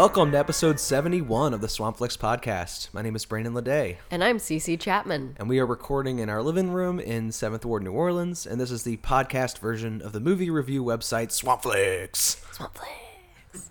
Welcome 0.00 0.32
to 0.32 0.38
episode 0.38 0.80
71 0.80 1.52
of 1.52 1.60
the 1.60 1.66
Swampflix 1.66 2.16
podcast. 2.16 2.88
My 2.94 3.02
name 3.02 3.14
is 3.14 3.26
Brandon 3.26 3.52
Ledet, 3.52 3.98
And 4.10 4.24
I'm 4.24 4.38
CC 4.38 4.80
Chapman. 4.80 5.36
and 5.38 5.46
we 5.46 5.58
are 5.58 5.66
recording 5.66 6.20
in 6.20 6.30
our 6.30 6.42
living 6.42 6.70
room 6.70 6.98
in 6.98 7.28
7th 7.28 7.66
Ward, 7.66 7.82
New 7.82 7.92
Orleans, 7.92 8.46
and 8.46 8.58
this 8.58 8.70
is 8.70 8.82
the 8.82 8.96
podcast 8.96 9.58
version 9.58 10.00
of 10.00 10.12
the 10.12 10.20
movie 10.20 10.48
review 10.48 10.82
website 10.82 11.28
Swampflix. 11.38 12.42
Swampflix. 12.56 13.68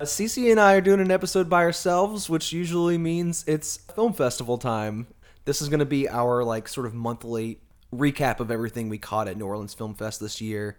Uh, 0.00 0.04
CC 0.04 0.50
and 0.50 0.58
I 0.58 0.74
are 0.74 0.80
doing 0.80 0.98
an 0.98 1.12
episode 1.12 1.48
by 1.48 1.62
ourselves, 1.62 2.28
which 2.28 2.52
usually 2.52 2.98
means 2.98 3.44
it's 3.46 3.76
film 3.94 4.12
festival 4.12 4.58
time. 4.58 5.06
This 5.44 5.62
is 5.62 5.68
going 5.68 5.78
to 5.78 5.86
be 5.86 6.08
our 6.08 6.42
like 6.42 6.66
sort 6.66 6.86
of 6.86 6.94
monthly 6.94 7.60
recap 7.94 8.40
of 8.40 8.50
everything 8.50 8.88
we 8.88 8.98
caught 8.98 9.28
at 9.28 9.36
New 9.36 9.46
Orleans 9.46 9.74
Film 9.74 9.94
Fest 9.94 10.18
this 10.18 10.40
year. 10.40 10.78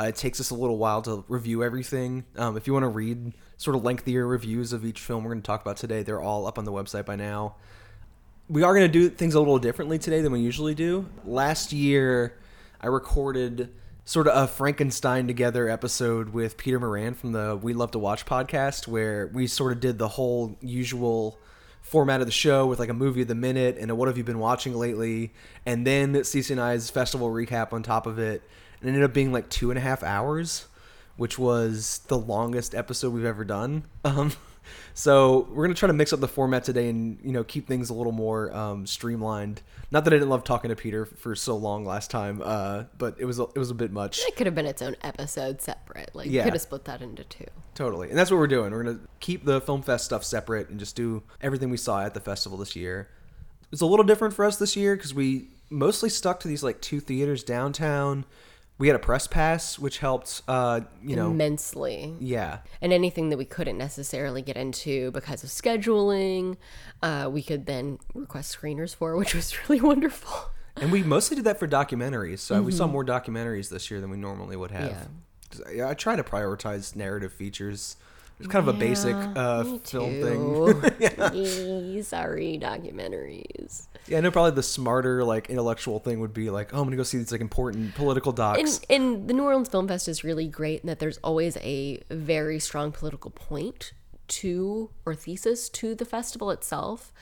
Uh, 0.00 0.06
it 0.06 0.16
takes 0.16 0.40
us 0.40 0.50
a 0.50 0.56
little 0.56 0.78
while 0.78 1.00
to 1.02 1.24
review 1.28 1.62
everything. 1.62 2.24
Um, 2.36 2.56
if 2.56 2.66
you 2.66 2.72
want 2.72 2.82
to 2.82 2.88
read 2.88 3.34
sort 3.62 3.76
of 3.76 3.84
lengthier 3.84 4.26
reviews 4.26 4.72
of 4.72 4.84
each 4.84 4.98
film 4.98 5.22
we're 5.22 5.30
going 5.30 5.42
to 5.42 5.46
talk 5.46 5.62
about 5.62 5.76
today, 5.76 6.02
they're 6.02 6.20
all 6.20 6.46
up 6.46 6.58
on 6.58 6.64
the 6.64 6.72
website 6.72 7.06
by 7.06 7.14
now. 7.14 7.54
We 8.48 8.64
are 8.64 8.74
going 8.74 8.90
to 8.90 8.92
do 8.92 9.08
things 9.08 9.34
a 9.34 9.38
little 9.38 9.58
differently 9.60 10.00
today 10.00 10.20
than 10.20 10.32
we 10.32 10.40
usually 10.40 10.74
do. 10.74 11.06
Last 11.24 11.72
year, 11.72 12.36
I 12.80 12.88
recorded 12.88 13.72
sort 14.04 14.26
of 14.26 14.36
a 14.36 14.48
Frankenstein 14.48 15.28
together 15.28 15.68
episode 15.68 16.30
with 16.30 16.56
Peter 16.56 16.80
Moran 16.80 17.14
from 17.14 17.30
the 17.30 17.56
We 17.62 17.72
Love 17.72 17.92
to 17.92 18.00
Watch 18.00 18.26
podcast, 18.26 18.88
where 18.88 19.28
we 19.28 19.46
sort 19.46 19.70
of 19.70 19.78
did 19.78 19.96
the 19.96 20.08
whole 20.08 20.56
usual 20.60 21.38
format 21.82 22.20
of 22.20 22.26
the 22.26 22.32
show 22.32 22.66
with 22.66 22.80
like 22.80 22.88
a 22.88 22.94
movie 22.94 23.22
of 23.22 23.28
the 23.28 23.36
minute 23.36 23.76
and 23.78 23.92
a 23.92 23.94
what 23.94 24.08
have 24.08 24.18
you 24.18 24.24
been 24.24 24.40
watching 24.40 24.74
lately, 24.74 25.32
and 25.64 25.86
then 25.86 26.14
CC 26.14 26.50
and 26.50 26.60
I's 26.60 26.90
festival 26.90 27.30
recap 27.30 27.72
on 27.72 27.84
top 27.84 28.08
of 28.08 28.18
it. 28.18 28.42
And 28.80 28.88
it 28.88 28.94
ended 28.94 29.04
up 29.04 29.14
being 29.14 29.32
like 29.32 29.48
two 29.48 29.70
and 29.70 29.78
a 29.78 29.82
half 29.82 30.02
hours, 30.02 30.66
which 31.16 31.38
was 31.38 32.00
the 32.08 32.18
longest 32.18 32.74
episode 32.74 33.12
we've 33.12 33.24
ever 33.24 33.44
done. 33.44 33.84
Um, 34.04 34.32
so 34.94 35.48
we're 35.50 35.64
gonna 35.64 35.74
try 35.74 35.86
to 35.86 35.92
mix 35.92 36.12
up 36.12 36.20
the 36.20 36.28
format 36.28 36.64
today 36.64 36.88
and 36.88 37.18
you 37.22 37.32
know 37.32 37.44
keep 37.44 37.66
things 37.66 37.90
a 37.90 37.94
little 37.94 38.12
more 38.12 38.54
um, 38.54 38.86
streamlined. 38.86 39.62
Not 39.90 40.04
that 40.04 40.12
I 40.14 40.16
didn't 40.16 40.30
love 40.30 40.42
talking 40.44 40.70
to 40.70 40.76
Peter 40.76 41.04
for 41.04 41.34
so 41.34 41.54
long 41.56 41.84
last 41.84 42.10
time, 42.10 42.40
uh, 42.42 42.84
but 42.96 43.16
it 43.18 43.26
was 43.26 43.38
a, 43.38 43.42
it 43.42 43.58
was 43.58 43.70
a 43.70 43.74
bit 43.74 43.92
much. 43.92 44.20
It 44.26 44.36
could 44.36 44.46
have 44.46 44.54
been 44.54 44.66
its 44.66 44.80
own 44.80 44.96
episode 45.02 45.60
separate. 45.60 46.14
Like, 46.14 46.30
Yeah. 46.30 46.44
could 46.44 46.54
have 46.54 46.62
split 46.62 46.84
that 46.86 47.02
into 47.02 47.24
two. 47.24 47.44
Totally, 47.74 48.08
and 48.08 48.18
that's 48.18 48.30
what 48.30 48.38
we're 48.38 48.46
doing. 48.46 48.72
We're 48.72 48.84
gonna 48.84 49.00
keep 49.20 49.44
the 49.44 49.60
film 49.60 49.82
fest 49.82 50.04
stuff 50.06 50.24
separate 50.24 50.68
and 50.70 50.78
just 50.78 50.96
do 50.96 51.22
everything 51.40 51.70
we 51.70 51.76
saw 51.76 52.02
at 52.02 52.14
the 52.14 52.20
festival 52.20 52.56
this 52.58 52.74
year. 52.74 53.08
It's 53.70 53.82
a 53.82 53.86
little 53.86 54.04
different 54.04 54.34
for 54.34 54.44
us 54.44 54.56
this 54.56 54.76
year 54.76 54.96
because 54.96 55.14
we 55.14 55.48
mostly 55.70 56.10
stuck 56.10 56.40
to 56.40 56.48
these 56.48 56.62
like 56.62 56.80
two 56.80 57.00
theaters 57.00 57.42
downtown. 57.42 58.24
We 58.78 58.88
had 58.88 58.96
a 58.96 59.00
press 59.00 59.26
pass, 59.26 59.78
which 59.78 59.98
helped. 59.98 60.42
Uh, 60.48 60.80
you 61.04 61.14
know, 61.14 61.30
Immensely. 61.30 62.16
yeah, 62.18 62.58
And 62.80 62.92
anything 62.92 63.28
that 63.28 63.36
we 63.36 63.44
couldn't 63.44 63.78
necessarily 63.78 64.42
get 64.42 64.56
into 64.56 65.10
because 65.12 65.44
of 65.44 65.50
scheduling, 65.50 66.56
uh, 67.02 67.28
we 67.30 67.42
could 67.42 67.66
then 67.66 67.98
request 68.14 68.56
screeners 68.58 68.94
for, 68.94 69.16
which 69.16 69.34
was 69.34 69.54
really 69.68 69.80
wonderful. 69.80 70.50
and 70.76 70.90
we 70.90 71.02
mostly 71.02 71.36
did 71.36 71.44
that 71.44 71.58
for 71.60 71.68
documentaries. 71.68 72.40
So 72.40 72.60
we 72.62 72.72
saw 72.72 72.86
more 72.86 73.04
documentaries 73.04 73.68
this 73.68 73.90
year 73.90 74.00
than 74.00 74.10
we 74.10 74.16
normally 74.16 74.56
would 74.56 74.70
have. 74.72 75.08
Yeah. 75.68 75.84
I, 75.86 75.90
I 75.90 75.94
try 75.94 76.16
to 76.16 76.24
prioritize 76.24 76.96
narrative 76.96 77.32
features. 77.32 77.96
It's 78.42 78.50
kind 78.50 78.68
of 78.68 78.74
a 78.74 78.78
basic 78.78 79.14
uh, 79.14 79.62
film 79.84 80.20
thing. 80.20 80.90
too. 81.32 82.02
Sorry, 82.02 82.58
documentaries. 82.60 83.86
Yeah, 84.08 84.18
I 84.18 84.20
know 84.20 84.32
probably 84.32 84.50
the 84.50 84.64
smarter, 84.64 85.22
like 85.22 85.48
intellectual 85.48 86.00
thing 86.00 86.18
would 86.18 86.34
be 86.34 86.50
like, 86.50 86.74
oh, 86.74 86.78
I'm 86.78 86.84
gonna 86.84 86.96
go 86.96 87.04
see 87.04 87.18
these 87.18 87.30
like 87.30 87.40
important 87.40 87.94
political 87.94 88.32
docs. 88.32 88.80
And, 88.90 89.02
and 89.02 89.28
the 89.28 89.34
New 89.34 89.44
Orleans 89.44 89.68
Film 89.68 89.86
Fest 89.86 90.08
is 90.08 90.24
really 90.24 90.48
great 90.48 90.80
in 90.80 90.88
that 90.88 90.98
there's 90.98 91.18
always 91.18 91.56
a 91.58 92.02
very 92.10 92.58
strong 92.58 92.90
political 92.90 93.30
point 93.30 93.92
to 94.26 94.90
or 95.06 95.14
thesis 95.14 95.68
to 95.68 95.94
the 95.94 96.04
festival 96.04 96.50
itself. 96.50 97.12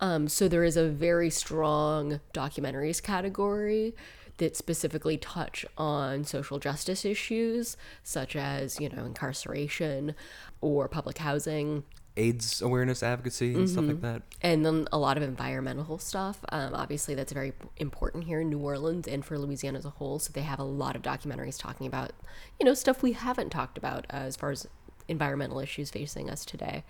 Um, 0.00 0.28
so 0.28 0.46
there 0.46 0.62
is 0.62 0.76
a 0.76 0.88
very 0.88 1.28
strong 1.28 2.20
documentaries 2.32 3.02
category 3.02 3.96
that 4.38 4.56
specifically 4.56 5.16
touch 5.16 5.66
on 5.76 6.24
social 6.24 6.58
justice 6.58 7.04
issues 7.04 7.76
such 8.02 8.34
as 8.34 8.80
you 8.80 8.88
know 8.88 9.04
incarceration 9.04 10.14
or 10.60 10.88
public 10.88 11.18
housing 11.18 11.84
AIDS 12.16 12.60
awareness 12.60 13.02
advocacy 13.04 13.54
and 13.54 13.70
stuff 13.70 13.84
like 13.84 14.00
that. 14.00 14.22
and 14.42 14.66
then 14.66 14.88
a 14.92 14.98
lot 14.98 15.16
of 15.16 15.22
environmental 15.22 15.98
stuff. 15.98 16.40
Um, 16.50 16.74
obviously, 16.74 17.14
that's 17.14 17.32
very 17.32 17.52
important 17.76 18.24
here 18.24 18.40
in 18.40 18.50
New 18.50 18.58
Orleans 18.58 19.06
and 19.06 19.24
for 19.24 19.38
Louisiana 19.38 19.78
as 19.78 19.84
a 19.84 19.90
whole. 19.90 20.18
So 20.18 20.32
they 20.32 20.40
have 20.40 20.58
a 20.58 20.64
lot 20.64 20.96
of 20.96 21.02
documentaries 21.02 21.58
talking 21.58 21.86
about, 21.86 22.10
you 22.58 22.66
know, 22.66 22.74
stuff 22.74 23.04
we 23.04 23.12
haven't 23.12 23.50
talked 23.50 23.78
about 23.78 24.04
uh, 24.12 24.16
as 24.16 24.34
far 24.34 24.50
as 24.50 24.66
environmental 25.06 25.60
issues 25.60 25.90
facing 25.90 26.28
us 26.28 26.44
today. 26.44 26.82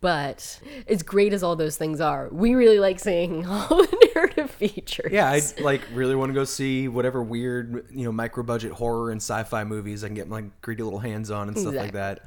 But 0.00 0.60
as 0.86 1.02
great 1.02 1.32
as 1.32 1.42
all 1.42 1.56
those 1.56 1.76
things 1.76 2.00
are, 2.00 2.28
we 2.30 2.54
really 2.54 2.78
like 2.78 3.00
seeing 3.00 3.44
all 3.48 3.66
the 3.68 4.10
narrative 4.14 4.48
features. 4.48 5.10
Yeah, 5.10 5.28
I 5.28 5.40
like 5.60 5.82
really 5.92 6.14
want 6.14 6.30
to 6.30 6.34
go 6.34 6.44
see 6.44 6.86
whatever 6.86 7.20
weird, 7.20 7.88
you 7.90 8.04
know, 8.04 8.12
micro 8.12 8.44
budget 8.44 8.70
horror 8.70 9.10
and 9.10 9.20
sci-fi 9.20 9.64
movies 9.64 10.04
I 10.04 10.06
can 10.06 10.14
get 10.14 10.28
my 10.28 10.44
greedy 10.62 10.84
little 10.84 11.00
hands 11.00 11.32
on 11.32 11.48
and 11.48 11.58
stuff 11.58 11.74
like 11.74 11.94
that. 11.94 12.20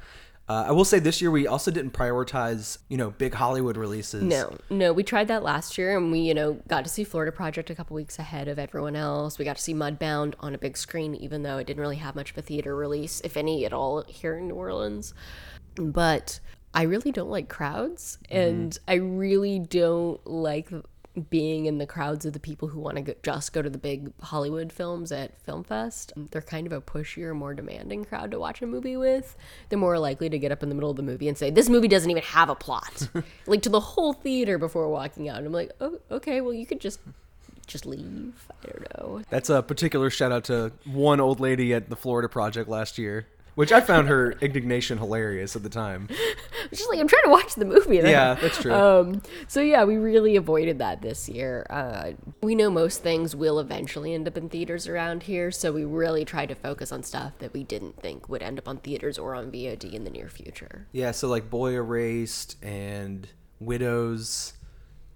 Uh, 0.52 0.66
I 0.68 0.72
will 0.72 0.84
say 0.84 0.98
this 0.98 1.22
year 1.22 1.30
we 1.30 1.46
also 1.46 1.70
didn't 1.70 1.92
prioritize, 1.92 2.76
you 2.90 2.98
know, 2.98 3.10
big 3.10 3.32
Hollywood 3.32 3.78
releases. 3.78 4.22
No, 4.22 4.54
no, 4.68 4.92
we 4.92 5.02
tried 5.02 5.28
that 5.28 5.42
last 5.42 5.78
year 5.78 5.96
and 5.96 6.12
we, 6.12 6.18
you 6.18 6.34
know, 6.34 6.60
got 6.68 6.84
to 6.84 6.90
see 6.90 7.04
Florida 7.04 7.32
Project 7.32 7.70
a 7.70 7.74
couple 7.74 7.94
weeks 7.94 8.18
ahead 8.18 8.48
of 8.48 8.58
everyone 8.58 8.94
else. 8.94 9.38
We 9.38 9.46
got 9.46 9.56
to 9.56 9.62
see 9.62 9.72
Mudbound 9.72 10.34
on 10.40 10.54
a 10.54 10.58
big 10.58 10.76
screen, 10.76 11.14
even 11.14 11.42
though 11.42 11.56
it 11.56 11.66
didn't 11.66 11.80
really 11.80 11.96
have 11.96 12.14
much 12.14 12.32
of 12.32 12.38
a 12.38 12.42
theater 12.42 12.76
release, 12.76 13.22
if 13.24 13.38
any 13.38 13.64
at 13.64 13.72
all, 13.72 14.04
here 14.06 14.36
in 14.36 14.48
New 14.48 14.54
Orleans. 14.54 15.14
But 15.76 16.40
I 16.74 16.82
really 16.82 17.12
don't 17.12 17.30
like 17.30 17.48
crowds 17.48 18.18
and 18.28 18.78
I 18.86 18.94
really 18.94 19.58
don't 19.58 20.20
like 20.26 20.68
being 21.28 21.66
in 21.66 21.78
the 21.78 21.86
crowds 21.86 22.24
of 22.24 22.32
the 22.32 22.40
people 22.40 22.68
who 22.68 22.80
want 22.80 22.96
to 22.96 23.02
go, 23.02 23.14
just 23.22 23.52
go 23.52 23.60
to 23.60 23.68
the 23.68 23.78
big 23.78 24.12
Hollywood 24.22 24.72
films 24.72 25.12
at 25.12 25.38
Film 25.42 25.62
Fest. 25.62 26.12
Um, 26.16 26.28
they're 26.30 26.40
kind 26.40 26.66
of 26.66 26.72
a 26.72 26.80
pushier, 26.80 27.34
more 27.34 27.52
demanding 27.52 28.04
crowd 28.04 28.30
to 28.30 28.38
watch 28.38 28.62
a 28.62 28.66
movie 28.66 28.96
with. 28.96 29.36
They're 29.68 29.78
more 29.78 29.98
likely 29.98 30.30
to 30.30 30.38
get 30.38 30.52
up 30.52 30.62
in 30.62 30.70
the 30.70 30.74
middle 30.74 30.90
of 30.90 30.96
the 30.96 31.02
movie 31.02 31.28
and 31.28 31.36
say, 31.36 31.50
"This 31.50 31.68
movie 31.68 31.88
doesn't 31.88 32.10
even 32.10 32.22
have 32.22 32.48
a 32.48 32.54
plot," 32.54 33.08
like 33.46 33.62
to 33.62 33.68
the 33.68 33.80
whole 33.80 34.14
theater 34.14 34.56
before 34.56 34.88
walking 34.88 35.28
out. 35.28 35.38
And 35.38 35.46
I'm 35.46 35.52
like, 35.52 35.72
"Oh, 35.80 35.98
okay. 36.10 36.40
Well, 36.40 36.54
you 36.54 36.64
could 36.64 36.80
just 36.80 37.00
just 37.66 37.84
leave." 37.84 38.48
I 38.62 38.66
don't 38.66 38.98
know. 38.98 39.22
That's 39.28 39.50
a 39.50 39.62
particular 39.62 40.08
shout 40.08 40.32
out 40.32 40.44
to 40.44 40.72
one 40.86 41.20
old 41.20 41.40
lady 41.40 41.74
at 41.74 41.90
the 41.90 41.96
Florida 41.96 42.28
Project 42.28 42.70
last 42.70 42.96
year, 42.96 43.26
which 43.54 43.70
I 43.72 43.80
found 43.80 44.08
her 44.08 44.32
indignation 44.40 44.98
hilarious 44.98 45.54
at 45.56 45.62
the 45.62 45.68
time. 45.68 46.08
Just 46.70 46.88
like 46.88 46.98
I'm 47.00 47.08
trying 47.08 47.24
to 47.24 47.30
watch 47.30 47.54
the 47.54 47.64
movie. 47.64 48.00
I- 48.02 48.08
Yeah, 48.10 48.34
that's 48.34 48.58
true. 48.60 48.72
Um, 48.72 49.22
so 49.48 49.60
yeah, 49.60 49.84
we 49.84 49.96
really 49.96 50.36
avoided 50.36 50.78
that 50.78 51.02
this 51.02 51.28
year. 51.28 51.66
Uh, 51.68 52.12
we 52.42 52.54
know 52.54 52.70
most 52.70 53.02
things 53.02 53.36
will 53.36 53.58
eventually 53.58 54.14
end 54.14 54.26
up 54.26 54.36
in 54.36 54.48
theaters 54.48 54.86
around 54.88 55.24
here, 55.24 55.50
so 55.50 55.72
we 55.72 55.84
really 55.84 56.24
tried 56.24 56.48
to 56.50 56.54
focus 56.54 56.92
on 56.92 57.02
stuff 57.02 57.32
that 57.40 57.52
we 57.52 57.62
didn't 57.64 58.00
think 58.00 58.28
would 58.28 58.42
end 58.42 58.58
up 58.58 58.68
on 58.68 58.78
theaters 58.78 59.18
or 59.18 59.34
on 59.34 59.50
VOD 59.50 59.92
in 59.92 60.04
the 60.04 60.10
near 60.10 60.28
future. 60.28 60.86
Yeah, 60.92 61.10
so 61.10 61.28
like 61.28 61.50
Boy 61.50 61.74
Erased 61.74 62.56
and 62.62 63.28
Widows, 63.60 64.54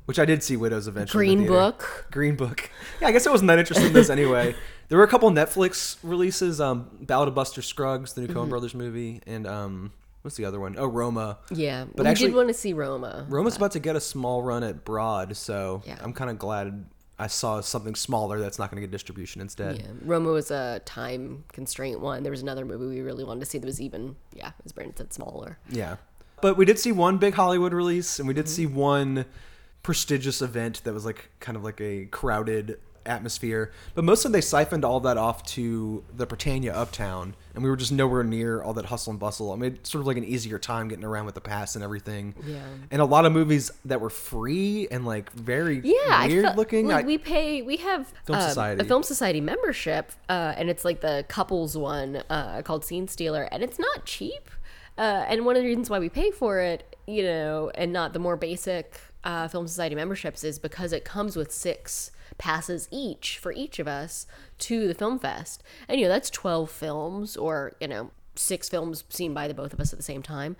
which 0.06 0.18
I 0.18 0.24
did 0.24 0.42
see 0.42 0.56
Widows 0.56 0.88
eventually. 0.88 1.26
Green. 1.26 1.46
Book. 1.46 2.06
Green 2.10 2.36
Book. 2.36 2.70
Yeah, 3.00 3.08
I 3.08 3.12
guess 3.12 3.26
I 3.26 3.30
wasn't 3.30 3.48
that 3.48 3.58
interested 3.58 3.86
in 3.88 3.92
this 3.92 4.08
anyway. 4.10 4.54
There 4.88 4.98
were 4.98 5.04
a 5.04 5.08
couple 5.08 5.30
Netflix 5.30 5.96
releases, 6.02 6.60
um, 6.60 6.88
Ballad 7.00 7.28
of 7.28 7.34
Buster 7.34 7.62
Scruggs, 7.62 8.12
the 8.12 8.20
new 8.22 8.26
Mm-hmm. 8.28 8.38
Coen 8.38 8.48
Brothers 8.48 8.74
movie, 8.74 9.20
and 9.26 9.46
um, 9.46 9.92
what's 10.22 10.36
the 10.36 10.44
other 10.44 10.60
one? 10.60 10.76
Oh, 10.78 10.86
Roma. 10.86 11.38
Yeah, 11.50 11.86
But 11.94 12.04
we 12.04 12.10
actually- 12.10 12.28
did 12.28 12.36
want 12.36 12.48
to 12.48 12.54
see 12.54 12.72
Roma. 12.72 13.26
Roma's 13.28 13.56
about 13.56 13.72
to 13.72 13.80
get 13.80 13.96
a 13.96 14.00
small 14.00 14.42
run 14.42 14.62
at 14.62 14.84
Broad, 14.84 15.36
so 15.36 15.82
Yeah. 15.86 15.98
I'm 16.00 16.12
kind 16.12 16.30
of 16.30 16.38
glad 16.38 16.84
I 17.18 17.26
saw 17.28 17.60
something 17.62 17.94
smaller 17.94 18.38
that's 18.38 18.58
not 18.58 18.70
going 18.70 18.80
to 18.80 18.86
get 18.86 18.92
distribution 18.92 19.40
instead. 19.40 19.78
Yeah, 19.78 19.86
Roma 20.04 20.30
was 20.30 20.50
a 20.50 20.80
time 20.84 21.44
constraint 21.52 22.00
one. 22.00 22.22
There 22.22 22.30
was 22.30 22.42
another 22.42 22.64
movie 22.64 22.86
we 22.86 23.00
really 23.00 23.24
wanted 23.24 23.40
to 23.40 23.46
see 23.46 23.58
that 23.58 23.66
was 23.66 23.80
even, 23.80 24.16
yeah, 24.34 24.52
as 24.64 24.72
Brandon 24.72 24.96
said, 24.96 25.12
smaller. 25.14 25.58
Yeah. 25.70 25.96
But 26.42 26.56
we 26.58 26.64
did 26.66 26.78
see 26.78 26.92
one 26.92 27.16
big 27.16 27.32
Hollywood 27.34 27.72
release, 27.72 28.18
and 28.18 28.28
we 28.28 28.34
did 28.34 28.44
Mm-hmm. 28.44 28.54
see 28.54 28.66
one 28.66 29.24
prestigious 29.82 30.42
event 30.42 30.82
that 30.84 30.92
was 30.92 31.04
like 31.06 31.30
kind 31.40 31.56
of 31.56 31.64
like 31.64 31.80
a 31.80 32.04
crowded 32.06 32.78
atmosphere. 33.06 33.72
But 33.94 34.04
mostly 34.04 34.30
they 34.32 34.40
siphoned 34.40 34.84
all 34.84 35.00
that 35.00 35.16
off 35.16 35.42
to 35.54 36.04
the 36.14 36.26
Prytania 36.26 36.74
Uptown, 36.74 37.34
and 37.54 37.62
we 37.64 37.70
were 37.70 37.76
just 37.76 37.92
nowhere 37.92 38.24
near 38.24 38.62
all 38.62 38.72
that 38.74 38.86
hustle 38.86 39.12
and 39.12 39.20
bustle. 39.20 39.52
I 39.52 39.56
mean, 39.56 39.74
it's 39.74 39.90
sort 39.90 40.00
of 40.00 40.06
like 40.06 40.16
an 40.16 40.24
easier 40.24 40.58
time 40.58 40.88
getting 40.88 41.04
around 41.04 41.26
with 41.26 41.34
the 41.34 41.40
pass 41.40 41.74
and 41.74 41.84
everything. 41.84 42.34
Yeah. 42.46 42.60
And 42.90 43.00
a 43.00 43.04
lot 43.04 43.24
of 43.26 43.32
movies 43.32 43.70
that 43.84 44.00
were 44.00 44.10
free 44.10 44.88
and 44.90 45.06
like 45.06 45.30
very 45.32 45.80
Yeah, 45.84 46.26
weird 46.26 46.44
felt- 46.44 46.56
looking. 46.56 46.88
Like 46.88 47.04
I- 47.04 47.06
we 47.06 47.18
pay, 47.18 47.62
we 47.62 47.76
have 47.78 48.12
Film 48.24 48.38
um, 48.38 48.48
Society. 48.48 48.80
a 48.80 48.84
film 48.84 49.02
society 49.02 49.40
membership, 49.40 50.12
uh, 50.28 50.54
and 50.56 50.68
it's 50.68 50.84
like 50.84 51.00
the 51.00 51.24
couples 51.28 51.76
one 51.76 52.22
uh, 52.28 52.62
called 52.62 52.84
Scene 52.84 53.08
Stealer, 53.08 53.44
and 53.52 53.62
it's 53.62 53.78
not 53.78 54.04
cheap. 54.04 54.50
Uh, 54.98 55.24
and 55.28 55.44
one 55.44 55.56
of 55.56 55.62
the 55.62 55.68
reasons 55.68 55.90
why 55.90 55.98
we 55.98 56.08
pay 56.08 56.30
for 56.30 56.58
it, 56.60 56.96
you 57.06 57.22
know, 57.22 57.70
and 57.74 57.92
not 57.92 58.14
the 58.14 58.18
more 58.18 58.34
basic 58.36 58.98
uh, 59.24 59.46
film 59.46 59.68
society 59.68 59.94
memberships, 59.94 60.42
is 60.42 60.58
because 60.58 60.92
it 60.92 61.04
comes 61.04 61.36
with 61.36 61.52
six 61.52 62.10
passes 62.38 62.88
each 62.90 63.38
for 63.38 63.52
each 63.52 63.78
of 63.78 63.88
us 63.88 64.26
to 64.58 64.86
the 64.88 64.94
film 64.94 65.18
fest, 65.18 65.62
and 65.88 65.98
you 65.98 66.06
know 66.06 66.12
that's 66.12 66.30
twelve 66.30 66.70
films, 66.70 67.36
or 67.36 67.72
you 67.80 67.88
know 67.88 68.10
six 68.34 68.68
films 68.68 69.04
seen 69.08 69.34
by 69.34 69.48
the 69.48 69.54
both 69.54 69.72
of 69.72 69.80
us 69.80 69.92
at 69.92 69.98
the 69.98 70.02
same 70.02 70.22
time. 70.22 70.56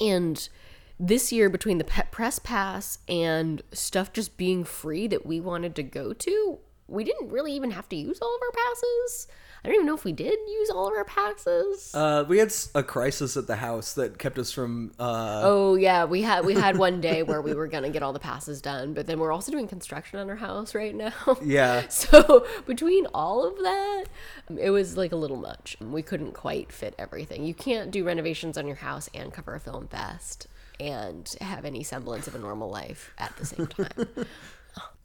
And 0.00 0.48
this 0.98 1.32
year, 1.32 1.50
between 1.50 1.78
the 1.78 1.84
press 1.84 2.38
pass 2.38 2.98
and 3.08 3.62
stuff 3.72 4.12
just 4.12 4.36
being 4.36 4.64
free 4.64 5.06
that 5.08 5.26
we 5.26 5.40
wanted 5.40 5.74
to 5.76 5.82
go 5.82 6.12
to, 6.12 6.58
we 6.88 7.04
didn't 7.04 7.30
really 7.30 7.52
even 7.52 7.72
have 7.72 7.88
to 7.90 7.96
use 7.96 8.18
all 8.20 8.34
of 8.34 8.40
our 8.42 8.52
passes. 8.52 9.28
I 9.66 9.70
don't 9.70 9.74
even 9.78 9.86
know 9.86 9.96
if 9.96 10.04
we 10.04 10.12
did 10.12 10.38
use 10.46 10.70
all 10.70 10.86
of 10.86 10.92
our 10.94 11.04
passes. 11.04 11.92
Uh, 11.92 12.24
we 12.28 12.38
had 12.38 12.54
a 12.76 12.84
crisis 12.84 13.36
at 13.36 13.48
the 13.48 13.56
house 13.56 13.94
that 13.94 14.16
kept 14.16 14.38
us 14.38 14.52
from. 14.52 14.92
Uh, 14.96 15.40
Oh 15.42 15.74
yeah, 15.74 16.04
we 16.04 16.22
had 16.22 16.44
we 16.46 16.54
had 16.54 16.78
one 16.78 17.00
day 17.00 17.24
where 17.24 17.42
we 17.42 17.52
were 17.52 17.66
gonna 17.66 17.90
get 17.90 18.00
all 18.00 18.12
the 18.12 18.20
passes 18.20 18.62
done, 18.62 18.94
but 18.94 19.08
then 19.08 19.18
we're 19.18 19.32
also 19.32 19.50
doing 19.50 19.66
construction 19.66 20.20
on 20.20 20.30
our 20.30 20.36
house 20.36 20.72
right 20.72 20.94
now. 20.94 21.12
Yeah. 21.42 21.88
So 21.88 22.46
between 22.66 23.06
all 23.06 23.44
of 23.44 23.56
that, 23.58 24.04
it 24.56 24.70
was 24.70 24.96
like 24.96 25.10
a 25.10 25.16
little 25.16 25.36
much. 25.36 25.76
We 25.80 26.00
couldn't 26.02 26.34
quite 26.34 26.70
fit 26.70 26.94
everything. 26.96 27.44
You 27.44 27.54
can't 27.54 27.90
do 27.90 28.04
renovations 28.04 28.56
on 28.56 28.68
your 28.68 28.76
house 28.76 29.10
and 29.14 29.32
cover 29.32 29.56
a 29.56 29.60
film 29.60 29.88
fest 29.88 30.46
and 30.78 31.34
have 31.40 31.64
any 31.64 31.82
semblance 31.82 32.28
of 32.28 32.36
a 32.36 32.38
normal 32.38 32.70
life 32.70 33.12
at 33.18 33.36
the 33.36 33.46
same 33.46 33.66
time. 33.66 34.08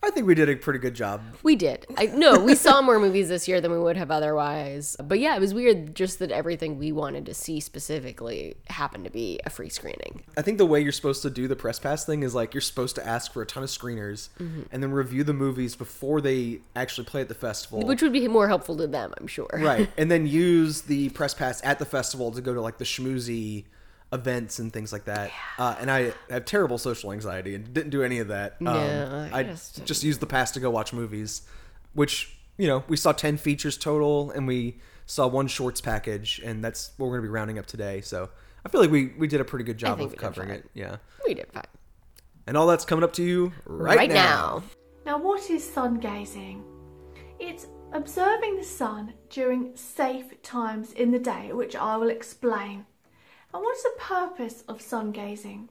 I 0.04 0.10
think 0.10 0.26
we 0.26 0.34
did 0.36 0.50
a 0.50 0.56
pretty 0.56 0.80
good 0.80 0.96
job. 0.96 1.22
we 1.44 1.56
did. 1.56 1.86
I 1.96 2.08
no, 2.08 2.40
we 2.40 2.56
saw 2.56 2.82
more 2.82 3.00
movies 3.00 3.30
this 3.30 3.48
year 3.48 3.62
than 3.62 3.72
we 3.72 3.78
would 3.80 3.98
have 3.98 4.10
otherwise. 4.10 4.96
But 5.04 5.20
yeah, 5.20 5.36
it 5.36 5.40
was 5.40 5.54
weird 5.54 5.96
just 5.96 6.18
that 6.20 6.32
everything 6.32 6.80
we 6.80 6.92
wanted 6.92 7.26
to 7.28 7.34
see 7.36 7.60
specifically 7.60 8.56
happened 8.68 9.06
to 9.06 9.12
be 9.12 9.40
a 9.46 9.50
free 9.52 9.70
screening. 9.70 10.24
I 10.36 10.42
think 10.42 10.58
the 10.58 10.66
way 10.66 10.82
you're 10.82 10.92
supposed 10.92 11.22
to 11.22 11.30
do 11.30 11.48
the 11.48 11.56
press 11.56 11.78
pass 11.78 12.04
thing 12.06 12.24
is 12.24 12.34
like 12.34 12.54
you're 12.54 12.62
supposed 12.62 12.96
to 12.96 13.08
ask 13.08 13.32
for 13.32 13.42
a 13.42 13.46
ton 13.46 13.64
of 13.64 13.70
screeners 13.70 14.30
Mm-hmm. 14.40 14.62
and 14.72 14.82
then 14.82 14.92
review 14.92 15.24
the 15.24 15.34
movies 15.34 15.76
before 15.76 16.20
they 16.22 16.60
actually 16.76 17.06
play 17.06 17.22
at 17.22 17.28
the 17.28 17.36
festival. 17.36 17.86
Which 17.86 18.02
would 18.02 18.14
be 18.14 18.28
more 18.28 18.48
helpful 18.48 18.76
to 18.78 18.88
them, 18.88 19.14
I'm 19.20 19.28
sure. 19.28 19.50
right. 19.54 19.88
And 19.98 20.10
then 20.10 20.26
use 20.26 20.82
the 20.82 21.10
press 21.10 21.34
pass 21.34 21.62
at 21.64 21.78
the 21.80 21.86
festival 21.86 22.32
to 22.32 22.42
go 22.42 22.54
to 22.54 22.62
like 22.62 22.78
the 22.80 22.86
schmoozy 22.86 23.66
events 24.14 24.60
and 24.60 24.72
things 24.74 24.92
like 24.92 25.06
that. 25.06 25.32
Uh, 25.58 25.76
and 25.80 25.90
I 25.90 26.14
have 26.30 26.46
terrible 26.46 26.78
social 26.78 27.12
anxiety 27.14 27.56
and 27.56 27.74
didn't 27.74 27.92
do 27.92 28.04
any 28.04 28.20
of 28.20 28.28
that. 28.28 28.54
Um, 28.60 28.66
No, 28.66 29.30
I 29.32 29.40
I 29.40 29.44
just- 29.44 29.86
just 29.86 30.04
used 30.04 30.20
the 30.20 30.26
pass 30.28 30.52
to 30.52 30.60
go 30.60 30.70
watch 30.70 30.92
movies, 30.94 31.44
which, 31.94 32.38
you 32.58 32.68
know, 32.68 32.84
we 32.88 32.98
saw 32.98 33.12
10 33.14 33.38
features 33.38 33.78
total 33.78 34.32
and 34.32 34.48
we 34.48 34.80
saw 35.06 35.28
one 35.28 35.48
shorts 35.48 35.82
package, 35.82 36.40
and 36.44 36.64
that's 36.64 36.92
what 36.98 37.08
we're 37.08 37.14
going 37.18 37.24
to 37.24 37.28
be 37.28 37.34
rounding 37.34 37.58
up 37.60 37.66
today. 37.66 38.02
So 38.02 38.30
I 38.66 38.70
feel 38.70 38.82
like 38.82 38.92
we, 38.92 39.08
we 39.18 39.28
did 39.28 39.42
a 39.42 39.46
pretty 39.46 39.66
good 39.66 39.78
job 39.78 40.00
of 40.02 40.16
covering 40.18 40.50
it. 40.50 40.70
Yeah. 40.74 40.98
We 41.26 41.34
did 41.34 41.52
fine. 41.52 41.64
And 42.48 42.58
all 42.58 42.68
that's 42.68 42.86
coming 42.86 43.04
up 43.04 43.14
to 43.14 43.24
you 43.24 43.54
right, 43.66 43.98
Right, 43.98 44.10
now. 44.10 44.16
now. 44.16 44.64
Now, 45.06 45.18
what 45.20 45.50
is 45.50 45.64
sun 45.70 46.00
gazing? 46.00 46.64
It's 47.40 47.68
observing 47.94 48.58
the 48.58 48.64
sun 48.64 49.14
during 49.30 49.76
safe 49.76 50.42
times 50.44 50.92
in 50.94 51.12
the 51.12 51.20
day, 51.20 51.52
which 51.54 51.76
I 51.76 51.98
will 51.98 52.10
explain. 52.10 52.86
And 53.54 53.62
what 53.62 53.76
is 53.76 53.84
the 53.84 54.00
purpose 54.00 54.64
of 54.68 54.82
sun 54.82 55.12
gazing? 55.12 55.70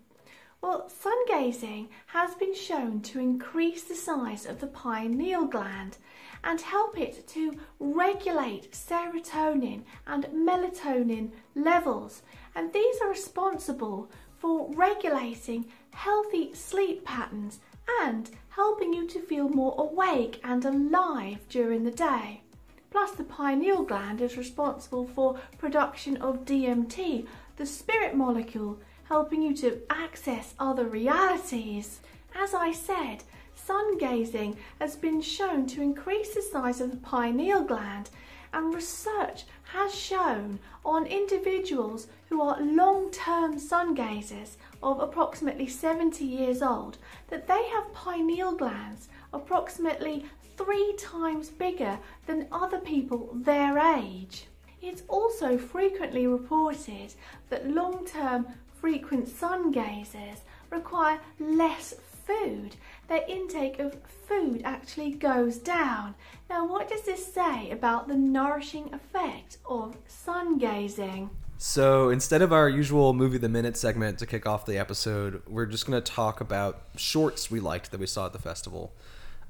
Well, 0.60 0.90
sun 0.90 1.24
gazing 1.26 1.88
has 2.08 2.34
been 2.34 2.54
shown 2.54 3.00
to 3.02 3.18
increase 3.18 3.84
the 3.84 3.94
size 3.94 4.44
of 4.44 4.60
the 4.60 4.66
pineal 4.66 5.46
gland 5.46 5.96
and 6.44 6.60
help 6.60 6.98
it 6.98 7.26
to 7.28 7.58
regulate 7.78 8.70
serotonin 8.72 9.82
and 10.06 10.24
melatonin 10.26 11.30
levels. 11.54 12.22
And 12.54 12.72
these 12.72 13.00
are 13.00 13.08
responsible 13.08 14.10
for 14.38 14.70
regulating 14.74 15.66
healthy 15.92 16.52
sleep 16.52 17.04
patterns 17.04 17.60
and 18.02 18.30
helping 18.50 18.92
you 18.92 19.06
to 19.08 19.20
feel 19.20 19.48
more 19.48 19.74
awake 19.78 20.40
and 20.44 20.64
alive 20.64 21.38
during 21.48 21.84
the 21.84 21.90
day. 21.90 22.42
Plus, 22.90 23.12
the 23.12 23.24
pineal 23.24 23.84
gland 23.84 24.20
is 24.20 24.36
responsible 24.36 25.06
for 25.06 25.38
production 25.58 26.16
of 26.16 26.44
DMT, 26.44 27.26
the 27.60 27.66
spirit 27.66 28.16
molecule, 28.16 28.80
helping 29.04 29.42
you 29.42 29.54
to 29.54 29.82
access 29.90 30.54
other 30.58 30.86
realities. 30.86 32.00
As 32.34 32.54
I 32.54 32.72
said, 32.72 33.22
sun 33.54 33.98
gazing 33.98 34.56
has 34.80 34.96
been 34.96 35.20
shown 35.20 35.66
to 35.66 35.82
increase 35.82 36.32
the 36.32 36.40
size 36.40 36.80
of 36.80 36.90
the 36.90 36.96
pineal 36.96 37.62
gland, 37.62 38.08
and 38.54 38.74
research 38.74 39.44
has 39.74 39.94
shown 39.94 40.58
on 40.86 41.04
individuals 41.04 42.06
who 42.30 42.40
are 42.40 42.58
long 42.62 43.10
term 43.10 43.58
sun 43.58 43.94
gazers 43.94 44.56
of 44.82 44.98
approximately 44.98 45.66
70 45.66 46.24
years 46.24 46.62
old 46.62 46.96
that 47.28 47.46
they 47.46 47.62
have 47.74 47.92
pineal 47.92 48.52
glands 48.52 49.10
approximately 49.34 50.24
three 50.56 50.94
times 50.98 51.50
bigger 51.50 51.98
than 52.26 52.48
other 52.50 52.78
people 52.78 53.28
their 53.34 53.78
age. 53.78 54.46
It's 54.82 55.02
also 55.08 55.58
frequently 55.58 56.26
reported 56.26 57.14
that 57.50 57.68
long 57.68 58.06
term 58.06 58.46
frequent 58.80 59.28
sun 59.28 59.72
gazers 59.72 60.38
require 60.70 61.20
less 61.38 61.94
food. 62.26 62.76
Their 63.08 63.24
intake 63.28 63.78
of 63.78 63.96
food 64.26 64.62
actually 64.64 65.12
goes 65.12 65.58
down. 65.58 66.14
Now, 66.48 66.66
what 66.66 66.88
does 66.88 67.02
this 67.02 67.32
say 67.32 67.70
about 67.70 68.08
the 68.08 68.16
nourishing 68.16 68.92
effect 68.94 69.58
of 69.68 69.96
sun 70.06 70.58
gazing? 70.58 71.30
So 71.58 72.08
instead 72.08 72.40
of 72.40 72.54
our 72.54 72.70
usual 72.70 73.12
movie 73.12 73.36
the 73.36 73.48
minute 73.48 73.76
segment 73.76 74.18
to 74.20 74.26
kick 74.26 74.46
off 74.46 74.64
the 74.64 74.78
episode, 74.78 75.42
we're 75.46 75.66
just 75.66 75.86
going 75.86 76.02
to 76.02 76.12
talk 76.12 76.40
about 76.40 76.84
shorts 76.96 77.50
we 77.50 77.60
liked 77.60 77.90
that 77.90 78.00
we 78.00 78.06
saw 78.06 78.26
at 78.26 78.32
the 78.32 78.38
festival. 78.38 78.94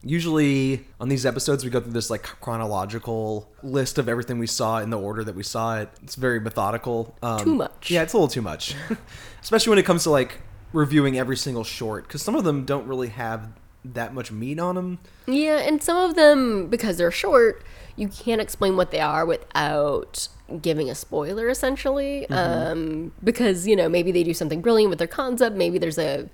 Usually 0.03 0.87
on 0.99 1.09
these 1.09 1.27
episodes, 1.27 1.65
we 1.65 1.71
go 1.71 1.81
through 1.81 1.93
this 1.93 2.11
like 2.11 2.23
chronological 2.23 3.51
list 3.63 3.99
of 3.99 4.09
everything 4.09 4.39
we 4.39 4.47
saw 4.47 4.79
in 4.79 4.91
the 4.91 4.99
order 4.99 5.23
that 5.25 5.35
we 5.35 5.43
saw 5.43 5.79
it. 5.79 5.91
It's 6.03 6.15
very 6.15 6.41
methodical. 6.41 7.15
Um, 7.23 7.45
Too 7.45 7.55
much. 7.55 7.91
Yeah, 7.91 8.03
it's 8.03 8.13
a 8.13 8.17
little 8.17 8.29
too 8.29 8.43
much, 8.43 8.75
especially 9.43 9.71
when 9.71 9.79
it 9.79 9.85
comes 9.85 10.05
to 10.05 10.11
like 10.11 10.39
reviewing 10.73 11.19
every 11.19 11.37
single 11.37 11.65
short 11.65 12.07
because 12.07 12.23
some 12.23 12.35
of 12.35 12.45
them 12.45 12.65
don't 12.65 12.87
really 12.87 13.09
have 13.09 13.49
that 13.85 14.15
much 14.15 14.31
meat 14.31 14.59
on 14.59 14.75
them. 14.75 14.99
Yeah, 15.27 15.59
and 15.59 15.83
some 15.83 15.97
of 15.97 16.15
them, 16.17 16.69
because 16.69 16.99
they're 16.99 17.11
short, 17.11 17.65
you 17.97 18.09
can't 18.09 18.41
explain 18.41 18.77
what 18.77 18.91
they 18.91 19.01
are 19.01 19.25
without 19.25 20.29
giving 20.61 20.91
a 20.91 20.95
spoiler, 20.95 21.49
essentially. 21.49 22.29
Um, 22.29 23.13
because, 23.23 23.67
you 23.67 23.77
know, 23.77 23.89
maybe 23.89 24.13
they 24.13 24.23
do 24.23 24.35
something 24.35 24.61
brilliant 24.61 24.91
with 24.91 24.99
their 24.99 25.09
concept. 25.09 25.57
Maybe 25.57 25.79
there's 25.79 25.99
a. 25.99 26.29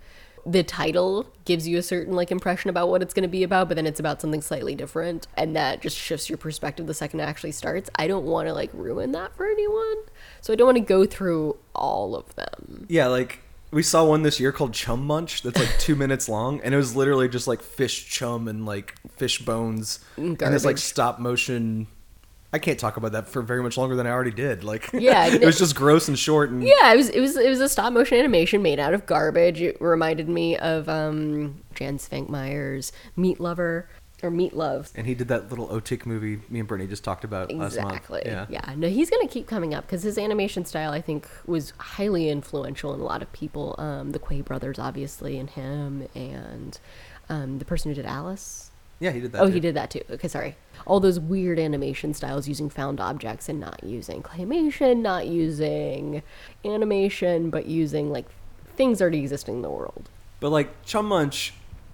The 0.48 0.62
title 0.62 1.26
gives 1.44 1.66
you 1.66 1.76
a 1.76 1.82
certain 1.82 2.14
like 2.14 2.30
impression 2.30 2.70
about 2.70 2.88
what 2.88 3.02
it's 3.02 3.12
going 3.12 3.22
to 3.22 3.28
be 3.28 3.42
about, 3.42 3.68
but 3.68 3.74
then 3.74 3.86
it's 3.86 3.98
about 3.98 4.20
something 4.20 4.40
slightly 4.40 4.76
different, 4.76 5.26
and 5.36 5.56
that 5.56 5.82
just 5.82 5.96
shifts 5.96 6.28
your 6.30 6.38
perspective 6.38 6.86
the 6.86 6.94
second 6.94 7.20
it 7.20 7.24
actually 7.24 7.52
starts. 7.52 7.90
I 7.96 8.06
don't 8.06 8.24
want 8.24 8.46
to 8.48 8.54
like 8.54 8.70
ruin 8.72 9.12
that 9.12 9.34
for 9.36 9.46
anyone, 9.46 9.96
so 10.40 10.52
I 10.52 10.56
don't 10.56 10.66
want 10.66 10.76
to 10.76 10.84
go 10.84 11.04
through 11.04 11.56
all 11.74 12.14
of 12.14 12.34
them. 12.36 12.86
Yeah, 12.88 13.08
like 13.08 13.40
we 13.70 13.82
saw 13.82 14.04
one 14.04 14.22
this 14.22 14.38
year 14.38 14.52
called 14.52 14.72
Chum 14.72 15.04
Munch 15.04 15.42
that's 15.42 15.58
like 15.58 15.78
two 15.78 15.96
minutes 15.96 16.28
long, 16.28 16.60
and 16.60 16.72
it 16.72 16.76
was 16.76 16.94
literally 16.94 17.28
just 17.28 17.48
like 17.48 17.62
fish 17.62 18.08
chum 18.08 18.46
and 18.48 18.64
like 18.64 18.94
fish 19.16 19.40
bones 19.40 20.00
and 20.16 20.40
it's 20.40 20.64
like 20.64 20.78
stop 20.78 21.18
motion. 21.18 21.88
I 22.56 22.58
can't 22.58 22.78
talk 22.78 22.96
about 22.96 23.12
that 23.12 23.28
for 23.28 23.42
very 23.42 23.62
much 23.62 23.76
longer 23.76 23.94
than 23.96 24.06
I 24.06 24.10
already 24.10 24.30
did. 24.30 24.64
Like, 24.64 24.90
Yeah, 24.94 25.26
it 25.26 25.44
was 25.44 25.58
just 25.58 25.76
gross 25.76 26.08
and 26.08 26.18
short. 26.18 26.48
And 26.50 26.62
Yeah, 26.62 26.92
it 26.92 26.96
was 26.96 27.10
it 27.10 27.20
was 27.20 27.36
it 27.36 27.48
was 27.50 27.60
a 27.60 27.68
stop 27.68 27.92
motion 27.92 28.18
animation 28.18 28.62
made 28.62 28.80
out 28.80 28.94
of 28.94 29.04
garbage. 29.04 29.60
It 29.60 29.80
reminded 29.80 30.28
me 30.28 30.56
of 30.56 30.88
um 30.88 31.62
Jan 31.75 31.98
Švankmajer's 31.98 32.92
Meat 33.14 33.38
Lover 33.40 33.88
or 34.22 34.30
Meat 34.30 34.54
Love. 34.54 34.90
and 34.94 35.06
he 35.06 35.14
did 35.14 35.28
that 35.28 35.50
little 35.50 35.68
Otik 35.68 36.06
movie 36.06 36.40
me 36.48 36.58
and 36.60 36.66
Brittany 36.66 36.88
just 36.88 37.04
talked 37.04 37.22
about 37.25 37.52
last 37.52 37.76
month. 37.76 37.92
Exactly. 37.92 38.22
Yeah. 38.25 38.46
Yeah. 38.48 38.75
No, 38.75 38.88
he's 38.88 39.10
gonna 39.10 39.28
keep 39.28 39.46
coming 39.46 39.75
up 39.75 39.84
because 39.86 40.02
his 40.02 40.16
animation 40.16 40.64
style, 40.64 40.92
I 40.92 41.02
think, 41.02 41.28
was 41.46 41.75
highly 41.76 42.30
influential 42.30 42.94
in 42.94 43.00
a 43.00 43.04
lot 43.04 43.20
of 43.20 43.30
people. 43.32 43.75
Um, 43.76 44.12
the 44.12 44.18
Quay 44.18 44.40
brothers, 44.40 44.78
obviously, 44.78 45.38
and 45.38 45.50
him, 45.50 46.08
and 46.14 46.78
um, 47.28 47.58
the 47.58 47.66
person 47.66 47.90
who 47.90 47.94
did 47.94 48.06
Alice. 48.06 48.70
Yeah, 48.98 49.10
he 49.10 49.20
did 49.20 49.32
that. 49.32 49.42
Oh, 49.42 49.46
too. 49.46 49.52
he 49.52 49.60
did 49.60 49.74
that 49.76 49.90
too. 49.90 50.02
Okay, 50.10 50.28
sorry. 50.28 50.56
All 50.86 51.00
those 51.00 51.20
weird 51.20 51.58
animation 51.58 52.14
styles 52.14 52.48
using 52.48 52.70
found 52.70 53.00
objects 53.00 53.48
and 53.48 53.60
not 53.60 53.82
using 53.84 54.22
claymation, 54.22 54.98
not 54.98 55.26
using 55.26 56.22
animation, 56.64 57.50
but 57.50 57.66
using 57.66 58.10
like 58.10 58.26
things 58.76 59.00
already 59.00 59.20
existing 59.20 59.56
in 59.56 59.62
the 59.62 59.70
world. 59.70 60.08
But 60.40 60.50
like 60.50 60.84
Chum 60.84 61.06
Munch 61.06 61.52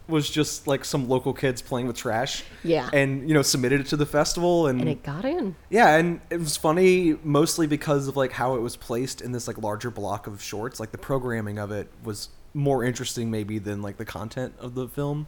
was 0.09 0.29
just 0.29 0.67
like 0.67 0.85
some 0.85 1.09
local 1.09 1.33
kids 1.33 1.63
playing 1.63 1.87
with 1.87 1.97
trash. 1.97 2.45
Yeah. 2.63 2.89
And 2.93 3.29
you 3.29 3.35
know 3.35 3.43
submitted 3.43 3.81
it 3.81 3.87
to 3.89 3.97
the 3.97 4.07
festival 4.07 4.67
and, 4.69 4.81
And 4.81 4.89
it 4.89 5.03
got 5.03 5.25
in. 5.25 5.57
Yeah, 5.71 5.97
and 5.97 6.21
it 6.31 6.39
was 6.39 6.57
funny 6.57 7.17
mostly 7.25 7.67
because 7.67 8.09
of 8.09 8.17
like 8.17 8.33
how 8.33 8.55
it 8.55 8.61
was 8.61 8.77
placed 8.77 9.21
in 9.21 9.33
this 9.33 9.49
like 9.49 9.59
larger 9.59 9.91
block 9.91 10.27
of 10.27 10.43
shorts. 10.43 10.79
Like 10.79 10.93
the 10.93 10.99
programming 10.99 11.59
of 11.59 11.73
it 11.73 11.89
was 12.05 12.29
more 12.55 12.85
interesting 12.85 13.31
maybe 13.31 13.59
than 13.59 13.83
like 13.83 13.97
the 13.97 14.05
content 14.05 14.55
of 14.59 14.75
the 14.75 14.89
film. 14.89 15.27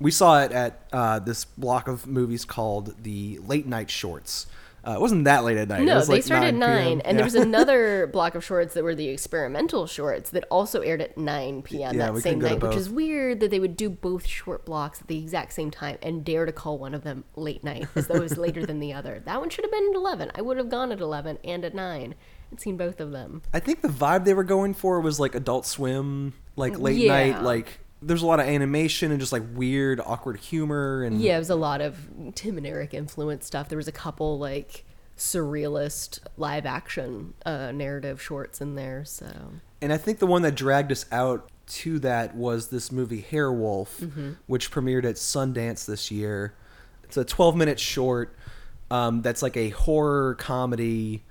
We 0.00 0.10
saw 0.10 0.42
it 0.42 0.52
at 0.52 0.80
uh, 0.92 1.18
this 1.20 1.44
block 1.44 1.88
of 1.88 2.06
movies 2.06 2.44
called 2.44 3.02
the 3.02 3.38
late 3.46 3.66
night 3.66 3.90
shorts. 3.90 4.46
Uh, 4.86 4.96
it 4.96 5.00
wasn't 5.00 5.24
that 5.24 5.44
late 5.44 5.56
at 5.56 5.66
night. 5.68 5.80
it 5.80 5.84
No, 5.86 6.04
they 6.04 6.20
started 6.20 6.48
at 6.48 6.54
9 6.54 6.60
nine, 6.60 7.00
and 7.00 7.02
Yeah. 7.02 7.12
there 7.14 7.24
was 7.24 7.34
another 7.48 8.06
block 8.06 8.34
of 8.34 8.44
shorts 8.44 8.74
that 8.74 8.84
were 8.84 8.94
the 8.94 9.08
experimental 9.08 9.86
shorts 9.86 10.28
that 10.30 10.44
also 10.50 10.80
aired 10.82 11.00
at 11.00 11.16
nine 11.16 11.62
p.m. 11.62 11.94
Yeah, 11.96 12.10
that 12.12 12.20
same 12.20 12.38
couldn't 12.38 12.40
go 12.40 12.48
to 12.48 12.54
night, 12.66 12.68
which 12.68 12.76
is 12.76 12.90
weird 12.90 13.40
that 13.40 13.50
they 13.50 13.60
would 13.60 13.78
do 13.78 13.88
both 13.88 14.26
short 14.26 14.66
blocks 14.66 15.00
at 15.00 15.06
the 15.06 15.16
exact 15.18 15.54
same 15.54 15.70
time 15.70 15.96
and 16.02 16.22
dare 16.22 16.44
to 16.44 16.52
call 16.52 16.76
one 16.76 16.92
of 16.92 17.02
them 17.02 17.24
late 17.34 17.64
night 17.64 17.86
as 17.94 18.08
though 18.08 18.16
it 18.16 18.20
was 18.22 18.36
later 18.36 18.66
than 18.66 18.78
the 18.78 18.92
other. 18.98 19.22
That 19.24 19.40
one 19.40 19.48
should 19.48 19.64
have 19.64 19.72
been 19.72 19.88
at 19.88 19.94
eleven. 19.96 20.30
I 20.34 20.42
would 20.42 20.58
have 20.58 20.68
gone 20.68 20.92
at 20.92 21.00
eleven 21.00 21.38
and 21.42 21.64
at 21.64 21.74
nine 21.74 22.14
and 22.50 22.60
seen 22.60 22.76
both 22.76 23.00
of 23.00 23.10
them. 23.10 23.40
I 23.54 23.60
think 23.60 23.80
the 23.80 23.88
vibe 23.88 24.24
they 24.26 24.34
were 24.34 24.44
going 24.44 24.74
for 24.74 25.00
was 25.00 25.18
like 25.18 25.34
Adult 25.34 25.64
Swim, 25.64 26.34
like 26.56 26.78
late 26.78 26.98
Yeah. 26.98 27.30
night, 27.30 27.42
like 27.42 27.80
there's 28.06 28.22
a 28.22 28.26
lot 28.26 28.40
of 28.40 28.46
animation 28.46 29.10
and 29.10 29.18
just 29.20 29.32
like 29.32 29.42
weird, 29.54 30.00
awkward 30.00 30.36
humor 30.38 31.02
and 31.04 31.20
Yeah, 31.20 31.36
it 31.36 31.38
was 31.38 31.50
a 31.50 31.54
lot 31.56 31.80
of 31.80 31.96
Tim 32.34 32.58
and 32.58 32.66
Eric 32.66 32.92
influenced 32.94 33.46
stuff. 33.46 33.68
There 33.68 33.78
was 33.78 33.88
a 33.88 33.92
couple 33.92 34.38
like 34.38 34.84
surrealist 35.16 36.18
live 36.36 36.66
action 36.66 37.34
uh, 37.46 37.72
narrative 37.72 38.20
shorts 38.20 38.60
in 38.60 38.74
there. 38.74 39.04
So 39.04 39.26
And 39.80 39.92
I 39.92 39.96
think 39.96 40.18
the 40.18 40.26
one 40.26 40.42
that 40.42 40.54
dragged 40.54 40.92
us 40.92 41.06
out 41.12 41.48
to 41.66 41.98
that 42.00 42.34
was 42.36 42.68
this 42.68 42.92
movie 42.92 43.22
Hairwolf, 43.22 43.88
Mm-hmm. 44.00 44.32
which 44.46 44.70
premiered 44.70 45.04
at 45.04 45.16
Sundance 45.16 45.86
this 45.86 46.10
year. 46.10 46.54
It's 47.04 47.16
a 47.16 47.24
12 47.24 47.56
minute 47.56 47.80
short 47.80 48.36
um, 48.90 49.22
that's 49.22 49.42
like 49.42 49.56
a 49.56 49.70
horror 49.70 50.34
comedy 50.34 51.22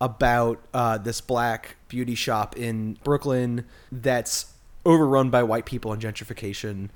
about 0.00 0.60
uh, 0.74 0.98
this 0.98 1.20
black 1.20 1.76
beauty 1.88 2.14
shop 2.14 2.56
in 2.56 2.94
Brooklyn 3.04 3.64
that's 3.90 4.52
overrun 4.86 5.28
by 5.30 5.42
white 5.42 5.66
people 5.66 5.92
and 5.92 6.00
gentrification. 6.00 6.88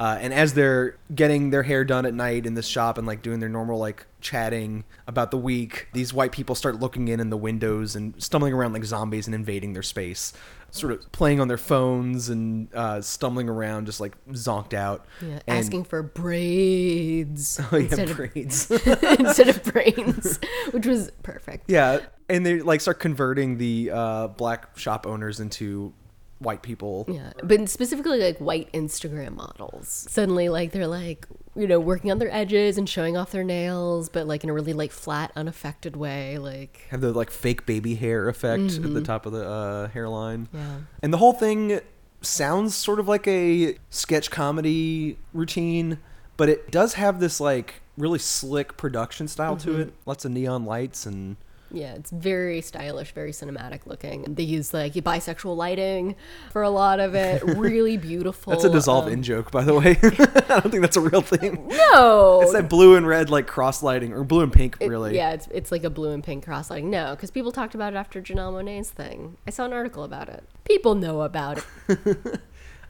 Uh, 0.00 0.16
and 0.20 0.32
as 0.32 0.54
they're 0.54 0.96
getting 1.12 1.50
their 1.50 1.64
hair 1.64 1.84
done 1.84 2.06
at 2.06 2.14
night 2.14 2.46
in 2.46 2.54
this 2.54 2.68
shop 2.68 2.98
and 2.98 3.06
like 3.06 3.20
doing 3.20 3.40
their 3.40 3.48
normal 3.48 3.76
like 3.80 4.06
chatting 4.20 4.84
about 5.08 5.32
the 5.32 5.36
week, 5.36 5.88
these 5.92 6.14
white 6.14 6.30
people 6.30 6.54
start 6.54 6.78
looking 6.78 7.08
in 7.08 7.18
in 7.18 7.30
the 7.30 7.36
windows 7.36 7.96
and 7.96 8.14
stumbling 8.22 8.52
around 8.52 8.72
like 8.72 8.84
zombies 8.84 9.26
and 9.26 9.34
invading 9.34 9.72
their 9.72 9.82
space, 9.82 10.32
sort 10.70 10.92
of 10.92 11.10
playing 11.10 11.40
on 11.40 11.48
their 11.48 11.58
phones 11.58 12.28
and 12.28 12.72
uh, 12.74 13.00
stumbling 13.00 13.48
around 13.48 13.86
just 13.86 13.98
like 13.98 14.14
zonked 14.28 14.72
out. 14.72 15.04
yeah, 15.20 15.40
And- 15.48 15.58
asking 15.58 15.82
for 15.82 16.04
braids 16.04 17.60
oh 17.72 17.76
yeah, 17.76 17.82
instead, 17.82 18.16
braids. 18.16 18.70
of, 18.70 18.86
instead 19.18 19.48
of 19.48 19.62
brains, 19.64 20.38
which 20.70 20.86
was 20.86 21.10
perfect. 21.24 21.64
yeah, 21.68 21.98
and 22.28 22.46
they 22.46 22.60
like 22.60 22.80
start 22.80 23.00
converting 23.00 23.58
the 23.58 23.90
uh, 23.92 24.28
black 24.28 24.78
shop 24.78 25.06
owners 25.08 25.40
into 25.40 25.92
white 26.40 26.62
people. 26.62 27.04
Yeah, 27.08 27.32
but 27.42 27.68
specifically 27.68 28.20
like 28.20 28.38
white 28.38 28.72
Instagram 28.72 29.34
models. 29.36 30.06
Suddenly, 30.10 30.48
like 30.48 30.72
they're 30.72 30.86
like 30.86 31.26
you 31.56 31.66
know 31.66 31.80
working 31.80 32.10
on 32.10 32.18
their 32.18 32.32
edges 32.32 32.78
and 32.78 32.88
showing 32.88 33.16
off 33.16 33.32
their 33.32 33.44
nails, 33.44 34.08
but 34.08 34.26
like 34.26 34.44
in 34.44 34.50
a 34.50 34.52
really 34.52 34.72
like 34.72 34.92
flat, 34.92 35.32
unaffected 35.36 35.96
way. 35.96 36.38
Like 36.38 36.86
Have 36.90 37.00
the 37.00 37.12
like 37.12 37.30
fake 37.30 37.66
baby 37.66 37.94
hair 37.96 38.28
effect 38.28 38.74
at 38.76 38.94
the 38.94 39.02
top 39.02 39.26
of 39.26 39.32
the 39.32 39.48
uh, 39.48 39.88
hairline. 39.88 40.46
Mm-hmm. 40.46 40.56
yeah, 40.58 40.76
And 41.02 41.12
the 41.12 41.18
whole 41.18 41.32
thing 41.32 41.80
sounds 42.20 42.74
sort 42.74 42.98
of 43.00 43.06
like 43.08 43.26
a 43.28 43.76
sketch 43.90 44.30
comedy 44.30 45.18
routine, 45.32 45.98
but 46.36 46.48
it 46.48 46.70
does 46.70 46.94
have 46.94 47.20
this 47.20 47.40
like 47.40 47.82
really 47.96 48.18
slick 48.18 48.76
production 48.76 49.26
style 49.28 49.56
to 49.56 49.70
Mm-hmm. 49.70 49.80
it. 49.82 49.92
Lots 50.06 50.24
of 50.24 50.30
neon 50.32 50.64
lights 50.64 51.04
and 51.06 51.36
yeah, 51.70 51.94
it's 51.94 52.10
very 52.10 52.60
stylish, 52.60 53.12
very 53.12 53.32
cinematic 53.32 53.86
looking. 53.86 54.22
They 54.34 54.42
use 54.42 54.72
like 54.72 54.94
bisexual 54.94 55.56
lighting 55.56 56.16
for 56.50 56.62
a 56.62 56.70
lot 56.70 57.00
of 57.00 57.14
it. 57.14 57.42
Really 57.58 57.96
beautiful. 57.96 58.52
that's 58.52 58.64
a 58.64 58.70
dissolve 58.70 59.06
um, 59.06 59.12
in 59.12 59.22
joke, 59.22 59.50
by 59.50 59.64
the 59.64 59.74
way. 59.74 59.98
I 60.02 60.60
don't 60.60 60.70
think 60.70 60.80
that's 60.80 60.96
a 60.96 61.00
real 61.00 61.22
thing. 61.22 61.66
No, 61.92 62.40
It's 62.42 62.52
that 62.52 62.68
blue 62.68 62.94
and 62.94 63.06
red 63.06 63.30
like 63.30 63.46
cross 63.46 63.82
lighting 63.82 64.12
or 64.12 64.22
blue 64.22 64.42
and 64.42 64.52
pink 64.52 64.76
really. 64.80 65.16
Yeah, 65.16 65.32
it's 65.32 65.48
it's 65.50 65.72
like 65.72 65.82
a 65.84 65.90
blue 65.90 66.12
and 66.12 66.22
pink 66.22 66.44
cross 66.44 66.70
lighting. 66.70 66.90
No, 66.90 67.14
because 67.16 67.30
people 67.30 67.50
talked 67.50 67.74
about 67.74 67.94
it 67.94 67.96
after 67.96 68.20
Janelle 68.20 68.52
Monáe's 68.52 68.90
thing. 68.90 69.38
I 69.46 69.50
saw 69.50 69.64
an 69.64 69.72
article 69.72 70.04
about 70.04 70.28
it. 70.28 70.44
People 70.64 70.94
know 70.94 71.22
about 71.22 71.64
it. 71.88 72.40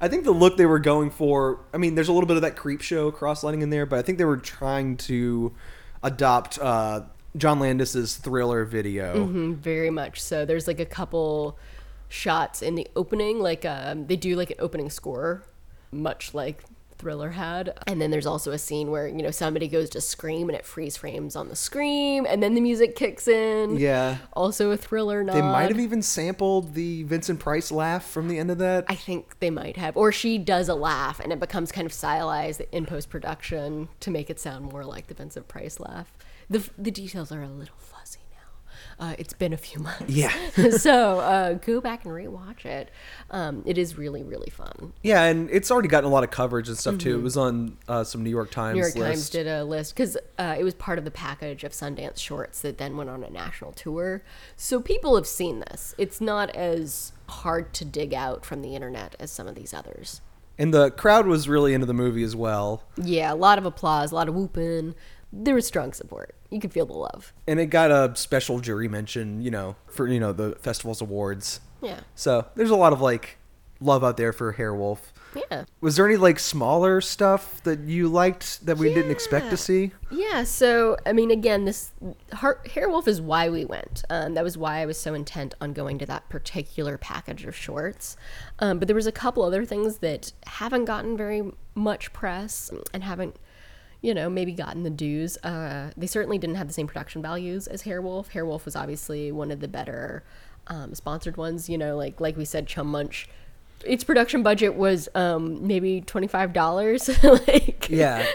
I 0.01 0.09
think 0.09 0.25
the 0.25 0.33
look 0.33 0.57
they 0.57 0.67
were 0.67 0.79
going 0.79 1.11
for, 1.11 1.61
I 1.75 1.79
mean, 1.79 1.95
there's 1.95 2.09
a 2.09 2.13
little 2.13 2.27
bit 2.29 2.37
of 2.37 2.43
that 2.43 2.57
Creepshow 2.57 3.13
cross 3.13 3.43
lighting 3.43 3.63
in 3.63 3.71
there, 3.71 3.87
but 3.87 3.99
I 3.99 4.03
think 4.03 4.19
they 4.19 4.25
were 4.25 4.37
trying 4.37 4.97
to 4.99 5.53
adopt 6.03 6.59
uh, 6.61 7.03
John 7.39 7.61
Landis's 7.61 8.17
thriller 8.17 8.65
video. 8.65 9.27
Mhm, 9.27 9.57
very 9.57 9.91
much 9.91 10.21
so. 10.21 10.45
There's 10.45 10.67
like 10.67 10.81
a 10.81 10.87
couple 10.87 11.57
shots 12.09 12.63
in 12.63 12.75
the 12.75 12.87
opening, 12.97 13.41
like 13.41 13.65
um, 13.65 14.07
they 14.07 14.17
do 14.17 14.37
like 14.37 14.51
an 14.51 14.57
opening 14.59 14.91
score, 14.91 15.43
much 15.93 16.35
like 16.35 16.65
Thriller 16.99 17.31
had. 17.31 17.79
And 17.87 18.03
then 18.03 18.11
there's 18.11 18.27
also 18.27 18.51
a 18.51 18.59
scene 18.59 18.91
where 18.91 19.07
you 19.07 19.23
know 19.23 19.31
somebody 19.31 19.69
goes 19.69 19.89
to 19.91 20.01
scream 20.01 20.49
and 20.49 20.59
it 20.59 20.67
freeze 20.67 20.97
frames 20.97 21.37
on 21.37 21.49
the 21.49 21.55
scream, 21.57 22.27
and 22.29 22.43
then 22.43 22.55
the 22.55 22.61
music 22.61 22.97
kicks 22.97 23.29
in. 23.29 23.79
Yeah. 23.79 24.19
Also 24.33 24.71
a 24.73 24.77
Thriller 24.77 25.23
nod. 25.23 25.37
They 25.37 25.43
might 25.43 25.69
have 25.69 25.79
even 25.79 26.03
sampled 26.03 26.75
the 26.75 27.05
Vincent 27.05 27.39
Price 27.39 27.71
laugh 27.71 28.05
from 28.05 28.27
the 28.29 28.39
end 28.39 28.51
of 28.51 28.59
that. 28.59 28.85
I 28.89 28.97
think 28.97 29.39
they 29.39 29.51
might 29.51 29.77
have. 29.77 29.97
Or 29.97 30.11
she 30.11 30.39
does 30.39 30.69
a 30.69 30.75
laugh 30.75 31.21
and 31.21 31.33
it 31.33 31.39
becomes 31.39 31.71
kind 31.71 31.87
of 31.87 31.93
stylized 31.93 32.63
in 32.73 32.85
post 32.85 33.11
production 33.11 33.89
to 34.01 34.11
make 34.11 34.29
it 34.29 34.41
sound 34.41 34.73
more 34.73 34.85
like 34.85 35.07
the 35.07 35.15
Vincent 35.15 35.47
Price 35.47 35.79
laugh. 35.79 36.13
The, 36.51 36.69
the 36.79 36.91
details 36.91 37.31
are 37.33 37.43
a 37.43 37.49
little 37.49 37.77
fuzzy 37.79 38.21
now. 38.31 39.07
Uh, 39.07 39.15
it's 39.19 39.35
been 39.35 39.53
a 39.53 39.57
few 39.59 39.81
months. 39.81 40.09
Yeah. 40.09 40.33
so 40.71 41.21
uh, 41.21 41.53
go 41.55 41.81
back 41.81 42.05
and 42.05 42.13
rewatch 42.15 42.65
it. 42.65 42.91
Um, 43.31 43.63
it 43.67 43.77
is 43.79 43.99
really, 43.99 44.23
really 44.23 44.51
fun. 44.51 44.93
yeah, 45.03 45.25
and 45.25 45.51
it's 45.51 45.71
already 45.71 45.89
gotten 45.89 46.09
a 46.09 46.13
lot 46.13 46.25
of 46.25 46.31
coverage 46.31 46.69
and 46.69 46.77
stuff 46.79 46.99
too. 46.99 47.19
It 47.19 47.23
was 47.23 47.37
on 47.37 47.77
uh, 47.87 48.03
some 48.03 48.25
New 48.25 48.31
York 48.31 48.51
Times 48.51 48.77
Mm-hmm. 48.79 48.99
New 48.99 49.03
York 49.05 49.11
list. 49.11 49.33
Times 49.33 49.45
did 49.45 49.47
a 49.47 49.65
list 49.65 49.95
because 49.95 50.17
uh, 50.39 50.57
it 50.59 50.65
was 50.65 50.75
part 50.75 50.99
of 50.99 51.05
the 51.05 51.11
package 51.11 51.65
of 51.65 51.73
Sundance 51.73 52.19
shorts 52.19 52.63
that 52.63 52.79
then 52.79 52.97
went 52.97 53.11
on 53.11 53.23
a 53.23 53.31
national 53.31 53.73
tour. 53.73 54.23
So 54.57 54.81
people 54.81 55.15
have 55.17 55.27
seen 55.27 55.61
this. 55.61 55.95
It's 55.99 56.21
not 56.21 56.51
as 56.57 57.13
hard 57.29 57.73
to 57.75 57.85
dig 57.85 58.15
out 58.15 58.45
from 58.47 58.63
the 58.63 58.75
internet 58.75 59.15
as 59.21 59.31
some 59.31 59.47
of 59.47 59.55
these 59.55 59.75
others. 59.75 60.23
And 60.61 60.75
the 60.75 60.91
crowd 60.91 61.27
was 61.29 61.49
really 61.49 61.73
into 61.73 61.87
the 61.87 61.95
movie 61.95 62.25
as 62.25 62.35
well. 62.35 62.83
Yeah, 62.97 63.33
a 63.33 63.37
lot 63.37 63.59
of 63.59 63.65
applause, 63.67 64.11
a 64.11 64.17
lot 64.17 64.29
of 64.29 64.35
whooping. 64.35 64.97
There 65.33 65.55
was 65.55 65.67
strong 65.67 65.93
support. 65.93 66.35
You 66.51 66.61
could 66.61 66.73
feel 66.73 66.87
the 66.87 66.95
love. 66.95 67.33
And 67.47 67.61
it 67.61 67.67
got 67.67 67.91
a 67.91 68.17
special 68.17 68.61
jury 68.61 68.89
mention, 68.89 69.43
you 69.43 69.51
know, 69.51 69.77
for, 69.87 70.07
you 70.09 70.19
know, 70.19 70.33
the 70.33 70.53
festival's 70.57 71.01
awards. 71.01 71.61
Yeah. 71.83 72.01
So 72.15 72.47
there's 72.55 72.71
a 72.71 72.77
lot 72.77 72.93
of 72.93 73.01
like 73.01 73.39
love 73.81 74.03
out 74.03 74.17
there 74.17 74.33
for 74.33 74.55
Hairwolf. 74.55 74.99
Yeah. 75.51 75.65
Was 75.81 75.97
there 75.97 76.09
any 76.09 76.17
like 76.17 76.39
smaller 76.39 77.01
stuff 77.01 77.63
that 77.65 77.81
you 77.81 78.09
liked 78.09 78.65
that 78.65 78.79
we 78.79 78.93
didn't 78.93 79.11
expect 79.11 79.51
to 79.51 79.57
see? 79.57 79.93
Yeah, 80.11 80.45
so 80.45 80.97
I 81.05 81.13
mean, 81.13 81.31
again, 81.31 81.67
this 81.67 81.93
Har- 82.33 82.61
Hairwolf 82.65 83.07
is 83.07 83.21
why 83.21 83.51
we 83.51 83.65
went. 83.65 84.05
Um, 84.09 84.35
that 84.35 84.43
was 84.43 84.57
why 84.57 84.79
I 84.79 84.87
was 84.87 84.99
so 84.99 85.13
intent 85.15 85.55
on 85.61 85.75
going 85.75 85.99
to 85.99 86.07
that 86.07 86.29
particular 86.31 86.97
package 86.97 87.45
of 87.45 87.55
shorts. 87.55 88.17
Um, 88.59 88.79
but 88.79 88.89
there 88.89 88.97
was 88.97 89.07
a 89.07 89.13
couple 89.13 89.43
other 89.43 89.65
things 89.65 89.99
that 89.99 90.33
haven't 90.47 90.87
gotten 90.87 91.17
very 91.17 91.53
much 91.75 92.13
press 92.13 92.71
and 92.95 93.05
haven't, 93.05 93.37
you 94.01 94.15
know, 94.15 94.31
maybe 94.31 94.53
gotten 94.53 94.83
the 94.83 94.91
dues. 94.91 95.37
Uh, 95.39 95.91
they 95.97 96.07
certainly 96.07 96.39
didn't 96.39 96.57
have 96.57 96.69
the 96.69 96.73
same 96.73 96.87
production 96.87 97.21
values 97.21 97.67
as 97.67 97.83
Hairwolf. 97.83 98.31
Hairwolf 98.31 98.65
was 98.65 98.77
obviously 98.77 99.33
one 99.33 99.51
of 99.51 99.61
the 99.61 99.69
better 99.69 100.23
um, 100.69 100.95
sponsored 100.95 101.37
ones. 101.37 101.69
You 101.69 101.79
know, 101.79 101.97
like 101.97 102.21
like 102.21 102.37
we 102.37 102.45
said, 102.45 102.67
Chum 102.67 102.89
Munch. 102.89 103.29
Its 103.85 104.03
production 104.03 104.43
budget 104.43 104.75
was 104.75 105.09
um, 105.15 105.67
maybe 105.67 106.01
twenty 106.01 106.27
five 106.27 106.53
dollars. 106.53 107.11
like 107.23 107.89
Yeah. 107.89 108.27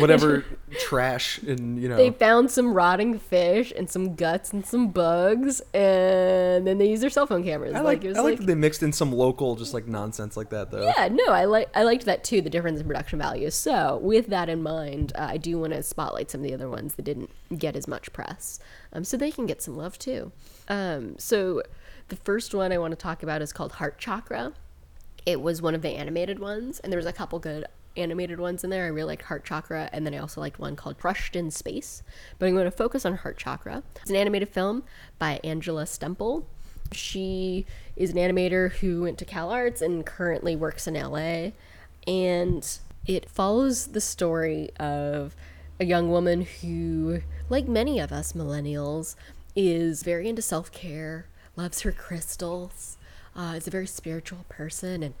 Whatever 0.00 0.44
trash 0.80 1.38
and, 1.38 1.80
you 1.80 1.88
know. 1.88 1.96
they 1.96 2.10
found 2.10 2.50
some 2.50 2.72
rotting 2.72 3.18
fish 3.18 3.72
and 3.76 3.90
some 3.90 4.14
guts 4.14 4.52
and 4.52 4.64
some 4.64 4.88
bugs, 4.88 5.60
and 5.74 6.66
then 6.66 6.78
they 6.78 6.88
used 6.88 7.02
their 7.02 7.10
cell 7.10 7.26
phone 7.26 7.44
cameras. 7.44 7.74
I 7.74 7.80
like, 7.80 7.98
like, 7.98 8.04
it 8.04 8.08
was 8.08 8.18
I 8.18 8.20
like 8.20 8.30
like, 8.32 8.38
that 8.40 8.46
they 8.46 8.54
mixed 8.54 8.82
in 8.82 8.92
some 8.92 9.12
local 9.12 9.56
just 9.56 9.74
like 9.74 9.86
nonsense 9.86 10.36
like 10.36 10.50
that 10.50 10.70
though. 10.70 10.82
yeah, 10.82 11.08
no, 11.10 11.26
I 11.28 11.44
like 11.44 11.68
I 11.74 11.82
liked 11.82 12.04
that 12.06 12.24
too. 12.24 12.40
The 12.40 12.50
difference 12.50 12.80
in 12.80 12.86
production 12.86 13.18
values. 13.18 13.54
So 13.54 13.98
with 13.98 14.28
that 14.28 14.48
in 14.48 14.62
mind, 14.62 15.12
uh, 15.14 15.26
I 15.30 15.36
do 15.36 15.58
want 15.58 15.72
to 15.72 15.82
spotlight 15.82 16.30
some 16.30 16.40
of 16.40 16.46
the 16.46 16.54
other 16.54 16.68
ones 16.68 16.94
that 16.94 17.02
didn't 17.02 17.30
get 17.56 17.76
as 17.76 17.88
much 17.88 18.12
press, 18.12 18.58
um, 18.92 19.04
so 19.04 19.16
they 19.16 19.30
can 19.30 19.46
get 19.46 19.62
some 19.62 19.76
love 19.76 19.98
too. 19.98 20.32
Um, 20.68 21.18
so 21.18 21.62
the 22.08 22.16
first 22.16 22.54
one 22.54 22.72
I 22.72 22.78
want 22.78 22.92
to 22.92 22.96
talk 22.96 23.22
about 23.22 23.42
is 23.42 23.52
called 23.52 23.72
Heart 23.72 23.98
Chakra. 23.98 24.52
It 25.24 25.40
was 25.40 25.60
one 25.60 25.74
of 25.74 25.82
the 25.82 25.90
animated 25.90 26.38
ones, 26.38 26.78
and 26.80 26.92
there 26.92 26.98
was 26.98 27.06
a 27.06 27.12
couple 27.12 27.38
good 27.38 27.66
animated 27.96 28.40
ones 28.40 28.64
in 28.64 28.70
there. 28.70 28.84
I 28.84 28.88
really 28.88 29.08
liked 29.08 29.22
Heart 29.22 29.44
Chakra, 29.44 29.88
and 29.92 30.06
then 30.06 30.14
I 30.14 30.18
also 30.18 30.40
liked 30.40 30.58
one 30.58 30.76
called 30.76 30.98
Crushed 30.98 31.36
in 31.36 31.50
Space. 31.50 32.02
But 32.38 32.46
I'm 32.46 32.54
going 32.54 32.64
to 32.64 32.70
focus 32.70 33.04
on 33.04 33.16
Heart 33.16 33.38
Chakra. 33.38 33.82
It's 34.00 34.10
an 34.10 34.16
animated 34.16 34.50
film 34.50 34.84
by 35.18 35.40
Angela 35.42 35.84
Stemple. 35.84 36.44
She 36.92 37.66
is 37.96 38.10
an 38.10 38.16
animator 38.16 38.72
who 38.72 39.02
went 39.02 39.18
to 39.18 39.24
Cal 39.24 39.50
Arts 39.50 39.82
and 39.82 40.06
currently 40.06 40.54
works 40.54 40.86
in 40.86 40.94
LA. 40.94 41.50
And 42.06 42.78
it 43.06 43.28
follows 43.28 43.88
the 43.88 44.00
story 44.00 44.70
of 44.78 45.34
a 45.78 45.84
young 45.84 46.10
woman 46.10 46.46
who, 46.60 47.22
like 47.48 47.68
many 47.68 47.98
of 48.00 48.12
us 48.12 48.32
millennials, 48.32 49.16
is 49.54 50.02
very 50.02 50.28
into 50.28 50.42
self 50.42 50.70
care, 50.72 51.26
loves 51.56 51.80
her 51.82 51.92
crystals, 51.92 52.95
uh, 53.36 53.54
is 53.56 53.66
a 53.66 53.70
very 53.70 53.86
spiritual 53.86 54.44
person, 54.48 55.02
and 55.02 55.14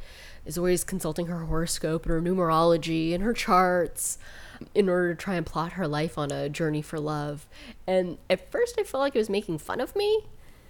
is 0.44 0.56
always 0.56 0.84
consulting 0.84 1.26
her 1.26 1.44
horoscope 1.44 2.06
and 2.06 2.12
her 2.12 2.20
numerology 2.20 3.14
and 3.14 3.22
her 3.22 3.32
charts 3.32 4.18
in 4.74 4.88
order 4.88 5.14
to 5.14 5.22
try 5.22 5.34
and 5.34 5.44
plot 5.44 5.72
her 5.72 5.86
life 5.86 6.16
on 6.16 6.30
a 6.30 6.48
journey 6.48 6.82
for 6.82 6.98
love. 6.98 7.46
And 7.86 8.18
at 8.30 8.50
first, 8.50 8.76
I 8.78 8.84
felt 8.84 9.02
like 9.02 9.14
it 9.14 9.18
was 9.18 9.28
making 9.28 9.58
fun 9.58 9.80
of 9.80 9.94
me. 9.94 10.22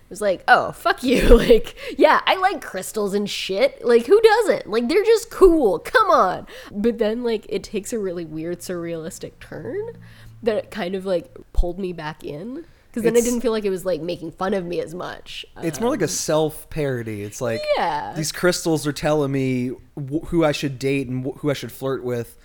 It 0.07 0.11
was 0.11 0.21
like, 0.21 0.45
oh, 0.49 0.73
fuck 0.73 1.03
you. 1.03 1.37
Like, 1.47 1.76
yeah, 1.99 2.21
I 2.26 2.37
like 2.37 2.61
crystals 2.61 3.15
and 3.15 3.29
shit. 3.29 3.85
Like, 3.85 4.07
who 4.07 4.21
doesn't? 4.21 4.69
Like, 4.69 4.88
they're 4.88 5.05
just 5.05 5.31
cool. 5.31 5.79
Come 5.79 6.11
on. 6.11 6.47
But 6.73 6.99
then, 6.99 7.23
like, 7.23 7.47
it 7.49 7.62
takes 7.62 7.93
a 7.93 7.99
really 7.99 8.25
weird, 8.25 8.61
surrealistic 8.61 9.38
turn 9.41 9.97
that 10.43 10.71
kind 10.71 10.95
of 10.95 11.05
like 11.05 11.37
pulled 11.53 11.79
me 11.79 11.93
back 11.93 12.25
in. 12.25 12.65
Because 12.97 13.12
then 13.12 13.17
I 13.17 13.21
didn't 13.25 13.41
feel 13.43 13.53
like 13.53 13.65
it 13.65 13.71
was 13.71 13.85
like 13.85 14.00
making 14.00 14.33
fun 14.33 14.55
of 14.55 14.65
me 14.65 14.81
as 14.81 14.95
much. 14.95 15.45
It's 15.62 15.81
more 15.81 15.91
like 15.91 16.00
a 16.00 16.05
um, 16.05 16.09
self 16.09 16.69
parody. 16.71 17.23
It's 17.23 17.41
like 17.41 17.61
Yeah. 17.76 18.15
these 18.17 18.33
crystals 18.33 18.87
are 18.87 18.93
telling 18.93 19.31
me 19.33 19.69
wh- 19.97 20.25
who 20.26 20.45
I 20.45 20.53
should 20.53 20.79
date 20.79 21.09
and 21.09 21.25
wh- 21.26 21.38
who 21.38 21.50
I 21.50 21.53
should 21.53 21.71
flirt 21.73 22.03
with. 22.03 22.37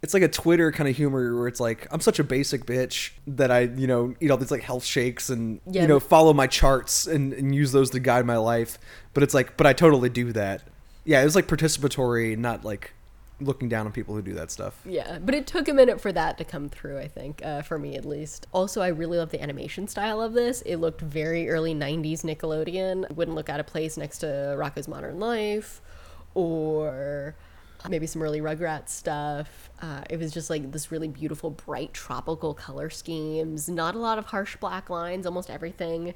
It's 0.00 0.14
like 0.14 0.22
a 0.22 0.28
Twitter 0.28 0.70
kind 0.72 0.88
of 0.88 0.96
humor 0.96 1.36
where 1.36 1.48
it's 1.48 1.60
like 1.60 1.86
I'm 1.90 2.00
such 2.00 2.18
a 2.18 2.24
basic 2.24 2.64
bitch 2.66 3.10
that 3.26 3.50
I 3.50 3.60
you 3.62 3.86
know 3.86 4.14
eat 4.20 4.30
all 4.30 4.36
these 4.36 4.50
like 4.50 4.62
health 4.62 4.84
shakes 4.84 5.28
and 5.28 5.60
Yeah, 5.66 5.82
you 5.82 5.88
know 5.88 6.00
follow 6.00 6.32
my 6.32 6.46
charts 6.46 7.06
and, 7.06 7.32
and 7.32 7.54
use 7.54 7.72
those 7.72 7.90
to 7.90 8.00
guide 8.00 8.24
my 8.24 8.36
life. 8.36 8.78
But 9.12 9.22
it's 9.24 9.34
like 9.34 9.56
but 9.56 9.66
I 9.66 9.72
totally 9.72 10.08
do 10.08 10.32
that. 10.32 10.62
Yeah, 11.04 11.20
it 11.20 11.24
was 11.24 11.34
like 11.34 11.46
participatory, 11.48 12.36
not 12.38 12.64
like 12.64 12.92
looking 13.40 13.68
down 13.68 13.86
on 13.86 13.92
people 13.92 14.14
who 14.14 14.22
do 14.22 14.34
that 14.34 14.50
stuff. 14.50 14.80
Yeah, 14.84 15.18
but 15.20 15.34
it 15.34 15.46
took 15.46 15.68
a 15.68 15.72
minute 15.72 16.00
for 16.00 16.12
that 16.12 16.38
to 16.38 16.44
come 16.44 16.68
through, 16.68 16.98
I 16.98 17.08
think, 17.08 17.40
uh, 17.44 17.62
for 17.62 17.78
me 17.78 17.96
at 17.96 18.04
least. 18.04 18.46
Also, 18.52 18.80
I 18.80 18.88
really 18.88 19.18
love 19.18 19.30
the 19.30 19.40
animation 19.40 19.86
style 19.86 20.20
of 20.20 20.32
this. 20.32 20.62
It 20.62 20.76
looked 20.76 21.00
very 21.00 21.48
early 21.48 21.74
90s 21.74 22.22
Nickelodeon. 22.22 23.10
Wouldn't 23.14 23.36
look 23.36 23.48
out 23.48 23.60
of 23.60 23.66
place 23.66 23.96
next 23.96 24.18
to 24.18 24.26
Rocko's 24.58 24.88
Modern 24.88 25.20
Life 25.20 25.80
or 26.34 27.36
maybe 27.88 28.06
some 28.06 28.22
early 28.22 28.40
Rugrats 28.40 28.88
stuff. 28.88 29.70
Uh, 29.80 30.02
it 30.10 30.18
was 30.18 30.32
just 30.32 30.50
like 30.50 30.72
this 30.72 30.90
really 30.90 31.08
beautiful, 31.08 31.50
bright, 31.50 31.92
tropical 31.92 32.54
color 32.54 32.90
schemes. 32.90 33.68
Not 33.68 33.94
a 33.94 33.98
lot 33.98 34.18
of 34.18 34.26
harsh 34.26 34.56
black 34.56 34.90
lines. 34.90 35.26
Almost 35.26 35.50
everything 35.50 36.14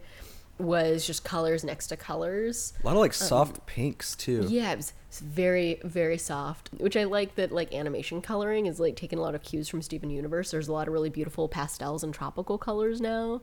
was 0.63 1.07
just 1.07 1.25
colors 1.25 1.65
next 1.65 1.89
to 1.89 1.97
colors. 1.97 2.73
A 2.83 2.87
lot 2.87 2.93
of 2.93 3.01
like 3.01 3.11
um, 3.11 3.27
soft 3.29 3.67
pinks 3.67 4.17
too. 4.17 4.47
Yeah, 4.49 4.73
it 4.73 4.77
was, 4.77 4.93
it's 5.09 5.21
very, 5.21 5.81
very 5.85 6.19
soft. 6.19 6.71
Which 6.79 6.97
I 6.97 7.05
like 7.05 7.35
that 7.35 7.53
like 7.53 7.75
animation 7.75 8.23
coloring 8.23 8.67
is 8.67 8.81
like 8.81 8.97
taking 8.97 9.19
a 9.19 9.23
lot 9.23 9.35
of 9.35 9.43
cues 9.43 9.69
from 9.69 9.83
Steven 9.83 10.11
Universe. 10.11 10.51
There's 10.51 10.69
a 10.69 10.73
lot 10.73 10.89
of 10.89 10.95
really 10.95 11.11
beautiful 11.11 11.49
pastels 11.49 12.03
and 12.03 12.15
tropical 12.15 12.59
colors 12.59 13.01
now 13.01 13.43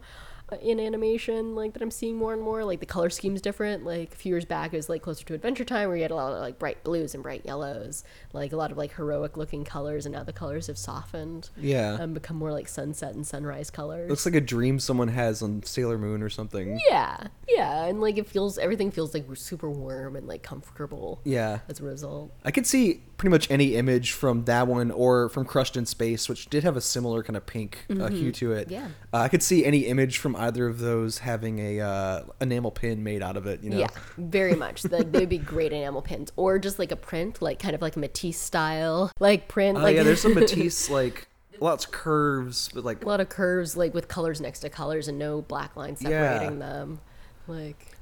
in 0.61 0.79
animation, 0.79 1.55
like 1.55 1.73
that 1.73 1.81
I'm 1.81 1.91
seeing 1.91 2.17
more 2.17 2.33
and 2.33 2.41
more. 2.41 2.63
Like 2.63 2.79
the 2.79 2.85
color 2.85 3.09
scheme's 3.09 3.41
different. 3.41 3.85
Like 3.85 4.13
a 4.13 4.15
few 4.15 4.31
years 4.31 4.45
back, 4.45 4.73
it 4.73 4.77
was 4.77 4.89
like 4.89 5.01
closer 5.01 5.23
to 5.25 5.33
Adventure 5.33 5.65
Time, 5.65 5.87
where 5.87 5.97
you 5.97 6.03
had 6.03 6.11
a 6.11 6.15
lot 6.15 6.33
of 6.33 6.39
like 6.41 6.59
bright 6.59 6.83
blues 6.83 7.13
and 7.13 7.23
bright 7.23 7.45
yellows, 7.45 8.03
like 8.33 8.51
a 8.53 8.57
lot 8.57 8.71
of 8.71 8.77
like 8.77 8.93
heroic 8.95 9.37
looking 9.37 9.63
colors, 9.63 10.05
and 10.05 10.13
now 10.15 10.23
the 10.23 10.33
colors 10.33 10.67
have 10.67 10.77
softened. 10.77 11.49
Yeah. 11.57 11.97
and 11.99 12.13
become 12.13 12.37
more 12.37 12.51
like 12.51 12.67
sunset 12.67 13.13
and 13.15 13.25
sunrise 13.25 13.69
colors. 13.69 14.09
Looks 14.09 14.25
like 14.25 14.35
a 14.35 14.41
dream 14.41 14.79
someone 14.79 15.09
has 15.09 15.41
on 15.41 15.63
Sailor 15.63 15.97
Moon 15.97 16.21
or 16.23 16.29
something. 16.29 16.79
yeah, 16.89 17.27
yeah, 17.47 17.85
and 17.85 18.01
like 18.01 18.17
it 18.17 18.27
feels 18.27 18.57
everything 18.57 18.91
feels 18.91 19.13
like 19.13 19.25
super 19.35 19.69
warm 19.69 20.15
and 20.15 20.27
like 20.27 20.43
comfortable. 20.43 21.21
Yeah. 21.23 21.59
as 21.67 21.79
a 21.79 21.83
result. 21.83 22.31
I 22.43 22.51
could 22.51 22.65
see 22.65 23.01
pretty 23.19 23.29
much 23.31 23.51
any 23.51 23.75
image 23.75 24.13
from 24.13 24.45
that 24.45 24.65
one 24.65 24.89
or 24.89 25.29
from 25.29 25.45
Crushed 25.45 25.77
in 25.77 25.85
Space, 25.85 26.27
which 26.29 26.49
did 26.49 26.63
have 26.63 26.77
a 26.77 26.81
similar 26.81 27.21
kind 27.21 27.35
of 27.37 27.45
pink 27.45 27.85
uh, 27.89 28.07
hue 28.07 28.31
to 28.31 28.53
it. 28.53 28.71
Yeah. 28.71 28.87
Uh, 29.13 29.17
I 29.17 29.27
could 29.27 29.43
see 29.43 29.65
any 29.65 29.79
image 29.79 30.17
from 30.17 30.35
either 30.37 30.65
of 30.65 30.79
those 30.79 31.19
having 31.19 31.59
a 31.59 31.81
uh, 31.81 32.23
enamel 32.41 32.71
pin 32.71 33.03
made 33.03 33.21
out 33.21 33.37
of 33.37 33.45
it. 33.45 33.61
You 33.61 33.71
know. 33.71 33.77
Yeah, 33.77 33.89
very 34.17 34.55
much. 34.55 34.83
They'd 34.83 35.29
be 35.29 35.37
great 35.37 35.73
enamel 35.73 36.01
pins, 36.01 36.31
or 36.37 36.57
just 36.57 36.79
like 36.79 36.91
a 36.91 36.95
print, 36.95 37.41
like 37.41 37.59
kind 37.59 37.75
of 37.75 37.81
like 37.81 37.97
a 37.97 37.99
Matisse 37.99 38.39
style, 38.39 39.11
like 39.19 39.47
print. 39.47 39.77
Oh 39.77 39.81
like 39.81 39.95
yeah, 39.97 40.03
there's 40.03 40.21
some 40.21 40.33
Matisse 40.39 40.89
like 40.89 41.27
lots 41.59 41.85
of 41.85 41.91
curves, 41.91 42.69
but 42.73 42.85
like 42.85 43.03
a 43.03 43.07
lot 43.07 43.19
of 43.19 43.27
curves, 43.27 43.75
like 43.75 43.93
with 43.93 44.07
colors 44.07 44.39
next 44.39 44.61
to 44.61 44.69
colors 44.69 45.09
and 45.09 45.19
no 45.19 45.41
black 45.41 45.75
lines 45.75 45.99
separating 45.99 46.59
them. 46.59 47.01
Like, 47.47 47.97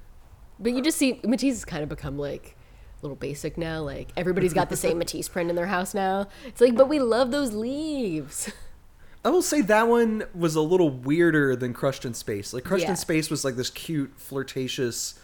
but 0.59 0.73
you 0.73 0.81
just 0.81 0.97
see 0.97 1.19
Matisse 1.23 1.55
has 1.55 1.65
kind 1.65 1.81
of 1.81 1.89
become 1.89 2.19
like 2.19 2.56
little 3.01 3.15
basic 3.15 3.57
now. 3.57 3.81
Like 3.81 4.09
everybody's 4.17 4.53
got 4.53 4.69
the 4.69 4.75
same 4.85 4.97
Matisse 4.97 5.27
print 5.29 5.49
in 5.49 5.55
their 5.55 5.67
house 5.67 5.93
now. 5.93 6.27
It's 6.45 6.61
like, 6.61 6.75
but 6.75 6.89
we 6.89 6.99
love 6.99 7.31
those 7.31 7.53
leaves. 7.53 8.51
I 9.25 9.29
will 9.29 9.41
say 9.41 9.61
that 9.61 9.87
one 9.87 10.23
was 10.33 10.55
a 10.55 10.61
little 10.61 10.89
weirder 10.89 11.55
than 11.55 11.73
Crushed 11.73 12.05
in 12.05 12.13
Space. 12.13 12.53
Like 12.53 12.63
Crushed 12.63 12.83
Yeah. 12.85 12.91
in 12.91 12.95
Space 12.95 13.29
was 13.29 13.43
like 13.43 13.55
this 13.55 13.69
cute, 13.69 14.13
flirtatious 14.17 15.19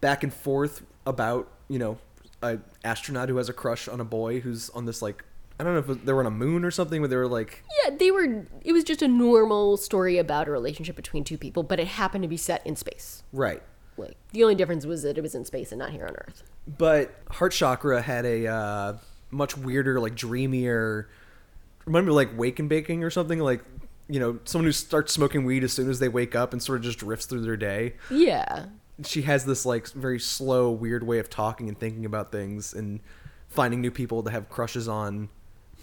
back 0.00 0.22
and 0.22 0.32
forth 0.34 0.82
about 1.06 1.50
you 1.68 1.78
know 1.78 1.98
a 2.42 2.58
astronaut 2.84 3.28
who 3.30 3.36
has 3.38 3.48
a 3.48 3.52
crush 3.54 3.88
on 3.88 3.98
a 4.00 4.04
boy 4.04 4.40
who's 4.40 4.68
on 4.70 4.84
this 4.84 5.00
like 5.00 5.24
I 5.58 5.64
don't 5.64 5.72
know 5.72 5.94
if 5.94 6.04
they 6.04 6.12
were 6.12 6.20
on 6.20 6.26
a 6.26 6.30
moon 6.30 6.66
or 6.66 6.70
something, 6.70 7.00
but 7.00 7.08
they 7.08 7.16
were 7.16 7.26
like 7.28 7.64
Yeah, 7.84 7.96
they 7.96 8.10
were. 8.10 8.44
It 8.62 8.72
was 8.72 8.84
just 8.84 9.00
a 9.00 9.08
normal 9.08 9.78
story 9.78 10.18
about 10.18 10.48
a 10.48 10.50
relationship 10.50 10.96
between 10.96 11.24
two 11.24 11.38
people, 11.38 11.62
but 11.62 11.80
it 11.80 11.86
happened 11.86 12.22
to 12.24 12.28
be 12.28 12.36
set 12.36 12.66
in 12.66 12.76
space. 12.76 13.22
right. 13.32 13.62
Like 13.96 14.16
the 14.32 14.42
only 14.42 14.54
difference 14.54 14.86
was 14.86 15.02
that 15.02 15.18
it 15.18 15.20
was 15.22 15.34
in 15.34 15.44
space 15.44 15.72
and 15.72 15.78
not 15.78 15.90
here 15.90 16.06
on 16.06 16.14
Earth. 16.14 16.42
But 16.78 17.14
Heart 17.30 17.52
Chakra 17.52 18.02
had 18.02 18.24
a 18.24 18.46
uh, 18.46 18.96
much 19.30 19.56
weirder, 19.56 20.00
like 20.00 20.14
dreamier. 20.14 21.08
Remember, 21.84 22.12
like 22.12 22.36
Wake 22.36 22.58
and 22.58 22.68
Baking 22.68 23.04
or 23.04 23.10
something 23.10 23.38
like. 23.38 23.62
You 24.08 24.20
know, 24.20 24.38
someone 24.44 24.66
who 24.66 24.72
starts 24.72 25.12
smoking 25.12 25.44
weed 25.44 25.64
as 25.64 25.72
soon 25.72 25.90
as 25.90 25.98
they 25.98 26.08
wake 26.08 26.36
up 26.36 26.52
and 26.52 26.62
sort 26.62 26.78
of 26.78 26.84
just 26.84 27.00
drifts 27.00 27.26
through 27.26 27.40
their 27.40 27.56
day. 27.56 27.94
Yeah, 28.08 28.66
She 29.04 29.22
has 29.22 29.44
this 29.44 29.66
like 29.66 29.88
very 29.88 30.20
slow, 30.20 30.70
weird 30.70 31.04
way 31.04 31.18
of 31.18 31.28
talking 31.28 31.68
and 31.68 31.76
thinking 31.76 32.04
about 32.04 32.30
things 32.30 32.72
and 32.72 33.00
finding 33.48 33.80
new 33.80 33.90
people 33.90 34.22
to 34.22 34.30
have 34.30 34.48
crushes 34.48 34.86
on. 34.86 35.28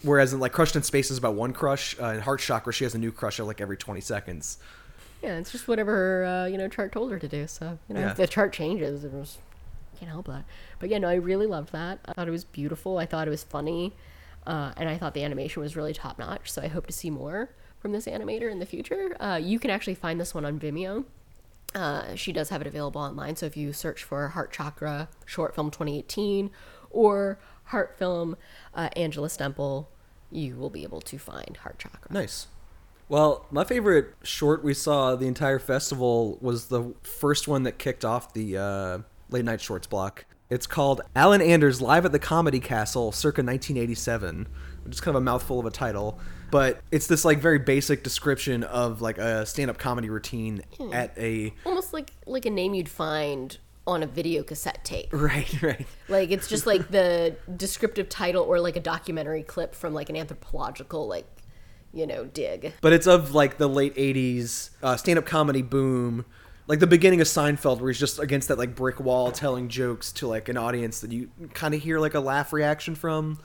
Whereas 0.03 0.31
in 0.31 0.39
like 0.39 0.53
Crushed 0.53 0.77
in 0.77 0.83
Space 0.83 1.11
is 1.11 1.17
about 1.17 1.35
one 1.35 1.51
crush, 1.51 1.99
uh, 1.99 2.13
in 2.13 2.21
Heart 2.21 2.39
Chakra 2.39 2.71
she 2.71 2.85
has 2.85 2.95
a 2.95 2.97
new 2.97 3.11
crush 3.11 3.41
at 3.41 3.45
like 3.45 3.59
every 3.59 3.75
twenty 3.75 3.99
seconds. 3.99 4.57
Yeah. 5.23 5.37
It's 5.37 5.51
just 5.51 5.67
whatever 5.67 5.91
her 5.91 6.25
uh, 6.25 6.45
you 6.47 6.57
know 6.57 6.67
chart 6.67 6.91
told 6.91 7.11
her 7.11 7.19
to 7.19 7.27
do. 7.27 7.47
So 7.47 7.79
you 7.87 7.95
know, 7.95 8.01
Yeah. 8.01 8.11
if 8.11 8.17
the 8.17 8.27
chart 8.27 8.53
changes, 8.53 9.03
it 9.03 9.11
was 9.11 9.37
can't 9.97 10.11
help 10.11 10.27
that. 10.27 10.43
But 10.79 10.89
yeah, 10.89 10.97
no, 10.97 11.07
I 11.07 11.15
really 11.15 11.47
loved 11.47 11.71
that. 11.71 11.99
I 12.05 12.13
thought 12.13 12.27
it 12.27 12.31
was 12.31 12.43
beautiful. 12.45 12.97
I 12.97 13.05
thought 13.05 13.27
it 13.27 13.31
was 13.31 13.43
funny, 13.43 13.93
uh, 14.45 14.73
and 14.77 14.89
I 14.89 14.97
thought 14.97 15.13
the 15.13 15.23
animation 15.23 15.61
was 15.61 15.75
really 15.75 15.93
top 15.93 16.19
notch. 16.19 16.51
So 16.51 16.61
I 16.61 16.67
hope 16.67 16.87
to 16.87 16.93
see 16.93 17.09
more 17.09 17.49
from 17.79 17.91
this 17.91 18.05
animator 18.05 18.51
in 18.51 18.59
the 18.59 18.65
future. 18.65 19.15
Uh, 19.21 19.39
you 19.41 19.59
can 19.59 19.69
actually 19.69 19.95
find 19.95 20.19
this 20.19 20.33
one 20.33 20.45
on 20.45 20.59
Vimeo. 20.59 21.05
Uh, 21.75 22.15
she 22.15 22.31
does 22.31 22.49
have 22.49 22.61
it 22.61 22.67
available 22.67 23.01
online. 23.01 23.35
So 23.35 23.45
if 23.45 23.57
you 23.57 23.73
search 23.73 24.03
for 24.03 24.27
Heart 24.29 24.51
Chakra 24.51 25.09
short 25.25 25.55
film 25.55 25.71
2018 25.71 26.51
or 26.91 27.39
Heart 27.65 27.97
Film 27.97 28.35
uh, 28.75 28.89
Angela 28.95 29.27
Stemple, 29.27 29.87
you 30.31 30.55
will 30.55 30.69
be 30.69 30.83
able 30.83 31.01
to 31.01 31.17
find 31.17 31.57
Heart 31.57 31.79
Chakra. 31.79 32.11
Nice. 32.13 32.47
Well, 33.09 33.45
my 33.51 33.63
favorite 33.63 34.13
short 34.23 34.63
we 34.63 34.73
saw 34.73 35.15
the 35.15 35.27
entire 35.27 35.59
festival 35.59 36.37
was 36.41 36.67
the 36.67 36.93
first 37.03 37.47
one 37.47 37.63
that 37.63 37.77
kicked 37.77 38.05
off 38.05 38.33
the 38.33 38.57
uh, 38.57 38.97
late 39.29 39.45
night 39.45 39.61
shorts 39.61 39.87
block. 39.87 40.25
It's 40.49 40.67
called 40.67 41.01
Alan 41.15 41.41
Anders 41.41 41.81
Live 41.81 42.05
at 42.05 42.11
the 42.11 42.19
Comedy 42.19 42.59
Castle, 42.59 43.11
circa 43.11 43.41
1987, 43.41 44.47
which 44.83 44.93
is 44.93 45.01
kind 45.01 45.15
of 45.15 45.21
a 45.21 45.25
mouthful 45.25 45.59
of 45.59 45.65
a 45.65 45.71
title. 45.71 46.19
But 46.51 46.79
it's 46.91 47.07
this 47.07 47.25
like 47.25 47.39
very 47.39 47.57
basic 47.57 48.03
description 48.03 48.63
of 48.63 49.01
like 49.01 49.17
a 49.17 49.45
stand-up 49.45 49.79
comedy 49.79 50.09
routine 50.09 50.61
at 50.91 51.17
a 51.17 51.53
Almost 51.65 51.93
like 51.93 52.11
like 52.27 52.45
a 52.45 52.51
name 52.51 52.75
you'd 52.75 52.89
find 52.89 53.57
on 53.87 54.03
a 54.03 54.05
video 54.05 54.43
cassette 54.43 54.83
tape. 54.85 55.09
right, 55.11 55.61
right. 55.61 55.87
Like 56.07 56.29
it's 56.29 56.47
just 56.47 56.67
like 56.67 56.87
the 56.91 57.35
descriptive 57.57 58.07
title 58.09 58.43
or 58.43 58.59
like 58.59 58.75
a 58.75 58.79
documentary 58.81 59.43
clip 59.43 59.73
from 59.73 59.93
like 59.93 60.09
an 60.09 60.15
anthropological 60.15 61.07
like 61.07 61.25
you 61.93 62.07
know 62.07 62.25
dig. 62.25 62.73
but 62.81 62.91
it's 62.91 63.07
of 63.07 63.33
like 63.33 63.57
the 63.57 63.69
late 63.69 63.95
80s 63.95 64.71
uh, 64.81 64.97
stand-up 64.97 65.25
comedy 65.25 65.61
boom 65.61 66.25
like 66.67 66.79
the 66.79 66.87
beginning 66.87 67.21
of 67.21 67.27
seinfeld 67.27 67.79
where 67.79 67.91
he's 67.91 67.99
just 67.99 68.19
against 68.19 68.47
that 68.47 68.57
like 68.57 68.75
brick 68.75 68.99
wall 68.99 69.31
telling 69.31 69.69
jokes 69.69 70.11
to 70.11 70.27
like 70.27 70.49
an 70.49 70.57
audience 70.57 71.01
that 71.01 71.11
you 71.11 71.29
kind 71.53 71.73
of 71.73 71.81
hear 71.81 71.99
like 71.99 72.13
a 72.13 72.19
laugh 72.19 72.51
reaction 72.51 72.95
from 72.95 73.39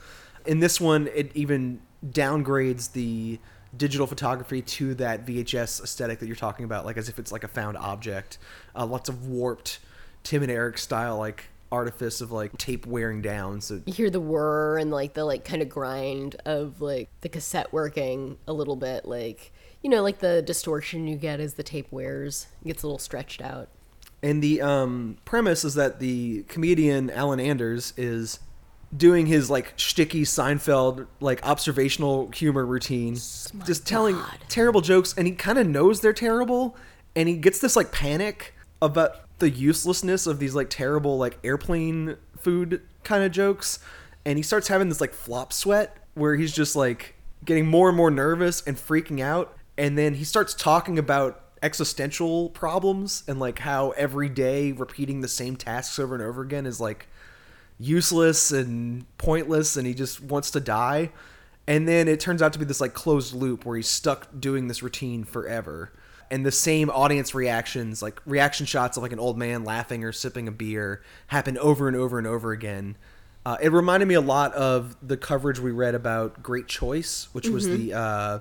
in 0.45 0.59
this 0.59 0.81
one 0.81 1.07
it 1.13 1.31
even 1.35 1.79
downgrades 2.05 2.93
the 2.93 3.39
digital 3.75 4.07
photography 4.07 4.61
to 4.61 4.95
that 4.95 5.25
vhs 5.25 5.81
aesthetic 5.83 6.19
that 6.19 6.27
you're 6.27 6.35
talking 6.35 6.65
about 6.65 6.85
like 6.85 6.97
as 6.97 7.07
if 7.07 7.19
it's 7.19 7.31
like 7.31 7.43
a 7.43 7.47
found 7.47 7.77
object 7.77 8.37
uh, 8.75 8.85
lots 8.85 9.09
of 9.09 9.27
warped 9.27 9.79
tim 10.23 10.41
and 10.41 10.51
eric 10.51 10.77
style 10.77 11.17
like 11.17 11.45
artifice 11.71 12.21
of 12.21 12.31
like 12.31 12.57
tape 12.57 12.85
wearing 12.85 13.21
down 13.21 13.61
so 13.61 13.81
You 13.85 13.93
hear 13.93 14.09
the 14.09 14.19
whir 14.19 14.77
and 14.77 14.91
like 14.91 15.13
the 15.13 15.25
like 15.25 15.45
kind 15.45 15.61
of 15.61 15.69
grind 15.69 16.35
of 16.45 16.81
like 16.81 17.09
the 17.21 17.29
cassette 17.29 17.71
working 17.71 18.37
a 18.47 18.53
little 18.53 18.75
bit 18.75 19.05
like 19.05 19.51
you 19.81 19.89
know 19.89 20.01
like 20.01 20.19
the 20.19 20.41
distortion 20.41 21.07
you 21.07 21.15
get 21.15 21.39
as 21.39 21.53
the 21.55 21.63
tape 21.63 21.87
wears 21.91 22.47
gets 22.65 22.83
a 22.83 22.87
little 22.87 22.99
stretched 22.99 23.41
out. 23.41 23.69
And 24.21 24.43
the 24.43 24.61
um, 24.61 25.17
premise 25.23 25.63
is 25.63 25.75
that 25.75 25.99
the 25.99 26.43
comedian 26.49 27.09
Alan 27.09 27.39
Anders 27.39 27.93
is 27.95 28.39
doing 28.95 29.27
his 29.27 29.49
like 29.49 29.73
sticky 29.77 30.23
Seinfeld 30.23 31.07
like 31.19 31.45
observational 31.45 32.29
humor 32.31 32.65
routine, 32.65 33.13
just 33.13 33.87
telling 33.87 34.15
God. 34.15 34.39
terrible 34.49 34.81
jokes, 34.81 35.13
and 35.17 35.27
he 35.27 35.33
kind 35.33 35.57
of 35.57 35.67
knows 35.67 36.01
they're 36.01 36.11
terrible, 36.11 36.75
and 37.15 37.29
he 37.29 37.37
gets 37.37 37.59
this 37.59 37.75
like 37.75 37.91
panic 37.91 38.53
about 38.81 39.28
the 39.39 39.49
uselessness 39.49 40.27
of 40.27 40.39
these 40.39 40.55
like 40.55 40.69
terrible 40.69 41.17
like 41.17 41.37
airplane 41.43 42.17
food 42.37 42.81
kind 43.03 43.23
of 43.23 43.31
jokes, 43.31 43.79
and 44.25 44.37
he 44.37 44.43
starts 44.43 44.67
having 44.67 44.89
this 44.89 45.01
like 45.01 45.13
flop 45.13 45.53
sweat 45.53 45.97
where 46.13 46.35
he's 46.35 46.53
just 46.53 46.75
like 46.75 47.15
getting 47.45 47.67
more 47.67 47.89
and 47.89 47.97
more 47.97 48.11
nervous 48.11 48.61
and 48.65 48.77
freaking 48.77 49.21
out, 49.21 49.57
and 49.77 49.97
then 49.97 50.15
he 50.15 50.23
starts 50.23 50.53
talking 50.53 50.99
about 50.99 51.41
existential 51.61 52.49
problems 52.49 53.23
and 53.27 53.39
like 53.39 53.59
how 53.59 53.91
every 53.91 54.29
day 54.29 54.71
repeating 54.71 55.21
the 55.21 55.27
same 55.27 55.55
tasks 55.55 55.99
over 55.99 56.15
and 56.15 56.23
over 56.23 56.41
again 56.41 56.65
is 56.65 56.79
like 56.79 57.07
useless 57.77 58.51
and 58.51 59.05
pointless 59.17 59.77
and 59.77 59.87
he 59.87 59.93
just 59.93 60.21
wants 60.21 60.51
to 60.51 60.59
die. 60.59 61.11
And 61.67 61.87
then 61.87 62.07
it 62.07 62.19
turns 62.19 62.41
out 62.41 62.53
to 62.53 62.59
be 62.59 62.65
this 62.65 62.81
like 62.81 62.93
closed 62.93 63.33
loop 63.33 63.65
where 63.65 63.77
he's 63.77 63.87
stuck 63.87 64.27
doing 64.39 64.67
this 64.67 64.81
routine 64.81 65.23
forever 65.23 65.91
and 66.31 66.45
the 66.45 66.51
same 66.51 66.89
audience 66.89 67.33
reactions, 67.33 68.01
like 68.01 68.21
reaction 68.25 68.65
shots 68.65 68.97
of 68.97 69.03
like 69.03 69.11
an 69.11 69.19
old 69.19 69.37
man 69.37 69.63
laughing 69.63 70.03
or 70.03 70.11
sipping 70.11 70.47
a 70.47 70.51
beer, 70.51 71.01
happen 71.27 71.57
over 71.57 71.87
and 71.87 71.97
over 71.97 72.17
and 72.17 72.27
over 72.27 72.51
again. 72.51 72.97
Uh, 73.45 73.57
it 73.61 73.71
reminded 73.71 74.07
me 74.07 74.15
a 74.15 74.21
lot 74.21 74.53
of 74.53 74.95
the 75.01 75.17
coverage 75.17 75.59
we 75.59 75.71
read 75.71 75.95
about 75.95 76.43
Great 76.43 76.67
Choice, 76.67 77.29
which 77.31 77.47
was 77.47 77.67
the 77.67 77.93
uh, 77.93 78.39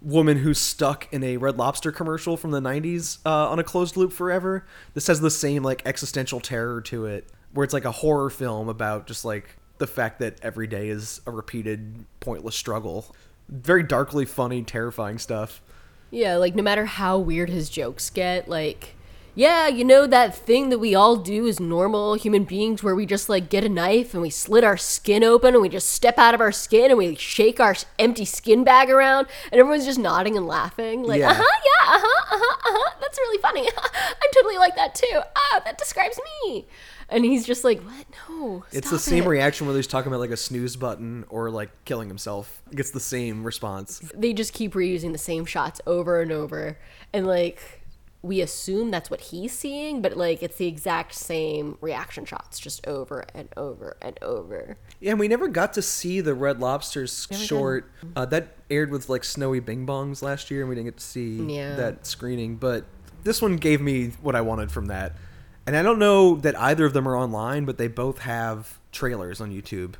woman 0.00 0.38
who's 0.38 0.58
stuck 0.58 1.12
in 1.12 1.24
a 1.24 1.38
Red 1.38 1.56
Lobster 1.56 1.90
commercial 1.90 2.36
from 2.36 2.50
the 2.50 2.60
90s 2.60 3.18
uh, 3.24 3.50
on 3.50 3.58
a 3.58 3.64
closed 3.64 3.96
loop 3.96 4.12
forever. 4.12 4.64
This 4.94 5.06
has 5.06 5.20
the 5.20 5.30
same 5.30 5.62
like 5.62 5.82
existential 5.86 6.40
terror 6.40 6.80
to 6.82 7.06
it, 7.06 7.26
where 7.52 7.64
it's 7.64 7.74
like 7.74 7.84
a 7.84 7.92
horror 7.92 8.30
film 8.30 8.68
about 8.68 9.06
just 9.06 9.24
like 9.24 9.56
the 9.78 9.86
fact 9.86 10.18
that 10.20 10.38
every 10.42 10.66
day 10.66 10.88
is 10.88 11.20
a 11.26 11.30
repeated 11.30 12.04
pointless 12.20 12.54
struggle. 12.54 13.14
Very 13.48 13.82
darkly 13.82 14.24
funny, 14.24 14.62
terrifying 14.62 15.18
stuff. 15.18 15.62
Yeah, 16.12 16.36
like 16.36 16.54
no 16.54 16.62
matter 16.62 16.84
how 16.84 17.16
weird 17.18 17.48
his 17.48 17.70
jokes 17.70 18.10
get, 18.10 18.46
like, 18.46 18.96
yeah, 19.34 19.66
you 19.66 19.82
know 19.82 20.06
that 20.06 20.34
thing 20.36 20.68
that 20.68 20.78
we 20.78 20.94
all 20.94 21.16
do 21.16 21.48
as 21.48 21.58
normal 21.58 22.12
human 22.14 22.44
beings 22.44 22.82
where 22.82 22.94
we 22.94 23.06
just 23.06 23.30
like 23.30 23.48
get 23.48 23.64
a 23.64 23.68
knife 23.70 24.12
and 24.12 24.20
we 24.22 24.28
slit 24.28 24.62
our 24.62 24.76
skin 24.76 25.24
open 25.24 25.54
and 25.54 25.62
we 25.62 25.70
just 25.70 25.88
step 25.88 26.18
out 26.18 26.34
of 26.34 26.40
our 26.42 26.52
skin 26.52 26.90
and 26.90 26.98
we 26.98 27.14
shake 27.14 27.58
our 27.58 27.74
empty 27.98 28.26
skin 28.26 28.62
bag 28.62 28.90
around 28.90 29.26
and 29.50 29.58
everyone's 29.58 29.86
just 29.86 29.98
nodding 29.98 30.36
and 30.36 30.46
laughing. 30.46 31.02
Like, 31.02 31.20
Yeah. 31.20 31.30
uh 31.30 31.34
huh, 31.38 31.60
yeah, 31.64 31.94
uh 31.96 32.00
huh, 32.04 32.36
uh 32.36 32.38
huh, 32.42 32.56
uh 32.68 32.78
huh. 32.78 32.90
That's 33.00 33.18
really 33.18 33.40
funny. 33.40 33.66
I'm 33.78 34.30
totally 34.34 34.58
like 34.58 34.76
that 34.76 34.94
too. 34.94 35.20
Ah, 35.34 35.62
that 35.64 35.78
describes 35.78 36.20
me. 36.44 36.66
And 37.12 37.24
he's 37.24 37.46
just 37.46 37.62
like, 37.64 37.80
what? 37.82 38.06
No. 38.28 38.64
It's 38.72 38.90
the 38.90 38.98
stop 38.98 39.12
same 39.12 39.24
it." 39.24 39.28
reaction 39.28 39.66
whether 39.66 39.78
he's 39.78 39.86
talking 39.86 40.08
about 40.10 40.20
like 40.20 40.30
a 40.30 40.36
snooze 40.36 40.76
button 40.76 41.24
or 41.28 41.50
like 41.50 41.70
killing 41.84 42.08
himself. 42.08 42.62
It 42.70 42.76
gets 42.76 42.90
the 42.90 43.00
same 43.00 43.44
response. 43.44 44.00
they 44.14 44.32
just 44.32 44.52
keep 44.52 44.72
reusing 44.74 45.12
the 45.12 45.18
same 45.18 45.44
shots 45.44 45.80
over 45.86 46.20
and 46.20 46.32
over 46.32 46.78
and 47.12 47.26
like 47.26 47.80
we 48.22 48.40
assume 48.40 48.90
that's 48.92 49.10
what 49.10 49.20
he's 49.20 49.52
seeing 49.52 50.00
but 50.00 50.16
like 50.16 50.42
it's 50.44 50.56
the 50.56 50.66
exact 50.68 51.12
same 51.12 51.76
reaction 51.80 52.24
shots 52.24 52.60
just 52.60 52.86
over 52.86 53.24
and 53.34 53.48
over 53.56 53.96
and 54.00 54.16
over 54.22 54.76
Yeah, 55.00 55.10
and 55.10 55.18
we 55.20 55.26
never 55.26 55.48
got 55.48 55.72
to 55.74 55.82
see 55.82 56.20
the 56.20 56.32
Red 56.34 56.60
Lobster's 56.60 57.26
short. 57.32 57.90
Uh, 58.14 58.24
that 58.26 58.56
aired 58.70 58.90
with 58.90 59.08
like 59.08 59.24
Snowy 59.24 59.58
Bing 59.60 59.84
Bongs 59.86 60.22
last 60.22 60.50
year, 60.52 60.60
and 60.60 60.68
we 60.68 60.76
didn't 60.76 60.86
get 60.86 60.96
to 60.98 61.04
see 61.04 61.36
Yeah. 61.56 61.74
that 61.76 62.06
screening. 62.06 62.56
But 62.56 62.84
this 63.24 63.42
one 63.42 63.56
gave 63.56 63.80
me 63.80 64.12
what 64.22 64.36
I 64.36 64.40
wanted 64.40 64.70
from 64.70 64.86
that. 64.86 65.14
And 65.66 65.76
I 65.76 65.82
don't 65.82 65.98
know 65.98 66.36
that 66.36 66.58
either 66.58 66.84
of 66.84 66.92
them 66.92 67.06
are 67.06 67.16
online, 67.16 67.64
but 67.64 67.78
they 67.78 67.88
both 67.88 68.20
have 68.20 68.78
trailers 68.90 69.40
on 69.40 69.50
YouTube. 69.50 69.94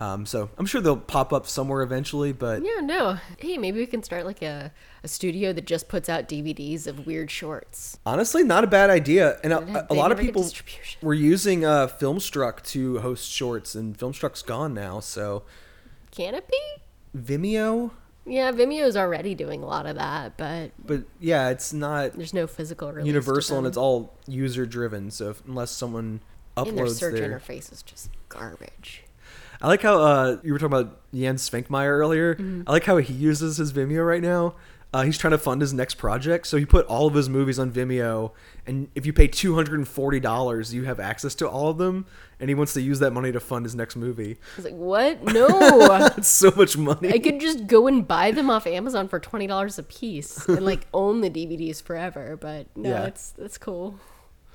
Um, 0.00 0.26
so 0.26 0.50
I'm 0.58 0.66
sure 0.66 0.80
they'll 0.80 0.96
pop 0.96 1.32
up 1.32 1.46
somewhere 1.46 1.82
eventually. 1.82 2.32
But 2.32 2.64
yeah 2.64 2.80
no 2.80 3.18
hey 3.38 3.56
maybe 3.56 3.78
we 3.78 3.86
can 3.86 4.02
start 4.02 4.26
like 4.26 4.42
a, 4.42 4.72
a 5.04 5.08
studio 5.08 5.52
that 5.52 5.64
just 5.64 5.88
puts 5.88 6.08
out 6.08 6.28
dvds 6.28 6.88
of 6.88 7.06
weird 7.06 7.30
shorts 7.30 7.98
honestly, 8.04 8.42
not 8.42 8.64
a 8.64 8.66
bad 8.66 8.90
idea. 8.90 9.38
And 9.44 9.52
a, 9.52 9.86
a 9.92 9.94
lot 9.94 10.10
of 10.10 10.18
people 10.18 10.50
were 11.02 11.14
using 11.14 11.64
uh, 11.64 11.86
Filmstruck 11.86 12.62
to 12.70 12.98
host 12.98 13.30
shorts, 13.30 13.76
and 13.76 13.96
Filmstruck's 13.96 14.42
gone 14.42 14.74
now. 14.74 14.98
So 14.98 15.44
Kanopy, 16.10 16.50
Vimeo, 17.16 17.92
yeah 18.24 18.52
vimeo's 18.52 18.96
already 18.96 19.34
doing 19.34 19.62
a 19.62 19.66
lot 19.66 19.86
of 19.86 19.96
that 19.96 20.36
but 20.36 20.70
but 20.84 21.02
yeah, 21.20 21.48
it's 21.50 21.72
not 21.72 22.12
there's 22.12 22.34
no 22.34 22.46
physical 22.46 23.04
universal 23.04 23.58
and 23.58 23.66
it's 23.66 23.76
all 23.76 24.14
user 24.26 24.64
driven 24.64 25.10
so 25.10 25.30
if, 25.30 25.44
unless 25.46 25.70
someone 25.70 26.20
and 26.56 26.78
their 26.78 26.86
search 26.86 27.14
their 27.14 27.28
interface 27.28 27.72
is 27.72 27.82
just 27.82 28.10
garbage. 28.28 29.04
I 29.60 29.68
like 29.68 29.82
how 29.82 30.00
uh, 30.00 30.36
you 30.42 30.52
were 30.52 30.58
talking 30.58 30.76
about 30.76 31.00
Jan 31.14 31.36
Švankmajer 31.36 31.86
earlier. 31.86 32.34
Mm-hmm. 32.34 32.62
i 32.66 32.72
like 32.72 32.84
how 32.84 32.96
he 32.96 33.12
uses 33.12 33.56
his 33.58 33.72
vimeo 33.72 34.06
right 34.06 34.22
now 34.22 34.54
uh, 34.94 35.02
he's 35.02 35.16
trying 35.16 35.30
to 35.30 35.38
fund 35.38 35.60
his 35.60 35.72
next 35.72 35.94
project 35.94 36.46
so 36.46 36.56
he 36.56 36.64
put 36.66 36.84
all 36.86 37.06
of 37.06 37.14
his 37.14 37.28
movies 37.28 37.58
on 37.58 37.70
vimeo 37.72 38.32
and 38.66 38.88
if 38.94 39.06
you 39.06 39.12
pay 39.12 39.26
$240 39.26 40.72
you 40.72 40.84
have 40.84 41.00
access 41.00 41.34
to 41.36 41.48
all 41.48 41.68
of 41.70 41.78
them 41.78 42.06
and 42.40 42.48
he 42.48 42.54
wants 42.54 42.72
to 42.74 42.80
use 42.80 42.98
that 42.98 43.12
money 43.12 43.32
to 43.32 43.40
fund 43.40 43.64
his 43.64 43.74
next 43.74 43.96
movie 43.96 44.32
i 44.54 44.56
was 44.56 44.64
like 44.64 44.74
what 44.74 45.22
no 45.32 45.48
that's 45.98 46.28
so 46.28 46.52
much 46.56 46.76
money 46.76 47.12
I 47.12 47.18
could 47.18 47.40
just 47.40 47.66
go 47.66 47.86
and 47.86 48.06
buy 48.06 48.30
them 48.32 48.50
off 48.50 48.66
Amazon 48.66 49.08
for 49.08 49.18
twenty 49.20 49.46
dollars 49.46 49.78
a 49.78 49.82
piece 49.82 50.46
and 50.48 50.64
like 50.72 50.86
own 50.94 51.20
the 51.20 51.30
DVDs 51.30 51.82
forever. 51.82 52.36
But 52.40 52.66
no, 52.76 52.90
Yeah. 52.90 53.04
it's 53.06 53.30
that's 53.30 53.58
cool. 53.58 53.98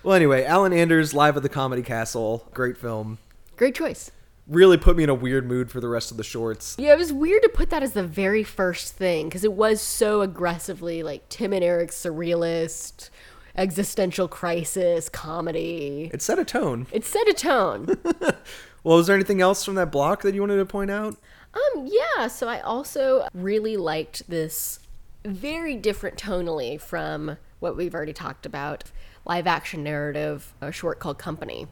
well 0.04 0.15
anyway 0.15 0.43
alan 0.43 0.73
anders 0.73 1.13
live 1.13 1.38
at 1.38 1.43
the 1.43 1.50
comedy 1.50 1.82
castle 1.82 2.47
great 2.54 2.78
film 2.78 3.17
Great 3.56 3.73
choice. 3.73 4.12
Really 4.48 4.78
put 4.78 4.96
me 4.96 5.04
in 5.04 5.10
a 5.10 5.14
weird 5.16 5.46
mood 5.46 5.70
for 5.70 5.80
the 5.82 5.88
rest 5.90 6.10
of 6.12 6.18
the 6.18 6.24
shorts 6.24 6.76
Yeah, 6.80 6.94
it 6.94 6.98
was 6.98 7.12
weird 7.12 7.44
to 7.44 7.50
put 7.50 7.70
that 7.70 7.84
as 7.84 7.94
the 7.94 8.04
very 8.04 8.44
first 8.44 8.94
thing 8.94 9.28
because 9.28 9.44
it 9.44 9.54
was 9.54 9.82
so 9.82 10.22
aggressively 10.22 11.04
like 11.04 11.28
Tim 11.30 11.52
and 11.54 11.64
Eric 11.64 11.92
surrealist, 11.92 13.10
existential 13.56 14.28
crisis 14.28 15.10
comedy. 15.10 16.10
it 16.14 16.22
set 16.22 16.40
a 16.40 16.46
tone 16.46 16.88
It 16.92 17.06
set 17.06 17.28
a 17.28 17.34
tone. 17.34 17.98
Well, 18.84 18.96
was 18.96 19.08
there 19.08 19.16
anything 19.16 19.42
else 19.42 19.66
from 19.66 19.76
that 19.76 19.92
block 19.92 20.22
that 20.22 20.34
you 20.34 20.40
wanted 20.40 20.58
to 20.58 20.66
point 20.66 20.90
out? 20.92 21.18
Um, 21.54 21.90
yeah, 21.92 22.28
so 22.28 22.48
I 22.48 22.62
also 22.62 23.28
really 23.34 23.76
liked 23.76 24.30
this 24.30 24.80
very 25.26 25.76
different 25.76 26.18
tonally 26.18 26.80
from 26.80 27.36
what 27.60 27.76
we've 27.76 27.94
already 27.94 28.14
talked 28.14 28.46
about 28.46 28.86
live 29.26 29.46
action 29.46 29.84
narrative, 29.84 30.54
a 30.62 30.72
short 30.72 31.00
called 31.00 31.18
Company. 31.20 31.68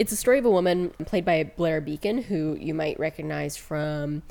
It's 0.00 0.12
a 0.12 0.16
story 0.16 0.38
of 0.38 0.46
a 0.46 0.50
woman 0.50 0.94
played 1.04 1.26
by 1.26 1.44
Blair 1.44 1.82
Beacon, 1.82 2.22
who 2.22 2.56
you 2.58 2.72
might 2.72 2.98
recognize 2.98 3.58
from 3.58 4.22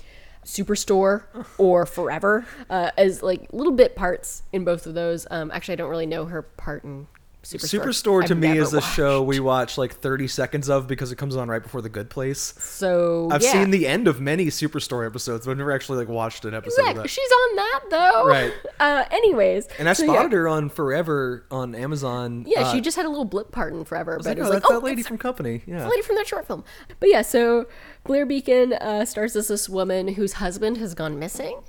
Superstore 0.43 1.25
or 1.59 1.85
Forever, 1.85 2.47
uh, 2.71 2.89
as 2.97 3.21
like 3.21 3.53
little 3.53 3.73
bit 3.73 3.95
parts 3.95 4.41
in 4.51 4.63
both 4.63 4.87
of 4.87 4.95
those. 4.95 5.27
Um, 5.29 5.51
actually, 5.51 5.73
I 5.73 5.75
don't 5.75 5.91
really 5.91 6.07
know 6.07 6.25
her 6.25 6.41
part 6.41 6.83
in 6.83 7.05
Superstore. 7.43 7.81
Superstore 7.81 8.25
to 8.25 8.33
I've 8.33 8.39
me 8.39 8.57
is 8.57 8.73
a 8.73 8.81
show 8.81 9.23
we 9.23 9.39
watch 9.39 9.77
like 9.77 9.93
30 9.93 10.27
seconds 10.27 10.69
of 10.69 10.87
because 10.87 11.13
it 11.13 11.15
comes 11.15 11.37
on 11.37 11.47
right 11.47 11.63
before 11.63 11.81
The 11.81 11.87
Good 11.87 12.09
Place. 12.09 12.53
So 12.59 13.29
I've 13.31 13.41
yeah. 13.41 13.53
seen 13.53 13.71
the 13.71 13.87
end 13.87 14.09
of 14.09 14.19
many 14.19 14.47
Superstore 14.47 15.05
episodes, 15.05 15.45
but 15.45 15.53
I've 15.53 15.57
never 15.57 15.71
actually 15.71 15.99
like 15.99 16.09
watched 16.09 16.43
an 16.43 16.53
episode 16.53 16.81
Exactly. 16.81 16.97
of 16.97 17.03
that. 17.03 17.09
She's 17.09 17.31
on 17.31 17.55
that 17.55 17.79
though. 17.89 18.27
Right. 18.27 18.53
Uh, 18.79 19.03
anyways. 19.11 19.67
And 19.77 19.89
I 19.89 19.93
so, 19.93 20.05
spotted 20.05 20.31
yeah. 20.31 20.37
her 20.37 20.47
on 20.47 20.69
Forever 20.69 21.43
on 21.51 21.75
Amazon. 21.75 22.45
Yeah, 22.47 22.61
uh, 22.61 22.71
she 22.71 22.79
just 22.79 22.95
had 22.95 23.05
a 23.05 23.09
little 23.09 23.25
blip 23.25 23.51
part 23.51 23.73
in 23.73 23.83
Forever, 23.83 24.15
but 24.15 24.25
like, 24.25 24.37
it 24.37 24.39
oh, 24.39 24.43
was 24.43 24.49
like, 24.51 24.61
that's 24.61 24.71
oh, 24.71 24.75
that 24.75 24.85
lady 24.85 25.01
that's 25.01 25.09
from 25.09 25.17
Company. 25.17 25.63
Yeah. 25.65 25.79
the 25.79 25.89
lady 25.89 26.01
from 26.01 26.15
that 26.15 26.25
short 26.25 26.47
film. 26.47 26.63
But 27.01 27.09
yeah, 27.09 27.21
so 27.21 27.67
Blair 28.05 28.25
Beacon 28.25 28.71
uh, 28.71 29.03
stars 29.03 29.35
as 29.35 29.49
this 29.49 29.67
woman 29.67 30.09
whose 30.09 30.33
husband 30.33 30.77
has 30.77 30.93
gone 30.93 31.19
missing, 31.19 31.59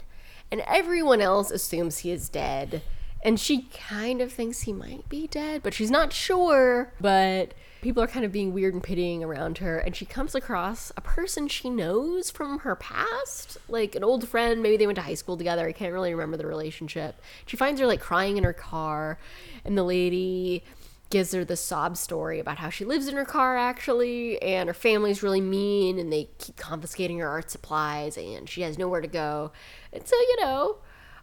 and 0.52 0.62
everyone 0.68 1.20
else 1.20 1.50
assumes 1.50 1.98
he 1.98 2.12
is 2.12 2.28
dead, 2.28 2.80
and 3.22 3.38
she 3.38 3.62
kind 3.88 4.20
of 4.20 4.32
thinks 4.32 4.62
he 4.62 4.72
might 4.72 5.08
be 5.08 5.26
dead, 5.26 5.62
but 5.62 5.74
she's 5.74 5.90
not 5.90 6.12
sure. 6.12 6.92
But 7.00 7.54
people 7.82 8.02
are 8.02 8.06
kind 8.06 8.24
of 8.24 8.32
being 8.32 8.52
weird 8.52 8.74
and 8.74 8.82
pitying 8.82 9.22
around 9.22 9.58
her, 9.58 9.78
and 9.78 9.94
she 9.94 10.04
comes 10.04 10.34
across 10.34 10.90
a 10.96 11.00
person 11.00 11.48
she 11.48 11.68
knows 11.68 12.30
from 12.30 12.60
her 12.60 12.76
past, 12.76 13.58
like 13.68 13.94
an 13.94 14.04
old 14.04 14.26
friend. 14.28 14.62
Maybe 14.62 14.76
they 14.76 14.86
went 14.86 14.96
to 14.96 15.02
high 15.02 15.14
school 15.14 15.36
together. 15.36 15.66
I 15.66 15.72
can't 15.72 15.92
really 15.92 16.12
remember 16.12 16.36
the 16.36 16.46
relationship. 16.46 17.20
She 17.46 17.56
finds 17.56 17.80
her 17.80 17.86
like 17.86 18.00
crying 18.00 18.36
in 18.36 18.44
her 18.44 18.52
car, 18.52 19.18
and 19.64 19.76
the 19.76 19.84
lady 19.84 20.64
gives 21.10 21.32
her 21.32 21.44
the 21.44 21.56
sob 21.56 21.96
story 21.96 22.38
about 22.38 22.58
how 22.58 22.70
she 22.70 22.84
lives 22.84 23.08
in 23.08 23.16
her 23.16 23.24
car 23.24 23.58
actually 23.58 24.40
and 24.40 24.68
her 24.68 24.74
family's 24.74 25.24
really 25.24 25.40
mean 25.40 25.98
and 25.98 26.12
they 26.12 26.28
keep 26.38 26.56
confiscating 26.56 27.18
her 27.18 27.28
art 27.28 27.50
supplies 27.50 28.16
and 28.16 28.48
she 28.48 28.62
has 28.62 28.78
nowhere 28.78 29.00
to 29.00 29.08
go 29.08 29.50
and 29.92 30.06
so 30.06 30.14
you 30.14 30.36
know 30.40 30.76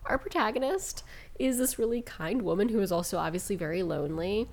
our 0.06 0.18
protagonist 0.18 1.04
is 1.40 1.58
this 1.58 1.78
really 1.78 2.02
kind 2.02 2.42
woman 2.42 2.70
who 2.70 2.82
is 2.82 2.92
also 2.92 3.18
obviously 3.18 3.56
very 3.56 3.84
lonely 3.84 4.48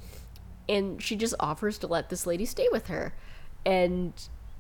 and 0.69 1.03
she 1.03 1.17
just 1.17 1.35
offers 1.41 1.79
to 1.79 1.87
let 1.87 2.09
this 2.09 2.27
lady 2.27 2.47
stay 2.47 2.69
with 2.73 2.89
her. 2.89 3.15
And 3.67 4.13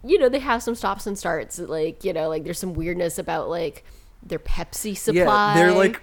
you 0.05 0.19
know 0.19 0.29
they 0.29 0.39
have 0.39 0.63
some 0.63 0.75
stops 0.75 1.07
and 1.07 1.19
starts 1.19 1.59
like 1.59 2.05
you 2.05 2.13
know 2.13 2.29
like 2.29 2.45
there's 2.45 2.59
some 2.59 2.75
weirdness 2.75 3.19
about 3.19 3.49
like 3.49 3.85
their 4.23 4.39
pepsi 4.39 4.97
supply 4.97 5.23
Yeah, 5.23 5.55
they're 5.55 5.73
like 5.73 6.01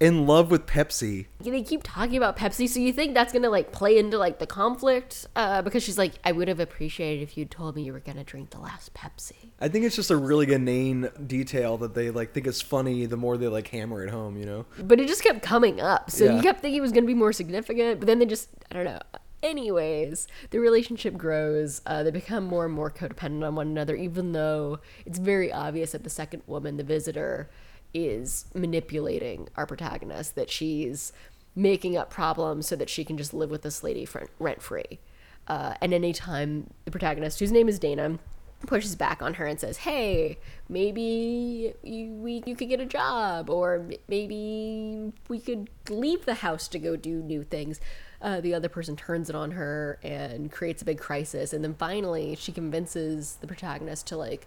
in 0.00 0.26
love 0.26 0.50
with 0.50 0.66
Pepsi. 0.66 1.26
they 1.40 1.62
keep 1.62 1.82
talking 1.82 2.16
about 2.16 2.36
Pepsi, 2.36 2.68
so 2.68 2.78
you 2.78 2.92
think 2.92 3.14
that's 3.14 3.32
gonna 3.32 3.50
like 3.50 3.72
play 3.72 3.98
into 3.98 4.16
like 4.18 4.38
the 4.38 4.46
conflict? 4.46 5.26
Uh, 5.34 5.60
because 5.62 5.82
she's 5.82 5.98
like, 5.98 6.12
I 6.24 6.32
would 6.32 6.46
have 6.48 6.60
appreciated 6.60 7.22
if 7.22 7.36
you'd 7.36 7.50
told 7.50 7.74
me 7.74 7.82
you 7.82 7.92
were 7.92 8.00
gonna 8.00 8.24
drink 8.24 8.50
the 8.50 8.60
last 8.60 8.94
Pepsi. 8.94 9.50
I 9.60 9.68
think 9.68 9.84
it's 9.84 9.96
just 9.96 10.10
a 10.10 10.16
really 10.16 10.52
inane 10.52 11.08
detail 11.26 11.76
that 11.78 11.94
they 11.94 12.10
like 12.10 12.32
think 12.32 12.46
is 12.46 12.62
funny 12.62 13.06
the 13.06 13.16
more 13.16 13.36
they 13.36 13.48
like 13.48 13.68
hammer 13.68 14.04
it 14.04 14.10
home, 14.10 14.36
you 14.36 14.46
know? 14.46 14.66
But 14.78 15.00
it 15.00 15.08
just 15.08 15.22
kept 15.24 15.42
coming 15.42 15.80
up, 15.80 16.10
so 16.10 16.24
Yeah. 16.26 16.36
you 16.36 16.42
kept 16.42 16.60
thinking 16.60 16.78
it 16.78 16.82
was 16.82 16.92
gonna 16.92 17.06
be 17.06 17.14
more 17.14 17.32
significant. 17.32 17.98
But 18.00 18.06
then 18.06 18.20
they 18.20 18.26
just, 18.26 18.48
I 18.70 18.74
don't 18.74 18.84
know. 18.84 19.00
Anyways, 19.40 20.26
the 20.50 20.58
relationship 20.58 21.16
grows. 21.16 21.80
Uh, 21.86 22.02
they 22.02 22.10
become 22.10 22.44
more 22.44 22.64
and 22.64 22.74
more 22.74 22.90
codependent 22.90 23.46
on 23.46 23.54
one 23.54 23.68
another, 23.68 23.94
even 23.94 24.32
though 24.32 24.80
it's 25.06 25.18
very 25.18 25.52
obvious 25.52 25.92
that 25.92 26.02
the 26.04 26.10
second 26.10 26.42
woman, 26.46 26.76
the 26.76 26.82
visitor, 26.82 27.48
is 27.94 28.46
manipulating 28.54 29.48
our 29.56 29.66
protagonist. 29.66 30.34
That 30.34 30.50
she's 30.50 31.12
making 31.54 31.96
up 31.96 32.10
problems 32.10 32.68
so 32.68 32.76
that 32.76 32.88
she 32.88 33.04
can 33.04 33.16
just 33.16 33.34
live 33.34 33.50
with 33.50 33.62
this 33.62 33.82
lady 33.82 34.06
rent 34.38 34.62
free. 34.62 35.00
Uh, 35.48 35.74
and 35.80 35.92
anytime 35.94 36.70
the 36.84 36.90
protagonist, 36.90 37.40
whose 37.40 37.50
name 37.50 37.68
is 37.68 37.78
Dana, 37.78 38.18
pushes 38.66 38.96
back 38.96 39.22
on 39.22 39.34
her 39.34 39.46
and 39.46 39.58
says, 39.58 39.78
"Hey, 39.78 40.38
maybe 40.68 41.74
you, 41.82 42.10
we 42.14 42.42
you 42.44 42.56
could 42.56 42.68
get 42.68 42.80
a 42.80 42.86
job, 42.86 43.50
or 43.50 43.88
maybe 44.08 45.12
we 45.28 45.38
could 45.38 45.70
leave 45.88 46.26
the 46.26 46.34
house 46.34 46.68
to 46.68 46.78
go 46.78 46.96
do 46.96 47.22
new 47.22 47.42
things." 47.44 47.80
Uh, 48.20 48.40
the 48.40 48.52
other 48.52 48.68
person 48.68 48.96
turns 48.96 49.30
it 49.30 49.36
on 49.36 49.52
her 49.52 49.98
and 50.02 50.50
creates 50.50 50.82
a 50.82 50.84
big 50.84 50.98
crisis, 50.98 51.52
and 51.52 51.62
then 51.62 51.74
finally 51.74 52.34
she 52.34 52.50
convinces 52.52 53.38
the 53.40 53.46
protagonist 53.46 54.06
to 54.08 54.16
like 54.16 54.46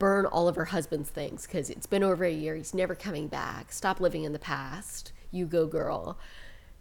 burn 0.00 0.26
all 0.26 0.48
of 0.48 0.56
her 0.56 0.64
husband's 0.64 1.10
things 1.10 1.46
because 1.46 1.70
it's 1.70 1.86
been 1.86 2.02
over 2.02 2.24
a 2.24 2.32
year. 2.32 2.56
He's 2.56 2.74
never 2.74 2.96
coming 2.96 3.28
back. 3.28 3.70
Stop 3.70 4.00
living 4.00 4.24
in 4.24 4.32
the 4.32 4.40
past. 4.40 5.12
You 5.30 5.46
go, 5.46 5.68
girl. 5.68 6.18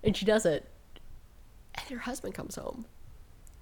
And 0.03 0.17
she 0.17 0.25
does 0.25 0.45
it, 0.47 0.67
and 1.75 1.89
her 1.89 1.99
husband 1.99 2.33
comes 2.33 2.55
home 2.55 2.85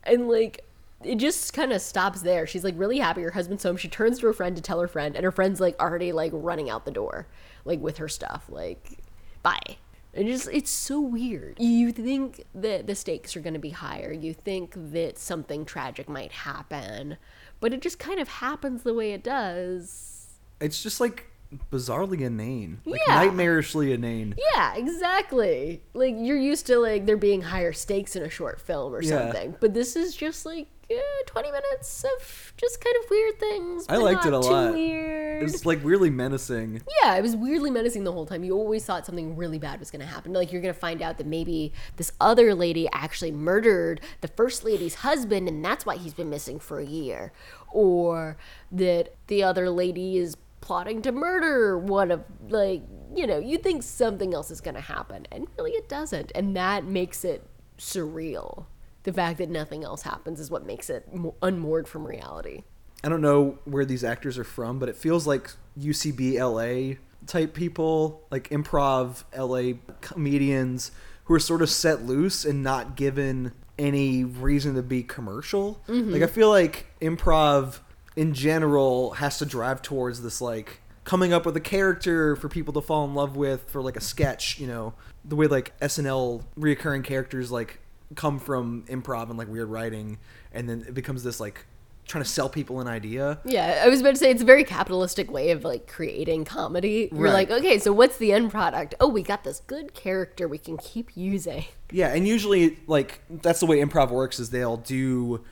and 0.04 0.28
like 0.28 0.64
it 1.04 1.16
just 1.16 1.54
kind 1.54 1.72
of 1.72 1.82
stops 1.82 2.22
there 2.22 2.48
she's 2.48 2.64
like 2.64 2.74
really 2.78 2.98
happy 2.98 3.22
her 3.22 3.32
husband's 3.32 3.64
home 3.64 3.78
she 3.78 3.88
turns 3.88 4.20
to 4.20 4.26
her 4.26 4.34
friend 4.34 4.56
to 4.56 4.62
tell 4.62 4.80
her 4.80 4.88
friend 4.88 5.16
and 5.16 5.24
her 5.24 5.32
friend's 5.32 5.60
like 5.60 5.80
already 5.80 6.12
like 6.12 6.32
running 6.34 6.70
out 6.70 6.86
the 6.86 6.92
door 6.92 7.28
like 7.66 7.80
with 7.80 7.98
her 7.98 8.08
stuff 8.08 8.46
like 8.50 9.00
bye 9.44 9.78
and 10.14 10.28
just 10.28 10.48
it's 10.52 10.72
so 10.72 11.00
weird 11.00 11.60
you 11.60 11.92
think 11.92 12.44
that 12.56 12.88
the 12.88 12.96
stakes 12.96 13.36
are 13.36 13.42
going 13.42 13.54
to 13.54 13.60
be 13.60 13.70
higher 13.70 14.12
you 14.12 14.34
think 14.34 14.74
that 14.76 15.20
something 15.20 15.66
tragic 15.66 16.10
might 16.10 16.32
happen 16.32 17.18
but 17.60 17.74
it 17.74 17.82
just 17.82 18.00
kind 18.00 18.20
of 18.20 18.28
happens 18.28 18.84
the 18.84 18.94
way 18.94 19.12
it 19.14 19.24
does. 19.24 20.28
It's 20.60 20.82
just 20.82 21.00
like 21.00 21.27
bizarrely 21.72 22.22
inane, 22.22 22.82
like 22.86 23.00
Yeah. 23.08 23.24
nightmarishly 23.26 23.94
inane. 23.94 24.36
Yeah, 24.54 24.76
exactly. 24.76 25.82
Like 25.94 26.16
you're 26.18 26.38
used 26.38 26.68
to 26.68 26.78
like 26.80 27.06
there 27.06 27.18
being 27.18 27.42
higher 27.42 27.74
stakes 27.74 28.16
in 28.16 28.24
a 28.24 28.30
short 28.30 28.60
film 28.60 28.94
or 28.94 29.02
Yeah. 29.02 29.10
something, 29.32 29.56
but 29.60 29.74
this 29.74 29.96
is 29.96 30.16
just 30.16 30.46
like 30.46 30.68
eh, 30.90 30.96
20 31.26 31.52
minutes 31.52 32.06
of 32.06 32.54
just 32.56 32.80
kind 32.82 32.96
of 33.04 33.10
weird 33.10 33.38
things. 33.40 33.86
I 33.90 33.98
liked 33.98 34.26
it 34.26 34.32
a 34.32 34.40
lot. 34.40 34.74
Weird. 34.74 35.44
It's 35.44 35.66
like 35.66 35.84
weirdly 35.84 36.10
menacing. 36.10 36.82
yeah, 37.04 37.16
it 37.16 37.22
was 37.22 37.36
weirdly 37.36 37.70
menacing 37.72 38.04
the 38.06 38.12
whole 38.14 38.26
time. 38.26 38.44
You 38.46 38.54
always 38.56 38.86
thought 38.86 39.06
something 39.06 39.36
really 39.36 39.60
bad 39.60 39.80
was 39.80 39.92
going 39.92 40.00
to 40.00 40.06
happen. 40.08 40.32
Like 40.34 40.52
you're 40.54 40.62
going 40.62 40.74
to 40.74 40.80
find 40.80 41.02
out 41.02 41.18
that 41.18 41.28
maybe 41.28 41.74
this 41.98 42.12
other 42.22 42.56
lady 42.56 42.88
actually 42.94 43.32
murdered 43.32 44.00
the 44.22 44.30
first 44.30 44.64
lady's 44.64 44.96
husband 44.96 45.48
and 45.50 45.64
that's 45.64 45.86
why 45.86 45.98
he's 45.98 46.14
been 46.14 46.30
missing 46.30 46.58
for 46.60 46.80
a 46.80 46.86
year. 46.86 47.32
Or 47.72 48.38
that 48.72 49.14
the 49.28 49.44
other 49.44 49.70
lady 49.70 50.18
is 50.18 50.36
plotting 50.62 51.02
to 51.04 51.12
murder 51.12 51.78
one 51.78 52.12
of 52.12 52.24
like, 52.50 52.84
you 53.16 53.28
know, 53.28 53.38
you 53.38 53.58
think 53.58 53.84
something 53.84 54.34
else 54.34 54.52
is 54.52 54.62
going 54.62 54.76
to 54.76 54.82
happen 54.82 55.28
and 55.32 55.48
really 55.58 55.72
it 55.72 55.88
doesn't. 55.88 56.32
And 56.36 56.56
that 56.56 56.84
makes 56.84 57.24
it 57.24 57.48
surreal. 57.78 58.66
The 59.04 59.14
fact 59.14 59.38
that 59.38 59.50
nothing 59.50 59.84
else 59.84 60.02
happens 60.02 60.40
is 60.40 60.52
what 60.52 60.66
makes 60.66 60.90
it 60.90 61.14
mo- 61.14 61.36
unmoored 61.42 61.88
from 61.88 62.06
reality. 62.06 62.64
I 63.04 63.10
don't 63.10 63.22
know 63.22 63.60
where 63.66 63.86
these 63.86 64.04
actors 64.04 64.38
are 64.38 64.44
from, 64.44 64.80
but 64.80 64.90
it 64.90 64.96
feels 64.96 65.28
like 65.28 65.52
UCB 65.80 66.40
LA 66.40 66.96
type 67.26 67.54
people, 67.54 68.26
like 68.32 68.50
improv 68.50 69.24
LA 69.38 69.78
comedians 70.02 70.92
who 71.26 71.34
are 71.34 71.40
sort 71.40 71.62
of 71.62 71.70
set 71.70 72.04
loose 72.04 72.44
and 72.46 72.64
not 72.64 72.96
given 72.96 73.54
any 73.78 74.24
reason 74.24 74.76
to 74.76 74.82
be 74.82 75.04
commercial. 75.04 75.82
Mm-hmm. 75.88 76.14
Like 76.14 76.24
I 76.24 76.28
feel 76.28 76.50
like 76.50 76.88
improv 77.02 77.80
in 78.18 78.34
general 78.34 79.12
has 79.12 79.38
to 79.38 79.46
drive 79.46 79.82
towards 79.82 80.22
this 80.22 80.42
like 80.42 80.82
coming 81.06 81.32
up 81.32 81.46
with 81.46 81.56
a 81.56 81.62
character 81.62 82.36
for 82.36 82.50
people 82.50 82.74
to 82.74 82.82
fall 82.82 83.06
in 83.06 83.14
love 83.16 83.38
with 83.38 83.70
for 83.70 83.82
like 83.82 83.96
a 83.96 84.02
sketch, 84.02 84.60
you 84.60 84.68
know, 84.68 84.94
the 85.24 85.36
way 85.38 85.48
like 85.48 85.80
SNL 85.80 86.44
reoccurring 86.60 87.04
characters 87.06 87.50
like 87.52 87.80
come 88.16 88.40
from 88.40 88.84
improv 88.90 89.30
and 89.30 89.38
like 89.38 89.48
weird 89.48 89.70
writing 89.70 90.18
and 90.52 90.68
then 90.68 90.84
it 90.88 90.94
becomes 90.94 91.24
this 91.24 91.40
like 91.40 91.66
trying 92.08 92.24
to 92.24 92.30
sell 92.30 92.48
people 92.50 92.80
an 92.80 92.88
idea. 92.88 93.38
Yeah, 93.46 93.82
I 93.84 93.90
was 93.90 94.00
about 94.00 94.12
to 94.12 94.16
say 94.16 94.32
it's 94.32 94.42
a 94.42 94.46
very 94.46 94.64
capitalistic 94.64 95.30
way 95.30 95.52
of 95.52 95.64
like 95.66 95.88
creating 95.88 96.46
comedy. 96.46 97.10
You're 97.12 97.26
Right. 97.26 97.34
like, 97.50 97.52
okay, 97.52 97.80
so 97.80 97.92
what's 97.94 98.18
the 98.18 98.32
end 98.34 98.50
product? 98.50 98.96
Oh, 99.02 99.10
we 99.10 99.22
got 99.24 99.44
this 99.44 99.62
good 99.68 99.94
character 99.94 100.48
we 100.48 100.58
can 100.58 100.78
keep 100.78 101.12
using. 101.16 101.66
Yeah, 101.92 102.14
and 102.14 102.28
usually 102.28 102.80
like 102.88 103.22
that's 103.30 103.60
the 103.60 103.66
way 103.66 103.78
improv 103.80 104.10
works 104.10 104.40
is 104.40 104.50
they'll 104.50 104.78
do 104.78 105.44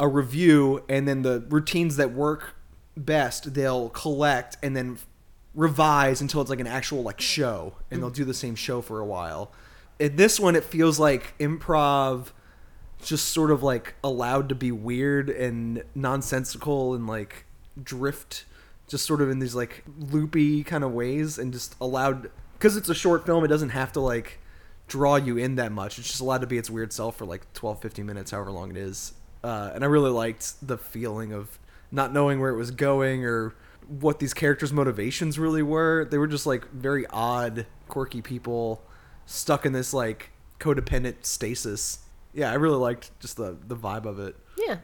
a 0.00 0.08
review 0.08 0.84
and 0.88 1.06
then 1.06 1.22
the 1.22 1.44
routines 1.48 1.96
that 1.96 2.12
work 2.12 2.56
best 2.96 3.54
they'll 3.54 3.88
collect 3.90 4.56
and 4.62 4.76
then 4.76 4.98
revise 5.54 6.20
until 6.20 6.40
it's 6.40 6.50
like 6.50 6.60
an 6.60 6.66
actual 6.66 7.02
like 7.02 7.20
show 7.20 7.74
and 7.90 8.02
they'll 8.02 8.10
do 8.10 8.24
the 8.24 8.34
same 8.34 8.54
show 8.54 8.80
for 8.80 9.00
a 9.00 9.06
while. 9.06 9.52
In 9.98 10.16
this 10.16 10.40
one 10.40 10.56
it 10.56 10.64
feels 10.64 10.98
like 10.98 11.36
improv 11.38 12.32
just 13.02 13.28
sort 13.28 13.50
of 13.50 13.62
like 13.62 13.94
allowed 14.02 14.48
to 14.48 14.54
be 14.54 14.72
weird 14.72 15.28
and 15.28 15.84
nonsensical 15.94 16.94
and 16.94 17.06
like 17.06 17.44
drift 17.82 18.44
just 18.86 19.06
sort 19.06 19.20
of 19.20 19.30
in 19.30 19.38
these 19.38 19.54
like 19.54 19.84
loopy 19.98 20.64
kind 20.64 20.84
of 20.84 20.92
ways 20.92 21.38
and 21.38 21.52
just 21.52 21.76
allowed 21.80 22.30
because 22.54 22.76
it's 22.76 22.88
a 22.88 22.94
short 22.94 23.26
film 23.26 23.44
it 23.44 23.48
doesn't 23.48 23.70
have 23.70 23.92
to 23.92 24.00
like 24.00 24.40
draw 24.86 25.16
you 25.16 25.36
in 25.36 25.56
that 25.56 25.72
much 25.72 25.98
it's 25.98 26.08
just 26.08 26.20
allowed 26.20 26.40
to 26.40 26.46
be 26.46 26.58
its 26.58 26.70
weird 26.70 26.92
self 26.92 27.16
for 27.16 27.24
like 27.24 27.50
12 27.52 27.80
15 27.80 28.06
minutes 28.06 28.30
however 28.30 28.50
long 28.50 28.70
it 28.70 28.76
is 28.76 29.12
uh, 29.44 29.70
and 29.74 29.84
i 29.84 29.86
really 29.86 30.10
liked 30.10 30.54
the 30.66 30.76
feeling 30.78 31.32
of 31.32 31.58
not 31.92 32.12
knowing 32.12 32.40
where 32.40 32.50
it 32.50 32.56
was 32.56 32.70
going 32.72 33.24
or 33.24 33.54
what 33.86 34.18
these 34.18 34.34
characters 34.34 34.72
motivations 34.72 35.38
really 35.38 35.62
were 35.62 36.04
they 36.10 36.18
were 36.18 36.26
just 36.26 36.46
like 36.46 36.68
very 36.72 37.06
odd 37.10 37.66
quirky 37.88 38.20
people 38.22 38.82
stuck 39.26 39.64
in 39.66 39.72
this 39.72 39.92
like 39.94 40.30
codependent 40.58 41.24
stasis 41.24 42.00
yeah 42.32 42.50
i 42.50 42.54
really 42.54 42.78
liked 42.78 43.10
just 43.20 43.36
the 43.36 43.56
the 43.68 43.76
vibe 43.76 44.06
of 44.06 44.18
it 44.18 44.34
Yeah, 44.56 44.78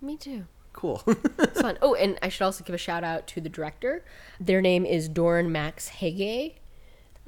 me 0.00 0.16
too. 0.16 0.44
cool 0.72 1.02
It's 1.38 1.60
fun. 1.60 1.78
Oh, 1.80 1.94
and 1.94 2.18
I 2.20 2.28
should 2.28 2.44
also 2.44 2.64
give 2.64 2.74
a 2.74 2.78
shout 2.78 3.04
out 3.04 3.26
to 3.28 3.40
the 3.40 3.48
director. 3.48 4.04
Their 4.40 4.60
name 4.60 4.84
is 4.84 5.08
Doran 5.08 5.52
Max 5.52 5.88
Hege. 6.00 6.54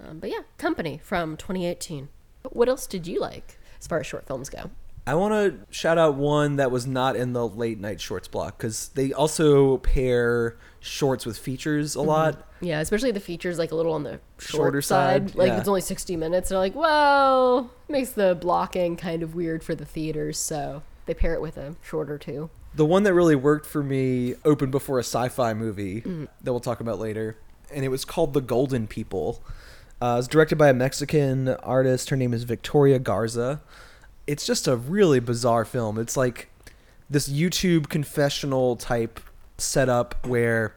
Um, 0.03 0.19
but 0.19 0.31
yeah, 0.31 0.41
Company 0.59 0.99
from 1.03 1.37
2018. 1.37 2.09
What 2.51 2.69
else 2.69 2.87
did 2.87 3.07
you 3.07 3.21
like 3.21 3.59
as 3.81 3.87
far 3.87 4.01
as 4.01 4.07
short 4.07 4.27
films 4.27 4.49
go? 4.51 4.71
I 5.07 5.15
want 5.15 5.33
to 5.35 5.73
shout 5.73 5.99
out 5.99 6.17
one 6.17 6.57
that 6.57 6.71
was 6.71 6.87
not 6.87 7.15
in 7.15 7.33
the 7.33 7.47
late 7.47 7.79
night 7.79 8.01
shorts 8.01 8.27
block 8.27 8.59
because 8.59 8.89
they 8.89 9.13
also 9.13 9.77
pair 9.79 10.57
shorts 10.81 11.25
with 11.25 11.39
features 11.39 11.95
a 11.95 12.03
lot. 12.03 12.43
Yeah, 12.61 12.81
especially 12.81 13.13
the 13.13 13.21
features 13.21 13.59
like 13.59 13.71
a 13.71 13.77
little 13.77 13.93
on 13.93 14.03
the 14.03 14.19
short 14.39 14.51
Shorter 14.51 14.83
side. 14.83 15.31
side, 15.31 15.39
Like 15.39 15.49
yeah. 15.49 15.59
it's 15.59 15.69
only 15.69 15.81
60 15.81 16.17
minutes. 16.17 16.49
They're 16.49 16.59
like, 16.59 16.75
well, 16.75 17.71
makes 17.89 18.11
the 18.11 18.35
blocking 18.35 18.97
kind 18.97 19.23
of 19.23 19.35
weird 19.37 19.63
for 19.63 19.75
the 19.77 19.85
theaters. 19.85 20.39
So 20.39 20.83
they 21.07 21.15
pair 21.15 21.35
it 21.35 21.41
with 21.41 21.57
a 21.57 21.77
shorter 21.83 22.19
too. 22.19 22.51
The 22.75 22.85
one 22.85 23.05
that 23.05 23.15
really 23.15 23.37
worked 23.37 23.67
for 23.67 23.83
me 23.83 24.35
opened 24.45 24.73
before 24.73 24.99
a 24.99 25.05
sci-fi 25.05 25.55
movie 25.55 26.01
that 26.01 26.53
we'll 26.53 26.61
talk 26.61 26.81
about 26.81 26.99
later, 26.99 27.39
and 27.73 27.85
it 27.85 27.89
was 27.89 28.05
called 28.05 28.35
The 28.35 28.43
Golden 28.43 28.87
People. 28.87 29.43
Uh, 29.99 30.17
it's 30.19 30.29
directed 30.29 30.57
by 30.59 30.69
a 30.69 30.75
Mexican 30.75 31.49
artist. 31.49 32.11
Her 32.11 32.17
name 32.17 32.35
is 32.35 32.43
Victoria 32.43 32.99
Garza. 32.99 33.63
It's 34.27 34.45
just 34.47 34.67
a 34.67 34.77
really 34.77 35.21
bizarre 35.21 35.65
film. 35.65 35.99
It's 35.99 36.17
like 36.17 36.49
this 37.09 37.29
YouTube 37.29 37.89
confessional 37.89 38.77
type 38.77 39.21
setup 39.59 40.27
where 40.27 40.75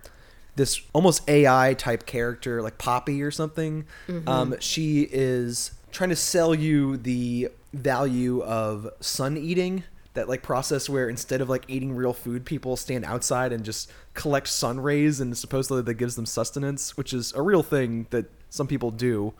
this 0.55 0.81
almost 0.93 1.27
AI 1.29 1.73
type 1.73 2.05
character, 2.05 2.61
like 2.61 2.77
Poppy 2.77 3.23
or 3.23 3.31
something, 3.31 3.85
um, 4.27 4.55
she 4.59 5.07
is 5.11 5.71
trying 5.91 6.09
to 6.09 6.15
sell 6.15 6.53
you 6.53 6.97
the 6.97 7.49
value 7.73 8.41
of 8.43 8.89
sun 8.99 9.37
eating. 9.37 9.83
That 10.15 10.27
like 10.27 10.41
process 10.41 10.89
where 10.89 11.07
instead 11.07 11.39
of 11.39 11.49
like 11.49 11.63
eating 11.69 11.95
real 11.95 12.13
food, 12.13 12.43
people 12.43 12.75
stand 12.75 13.05
outside 13.05 13.53
and 13.53 13.63
just 13.63 13.89
collect 14.15 14.47
sun 14.49 14.79
rays, 14.79 15.19
and 15.21 15.37
supposedly 15.37 15.81
that 15.83 15.93
gives 15.93 16.15
them 16.15 16.25
sustenance, 16.25 16.97
which 16.97 17.13
is 17.13 17.31
a 17.33 17.41
real 17.41 17.63
thing 17.63 18.07
that 18.09 18.25
some 18.49 18.67
people 18.67 18.91
do 18.91 19.33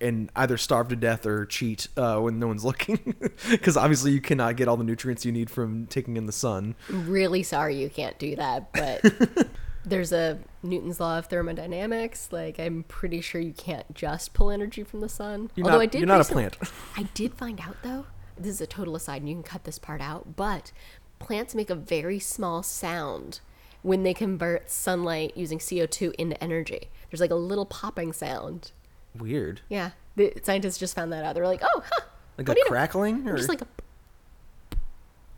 and 0.00 0.30
either 0.36 0.56
starve 0.56 0.88
to 0.88 0.96
death 0.96 1.24
or 1.26 1.46
cheat 1.46 1.88
uh, 1.96 2.18
when 2.18 2.38
no 2.38 2.46
one's 2.46 2.64
looking 2.70 3.14
because 3.50 3.76
obviously 3.76 4.12
you 4.12 4.20
cannot 4.20 4.56
get 4.56 4.68
all 4.68 4.76
the 4.76 4.84
nutrients 4.84 5.24
you 5.24 5.32
need 5.32 5.48
from 5.50 5.86
taking 5.86 6.16
in 6.16 6.26
the 6.26 6.32
sun 6.32 6.74
really 6.88 7.42
sorry 7.42 7.76
you 7.76 7.88
can't 7.88 8.18
do 8.18 8.36
that, 8.36 8.72
but 8.72 9.48
there's 9.84 10.12
a 10.12 10.38
Newton's 10.62 11.00
law 11.00 11.18
of 11.18 11.26
thermodynamics. 11.26 12.28
Like 12.32 12.58
I'm 12.58 12.82
pretty 12.84 13.20
sure 13.20 13.40
you 13.40 13.52
can't 13.52 13.92
just 13.94 14.34
pull 14.34 14.50
energy 14.50 14.82
from 14.82 15.00
the 15.00 15.08
sun. 15.08 15.50
You're 15.54 15.66
Although 15.66 15.78
not- 15.78 15.82
I 15.82 15.86
did 15.86 15.98
you're 16.00 16.08
not 16.08 16.20
a 16.20 16.32
plant. 16.32 16.56
I 16.96 17.04
did 17.14 17.34
find 17.34 17.60
out 17.60 17.76
though. 17.82 18.06
This 18.38 18.52
is 18.52 18.60
a 18.60 18.66
total 18.66 18.96
aside, 18.96 19.22
and 19.22 19.28
you 19.30 19.34
can 19.36 19.42
cut 19.42 19.64
this 19.64 19.78
part 19.78 20.02
out. 20.02 20.36
But 20.36 20.70
plants 21.18 21.54
make 21.54 21.70
a 21.70 21.74
very 21.74 22.18
small 22.18 22.62
sound 22.62 23.40
when 23.82 24.02
they 24.02 24.12
convert 24.12 24.68
sunlight 24.68 25.34
using 25.36 25.58
CO2 25.58 26.12
into 26.18 26.42
energy. 26.42 26.90
There's 27.10 27.20
like 27.20 27.30
a 27.30 27.36
little 27.36 27.64
popping 27.64 28.12
sound. 28.12 28.72
Weird 29.20 29.60
Yeah, 29.68 29.90
the 30.16 30.32
scientists 30.42 30.78
just 30.78 30.94
found 30.94 31.12
that 31.12 31.24
out. 31.24 31.34
They 31.34 31.40
were 31.40 31.46
like, 31.46 31.62
"Oh, 31.62 31.82
huh." 31.84 32.04
like 32.38 32.48
what 32.48 32.56
a 32.56 32.60
you 32.60 32.64
know? 32.64 32.70
crackling 32.70 33.28
or 33.28 33.36
Just 33.36 33.48
like 33.48 33.60
a 33.62 33.66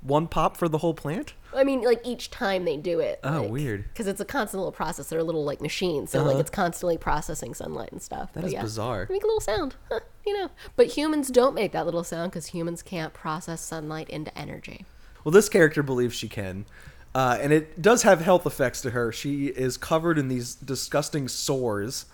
one 0.00 0.26
pop 0.28 0.56
for 0.56 0.68
the 0.68 0.78
whole 0.78 0.94
plant 0.94 1.34
I 1.56 1.64
mean, 1.64 1.80
like 1.82 2.00
each 2.06 2.30
time 2.30 2.66
they 2.66 2.76
do 2.76 3.00
it. 3.00 3.20
Oh, 3.24 3.42
weird. 3.42 3.84
Because 3.88 4.06
it's 4.06 4.20
a 4.20 4.24
constant 4.26 4.60
little 4.60 4.70
process. 4.70 5.08
They're 5.08 5.18
a 5.18 5.24
little 5.24 5.44
like 5.46 5.62
machines, 5.62 6.10
so 6.10 6.22
like 6.22 6.36
it's 6.36 6.50
constantly 6.50 6.98
processing 6.98 7.54
sunlight 7.54 7.90
and 7.90 8.02
stuff. 8.02 8.34
That 8.34 8.40
But 8.42 8.46
is 8.48 8.52
yeah, 8.52 8.60
bizarre. 8.62 9.06
they 9.08 9.14
Make 9.14 9.22
a 9.24 9.26
little 9.26 9.40
sound, 9.40 9.74
huh, 9.90 10.00
you 10.26 10.36
know. 10.36 10.50
But 10.76 10.88
humans 10.88 11.28
don't 11.30 11.54
make 11.54 11.72
that 11.72 11.86
little 11.86 12.04
sound 12.04 12.30
because 12.32 12.46
humans 12.48 12.82
can't 12.82 13.14
process 13.14 13.62
sunlight 13.62 14.10
into 14.10 14.36
energy. 14.38 14.84
well 15.24 15.32
this 15.32 15.48
character 15.48 15.82
believes 15.82 16.14
she 16.14 16.28
can 16.28 16.66
Uh, 17.14 17.38
and 17.40 17.50
it 17.52 17.80
does 17.80 18.02
have 18.02 18.20
health 18.20 18.44
effects 18.44 18.82
to 18.82 18.90
her. 18.90 19.10
She 19.10 19.46
is 19.46 19.78
covered 19.78 20.18
in 20.18 20.28
these 20.28 20.54
disgusting 20.54 21.28
sores, 21.28 22.04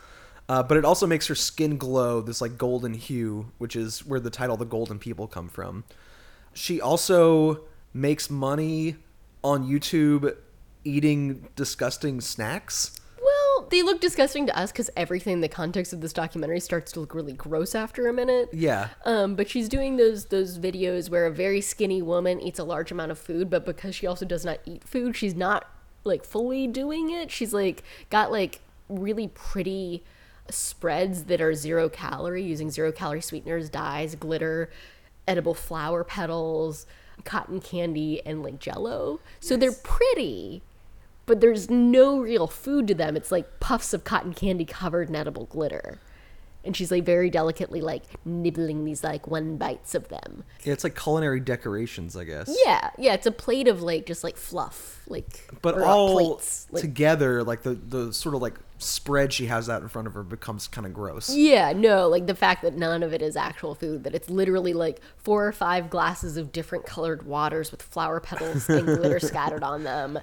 uh, 0.48 0.62
but 0.62 0.76
it 0.76 0.84
also 0.84 1.06
makes 1.06 1.26
her 1.26 1.34
skin 1.34 1.78
glow 1.78 2.20
this 2.20 2.40
like 2.40 2.58
golden 2.58 2.94
hue, 2.94 3.52
which 3.58 3.76
is 3.76 4.04
where 4.04 4.20
the 4.20 4.30
title 4.30 4.56
"The 4.56 4.64
Golden 4.64 4.98
People" 4.98 5.26
come 5.26 5.48
from. 5.48 5.84
She 6.52 6.80
also 6.80 7.60
makes 7.92 8.30
money 8.30 8.96
on 9.42 9.66
YouTube 9.66 10.36
eating 10.84 11.48
disgusting 11.56 12.20
snacks. 12.20 12.92
Well, 13.18 13.66
they 13.70 13.82
look 13.82 14.00
disgusting 14.00 14.46
to 14.46 14.58
us 14.58 14.70
because 14.70 14.90
everything 14.96 15.34
in 15.34 15.40
the 15.40 15.48
context 15.48 15.92
of 15.92 16.02
this 16.02 16.12
documentary 16.12 16.60
starts 16.60 16.92
to 16.92 17.00
look 17.00 17.14
really 17.14 17.32
gross 17.32 17.74
after 17.74 18.06
a 18.08 18.12
minute. 18.12 18.50
Yeah. 18.52 18.88
Um, 19.06 19.34
but 19.36 19.48
she's 19.48 19.68
doing 19.68 19.96
those 19.96 20.26
those 20.26 20.58
videos 20.58 21.08
where 21.08 21.26
a 21.26 21.32
very 21.32 21.62
skinny 21.62 22.02
woman 22.02 22.40
eats 22.40 22.58
a 22.58 22.64
large 22.64 22.92
amount 22.92 23.12
of 23.12 23.18
food, 23.18 23.48
but 23.48 23.64
because 23.64 23.94
she 23.94 24.06
also 24.06 24.26
does 24.26 24.44
not 24.44 24.58
eat 24.66 24.84
food, 24.84 25.16
she's 25.16 25.34
not 25.34 25.70
like 26.04 26.24
fully 26.24 26.66
doing 26.66 27.10
it. 27.10 27.30
She's 27.30 27.54
like 27.54 27.82
got 28.10 28.30
like 28.30 28.60
really 28.90 29.28
pretty 29.28 30.04
spreads 30.50 31.24
that 31.24 31.40
are 31.40 31.54
zero 31.54 31.88
calorie 31.88 32.42
using 32.42 32.70
zero 32.70 32.92
calorie 32.92 33.20
sweeteners, 33.20 33.70
dyes, 33.70 34.14
glitter, 34.14 34.70
edible 35.26 35.54
flower 35.54 36.04
petals, 36.04 36.86
cotton 37.24 37.60
candy, 37.60 38.20
and 38.26 38.42
like 38.42 38.58
jello. 38.58 39.20
So 39.40 39.56
they're 39.56 39.72
pretty, 39.72 40.62
but 41.26 41.40
there's 41.40 41.70
no 41.70 42.18
real 42.18 42.46
food 42.46 42.86
to 42.88 42.94
them. 42.94 43.16
It's 43.16 43.32
like 43.32 43.60
puffs 43.60 43.94
of 43.94 44.04
cotton 44.04 44.34
candy 44.34 44.64
covered 44.64 45.08
in 45.08 45.16
edible 45.16 45.46
glitter. 45.46 45.98
And 46.64 46.74
she's 46.76 46.90
like 46.90 47.04
very 47.04 47.28
delicately 47.28 47.80
like 47.80 48.02
nibbling 48.24 48.84
these 48.84 49.04
like 49.04 49.26
one 49.26 49.56
bites 49.58 49.94
of 49.94 50.08
them. 50.08 50.44
Yeah, 50.62 50.72
it's 50.72 50.82
like 50.84 50.98
culinary 50.98 51.40
decorations, 51.40 52.16
I 52.16 52.24
guess. 52.24 52.54
Yeah, 52.64 52.90
yeah, 52.98 53.12
it's 53.14 53.26
a 53.26 53.30
plate 53.32 53.68
of 53.68 53.82
like 53.82 54.06
just 54.06 54.24
like 54.24 54.36
fluff, 54.36 55.02
like 55.06 55.48
But 55.60 55.78
uh, 55.78 55.84
all 55.84 56.14
plates. 56.14 56.66
Like, 56.70 56.80
together, 56.80 57.42
like 57.44 57.62
the 57.62 57.74
the 57.74 58.12
sort 58.12 58.34
of 58.34 58.40
like 58.42 58.54
spread 58.78 59.32
she 59.32 59.46
has 59.46 59.68
out 59.70 59.82
in 59.82 59.88
front 59.88 60.06
of 60.06 60.14
her 60.14 60.22
becomes 60.22 60.66
kind 60.68 60.86
of 60.86 60.92
gross. 60.92 61.34
yeah, 61.34 61.72
no, 61.72 62.08
like 62.08 62.26
the 62.26 62.34
fact 62.34 62.62
that 62.62 62.74
none 62.74 63.02
of 63.02 63.12
it 63.12 63.22
is 63.22 63.36
actual 63.36 63.74
food, 63.74 64.04
that 64.04 64.14
it's 64.14 64.28
literally 64.30 64.72
like 64.72 65.00
four 65.16 65.46
or 65.46 65.52
five 65.52 65.90
glasses 65.90 66.36
of 66.36 66.50
different 66.52 66.84
colored 66.86 67.24
waters 67.24 67.70
with 67.70 67.82
flower 67.82 68.20
petals 68.20 68.68
and 68.68 68.86
glitter 68.86 69.20
scattered 69.20 69.62
on 69.62 69.84
them. 69.84 70.18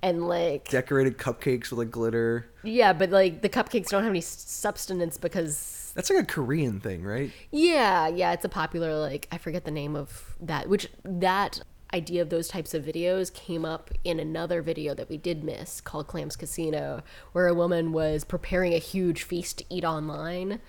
And 0.00 0.28
like, 0.28 0.68
Decorated 0.68 1.18
cupcakes 1.18 1.70
with 1.70 1.78
like 1.80 1.90
glitter. 1.90 2.48
yeah, 2.62 2.92
but 2.92 3.10
like 3.10 3.42
the 3.42 3.48
cupcakes 3.48 3.88
don't 3.88 4.04
have 4.04 4.10
any 4.10 4.20
substance 4.20 5.18
because 5.18 5.56
That's 5.98 6.10
like 6.10 6.22
a 6.22 6.26
Korean 6.26 6.78
thing, 6.78 7.02
right? 7.02 7.32
Yeah, 7.50 8.06
yeah, 8.06 8.30
it's 8.30 8.44
a 8.44 8.48
popular 8.48 8.94
like 8.94 9.26
I 9.32 9.38
forget 9.38 9.64
the 9.64 9.72
name 9.72 9.96
of 9.96 10.36
that 10.40 10.68
which 10.68 10.86
that 11.02 11.60
idea 11.92 12.22
of 12.22 12.30
those 12.30 12.46
types 12.46 12.72
of 12.72 12.84
videos 12.84 13.34
came 13.34 13.64
up 13.64 13.90
in 14.04 14.20
another 14.20 14.62
video 14.62 14.94
that 14.94 15.08
we 15.08 15.16
did 15.16 15.42
miss 15.42 15.80
called 15.80 16.06
Clams 16.06 16.36
Casino 16.36 17.02
where 17.32 17.48
a 17.48 17.54
woman 17.54 17.90
was 17.90 18.22
preparing 18.22 18.74
a 18.74 18.78
huge 18.78 19.24
feast 19.24 19.58
to 19.58 19.64
eat 19.70 19.82
online 19.82 20.60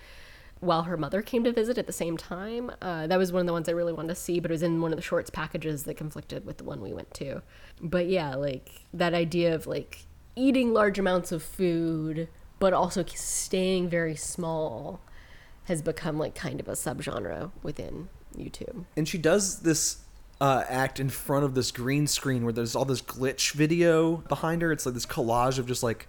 while 0.58 0.82
her 0.82 0.96
mother 0.96 1.22
came 1.22 1.44
to 1.44 1.52
visit 1.52 1.78
at 1.78 1.86
the 1.86 1.92
same 1.92 2.16
time. 2.16 2.72
Uh, 2.82 3.06
that 3.06 3.16
was 3.16 3.30
one 3.30 3.38
of 3.38 3.46
the 3.46 3.52
ones 3.52 3.68
I 3.68 3.72
really 3.72 3.92
wanted 3.92 4.08
to 4.08 4.16
see, 4.16 4.40
but 4.40 4.50
it 4.50 4.54
was 4.54 4.64
in 4.64 4.80
one 4.80 4.90
of 4.90 4.96
the 4.96 5.02
shorts 5.02 5.30
packages 5.30 5.84
that 5.84 5.96
conflicted 5.96 6.44
with 6.44 6.58
the 6.58 6.64
one 6.64 6.80
we 6.80 6.92
went 6.92 7.14
to. 7.14 7.40
But 7.80 8.08
yeah, 8.08 8.34
like 8.34 8.84
that 8.92 9.14
idea 9.14 9.54
of 9.54 9.68
like 9.68 10.06
eating 10.34 10.72
large 10.72 10.98
amounts 10.98 11.30
of 11.30 11.44
food, 11.44 12.28
but 12.58 12.72
also 12.72 13.04
staying 13.04 13.88
very 13.88 14.16
small 14.16 15.00
has 15.70 15.80
become 15.82 16.18
like 16.18 16.34
kind 16.34 16.58
of 16.58 16.66
a 16.66 16.72
subgenre 16.72 17.52
within 17.62 18.08
YouTube. 18.36 18.84
And 18.96 19.06
she 19.06 19.18
does 19.18 19.60
this 19.60 19.98
uh, 20.40 20.64
act 20.68 20.98
in 20.98 21.08
front 21.08 21.44
of 21.44 21.54
this 21.54 21.70
green 21.70 22.08
screen 22.08 22.42
where 22.42 22.52
there's 22.52 22.74
all 22.74 22.84
this 22.84 23.00
glitch 23.00 23.52
video 23.52 24.16
behind 24.16 24.62
her. 24.62 24.72
It's 24.72 24.84
like 24.84 24.96
this 24.96 25.06
collage 25.06 25.60
of 25.60 25.66
just 25.66 25.84
like 25.84 26.08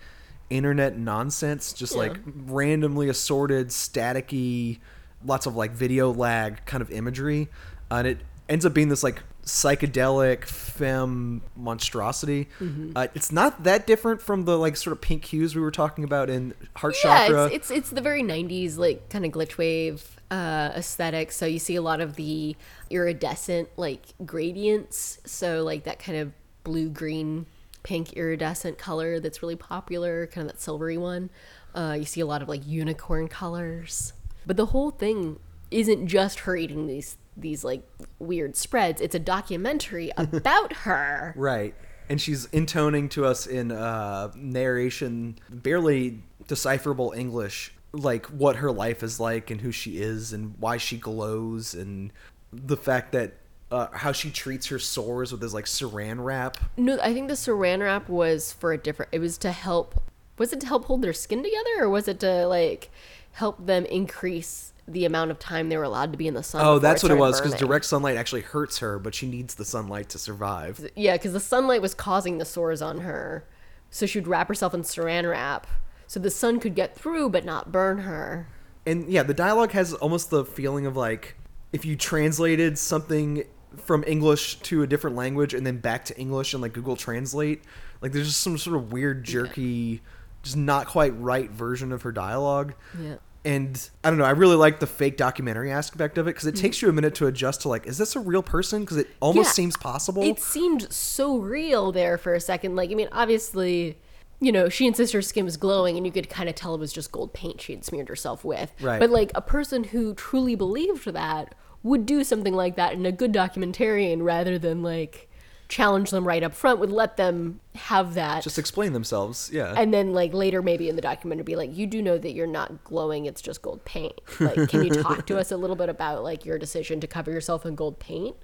internet 0.49 0.97
nonsense, 0.97 1.73
just 1.73 1.95
like 1.95 2.17
randomly 2.25 3.07
assorted, 3.07 3.67
staticky, 3.67 4.79
lots 5.23 5.45
of 5.45 5.55
like 5.55 5.73
video 5.73 6.11
lag 6.11 6.65
kind 6.65 6.81
of 6.81 6.89
imagery, 6.89 7.47
and 7.91 8.07
it 8.07 8.17
ends 8.49 8.65
up 8.65 8.73
being 8.73 8.89
this 8.89 9.03
like 9.03 9.21
psychedelic 9.43 10.45
femme 10.45 11.41
monstrosity. 11.55 12.47
Uh, 12.95 13.07
it's 13.13 13.31
not 13.31 13.63
that 13.63 13.87
different 13.87 14.21
from 14.21 14.45
the 14.45 14.57
like 14.57 14.75
sort 14.77 14.91
of 14.93 15.01
pink 15.01 15.25
hues 15.25 15.55
we 15.55 15.61
were 15.61 15.71
talking 15.71 16.03
about 16.03 16.29
in 16.29 16.53
Heart 16.75 16.95
Yeah, 17.03 17.27
Chakra. 17.27 17.45
it's, 17.47 17.55
it's 17.55 17.71
it's 17.71 17.89
the 17.89 18.01
very 18.01 18.23
'90s 18.23 18.77
like 18.77 19.09
kind 19.09 19.25
of 19.25 19.31
glitch 19.31 19.57
wave 19.57 20.17
uh, 20.29 20.71
aesthetic. 20.75 21.31
So 21.31 21.45
you 21.45 21.59
see 21.59 21.75
a 21.75 21.81
lot 21.81 22.01
of 22.01 22.15
the 22.15 22.55
iridescent 22.89 23.69
like 23.77 24.01
gradients. 24.25 25.19
So 25.25 25.63
like 25.63 25.83
that 25.83 25.99
kind 25.99 26.17
of 26.19 26.31
blue, 26.63 26.89
green, 26.89 27.45
pink 27.83 28.13
iridescent 28.13 28.77
color 28.77 29.19
that's 29.19 29.41
really 29.41 29.55
popular, 29.55 30.27
kind 30.27 30.47
of 30.47 30.53
that 30.55 30.61
silvery 30.61 30.97
one. 30.97 31.29
Uh, 31.73 31.95
you 31.97 32.05
see 32.05 32.21
a 32.21 32.25
lot 32.25 32.41
of 32.41 32.49
like 32.49 32.65
unicorn 32.67 33.27
colors, 33.27 34.13
but 34.45 34.57
the 34.57 34.67
whole 34.67 34.91
thing 34.91 35.39
isn't 35.71 36.07
just 36.07 36.39
her 36.41 36.55
eating 36.55 36.85
these 36.85 37.15
these 37.35 37.63
like 37.63 37.87
weird 38.19 38.55
spreads. 38.55 39.01
It's 39.01 39.15
a 39.15 39.19
documentary 39.19 40.11
about 40.17 40.73
her. 40.73 41.33
Right. 41.35 41.75
And 42.09 42.19
she's 42.19 42.45
intoning 42.45 43.09
to 43.09 43.25
us 43.25 43.47
in 43.47 43.71
uh, 43.71 44.31
narration, 44.35 45.39
barely 45.49 46.19
decipherable 46.47 47.13
English, 47.15 47.73
like 47.93 48.25
what 48.27 48.57
her 48.57 48.71
life 48.71 49.03
is 49.03 49.19
like 49.19 49.49
and 49.49 49.61
who 49.61 49.71
she 49.71 49.99
is 49.99 50.33
and 50.33 50.55
why 50.59 50.77
she 50.77 50.97
glows 50.97 51.73
and 51.73 52.11
the 52.51 52.75
fact 52.75 53.13
that 53.13 53.33
uh, 53.71 53.87
how 53.93 54.11
she 54.11 54.29
treats 54.29 54.67
her 54.67 54.79
sores 54.79 55.31
with 55.31 55.39
this 55.39 55.53
like 55.53 55.65
saran 55.65 56.23
wrap. 56.23 56.57
No, 56.75 56.99
I 57.01 57.13
think 57.13 57.29
the 57.29 57.35
saran 57.35 57.79
wrap 57.79 58.09
was 58.09 58.51
for 58.51 58.73
a 58.73 58.77
different. 58.77 59.09
It 59.13 59.19
was 59.19 59.37
to 59.39 59.51
help. 59.51 60.01
Was 60.37 60.51
it 60.51 60.59
to 60.61 60.67
help 60.67 60.85
hold 60.85 61.01
their 61.01 61.13
skin 61.13 61.43
together, 61.43 61.83
or 61.83 61.89
was 61.89 62.07
it 62.07 62.19
to 62.19 62.47
like 62.47 62.89
help 63.33 63.65
them 63.65 63.85
increase 63.85 64.73
the 64.91 65.05
amount 65.05 65.31
of 65.31 65.39
time 65.39 65.69
they 65.69 65.77
were 65.77 65.83
allowed 65.83 66.11
to 66.11 66.17
be 66.17 66.27
in 66.27 66.33
the 66.33 66.43
sun? 66.43 66.65
Oh, 66.65 66.79
that's 66.79 67.03
what 67.03 67.11
it 67.11 67.17
was 67.17 67.39
because 67.39 67.57
direct 67.59 67.85
sunlight 67.85 68.17
actually 68.17 68.41
hurts 68.41 68.79
her, 68.79 68.99
but 68.99 69.13
she 69.15 69.27
needs 69.27 69.55
the 69.55 69.65
sunlight 69.65 70.09
to 70.09 70.17
survive. 70.17 70.89
Yeah, 70.95 71.13
because 71.17 71.33
the 71.33 71.39
sunlight 71.39 71.81
was 71.81 71.93
causing 71.93 72.37
the 72.37 72.45
sores 72.45 72.81
on 72.81 72.99
her, 72.99 73.47
so 73.89 74.05
she 74.05 74.19
would 74.19 74.27
wrap 74.27 74.47
herself 74.47 74.73
in 74.73 74.81
saran 74.81 75.29
wrap 75.29 75.67
so 76.07 76.19
the 76.19 76.29
sun 76.31 76.59
could 76.59 76.75
get 76.75 76.95
through 76.95 77.29
but 77.29 77.45
not 77.45 77.71
burn 77.71 77.99
her. 77.99 78.47
and 78.85 79.07
yeah, 79.09 79.23
the 79.23 79.33
dialogue 79.33 79.71
has 79.71 79.93
almost 79.93 80.29
the 80.29 80.43
feeling 80.43 80.85
of 80.85 80.97
like 80.97 81.35
if 81.71 81.85
you 81.85 81.95
translated 81.95 82.77
something 82.77 83.43
from 83.77 84.03
English 84.05 84.55
to 84.59 84.83
a 84.83 84.87
different 84.87 85.15
language 85.15 85.53
and 85.53 85.65
then 85.65 85.77
back 85.77 86.05
to 86.05 86.17
English 86.19 86.53
and 86.53 86.61
like 86.61 86.73
Google 86.73 86.95
Translate. 86.95 87.63
Like 88.01 88.11
there's 88.11 88.27
just 88.27 88.41
some 88.41 88.57
sort 88.57 88.75
of 88.75 88.91
weird, 88.91 89.23
jerky, 89.23 90.01
just 90.43 90.57
not 90.57 90.87
quite 90.87 91.17
right 91.19 91.49
version 91.49 91.91
of 91.91 92.01
her 92.01 92.11
dialogue. 92.11 92.73
Yeah. 92.99 93.15
And 93.43 93.89
I 94.03 94.09
don't 94.09 94.19
know, 94.19 94.25
I 94.25 94.31
really 94.31 94.55
like 94.55 94.79
the 94.79 94.87
fake 94.87 95.17
documentary 95.17 95.71
aspect 95.71 96.17
of 96.17 96.27
it 96.27 96.35
because 96.35 96.45
it 96.45 96.55
takes 96.55 96.77
mm-hmm. 96.77 96.87
you 96.87 96.89
a 96.91 96.93
minute 96.93 97.15
to 97.15 97.27
adjust 97.27 97.61
to 97.61 97.69
like, 97.69 97.87
is 97.87 97.97
this 97.97 98.15
a 98.15 98.19
real 98.19 98.43
person? 98.43 98.81
Because 98.81 98.97
it 98.97 99.07
almost 99.19 99.47
Yeah. 99.47 99.53
seems 99.53 99.77
possible. 99.77 100.21
It 100.21 100.39
seemed 100.39 100.91
so 100.91 101.37
real 101.37 101.91
there 101.91 102.17
for 102.19 102.35
a 102.35 102.39
second. 102.39 102.75
Like, 102.75 102.91
I 102.91 102.93
mean, 102.93 103.09
obviously, 103.11 103.97
you 104.39 104.51
know, 104.51 104.69
she 104.69 104.85
insists 104.85 105.13
her 105.13 105.21
skin 105.21 105.45
was 105.45 105.57
glowing, 105.57 105.97
and 105.97 106.05
you 106.05 106.11
could 106.11 106.29
kind 106.29 106.49
of 106.49 106.55
tell 106.55 106.73
it 106.73 106.79
was 106.79 106.91
just 106.91 107.11
gold 107.11 107.31
paint 107.33 107.61
she 107.61 107.73
had 107.73 107.85
smeared 107.85 108.09
herself 108.09 108.43
with. 108.43 108.71
Right. 108.81 108.99
But, 108.99 109.11
like, 109.11 109.31
a 109.35 109.41
person 109.41 109.85
who 109.85 110.15
truly 110.15 110.55
believed 110.55 111.05
that 111.05 111.53
would 111.83 112.05
do 112.05 112.23
something 112.23 112.53
like 112.53 112.75
that 112.75 112.93
in 112.93 113.05
a 113.05 113.11
good 113.11 113.33
documentarian 113.33 114.23
rather 114.23 114.57
than, 114.57 114.81
like, 114.81 115.29
challenge 115.67 116.09
them 116.09 116.27
right 116.27 116.43
up 116.43 116.53
front, 116.53 116.79
would 116.79 116.91
let 116.91 117.17
them 117.17 117.59
have 117.75 118.15
that. 118.15 118.43
just 118.43 118.59
explain 118.59 118.93
themselves. 118.93 119.49
Yeah. 119.53 119.73
and 119.77 119.93
then, 119.93 120.13
like, 120.13 120.33
later 120.33 120.61
maybe 120.61 120.89
in 120.89 120.95
the 120.95 121.01
documentary, 121.01 121.43
be 121.43 121.55
like, 121.55 121.75
you 121.75 121.87
do 121.87 122.01
know 122.01 122.17
that 122.17 122.31
you're 122.33 122.47
not 122.47 122.83
glowing, 122.83 123.25
it's 123.25 123.41
just 123.41 123.61
gold 123.61 123.83
paint. 123.85 124.19
Like, 124.39 124.69
can 124.69 124.83
you 124.83 124.89
talk 124.89 125.25
to 125.27 125.37
us 125.37 125.51
a 125.51 125.57
little 125.57 125.75
bit 125.75 125.89
about, 125.89 126.23
like, 126.23 126.45
your 126.45 126.57
decision 126.57 126.99
to 126.99 127.07
cover 127.07 127.31
yourself 127.31 127.65
in 127.65 127.75
gold 127.75 127.99
paint? 127.99 128.35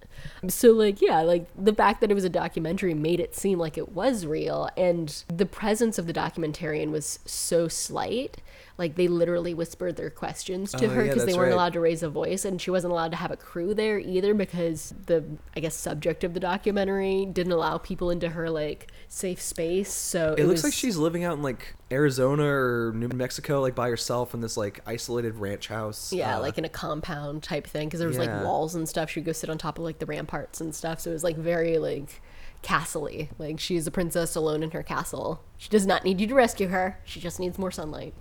So 0.47 0.71
like 0.71 0.99
yeah, 0.99 1.21
like 1.21 1.45
the 1.55 1.73
fact 1.73 2.01
that 2.01 2.09
it 2.09 2.15
was 2.15 2.23
a 2.23 2.29
documentary 2.29 2.95
made 2.95 3.19
it 3.19 3.35
seem 3.35 3.59
like 3.59 3.77
it 3.77 3.89
was 3.89 4.25
real 4.25 4.67
and 4.75 5.23
the 5.27 5.45
presence 5.45 5.99
of 5.99 6.07
the 6.07 6.13
documentarian 6.13 6.89
was 6.89 7.19
so 7.25 7.67
slight. 7.67 8.37
Like 8.79 8.95
they 8.95 9.07
literally 9.07 9.53
whispered 9.53 9.95
their 9.95 10.09
questions 10.09 10.71
to 10.73 10.85
Oh, 10.85 10.89
her 10.89 11.01
yeah, 11.05 11.13
because 11.13 11.25
they 11.27 11.33
weren't 11.33 11.49
right. 11.49 11.53
allowed 11.53 11.73
to 11.73 11.79
raise 11.79 12.01
a 12.01 12.09
voice 12.09 12.45
and 12.45 12.59
she 12.59 12.71
wasn't 12.71 12.93
allowed 12.93 13.11
to 13.11 13.17
have 13.17 13.29
a 13.31 13.37
crew 13.37 13.73
there 13.75 13.99
either 13.99 14.33
because 14.33 14.93
the 15.05 15.23
I 15.55 15.59
guess 15.59 15.75
subject 15.75 16.23
of 16.23 16.33
the 16.33 16.39
documentary 16.39 17.25
didn't 17.25 17.53
allow 17.53 17.77
people 17.77 18.09
into 18.09 18.29
her 18.29 18.49
like 18.49 18.91
safe 19.17 19.41
space. 19.41 19.91
So 19.91 20.35
it, 20.37 20.43
looks 20.45 20.59
was- 20.59 20.65
like 20.65 20.73
she's 20.73 20.95
living 20.97 21.23
out 21.23 21.37
in 21.37 21.43
like 21.43 21.75
Arizona 21.91 22.43
or 22.45 22.93
New 22.95 23.07
Mexico, 23.09 23.61
like 23.61 23.75
by 23.75 23.89
herself 23.89 24.33
in 24.33 24.41
this 24.41 24.55
like 24.57 24.79
isolated 24.85 25.35
ranch 25.35 25.67
house. 25.67 26.13
Yeah, 26.13 26.37
Uh, 26.37 26.41
like 26.41 26.57
in 26.57 26.65
a 26.65 26.69
compound 26.69 27.43
type 27.43 27.67
thing 27.67 27.87
because 27.87 27.99
there 27.99 28.07
was 28.07 28.17
Yeah. 28.17 28.35
like 28.37 28.43
walls 28.45 28.75
and 28.75 28.87
stuff. 28.87 29.09
She'd 29.09 29.25
go 29.25 29.31
sit 29.31 29.49
on 29.49 29.57
top 29.57 29.77
of 29.77 29.83
like 29.83 29.99
the 29.99 30.05
ramparts 30.05 30.61
and 30.61 30.73
stuff. 30.73 30.99
So 31.01 31.09
it 31.09 31.13
was 31.13 31.23
like 31.23 31.35
very 31.37 31.77
like 31.77 32.21
castle-y. 32.61 33.29
Like 33.37 33.59
she's 33.59 33.87
a 33.87 33.91
princess 33.91 34.35
alone 34.35 34.63
in 34.63 34.71
her 34.71 34.83
castle. 34.83 35.41
She 35.57 35.69
does 35.69 35.85
not 35.85 36.03
need 36.03 36.19
you 36.21 36.27
to 36.27 36.35
rescue 36.35 36.67
her. 36.69 36.99
She 37.05 37.19
just 37.19 37.39
needs 37.39 37.57
more 37.57 37.71
sunlight. 37.71 38.13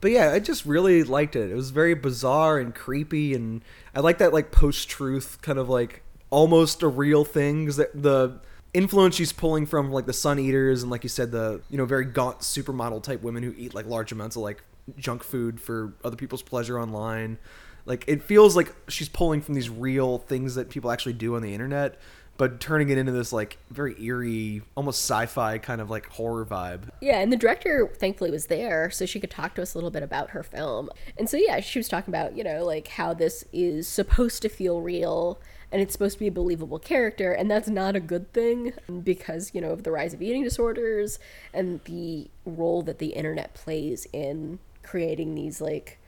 But 0.00 0.10
yeah, 0.10 0.32
I 0.32 0.40
just 0.40 0.66
really 0.66 1.02
liked 1.02 1.34
it. 1.36 1.50
It 1.50 1.54
was 1.54 1.70
very 1.70 1.94
bizarre 1.94 2.58
and 2.58 2.74
creepy, 2.74 3.34
and 3.34 3.62
I 3.94 4.00
like 4.00 4.18
that 4.18 4.32
like 4.32 4.50
post 4.52 4.88
truth 4.88 5.38
kind 5.42 5.58
of 5.58 5.68
like 5.70 6.02
almost 6.30 6.82
a 6.82 6.88
real 6.88 7.24
thing. 7.24 7.64
'cause 7.66 7.76
the 7.76 8.38
influence 8.76 9.14
she's 9.14 9.32
pulling 9.32 9.64
from 9.64 9.90
like 9.90 10.06
the 10.06 10.12
Sun 10.12 10.38
Eaters 10.38 10.82
and 10.82 10.90
like 10.90 11.02
you 11.02 11.08
said 11.08 11.32
the 11.32 11.62
you 11.70 11.78
know 11.78 11.86
very 11.86 12.04
gaunt 12.04 12.40
supermodel 12.40 13.02
type 13.02 13.22
women 13.22 13.42
who 13.42 13.54
eat 13.56 13.74
like 13.74 13.86
large 13.86 14.12
amounts 14.12 14.36
of 14.36 14.42
like 14.42 14.62
junk 14.98 15.24
food 15.24 15.60
for 15.60 15.94
other 16.04 16.16
people's 16.16 16.42
pleasure 16.42 16.78
online. 16.78 17.38
Like 17.86 18.04
it 18.06 18.22
feels 18.22 18.54
like 18.54 18.74
she's 18.88 19.08
pulling 19.08 19.40
from 19.40 19.54
these 19.54 19.70
real 19.70 20.18
things 20.18 20.56
that 20.56 20.68
people 20.68 20.90
actually 20.90 21.14
do 21.14 21.36
on 21.36 21.42
the 21.42 21.54
internet, 21.54 21.98
but 22.36 22.60
turning 22.60 22.90
it 22.90 22.98
into 22.98 23.12
this 23.12 23.32
like 23.32 23.58
very 23.70 24.00
eerie, 24.02 24.62
almost 24.76 25.00
sci-fi 25.00 25.58
kind 25.58 25.80
of 25.80 25.88
like 25.88 26.06
horror 26.08 26.44
vibe. 26.44 26.90
Yeah, 27.00 27.20
and 27.20 27.32
the 27.32 27.36
director 27.36 27.90
thankfully 27.96 28.30
was 28.30 28.46
there, 28.46 28.90
so 28.90 29.06
she 29.06 29.20
could 29.20 29.30
talk 29.30 29.54
to 29.54 29.62
us 29.62 29.74
a 29.74 29.78
little 29.78 29.90
bit 29.90 30.02
about 30.02 30.30
her 30.30 30.42
film. 30.42 30.90
And 31.16 31.30
so 31.30 31.36
yeah, 31.36 31.60
she 31.60 31.78
was 31.78 31.88
talking 31.88 32.12
about, 32.12 32.36
you 32.36 32.44
know, 32.44 32.64
like 32.64 32.88
how 32.88 33.14
this 33.14 33.44
is 33.52 33.88
supposed 33.88 34.42
to 34.42 34.48
feel 34.48 34.80
real 34.80 35.40
and 35.76 35.82
it's 35.82 35.92
supposed 35.92 36.14
to 36.14 36.20
be 36.20 36.28
a 36.28 36.32
believable 36.32 36.78
character, 36.78 37.32
and 37.32 37.50
that's 37.50 37.68
not 37.68 37.94
a 37.94 38.00
good 38.00 38.32
thing 38.32 38.72
because, 39.04 39.50
you 39.52 39.60
know, 39.60 39.72
of 39.72 39.82
the 39.82 39.92
rise 39.92 40.14
of 40.14 40.22
eating 40.22 40.42
disorders 40.42 41.18
and 41.52 41.84
the 41.84 42.30
role 42.46 42.80
that 42.80 42.98
the 42.98 43.08
internet 43.08 43.52
plays 43.52 44.06
in 44.10 44.58
creating 44.82 45.34
these 45.34 45.60
like 45.60 45.98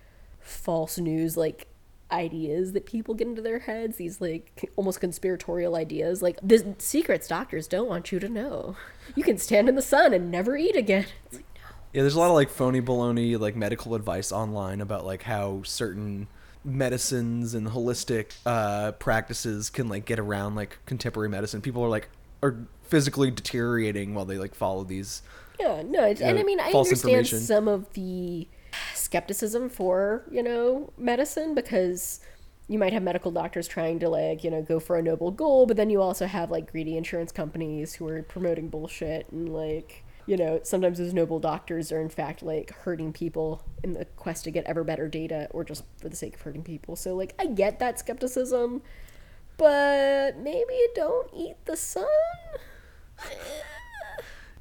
false 0.40 0.96
news 0.96 1.36
like 1.36 1.66
ideas 2.10 2.72
that 2.72 2.86
people 2.86 3.12
get 3.12 3.28
into 3.28 3.42
their 3.42 3.58
heads 3.58 3.98
these 3.98 4.22
like 4.22 4.70
almost 4.76 5.02
conspiratorial 5.02 5.76
ideas. 5.76 6.22
Like 6.22 6.38
the 6.42 6.74
secrets 6.78 7.28
doctors 7.28 7.68
don't 7.68 7.90
want 7.90 8.10
you 8.10 8.18
to 8.20 8.28
know. 8.30 8.74
You 9.16 9.22
can 9.22 9.36
stand 9.36 9.68
in 9.68 9.74
the 9.74 9.82
sun 9.82 10.14
and 10.14 10.30
never 10.30 10.56
eat 10.56 10.76
again. 10.76 11.04
Like, 11.30 11.44
no. 11.56 11.60
Yeah, 11.92 12.00
there's 12.00 12.14
a 12.14 12.18
lot 12.18 12.28
of 12.28 12.34
like 12.34 12.48
phony 12.48 12.80
baloney 12.80 13.38
like 13.38 13.54
medical 13.54 13.94
advice 13.94 14.32
online 14.32 14.80
about 14.80 15.04
like 15.04 15.24
how 15.24 15.60
certain 15.62 16.26
medicines 16.64 17.54
and 17.54 17.68
holistic 17.68 18.32
uh, 18.46 18.92
practices 18.92 19.70
can 19.70 19.88
like 19.88 20.04
get 20.04 20.18
around 20.18 20.54
like 20.54 20.78
contemporary 20.86 21.28
medicine. 21.28 21.60
People 21.60 21.84
are 21.84 21.88
like 21.88 22.08
are 22.42 22.56
physically 22.82 23.30
deteriorating 23.30 24.14
while 24.14 24.24
they 24.24 24.38
like 24.38 24.54
follow 24.54 24.84
these. 24.84 25.22
yeah 25.60 25.82
no 25.84 26.04
it's, 26.04 26.20
and 26.20 26.36
know, 26.36 26.40
i 26.40 26.44
mean 26.44 26.60
i 26.60 26.70
understand 26.70 27.26
some 27.26 27.68
of 27.68 27.92
the 27.94 28.46
skepticism 28.94 29.68
for 29.68 30.24
you 30.30 30.42
know 30.42 30.92
medicine 30.96 31.54
because 31.54 32.20
you 32.68 32.78
might 32.78 32.92
have 32.92 33.02
medical 33.02 33.30
doctors 33.30 33.66
trying 33.66 33.98
to 33.98 34.08
like 34.08 34.44
you 34.44 34.50
know 34.50 34.62
go 34.62 34.78
for 34.78 34.96
a 34.96 35.02
noble 35.02 35.30
goal 35.30 35.66
but 35.66 35.76
then 35.76 35.90
you 35.90 36.00
also 36.00 36.26
have 36.26 36.50
like 36.50 36.70
greedy 36.70 36.96
insurance 36.96 37.32
companies 37.32 37.94
who 37.94 38.06
are 38.06 38.22
promoting 38.22 38.68
bullshit 38.68 39.26
and 39.32 39.52
like 39.52 40.04
you 40.28 40.36
know 40.36 40.60
sometimes 40.62 40.98
those 40.98 41.14
noble 41.14 41.40
doctors 41.40 41.90
are 41.90 42.00
in 42.00 42.08
fact 42.10 42.42
like 42.42 42.70
hurting 42.82 43.12
people 43.12 43.64
in 43.82 43.94
the 43.94 44.04
quest 44.04 44.44
to 44.44 44.50
get 44.50 44.64
ever 44.66 44.84
better 44.84 45.08
data 45.08 45.48
or 45.50 45.64
just 45.64 45.82
for 45.96 46.10
the 46.10 46.16
sake 46.16 46.34
of 46.34 46.42
hurting 46.42 46.62
people 46.62 46.94
so 46.94 47.16
like 47.16 47.34
i 47.38 47.46
get 47.46 47.78
that 47.78 47.98
skepticism 47.98 48.82
but 49.56 50.36
maybe 50.38 50.78
don't 50.94 51.30
eat 51.34 51.56
the 51.64 51.76
sun 51.76 52.06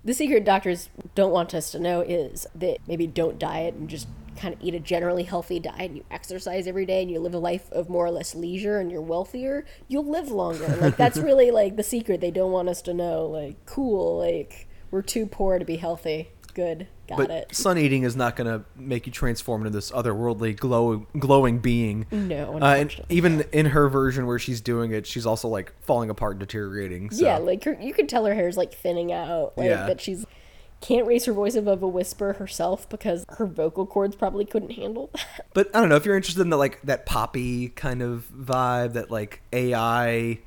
the 0.06 0.14
secret 0.14 0.46
doctors 0.46 0.90
don't 1.16 1.32
want 1.32 1.54
us 1.54 1.70
to 1.70 1.80
know 1.80 2.00
is 2.00 2.48
that 2.56 2.78
maybe 2.88 3.06
don't 3.06 3.38
diet 3.38 3.74
and 3.74 3.90
just 3.90 4.08
kind 4.38 4.54
of 4.54 4.62
eat 4.62 4.74
a 4.74 4.80
generally 4.80 5.24
healthy 5.24 5.60
diet 5.60 5.82
and 5.82 5.98
you 5.98 6.06
exercise 6.12 6.68
every 6.68 6.86
day 6.86 7.02
and 7.02 7.12
you 7.12 7.20
live 7.20 7.34
a 7.34 7.40
life 7.40 7.70
of 7.72 7.90
more 7.90 8.06
or 8.06 8.12
less 8.12 8.36
leisure 8.36 8.80
and 8.80 8.92
you're 8.92 9.02
wealthier, 9.02 9.66
you'll 9.88 10.06
live 10.06 10.30
longer. 10.30 10.68
Like 10.80 10.96
that's 10.96 11.18
really 11.18 11.50
like 11.50 11.76
the 11.76 11.82
secret 11.82 12.22
they 12.22 12.30
don't 12.30 12.52
want 12.52 12.70
us 12.70 12.84
to 12.84 12.94
know. 12.94 13.26
Like 13.26 13.66
cool, 13.66 14.20
like 14.20 14.67
we're 14.92 15.02
too 15.02 15.26
poor 15.26 15.60
to 15.60 15.66
be 15.66 15.78
healthy. 15.78 16.30
Good. 16.54 16.88
Got 17.08 17.18
but 17.20 17.30
it. 17.30 17.56
sun 17.56 17.78
eating 17.78 18.02
is 18.04 18.16
not 18.16 18.36
going 18.36 18.48
to 18.48 18.66
make 18.76 19.06
you 19.06 19.12
transform 19.14 19.62
into 19.62 19.70
this 19.78 19.92
otherworldly 19.92 20.58
glow 20.58 21.06
glowing 21.20 21.60
being. 21.60 22.08
No, 22.12 22.58
Uh, 22.60 22.76
and 22.80 23.06
even 23.10 23.42
in 23.52 23.68
her 23.68 23.88
version 23.90 24.26
where 24.26 24.40
she's 24.40 24.60
doing 24.60 24.92
it, 24.92 25.06
she's 25.06 25.26
also 25.28 25.48
like 25.48 25.72
falling 25.84 26.10
apart, 26.10 26.34
and 26.34 26.40
deteriorating. 26.40 27.12
So. 27.12 27.24
Yeah, 27.24 27.38
like 27.38 27.64
her, 27.66 27.78
you 27.80 27.94
can 27.94 28.08
tell 28.08 28.26
her 28.26 28.34
hair's 28.34 28.58
like 28.58 28.74
thinning 28.74 29.12
out. 29.14 29.54
Like 29.56 29.68
Yeah. 29.70 29.86
that 29.86 30.02
she's 30.02 30.26
can't 30.82 31.08
raise 31.08 31.26
her 31.26 31.34
voice 31.34 31.56
above 31.56 31.82
a 31.82 31.88
whisper 31.88 32.34
herself 32.34 32.88
because 32.90 33.26
her 33.38 33.46
vocal 33.48 33.86
cords 33.86 34.16
probably 34.16 34.46
couldn't 34.46 34.72
handle 34.74 35.10
that. 35.14 35.46
But 35.54 35.70
I 35.76 35.80
don't 35.80 35.90
know 35.90 35.96
if 35.96 36.06
you're 36.06 36.16
interested 36.16 36.42
in 36.42 36.50
the 36.50 36.58
like 36.58 36.82
that 36.84 37.06
poppy 37.06 37.70
kind 37.70 38.02
of 38.02 38.28
vibe, 38.36 38.94
that 38.94 39.12
like 39.12 39.42
AI 39.54 40.40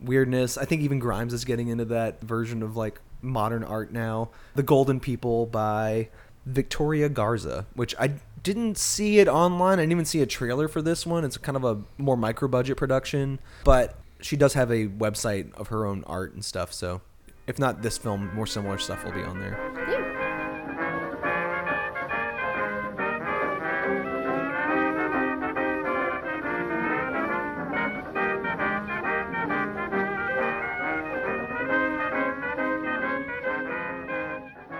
weirdness. 0.00 0.56
I 0.56 0.64
think 0.64 0.82
even 0.82 0.98
Grimes 1.00 1.32
is 1.32 1.44
getting 1.44 1.68
into 1.68 1.84
that 1.86 2.20
version 2.22 2.62
of 2.62 2.76
like 2.76 3.00
modern 3.22 3.64
art 3.64 3.92
now. 3.92 4.30
The 4.54 4.62
Golden 4.62 5.00
People 5.00 5.46
by 5.46 6.08
Victoria 6.46 7.08
Garza, 7.08 7.66
which 7.74 7.94
I 7.98 8.12
didn't 8.42 8.78
see 8.78 9.18
it 9.18 9.28
online. 9.28 9.78
I 9.78 9.82
didn't 9.82 9.92
even 9.92 10.04
see 10.04 10.22
a 10.22 10.26
trailer 10.26 10.68
for 10.68 10.80
this 10.80 11.06
one. 11.06 11.24
It's 11.24 11.36
kind 11.36 11.56
of 11.56 11.64
a 11.64 11.82
more 11.98 12.16
micro 12.16 12.48
budget 12.48 12.76
production, 12.76 13.40
but 13.64 13.98
she 14.20 14.36
does 14.36 14.54
have 14.54 14.70
a 14.70 14.86
website 14.86 15.54
of 15.54 15.68
her 15.68 15.86
own 15.86 16.04
art 16.06 16.34
and 16.34 16.44
stuff. 16.44 16.72
So 16.72 17.02
if 17.46 17.58
not 17.58 17.82
this 17.82 17.98
film, 17.98 18.34
more 18.34 18.46
similar 18.46 18.78
stuff 18.78 19.04
will 19.04 19.12
be 19.12 19.22
on 19.22 19.40
there. 19.40 19.58
Yeah. 19.88 20.17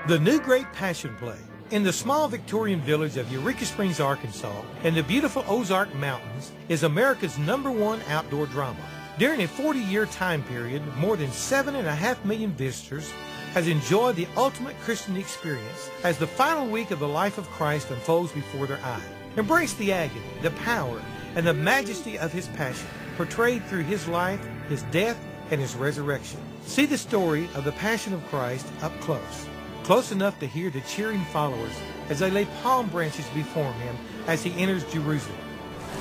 The 0.09 0.19
New 0.19 0.41
Great 0.41 0.73
Passion 0.73 1.15
Play. 1.17 1.37
In 1.71 1.83
the 1.83 1.93
small 1.93 2.29
Victorian 2.29 2.81
village 2.81 3.19
of 3.19 3.31
Eureka 3.31 3.67
Springs, 3.67 4.01
Arkansas, 4.01 4.63
in 4.83 4.95
the 4.95 5.03
beautiful 5.03 5.45
Ozark 5.47 5.95
Mountains, 5.97 6.51
is 6.71 6.83
America's 6.83 7.37
number 7.37 7.71
one 7.71 8.01
outdoor 8.09 8.47
drama. 8.47 8.81
During 9.19 9.43
a 9.43 9.47
40-year 9.47 10.07
time 10.07 10.43
period, 10.45 10.83
more 10.97 11.19
than 11.19 11.31
seven 11.31 11.75
and 11.75 11.87
a 11.87 11.95
half 11.95 12.25
million 12.25 12.53
visitors 12.53 13.13
has 13.53 13.69
enjoyed 13.69 14.17
the 14.17 14.27
ultimate 14.35 14.81
Christian 14.81 15.15
experience 15.19 15.91
as 16.05 16.17
the 16.17 16.27
final 16.27 16.67
week 16.67 16.91
of 16.91 17.01
the 17.01 17.07
life 17.07 17.37
of 17.37 17.47
Christ 17.51 17.91
unfolds 17.91 18.33
before 18.33 18.67
their 18.67 18.81
eyes. 18.83 19.03
Embrace 19.37 19.75
the 19.75 19.93
agony, 19.93 20.23
the 20.41 20.53
power, 20.53 21.03
and 21.35 21.47
the 21.47 21.53
majesty 21.53 22.19
of 22.19 22.33
his 22.33 22.49
passion, 22.49 22.89
portrayed 23.19 23.63
through 23.67 23.83
his 23.83 24.09
life, 24.09 24.41
his 24.71 24.85
death, 24.85 25.23
and 25.51 25.61
his 25.61 25.75
resurrection. 25.75 26.41
See 26.65 26.87
the 26.87 26.97
story 26.97 27.47
of 27.55 27.65
the 27.65 27.73
Passion 27.73 28.15
of 28.15 28.27
Christ 28.29 28.67
up 28.81 28.99
close 29.03 29.47
close 29.89 30.12
enough 30.12 30.39
to 30.39 30.47
hear 30.47 30.68
the 30.68 30.82
cheering 30.82 31.24
followers 31.32 31.72
as 32.11 32.18
they 32.18 32.30
lay 32.30 32.45
palm 32.62 32.86
branches 32.91 33.26
before 33.28 33.72
him 33.72 33.97
as 34.26 34.43
he 34.43 34.53
enters 34.61 34.84
Jerusalem. 34.93 35.39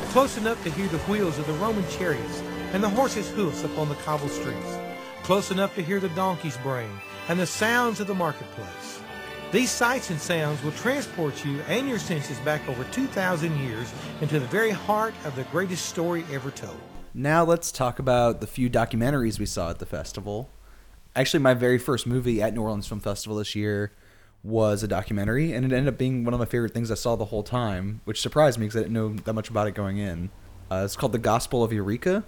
Close 0.09 0.35
enough 0.35 0.61
to 0.65 0.69
hear 0.71 0.89
the 0.89 0.97
wheels 1.09 1.39
of 1.39 1.47
the 1.47 1.53
Roman 1.53 1.87
chariots 1.91 2.43
and 2.73 2.83
the 2.83 2.89
horses' 2.89 3.29
hoofs 3.29 3.63
upon 3.63 3.87
the 3.87 3.95
cobbled 3.95 4.31
streets. 4.31 4.77
Close 5.23 5.51
enough 5.51 5.73
to 5.75 5.81
hear 5.81 6.01
the 6.01 6.09
donkeys 6.09 6.57
braying 6.57 6.99
and 7.29 7.39
the 7.39 7.45
sounds 7.45 8.01
of 8.01 8.07
the 8.07 8.13
marketplace. 8.13 8.99
These 9.53 9.71
sights 9.71 10.09
and 10.09 10.19
sounds 10.19 10.61
will 10.63 10.73
transport 10.73 11.45
you 11.45 11.61
and 11.69 11.87
your 11.87 11.97
senses 11.97 12.39
back 12.39 12.67
over 12.67 12.83
2,000 12.91 13.57
years 13.57 13.93
into 14.19 14.37
the 14.37 14.47
very 14.47 14.71
heart 14.71 15.13
of 15.23 15.33
the 15.37 15.43
greatest 15.45 15.85
story 15.85 16.25
ever 16.33 16.51
told. 16.51 16.81
Now 17.13 17.45
let's 17.45 17.71
talk 17.71 17.99
about 17.99 18.41
the 18.41 18.47
few 18.47 18.69
documentaries 18.69 19.39
we 19.39 19.45
saw 19.45 19.69
at 19.69 19.79
the 19.79 19.85
festival. 19.85 20.49
Actually, 21.17 21.39
my 21.39 21.55
very 21.55 21.79
first 21.79 22.05
movie 22.05 22.43
at 22.43 22.53
New 22.53 22.61
Orleans 22.61 22.87
Film 22.87 22.99
Festival 22.99 23.37
this 23.37 23.55
year 23.55 23.91
was 24.43 24.83
a 24.83 24.87
documentary, 24.87 25.51
and 25.51 25.65
it 25.65 25.75
ended 25.75 25.91
up 25.91 25.97
being 25.97 26.23
one 26.23 26.31
of 26.31 26.39
my 26.39 26.45
favorite 26.45 26.75
things 26.75 26.91
I 26.91 26.93
saw 26.93 27.15
the 27.15 27.25
whole 27.25 27.41
time, 27.41 28.01
which 28.05 28.21
surprised 28.21 28.59
me 28.59 28.67
because 28.67 28.75
I 28.75 28.83
didn't 28.83 28.93
know 28.93 29.15
that 29.25 29.33
much 29.33 29.49
about 29.49 29.65
it 29.67 29.71
going 29.73 29.97
in. 29.97 30.29
Uh, 30.69 30.83
it's 30.85 30.95
called 30.95 31.13
The 31.13 31.17
Gospel 31.17 31.63
of 31.63 31.73
Eureka. 31.73 32.23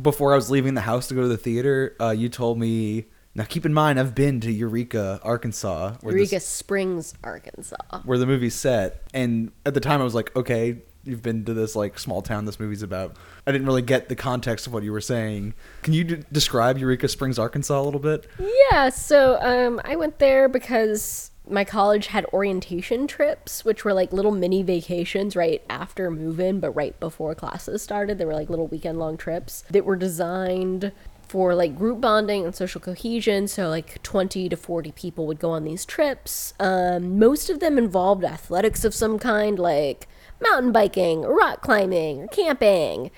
Before 0.00 0.32
I 0.32 0.36
was 0.36 0.50
leaving 0.50 0.74
the 0.74 0.80
house 0.80 1.06
to 1.06 1.14
go 1.14 1.20
to 1.20 1.28
the 1.28 1.36
theater, 1.36 1.94
uh, 2.00 2.10
you 2.10 2.28
told 2.28 2.58
me, 2.58 3.04
now 3.36 3.44
keep 3.44 3.64
in 3.64 3.72
mind, 3.72 4.00
I've 4.00 4.12
been 4.14 4.40
to 4.40 4.50
Eureka, 4.50 5.20
Arkansas, 5.22 5.98
where 6.00 6.12
this- 6.12 6.32
Eureka 6.32 6.44
Springs, 6.44 7.14
Arkansas. 7.22 7.76
where 8.04 8.18
the 8.18 8.26
movie's 8.26 8.56
set. 8.56 9.02
And 9.14 9.52
at 9.64 9.74
the 9.74 9.80
time, 9.80 10.00
I 10.00 10.04
was 10.04 10.16
like, 10.16 10.34
okay, 10.34 10.82
you've 11.04 11.22
been 11.22 11.44
to 11.44 11.54
this 11.54 11.74
like 11.74 11.98
small 11.98 12.22
town 12.22 12.44
this 12.44 12.60
movie's 12.60 12.82
about. 12.82 13.16
I 13.46 13.52
didn't 13.52 13.66
really 13.66 13.82
get 13.82 14.08
the 14.08 14.16
context 14.16 14.66
of 14.66 14.72
what 14.72 14.82
you 14.82 14.92
were 14.92 15.00
saying. 15.00 15.54
Can 15.82 15.92
you 15.92 16.04
d- 16.04 16.24
describe 16.30 16.78
Eureka 16.78 17.08
Springs, 17.08 17.38
Arkansas, 17.38 17.80
a 17.80 17.82
little 17.82 18.00
bit? 18.00 18.26
Yeah, 18.70 18.88
so 18.88 19.38
um, 19.40 19.80
I 19.84 19.96
went 19.96 20.18
there 20.18 20.48
because 20.48 21.30
my 21.48 21.64
college 21.64 22.06
had 22.06 22.24
orientation 22.26 23.06
trips, 23.06 23.64
which 23.64 23.84
were 23.84 23.92
like 23.92 24.12
little 24.12 24.30
mini 24.30 24.62
vacations 24.62 25.34
right 25.34 25.62
after 25.68 26.10
move 26.10 26.38
in, 26.38 26.60
but 26.60 26.70
right 26.72 26.98
before 27.00 27.34
classes 27.34 27.82
started. 27.82 28.18
They 28.18 28.24
were 28.24 28.34
like 28.34 28.48
little 28.48 28.68
weekend 28.68 28.98
long 28.98 29.16
trips 29.16 29.64
that 29.70 29.84
were 29.84 29.96
designed 29.96 30.92
for 31.32 31.54
like 31.54 31.76
group 31.76 32.00
bonding 32.00 32.44
and 32.44 32.54
social 32.54 32.80
cohesion. 32.80 33.48
So, 33.48 33.68
like 33.68 34.02
20 34.02 34.48
to 34.50 34.56
40 34.56 34.92
people 34.92 35.26
would 35.26 35.40
go 35.40 35.50
on 35.50 35.64
these 35.64 35.84
trips. 35.84 36.54
Um, 36.60 37.18
most 37.18 37.50
of 37.50 37.58
them 37.58 37.78
involved 37.78 38.22
athletics 38.22 38.84
of 38.84 38.94
some 38.94 39.18
kind, 39.18 39.58
like 39.58 40.06
mountain 40.42 40.72
biking, 40.72 41.24
or 41.24 41.36
rock 41.36 41.62
climbing, 41.62 42.22
or 42.22 42.26
camping. 42.28 43.10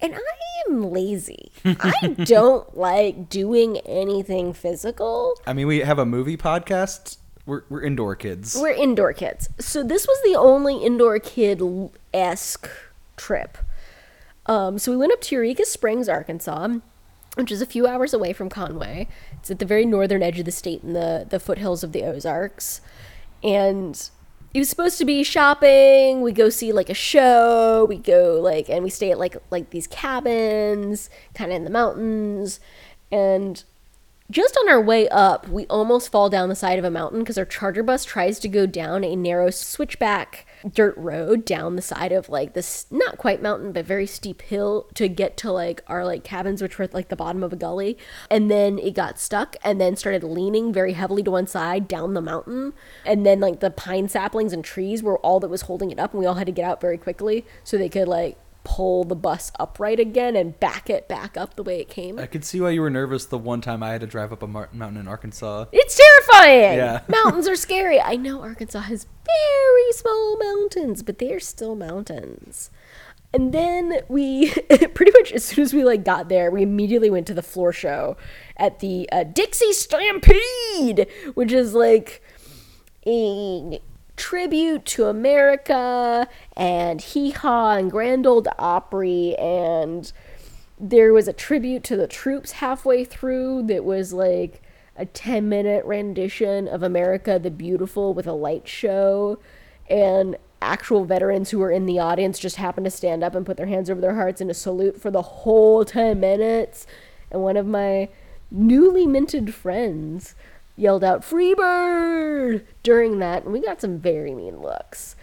And 0.00 0.14
I 0.14 0.68
am 0.68 0.90
lazy. 0.90 1.50
I 1.64 2.08
don't 2.24 2.76
like 2.76 3.28
doing 3.28 3.78
anything 3.78 4.52
physical. 4.52 5.34
I 5.46 5.52
mean, 5.52 5.66
we 5.66 5.80
have 5.80 5.98
a 5.98 6.06
movie 6.06 6.36
podcast. 6.36 7.18
We're, 7.46 7.62
we're 7.68 7.82
indoor 7.82 8.14
kids. 8.14 8.56
We're 8.60 8.72
indoor 8.72 9.12
kids. 9.12 9.48
So 9.58 9.82
this 9.82 10.06
was 10.06 10.20
the 10.24 10.36
only 10.36 10.76
indoor 10.76 11.18
kid 11.18 11.62
esque 12.12 12.68
trip. 13.16 13.58
Um, 14.46 14.78
so 14.78 14.92
we 14.92 14.98
went 14.98 15.12
up 15.12 15.20
to 15.22 15.34
Eureka 15.34 15.64
Springs, 15.64 16.08
Arkansas, 16.08 16.68
which 17.34 17.50
is 17.50 17.60
a 17.60 17.66
few 17.66 17.86
hours 17.86 18.14
away 18.14 18.32
from 18.32 18.48
Conway. 18.48 19.08
It's 19.32 19.50
at 19.50 19.58
the 19.58 19.64
very 19.64 19.84
northern 19.84 20.22
edge 20.22 20.38
of 20.38 20.44
the 20.44 20.52
state 20.52 20.82
in 20.82 20.92
the, 20.92 21.26
the 21.28 21.40
foothills 21.40 21.82
of 21.82 21.92
the 21.92 22.04
Ozarks. 22.04 22.80
And 23.42 24.10
it 24.58 24.62
was 24.62 24.68
supposed 24.68 24.98
to 24.98 25.04
be 25.04 25.22
shopping. 25.22 26.20
We 26.20 26.32
go 26.32 26.48
see 26.48 26.72
like 26.72 26.90
a 26.90 26.94
show. 26.94 27.86
We 27.88 27.96
go 27.96 28.40
like 28.42 28.68
and 28.68 28.82
we 28.82 28.90
stay 28.90 29.12
at 29.12 29.18
like 29.18 29.36
like 29.52 29.70
these 29.70 29.86
cabins, 29.86 31.08
kind 31.32 31.52
of 31.52 31.56
in 31.56 31.62
the 31.62 31.70
mountains. 31.70 32.58
And 33.12 33.62
just 34.30 34.58
on 34.58 34.68
our 34.68 34.80
way 34.80 35.08
up, 35.08 35.48
we 35.48 35.64
almost 35.66 36.12
fall 36.12 36.28
down 36.28 36.50
the 36.50 36.54
side 36.54 36.78
of 36.78 36.84
a 36.84 36.90
mountain 36.90 37.20
because 37.20 37.38
our 37.38 37.46
charter 37.46 37.82
bus 37.82 38.04
tries 38.04 38.38
to 38.40 38.48
go 38.48 38.66
down 38.66 39.02
a 39.02 39.16
narrow 39.16 39.48
switchback 39.48 40.46
dirt 40.70 40.94
road 40.98 41.46
down 41.46 41.76
the 41.76 41.82
side 41.82 42.12
of 42.12 42.28
like 42.28 42.52
this 42.52 42.86
not 42.90 43.16
quite 43.16 43.40
mountain 43.40 43.72
but 43.72 43.86
very 43.86 44.06
steep 44.06 44.42
hill 44.42 44.86
to 44.92 45.08
get 45.08 45.36
to 45.36 45.50
like 45.50 45.82
our 45.86 46.04
like 46.04 46.24
cabins 46.24 46.60
which 46.60 46.78
were 46.78 46.84
at 46.84 46.92
like 46.92 47.08
the 47.08 47.16
bottom 47.16 47.42
of 47.42 47.54
a 47.54 47.56
gully. 47.56 47.96
And 48.30 48.50
then 48.50 48.78
it 48.78 48.94
got 48.94 49.18
stuck 49.18 49.56
and 49.64 49.80
then 49.80 49.96
started 49.96 50.22
leaning 50.22 50.74
very 50.74 50.92
heavily 50.92 51.22
to 51.22 51.30
one 51.30 51.46
side 51.46 51.88
down 51.88 52.12
the 52.12 52.20
mountain. 52.20 52.74
And 53.06 53.24
then 53.24 53.40
like 53.40 53.60
the 53.60 53.70
pine 53.70 54.08
saplings 54.08 54.52
and 54.52 54.62
trees 54.62 55.02
were 55.02 55.18
all 55.20 55.40
that 55.40 55.48
was 55.48 55.62
holding 55.62 55.90
it 55.90 55.98
up 55.98 56.12
and 56.12 56.20
we 56.20 56.26
all 56.26 56.34
had 56.34 56.46
to 56.46 56.52
get 56.52 56.68
out 56.68 56.82
very 56.82 56.98
quickly 56.98 57.46
so 57.64 57.78
they 57.78 57.88
could 57.88 58.08
like 58.08 58.36
pull 58.68 59.02
the 59.02 59.16
bus 59.16 59.50
upright 59.58 59.98
again 59.98 60.36
and 60.36 60.60
back 60.60 60.90
it 60.90 61.08
back 61.08 61.38
up 61.38 61.56
the 61.56 61.62
way 61.62 61.80
it 61.80 61.88
came 61.88 62.18
I 62.18 62.26
could 62.26 62.44
see 62.44 62.60
why 62.60 62.68
you 62.68 62.82
were 62.82 62.90
nervous 62.90 63.24
the 63.24 63.38
one 63.38 63.62
time 63.62 63.82
I 63.82 63.92
had 63.92 64.02
to 64.02 64.06
drive 64.06 64.30
up 64.30 64.42
a 64.42 64.46
mar- 64.46 64.68
mountain 64.74 65.00
in 65.00 65.08
Arkansas. 65.08 65.64
It's 65.72 65.96
terrifying. 65.96 66.76
Yeah. 66.76 67.00
mountains 67.08 67.48
are 67.48 67.56
scary. 67.56 67.98
I 67.98 68.16
know 68.16 68.42
Arkansas 68.42 68.80
has 68.80 69.06
very 69.24 69.92
small 69.92 70.36
mountains, 70.38 71.02
but 71.02 71.18
they're 71.18 71.40
still 71.40 71.76
mountains. 71.76 72.70
And 73.32 73.54
then 73.54 74.00
we 74.08 74.50
pretty 74.94 75.12
much 75.12 75.32
as 75.32 75.44
soon 75.44 75.62
as 75.62 75.72
we 75.72 75.82
like 75.82 76.04
got 76.04 76.28
there, 76.28 76.50
we 76.50 76.62
immediately 76.62 77.08
went 77.08 77.26
to 77.28 77.34
the 77.34 77.42
floor 77.42 77.72
show 77.72 78.18
at 78.58 78.80
the 78.80 79.08
uh, 79.10 79.24
Dixie 79.24 79.72
Stampede, 79.72 81.06
which 81.34 81.52
is 81.52 81.72
like 81.72 82.22
a 83.06 83.80
tribute 84.18 84.84
to 84.84 85.06
America 85.06 86.28
and 86.56 87.00
Hee 87.00 87.30
Haw 87.30 87.76
and 87.76 87.90
Grand 87.90 88.26
Ole 88.26 88.44
Opry 88.58 89.34
and 89.38 90.12
there 90.80 91.12
was 91.12 91.26
a 91.26 91.32
tribute 91.32 91.82
to 91.84 91.96
the 91.96 92.06
troops 92.06 92.52
halfway 92.52 93.04
through 93.04 93.64
that 93.64 93.84
was 93.84 94.12
like 94.12 94.62
a 94.96 95.06
10 95.06 95.48
minute 95.48 95.84
rendition 95.84 96.68
of 96.68 96.82
America 96.82 97.38
the 97.38 97.50
Beautiful 97.50 98.14
with 98.14 98.26
a 98.26 98.32
light 98.32 98.68
show. 98.68 99.38
And 99.88 100.36
actual 100.60 101.04
veterans 101.04 101.50
who 101.50 101.58
were 101.58 101.70
in 101.70 101.86
the 101.86 101.98
audience 101.98 102.38
just 102.38 102.56
happened 102.56 102.84
to 102.84 102.90
stand 102.90 103.22
up 103.22 103.34
and 103.34 103.46
put 103.46 103.56
their 103.56 103.66
hands 103.66 103.88
over 103.88 104.00
their 104.00 104.14
hearts 104.14 104.40
in 104.40 104.50
a 104.50 104.54
salute 104.54 105.00
for 105.00 105.10
the 105.10 105.22
whole 105.22 105.84
10 105.84 106.18
minutes. 106.20 106.86
And 107.30 107.42
one 107.42 107.56
of 107.56 107.66
my 107.66 108.08
newly 108.50 109.06
minted 109.06 109.54
friends 109.54 110.34
yelled 110.78 111.04
out, 111.04 111.22
Freebird! 111.22 112.64
during 112.82 113.18
that. 113.18 113.44
And 113.44 113.52
we 113.52 113.60
got 113.60 113.80
some 113.80 113.98
very 113.98 114.34
mean 114.34 114.60
looks 114.60 115.16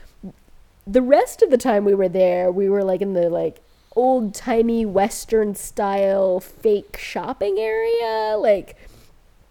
the 0.88 1.02
rest 1.02 1.42
of 1.42 1.50
the 1.50 1.58
time 1.58 1.86
we 1.86 1.96
were 1.96 2.10
there, 2.10 2.52
we 2.52 2.70
were 2.70 2.84
like 2.84 3.02
in 3.02 3.14
the 3.14 3.30
like 3.30 3.62
old 3.96 4.34
timey 4.34 4.86
Western 4.86 5.56
style 5.56 6.40
fake 6.40 6.98
shopping 6.98 7.58
area. 7.58 8.38
Like, 8.38 8.76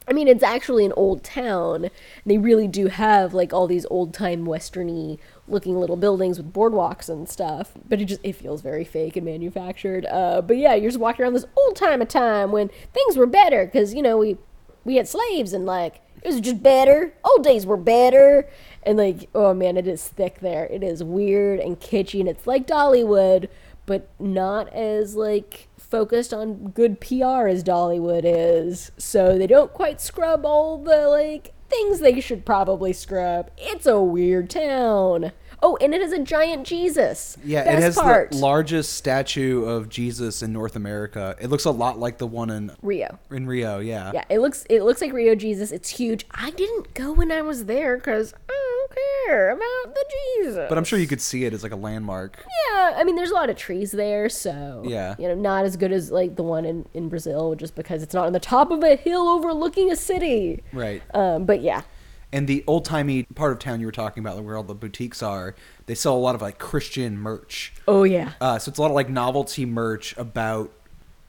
I 0.06 0.12
mean, 0.12 0.28
it's 0.28 0.42
actually 0.42 0.84
an 0.84 0.92
old 0.96 1.24
town. 1.24 1.88
They 2.26 2.38
really 2.38 2.68
do 2.68 2.86
have 2.88 3.34
like 3.34 3.52
all 3.52 3.66
these 3.66 3.86
old 3.86 4.14
time 4.14 4.44
westerny 4.44 5.18
looking 5.48 5.76
little 5.78 5.96
buildings 5.96 6.38
with 6.38 6.52
boardwalks 6.52 7.08
and 7.08 7.28
stuff. 7.28 7.72
But 7.88 8.00
it 8.00 8.04
just 8.04 8.20
it 8.22 8.34
feels 8.34 8.62
very 8.62 8.84
fake 8.84 9.16
and 9.16 9.24
manufactured. 9.24 10.06
Uh, 10.06 10.40
but 10.40 10.56
yeah, 10.56 10.74
you're 10.74 10.90
just 10.90 11.00
walking 11.00 11.24
around 11.24 11.34
this 11.34 11.46
old 11.56 11.74
time 11.74 12.00
of 12.00 12.08
time 12.08 12.52
when 12.52 12.70
things 12.92 13.16
were 13.16 13.26
better 13.26 13.64
because 13.64 13.92
you 13.92 14.02
know 14.02 14.18
we 14.18 14.36
we 14.84 14.96
had 14.96 15.08
slaves 15.08 15.52
and 15.52 15.66
like 15.66 16.00
it 16.22 16.28
was 16.28 16.40
just 16.40 16.62
better. 16.62 17.12
Old 17.22 17.44
days 17.44 17.66
were 17.66 17.76
better. 17.76 18.48
And 18.82 18.98
like, 18.98 19.28
oh 19.34 19.54
man, 19.54 19.76
it 19.76 19.86
is 19.86 20.08
thick 20.08 20.40
there. 20.40 20.66
It 20.66 20.82
is 20.82 21.04
weird 21.04 21.60
and 21.60 21.78
kitschy 21.78 22.20
and 22.20 22.28
it's 22.28 22.46
like 22.46 22.66
Dollywood, 22.66 23.48
but 23.86 24.08
not 24.18 24.72
as 24.72 25.14
like 25.14 25.68
focused 25.76 26.32
on 26.32 26.70
good 26.70 27.00
PR 27.00 27.46
as 27.46 27.62
Dollywood 27.62 28.22
is. 28.24 28.90
So 28.96 29.38
they 29.38 29.46
don't 29.46 29.72
quite 29.72 30.00
scrub 30.00 30.46
all 30.46 30.78
the 30.78 31.08
like 31.08 31.52
things 31.68 32.00
they 32.00 32.20
should 32.20 32.46
probably 32.46 32.92
scrub. 32.92 33.50
It's 33.58 33.86
a 33.86 34.00
weird 34.00 34.48
town. 34.50 35.32
Oh, 35.66 35.78
and 35.80 35.94
it 35.94 36.02
is 36.02 36.12
a 36.12 36.18
giant 36.18 36.66
Jesus. 36.66 37.38
Yeah, 37.42 37.64
Best 37.64 37.76
it 37.78 37.82
has 37.82 37.94
part. 37.96 38.30
the 38.32 38.36
largest 38.36 38.92
statue 38.92 39.64
of 39.64 39.88
Jesus 39.88 40.42
in 40.42 40.52
North 40.52 40.76
America. 40.76 41.34
It 41.40 41.48
looks 41.48 41.64
a 41.64 41.70
lot 41.70 41.98
like 41.98 42.18
the 42.18 42.26
one 42.26 42.50
in 42.50 42.70
Rio. 42.82 43.18
in 43.30 43.46
Rio. 43.46 43.78
Yeah. 43.78 44.10
Yeah, 44.12 44.24
it 44.28 44.40
looks 44.40 44.66
it 44.68 44.82
looks 44.82 45.00
like 45.00 45.14
Rio 45.14 45.34
Jesus. 45.34 45.72
It's 45.72 45.88
huge. 45.88 46.26
I 46.32 46.50
didn't 46.50 46.92
go 46.92 47.12
when 47.12 47.32
I 47.32 47.40
was 47.40 47.64
there 47.64 47.96
because 47.96 48.34
I 48.46 48.52
don't 48.52 48.98
care 49.26 49.50
about 49.52 49.94
the 49.94 50.04
Jesus. 50.36 50.66
But 50.68 50.76
I'm 50.76 50.84
sure 50.84 50.98
you 50.98 51.06
could 51.06 51.22
see 51.22 51.46
it 51.46 51.54
as 51.54 51.62
like 51.62 51.72
a 51.72 51.76
landmark. 51.76 52.44
Yeah, 52.70 52.92
I 52.96 53.02
mean, 53.04 53.16
there's 53.16 53.30
a 53.30 53.34
lot 53.34 53.48
of 53.48 53.56
trees 53.56 53.90
there, 53.90 54.28
so 54.28 54.82
Yeah. 54.86 55.14
you 55.18 55.28
know, 55.28 55.34
not 55.34 55.64
as 55.64 55.78
good 55.78 55.92
as 55.92 56.10
like 56.10 56.36
the 56.36 56.42
one 56.42 56.66
in 56.66 56.84
in 56.92 57.08
Brazil, 57.08 57.54
just 57.54 57.74
because 57.74 58.02
it's 58.02 58.12
not 58.12 58.26
on 58.26 58.34
the 58.34 58.38
top 58.40 58.70
of 58.70 58.82
a 58.84 58.96
hill 58.96 59.28
overlooking 59.28 59.90
a 59.90 59.96
city. 59.96 60.62
Right. 60.74 61.02
Um, 61.14 61.46
but 61.46 61.62
yeah, 61.62 61.82
And 62.34 62.48
the 62.48 62.64
old 62.66 62.84
timey 62.84 63.22
part 63.22 63.52
of 63.52 63.60
town 63.60 63.78
you 63.78 63.86
were 63.86 63.92
talking 63.92 64.20
about, 64.20 64.42
where 64.42 64.56
all 64.56 64.64
the 64.64 64.74
boutiques 64.74 65.22
are, 65.22 65.54
they 65.86 65.94
sell 65.94 66.16
a 66.16 66.18
lot 66.18 66.34
of 66.34 66.42
like 66.42 66.58
Christian 66.58 67.16
merch. 67.16 67.72
oh 67.86 68.02
yeah, 68.02 68.32
Uh, 68.40 68.58
so 68.58 68.70
it's 68.70 68.78
a 68.78 68.82
lot 68.82 68.90
of 68.90 68.94
like 68.96 69.08
novelty 69.08 69.64
merch 69.64 70.16
about 70.16 70.72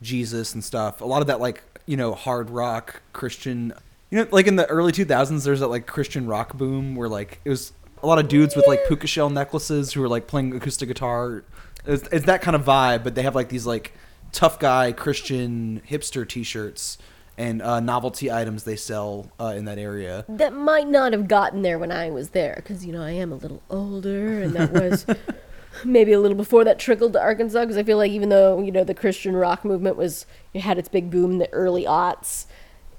Jesus 0.02 0.52
and 0.52 0.64
stuff. 0.64 1.00
A 1.00 1.04
lot 1.04 1.20
of 1.20 1.28
that 1.28 1.40
like 1.40 1.62
you 1.86 1.96
know 1.96 2.12
hard 2.12 2.50
rock 2.50 3.02
Christian. 3.12 3.72
You 4.10 4.18
know, 4.18 4.28
like 4.32 4.48
in 4.48 4.56
the 4.56 4.66
early 4.66 4.90
2000s, 4.90 5.44
there's 5.44 5.60
that 5.60 5.68
like 5.68 5.86
Christian 5.86 6.26
rock 6.26 6.54
boom 6.54 6.96
where 6.96 7.08
like 7.08 7.40
it 7.44 7.50
was 7.50 7.72
a 8.02 8.06
lot 8.06 8.18
of 8.18 8.26
dudes 8.28 8.56
with 8.56 8.66
like 8.66 8.86
puka 8.88 9.06
shell 9.06 9.30
necklaces 9.30 9.92
who 9.92 10.00
were 10.00 10.08
like 10.08 10.26
playing 10.26 10.54
acoustic 10.56 10.88
guitar. 10.88 11.44
It's, 11.86 12.08
it's 12.10 12.26
that 12.26 12.42
kind 12.42 12.56
of 12.56 12.64
vibe, 12.64 13.04
but 13.04 13.14
they 13.14 13.22
have 13.22 13.36
like 13.36 13.48
these 13.48 13.64
like 13.64 13.92
tough 14.32 14.58
guy 14.58 14.90
Christian 14.90 15.82
hipster 15.88 16.28
T-shirts 16.28 16.98
and 17.38 17.60
uh, 17.62 17.80
novelty 17.80 18.30
items 18.30 18.64
they 18.64 18.76
sell 18.76 19.30
uh, 19.38 19.54
in 19.56 19.64
that 19.66 19.78
area. 19.78 20.24
that 20.28 20.52
might 20.52 20.88
not 20.88 21.12
have 21.12 21.28
gotten 21.28 21.62
there 21.62 21.78
when 21.78 21.92
I 21.92 22.10
was 22.10 22.30
there, 22.30 22.54
because 22.56 22.84
you 22.86 22.92
know 22.92 23.02
I 23.02 23.10
am 23.10 23.32
a 23.32 23.36
little 23.36 23.62
older, 23.70 24.42
and 24.42 24.54
that 24.54 24.72
was 24.72 25.06
maybe 25.84 26.12
a 26.12 26.20
little 26.20 26.36
before 26.36 26.64
that 26.64 26.78
trickled 26.78 27.12
to 27.14 27.20
Arkansas. 27.20 27.60
Because 27.60 27.76
I 27.76 27.82
feel 27.82 27.98
like 27.98 28.10
even 28.10 28.28
though 28.28 28.60
you 28.62 28.72
know 28.72 28.84
the 28.84 28.94
Christian 28.94 29.36
rock 29.36 29.64
movement 29.64 29.96
was 29.96 30.26
it 30.54 30.60
had 30.60 30.78
its 30.78 30.88
big 30.88 31.10
boom 31.10 31.32
in 31.32 31.38
the 31.38 31.52
early 31.52 31.84
aughts, 31.84 32.46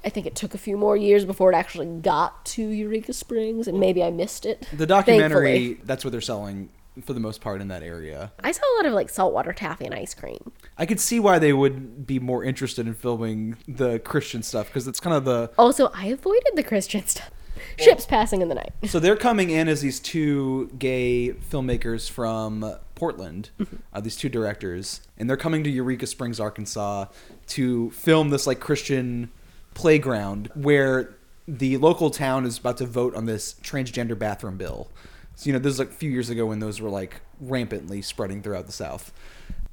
I 0.05 0.09
think 0.09 0.25
it 0.25 0.35
took 0.35 0.53
a 0.53 0.59
few 0.59 0.77
more 0.77 0.95
years 0.95 1.25
before 1.25 1.51
it 1.51 1.55
actually 1.55 1.88
got 1.88 2.45
to 2.45 2.61
Eureka 2.61 3.13
Springs, 3.13 3.67
and 3.67 3.79
maybe 3.79 4.03
I 4.03 4.11
missed 4.11 4.45
it. 4.45 4.67
The 4.71 4.85
documentary, 4.85 5.53
thankfully. 5.53 5.85
that's 5.85 6.05
what 6.05 6.11
they're 6.11 6.21
selling 6.21 6.69
for 7.05 7.13
the 7.13 7.19
most 7.19 7.41
part 7.41 7.61
in 7.61 7.67
that 7.69 7.83
area. 7.83 8.31
I 8.43 8.51
saw 8.51 8.61
a 8.61 8.75
lot 8.77 8.85
of 8.85 8.93
like 8.93 9.09
saltwater 9.09 9.53
taffy 9.53 9.85
and 9.85 9.93
ice 9.93 10.13
cream. 10.13 10.51
I 10.77 10.85
could 10.85 10.99
see 10.99 11.19
why 11.19 11.39
they 11.39 11.53
would 11.53 12.05
be 12.05 12.19
more 12.19 12.43
interested 12.43 12.87
in 12.87 12.93
filming 12.93 13.57
the 13.67 13.99
Christian 13.99 14.43
stuff 14.43 14.67
because 14.67 14.87
it's 14.87 14.99
kind 14.99 15.15
of 15.15 15.25
the. 15.25 15.51
Also, 15.57 15.89
I 15.93 16.07
avoided 16.07 16.51
the 16.55 16.63
Christian 16.63 17.05
stuff. 17.07 17.31
Ships 17.79 18.05
passing 18.05 18.41
in 18.41 18.49
the 18.49 18.55
night. 18.55 18.71
So 18.85 18.99
they're 18.99 19.15
coming 19.15 19.49
in 19.49 19.67
as 19.67 19.81
these 19.81 19.99
two 19.99 20.67
gay 20.77 21.33
filmmakers 21.49 22.09
from 22.09 22.75
Portland, 22.93 23.49
uh, 23.93 23.99
these 23.99 24.15
two 24.15 24.29
directors, 24.29 25.01
and 25.17 25.29
they're 25.29 25.37
coming 25.37 25.63
to 25.63 25.69
Eureka 25.69 26.05
Springs, 26.05 26.39
Arkansas, 26.39 27.05
to 27.47 27.89
film 27.91 28.29
this 28.29 28.45
like 28.45 28.59
Christian 28.59 29.31
playground 29.73 30.49
where 30.55 31.15
the 31.47 31.77
local 31.77 32.09
town 32.09 32.45
is 32.45 32.57
about 32.57 32.77
to 32.77 32.85
vote 32.85 33.15
on 33.15 33.25
this 33.25 33.55
transgender 33.63 34.17
bathroom 34.17 34.57
bill. 34.57 34.89
So 35.38 35.47
you 35.47 35.53
know, 35.53 35.59
this 35.59 35.71
is 35.73 35.79
like 35.79 35.89
a 35.91 35.93
few 35.93 36.09
years 36.11 36.29
ago 36.29 36.45
when 36.47 36.57
those 36.59 36.81
were 36.81 36.89
like 36.89 37.21
rampantly 37.39 38.01
spreading 38.01 38.41
throughout 38.41 38.65
the 38.65 38.71
South. 38.71 39.13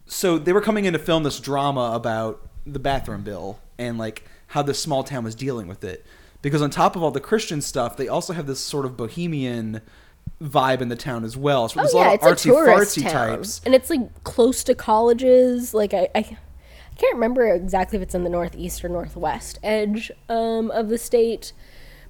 so 0.07 0.39
they 0.39 0.53
were 0.53 0.61
coming 0.61 0.85
in 0.85 0.93
to 0.93 0.99
film 0.99 1.23
this 1.23 1.41
drama 1.41 1.93
about 1.95 2.47
the 2.67 2.79
bathroom 2.79 3.23
bill 3.23 3.59
and 3.79 3.97
like 3.99 4.25
how 4.49 4.61
this 4.63 4.79
small 4.79 5.03
town 5.03 5.25
was 5.25 5.35
dealing 5.35 5.67
with 5.67 5.83
it. 5.83 6.05
Because 6.43 6.61
on 6.61 6.69
top 6.69 6.95
of 6.97 7.03
all 7.03 7.11
the 7.11 7.21
christian 7.21 7.63
stuff 7.63 7.97
they 7.97 8.07
also 8.07 8.35
have 8.35 8.47
this 8.47 8.61
sort 8.61 8.85
of 8.85 8.97
bohemian 8.99 9.81
vibe 10.43 10.83
in 10.83 10.89
the 10.91 10.97
town 10.97 11.25
as 11.25 11.37
well. 11.37 11.69
So 11.71 11.81
Oh 11.81 11.83
there's 11.85 11.95
yeah, 11.95 12.01
a 12.01 12.05
lot 12.11 12.15
of 12.15 12.21
artsy 12.21 12.51
fartsy 12.53 13.11
types. 13.11 13.63
And 13.65 13.75
it's 13.75 13.89
like 13.89 14.23
close 14.25 14.63
to 14.65 14.75
colleges. 14.75 15.73
Like 15.73 15.95
I, 15.95 16.09
I, 16.15 16.19
I 16.19 16.97
can't 16.99 17.15
remember 17.15 17.47
exactly 17.51 17.97
if 17.97 18.03
it's 18.03 18.15
in 18.15 18.25
the 18.25 18.31
northeast 18.31 18.85
or 18.85 18.91
northwest 18.91 19.59
edge 19.63 20.13
um, 20.29 20.71
of 20.71 20.91
the 20.91 20.99
state, 20.99 21.53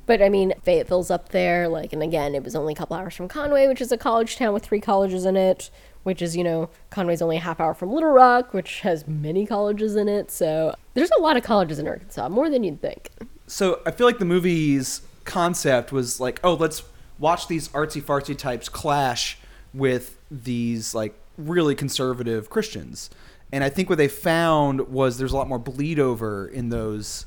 but 0.07 0.23
I 0.23 0.29
mean 0.29 0.53
Fayetteville's 0.63 1.11
up 1.11 1.31
there. 1.31 1.69
Like, 1.69 1.93
and 1.93 2.03
again, 2.03 2.35
it 2.35 2.43
was 2.45 2.55
only 2.55 2.73
a 2.73 2.77
couple 2.77 2.97
hours 2.97 3.15
from 3.15 3.29
Conway, 3.29 3.67
which 3.69 3.81
is 3.81 3.91
a 3.93 3.97
college 3.99 4.37
town 4.37 4.53
with 4.55 4.65
three 4.65 4.81
colleges 4.81 5.25
in 5.25 5.37
it. 5.37 5.71
Which 6.05 6.21
is, 6.21 6.37
you 6.37 6.45
know, 6.45 6.69
Conway's 6.91 7.23
only 7.23 7.39
a 7.39 7.41
half 7.41 7.61
hour 7.61 7.73
from 7.73 7.91
Little 7.91 8.11
Rock, 8.11 8.53
which 8.53 8.81
has 8.81 9.09
many 9.09 9.47
colleges 9.47 9.97
in 9.97 10.07
it. 10.07 10.31
So 10.31 10.75
there's 10.93 11.11
a 11.19 11.23
lot 11.23 11.39
of 11.39 11.43
colleges 11.43 11.79
in 11.79 11.89
Arkansas, 11.89 12.29
more 12.29 12.51
than 12.51 12.63
you'd 12.63 12.83
think. 12.83 13.09
so 13.47 13.81
i 13.87 13.91
feel 13.91 14.07
like 14.07 14.19
the 14.19 14.25
movie's 14.25 15.01
concept 15.25 15.93
was 15.93 16.21
like 16.21 16.41
oh 16.45 16.55
let's 16.55 16.83
watch 17.19 17.47
these 17.49 17.69
artsy 17.69 18.03
fartsy 18.03 18.37
types 18.37 18.69
clash 18.69 19.39
with 19.73 20.19
these 20.31 20.95
like 20.95 21.15
really 21.39 21.75
conservative 21.75 22.49
christians 22.51 23.09
And 23.53 23.63
I 23.65 23.69
think 23.71 23.89
what 23.89 23.99
they 23.99 24.09
found 24.09 24.89
was 24.89 25.17
there's 25.19 25.33
a 25.33 25.37
lot 25.37 25.49
more 25.49 25.59
bleed 25.61 25.99
over 25.99 26.47
in 26.49 26.71
those 26.71 27.25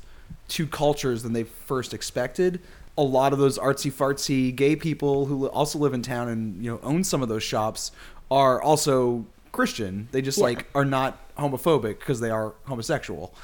two 0.48 0.66
cultures 0.66 1.22
than 1.22 1.32
they 1.32 1.44
first 1.44 1.94
expected. 1.94 2.60
A 2.96 3.02
lot 3.02 3.32
of 3.32 3.38
those 3.38 3.58
artsy 3.58 3.92
fartsy 3.92 4.54
gay 4.54 4.74
people 4.74 5.26
who 5.26 5.46
also 5.48 5.78
live 5.78 5.94
in 5.94 6.02
town 6.02 6.28
and 6.28 6.64
you 6.64 6.70
know 6.70 6.80
own 6.82 7.04
some 7.04 7.22
of 7.22 7.28
those 7.28 7.42
shops 7.42 7.92
are 8.30 8.60
also 8.60 9.26
Christian. 9.52 10.08
They 10.10 10.20
just 10.22 10.38
Yeah. 10.38 10.44
like 10.44 10.66
are 10.74 10.84
not 10.84 11.18
homophobic 11.36 12.00
because 12.00 12.20
they 12.20 12.30
are 12.30 12.54
homosexual. 12.64 13.34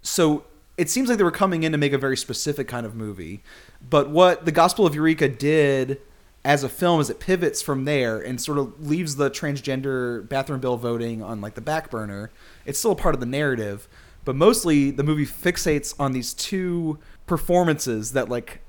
So 0.00 0.44
it 0.78 0.88
seems 0.88 1.08
like 1.08 1.18
they 1.18 1.24
were 1.24 1.30
coming 1.30 1.62
in 1.64 1.72
to 1.72 1.78
make 1.78 1.92
a 1.92 1.98
very 1.98 2.16
specific 2.16 2.66
kind 2.66 2.86
of 2.86 2.94
movie. 2.94 3.42
But 3.88 4.08
what 4.08 4.46
the 4.46 4.52
Gospel 4.52 4.86
of 4.86 4.94
Eureka 4.94 5.28
did 5.28 6.00
as 6.44 6.64
a 6.64 6.68
film 6.68 7.00
is 7.00 7.08
it 7.08 7.20
pivots 7.20 7.62
from 7.62 7.84
there 7.84 8.18
and 8.18 8.40
sort 8.40 8.58
of 8.58 8.84
leaves 8.84 9.14
the 9.16 9.30
transgender 9.30 10.28
bathroom 10.28 10.58
bill 10.60 10.76
voting 10.76 11.22
on 11.22 11.40
like 11.40 11.54
the 11.54 11.60
back 11.60 11.90
burner. 11.90 12.30
It's 12.64 12.78
still 12.78 12.92
a 12.92 12.96
part 12.96 13.14
of 13.14 13.20
the 13.20 13.26
narrative, 13.26 13.86
but 14.24 14.36
mostly 14.36 14.90
the 14.90 15.02
movie 15.02 15.26
fixates 15.26 15.94
on 15.98 16.12
these 16.12 16.34
two 16.34 16.98
performances 17.26 18.12
that 18.12 18.28
like 18.28 18.60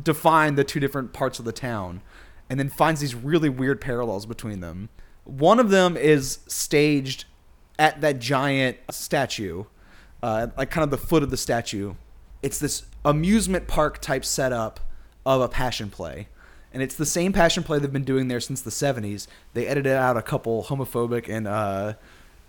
define 0.00 0.54
the 0.54 0.64
two 0.64 0.80
different 0.80 1.12
parts 1.12 1.38
of 1.38 1.44
the 1.44 1.52
town 1.52 2.00
and 2.48 2.58
then 2.58 2.68
finds 2.68 3.00
these 3.00 3.14
really 3.14 3.48
weird 3.48 3.80
parallels 3.80 4.26
between 4.26 4.60
them. 4.60 4.88
One 5.24 5.58
of 5.58 5.70
them 5.70 5.96
is 5.96 6.40
staged 6.48 7.26
at 7.78 8.00
that 8.00 8.18
giant 8.18 8.78
statue, 8.90 9.64
uh, 10.22 10.48
like 10.56 10.70
kind 10.70 10.84
of 10.84 10.90
the 10.90 10.98
foot 10.98 11.22
of 11.22 11.30
the 11.30 11.36
statue. 11.36 11.94
It's 12.42 12.58
this 12.58 12.84
amusement 13.04 13.68
park 13.68 14.00
type 14.00 14.24
setup 14.24 14.80
of 15.24 15.40
a 15.40 15.48
passion 15.48 15.90
play. 15.90 16.28
And 16.72 16.82
it's 16.82 16.94
the 16.94 17.06
same 17.06 17.32
passion 17.32 17.62
play 17.62 17.78
they've 17.78 17.92
been 17.92 18.04
doing 18.04 18.28
there 18.28 18.40
since 18.40 18.62
the 18.62 18.70
70s. 18.70 19.26
They 19.52 19.66
edited 19.66 19.92
out 19.92 20.16
a 20.16 20.22
couple 20.22 20.64
homophobic 20.64 21.28
and 21.28 21.46
uh, 21.46 21.94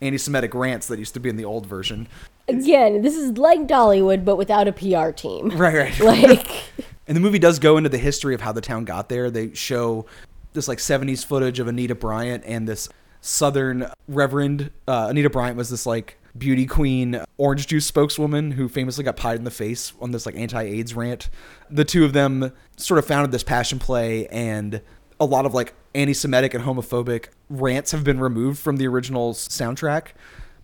anti 0.01 0.17
Semitic 0.17 0.53
rants 0.53 0.87
that 0.87 0.99
used 0.99 1.13
to 1.13 1.19
be 1.19 1.29
in 1.29 1.35
the 1.35 1.45
old 1.45 1.65
version. 1.65 2.07
Again, 2.47 3.01
this 3.01 3.15
is 3.15 3.37
like 3.37 3.67
Dollywood, 3.67 4.25
but 4.25 4.37
without 4.37 4.67
a 4.67 4.71
PR 4.71 5.11
team. 5.11 5.49
Right, 5.57 5.97
right. 5.99 6.23
Like, 6.23 6.47
And 7.07 7.17
the 7.17 7.21
movie 7.21 7.39
does 7.39 7.59
go 7.59 7.77
into 7.77 7.89
the 7.89 7.97
history 7.97 8.33
of 8.33 8.41
how 8.41 8.51
the 8.53 8.61
town 8.61 8.85
got 8.85 9.09
there. 9.09 9.29
They 9.29 9.53
show 9.53 10.05
this 10.53 10.67
like 10.67 10.77
70s 10.77 11.25
footage 11.25 11.59
of 11.59 11.67
Anita 11.67 11.95
Bryant 11.95 12.43
and 12.45 12.67
this 12.67 12.87
Southern 13.21 13.87
Reverend. 14.07 14.71
Uh, 14.87 15.07
Anita 15.09 15.29
Bryant 15.29 15.57
was 15.57 15.69
this 15.69 15.85
like 15.85 16.17
beauty 16.37 16.65
queen 16.65 17.21
orange 17.37 17.67
juice 17.67 17.85
spokeswoman 17.85 18.51
who 18.51 18.67
famously 18.67 19.03
got 19.03 19.15
pied 19.17 19.37
in 19.37 19.43
the 19.43 19.51
face 19.51 19.93
on 20.01 20.11
this 20.11 20.25
like 20.25 20.35
anti-AIDS 20.35 20.93
rant. 20.93 21.29
The 21.69 21.85
two 21.85 22.05
of 22.05 22.13
them 22.13 22.51
sort 22.77 22.97
of 22.97 23.05
founded 23.05 23.31
this 23.31 23.43
passion 23.43 23.79
play 23.79 24.27
and 24.27 24.81
a 25.19 25.25
lot 25.25 25.45
of 25.45 25.53
like 25.53 25.73
anti-Semitic 25.95 26.53
and 26.53 26.63
homophobic 26.63 27.27
rants 27.49 27.91
have 27.91 28.03
been 28.03 28.19
removed 28.19 28.59
from 28.59 28.77
the 28.77 28.87
original 28.87 29.33
soundtrack. 29.33 30.09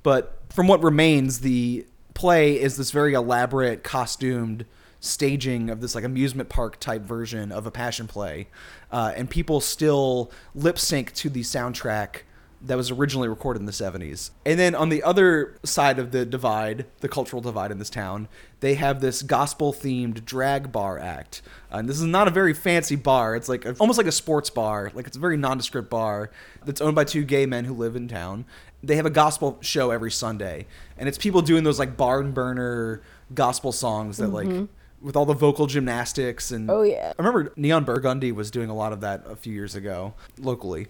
But 0.03 0.39
from 0.49 0.67
what 0.67 0.81
remains, 0.83 1.41
the 1.41 1.85
play 2.13 2.59
is 2.59 2.77
this 2.77 2.91
very 2.91 3.13
elaborate, 3.13 3.83
costumed 3.83 4.65
staging 4.99 5.69
of 5.69 5.79
this 5.81 5.95
like 5.95 6.03
amusement 6.03 6.49
park 6.49 6.79
type 6.79 7.03
version 7.03 7.51
of 7.51 7.65
a 7.65 7.71
passion 7.71 8.07
play, 8.07 8.47
uh, 8.91 9.13
and 9.15 9.29
people 9.29 9.61
still 9.61 10.31
lip 10.53 10.77
sync 10.77 11.13
to 11.13 11.29
the 11.29 11.41
soundtrack 11.41 12.23
that 12.61 12.75
was 12.75 12.91
originally 12.91 13.29
recorded 13.29 13.61
in 13.61 13.65
the 13.65 13.71
70s. 13.71 14.31
And 14.45 14.59
then 14.59 14.75
on 14.75 14.89
the 14.89 15.01
other 15.03 15.57
side 15.63 15.97
of 15.97 16.11
the 16.11 16.25
divide, 16.25 16.85
the 16.99 17.07
cultural 17.07 17.41
divide 17.41 17.71
in 17.71 17.79
this 17.79 17.89
town, 17.89 18.27
they 18.59 18.75
have 18.75 18.99
this 18.99 19.21
gospel 19.21 19.71
themed 19.71 20.25
drag 20.25 20.71
bar 20.71 20.99
act. 20.99 21.41
And 21.71 21.87
this 21.87 21.97
is 21.97 22.05
not 22.05 22.27
a 22.27 22.31
very 22.31 22.53
fancy 22.53 22.97
bar. 22.97 23.35
It's 23.35 23.47
like 23.47 23.65
a, 23.65 23.75
almost 23.79 23.97
like 23.97 24.07
a 24.07 24.11
sports 24.11 24.49
bar. 24.49 24.91
Like 24.93 25.07
it's 25.07 25.15
a 25.15 25.19
very 25.19 25.37
nondescript 25.37 25.89
bar 25.89 26.31
that's 26.65 26.81
owned 26.81 26.95
by 26.95 27.05
two 27.05 27.23
gay 27.23 27.45
men 27.45 27.63
who 27.63 27.73
live 27.73 27.95
in 27.95 28.09
town. 28.09 28.45
They 28.83 28.97
have 28.97 29.05
a 29.05 29.11
gospel 29.11 29.57
show 29.61 29.91
every 29.91 30.11
Sunday. 30.11 30.67
And 30.97 31.07
it's 31.07 31.17
people 31.17 31.41
doing 31.41 31.63
those 31.63 31.79
like 31.79 31.95
barn 31.95 32.33
burner 32.33 33.01
gospel 33.33 33.71
songs 33.71 34.17
that 34.17 34.29
like 34.29 34.47
mm-hmm. 34.47 35.05
with 35.05 35.15
all 35.15 35.25
the 35.25 35.33
vocal 35.33 35.67
gymnastics 35.67 36.51
and 36.51 36.69
Oh, 36.69 36.81
yeah. 36.81 37.13
I 37.17 37.21
remember 37.21 37.53
Neon 37.55 37.85
Burgundy 37.85 38.33
was 38.33 38.51
doing 38.51 38.69
a 38.69 38.75
lot 38.75 38.91
of 38.91 38.99
that 39.01 39.23
a 39.27 39.37
few 39.37 39.53
years 39.53 39.75
ago 39.75 40.13
locally. 40.37 40.87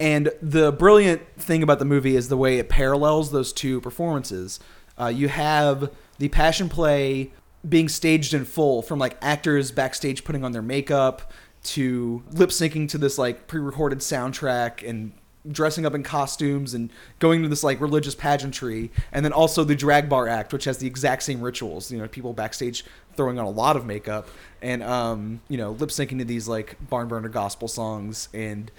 And 0.00 0.32
the 0.40 0.72
brilliant 0.72 1.22
thing 1.36 1.62
about 1.62 1.78
the 1.78 1.84
movie 1.84 2.16
is 2.16 2.28
the 2.28 2.36
way 2.36 2.58
it 2.58 2.70
parallels 2.70 3.30
those 3.30 3.52
two 3.52 3.82
performances. 3.82 4.58
Uh, 4.98 5.08
you 5.08 5.28
have 5.28 5.92
the 6.18 6.28
passion 6.28 6.70
play 6.70 7.30
being 7.68 7.88
staged 7.88 8.32
in 8.32 8.46
full 8.46 8.80
from 8.80 8.98
like 8.98 9.18
actors 9.20 9.70
backstage 9.70 10.24
putting 10.24 10.42
on 10.42 10.52
their 10.52 10.62
makeup 10.62 11.30
to 11.62 12.22
lip 12.32 12.48
syncing 12.48 12.88
to 12.88 12.96
this 12.96 13.18
like 13.18 13.46
pre-recorded 13.46 13.98
soundtrack 13.98 14.88
and 14.88 15.12
dressing 15.50 15.84
up 15.86 15.94
in 15.94 16.02
costumes 16.02 16.74
and 16.74 16.90
going 17.18 17.42
to 17.42 17.48
this 17.48 17.62
like 17.62 17.80
religious 17.80 18.14
pageantry 18.14 18.90
and 19.12 19.24
then 19.24 19.32
also 19.32 19.64
the 19.64 19.74
drag 19.74 20.08
bar 20.08 20.28
act 20.28 20.52
which 20.52 20.64
has 20.64 20.78
the 20.78 20.86
exact 20.86 21.22
same 21.22 21.40
rituals 21.40 21.90
you 21.90 21.98
know 21.98 22.06
people 22.08 22.32
backstage 22.32 22.84
throwing 23.14 23.38
on 23.38 23.46
a 23.46 23.50
lot 23.50 23.74
of 23.74 23.86
makeup 23.86 24.28
and 24.60 24.82
um 24.82 25.40
you 25.48 25.56
know 25.56 25.72
lip 25.72 25.88
syncing 25.90 26.18
to 26.18 26.24
these 26.24 26.46
like 26.46 26.76
barn 26.88 27.08
burner 27.08 27.28
gospel 27.28 27.68
songs 27.68 28.28
and 28.34 28.70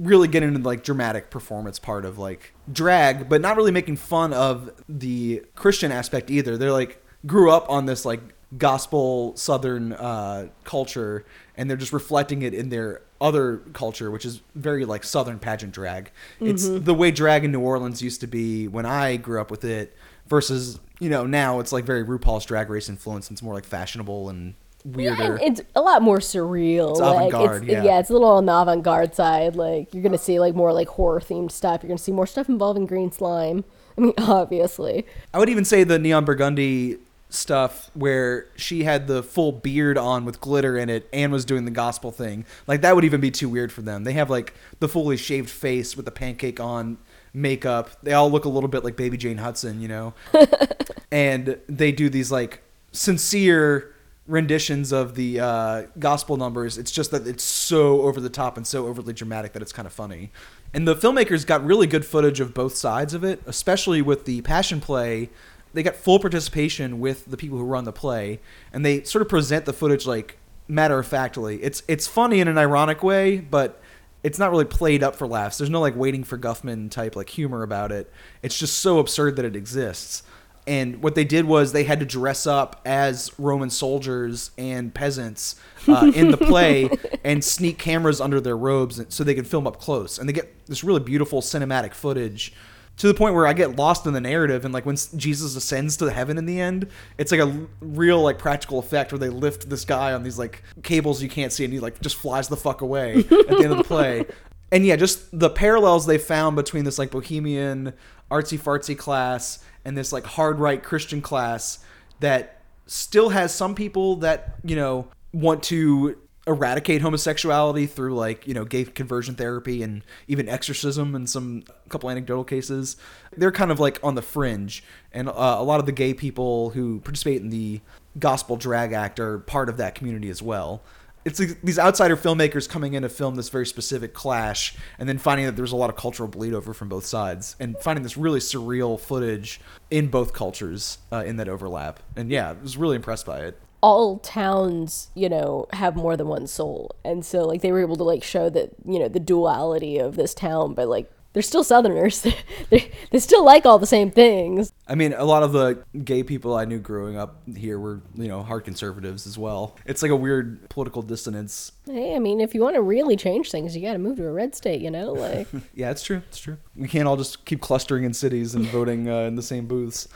really 0.00 0.28
getting 0.28 0.54
into 0.54 0.66
like 0.66 0.82
dramatic 0.82 1.30
performance 1.30 1.78
part 1.78 2.06
of 2.06 2.18
like 2.18 2.54
drag 2.72 3.28
but 3.28 3.40
not 3.40 3.56
really 3.56 3.70
making 3.70 3.96
fun 3.96 4.32
of 4.32 4.70
the 4.88 5.44
christian 5.54 5.92
aspect 5.92 6.30
either. 6.30 6.56
They're 6.56 6.72
like 6.72 7.04
grew 7.26 7.50
up 7.50 7.68
on 7.68 7.84
this 7.86 8.04
like 8.04 8.20
gospel 8.56 9.36
southern 9.36 9.92
uh 9.92 10.48
culture 10.64 11.24
and 11.56 11.68
they're 11.68 11.76
just 11.76 11.92
reflecting 11.92 12.42
it 12.42 12.54
in 12.54 12.70
their 12.70 13.02
other 13.20 13.58
culture 13.74 14.10
which 14.10 14.24
is 14.24 14.40
very 14.54 14.84
like 14.86 15.04
southern 15.04 15.38
pageant 15.38 15.72
drag. 15.72 16.10
It's 16.40 16.66
the 16.66 16.94
way 16.94 17.10
drag 17.10 17.44
in 17.44 17.52
new 17.52 17.60
orleans 17.60 18.00
used 18.00 18.22
to 18.22 18.26
be 18.26 18.66
when 18.66 18.86
i 18.86 19.16
grew 19.16 19.40
up 19.40 19.50
with 19.50 19.64
it 19.64 19.94
versus 20.26 20.80
you 20.98 21.10
know 21.10 21.26
now 21.26 21.60
it's 21.60 21.72
like 21.72 21.84
very 21.84 22.04
rupaul's 22.04 22.46
drag 22.46 22.70
race 22.70 22.88
influence 22.88 23.28
and 23.28 23.34
it's 23.34 23.42
more 23.42 23.54
like 23.54 23.66
fashionable 23.66 24.30
and 24.30 24.54
weirder 24.84 25.36
and 25.36 25.42
it's 25.42 25.60
a 25.74 25.80
lot 25.80 26.02
more 26.02 26.18
surreal. 26.18 26.90
It's 26.90 27.00
like, 27.00 27.28
avant-garde, 27.28 27.64
it's, 27.64 27.84
yeah. 27.84 27.98
it's 27.98 28.10
a 28.10 28.12
little 28.12 28.28
on 28.28 28.46
the 28.46 28.54
avant-garde 28.54 29.14
side. 29.14 29.56
Like 29.56 29.92
you're 29.94 30.02
gonna 30.02 30.18
see 30.18 30.40
like 30.40 30.54
more 30.54 30.72
like 30.72 30.88
horror 30.88 31.20
themed 31.20 31.50
stuff. 31.50 31.82
You're 31.82 31.88
gonna 31.88 31.98
see 31.98 32.12
more 32.12 32.26
stuff 32.26 32.48
involving 32.48 32.86
green 32.86 33.12
slime. 33.12 33.64
I 33.98 34.00
mean, 34.00 34.14
obviously. 34.18 35.06
I 35.34 35.38
would 35.38 35.48
even 35.48 35.64
say 35.64 35.84
the 35.84 35.98
neon 35.98 36.24
burgundy 36.24 36.98
stuff 37.30 37.90
where 37.94 38.46
she 38.56 38.84
had 38.84 39.06
the 39.06 39.22
full 39.22 39.52
beard 39.52 39.96
on 39.96 40.24
with 40.24 40.40
glitter 40.40 40.76
in 40.76 40.88
it 40.88 41.08
and 41.12 41.32
was 41.32 41.44
doing 41.44 41.64
the 41.64 41.70
gospel 41.70 42.10
thing. 42.10 42.44
Like 42.66 42.80
that 42.82 42.94
would 42.94 43.04
even 43.04 43.20
be 43.20 43.30
too 43.30 43.48
weird 43.48 43.72
for 43.72 43.82
them. 43.82 44.04
They 44.04 44.12
have 44.14 44.30
like 44.30 44.54
the 44.80 44.88
fully 44.88 45.16
shaved 45.16 45.48
face 45.48 45.96
with 45.96 46.04
the 46.04 46.10
pancake 46.10 46.60
on 46.60 46.98
makeup. 47.32 47.90
They 48.02 48.12
all 48.12 48.30
look 48.30 48.44
a 48.44 48.48
little 48.48 48.68
bit 48.68 48.84
like 48.84 48.96
baby 48.96 49.16
Jane 49.16 49.38
Hudson, 49.38 49.80
you 49.80 49.88
know. 49.88 50.14
and 51.12 51.58
they 51.68 51.92
do 51.92 52.08
these 52.08 52.32
like 52.32 52.62
sincere 52.92 53.94
renditions 54.30 54.92
of 54.92 55.16
the 55.16 55.40
uh, 55.40 55.82
gospel 55.98 56.36
numbers. 56.36 56.78
It's 56.78 56.90
just 56.90 57.10
that 57.10 57.26
it's 57.26 57.42
so 57.42 58.02
over 58.02 58.20
the 58.20 58.30
top 58.30 58.56
and 58.56 58.66
so 58.66 58.86
overly 58.86 59.12
dramatic 59.12 59.52
that 59.52 59.62
it's 59.62 59.72
kind 59.72 59.86
of 59.86 59.92
funny. 59.92 60.30
And 60.72 60.86
the 60.86 60.94
filmmakers 60.94 61.44
got 61.44 61.64
really 61.64 61.86
good 61.86 62.06
footage 62.06 62.38
of 62.40 62.54
both 62.54 62.76
sides 62.76 63.12
of 63.12 63.24
it, 63.24 63.42
especially 63.46 64.00
with 64.00 64.24
the 64.24 64.40
passion 64.42 64.80
play. 64.80 65.30
They 65.72 65.82
got 65.82 65.96
full 65.96 66.18
participation 66.18 67.00
with 67.00 67.26
the 67.26 67.36
people 67.36 67.58
who 67.58 67.64
run 67.64 67.84
the 67.84 67.92
play, 67.92 68.40
and 68.72 68.84
they 68.84 69.02
sort 69.02 69.22
of 69.22 69.28
present 69.28 69.64
the 69.64 69.72
footage 69.72 70.06
like 70.06 70.38
matter 70.68 70.98
of 70.98 71.06
factly. 71.06 71.62
It's 71.62 71.82
it's 71.88 72.06
funny 72.06 72.40
in 72.40 72.48
an 72.48 72.58
ironic 72.58 73.02
way, 73.02 73.38
but 73.38 73.80
it's 74.22 74.38
not 74.38 74.50
really 74.50 74.64
played 74.64 75.02
up 75.02 75.16
for 75.16 75.26
laughs. 75.26 75.58
There's 75.58 75.70
no 75.70 75.80
like 75.80 75.96
waiting 75.96 76.24
for 76.24 76.38
Guffman 76.38 76.90
type 76.90 77.16
like 77.16 77.28
humor 77.28 77.62
about 77.62 77.92
it. 77.92 78.12
It's 78.42 78.58
just 78.58 78.78
so 78.78 78.98
absurd 78.98 79.36
that 79.36 79.44
it 79.44 79.56
exists. 79.56 80.22
And 80.70 81.02
what 81.02 81.16
they 81.16 81.24
did 81.24 81.46
was 81.46 81.72
they 81.72 81.82
had 81.82 81.98
to 81.98 82.06
dress 82.06 82.46
up 82.46 82.80
as 82.84 83.32
Roman 83.38 83.70
soldiers 83.70 84.52
and 84.56 84.94
peasants 84.94 85.56
uh, 85.88 86.12
in 86.14 86.30
the 86.30 86.36
play 86.36 86.88
and 87.24 87.42
sneak 87.42 87.76
cameras 87.76 88.20
under 88.20 88.40
their 88.40 88.56
robes 88.56 89.04
so 89.08 89.24
they 89.24 89.34
could 89.34 89.48
film 89.48 89.66
up 89.66 89.80
close. 89.80 90.16
And 90.16 90.28
they 90.28 90.32
get 90.32 90.66
this 90.66 90.84
really 90.84 91.00
beautiful 91.00 91.42
cinematic 91.42 91.92
footage 91.92 92.52
to 92.98 93.08
the 93.08 93.14
point 93.14 93.34
where 93.34 93.48
I 93.48 93.52
get 93.52 93.74
lost 93.74 94.06
in 94.06 94.12
the 94.12 94.20
narrative. 94.20 94.64
And 94.64 94.72
like 94.72 94.86
when 94.86 94.94
Jesus 95.16 95.56
ascends 95.56 95.96
to 95.96 96.04
the 96.04 96.12
heaven 96.12 96.38
in 96.38 96.46
the 96.46 96.60
end, 96.60 96.86
it's 97.18 97.32
like 97.32 97.40
a 97.40 97.66
real 97.80 98.22
like 98.22 98.38
practical 98.38 98.78
effect 98.78 99.10
where 99.10 99.18
they 99.18 99.28
lift 99.28 99.68
this 99.68 99.84
guy 99.84 100.12
on 100.12 100.22
these 100.22 100.38
like 100.38 100.62
cables 100.84 101.20
you 101.20 101.28
can't 101.28 101.52
see 101.52 101.64
and 101.64 101.72
he 101.72 101.80
like 101.80 102.00
just 102.00 102.14
flies 102.14 102.46
the 102.46 102.56
fuck 102.56 102.80
away 102.80 103.16
at 103.16 103.28
the 103.28 103.60
end 103.60 103.72
of 103.72 103.78
the 103.78 103.84
play. 103.84 104.24
And 104.72 104.86
yeah, 104.86 104.94
just 104.94 105.36
the 105.36 105.50
parallels 105.50 106.06
they 106.06 106.16
found 106.16 106.54
between 106.54 106.84
this 106.84 106.96
like 106.96 107.10
bohemian 107.10 107.92
artsy 108.30 108.56
fartsy 108.56 108.96
class 108.96 109.58
and 109.84 109.96
this 109.96 110.12
like 110.12 110.24
hard 110.24 110.58
right 110.58 110.82
Christian 110.82 111.22
class 111.22 111.78
that 112.20 112.60
still 112.86 113.30
has 113.30 113.54
some 113.54 113.74
people 113.74 114.16
that, 114.16 114.56
you 114.64 114.76
know, 114.76 115.08
want 115.32 115.62
to 115.64 116.18
eradicate 116.46 117.02
homosexuality 117.02 117.86
through 117.86 118.14
like, 118.14 118.46
you 118.46 118.54
know, 118.54 118.64
gay 118.64 118.84
conversion 118.84 119.34
therapy 119.34 119.82
and 119.82 120.02
even 120.26 120.48
exorcism 120.48 121.14
and 121.14 121.28
some 121.28 121.62
couple 121.88 122.10
anecdotal 122.10 122.44
cases. 122.44 122.96
They're 123.36 123.52
kind 123.52 123.70
of 123.70 123.78
like 123.78 123.98
on 124.02 124.14
the 124.14 124.22
fringe 124.22 124.82
and 125.12 125.28
uh, 125.28 125.32
a 125.58 125.62
lot 125.62 125.80
of 125.80 125.86
the 125.86 125.92
gay 125.92 126.14
people 126.14 126.70
who 126.70 127.00
participate 127.00 127.40
in 127.40 127.50
the 127.50 127.80
gospel 128.18 128.56
drag 128.56 128.92
act 128.92 129.20
are 129.20 129.38
part 129.38 129.68
of 129.68 129.76
that 129.76 129.94
community 129.94 130.28
as 130.28 130.42
well. 130.42 130.82
It's 131.24 131.38
these 131.38 131.78
outsider 131.78 132.16
filmmakers 132.16 132.68
coming 132.68 132.94
in 132.94 133.02
to 133.02 133.08
film 133.08 133.34
this 133.34 133.48
very 133.48 133.66
specific 133.66 134.14
clash 134.14 134.76
and 134.98 135.08
then 135.08 135.18
finding 135.18 135.46
that 135.46 135.56
there's 135.56 135.72
a 135.72 135.76
lot 135.76 135.90
of 135.90 135.96
cultural 135.96 136.28
bleed 136.28 136.54
over 136.54 136.72
from 136.72 136.88
both 136.88 137.04
sides 137.04 137.56
and 137.60 137.76
finding 137.78 138.02
this 138.02 138.16
really 138.16 138.40
surreal 138.40 138.98
footage 138.98 139.60
in 139.90 140.08
both 140.08 140.32
cultures 140.32 140.98
uh, 141.12 141.22
in 141.26 141.36
that 141.36 141.48
overlap 141.48 142.00
and 142.16 142.30
yeah 142.30 142.50
i 142.50 142.52
was 142.54 142.76
really 142.76 142.96
impressed 142.96 143.26
by 143.26 143.40
it 143.40 143.58
all 143.82 144.18
towns, 144.18 145.08
you 145.14 145.28
know, 145.28 145.66
have 145.72 145.96
more 145.96 146.16
than 146.16 146.28
one 146.28 146.46
soul. 146.46 146.94
And 147.04 147.24
so 147.24 147.46
like 147.46 147.62
they 147.62 147.72
were 147.72 147.80
able 147.80 147.96
to 147.96 148.04
like 148.04 148.22
show 148.22 148.50
that, 148.50 148.72
you 148.84 148.98
know, 148.98 149.08
the 149.08 149.20
duality 149.20 149.98
of 149.98 150.16
this 150.16 150.34
town, 150.34 150.74
but 150.74 150.88
like 150.88 151.10
they're 151.32 151.42
still 151.42 151.64
southerners. 151.64 152.26
they 152.70 152.90
they 153.10 153.18
still 153.18 153.44
like 153.44 153.64
all 153.66 153.78
the 153.78 153.86
same 153.86 154.10
things. 154.10 154.72
I 154.88 154.94
mean, 154.94 155.12
a 155.12 155.24
lot 155.24 155.42
of 155.42 155.52
the 155.52 155.84
gay 156.04 156.22
people 156.22 156.54
I 156.56 156.64
knew 156.64 156.78
growing 156.78 157.16
up 157.16 157.42
here 157.56 157.78
were, 157.78 158.02
you 158.14 158.26
know, 158.26 158.42
hard 158.42 158.64
conservatives 158.64 159.26
as 159.26 159.38
well. 159.38 159.76
It's 159.86 160.02
like 160.02 160.10
a 160.10 160.16
weird 160.16 160.68
political 160.68 161.02
dissonance. 161.02 161.72
Hey, 161.86 162.16
I 162.16 162.18
mean, 162.18 162.40
if 162.40 162.54
you 162.54 162.60
want 162.60 162.74
to 162.74 162.82
really 162.82 163.16
change 163.16 163.50
things, 163.50 163.76
you 163.76 163.82
got 163.82 163.92
to 163.92 163.98
move 163.98 164.16
to 164.16 164.26
a 164.26 164.32
red 164.32 164.54
state, 164.54 164.80
you 164.80 164.90
know? 164.90 165.12
Like 165.12 165.46
Yeah, 165.74 165.90
it's 165.90 166.02
true. 166.02 166.22
It's 166.28 166.38
true. 166.38 166.56
We 166.74 166.88
can't 166.88 167.06
all 167.06 167.16
just 167.16 167.44
keep 167.44 167.60
clustering 167.60 168.04
in 168.04 168.14
cities 168.14 168.54
and 168.54 168.66
voting 168.66 169.08
uh, 169.08 169.20
in 169.20 169.36
the 169.36 169.42
same 169.42 169.66
booths. 169.66 170.08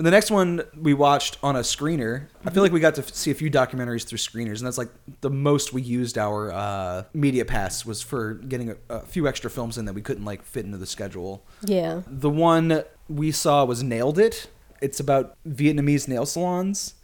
And 0.00 0.06
the 0.06 0.12
next 0.12 0.30
one 0.30 0.62
we 0.80 0.94
watched 0.94 1.36
on 1.42 1.56
a 1.56 1.58
screener. 1.58 2.28
I 2.46 2.48
feel 2.48 2.62
like 2.62 2.72
we 2.72 2.80
got 2.80 2.94
to 2.94 3.02
see 3.02 3.30
a 3.32 3.34
few 3.34 3.50
documentaries 3.50 4.06
through 4.06 4.16
screeners, 4.16 4.56
and 4.56 4.66
that's 4.66 4.78
like 4.78 4.88
the 5.20 5.28
most 5.28 5.74
we 5.74 5.82
used 5.82 6.16
our 6.16 6.50
uh, 6.50 7.02
media 7.12 7.44
pass 7.44 7.84
was 7.84 8.00
for 8.00 8.32
getting 8.32 8.70
a, 8.70 8.76
a 8.88 9.00
few 9.00 9.28
extra 9.28 9.50
films 9.50 9.76
in 9.76 9.84
that 9.84 9.92
we 9.92 10.00
couldn't 10.00 10.24
like 10.24 10.42
fit 10.42 10.64
into 10.64 10.78
the 10.78 10.86
schedule. 10.86 11.44
yeah. 11.60 12.00
The 12.06 12.30
one 12.30 12.82
we 13.10 13.30
saw 13.30 13.66
was 13.66 13.82
Nailed 13.82 14.18
It. 14.18 14.48
It's 14.80 15.00
about 15.00 15.36
Vietnamese 15.46 16.08
nail 16.08 16.24
salons. 16.24 16.94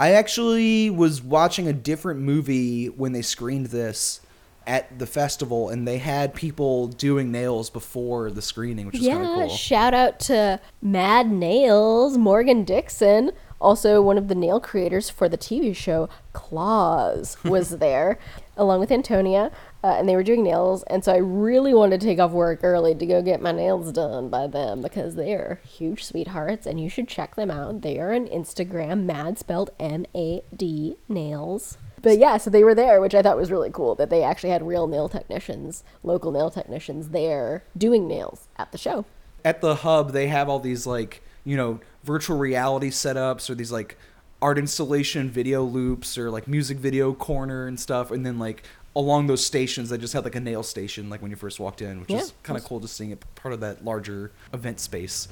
I 0.00 0.14
actually 0.14 0.90
was 0.90 1.22
watching 1.22 1.68
a 1.68 1.72
different 1.72 2.18
movie 2.18 2.86
when 2.88 3.12
they 3.12 3.22
screened 3.22 3.66
this 3.66 4.22
at 4.66 4.98
the 4.98 5.06
festival, 5.06 5.68
and 5.68 5.86
they 5.86 5.98
had 5.98 6.34
people 6.34 6.88
doing 6.88 7.32
nails 7.32 7.70
before 7.70 8.30
the 8.30 8.42
screening, 8.42 8.86
which 8.86 8.96
is 8.96 9.06
kind 9.06 9.22
of 9.22 9.34
cool. 9.34 9.48
shout 9.48 9.94
out 9.94 10.20
to 10.20 10.60
Mad 10.82 11.30
Nails, 11.30 12.18
Morgan 12.18 12.64
Dixon, 12.64 13.32
also 13.60 14.00
one 14.00 14.16
of 14.16 14.28
the 14.28 14.34
nail 14.34 14.60
creators 14.60 15.10
for 15.10 15.28
the 15.28 15.38
TV 15.38 15.74
show 15.74 16.08
Claws, 16.32 17.36
was 17.44 17.78
there 17.78 18.18
along 18.56 18.80
with 18.80 18.92
Antonia, 18.92 19.50
uh, 19.82 19.96
and 19.98 20.08
they 20.08 20.14
were 20.14 20.22
doing 20.22 20.42
nails. 20.44 20.82
And 20.84 21.02
so 21.04 21.12
I 21.12 21.16
really 21.16 21.72
wanted 21.72 22.00
to 22.00 22.06
take 22.06 22.18
off 22.18 22.32
work 22.32 22.60
early 22.62 22.94
to 22.94 23.06
go 23.06 23.22
get 23.22 23.40
my 23.40 23.52
nails 23.52 23.92
done 23.92 24.28
by 24.28 24.46
them 24.46 24.82
because 24.82 25.14
they 25.14 25.32
are 25.32 25.60
huge 25.66 26.04
sweethearts, 26.04 26.66
and 26.66 26.80
you 26.80 26.90
should 26.90 27.08
check 27.08 27.36
them 27.36 27.50
out. 27.50 27.80
They 27.82 27.98
are 27.98 28.12
on 28.12 28.26
Instagram, 28.28 29.04
Mad 29.04 29.38
spelled 29.38 29.70
M 29.78 30.06
A 30.14 30.42
D 30.54 30.96
Nails. 31.08 31.78
But 32.02 32.18
yeah, 32.18 32.36
so 32.38 32.50
they 32.50 32.64
were 32.64 32.74
there, 32.74 33.00
which 33.00 33.14
I 33.14 33.22
thought 33.22 33.36
was 33.36 33.50
really 33.50 33.70
cool 33.70 33.94
that 33.96 34.10
they 34.10 34.22
actually 34.22 34.50
had 34.50 34.66
real 34.66 34.86
nail 34.86 35.08
technicians, 35.08 35.84
local 36.02 36.32
nail 36.32 36.50
technicians 36.50 37.10
there 37.10 37.64
doing 37.76 38.06
nails 38.08 38.48
at 38.56 38.72
the 38.72 38.78
show. 38.78 39.04
at 39.44 39.60
the 39.62 39.76
hub 39.76 40.12
they 40.12 40.28
have 40.28 40.48
all 40.48 40.58
these 40.60 40.86
like 40.86 41.22
you 41.44 41.56
know 41.56 41.80
virtual 42.04 42.36
reality 42.36 42.90
setups 42.90 43.48
or 43.48 43.54
these 43.54 43.72
like 43.72 43.96
art 44.42 44.58
installation 44.58 45.30
video 45.30 45.62
loops 45.62 46.18
or 46.18 46.30
like 46.30 46.46
music 46.46 46.76
video 46.78 47.14
corner 47.14 47.66
and 47.66 47.80
stuff 47.80 48.10
and 48.10 48.24
then 48.26 48.38
like 48.38 48.62
along 48.94 49.26
those 49.28 49.42
stations 49.44 49.88
they 49.88 49.96
just 49.96 50.12
had 50.12 50.24
like 50.24 50.34
a 50.34 50.40
nail 50.40 50.62
station 50.62 51.08
like 51.08 51.22
when 51.22 51.30
you 51.30 51.36
first 51.38 51.58
walked 51.58 51.80
in 51.80 52.00
which 52.00 52.10
Yeah. 52.10 52.18
is 52.18 52.34
kind 52.42 52.58
of 52.58 52.64
cool 52.64 52.80
just 52.80 52.96
seeing 52.96 53.10
it 53.12 53.24
part 53.34 53.54
of 53.54 53.60
that 53.60 53.82
larger 53.82 54.30
event 54.52 54.78
space 54.78 55.26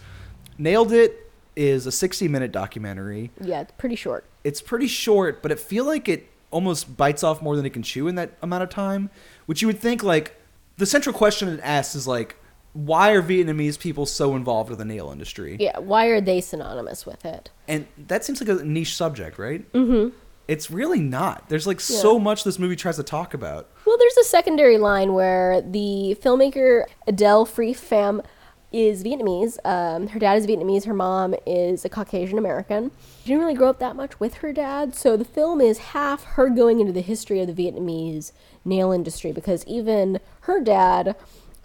nailed 0.57 0.91
it 0.93 1.31
is 1.55 1.87
a 1.87 1.93
60 1.93 2.29
minute 2.29 2.51
documentary 2.53 3.31
Yeah, 3.43 3.61
it's 3.61 3.73
pretty 3.77 3.97
short. 3.97 4.25
it's 4.45 4.63
pretty 4.63 4.87
short, 4.87 5.43
but 5.43 5.51
it 5.53 5.61
feel 5.61 5.85
like 5.85 6.09
it 6.09 6.29
almost 6.51 6.97
bites 6.97 7.23
off 7.23 7.43
more 7.43 7.57
than 7.57 7.67
it 7.67 7.71
can 7.71 7.83
chew 7.83 8.09
in 8.09 8.15
that 8.17 8.33
amount 8.43 8.63
of 8.63 8.71
time. 8.71 9.11
Which 9.47 9.63
you 9.63 9.69
would 9.69 9.79
think 9.79 10.03
like 10.03 10.37
the 10.77 10.87
central 10.87 11.15
question 11.15 11.49
it 11.49 11.61
asks 11.63 11.95
is 11.95 12.07
like, 12.07 12.37
why 12.73 13.11
are 13.11 13.23
Vietnamese 13.23 13.79
people 13.79 14.07
so 14.07 14.37
involved 14.37 14.71
with 14.71 14.79
the 14.79 14.85
nail 14.85 15.11
industry? 15.11 15.57
Yeah, 15.59 15.79
why 15.79 16.07
are 16.07 16.21
they 16.21 16.41
synonymous 16.41 17.07
with 17.07 17.25
it? 17.25 17.51
And 17.67 17.87
that 18.07 18.25
seems 18.25 18.41
like 18.41 18.49
a 18.49 18.65
niche 18.65 18.95
subject, 18.95 19.39
right? 19.39 19.71
Mm-hmm. 19.73 20.15
It's 20.47 20.71
really 20.71 21.01
not. 21.01 21.49
There's 21.49 21.67
like 21.67 21.81
so 21.81 22.19
much 22.19 22.45
this 22.45 22.59
movie 22.59 22.77
tries 22.77 22.97
to 22.97 23.03
talk 23.03 23.35
about. 23.35 23.69
Well, 23.85 23.99
there's 23.99 24.17
a 24.17 24.25
secondary 24.25 24.79
line 24.79 25.13
where 25.13 25.61
the 25.61 26.17
filmmaker 26.23 26.85
Adele 27.07 27.45
Free 27.45 27.75
Pham 27.75 28.25
is 28.73 29.03
Vietnamese. 29.03 29.59
Um, 29.65 30.09
her 30.09 30.19
dad 30.19 30.39
is 30.39 30.47
Vietnamese. 30.47 30.85
Her 30.85 30.95
mom 30.95 31.35
is 31.47 31.85
a 31.85 31.89
Caucasian 31.89 32.39
American. 32.39 32.91
She 33.23 33.29
didn't 33.29 33.41
really 33.41 33.55
grow 33.55 33.71
up 33.71 33.79
that 33.79 33.97
much 33.97 34.21
with 34.21 34.35
her 34.35 34.53
dad, 34.53 34.95
so 34.95 35.17
the 35.17 35.25
film 35.25 35.61
is 35.61 35.79
half 35.79 36.25
her 36.25 36.49
going 36.49 36.81
into 36.81 36.93
the 36.93 37.01
history 37.01 37.41
of 37.41 37.55
the 37.55 37.71
Vietnamese 37.71 38.33
nail 38.65 38.93
industry 38.93 39.33
because 39.33 39.65
even 39.67 40.21
her 40.41 40.61
dad, 40.61 41.17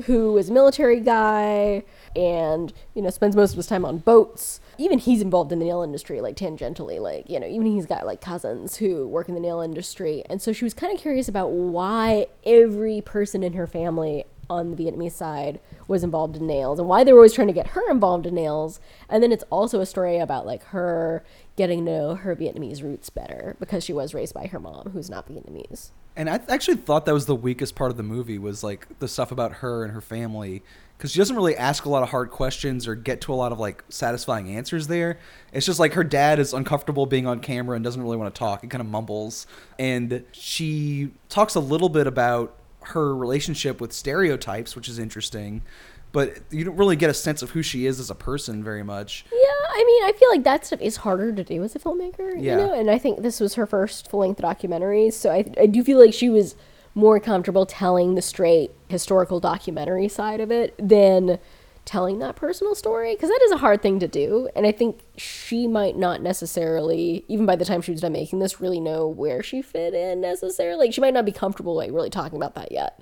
who 0.06 0.38
is 0.38 0.50
a 0.50 0.54
military 0.54 1.00
guy 1.00 1.84
and 2.16 2.74
you 2.94 3.02
know 3.02 3.10
spends 3.10 3.36
most 3.36 3.52
of 3.52 3.58
his 3.58 3.68
time 3.68 3.84
on 3.86 3.98
boats, 3.98 4.62
even 4.78 4.98
he's 4.98 5.22
involved 5.22 5.52
in 5.52 5.60
the 5.60 5.66
nail 5.66 5.82
industry 5.82 6.22
like 6.22 6.38
tangentially. 6.38 7.00
Like 7.00 7.30
you 7.30 7.40
know, 7.40 7.48
even 7.48 7.68
he's 7.68 7.86
got 7.86 8.06
like 8.06 8.22
cousins 8.22 8.78
who 8.78 9.08
work 9.08 9.28
in 9.28 9.36
the 9.36 9.42
nail 9.42 9.60
industry, 9.60 10.24
and 10.30 10.42
so 10.42 10.54
she 10.54 10.64
was 10.64 10.74
kind 10.74 10.94
of 10.94 11.02
curious 11.02 11.28
about 11.28 11.52
why 11.52 12.28
every 12.46 13.02
person 13.02 13.44
in 13.44 13.54
her 13.54 13.68
family 13.68 14.24
on 14.54 14.76
the 14.76 14.84
Vietnamese 14.84 15.12
side 15.12 15.60
was 15.88 16.04
involved 16.04 16.38
in 16.38 16.48
nails 16.48 16.80
and 16.80 16.88
why 16.88 17.04
they 17.04 17.12
were 17.14 17.20
always 17.20 17.34
trying 17.34 17.48
to 17.48 17.54
get 17.54 17.68
her 17.68 17.90
involved 17.90 18.26
in 18.26 18.36
nails. 18.36 18.80
And 19.10 19.22
then 19.22 19.32
it's 19.32 19.44
also 19.50 19.80
a 19.80 19.86
story 19.86 20.20
about 20.20 20.46
like 20.46 20.64
her 20.66 21.24
getting 21.56 21.86
to 21.86 21.92
know 21.92 22.16
her 22.16 22.36
Vietnamese 22.36 22.84
roots 22.84 23.10
better 23.10 23.56
because 23.60 23.84
she 23.84 23.94
was 23.94 24.14
raised 24.14 24.34
by 24.34 24.48
her 24.48 24.60
mom 24.60 24.92
who's 24.92 25.10
not 25.10 25.28
Vietnamese. 25.28 25.92
And 26.16 26.30
I 26.30 26.40
actually 26.48 26.78
thought 26.78 27.06
that 27.06 27.14
was 27.14 27.26
the 27.26 27.36
weakest 27.36 27.76
part 27.76 27.90
of 27.90 27.98
the 27.98 28.04
movie 28.04 28.38
was 28.38 28.64
like 28.64 29.00
the 29.00 29.08
stuff 29.08 29.32
about 29.32 29.54
her 29.54 29.84
and 29.84 29.94
her 29.94 30.02
family 30.02 30.62
because 30.98 31.12
she 31.12 31.20
doesn't 31.20 31.36
really 31.36 31.58
ask 31.58 31.86
a 31.86 31.90
lot 31.90 32.04
of 32.04 32.10
hard 32.10 32.30
questions 32.30 32.88
or 32.88 32.96
get 32.96 33.20
to 33.22 33.34
a 33.34 33.36
lot 33.36 33.52
of 33.52 33.60
like 33.60 33.84
satisfying 33.90 34.56
answers 34.56 34.88
there. 34.88 35.18
It's 35.52 35.66
just 35.66 35.80
like 35.80 35.94
her 35.94 36.04
dad 36.04 36.40
is 36.40 36.54
uncomfortable 36.54 37.06
being 37.06 37.26
on 37.26 37.40
camera 37.40 37.76
and 37.76 37.84
doesn't 37.84 38.02
really 38.02 38.16
want 38.16 38.34
to 38.34 38.40
talk. 38.40 38.62
He 38.62 38.68
kind 38.68 38.80
of 38.80 38.88
mumbles, 38.88 39.48
and 39.78 40.24
she 40.32 41.12
talks 41.30 41.56
a 41.56 41.60
little 41.60 41.90
bit 41.90 42.08
about 42.08 42.56
her 42.90 43.16
relationship 43.16 43.80
with 43.82 43.94
stereotypes, 43.94 44.76
which 44.76 44.88
is 44.90 45.00
interesting. 45.00 45.64
But 46.12 46.38
you 46.52 46.64
don't 46.64 46.76
really 46.78 46.96
get 46.96 47.10
a 47.10 47.14
sense 47.14 47.42
of 47.42 47.52
who 47.52 47.64
she 47.64 47.88
is 47.88 48.00
as 48.00 48.12
a 48.12 48.16
person 48.16 48.64
very 48.64 48.84
much. 48.84 49.26
Yeah, 49.32 49.38
I 49.72 49.84
mean, 49.84 50.04
I 50.04 50.12
feel 50.12 50.30
like 50.30 50.44
that 50.44 50.64
stuff 50.64 50.80
is 50.80 50.98
harder 50.98 51.34
to 51.34 51.44
do 51.44 51.64
as 51.64 51.76
a 51.76 51.80
filmmaker, 51.80 52.34
Yeah. 52.38 52.52
you 52.52 52.58
know. 52.58 52.74
And 52.74 52.92
I 52.92 53.00
think 53.00 53.24
this 53.24 53.40
was 53.40 53.56
her 53.56 53.66
first 53.66 54.12
full-length 54.12 54.40
documentary, 54.40 55.10
so 55.10 55.32
I, 55.32 55.44
I 55.60 55.66
do 55.66 55.84
feel 55.84 56.00
like 56.00 56.14
she 56.14 56.30
was 56.30 56.56
more 56.94 57.20
comfortable 57.20 57.66
telling 57.66 58.14
the 58.14 58.22
straight 58.22 58.70
historical 58.90 59.40
documentary 59.40 60.08
side 60.08 60.40
of 60.40 60.52
it 60.52 60.76
than 60.78 61.40
telling 61.86 62.20
that 62.20 62.36
personal 62.36 62.76
story 62.76 63.14
because 63.14 63.30
that 63.30 63.42
is 63.44 63.52
a 63.52 63.58
hard 63.58 63.82
thing 63.82 64.00
to 64.00 64.08
do. 64.08 64.50
And 64.56 64.66
I 64.66 64.72
think 64.72 65.02
she 65.18 65.68
might 65.68 65.98
not 65.98 66.22
necessarily, 66.22 67.26
even 67.28 67.46
by 67.46 67.56
the 67.56 67.66
time 67.66 67.82
she 67.82 67.92
was 67.92 68.02
done 68.02 68.14
making 68.14 68.40
this, 68.40 68.62
really 68.62 68.80
know 68.80 69.08
where 69.08 69.44
she 69.44 69.62
fit 69.62 69.94
in 69.94 70.22
necessarily. 70.22 70.88
Like, 70.88 70.94
she 70.94 71.02
might 71.02 71.14
not 71.14 71.26
be 71.26 71.32
comfortable 71.32 71.76
like 71.76 71.92
really 71.92 72.10
talking 72.10 72.38
about 72.38 72.56
that 72.56 72.72
yet. 72.72 73.02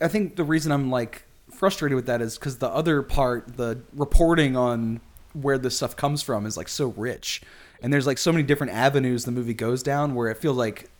I 0.00 0.08
think 0.08 0.36
the 0.36 0.44
reason 0.44 0.72
I'm 0.72 0.90
like 0.90 1.24
frustrated 1.50 1.96
with 1.96 2.06
that 2.06 2.20
is 2.20 2.36
because 2.38 2.58
the 2.58 2.68
other 2.68 3.02
part, 3.02 3.56
the 3.56 3.80
reporting 3.94 4.56
on 4.56 5.00
where 5.32 5.58
this 5.58 5.76
stuff 5.76 5.96
comes 5.96 6.22
from, 6.22 6.46
is 6.46 6.56
like 6.56 6.68
so 6.68 6.88
rich, 6.88 7.42
and 7.82 7.92
there's 7.92 8.06
like 8.06 8.18
so 8.18 8.32
many 8.32 8.42
different 8.42 8.72
avenues 8.72 9.24
the 9.24 9.32
movie 9.32 9.54
goes 9.54 9.82
down 9.82 10.14
where 10.14 10.28
it 10.28 10.38
feels 10.38 10.56
like 10.56 10.90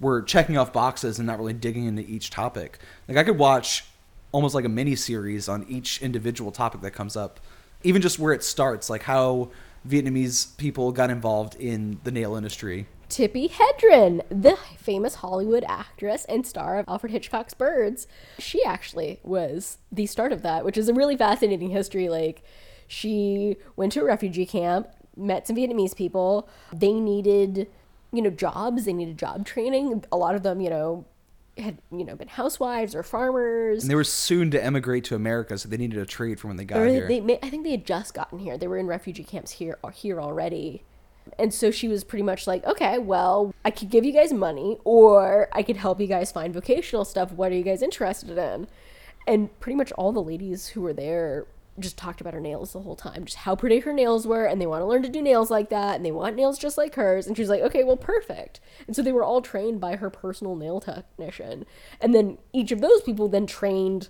we're 0.00 0.22
checking 0.22 0.56
off 0.56 0.72
boxes 0.72 1.18
and 1.18 1.26
not 1.26 1.38
really 1.38 1.52
digging 1.52 1.86
into 1.86 2.02
each 2.02 2.30
topic. 2.30 2.78
Like 3.08 3.16
I 3.16 3.24
could 3.24 3.38
watch 3.38 3.84
almost 4.32 4.54
like 4.54 4.64
a 4.64 4.68
mini 4.68 4.94
series 4.96 5.48
on 5.48 5.64
each 5.68 6.02
individual 6.02 6.50
topic 6.52 6.80
that 6.82 6.90
comes 6.90 7.16
up, 7.16 7.40
even 7.82 8.02
just 8.02 8.18
where 8.18 8.32
it 8.32 8.42
starts, 8.42 8.90
like 8.90 9.04
how 9.04 9.50
Vietnamese 9.86 10.56
people 10.56 10.92
got 10.92 11.10
involved 11.10 11.54
in 11.56 12.00
the 12.04 12.10
nail 12.10 12.34
industry. 12.34 12.86
Tippi 13.08 13.50
Hedren, 13.50 14.20
the 14.28 14.58
famous 14.76 15.16
Hollywood 15.16 15.64
actress 15.66 16.26
and 16.26 16.46
star 16.46 16.78
of 16.78 16.86
Alfred 16.88 17.10
Hitchcock's 17.10 17.54
Birds. 17.54 18.06
She 18.38 18.62
actually 18.64 19.18
was 19.22 19.78
the 19.90 20.04
start 20.04 20.30
of 20.30 20.42
that, 20.42 20.64
which 20.64 20.76
is 20.76 20.90
a 20.90 20.94
really 20.94 21.16
fascinating 21.16 21.70
history. 21.70 22.10
Like, 22.10 22.42
she 22.86 23.56
went 23.76 23.92
to 23.92 24.00
a 24.00 24.04
refugee 24.04 24.44
camp, 24.44 24.88
met 25.16 25.46
some 25.46 25.56
Vietnamese 25.56 25.96
people. 25.96 26.48
They 26.70 26.92
needed, 26.92 27.68
you 28.12 28.20
know, 28.20 28.30
jobs. 28.30 28.84
They 28.84 28.92
needed 28.92 29.16
job 29.16 29.46
training. 29.46 30.04
A 30.12 30.16
lot 30.16 30.34
of 30.34 30.42
them, 30.42 30.60
you 30.60 30.68
know, 30.68 31.06
had 31.60 31.78
you 31.90 32.04
know 32.04 32.16
been 32.16 32.28
housewives 32.28 32.94
or 32.94 33.02
farmers. 33.02 33.82
And 33.82 33.90
they 33.90 33.94
were 33.94 34.04
soon 34.04 34.50
to 34.52 34.62
emigrate 34.62 35.04
to 35.04 35.14
America, 35.14 35.58
so 35.58 35.68
they 35.68 35.76
needed 35.76 35.98
a 35.98 36.06
trade 36.06 36.40
from 36.40 36.48
when 36.48 36.56
they 36.56 36.64
got 36.64 36.86
here. 36.86 37.08
they, 37.08 37.38
I 37.42 37.50
think 37.50 37.64
they 37.64 37.72
had 37.72 37.86
just 37.86 38.14
gotten 38.14 38.38
here. 38.38 38.56
They 38.58 38.68
were 38.68 38.78
in 38.78 38.86
refugee 38.86 39.24
camps 39.24 39.52
here 39.52 39.78
uh, 39.84 39.88
here 39.88 40.20
already. 40.20 40.82
And 41.38 41.52
so 41.52 41.70
she 41.70 41.88
was 41.88 42.04
pretty 42.04 42.22
much 42.22 42.46
like, 42.46 42.64
okay, 42.64 42.98
well, 42.98 43.54
I 43.64 43.70
could 43.70 43.90
give 43.90 44.04
you 44.04 44.12
guys 44.12 44.32
money 44.32 44.78
or 44.84 45.48
I 45.52 45.62
could 45.62 45.76
help 45.76 46.00
you 46.00 46.06
guys 46.06 46.32
find 46.32 46.54
vocational 46.54 47.04
stuff. 47.04 47.32
What 47.32 47.52
are 47.52 47.54
you 47.54 47.62
guys 47.62 47.82
interested 47.82 48.38
in? 48.38 48.66
And 49.26 49.60
pretty 49.60 49.76
much 49.76 49.92
all 49.92 50.12
the 50.12 50.22
ladies 50.22 50.68
who 50.68 50.80
were 50.80 50.94
there 50.94 51.46
just 51.78 51.96
talked 51.96 52.20
about 52.20 52.34
her 52.34 52.40
nails 52.40 52.72
the 52.72 52.80
whole 52.80 52.96
time, 52.96 53.24
just 53.24 53.38
how 53.38 53.54
pretty 53.56 53.80
her 53.80 53.92
nails 53.92 54.26
were, 54.26 54.44
and 54.44 54.60
they 54.60 54.66
want 54.66 54.82
to 54.82 54.86
learn 54.86 55.02
to 55.02 55.08
do 55.08 55.22
nails 55.22 55.50
like 55.50 55.70
that, 55.70 55.96
and 55.96 56.04
they 56.04 56.10
want 56.10 56.36
nails 56.36 56.58
just 56.58 56.78
like 56.78 56.94
hers. 56.94 57.26
And 57.26 57.36
she's 57.36 57.48
like, 57.48 57.62
okay, 57.62 57.84
well, 57.84 57.96
perfect. 57.96 58.60
And 58.86 58.94
so 58.94 59.02
they 59.02 59.12
were 59.12 59.24
all 59.24 59.40
trained 59.40 59.80
by 59.80 59.96
her 59.96 60.10
personal 60.10 60.56
nail 60.56 60.80
technician. 60.80 61.66
And 62.00 62.14
then 62.14 62.38
each 62.52 62.72
of 62.72 62.80
those 62.80 63.02
people 63.02 63.28
then 63.28 63.46
trained 63.46 64.08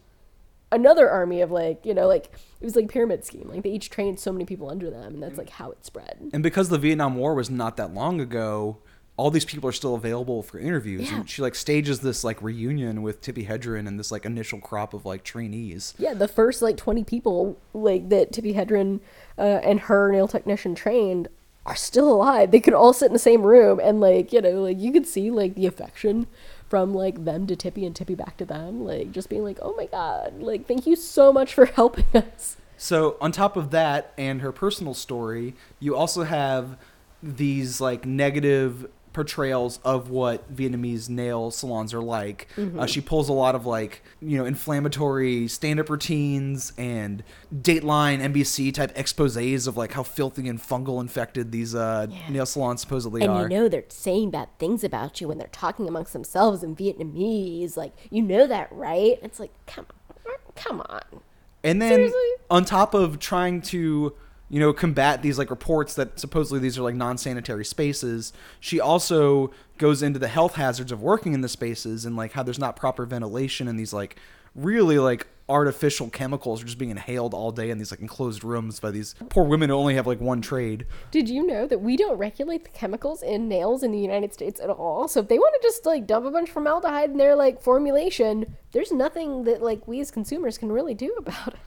another 0.71 1.09
army 1.09 1.41
of 1.41 1.51
like, 1.51 1.85
you 1.85 1.95
know, 1.95 2.07
like 2.07 2.27
it 2.61 2.65
was 2.65 2.77
like 2.77 2.89
pyramid 2.89 3.25
scheme. 3.25 3.49
Like 3.49 3.63
they 3.63 3.71
each 3.71 3.91
trained 3.91 4.21
so 4.21 4.33
many 4.33 4.45
people 4.45 4.71
under 4.71 4.91
them, 4.91 5.15
and 5.15 5.23
that's 5.23 5.35
mm. 5.35 5.39
like 5.39 5.51
how 5.51 5.71
it 5.71 5.85
spread. 5.85 6.31
And 6.33 6.43
because 6.43 6.69
the 6.69 6.79
Vietnam 6.79 7.17
War 7.17 7.35
was 7.35 7.51
not 7.51 7.77
that 7.77 7.95
long 7.95 8.21
ago, 8.21 8.79
all 9.19 9.33
these 9.33 9.45
people 9.45 9.69
are 9.69 9.73
still 9.73 9.97
available 9.97 10.45
for 10.45 10.59
interviews. 10.61 11.11
Yeah. 11.11 11.19
And 11.19 11.29
she 11.29 11.43
like 11.43 11.57
stages 11.57 12.01
this 12.01 12.23
like 12.23 12.41
reunion 12.41 13.03
with 13.03 13.21
Tippi 13.21 13.47
Hedren 13.47 13.89
and 13.89 13.99
this 13.99 14.13
like 14.13 14.25
initial 14.25 14.61
crop 14.61 14.95
of 14.95 15.05
like 15.05 15.25
trainees. 15.25 15.93
Yeah, 15.99 16.15
the 16.15 16.29
first 16.29 16.63
like 16.63 16.77
20 16.77 17.03
people 17.03 17.59
like 17.75 18.09
that 18.11 18.33
Tippi 18.33 18.55
Hedren 18.55 19.01
uh, 19.37 19.61
and 19.65 19.81
her 19.81 20.13
nail 20.13 20.29
technician 20.29 20.77
trained 20.77 21.27
are 21.67 21.75
still 21.75 22.09
alive. 22.09 22.53
They 22.53 22.61
could 22.61 22.75
all 22.75 22.93
sit 22.93 23.07
in 23.07 23.13
the 23.13 23.19
same 23.19 23.43
room 23.43 23.81
and 23.83 24.01
like, 24.01 24.33
you 24.33 24.41
know, 24.41 24.63
like 24.63 24.79
you 24.79 24.93
could 24.93 25.07
see 25.07 25.33
like 25.33 25.57
the 25.57 25.67
affection 25.67 26.29
from 26.69 26.95
like 26.95 27.25
them 27.25 27.49
to 27.49 27.57
Tippi 27.57 27.85
and 27.85 27.97
Tippi 27.97 28.17
back 28.17 28.37
to 28.37 28.45
them, 28.45 28.85
like 28.85 29.11
just 29.11 29.29
being 29.29 29.43
like, 29.43 29.59
"Oh 29.63 29.75
my 29.75 29.87
god, 29.87 30.35
like 30.39 30.67
thank 30.69 30.87
you 30.87 30.97
so 30.97 31.33
much 31.33 31.55
for 31.55 31.65
helping 31.81 32.05
us." 32.15 32.57
So 32.77 33.17
on 33.21 33.33
top 33.33 33.57
of 33.57 33.71
that 33.71 34.13
and 34.17 34.43
her 34.43 34.53
personal 34.53 34.95
story, 34.95 35.55
you 35.81 35.97
also 35.97 36.23
have 36.23 36.77
these 37.23 37.81
like 37.81 38.07
negative 38.07 38.87
portrayals 39.13 39.79
of 39.85 40.11
what 40.11 40.55
Vietnamese 40.55 41.09
nail 41.09 41.51
salons 41.51 41.95
are 41.95 42.03
like. 42.03 42.49
Uh, 42.79 42.87
she 42.87 43.01
pulls 43.01 43.29
a 43.29 43.33
lot 43.33 43.55
of 43.55 43.67
like 43.67 44.03
you 44.21 44.39
know 44.39 44.45
inflammatory 44.45 45.49
stand-up 45.49 45.89
routines 45.91 46.73
and 46.77 47.23
Dateline 47.55 48.21
NBC 48.21 48.73
type 48.73 48.95
exposés 48.95 49.67
of 49.67 49.77
like 49.77 49.93
how 49.93 50.03
filthy 50.03 50.49
and 50.49 50.61
fungal 50.61 51.01
infected 51.01 51.53
these 51.53 51.75
uh, 51.75 52.07
nail 52.29 52.47
salons 52.47 52.81
supposedly 52.81 53.23
And 53.23 53.31
are. 53.31 53.43
And 53.45 53.53
you 53.53 53.59
know 53.59 53.69
they're 53.69 53.85
saying 53.89 54.31
bad 54.31 54.49
things 54.59 54.85
about 54.85 55.21
you 55.21 55.29
when 55.29 55.39
they're 55.39 55.49
talking 55.49 55.89
amongst 55.89 56.13
themselves 56.13 56.63
in 56.63 56.77
Vietnamese. 56.77 57.77
Like, 57.77 57.93
you 58.11 58.23
know 58.23 58.47
that, 58.47 58.71
right? 58.73 59.19
It's 59.23 59.41
like, 59.41 59.53
come 59.67 59.87
on, 60.27 60.35
come 60.55 60.81
on. 60.83 61.21
And 61.65 61.83
then 61.83 61.93
Seriously? 61.93 62.21
on 62.51 62.65
top 62.65 62.95
of 62.95 63.19
trying 63.19 63.63
to, 63.63 64.15
you 64.49 64.61
know, 64.61 64.73
combat 64.73 65.23
these 65.23 65.39
like 65.39 65.51
reports 65.51 65.95
that 65.95 66.19
supposedly 66.19 66.59
these 66.59 66.79
are 66.79 66.83
like 66.83 66.95
non-sanitary 66.95 67.65
spaces, 67.65 68.33
she 68.61 68.81
also 68.81 69.51
goes 69.77 70.03
into 70.03 70.19
the 70.19 70.29
health 70.29 70.55
hazards 70.55 70.91
of 70.91 71.03
working 71.03 71.35
in 71.35 71.41
the 71.41 71.49
spaces 71.49 72.05
and 72.05 72.17
like 72.17 72.33
how 72.33 72.43
there's 72.43 72.59
not 72.59 72.77
proper 72.77 73.05
ventilation 73.07 73.69
and 73.69 73.79
these 73.79 73.93
like 73.93 74.17
really 74.55 74.99
like 74.99 75.27
artificial 75.49 76.11
chemicals 76.11 76.63
are 76.63 76.67
just 76.67 76.79
being 76.79 76.91
inhaled 76.91 77.33
all 77.33 77.51
day 77.51 77.71
in 77.71 77.79
these 77.79 77.91
like 77.91 78.01
enclosed 78.01 78.45
rooms 78.45 78.81
by 78.81 78.91
these 78.91 79.15
poor 79.31 79.45
women 79.45 79.71
who 79.71 79.77
only 79.77 79.95
have 79.95 80.07
like 80.07 80.21
one 80.21 80.43
trade. 80.43 80.87
Did 81.11 81.29
you 81.29 81.47
know 81.47 81.67
that 81.67 81.81
we 81.81 81.97
don't 81.97 82.19
regulate 82.19 82.65
the 82.65 82.71
chemicals 82.71 83.23
in 83.23 83.49
nails 83.49 83.83
in 83.83 83.91
the 83.91 83.99
United 83.99 84.35
States 84.35 84.61
at 84.61 84.69
all? 84.69 85.09
So 85.09 85.21
if 85.21 85.29
they 85.29 85.39
want 85.39 85.55
to 85.61 85.67
just 85.67 85.87
like 85.87 86.07
dump 86.07 86.27
a 86.27 86.31
bunch 86.31 86.49
of 86.49 86.53
formaldehyde 86.53 87.11
in 87.11 87.17
their 87.17 87.35
like 87.35 87.63
formulation, 87.63 88.57
there's 88.73 88.93
nothing 88.93 89.45
that 89.45 89.63
like 89.63 89.89
we 89.89 90.01
as 90.01 90.11
consumers 90.11 90.59
can 90.59 90.71
really 90.71 90.95
do 90.95 91.15
about 91.19 91.55
it. 91.55 91.61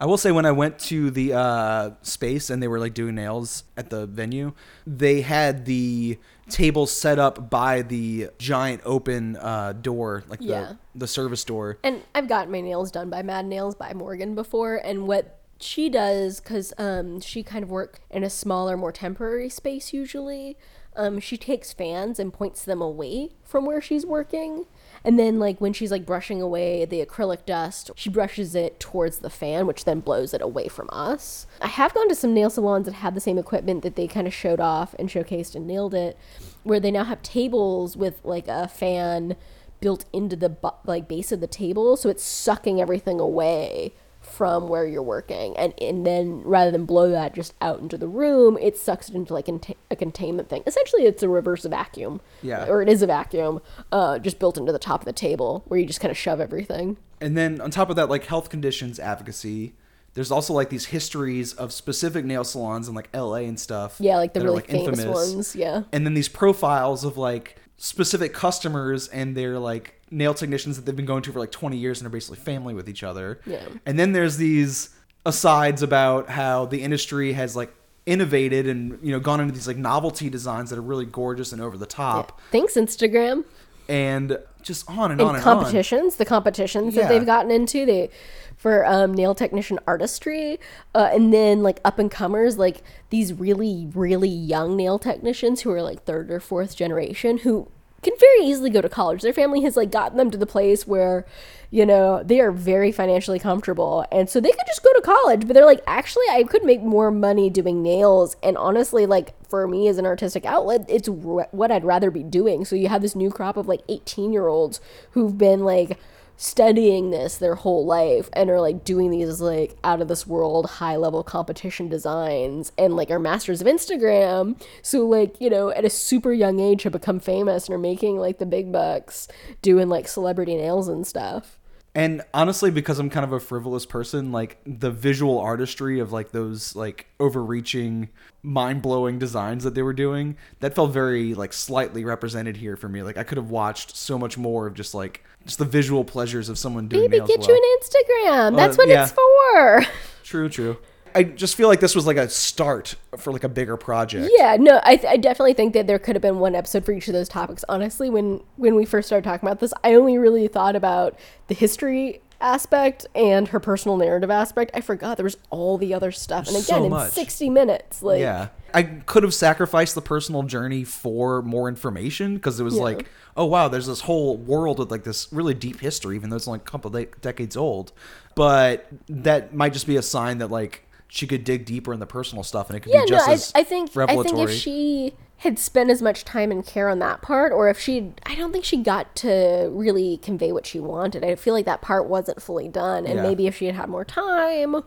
I 0.00 0.06
will 0.06 0.16
say 0.18 0.30
when 0.30 0.46
I 0.46 0.52
went 0.52 0.78
to 0.80 1.10
the 1.10 1.32
uh, 1.32 1.90
space 2.02 2.50
and 2.50 2.62
they 2.62 2.68
were 2.68 2.78
like 2.78 2.94
doing 2.94 3.16
nails 3.16 3.64
at 3.76 3.90
the 3.90 4.06
venue, 4.06 4.52
they 4.86 5.22
had 5.22 5.64
the 5.64 6.18
table 6.48 6.86
set 6.86 7.18
up 7.18 7.50
by 7.50 7.82
the 7.82 8.30
giant 8.38 8.80
open 8.84 9.36
uh, 9.36 9.72
door, 9.72 10.22
like 10.28 10.38
Yeah. 10.40 10.60
the 10.60 10.78
the 11.00 11.06
service 11.08 11.44
door. 11.44 11.78
And 11.82 12.02
I've 12.14 12.28
gotten 12.28 12.52
my 12.52 12.60
nails 12.60 12.90
done 12.90 13.10
by 13.10 13.22
Mad 13.22 13.46
Nails 13.46 13.74
by 13.74 13.92
Morgan 13.92 14.34
before, 14.34 14.76
and 14.76 15.06
what 15.08 15.40
she 15.60 15.88
does, 15.88 16.38
because 16.40 16.72
um, 16.78 17.20
she 17.20 17.42
kind 17.42 17.64
of 17.64 17.70
work 17.70 18.00
in 18.10 18.22
a 18.22 18.30
smaller, 18.30 18.76
more 18.76 18.92
temporary 18.92 19.48
space 19.48 19.92
usually. 19.92 20.56
Um, 20.96 21.18
she 21.20 21.36
takes 21.36 21.72
fans 21.72 22.18
and 22.18 22.32
points 22.32 22.64
them 22.64 22.80
away 22.80 23.30
from 23.44 23.64
where 23.66 23.80
she's 23.80 24.06
working. 24.06 24.66
And 25.04 25.18
then, 25.18 25.38
like, 25.38 25.60
when 25.60 25.72
she's 25.72 25.90
like 25.90 26.06
brushing 26.06 26.42
away 26.42 26.84
the 26.84 27.04
acrylic 27.04 27.46
dust, 27.46 27.90
she 27.94 28.10
brushes 28.10 28.54
it 28.54 28.80
towards 28.80 29.18
the 29.18 29.30
fan, 29.30 29.66
which 29.66 29.84
then 29.84 30.00
blows 30.00 30.34
it 30.34 30.42
away 30.42 30.68
from 30.68 30.88
us. 30.92 31.46
I 31.60 31.68
have 31.68 31.94
gone 31.94 32.08
to 32.08 32.14
some 32.14 32.34
nail 32.34 32.50
salons 32.50 32.86
that 32.86 32.94
have 32.94 33.14
the 33.14 33.20
same 33.20 33.38
equipment 33.38 33.82
that 33.82 33.96
they 33.96 34.06
kind 34.06 34.26
of 34.26 34.34
showed 34.34 34.60
off 34.60 34.94
and 34.98 35.08
showcased 35.08 35.54
and 35.54 35.66
nailed 35.66 35.94
it, 35.94 36.18
where 36.62 36.80
they 36.80 36.90
now 36.90 37.04
have 37.04 37.22
tables 37.22 37.96
with 37.96 38.20
like 38.24 38.48
a 38.48 38.68
fan 38.68 39.36
built 39.80 40.04
into 40.12 40.34
the 40.34 40.56
like 40.84 41.06
base 41.06 41.30
of 41.30 41.40
the 41.40 41.46
table, 41.46 41.96
so 41.96 42.08
it's 42.08 42.24
sucking 42.24 42.80
everything 42.80 43.20
away 43.20 43.94
from 44.28 44.68
where 44.68 44.86
you're 44.86 45.02
working, 45.02 45.56
and 45.56 45.72
and 45.80 46.06
then 46.06 46.42
rather 46.42 46.70
than 46.70 46.84
blow 46.84 47.10
that 47.10 47.34
just 47.34 47.54
out 47.60 47.80
into 47.80 47.96
the 47.98 48.08
room, 48.08 48.56
it 48.60 48.76
sucks 48.76 49.08
it 49.08 49.14
into 49.14 49.32
like 49.34 49.48
a 49.90 49.96
containment 49.96 50.48
thing. 50.48 50.62
Essentially, 50.66 51.04
it's 51.04 51.22
a 51.22 51.28
reverse 51.28 51.64
vacuum, 51.64 52.20
Yeah. 52.42 52.66
or 52.68 52.82
it 52.82 52.88
is 52.88 53.02
a 53.02 53.06
vacuum, 53.06 53.60
uh, 53.92 54.18
just 54.18 54.38
built 54.38 54.56
into 54.58 54.72
the 54.72 54.78
top 54.78 55.00
of 55.00 55.04
the 55.06 55.12
table 55.12 55.64
where 55.68 55.78
you 55.80 55.86
just 55.86 56.00
kind 56.00 56.10
of 56.10 56.16
shove 56.18 56.40
everything. 56.40 56.96
And 57.20 57.36
then 57.36 57.60
on 57.60 57.70
top 57.70 57.90
of 57.90 57.96
that, 57.96 58.08
like 58.08 58.24
health 58.26 58.48
conditions 58.50 58.98
advocacy. 59.00 59.74
There's 60.14 60.30
also 60.32 60.52
like 60.52 60.70
these 60.70 60.86
histories 60.86 61.52
of 61.52 61.72
specific 61.72 62.24
nail 62.24 62.42
salons 62.42 62.88
in 62.88 62.94
like 62.94 63.08
LA 63.14 63.42
and 63.46 63.60
stuff. 63.60 63.96
Yeah, 64.00 64.16
like 64.16 64.32
the 64.32 64.40
that 64.40 64.46
are, 64.46 64.50
really 64.50 64.62
famous 64.62 65.04
ones. 65.04 65.54
Yeah. 65.54 65.82
and 65.92 66.04
then 66.04 66.14
these 66.14 66.28
profiles 66.28 67.04
of 67.04 67.16
like 67.16 67.56
specific 67.76 68.32
customers 68.32 69.06
and 69.08 69.36
their 69.36 69.58
like 69.60 69.97
nail 70.10 70.34
technicians 70.34 70.76
that 70.76 70.86
they've 70.86 70.96
been 70.96 71.06
going 71.06 71.22
to 71.22 71.32
for 71.32 71.38
like 71.38 71.50
20 71.52 71.76
years 71.76 72.00
and 72.00 72.06
are 72.06 72.10
basically 72.10 72.38
family 72.38 72.74
with 72.74 72.88
each 72.88 73.02
other. 73.02 73.40
Yeah. 73.46 73.66
And 73.86 73.98
then 73.98 74.12
there's 74.12 74.36
these 74.36 74.90
asides 75.26 75.82
about 75.82 76.28
how 76.30 76.64
the 76.66 76.82
industry 76.82 77.32
has 77.34 77.54
like 77.56 77.74
innovated 78.06 78.66
and 78.66 78.98
you 79.02 79.12
know 79.12 79.20
gone 79.20 79.38
into 79.40 79.52
these 79.52 79.66
like 79.66 79.76
novelty 79.76 80.30
designs 80.30 80.70
that 80.70 80.78
are 80.78 80.82
really 80.82 81.04
gorgeous 81.04 81.52
and 81.52 81.60
over 81.60 81.76
the 81.76 81.84
top 81.86 82.40
Thanks, 82.50 82.74
Instagram. 82.74 83.44
and 83.88 84.38
just 84.62 84.88
on 84.88 85.10
and 85.12 85.20
in 85.20 85.26
on 85.26 85.34
and 85.36 85.44
on. 85.44 85.56
competitions, 85.58 86.16
the 86.16 86.24
competitions 86.24 86.94
Yeah. 86.94 87.02
that 87.02 87.08
they've 87.10 87.26
gotten 87.26 87.50
into, 87.50 87.84
they 87.84 88.10
for 88.56 88.84
um, 88.86 89.12
nail 89.14 89.34
technician 89.34 89.78
artistry, 89.86 90.58
uh, 90.94 91.10
and 91.12 91.32
then 91.32 91.62
like 91.62 91.80
up 91.84 91.98
and 91.98 92.10
comers, 92.10 92.56
like 92.58 92.82
these 93.10 93.34
really 93.34 93.88
really 93.94 94.28
young 94.30 94.74
nail 94.76 94.98
technicians 94.98 95.60
who 95.60 95.70
are 95.70 95.82
like 95.82 96.04
third 96.04 96.30
or 96.30 96.40
fourth 96.40 96.74
generation 96.76 97.38
who 97.38 97.68
can 98.02 98.14
very 98.18 98.44
easily 98.44 98.70
go 98.70 98.80
to 98.80 98.88
college. 98.88 99.22
Their 99.22 99.32
family 99.32 99.62
has 99.62 99.76
like 99.76 99.90
gotten 99.90 100.18
them 100.18 100.30
to 100.30 100.38
the 100.38 100.46
place 100.46 100.86
where, 100.86 101.26
you 101.70 101.84
know, 101.84 102.22
they 102.22 102.40
are 102.40 102.52
very 102.52 102.92
financially 102.92 103.38
comfortable, 103.38 104.06
and 104.12 104.30
so 104.30 104.40
they 104.40 104.50
could 104.50 104.66
just 104.66 104.84
go 104.84 104.92
to 104.94 105.00
college. 105.00 105.46
But 105.46 105.54
they're 105.54 105.66
like, 105.66 105.82
actually, 105.86 106.26
I 106.30 106.44
could 106.44 106.64
make 106.64 106.82
more 106.82 107.10
money 107.10 107.50
doing 107.50 107.82
nails, 107.82 108.36
and 108.42 108.56
honestly, 108.56 109.04
like 109.04 109.34
for 109.48 109.66
me 109.66 109.88
as 109.88 109.98
an 109.98 110.06
artistic 110.06 110.44
outlet, 110.44 110.84
it's 110.88 111.08
r- 111.08 111.48
what 111.50 111.72
I'd 111.72 111.84
rather 111.84 112.10
be 112.10 112.22
doing. 112.22 112.64
So 112.64 112.76
you 112.76 112.88
have 112.88 113.02
this 113.02 113.16
new 113.16 113.30
crop 113.30 113.56
of 113.56 113.66
like 113.66 113.82
eighteen 113.88 114.32
year 114.32 114.46
olds 114.46 114.80
who've 115.10 115.36
been 115.36 115.64
like 115.64 115.98
studying 116.38 117.10
this 117.10 117.36
their 117.38 117.56
whole 117.56 117.84
life 117.84 118.30
and 118.32 118.48
are 118.48 118.60
like 118.60 118.84
doing 118.84 119.10
these 119.10 119.40
like 119.40 119.76
out 119.82 120.00
of 120.00 120.06
this 120.06 120.24
world 120.26 120.66
high 120.66 120.94
level 120.96 121.24
competition 121.24 121.88
designs 121.88 122.70
and 122.78 122.94
like 122.94 123.10
are 123.10 123.18
masters 123.18 123.60
of 123.60 123.66
Instagram. 123.66 124.58
So 124.80 125.04
like, 125.04 125.38
you 125.40 125.50
know, 125.50 125.70
at 125.70 125.84
a 125.84 125.90
super 125.90 126.32
young 126.32 126.60
age 126.60 126.84
have 126.84 126.92
become 126.92 127.18
famous 127.18 127.66
and 127.66 127.74
are 127.74 127.78
making 127.78 128.18
like 128.18 128.38
the 128.38 128.46
big 128.46 128.70
bucks 128.70 129.26
doing 129.62 129.88
like 129.88 130.06
celebrity 130.06 130.54
nails 130.54 130.86
and 130.86 131.04
stuff. 131.04 131.57
And 131.98 132.22
honestly, 132.32 132.70
because 132.70 133.00
I'm 133.00 133.10
kind 133.10 133.24
of 133.24 133.32
a 133.32 133.40
frivolous 133.40 133.84
person, 133.84 134.30
like 134.30 134.58
the 134.64 134.90
visual 134.92 135.40
artistry 135.40 135.98
of 135.98 136.12
like 136.12 136.30
those 136.30 136.76
like 136.76 137.08
overreaching, 137.18 138.10
mind 138.40 138.82
blowing 138.82 139.18
designs 139.18 139.64
that 139.64 139.74
they 139.74 139.82
were 139.82 139.92
doing, 139.92 140.36
that 140.60 140.76
felt 140.76 140.92
very 140.92 141.34
like 141.34 141.52
slightly 141.52 142.04
represented 142.04 142.56
here 142.56 142.76
for 142.76 142.88
me. 142.88 143.02
Like 143.02 143.16
I 143.16 143.24
could 143.24 143.36
have 143.36 143.50
watched 143.50 143.96
so 143.96 144.16
much 144.16 144.38
more 144.38 144.68
of 144.68 144.74
just 144.74 144.94
like 144.94 145.24
just 145.44 145.58
the 145.58 145.64
visual 145.64 146.04
pleasures 146.04 146.48
of 146.48 146.56
someone 146.56 146.86
doing 146.86 147.10
Maybe 147.10 147.26
get 147.26 147.40
well. 147.40 147.48
you 147.48 147.54
an 147.56 147.78
Instagram. 147.82 148.56
That's 148.56 148.76
Uh, 148.76 148.82
what 148.82 148.88
yeah. 148.88 149.02
it's 149.02 149.12
for. 149.12 149.82
True, 150.22 150.48
true. 150.48 150.76
I 151.18 151.22
just 151.24 151.56
feel 151.56 151.68
like 151.68 151.80
this 151.80 151.94
was 151.94 152.06
like 152.06 152.16
a 152.16 152.28
start 152.28 152.94
for 153.16 153.32
like 153.32 153.42
a 153.44 153.48
bigger 153.48 153.76
project. 153.76 154.30
Yeah, 154.38 154.56
no, 154.58 154.80
I, 154.84 154.96
th- 154.96 155.10
I 155.12 155.16
definitely 155.16 155.54
think 155.54 155.74
that 155.74 155.86
there 155.86 155.98
could 155.98 156.14
have 156.14 156.22
been 156.22 156.38
one 156.38 156.54
episode 156.54 156.84
for 156.84 156.92
each 156.92 157.08
of 157.08 157.14
those 157.14 157.28
topics. 157.28 157.64
Honestly, 157.68 158.08
when 158.08 158.40
when 158.56 158.74
we 158.76 158.84
first 158.84 159.08
started 159.08 159.24
talking 159.24 159.46
about 159.46 159.58
this, 159.60 159.72
I 159.82 159.94
only 159.94 160.16
really 160.18 160.46
thought 160.48 160.76
about 160.76 161.18
the 161.48 161.54
history 161.54 162.20
aspect 162.40 163.04
and 163.16 163.48
her 163.48 163.58
personal 163.58 163.96
narrative 163.96 164.30
aspect. 164.30 164.70
I 164.72 164.80
forgot 164.80 165.16
there 165.16 165.24
was 165.24 165.36
all 165.50 165.76
the 165.76 165.92
other 165.92 166.12
stuff. 166.12 166.46
And 166.46 166.56
So 166.58 166.74
again, 166.76 166.84
in 166.84 166.90
much. 166.90 167.10
60 167.10 167.50
minutes, 167.50 168.00
like 168.02 168.20
yeah 168.20 168.48
i 168.74 168.82
could 168.82 169.22
have 169.22 169.32
sacrificed 169.32 169.94
the 169.94 170.02
personal 170.02 170.42
journey 170.42 170.84
for 170.84 171.40
more 171.40 171.70
information 171.70 172.34
because 172.34 172.60
it 172.60 172.64
was 172.64 172.76
Yeah. 172.76 172.82
like 172.82 173.06
oh 173.34 173.46
wow 173.46 173.66
there's 173.68 173.86
this 173.86 174.02
whole 174.02 174.36
world 174.36 174.78
with 174.78 174.90
like 174.90 175.04
this 175.04 175.32
really 175.32 175.54
deep 175.54 175.80
history 175.80 176.16
even 176.16 176.28
though 176.28 176.36
it's 176.36 176.46
only 176.46 176.58
a 176.58 176.62
couple 176.62 176.90
de- 176.90 177.06
decades 177.22 177.56
old 177.56 177.92
but 178.34 178.86
that 179.08 179.54
might 179.54 179.72
just 179.72 179.86
be 179.86 179.96
a 179.96 180.02
sign 180.02 180.36
that 180.38 180.50
like 180.50 180.86
she 181.08 181.26
could 181.26 181.42
dig 181.42 181.64
deeper 181.64 181.92
in 181.92 182.00
the 182.00 182.06
personal 182.06 182.44
stuff 182.44 182.68
and 182.68 182.76
it 182.76 182.80
could 182.80 182.92
yeah, 182.92 183.02
be 183.02 183.08
just 183.08 183.28
I, 183.28 183.32
as 183.32 183.52
I 183.54 183.64
think 183.64 183.90
I 183.96 184.00
revelatory 184.00 184.24
think 184.36 184.50
if 184.50 184.54
she 184.56 185.14
had 185.38 185.58
spent 185.58 185.88
as 185.90 186.02
much 186.02 186.24
time 186.24 186.50
and 186.50 186.64
care 186.64 186.88
on 186.88 186.98
that 186.98 187.22
part 187.22 187.52
or 187.52 187.68
if 187.68 187.78
she 187.78 188.12
I 188.26 188.34
don't 188.34 188.52
think 188.52 188.64
she 188.64 188.76
got 188.76 189.16
to 189.16 189.70
really 189.72 190.18
convey 190.18 190.52
what 190.52 190.66
she 190.66 190.78
wanted. 190.78 191.24
I 191.24 191.34
feel 191.36 191.54
like 191.54 191.64
that 191.64 191.80
part 191.80 192.06
wasn't 192.06 192.42
fully 192.42 192.68
done 192.68 193.06
and 193.06 193.16
Yeah. 193.16 193.22
maybe 193.22 193.46
if 193.46 193.56
she 193.56 193.66
had 193.66 193.74
had 193.74 193.88
more 193.88 194.04
time 194.04 194.82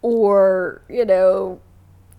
or, 0.00 0.82
you 0.88 1.04
know, 1.04 1.60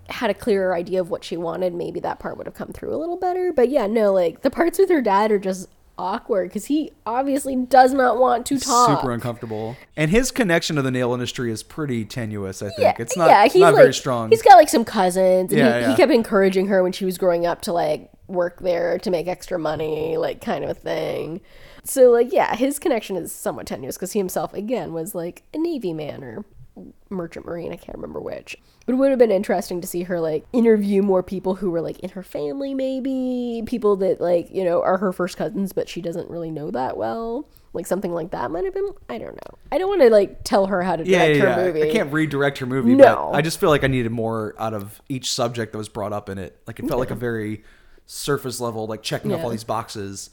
had 0.09 0.29
a 0.29 0.33
clearer 0.33 0.75
idea 0.75 0.99
of 0.99 1.09
what 1.09 1.23
she 1.23 1.37
wanted, 1.37 1.73
maybe 1.73 1.99
that 1.99 2.19
part 2.19 2.37
would 2.37 2.45
have 2.47 2.55
come 2.55 2.69
through 2.69 2.93
a 2.93 2.97
little 2.97 3.17
better. 3.17 3.53
But 3.53 3.69
yeah, 3.69 3.87
no, 3.87 4.11
like 4.11 4.41
the 4.41 4.51
parts 4.51 4.77
with 4.77 4.89
her 4.89 5.01
dad 5.01 5.31
are 5.31 5.39
just 5.39 5.69
awkward 5.97 6.49
because 6.49 6.65
he 6.65 6.91
obviously 7.05 7.55
does 7.55 7.93
not 7.93 8.17
want 8.17 8.45
to 8.47 8.59
talk. 8.59 8.99
Super 8.99 9.11
uncomfortable. 9.11 9.75
And 9.95 10.11
his 10.11 10.31
connection 10.31 10.75
to 10.75 10.81
the 10.81 10.91
nail 10.91 11.13
industry 11.13 11.51
is 11.51 11.63
pretty 11.63 12.05
tenuous, 12.05 12.61
I 12.61 12.67
think. 12.67 12.79
Yeah, 12.79 12.93
it's 12.99 13.17
not, 13.17 13.29
yeah, 13.29 13.43
he's 13.45 13.55
not 13.55 13.73
like, 13.73 13.83
very 13.83 13.93
strong. 13.93 14.29
He's 14.29 14.41
got 14.41 14.55
like 14.55 14.69
some 14.69 14.85
cousins, 14.85 15.51
and 15.51 15.59
Yeah, 15.59 15.75
he, 15.75 15.81
yeah. 15.81 15.89
he 15.91 15.95
kept 15.95 16.11
encouraging 16.11 16.67
her 16.67 16.83
when 16.83 16.91
she 16.91 17.05
was 17.05 17.17
growing 17.17 17.45
up 17.45 17.61
to 17.61 17.73
like 17.73 18.09
work 18.27 18.59
there 18.61 18.97
to 18.99 19.09
make 19.09 19.27
extra 19.27 19.59
money, 19.59 20.17
like 20.17 20.41
kind 20.41 20.63
of 20.63 20.69
a 20.69 20.73
thing. 20.73 21.41
So 21.83 22.11
like, 22.11 22.33
yeah, 22.33 22.55
his 22.55 22.79
connection 22.79 23.15
is 23.15 23.31
somewhat 23.31 23.67
tenuous 23.67 23.95
because 23.95 24.11
he 24.13 24.19
himself 24.19 24.53
again 24.53 24.93
was 24.93 25.13
like 25.13 25.43
a 25.53 25.57
navy 25.57 25.93
man 25.93 26.23
or 26.23 26.43
merchant 27.09 27.45
marine. 27.45 27.71
I 27.71 27.77
can't 27.77 27.97
remember 27.97 28.19
which. 28.19 28.57
But 28.85 28.93
it 28.93 28.95
would 28.97 29.09
have 29.09 29.19
been 29.19 29.31
interesting 29.31 29.81
to 29.81 29.87
see 29.87 30.03
her 30.03 30.19
like 30.19 30.45
interview 30.53 31.01
more 31.01 31.23
people 31.23 31.55
who 31.55 31.71
were 31.71 31.81
like 31.81 31.99
in 31.99 32.09
her 32.11 32.23
family, 32.23 32.73
maybe 32.73 33.63
people 33.65 33.95
that 33.97 34.21
like 34.21 34.53
you 34.53 34.63
know 34.63 34.81
are 34.81 34.97
her 34.97 35.11
first 35.13 35.37
cousins, 35.37 35.73
but 35.73 35.89
she 35.89 36.01
doesn't 36.01 36.29
really 36.29 36.51
know 36.51 36.71
that 36.71 36.97
well. 36.97 37.47
Like 37.73 37.87
something 37.87 38.13
like 38.13 38.31
that 38.31 38.51
might 38.51 38.63
have 38.63 38.73
been. 38.73 38.89
I 39.09 39.17
don't 39.17 39.35
know. 39.35 39.57
I 39.71 39.77
don't 39.77 39.89
want 39.89 40.01
to 40.01 40.09
like 40.09 40.43
tell 40.45 40.67
her 40.67 40.81
how 40.81 40.95
to 40.95 41.05
yeah, 41.05 41.25
direct 41.25 41.35
yeah, 41.37 41.41
her 41.55 41.61
yeah. 41.61 41.65
movie. 41.73 41.89
I 41.89 41.91
can't 41.93 42.13
redirect 42.13 42.59
her 42.59 42.65
movie, 42.65 42.95
No. 42.95 43.29
but 43.31 43.37
I 43.37 43.41
just 43.41 43.59
feel 43.59 43.69
like 43.69 43.83
I 43.83 43.87
needed 43.87 44.11
more 44.11 44.55
out 44.57 44.73
of 44.73 45.01
each 45.09 45.31
subject 45.31 45.73
that 45.73 45.77
was 45.77 45.89
brought 45.89 46.13
up 46.13 46.29
in 46.29 46.37
it. 46.37 46.57
Like 46.67 46.79
it 46.79 46.87
felt 46.87 46.99
like 46.99 47.11
a 47.11 47.15
very 47.15 47.63
surface 48.05 48.61
level, 48.61 48.87
like 48.87 49.03
checking 49.03 49.33
off 49.33 49.39
Yeah. 49.39 49.43
all 49.45 49.49
these 49.49 49.63
boxes. 49.65 50.29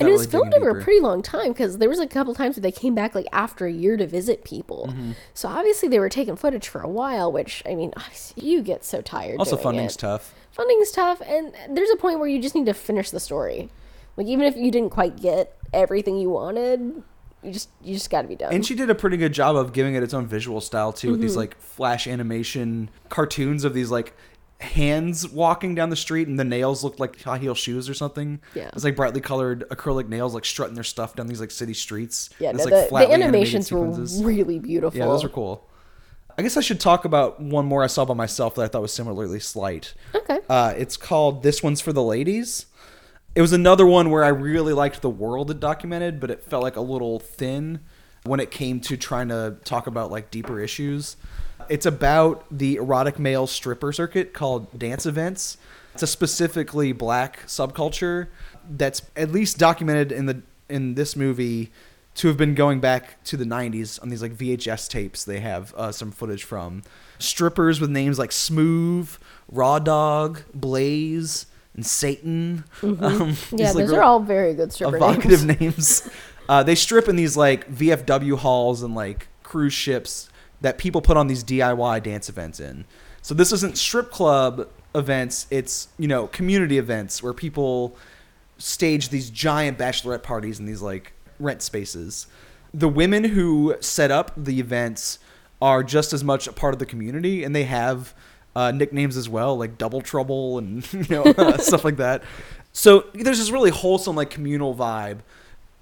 And 0.00 0.08
it 0.08 0.12
was 0.12 0.20
really 0.22 0.30
filmed 0.30 0.54
over 0.54 0.78
a 0.78 0.82
pretty 0.82 1.00
long 1.00 1.22
time 1.22 1.48
because 1.48 1.78
there 1.78 1.88
was 1.88 1.98
a 1.98 2.06
couple 2.06 2.34
times 2.34 2.56
where 2.56 2.62
they 2.62 2.72
came 2.72 2.94
back 2.94 3.14
like 3.14 3.26
after 3.32 3.66
a 3.66 3.72
year 3.72 3.96
to 3.96 4.06
visit 4.06 4.44
people. 4.44 4.88
Mm-hmm. 4.90 5.12
So 5.34 5.48
obviously 5.48 5.88
they 5.88 5.98
were 5.98 6.08
taking 6.08 6.36
footage 6.36 6.68
for 6.68 6.80
a 6.80 6.88
while, 6.88 7.30
which 7.30 7.62
I 7.66 7.74
mean, 7.74 7.92
you 8.36 8.62
get 8.62 8.84
so 8.84 9.00
tired. 9.02 9.38
Also, 9.38 9.56
funding's 9.56 9.94
it. 9.96 9.98
tough. 9.98 10.34
Funding's 10.50 10.90
tough, 10.90 11.20
and 11.22 11.54
there's 11.70 11.90
a 11.90 11.96
point 11.96 12.18
where 12.18 12.28
you 12.28 12.40
just 12.40 12.54
need 12.54 12.66
to 12.66 12.74
finish 12.74 13.10
the 13.10 13.20
story. 13.20 13.70
Like 14.16 14.26
even 14.26 14.44
if 14.44 14.56
you 14.56 14.70
didn't 14.70 14.90
quite 14.90 15.20
get 15.20 15.56
everything 15.72 16.18
you 16.18 16.28
wanted, 16.28 17.02
you 17.42 17.52
just 17.52 17.70
you 17.82 17.94
just 17.94 18.10
got 18.10 18.22
to 18.22 18.28
be 18.28 18.36
done. 18.36 18.52
And 18.52 18.64
she 18.64 18.74
did 18.74 18.90
a 18.90 18.94
pretty 18.94 19.16
good 19.16 19.32
job 19.32 19.56
of 19.56 19.72
giving 19.72 19.94
it 19.94 20.02
its 20.02 20.12
own 20.14 20.26
visual 20.26 20.60
style 20.60 20.92
too, 20.92 21.08
with 21.12 21.16
Mm-hmm. 21.16 21.22
these 21.26 21.36
like 21.36 21.58
flash 21.58 22.06
animation 22.06 22.90
cartoons 23.08 23.64
of 23.64 23.72
these 23.74 23.90
like 23.90 24.14
hands 24.62 25.28
walking 25.28 25.74
down 25.74 25.90
the 25.90 25.96
street, 25.96 26.28
and 26.28 26.38
the 26.38 26.44
nails 26.44 26.82
looked 26.82 27.00
like 27.00 27.20
high 27.22 27.38
heel 27.38 27.54
shoes 27.54 27.88
or 27.88 27.94
something. 27.94 28.40
Yeah. 28.54 28.70
it's 28.72 28.84
like 28.84 28.96
brightly 28.96 29.20
colored 29.20 29.68
acrylic 29.70 30.08
nails, 30.08 30.34
like 30.34 30.44
strutting 30.44 30.74
their 30.74 30.84
stuff 30.84 31.14
down 31.16 31.26
these 31.26 31.40
like 31.40 31.50
city 31.50 31.74
streets. 31.74 32.30
yeah, 32.38 32.52
no, 32.52 32.64
like, 32.64 32.88
the, 32.90 32.96
the 33.06 33.12
animations 33.12 33.70
were 33.70 33.90
really 34.24 34.58
beautiful. 34.58 34.98
Yeah, 34.98 35.06
those 35.06 35.22
were 35.22 35.28
cool. 35.28 35.68
I 36.38 36.42
guess 36.42 36.56
I 36.56 36.60
should 36.60 36.80
talk 36.80 37.04
about 37.04 37.40
one 37.40 37.66
more 37.66 37.82
I 37.82 37.88
saw 37.88 38.04
by 38.04 38.14
myself 38.14 38.54
that 38.54 38.62
I 38.62 38.68
thought 38.68 38.82
was 38.82 38.92
similarly 38.92 39.40
slight. 39.40 39.92
Okay. 40.14 40.38
Uh, 40.48 40.72
it's 40.76 40.96
called 40.96 41.42
This 41.42 41.62
One's 41.62 41.80
for 41.80 41.92
the 41.92 42.02
Ladies. 42.02 42.66
It 43.34 43.42
was 43.42 43.52
another 43.52 43.86
one 43.86 44.10
where 44.10 44.24
I 44.24 44.28
really 44.28 44.72
liked 44.72 45.02
the 45.02 45.10
world 45.10 45.50
it 45.50 45.60
documented, 45.60 46.20
but 46.20 46.30
it 46.30 46.42
felt 46.44 46.62
like 46.62 46.76
a 46.76 46.80
little 46.80 47.18
thin 47.18 47.80
when 48.24 48.40
it 48.40 48.50
came 48.50 48.80
to 48.80 48.96
trying 48.96 49.28
to 49.28 49.56
talk 49.64 49.86
about 49.86 50.10
like 50.10 50.30
deeper 50.30 50.60
issues. 50.60 51.16
It's 51.72 51.86
about 51.86 52.44
the 52.50 52.76
erotic 52.76 53.18
male 53.18 53.46
stripper 53.46 53.94
circuit 53.94 54.34
called 54.34 54.78
dance 54.78 55.06
events. 55.06 55.56
It's 55.94 56.02
a 56.02 56.06
specifically 56.06 56.92
black 56.92 57.46
subculture 57.46 58.26
that's 58.68 59.00
at 59.16 59.32
least 59.32 59.56
documented 59.56 60.12
in 60.12 60.26
the 60.26 60.42
in 60.68 60.96
this 60.96 61.16
movie 61.16 61.72
to 62.16 62.28
have 62.28 62.36
been 62.36 62.54
going 62.54 62.78
back 62.80 63.24
to 63.24 63.38
the 63.38 63.46
90s 63.46 64.00
on 64.02 64.10
these 64.10 64.20
like 64.20 64.34
VHS 64.34 64.86
tapes 64.90 65.24
they 65.24 65.40
have 65.40 65.72
uh, 65.74 65.90
some 65.90 66.10
footage 66.10 66.44
from 66.44 66.82
strippers 67.18 67.80
with 67.80 67.88
names 67.88 68.18
like 68.18 68.32
Smooth, 68.32 69.16
Raw 69.50 69.78
Dog, 69.78 70.42
Blaze, 70.52 71.46
and 71.72 71.86
Satan. 71.86 72.64
Um, 72.82 72.92
Mm-hmm. 73.00 73.56
yeah, 73.56 73.66
these, 73.68 73.74
like, 73.76 73.86
those 73.86 73.94
are 73.94 74.02
all 74.02 74.20
very 74.20 74.52
good 74.52 74.74
stripper 74.74 74.96
evocative 74.96 75.46
names. 75.46 75.58
names. 75.60 76.10
Uh, 76.50 76.62
they 76.62 76.74
strip 76.74 77.08
in 77.08 77.16
these 77.16 77.34
like 77.34 77.66
VFW 77.72 78.36
halls 78.36 78.82
and 78.82 78.94
like 78.94 79.28
cruise 79.42 79.72
ships 79.72 80.28
that 80.62 80.78
people 80.78 81.02
put 81.02 81.16
on 81.16 81.26
these 81.26 81.44
DIY 81.44 82.02
dance 82.02 82.28
events 82.28 82.58
in. 82.58 82.84
So 83.20 83.34
this 83.34 83.52
isn't 83.52 83.76
strip 83.76 84.10
club 84.10 84.68
events; 84.94 85.46
it's 85.50 85.88
you 85.98 86.08
know 86.08 86.26
community 86.28 86.78
events 86.78 87.22
where 87.22 87.32
people 87.32 87.96
stage 88.58 89.08
these 89.10 89.28
giant 89.28 89.78
bachelorette 89.78 90.22
parties 90.22 90.58
in 90.58 90.66
these 90.66 90.82
like 90.82 91.12
rent 91.38 91.62
spaces. 91.62 92.26
The 92.72 92.88
women 92.88 93.24
who 93.24 93.76
set 93.80 94.10
up 94.10 94.32
the 94.36 94.58
events 94.60 95.18
are 95.60 95.82
just 95.82 96.12
as 96.12 96.24
much 96.24 96.46
a 96.46 96.52
part 96.52 96.74
of 96.74 96.78
the 96.78 96.86
community, 96.86 97.44
and 97.44 97.54
they 97.54 97.64
have 97.64 98.14
uh, 98.56 98.70
nicknames 98.70 99.16
as 99.16 99.28
well, 99.28 99.56
like 99.56 99.78
Double 99.78 100.00
Trouble 100.00 100.58
and 100.58 100.90
you 100.92 101.06
know 101.08 101.56
stuff 101.58 101.84
like 101.84 101.96
that. 101.96 102.22
So 102.72 103.06
there's 103.12 103.38
this 103.38 103.50
really 103.50 103.70
wholesome 103.70 104.16
like 104.16 104.30
communal 104.30 104.74
vibe, 104.74 105.18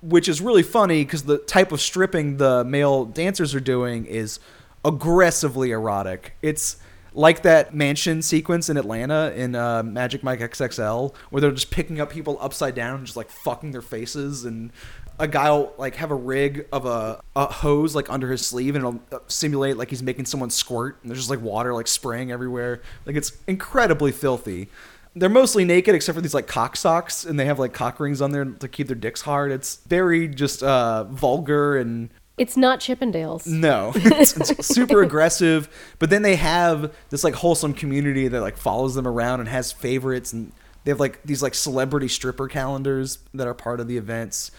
which 0.02 0.28
is 0.28 0.40
really 0.40 0.62
funny 0.62 1.04
because 1.04 1.22
the 1.22 1.38
type 1.38 1.72
of 1.72 1.80
stripping 1.80 2.38
the 2.38 2.64
male 2.64 3.04
dancers 3.04 3.54
are 3.54 3.60
doing 3.60 4.06
is 4.06 4.40
aggressively 4.84 5.70
erotic. 5.70 6.34
It's 6.42 6.76
like 7.12 7.42
that 7.42 7.74
mansion 7.74 8.22
sequence 8.22 8.68
in 8.68 8.76
Atlanta 8.76 9.32
in 9.34 9.54
uh, 9.54 9.82
Magic 9.82 10.22
Mike 10.22 10.40
XXL, 10.40 11.14
where 11.30 11.40
they're 11.40 11.50
just 11.50 11.70
picking 11.70 12.00
up 12.00 12.10
people 12.10 12.38
upside 12.40 12.74
down 12.74 12.98
and 12.98 13.06
just 13.06 13.16
like 13.16 13.30
fucking 13.30 13.72
their 13.72 13.82
faces, 13.82 14.44
and 14.44 14.72
a 15.18 15.28
guy 15.28 15.50
will 15.50 15.72
like 15.76 15.96
have 15.96 16.10
a 16.10 16.14
rig 16.14 16.66
of 16.72 16.86
a, 16.86 17.20
a 17.36 17.46
hose 17.46 17.94
like 17.94 18.10
under 18.10 18.30
his 18.30 18.46
sleeve, 18.46 18.74
and 18.74 18.84
it'll 18.84 19.00
uh, 19.12 19.18
simulate 19.28 19.76
like 19.76 19.90
he's 19.90 20.02
making 20.02 20.24
someone 20.24 20.50
squirt, 20.50 20.98
and 21.02 21.10
there's 21.10 21.18
just 21.18 21.30
like 21.30 21.42
water 21.42 21.74
like 21.74 21.86
spraying 21.86 22.32
everywhere. 22.32 22.80
Like 23.06 23.16
it's 23.16 23.32
incredibly 23.46 24.12
filthy. 24.12 24.68
They're 25.16 25.28
mostly 25.28 25.64
naked 25.64 25.96
except 25.96 26.14
for 26.14 26.22
these 26.22 26.34
like 26.34 26.46
cock 26.46 26.76
socks, 26.76 27.24
and 27.24 27.38
they 27.38 27.46
have 27.46 27.58
like 27.58 27.72
cock 27.72 27.98
rings 27.98 28.22
on 28.22 28.30
there 28.30 28.44
to 28.44 28.68
keep 28.68 28.86
their 28.86 28.96
dicks 28.96 29.22
hard. 29.22 29.50
It's 29.50 29.76
very 29.88 30.28
just 30.28 30.62
uh, 30.62 31.04
vulgar 31.04 31.76
and 31.76 32.10
It's 32.40 32.56
not 32.56 32.80
Chippendales. 32.80 33.46
no, 33.46 33.92
it's, 33.96 34.34
it's 34.34 34.66
super 34.66 35.02
aggressive. 35.02 35.68
But 35.98 36.08
then 36.08 36.22
they 36.22 36.36
have 36.36 36.90
this 37.10 37.22
like 37.22 37.34
wholesome 37.34 37.74
community 37.74 38.28
that 38.28 38.40
like 38.40 38.56
follows 38.56 38.94
them 38.94 39.06
around 39.06 39.40
and 39.40 39.48
has 39.50 39.72
favorites, 39.72 40.32
and 40.32 40.50
they 40.84 40.90
have 40.90 40.98
like 40.98 41.22
these 41.22 41.42
like 41.42 41.54
celebrity 41.54 42.08
stripper 42.08 42.48
calendars 42.48 43.18
that 43.34 43.46
are 43.46 43.52
part 43.52 43.78
of 43.78 43.88
the 43.88 43.98
events. 43.98 44.52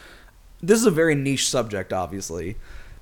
This 0.62 0.80
is 0.80 0.86
a 0.86 0.92
very 0.92 1.16
niche 1.16 1.50
subject, 1.50 1.92
obviously, 1.92 2.56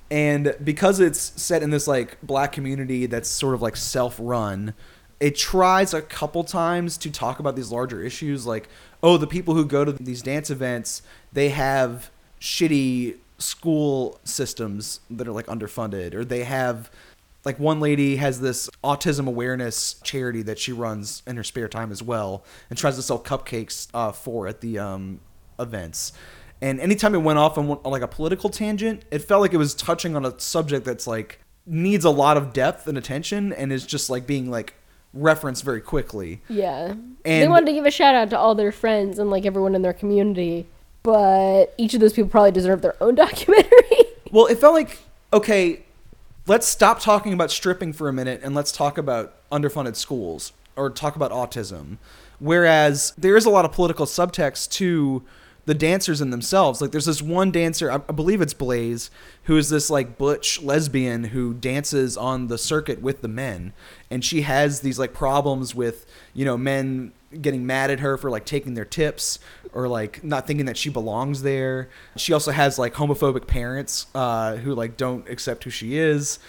and 0.10 0.56
because 0.64 1.02
it's 1.02 1.20
set 1.20 1.62
in 1.62 1.72
this 1.72 1.86
like 1.86 2.18
black 2.24 2.54
community 2.54 3.06
that's 3.06 3.28
sort 3.28 3.56
of 3.56 3.62
like 3.62 3.76
self-run. 3.76 4.74
It 5.20 5.36
tries 5.36 5.94
a 5.94 6.02
couple 6.02 6.46
times 6.46 6.96
to 7.00 7.12
talk 7.12 7.40
about 7.40 7.58
these 7.58 7.70
larger 7.70 8.02
issues, 8.02 8.46
like, 8.48 8.70
oh, 9.04 9.18
the 9.18 9.28
people 9.28 9.56
who 9.56 9.66
go 9.66 9.84
to 9.84 9.92
these 9.92 10.22
dance 10.22 10.50
events, 10.50 11.02
they 11.34 11.50
have 11.50 12.10
shitty 12.40 13.18
school 13.40 14.20
systems 14.24 15.00
that 15.10 15.28
are 15.28 15.32
like 15.32 15.48
underfunded 15.48 16.14
or 16.14 16.24
they 16.24 16.44
have 16.44 16.92
like 17.46 17.58
one 17.58 17.80
lady 17.80 18.18
has 18.18 18.42
this 18.42 18.70
autism 18.84 19.28
awareness 19.28 19.96
charity 20.04 20.42
that 20.42 20.60
she 20.60 20.72
runs 20.72 21.24
in 21.26 21.38
her 21.38 21.44
spare 21.44 21.70
time 21.70 21.92
as 21.92 22.04
well 22.04 22.44
and 22.70 22.78
tries 22.78 22.98
to 22.98 23.02
sell 23.02 23.20
cupcakes 23.20 23.88
uh, 23.94 24.12
for 24.12 24.46
at 24.48 24.62
the 24.62 24.78
um, 24.78 25.22
events. 25.58 26.12
And 26.62 26.82
anytime 26.82 27.16
it 27.16 27.20
went 27.20 27.40
off 27.40 27.58
on, 27.58 27.70
on 27.70 27.92
like 27.92 28.02
a 28.02 28.08
political 28.08 28.50
tangent 28.50 29.06
it 29.10 29.20
felt 29.20 29.42
like 29.42 29.54
it 29.54 29.58
was 29.58 29.74
touching 29.74 30.16
on 30.16 30.26
a 30.26 30.38
subject 30.40 30.86
that's 30.86 31.08
like 31.08 31.40
needs 31.66 32.04
a 32.04 32.10
lot 32.10 32.36
of 32.36 32.52
depth 32.52 32.88
and 32.88 32.98
attention 32.98 33.54
and 33.54 33.72
is 33.72 33.86
just 33.86 34.10
like 34.10 34.28
being 34.28 34.52
like 34.52 34.74
referenced 35.14 35.64
very 35.64 35.82
quickly. 35.82 36.42
Yeah. 36.50 36.94
And 37.26 37.44
they 37.44 37.48
wanted 37.48 37.68
to 37.68 37.74
give 37.74 37.86
a 37.86 37.92
shout 37.92 38.16
out 38.16 38.30
to 38.32 38.38
all 38.38 38.56
their 38.56 38.72
friends 38.72 39.20
and 39.20 39.30
like 39.30 39.46
everyone 39.46 39.76
in 39.76 39.82
their 39.82 39.94
community, 39.94 40.68
but 41.04 41.74
each 41.78 41.94
of 41.94 42.00
those 42.00 42.14
people 42.14 42.30
probably 42.30 42.52
deserve 42.52 42.82
their 42.82 43.02
own 43.02 43.16
documentary. 43.16 44.06
Well, 44.32 44.46
it 44.46 44.60
felt 44.60 44.74
like 44.74 45.00
okay, 45.32 45.84
let's 46.48 46.68
stop 46.68 47.00
talking 47.00 47.34
about 47.34 47.52
stripping 47.52 47.94
for 47.94 48.10
a 48.10 48.14
minute 48.14 48.42
and 48.44 48.56
let's 48.56 48.72
talk 48.72 48.98
about 48.98 49.36
underfunded 49.52 49.96
schools 49.96 50.52
or 50.76 50.90
talk 50.90 51.16
about 51.16 51.32
autism. 51.32 51.98
Whereas 52.40 53.14
there 53.18 53.36
is 53.36 53.46
a 53.46 53.50
lot 53.50 53.66
of 53.66 53.72
political 53.72 54.06
subtext 54.06 54.72
to 54.72 55.24
the 55.66 55.76
dancers 55.76 56.22
in 56.22 56.32
themselves. 56.32 56.82
Like 56.82 56.90
there's 56.90 57.06
this 57.06 57.22
one 57.22 57.52
dancer, 57.52 57.92
I 57.92 57.98
believe 57.98 58.42
it's 58.42 58.56
Blaze, 58.56 59.12
who 59.44 59.58
is 59.58 59.70
this 59.70 59.90
like 59.90 60.18
butch 60.18 60.62
lesbian 60.64 61.26
who 61.26 61.54
dances 61.54 62.18
on 62.18 62.48
the 62.48 62.58
circuit 62.58 63.04
with 63.04 63.22
the 63.22 63.28
men, 63.28 63.74
and 64.10 64.26
she 64.26 64.42
has 64.42 64.80
these 64.80 64.98
like 64.98 65.14
problems 65.14 65.76
with 65.76 66.08
you 66.34 66.44
know 66.44 66.58
men 66.58 67.12
getting 67.42 67.66
mad 67.66 67.92
at 67.92 68.00
her 68.00 68.18
for 68.18 68.30
like 68.30 68.46
taking 68.46 68.74
their 68.74 68.86
tips 68.86 69.40
or 69.74 69.88
like 69.88 70.24
not 70.24 70.48
thinking 70.48 70.66
that 70.66 70.78
she 70.78 70.90
belongs 70.90 71.44
there. 71.44 71.90
She 72.18 72.34
also 72.34 72.52
has 72.52 72.80
like 72.80 72.94
homophobic 72.94 73.48
parents 73.48 74.08
uh, 74.16 74.56
who 74.58 74.74
like 74.74 74.98
don't 74.98 75.28
accept 75.30 75.64
who 75.64 75.70
she 75.70 75.98
is, 75.98 76.40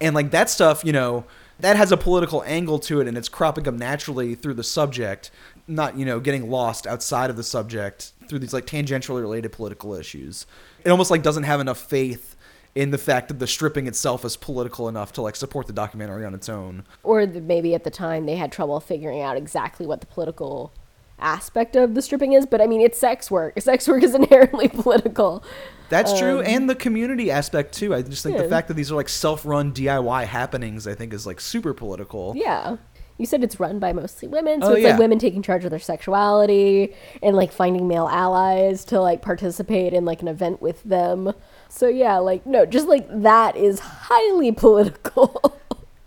and 0.00 0.14
like 0.14 0.30
that 0.30 0.48
stuff. 0.48 0.84
You 0.84 0.92
know, 0.92 1.24
that 1.60 1.76
has 1.76 1.92
a 1.92 1.96
political 1.96 2.42
angle 2.44 2.78
to 2.80 3.00
it 3.00 3.08
and 3.08 3.16
it's 3.16 3.28
cropping 3.28 3.68
up 3.68 3.74
naturally 3.74 4.34
through 4.34 4.54
the 4.54 4.64
subject, 4.64 5.30
not, 5.66 5.96
you 5.96 6.04
know, 6.04 6.20
getting 6.20 6.50
lost 6.50 6.86
outside 6.86 7.30
of 7.30 7.36
the 7.36 7.42
subject 7.42 8.12
through 8.28 8.38
these 8.38 8.52
like 8.52 8.66
tangentially 8.66 9.20
related 9.20 9.52
political 9.52 9.94
issues. 9.94 10.46
It 10.84 10.90
almost 10.90 11.10
like 11.10 11.22
doesn't 11.22 11.42
have 11.44 11.60
enough 11.60 11.78
faith 11.78 12.36
in 12.74 12.90
the 12.90 12.98
fact 12.98 13.28
that 13.28 13.38
the 13.38 13.46
stripping 13.46 13.86
itself 13.86 14.24
is 14.24 14.36
political 14.36 14.88
enough 14.88 15.12
to 15.12 15.22
like 15.22 15.36
support 15.36 15.66
the 15.66 15.72
documentary 15.72 16.24
on 16.24 16.34
its 16.34 16.48
own. 16.48 16.84
Or 17.02 17.26
maybe 17.26 17.74
at 17.74 17.84
the 17.84 17.90
time 17.90 18.26
they 18.26 18.36
had 18.36 18.52
trouble 18.52 18.78
figuring 18.80 19.20
out 19.20 19.36
exactly 19.36 19.86
what 19.86 20.00
the 20.00 20.06
political 20.06 20.72
aspect 21.18 21.76
of 21.76 21.94
the 21.94 22.00
stripping 22.02 22.32
is. 22.32 22.46
But 22.46 22.60
I 22.60 22.66
mean, 22.66 22.80
it's 22.80 22.98
sex 22.98 23.30
work. 23.30 23.60
Sex 23.60 23.86
work 23.88 24.02
is 24.02 24.14
inherently 24.14 24.68
political. 24.84 25.42
That's 25.88 26.16
true, 26.16 26.40
and 26.42 26.70
the 26.70 26.76
community 26.76 27.32
aspect 27.32 27.74
too. 27.74 27.92
I 27.92 28.02
just 28.02 28.22
think 28.22 28.36
the 28.36 28.44
Um, 28.44 28.50
fact 28.50 28.68
that 28.68 28.74
these 28.74 28.92
are 28.92 28.94
like 28.94 29.08
self-run 29.08 29.72
DIY 29.72 30.24
happenings, 30.26 30.86
I 30.86 30.94
think, 30.94 31.12
is 31.12 31.26
like 31.26 31.40
super 31.40 31.74
political. 31.74 32.32
Yeah. 32.36 32.76
You 33.18 33.26
said 33.26 33.42
it's 33.42 33.58
run 33.58 33.80
by 33.80 33.92
mostly 33.92 34.28
women, 34.28 34.62
so 34.62 34.68
Oh, 34.68 34.72
it's 34.74 34.82
yeah. 34.82 34.90
like 34.90 34.98
women 35.00 35.18
taking 35.18 35.42
charge 35.42 35.64
of 35.64 35.70
their 35.70 35.80
sexuality 35.80 36.94
and 37.22 37.34
like 37.36 37.50
finding 37.52 37.88
male 37.88 38.08
allies 38.08 38.84
to 38.86 39.00
like 39.00 39.20
participate 39.20 39.92
in 39.92 40.04
like 40.04 40.22
an 40.22 40.28
event 40.28 40.62
with 40.62 40.82
them. 40.84 41.32
So 41.70 41.88
yeah, 41.88 42.18
like 42.18 42.44
no, 42.46 42.66
just 42.66 42.88
like 42.88 43.06
that 43.22 43.56
is 43.56 43.80
highly 43.80 44.52
political. 44.66 45.56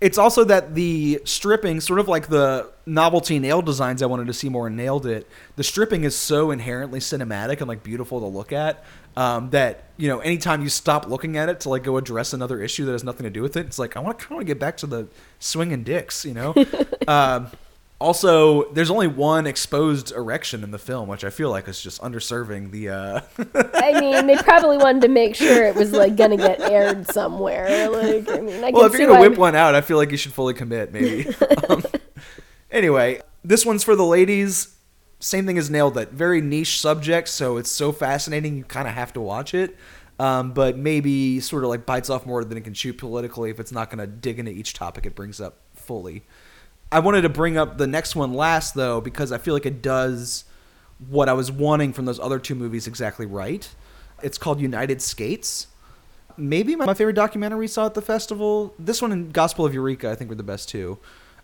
It's 0.02 0.18
also 0.18 0.44
that 0.44 0.76
the 0.76 1.22
stripping, 1.24 1.80
sort 1.80 2.02
of 2.02 2.10
like 2.10 2.28
the 2.28 2.70
novelty 2.86 3.40
nail 3.40 3.62
designs 3.62 4.04
I 4.04 4.06
wanted 4.06 4.28
to 4.28 4.34
see 4.34 4.50
more 4.50 4.68
and 4.68 4.76
nailed 4.76 5.06
it. 5.06 5.30
The 5.56 5.64
stripping 5.64 6.04
is 6.04 6.14
so 6.14 6.52
inherently 6.52 7.00
cinematic 7.00 7.60
and 7.60 7.70
like 7.70 7.84
beautiful 7.84 8.20
to 8.20 8.26
look 8.26 8.52
at 8.52 8.84
um, 9.16 9.50
that 9.52 9.86
you 9.96 10.10
know 10.10 10.20
anytime 10.20 10.62
you 10.62 10.68
stop 10.68 11.08
looking 11.08 11.38
at 11.38 11.48
it 11.48 11.62
to 11.62 11.70
like 11.70 11.84
go 11.84 11.96
address 11.96 12.34
another 12.34 12.62
issue 12.62 12.84
that 12.86 12.92
has 12.92 13.06
nothing 13.06 13.24
to 13.24 13.30
do 13.30 13.42
with 13.42 13.56
it, 13.56 13.66
it's 13.66 13.80
like 13.80 13.96
I 13.96 14.02
want 14.02 14.20
to 14.20 14.26
kind 14.26 14.42
of 14.42 14.48
get 14.48 14.60
back 14.60 14.76
to 14.78 14.88
the 14.88 15.08
swinging 15.40 15.84
dicks, 15.84 16.26
you 16.26 16.34
know. 16.34 16.54
um, 17.08 17.48
also, 18.00 18.72
there's 18.74 18.90
only 18.90 19.08
one 19.08 19.48
exposed 19.48 20.12
erection 20.12 20.64
in 20.64 20.72
the 20.72 20.78
film, 20.78 21.08
which 21.08 21.24
I 21.24 21.30
feel 21.30 21.50
like 21.50 21.68
is 21.68 21.82
just 21.82 22.02
underserving 22.02 22.72
the. 22.72 22.90
Uh, 22.90 23.22
I 23.76 24.00
mean, 24.00 24.28
they 24.28 24.36
probably 24.36 24.78
wanted 24.78 25.04
to 25.04 25.08
make 25.08 25.36
sure 25.36 25.66
it 25.66 25.76
was 25.76 25.92
like 25.94 26.16
gonna 26.16 26.38
get 26.38 26.60
aired 26.60 27.08
somewhere. 27.12 27.90
Like, 27.90 28.30
I 28.30 28.42
mean, 28.42 28.64
I 28.64 28.72
well, 28.72 28.86
if 28.86 28.94
you're 28.98 29.08
gonna 29.08 29.22
whip 29.22 29.38
one 29.38 29.56
out, 29.56 29.76
I 29.76 29.82
feel 29.82 29.98
like 29.98 30.12
you 30.12 30.18
should 30.18 30.34
fully 30.34 30.54
commit, 30.54 30.92
maybe. 30.92 31.34
um, 31.70 31.84
anyway, 32.72 33.22
this 33.44 33.66
one's 33.66 33.84
for 33.84 33.96
the 33.96 34.06
ladies. 34.06 34.76
Same 35.20 35.46
thing 35.46 35.58
as 35.58 35.70
nailed 35.70 35.94
that 35.94 36.12
Very 36.12 36.42
niche 36.42 36.82
subject, 36.82 37.30
so 37.30 37.56
it's 37.56 37.72
so 37.72 37.94
fascinating 37.94 38.58
you 38.58 38.66
kind 38.66 38.88
of 38.88 38.94
have 38.94 39.14
to 39.14 39.22
watch 39.22 39.54
it. 39.54 39.78
Um, 40.20 40.52
but 40.52 40.78
maybe 40.78 41.40
sort 41.40 41.64
of 41.64 41.70
like 41.70 41.86
bites 41.86 42.10
off 42.10 42.26
more 42.26 42.44
than 42.44 42.58
it 42.58 42.62
can 42.62 42.74
chew 42.74 42.94
politically 42.94 43.50
if 43.50 43.60
it's 43.60 43.72
not 43.72 43.90
going 43.90 44.00
to 44.00 44.08
dig 44.08 44.38
into 44.38 44.52
each 44.52 44.74
topic 44.74 45.06
it 45.06 45.16
brings 45.16 45.42
up 45.42 45.58
fully. 45.74 46.24
I 46.94 47.00
wanted 47.00 47.24
to 47.24 47.30
bring 47.30 47.58
up 47.58 47.78
the 47.78 47.88
next 47.88 48.16
one 48.16 48.34
last 48.34 48.76
though 48.76 49.02
because 49.02 49.32
I 49.32 49.38
feel 49.38 49.54
like 49.54 49.66
it 49.66 49.82
does 49.82 50.46
what 51.10 51.28
I 51.28 51.34
was 51.34 51.52
wanting 51.52 51.92
from 51.92 52.06
those 52.06 52.20
other 52.20 52.40
two 52.40 52.56
movies 52.56 52.88
exactly 52.88 53.26
right. 53.26 53.68
It's 54.22 54.38
called 54.38 54.62
United 54.62 55.02
Skates 55.02 55.68
maybe 56.38 56.76
my, 56.76 56.86
my 56.86 56.94
favorite 56.94 57.16
documentary 57.16 57.60
we 57.60 57.68
saw 57.68 57.86
at 57.86 57.94
the 57.94 58.02
festival. 58.02 58.74
This 58.80 59.02
one 59.02 59.12
and 59.12 59.34
Gospel 59.34 59.66
of 59.66 59.74
Eureka, 59.74 60.10
I 60.10 60.16
think, 60.16 60.30
were 60.30 60.36
the 60.36 60.44
best 60.44 60.70
two. 60.70 60.98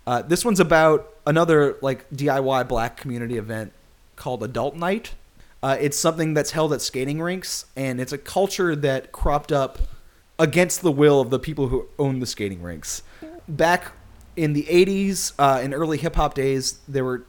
Uh, 0.08 0.22
this 0.22 0.44
one's 0.44 0.60
about 0.60 1.14
another 1.26 1.78
like 1.82 2.10
DIY 2.12 2.68
black 2.68 2.98
community 2.98 3.38
event 3.38 3.74
called 4.16 4.44
Adult 4.44 4.76
Night. 4.76 5.14
Uh, 5.62 5.78
it's 5.80 5.98
something 5.98 6.34
that's 6.34 6.52
held 6.52 6.72
at 6.74 6.82
skating 6.82 7.22
rinks, 7.22 7.66
and 7.76 8.00
it's 8.00 8.14
a 8.14 8.18
culture 8.18 8.76
that 8.76 9.12
cropped 9.12 9.52
up 9.52 9.80
against 10.38 10.82
the 10.82 10.92
will 10.92 11.20
of 11.20 11.30
the 11.30 11.40
people 11.40 11.68
who 11.68 11.88
own 12.00 12.20
the 12.20 12.26
skating 12.26 12.62
rinks. 12.62 13.04
Back 13.48 13.92
in 14.40 14.54
the 14.54 14.64
80s 14.64 15.34
uh, 15.38 15.60
and 15.62 15.74
early 15.74 15.98
hip 15.98 16.16
hop 16.16 16.34
days, 16.34 16.80
there 16.88 17.04
were 17.04 17.26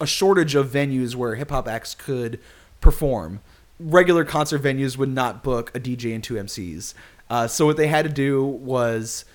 a 0.00 0.06
shortage 0.06 0.54
of 0.54 0.68
venues 0.68 1.14
where 1.14 1.34
hip 1.34 1.50
hop 1.50 1.68
acts 1.68 1.94
could 1.94 2.40
perform. 2.80 3.40
Regular 3.78 4.24
concert 4.24 4.62
venues 4.62 4.96
would 4.96 5.10
not 5.10 5.42
book 5.42 5.70
a 5.76 5.80
DJ 5.80 6.14
and 6.14 6.24
two 6.24 6.34
MCs. 6.34 6.94
Uh, 7.28 7.46
so 7.46 7.66
what 7.66 7.76
they 7.76 7.88
had 7.88 8.06
to 8.06 8.10
do 8.10 8.42
was 8.42 9.26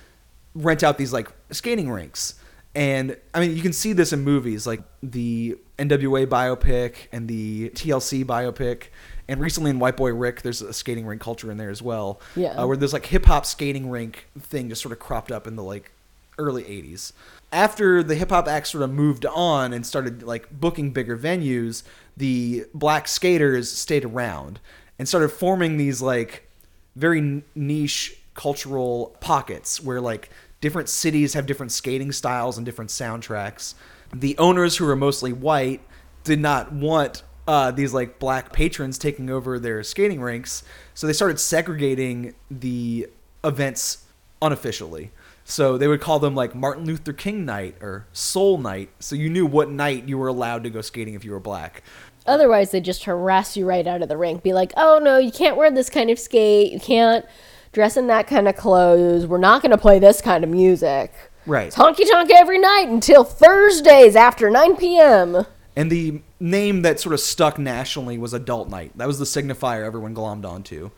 rent 0.56 0.82
out 0.82 0.98
these 0.98 1.12
like 1.12 1.30
skating 1.52 1.88
rinks. 1.88 2.34
And 2.74 3.16
I 3.32 3.38
mean, 3.38 3.54
you 3.56 3.62
can 3.62 3.72
see 3.72 3.92
this 3.92 4.12
in 4.12 4.22
movies 4.22 4.66
like 4.66 4.82
the 5.00 5.56
NWA 5.78 6.26
biopic 6.26 6.94
and 7.12 7.28
the 7.28 7.70
TLC 7.70 8.24
biopic. 8.24 8.86
And 9.28 9.40
recently 9.40 9.70
in 9.70 9.78
White 9.78 9.96
Boy 9.96 10.12
Rick, 10.12 10.42
there's 10.42 10.62
a 10.62 10.72
skating 10.72 11.06
rink 11.06 11.22
culture 11.22 11.48
in 11.48 11.58
there 11.58 11.70
as 11.70 11.80
well. 11.80 12.20
Yeah. 12.34 12.54
Uh, 12.54 12.66
where 12.66 12.76
there's 12.76 12.92
like 12.92 13.06
hip 13.06 13.26
hop 13.26 13.46
skating 13.46 13.88
rink 13.88 14.26
thing 14.36 14.68
just 14.68 14.82
sort 14.82 14.90
of 14.90 14.98
cropped 14.98 15.30
up 15.30 15.46
in 15.46 15.54
the 15.54 15.62
like 15.62 15.92
early 16.40 16.64
80s. 16.64 17.12
After 17.52 18.02
the 18.02 18.14
hip 18.14 18.30
hop 18.30 18.48
acts 18.48 18.70
sort 18.70 18.82
of 18.82 18.90
moved 18.90 19.26
on 19.26 19.72
and 19.72 19.84
started 19.84 20.22
like 20.22 20.50
booking 20.50 20.92
bigger 20.92 21.16
venues, 21.16 21.82
the 22.16 22.64
black 22.74 23.08
skaters 23.08 23.70
stayed 23.70 24.04
around 24.04 24.60
and 24.98 25.08
started 25.08 25.30
forming 25.30 25.76
these 25.76 26.00
like 26.00 26.48
very 26.96 27.42
niche 27.54 28.16
cultural 28.34 29.16
pockets 29.20 29.82
where 29.82 30.00
like 30.00 30.30
different 30.60 30.88
cities 30.88 31.34
have 31.34 31.46
different 31.46 31.72
skating 31.72 32.12
styles 32.12 32.56
and 32.56 32.64
different 32.64 32.90
soundtracks. 32.90 33.74
The 34.14 34.36
owners 34.38 34.76
who 34.76 34.86
were 34.86 34.96
mostly 34.96 35.32
white 35.32 35.80
did 36.24 36.40
not 36.40 36.72
want 36.72 37.22
uh, 37.46 37.70
these 37.70 37.92
like 37.92 38.18
black 38.18 38.52
patrons 38.52 38.98
taking 38.98 39.30
over 39.30 39.58
their 39.58 39.82
skating 39.82 40.20
rinks, 40.20 40.62
so 40.94 41.06
they 41.06 41.12
started 41.12 41.40
segregating 41.40 42.34
the 42.50 43.08
events 43.42 44.04
unofficially. 44.42 45.10
So 45.50 45.76
they 45.76 45.88
would 45.88 46.00
call 46.00 46.20
them 46.20 46.34
like 46.34 46.54
Martin 46.54 46.84
Luther 46.84 47.12
King 47.12 47.44
night 47.44 47.76
or 47.80 48.06
Soul 48.12 48.56
night, 48.58 48.90
so 49.00 49.16
you 49.16 49.28
knew 49.28 49.44
what 49.44 49.68
night 49.68 50.08
you 50.08 50.16
were 50.16 50.28
allowed 50.28 50.62
to 50.62 50.70
go 50.70 50.80
skating 50.80 51.14
if 51.14 51.24
you 51.24 51.32
were 51.32 51.40
black. 51.40 51.82
Otherwise, 52.24 52.70
they 52.70 52.80
just 52.80 53.04
harass 53.04 53.56
you 53.56 53.66
right 53.66 53.86
out 53.86 54.00
of 54.00 54.08
the 54.08 54.16
rink. 54.16 54.44
Be 54.44 54.52
like, 54.52 54.72
oh 54.76 55.00
no, 55.02 55.18
you 55.18 55.32
can't 55.32 55.56
wear 55.56 55.70
this 55.70 55.90
kind 55.90 56.08
of 56.08 56.20
skate. 56.20 56.72
You 56.72 56.78
can't 56.78 57.26
dress 57.72 57.96
in 57.96 58.06
that 58.06 58.28
kind 58.28 58.46
of 58.46 58.56
clothes. 58.56 59.26
We're 59.26 59.38
not 59.38 59.60
going 59.60 59.72
to 59.72 59.78
play 59.78 59.98
this 59.98 60.20
kind 60.20 60.44
of 60.44 60.50
music. 60.50 61.12
Right. 61.46 61.66
It's 61.66 61.76
honky 61.76 62.08
tonk 62.08 62.30
every 62.32 62.58
night 62.58 62.86
until 62.88 63.24
Thursdays 63.24 64.14
after 64.14 64.50
9 64.50 64.76
p.m. 64.76 65.46
And 65.74 65.90
the 65.90 66.22
name 66.38 66.82
that 66.82 67.00
sort 67.00 67.12
of 67.12 67.20
stuck 67.20 67.58
nationally 67.58 68.18
was 68.18 68.32
Adult 68.32 68.68
Night. 68.68 68.92
That 68.96 69.08
was 69.08 69.18
the 69.18 69.24
signifier 69.24 69.84
everyone 69.84 70.14
glommed 70.14 70.44
onto. 70.44 70.90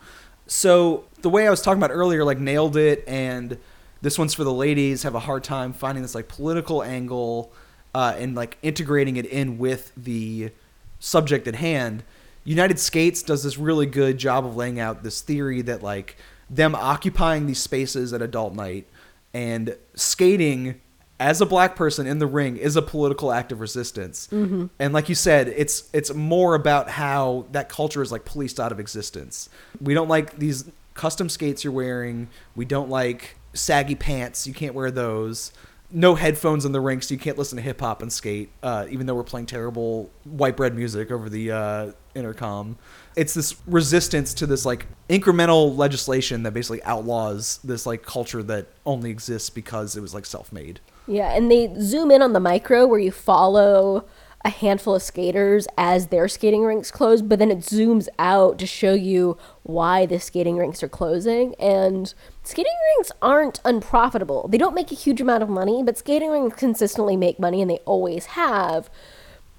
So 0.46 1.04
the 1.22 1.30
way 1.30 1.46
I 1.46 1.50
was 1.50 1.62
talking 1.62 1.82
about 1.82 1.94
earlier, 1.94 2.24
like 2.24 2.38
nailed 2.38 2.76
it, 2.76 3.04
and 3.06 3.58
this 4.02 4.18
one's 4.18 4.34
for 4.34 4.44
the 4.44 4.52
ladies. 4.52 5.04
Have 5.04 5.14
a 5.14 5.20
hard 5.20 5.44
time 5.44 5.72
finding 5.72 6.02
this 6.02 6.14
like 6.14 6.28
political 6.28 6.82
angle 6.82 7.52
uh, 7.94 8.14
and 8.18 8.34
like 8.34 8.58
integrating 8.62 9.16
it 9.16 9.26
in 9.26 9.58
with 9.58 9.92
the 9.96 10.50
subject 10.98 11.46
at 11.48 11.54
hand. 11.54 12.02
United 12.44 12.78
Skates 12.78 13.22
does 13.22 13.44
this 13.44 13.56
really 13.56 13.86
good 13.86 14.18
job 14.18 14.44
of 14.44 14.56
laying 14.56 14.80
out 14.80 15.04
this 15.04 15.20
theory 15.20 15.62
that 15.62 15.82
like 15.82 16.16
them 16.50 16.74
occupying 16.74 17.46
these 17.46 17.60
spaces 17.60 18.12
at 18.12 18.20
Adult 18.20 18.54
Night 18.54 18.86
and 19.32 19.76
skating 19.94 20.80
as 21.20 21.40
a 21.40 21.46
black 21.46 21.76
person 21.76 22.06
in 22.06 22.18
the 22.18 22.26
ring 22.26 22.56
is 22.56 22.74
a 22.74 22.82
political 22.82 23.30
act 23.30 23.52
of 23.52 23.60
resistance. 23.60 24.28
Mm-hmm. 24.32 24.66
And 24.80 24.92
like 24.92 25.08
you 25.08 25.14
said, 25.14 25.48
it's 25.48 25.88
it's 25.92 26.12
more 26.12 26.56
about 26.56 26.90
how 26.90 27.46
that 27.52 27.68
culture 27.68 28.02
is 28.02 28.10
like 28.10 28.24
policed 28.24 28.58
out 28.58 28.72
of 28.72 28.80
existence. 28.80 29.48
We 29.80 29.94
don't 29.94 30.08
like 30.08 30.38
these 30.38 30.64
custom 30.94 31.28
skates 31.28 31.62
you're 31.62 31.72
wearing. 31.72 32.28
We 32.56 32.64
don't 32.64 32.90
like 32.90 33.36
saggy 33.52 33.94
pants. 33.94 34.46
You 34.46 34.54
can't 34.54 34.74
wear 34.74 34.90
those. 34.90 35.52
No 35.90 36.14
headphones 36.14 36.64
in 36.64 36.72
the 36.72 36.80
rinks. 36.80 37.10
You 37.10 37.18
can't 37.18 37.36
listen 37.36 37.56
to 37.56 37.62
hip 37.62 37.80
hop 37.80 38.00
and 38.00 38.10
skate, 38.10 38.50
uh, 38.62 38.86
even 38.90 39.06
though 39.06 39.14
we're 39.14 39.24
playing 39.24 39.46
terrible 39.46 40.10
white 40.24 40.56
bread 40.56 40.74
music 40.74 41.10
over 41.10 41.28
the 41.28 41.50
uh, 41.50 41.92
intercom. 42.14 42.78
It's 43.14 43.34
this 43.34 43.56
resistance 43.66 44.32
to 44.34 44.46
this 44.46 44.64
like 44.64 44.86
incremental 45.10 45.76
legislation 45.76 46.44
that 46.44 46.52
basically 46.52 46.82
outlaws 46.84 47.58
this 47.62 47.84
like 47.84 48.04
culture 48.04 48.42
that 48.44 48.68
only 48.86 49.10
exists 49.10 49.50
because 49.50 49.96
it 49.96 50.00
was 50.00 50.14
like 50.14 50.24
self-made. 50.24 50.80
Yeah, 51.06 51.34
and 51.34 51.50
they 51.50 51.74
zoom 51.80 52.10
in 52.10 52.22
on 52.22 52.32
the 52.32 52.40
micro 52.40 52.86
where 52.86 53.00
you 53.00 53.10
follow 53.10 54.06
a 54.44 54.50
handful 54.50 54.94
of 54.94 55.02
skaters 55.02 55.66
as 55.78 56.08
their 56.08 56.26
skating 56.28 56.64
rinks 56.64 56.90
close, 56.90 57.22
but 57.22 57.38
then 57.38 57.50
it 57.50 57.60
zooms 57.60 58.08
out 58.18 58.58
to 58.58 58.66
show 58.66 58.92
you 58.92 59.38
why 59.62 60.04
the 60.06 60.18
skating 60.18 60.56
rinks 60.56 60.82
are 60.82 60.88
closing. 60.88 61.54
And 61.56 62.12
skating 62.42 62.72
rinks 62.96 63.12
aren't 63.22 63.60
unprofitable. 63.64 64.48
They 64.48 64.58
don't 64.58 64.74
make 64.74 64.90
a 64.90 64.96
huge 64.96 65.20
amount 65.20 65.42
of 65.42 65.48
money, 65.48 65.82
but 65.82 65.98
skating 65.98 66.30
rinks 66.30 66.58
consistently 66.58 67.16
make 67.16 67.38
money 67.38 67.62
and 67.62 67.70
they 67.70 67.78
always 67.84 68.26
have. 68.26 68.90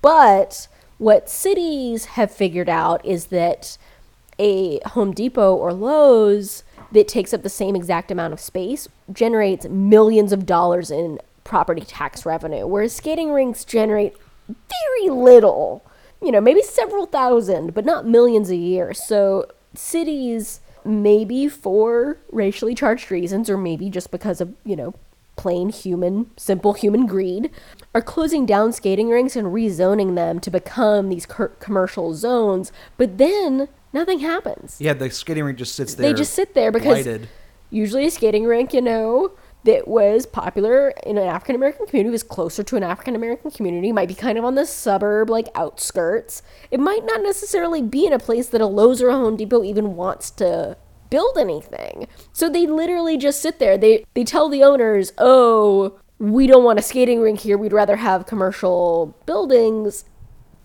But 0.01 0.67
what 0.97 1.29
cities 1.29 2.05
have 2.05 2.31
figured 2.31 2.69
out 2.69 3.05
is 3.05 3.27
that 3.27 3.77
a 4.39 4.79
Home 4.87 5.13
Depot 5.13 5.55
or 5.55 5.71
Lowe's 5.73 6.63
that 6.91 7.07
takes 7.07 7.33
up 7.33 7.43
the 7.43 7.49
same 7.49 7.75
exact 7.75 8.11
amount 8.11 8.33
of 8.33 8.39
space 8.39 8.87
generates 9.11 9.67
millions 9.67 10.31
of 10.31 10.45
dollars 10.45 10.91
in 10.91 11.19
property 11.43 11.81
tax 11.81 12.25
revenue, 12.25 12.65
whereas 12.65 12.93
skating 12.93 13.31
rinks 13.31 13.65
generate 13.65 14.15
very 14.47 15.09
little. 15.09 15.85
You 16.21 16.31
know, 16.31 16.41
maybe 16.41 16.61
several 16.61 17.05
thousand, 17.05 17.73
but 17.73 17.85
not 17.85 18.07
millions 18.07 18.49
a 18.49 18.55
year. 18.55 18.93
So 18.93 19.47
cities, 19.73 20.61
maybe 20.85 21.49
for 21.49 22.17
racially 22.31 22.75
charged 22.75 23.11
reasons, 23.11 23.49
or 23.49 23.57
maybe 23.57 23.89
just 23.89 24.09
because 24.09 24.39
of, 24.39 24.53
you 24.63 24.75
know, 24.75 24.93
plain 25.35 25.69
human, 25.69 26.29
simple 26.37 26.73
human 26.73 27.05
greed, 27.05 27.49
are 27.93 28.01
closing 28.01 28.45
down 28.45 28.71
skating 28.71 29.09
rinks 29.09 29.35
and 29.35 29.47
rezoning 29.47 30.15
them 30.15 30.39
to 30.39 30.51
become 30.51 31.09
these 31.09 31.25
cur- 31.25 31.49
commercial 31.59 32.13
zones. 32.13 32.71
But 32.97 33.17
then 33.17 33.67
nothing 33.91 34.19
happens. 34.19 34.77
Yeah, 34.79 34.93
the 34.93 35.09
skating 35.09 35.43
rink 35.43 35.57
just 35.57 35.75
sits 35.75 35.95
there. 35.95 36.09
They 36.09 36.17
just 36.17 36.33
sit 36.33 36.53
there 36.53 36.71
because 36.71 37.03
blighted. 37.03 37.27
usually 37.69 38.05
a 38.05 38.11
skating 38.11 38.45
rink, 38.45 38.73
you 38.73 38.81
know, 38.81 39.31
that 39.63 39.87
was 39.87 40.25
popular 40.25 40.89
in 41.05 41.17
an 41.17 41.27
African 41.27 41.55
American 41.55 41.85
community 41.85 42.11
was 42.11 42.23
closer 42.23 42.63
to 42.63 42.75
an 42.75 42.83
African 42.83 43.15
American 43.15 43.51
community, 43.51 43.91
might 43.91 44.07
be 44.07 44.15
kind 44.15 44.37
of 44.37 44.43
on 44.43 44.55
the 44.55 44.65
suburb, 44.65 45.29
like 45.29 45.47
outskirts. 45.55 46.41
It 46.71 46.79
might 46.79 47.05
not 47.05 47.21
necessarily 47.21 47.81
be 47.81 48.05
in 48.05 48.13
a 48.13 48.19
place 48.19 48.47
that 48.49 48.61
a 48.61 48.65
Lowe's 48.65 49.01
or 49.01 49.09
a 49.09 49.13
Home 49.13 49.37
Depot 49.37 49.63
even 49.63 49.95
wants 49.95 50.29
to 50.31 50.77
build 51.09 51.37
anything. 51.37 52.07
So 52.31 52.49
they 52.49 52.65
literally 52.67 53.17
just 53.17 53.41
sit 53.41 53.59
there. 53.59 53.77
They 53.77 54.05
they 54.13 54.23
tell 54.23 54.49
the 54.49 54.63
owners, 54.63 55.13
"Oh, 55.17 55.99
we 56.19 56.47
don't 56.47 56.63
want 56.63 56.79
a 56.79 56.81
skating 56.81 57.21
rink 57.21 57.41
here. 57.41 57.57
We'd 57.57 57.73
rather 57.73 57.97
have 57.97 58.25
commercial 58.25 59.15
buildings." 59.25 60.05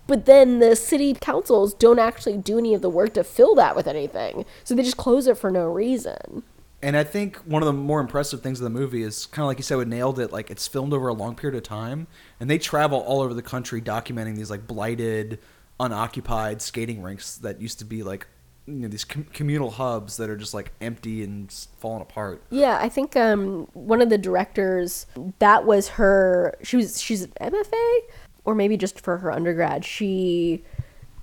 But 0.09 0.25
then 0.25 0.59
the 0.59 0.75
city 0.75 1.13
councils 1.13 1.75
don't 1.75 1.99
actually 1.99 2.39
do 2.39 2.59
any 2.59 2.73
of 2.73 2.81
the 2.81 2.89
work 2.89 3.13
to 3.13 3.23
fill 3.23 3.55
that 3.57 3.77
with 3.77 3.87
anything. 3.87 4.47
So 4.65 4.75
they 4.75 4.83
just 4.83 4.97
close 4.97 5.27
it 5.27 5.37
for 5.37 5.51
no 5.51 5.67
reason. 5.67 6.45
And 6.81 6.97
I 6.97 7.03
think 7.03 7.37
one 7.39 7.63
of 7.63 7.67
the 7.67 7.73
more 7.73 8.01
impressive 8.01 8.41
things 8.41 8.61
of 8.61 8.65
the 8.65 8.71
movie 8.71 9.03
is 9.03 9.27
kind 9.27 9.43
of 9.43 9.49
like 9.49 9.59
you 9.59 9.65
said, 9.65 9.79
with 9.79 9.89
nailed 9.89 10.19
it. 10.21 10.33
Like 10.33 10.51
it's 10.51 10.69
filmed 10.69 10.93
over 10.93 11.09
a 11.09 11.13
long 11.13 11.35
period 11.35 11.57
of 11.57 11.65
time, 11.65 12.07
and 12.39 12.49
they 12.49 12.59
travel 12.59 13.01
all 13.01 13.21
over 13.21 13.35
the 13.35 13.43
country 13.43 13.83
documenting 13.83 14.37
these 14.37 14.51
like 14.51 14.67
blighted, 14.67 15.41
unoccupied 15.81 16.63
skating 16.63 17.03
rinks 17.03 17.37
that 17.39 17.61
used 17.61 17.81
to 17.81 17.85
be 17.85 18.03
like 18.03 18.29
you 18.69 18.75
know 18.75 18.89
these 18.89 19.05
com- 19.05 19.27
communal 19.33 19.71
hubs 19.71 20.19
that 20.19 20.31
are 20.31 20.37
just 20.37 20.55
like 20.55 20.73
empty 20.81 21.25
and 21.25 21.51
falling 21.79 22.03
apart. 22.03 22.43
Yeah, 22.51 22.79
I 22.81 22.89
think 22.89 23.17
um, 23.17 23.67
one 23.73 24.01
of 24.01 24.11
the 24.11 24.19
directors 24.19 25.07
that 25.41 25.65
was 25.65 25.89
her. 25.89 26.55
She 26.63 26.77
was 26.77 27.01
she's 27.01 27.27
MFA, 27.27 27.99
or 28.45 28.55
maybe 28.55 28.77
just 28.77 29.01
for 29.01 29.19
her 29.19 29.33
undergrad. 29.33 29.85
She 29.85 30.63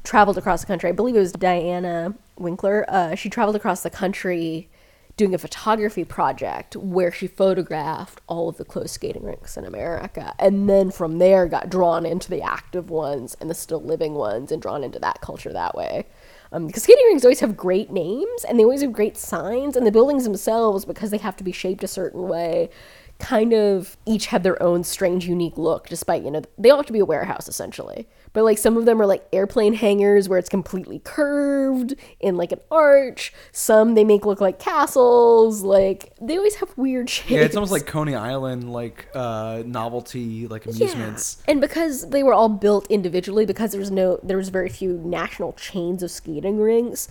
traveled 0.04 0.38
across 0.38 0.62
the 0.62 0.68
country. 0.68 0.90
I 0.90 0.94
believe 0.94 1.16
it 1.16 1.20
was 1.20 1.34
Dyana 1.34 2.16
Winkler. 2.38 2.86
Uh, 2.90 3.16
she 3.16 3.30
traveled 3.30 3.56
across 3.56 3.84
the 3.84 3.90
country 3.90 4.70
doing 5.18 5.34
a 5.34 5.38
photography 5.38 6.04
project 6.04 6.76
where 6.76 7.12
she 7.12 7.28
photographed 7.28 8.20
all 8.28 8.50
of 8.50 8.58
the 8.58 8.66
closed 8.66 8.90
skating 8.90 9.24
rinks 9.24 9.56
in 9.56 9.66
America, 9.66 10.34
and 10.40 10.70
then 10.70 10.92
from 10.92 11.20
there 11.20 11.48
got 11.48 11.70
drawn 11.70 12.06
into 12.06 12.30
the 12.30 12.42
active 12.42 12.90
ones 12.90 13.36
and 13.40 13.50
the 13.50 13.54
still 13.54 13.82
living 13.82 14.14
ones, 14.14 14.52
and 14.52 14.62
drawn 14.62 14.84
into 14.84 15.00
that 15.00 15.22
culture 15.22 15.54
that 15.54 15.76
way. 15.76 16.06
Um, 16.52 16.68
because 16.68 16.84
skating 16.84 17.06
rinks 17.08 17.24
always 17.24 17.40
have 17.40 17.58
great 17.58 17.92
names 17.92 18.46
and 18.48 18.58
they 18.60 18.64
always 18.64 18.82
have 18.82 18.94
great 18.94 19.18
signs, 19.18 19.76
and 19.76 19.88
the 19.88 19.92
buildings 19.92 20.26
themselves, 20.26 20.86
because 20.86 21.12
they 21.12 21.18
have 21.18 21.38
to 21.38 21.44
be 21.44 21.52
shaped 21.52 21.84
a 21.84 21.88
certain 21.88 22.28
way, 22.28 22.70
kind 23.20 23.54
of 23.54 23.98
each 24.06 24.28
have 24.28 24.44
their 24.44 24.62
own 24.62 24.84
strange, 24.84 25.26
unique 25.28 25.58
look. 25.58 25.88
Despite 25.88 26.24
you 26.24 26.32
know 26.32 26.42
they 26.58 26.70
all 26.70 26.78
have 26.78 26.86
to 26.88 26.94
be 26.94 27.00
a 27.00 27.06
warehouse 27.06 27.48
essentially, 27.48 28.08
but 28.34 28.44
like 28.44 28.58
some 28.58 28.76
of 28.78 28.86
them 28.86 29.02
are 29.02 29.06
like 29.06 29.26
airplane 29.32 29.74
hangars 29.74 30.28
where 30.28 30.38
it's 30.38 30.50
completely 30.50 31.00
curved 31.00 31.96
in 32.20 32.36
like 32.36 32.52
an 32.52 32.60
arch. 32.70 33.34
Some 33.52 33.96
they 33.96 34.04
make 34.04 34.26
look 34.26 34.42
like 34.42 34.60
castles. 34.60 35.62
Like 35.64 36.14
they 36.22 36.38
always 36.38 36.56
have 36.56 36.78
weird 36.78 37.10
shapes. 37.10 37.32
Yeah, 37.32 37.40
it's 37.40 37.56
almost 37.56 37.72
like 37.72 37.86
Coney 37.86 38.16
Island, 38.16 38.72
like 38.72 39.08
uh, 39.16 39.64
novelty, 39.66 40.48
like 40.48 40.66
amusements. 40.66 41.38
Yeah. 41.40 41.52
And 41.52 41.62
because 41.62 42.10
they 42.10 42.24
were 42.24 42.34
all 42.34 42.50
built 42.50 42.86
individually, 42.92 43.46
because 43.46 43.72
there 43.72 43.80
was 43.80 43.92
no, 43.92 44.20
there 44.22 44.38
was 44.38 44.50
very 44.50 44.70
few 44.70 45.02
national 45.04 45.54
chains 45.54 46.04
of 46.04 46.12
skating 46.12 46.58
rinks. 46.58 47.08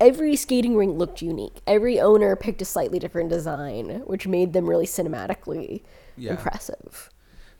Every 0.00 0.36
skating 0.36 0.76
rink 0.76 0.98
looked 0.98 1.22
unique. 1.22 1.60
Every 1.66 2.00
owner 2.00 2.34
picked 2.36 2.60
a 2.62 2.64
slightly 2.64 2.98
different 2.98 3.30
design, 3.30 4.02
which 4.06 4.26
made 4.26 4.52
them 4.52 4.68
really 4.68 4.86
cinematically 4.86 5.82
Yeah. 6.16 6.32
impressive. 6.32 7.10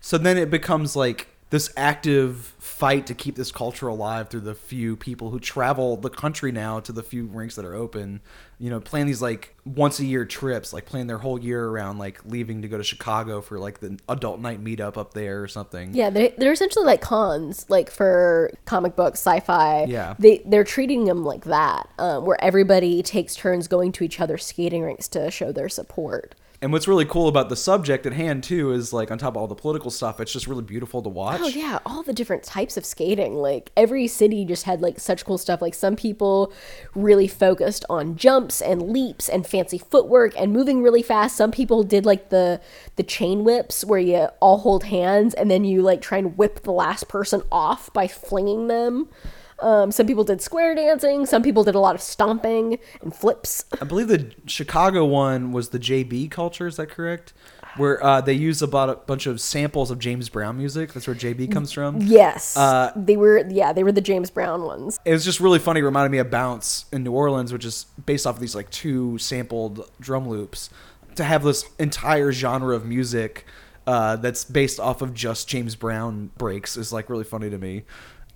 So 0.00 0.18
then 0.18 0.36
it 0.36 0.50
becomes 0.50 0.94
like 0.96 1.28
this 1.54 1.70
active 1.76 2.52
fight 2.58 3.06
to 3.06 3.14
keep 3.14 3.36
this 3.36 3.52
culture 3.52 3.86
alive 3.86 4.28
through 4.28 4.40
the 4.40 4.56
few 4.56 4.96
people 4.96 5.30
who 5.30 5.38
travel 5.38 5.96
the 5.96 6.10
country 6.10 6.50
now 6.50 6.80
to 6.80 6.90
the 6.90 7.00
few 7.00 7.26
rinks 7.26 7.54
that 7.54 7.64
are 7.64 7.76
open. 7.76 8.20
You 8.58 8.70
know, 8.70 8.80
plan 8.80 9.06
these 9.06 9.22
like 9.22 9.54
once 9.64 10.00
a 10.00 10.04
year 10.04 10.24
trips, 10.24 10.72
like 10.72 10.84
plan 10.84 11.06
their 11.06 11.18
whole 11.18 11.38
year 11.38 11.64
around, 11.64 11.98
like 11.98 12.24
leaving 12.24 12.62
to 12.62 12.68
go 12.68 12.76
to 12.76 12.82
Chicago 12.82 13.40
for 13.40 13.60
like 13.60 13.78
the 13.78 13.96
adult 14.08 14.40
night 14.40 14.64
meetup 14.64 14.96
up 14.96 15.14
there 15.14 15.44
or 15.44 15.46
something. 15.46 15.94
Yeah, 15.94 16.10
they 16.10 16.34
they're 16.36 16.50
essentially 16.50 16.84
like 16.84 17.00
cons, 17.00 17.66
like 17.68 17.88
for 17.88 18.50
comic 18.64 18.96
books, 18.96 19.20
sci-fi. 19.20 19.84
Yeah. 19.84 20.16
they 20.18 20.42
they're 20.44 20.64
treating 20.64 21.04
them 21.04 21.24
like 21.24 21.44
that, 21.44 21.88
um, 22.00 22.24
where 22.24 22.42
everybody 22.42 23.00
takes 23.00 23.36
turns 23.36 23.68
going 23.68 23.92
to 23.92 24.02
each 24.02 24.18
other's 24.18 24.44
skating 24.44 24.82
rinks 24.82 25.06
to 25.06 25.30
show 25.30 25.52
their 25.52 25.68
support. 25.68 26.34
And 26.64 26.72
what's 26.72 26.88
really 26.88 27.04
cool 27.04 27.28
about 27.28 27.50
the 27.50 27.56
subject 27.56 28.06
at 28.06 28.14
hand 28.14 28.42
too 28.42 28.72
is 28.72 28.90
like 28.90 29.10
on 29.10 29.18
top 29.18 29.34
of 29.34 29.36
all 29.36 29.46
the 29.46 29.54
political 29.54 29.90
stuff, 29.90 30.18
it's 30.18 30.32
just 30.32 30.46
really 30.46 30.62
beautiful 30.62 31.02
to 31.02 31.10
watch. 31.10 31.42
Oh 31.42 31.48
yeah, 31.48 31.78
all 31.84 32.02
the 32.02 32.14
different 32.14 32.42
types 32.42 32.78
of 32.78 32.86
skating. 32.86 33.34
Like 33.34 33.70
every 33.76 34.06
city 34.06 34.46
just 34.46 34.64
had 34.64 34.80
like 34.80 34.98
such 34.98 35.26
cool 35.26 35.36
stuff. 35.36 35.60
Like 35.60 35.74
some 35.74 35.94
people 35.94 36.54
really 36.94 37.28
focused 37.28 37.84
on 37.90 38.16
jumps 38.16 38.62
and 38.62 38.80
leaps 38.90 39.28
and 39.28 39.46
fancy 39.46 39.76
footwork 39.76 40.32
and 40.40 40.54
moving 40.54 40.82
really 40.82 41.02
fast. 41.02 41.36
Some 41.36 41.50
people 41.50 41.82
did 41.82 42.06
like 42.06 42.30
the 42.30 42.62
the 42.96 43.02
chain 43.02 43.44
whips 43.44 43.84
where 43.84 44.00
you 44.00 44.28
all 44.40 44.56
hold 44.56 44.84
hands 44.84 45.34
and 45.34 45.50
then 45.50 45.64
you 45.66 45.82
like 45.82 46.00
try 46.00 46.16
and 46.16 46.38
whip 46.38 46.62
the 46.62 46.72
last 46.72 47.08
person 47.08 47.42
off 47.52 47.92
by 47.92 48.08
flinging 48.08 48.68
them. 48.68 49.10
Um, 49.60 49.92
some 49.92 50.06
people 50.06 50.24
did 50.24 50.40
square 50.42 50.74
dancing. 50.74 51.26
Some 51.26 51.42
people 51.42 51.64
did 51.64 51.74
a 51.74 51.80
lot 51.80 51.94
of 51.94 52.00
stomping 52.02 52.78
and 53.02 53.14
flips. 53.14 53.64
I 53.80 53.84
believe 53.84 54.08
the 54.08 54.32
Chicago 54.46 55.04
one 55.04 55.52
was 55.52 55.70
the 55.70 55.78
JB 55.78 56.30
culture. 56.30 56.66
Is 56.66 56.76
that 56.76 56.88
correct? 56.90 57.32
Where 57.76 58.02
uh, 58.04 58.20
they 58.20 58.34
use 58.34 58.62
about 58.62 58.88
a 58.88 58.94
bunch 58.94 59.26
of 59.26 59.40
samples 59.40 59.90
of 59.90 59.98
James 59.98 60.28
Brown 60.28 60.56
music. 60.56 60.92
That's 60.92 61.08
where 61.08 61.16
JB 61.16 61.50
comes 61.50 61.72
from. 61.72 62.00
Yes, 62.02 62.56
Uh, 62.56 62.92
they 62.94 63.16
were. 63.16 63.44
Yeah, 63.48 63.72
they 63.72 63.82
were 63.82 63.90
the 63.90 64.00
James 64.00 64.30
Brown 64.30 64.62
ones. 64.62 65.00
It 65.04 65.12
was 65.12 65.24
just 65.24 65.40
really 65.40 65.58
funny. 65.58 65.80
It 65.80 65.84
reminded 65.84 66.10
me 66.12 66.18
of 66.18 66.30
Bounce 66.30 66.84
in 66.92 67.02
New 67.02 67.10
Orleans, 67.12 67.52
which 67.52 67.64
is 67.64 67.86
based 68.06 68.26
off 68.28 68.36
of 68.36 68.40
these 68.40 68.54
like 68.54 68.70
two 68.70 69.18
sampled 69.18 69.90
drum 70.00 70.28
loops. 70.28 70.70
To 71.16 71.24
have 71.24 71.42
this 71.42 71.64
entire 71.78 72.30
genre 72.32 72.74
of 72.76 72.84
music 72.86 73.44
uh, 73.88 74.16
that's 74.16 74.44
based 74.44 74.78
off 74.80 75.02
of 75.02 75.12
just 75.14 75.48
James 75.48 75.74
Brown 75.74 76.30
breaks 76.38 76.76
is 76.76 76.92
like 76.92 77.10
really 77.10 77.24
funny 77.24 77.50
to 77.50 77.58
me. 77.58 77.82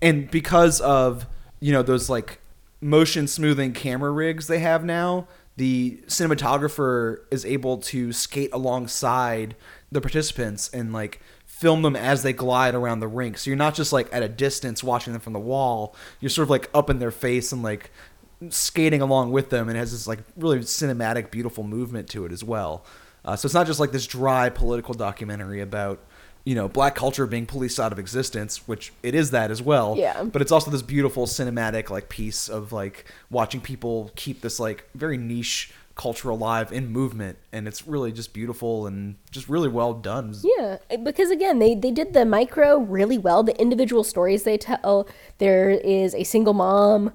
And 0.01 0.29
because 0.31 0.81
of 0.81 1.27
you 1.59 1.71
know 1.71 1.83
those 1.83 2.09
like 2.09 2.39
motion 2.81 3.27
smoothing 3.27 3.73
camera 3.73 4.11
rigs 4.11 4.47
they 4.47 4.59
have 4.59 4.83
now, 4.83 5.27
the 5.57 6.01
cinematographer 6.07 7.17
is 7.31 7.45
able 7.45 7.77
to 7.77 8.13
skate 8.13 8.49
alongside 8.53 9.55
the 9.91 9.99
participants 9.99 10.69
and 10.73 10.93
like 10.93 11.21
film 11.45 11.81
them 11.81 11.95
as 11.95 12.23
they 12.23 12.31
glide 12.31 12.73
around 12.73 13.01
the 13.01 13.07
rink. 13.07 13.37
So 13.37 13.49
you're 13.49 13.57
not 13.57 13.75
just 13.75 13.91
like 13.91 14.07
at 14.13 14.23
a 14.23 14.29
distance 14.29 14.81
watching 14.81 15.11
them 15.11 15.21
from 15.21 15.33
the 15.33 15.39
wall. 15.39 15.95
You're 16.21 16.29
sort 16.29 16.45
of 16.45 16.49
like 16.49 16.69
up 16.73 16.89
in 16.89 16.99
their 16.99 17.11
face 17.11 17.51
and 17.51 17.61
like 17.61 17.91
skating 18.49 19.01
along 19.01 19.33
with 19.33 19.49
them 19.49 19.67
and 19.67 19.77
has 19.77 19.91
this 19.91 20.07
like 20.07 20.19
really 20.37 20.59
cinematic 20.59 21.31
beautiful 21.31 21.65
movement 21.65 22.07
to 22.11 22.25
it 22.25 22.31
as 22.31 22.43
well. 22.43 22.85
Uh, 23.25 23.35
so 23.35 23.45
it's 23.45 23.53
not 23.53 23.67
just 23.67 23.81
like 23.81 23.91
this 23.91 24.07
dry 24.07 24.49
political 24.49 24.93
documentary 24.93 25.59
about 25.59 25.99
you 26.45 26.55
know 26.55 26.67
black 26.67 26.95
culture 26.95 27.25
being 27.27 27.45
policed 27.45 27.79
out 27.79 27.91
of 27.91 27.99
existence, 27.99 28.67
which 28.67 28.93
it 29.03 29.15
is 29.15 29.31
that 29.31 29.51
as 29.51 29.61
well. 29.61 29.95
Yeah. 29.97 30.23
But 30.23 30.41
it's 30.41 30.51
also 30.51 30.71
this 30.71 30.81
beautiful 30.81 31.25
cinematic 31.25 31.89
like 31.89 32.09
piece 32.09 32.49
of 32.49 32.71
like 32.71 33.05
watching 33.29 33.61
people 33.61 34.11
keep 34.15 34.41
this 34.41 34.59
like 34.59 34.89
very 34.95 35.17
niche 35.17 35.71
culture 35.99 36.29
alive 36.29 36.71
in 36.71 36.87
movement 36.87 37.37
and 37.51 37.67
it's 37.67 37.85
really 37.85 38.09
just 38.09 38.31
beautiful 38.33 38.87
and 38.87 39.15
just 39.31 39.49
really 39.49 39.67
well 39.67 39.93
done. 39.93 40.33
Yeah, 40.57 40.77
because 41.03 41.29
again, 41.29 41.59
they 41.59 41.75
they 41.75 41.91
did 41.91 42.13
the 42.13 42.23
micro 42.23 42.77
really 42.77 43.17
well. 43.17 43.43
The 43.43 43.59
individual 43.59 44.05
stories 44.05 44.43
they 44.43 44.57
tell. 44.57 45.09
There 45.39 45.69
is 45.69 46.15
a 46.15 46.23
single 46.23 46.53
mom 46.53 47.11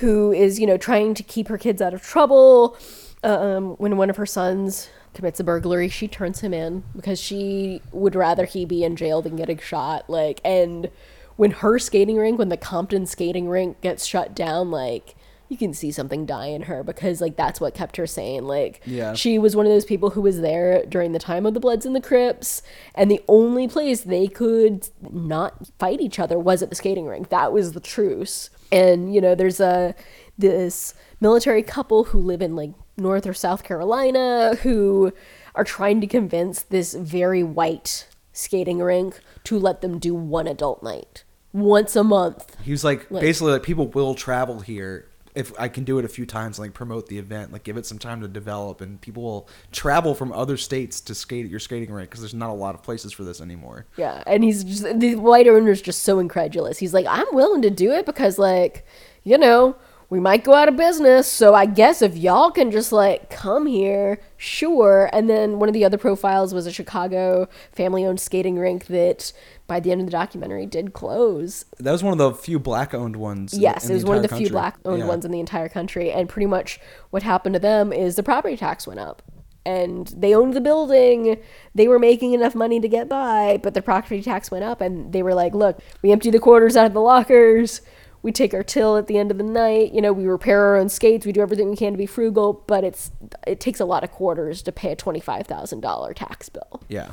who 0.00 0.32
is 0.32 0.58
you 0.58 0.66
know 0.66 0.78
trying 0.78 1.12
to 1.14 1.22
keep 1.22 1.48
her 1.48 1.58
kids 1.58 1.82
out 1.82 1.92
of 1.92 2.02
trouble. 2.02 2.78
Um, 3.24 3.74
when 3.78 3.96
one 3.96 4.10
of 4.10 4.16
her 4.16 4.26
sons 4.26 4.88
commits 5.14 5.40
a 5.40 5.44
burglary, 5.44 5.88
she 5.88 6.08
turns 6.08 6.40
him 6.40 6.52
in 6.54 6.84
because 6.94 7.20
she 7.20 7.82
would 7.92 8.14
rather 8.14 8.44
he 8.44 8.64
be 8.64 8.84
in 8.84 8.96
jail 8.96 9.22
than 9.22 9.36
getting 9.36 9.58
shot. 9.58 10.08
Like, 10.08 10.40
and 10.44 10.90
when 11.36 11.50
her 11.52 11.78
skating 11.78 12.16
rink, 12.16 12.38
when 12.38 12.48
the 12.48 12.56
Compton 12.56 13.06
skating 13.06 13.48
rink 13.48 13.80
gets 13.80 14.04
shut 14.04 14.34
down, 14.34 14.70
like. 14.70 15.14
You 15.50 15.56
can 15.56 15.72
see 15.72 15.90
something 15.90 16.26
die 16.26 16.48
in 16.48 16.60
her 16.64 16.82
because, 16.82 17.22
like, 17.22 17.36
that's 17.36 17.58
what 17.58 17.72
kept 17.72 17.96
her 17.96 18.06
sane. 18.06 18.46
Like, 18.46 18.82
Yeah. 18.84 19.14
she 19.14 19.38
was 19.38 19.56
one 19.56 19.64
of 19.64 19.72
those 19.72 19.86
people 19.86 20.10
who 20.10 20.20
was 20.20 20.42
there 20.42 20.84
during 20.84 21.12
the 21.12 21.18
time 21.18 21.46
of 21.46 21.54
the 21.54 21.58
Bloods 21.58 21.86
and 21.86 21.96
the 21.96 22.02
Crips, 22.02 22.60
and 22.94 23.10
the 23.10 23.22
only 23.28 23.66
place 23.66 24.02
they 24.02 24.26
could 24.28 24.90
not 25.10 25.66
fight 25.78 26.02
each 26.02 26.18
other 26.18 26.38
was 26.38 26.62
at 26.62 26.68
the 26.68 26.76
skating 26.76 27.06
rink. 27.06 27.30
That 27.30 27.50
was 27.50 27.72
the 27.72 27.80
truce. 27.80 28.50
And 28.70 29.14
you 29.14 29.22
know, 29.22 29.34
there's 29.34 29.58
a 29.58 29.94
this 30.36 30.92
military 31.18 31.62
couple 31.62 32.04
who 32.04 32.18
live 32.18 32.42
in 32.42 32.54
like 32.54 32.72
North 32.98 33.26
or 33.26 33.34
South 33.34 33.62
Carolina 33.62 34.56
who 34.62 35.12
are 35.54 35.64
trying 35.64 36.00
to 36.00 36.06
convince 36.06 36.62
this 36.62 36.94
very 36.94 37.42
white 37.42 38.06
skating 38.32 38.78
rink 38.78 39.20
to 39.44 39.58
let 39.58 39.80
them 39.80 39.98
do 39.98 40.14
one 40.14 40.46
adult 40.46 40.82
night 40.82 41.24
once 41.52 41.96
a 41.96 42.04
month. 42.04 42.56
He 42.62 42.70
was 42.70 42.84
like, 42.84 43.10
Like- 43.10 43.22
basically 43.22 43.52
like 43.52 43.62
people 43.62 43.88
will 43.88 44.14
travel 44.14 44.60
here 44.60 45.06
if 45.34 45.52
I 45.56 45.68
can 45.68 45.84
do 45.84 46.00
it 46.00 46.04
a 46.04 46.08
few 46.08 46.26
times, 46.26 46.58
like 46.58 46.74
promote 46.74 47.06
the 47.06 47.18
event, 47.18 47.52
like 47.52 47.62
give 47.62 47.76
it 47.76 47.86
some 47.86 47.98
time 47.98 48.22
to 48.22 48.28
develop, 48.28 48.80
and 48.80 49.00
people 49.00 49.22
will 49.22 49.48
travel 49.70 50.14
from 50.16 50.32
other 50.32 50.56
states 50.56 51.00
to 51.02 51.14
skate 51.14 51.44
at 51.44 51.50
your 51.50 51.60
skating 51.60 51.92
rink 51.92 52.10
because 52.10 52.20
there's 52.22 52.34
not 52.34 52.50
a 52.50 52.54
lot 52.54 52.74
of 52.74 52.82
places 52.82 53.12
for 53.12 53.22
this 53.22 53.40
anymore. 53.40 53.86
Yeah, 53.96 54.24
and 54.26 54.42
he's 54.42 54.64
just 54.64 54.98
the 54.98 55.14
white 55.14 55.46
owner's 55.46 55.80
just 55.80 56.02
so 56.02 56.18
incredulous. 56.18 56.78
He's 56.78 56.92
like, 56.92 57.06
I'm 57.08 57.26
willing 57.30 57.62
to 57.62 57.70
do 57.70 57.92
it 57.92 58.04
because, 58.04 58.36
like, 58.36 58.84
you 59.22 59.38
know, 59.38 59.76
we 60.10 60.20
might 60.20 60.42
go 60.42 60.54
out 60.54 60.68
of 60.68 60.76
business. 60.76 61.26
So 61.26 61.54
I 61.54 61.66
guess 61.66 62.00
if 62.00 62.16
y'all 62.16 62.50
can 62.50 62.70
just 62.70 62.92
like 62.92 63.28
come 63.28 63.66
here, 63.66 64.20
sure. 64.36 65.10
And 65.12 65.28
then 65.28 65.58
one 65.58 65.68
of 65.68 65.74
the 65.74 65.84
other 65.84 65.98
profiles 65.98 66.54
was 66.54 66.66
a 66.66 66.72
Chicago 66.72 67.48
family-owned 67.72 68.20
skating 68.20 68.58
rink 68.58 68.86
that, 68.86 69.32
by 69.66 69.80
the 69.80 69.92
end 69.92 70.00
of 70.00 70.06
the 70.06 70.10
documentary, 70.10 70.64
did 70.64 70.94
close. 70.94 71.66
That 71.78 71.92
was 71.92 72.02
one 72.02 72.12
of 72.12 72.18
the 72.18 72.32
few 72.32 72.58
black-owned 72.58 73.16
ones. 73.16 73.52
Yes, 73.52 73.90
it 73.90 73.92
was 73.92 74.04
one 74.06 74.16
of 74.16 74.22
the 74.22 74.28
entire 74.28 74.38
few 74.38 74.50
black-owned 74.50 75.00
Yeah. 75.00 75.06
ones 75.06 75.26
in 75.26 75.30
the 75.30 75.40
entire 75.40 75.68
country. 75.68 76.10
And 76.10 76.26
pretty 76.26 76.46
much 76.46 76.80
what 77.10 77.22
happened 77.22 77.54
to 77.54 77.60
them 77.60 77.92
is 77.92 78.16
the 78.16 78.22
property 78.22 78.56
tax 78.56 78.86
went 78.86 79.00
up. 79.00 79.20
And 79.66 80.06
they 80.16 80.34
owned 80.34 80.54
the 80.54 80.62
building. 80.62 81.36
They 81.74 81.86
were 81.86 81.98
making 81.98 82.32
enough 82.32 82.54
money 82.54 82.80
to 82.80 82.88
get 82.88 83.06
by, 83.10 83.60
but 83.62 83.74
the 83.74 83.82
property 83.82 84.22
tax 84.22 84.50
went 84.50 84.64
up. 84.64 84.80
And 84.80 85.12
they 85.12 85.22
were 85.22 85.34
like, 85.34 85.52
look, 85.52 85.80
we 86.00 86.12
empty 86.12 86.30
the 86.30 86.38
quarters 86.38 86.74
out 86.74 86.86
of 86.86 86.94
the 86.94 87.02
lockers. 87.02 87.82
We 88.22 88.32
take 88.32 88.52
our 88.52 88.62
till 88.62 88.96
at 88.96 89.06
the 89.06 89.18
end 89.18 89.30
of 89.30 89.38
the 89.38 89.44
night. 89.44 89.92
You 89.92 90.00
know, 90.00 90.12
we 90.12 90.26
repair 90.26 90.62
our 90.64 90.76
own 90.76 90.88
skates. 90.88 91.24
We 91.24 91.32
do 91.32 91.40
everything 91.40 91.70
we 91.70 91.76
can 91.76 91.92
to 91.92 91.98
be 91.98 92.06
frugal, 92.06 92.64
but 92.66 92.84
it's 92.84 93.10
it 93.46 93.60
takes 93.60 93.80
a 93.80 93.84
lot 93.84 94.04
of 94.04 94.10
quarters 94.10 94.62
to 94.62 94.72
pay 94.72 94.92
a 94.92 94.96
$25,000 94.96 96.14
tax 96.14 96.48
bill. 96.48 96.82
Yeah. 96.88 97.12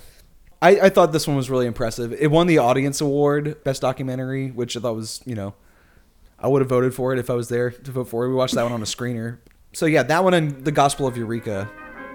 I, 0.62 0.80
I 0.82 0.90
thought 0.90 1.12
this 1.12 1.28
one 1.28 1.36
was 1.36 1.50
really 1.50 1.68
impressive. 1.68 2.14
It 2.14 2.32
won 2.32 2.48
the 2.48 2.58
Audience 2.58 3.02
Award, 3.02 3.64
Best 3.64 3.82
Documentary, 3.82 4.50
which 4.50 4.76
I 4.76 4.80
thought 4.80 4.96
was, 4.96 5.22
you 5.26 5.36
know, 5.36 5.54
I 6.40 6.48
would 6.48 6.62
have 6.62 6.70
voted 6.70 6.94
for 6.94 7.14
it 7.14 7.20
if 7.20 7.30
I 7.30 7.34
was 7.34 7.50
there 7.50 7.70
to 7.70 7.92
vote 7.92 8.08
for 8.08 8.26
it. 8.26 8.30
We 8.30 8.36
watched 8.36 8.56
that 8.56 8.64
one 8.64 8.72
on 8.72 8.82
a 8.82 8.86
screener. 8.86 9.40
So, 9.74 9.86
yeah, 9.86 10.04
that 10.04 10.24
one 10.24 10.34
and 10.34 10.66
The 10.66 10.72
Gospel 10.72 11.08
of 11.08 11.18
Eureka 11.18 11.70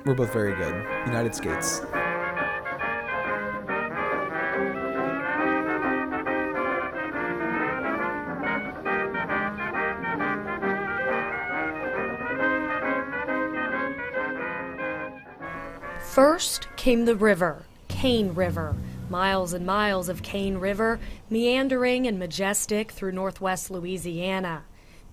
were 0.05 0.15
both 0.15 0.33
very 0.33 0.55
good. 0.57 0.75
United 1.07 1.35
Skates. 1.35 1.81
First 16.21 16.69
came 16.77 17.07
the 17.07 17.17
river, 17.17 17.65
Cane 17.89 18.35
River. 18.35 18.77
Miles 19.09 19.55
and 19.55 19.65
miles 19.65 20.11
of 20.11 20.23
Cane 20.23 20.59
River, 20.59 21.01
meandering 21.31 22.07
and 22.07 22.19
majestic 22.19 22.93
through 22.93 23.13
northwest 23.13 23.71
Louisiana. 23.71 24.65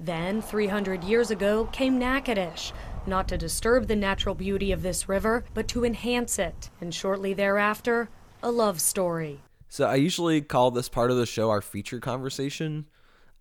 Then, 0.02 0.42
300 0.42 1.06
years 1.06 1.32
ago, 1.32 1.70
came 1.72 1.98
Natchitoches, 1.98 2.74
not 3.06 3.30
to 3.30 3.38
disturb 3.38 3.88
the 3.88 3.96
natural 3.96 4.36
beauty 4.36 4.74
of 4.74 4.82
this 4.82 5.08
river, 5.08 5.46
but 5.54 5.70
to 5.70 5.86
enhance 5.86 6.38
it. 6.40 6.70
And 6.82 6.94
shortly 6.94 7.34
thereafter, 7.34 8.10
a 8.44 8.52
love 8.52 8.82
story. 8.82 9.40
So 9.70 9.86
I 9.86 9.96
usually 9.96 10.42
call 10.42 10.72
this 10.72 10.90
part 10.90 11.10
of 11.10 11.16
the 11.16 11.26
show 11.26 11.50
our 11.50 11.62
feature 11.62 12.02
conversation, 12.02 12.86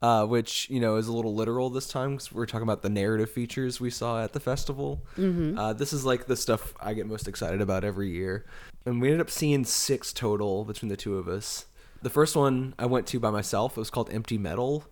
uh, 0.02 0.27
which 0.27 0.68
you 0.70 0.81
know 0.81 0.97
is 0.97 1.09
a 1.09 1.12
little 1.12 1.35
literal 1.35 1.70
this 1.70 1.89
time 1.89 2.12
because 2.12 2.32
we're 2.32 2.47
talking 2.47 2.62
about 2.62 2.82
the 2.82 2.89
narrative 2.89 3.31
features 3.31 3.81
we 3.81 3.90
saw 3.90 4.23
at 4.23 4.32
the 4.32 4.40
festival. 4.40 5.02
Mm-hmm. 5.16 5.59
Uh, 5.59 5.73
this 5.73 5.93
is 5.93 6.05
like 6.05 6.27
the 6.27 6.36
stuff 6.36 6.74
I 6.81 6.94
get 6.94 7.06
most 7.06 7.28
excited 7.28 7.60
about 7.60 7.85
every 7.85 8.10
year, 8.10 8.44
and 8.85 9.01
we 9.01 9.09
ended 9.09 9.20
up 9.20 9.31
seeing 9.31 9.64
six 9.64 10.12
total 10.12 10.64
between 10.64 10.89
the 10.89 10.97
two 10.97 11.16
of 11.16 11.28
us. 11.28 11.66
The 12.02 12.10
first 12.10 12.36
one 12.36 12.74
I 12.78 12.86
went 12.86 13.06
to 13.09 13.20
by 13.20 13.31
myself. 13.31 13.77
It 13.77 13.81
was 13.81 13.90
called 13.90 14.12
Empty 14.12 14.39
Metal. 14.39 14.85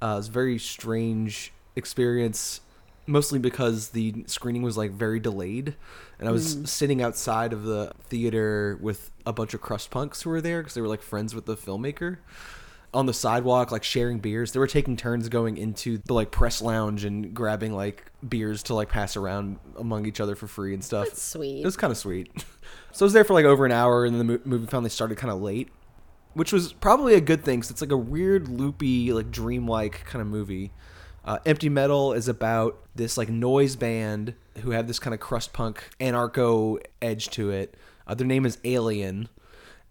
Uh, 0.00 0.14
it 0.14 0.16
was 0.16 0.28
a 0.28 0.32
very 0.32 0.58
strange 0.58 1.52
experience 1.76 2.60
mostly 3.06 3.38
because 3.38 3.90
the 3.90 4.24
screening 4.26 4.62
was 4.62 4.76
like 4.76 4.90
very 4.90 5.20
delayed 5.20 5.74
and 6.18 6.28
i 6.28 6.32
was 6.32 6.58
sitting 6.64 7.02
outside 7.02 7.52
of 7.52 7.64
the 7.64 7.92
theater 8.04 8.78
with 8.80 9.10
a 9.26 9.32
bunch 9.32 9.52
of 9.52 9.60
crust 9.60 9.90
punks 9.90 10.22
who 10.22 10.30
were 10.30 10.40
there 10.40 10.62
because 10.62 10.74
they 10.74 10.80
were 10.80 10.88
like 10.88 11.02
friends 11.02 11.34
with 11.34 11.44
the 11.44 11.56
filmmaker 11.56 12.18
on 12.94 13.06
the 13.06 13.12
sidewalk 13.12 13.70
like 13.72 13.84
sharing 13.84 14.18
beers. 14.20 14.52
They 14.52 14.58
were 14.58 14.66
taking 14.66 14.96
turns 14.96 15.28
going 15.28 15.56
into 15.58 15.98
the 15.98 16.14
like 16.14 16.30
press 16.30 16.62
lounge 16.62 17.04
and 17.04 17.34
grabbing 17.34 17.74
like 17.74 18.10
beers 18.26 18.62
to 18.64 18.74
like 18.74 18.88
pass 18.88 19.16
around 19.16 19.58
among 19.76 20.06
each 20.06 20.20
other 20.20 20.34
for 20.34 20.46
free 20.46 20.72
and 20.72 20.82
stuff. 20.82 21.08
That's 21.08 21.22
sweet. 21.22 21.60
it 21.60 21.64
was 21.64 21.76
kind 21.76 21.90
of 21.90 21.98
sweet. 21.98 22.30
So 22.92 23.04
i 23.04 23.06
was 23.06 23.12
there 23.12 23.24
for 23.24 23.34
like 23.34 23.44
over 23.44 23.66
an 23.66 23.72
hour 23.72 24.04
and 24.04 24.14
then 24.14 24.24
the 24.24 24.34
mo- 24.34 24.40
movie 24.44 24.66
finally 24.66 24.88
started 24.88 25.18
kind 25.18 25.32
of 25.32 25.42
late 25.42 25.68
which 26.34 26.52
was 26.52 26.72
probably 26.72 27.14
a 27.14 27.20
good 27.20 27.44
thing 27.44 27.58
because 27.60 27.70
it's 27.70 27.80
like 27.80 27.90
a 27.92 27.96
weird 27.96 28.48
loopy 28.48 29.12
like 29.12 29.30
dreamlike 29.30 30.04
kind 30.04 30.20
of 30.20 30.28
movie. 30.28 30.72
Uh, 31.24 31.38
empty 31.46 31.68
metal 31.68 32.12
is 32.12 32.28
about 32.28 32.78
this 32.94 33.16
like 33.16 33.28
noise 33.28 33.76
band 33.76 34.34
who 34.58 34.70
have 34.72 34.86
this 34.86 34.98
kind 34.98 35.14
of 35.14 35.20
crust 35.20 35.52
punk 35.52 35.90
anarcho 36.00 36.78
edge 37.00 37.28
to 37.30 37.50
it. 37.50 37.76
Uh, 38.06 38.14
their 38.14 38.26
name 38.26 38.44
is 38.44 38.58
alien 38.64 39.28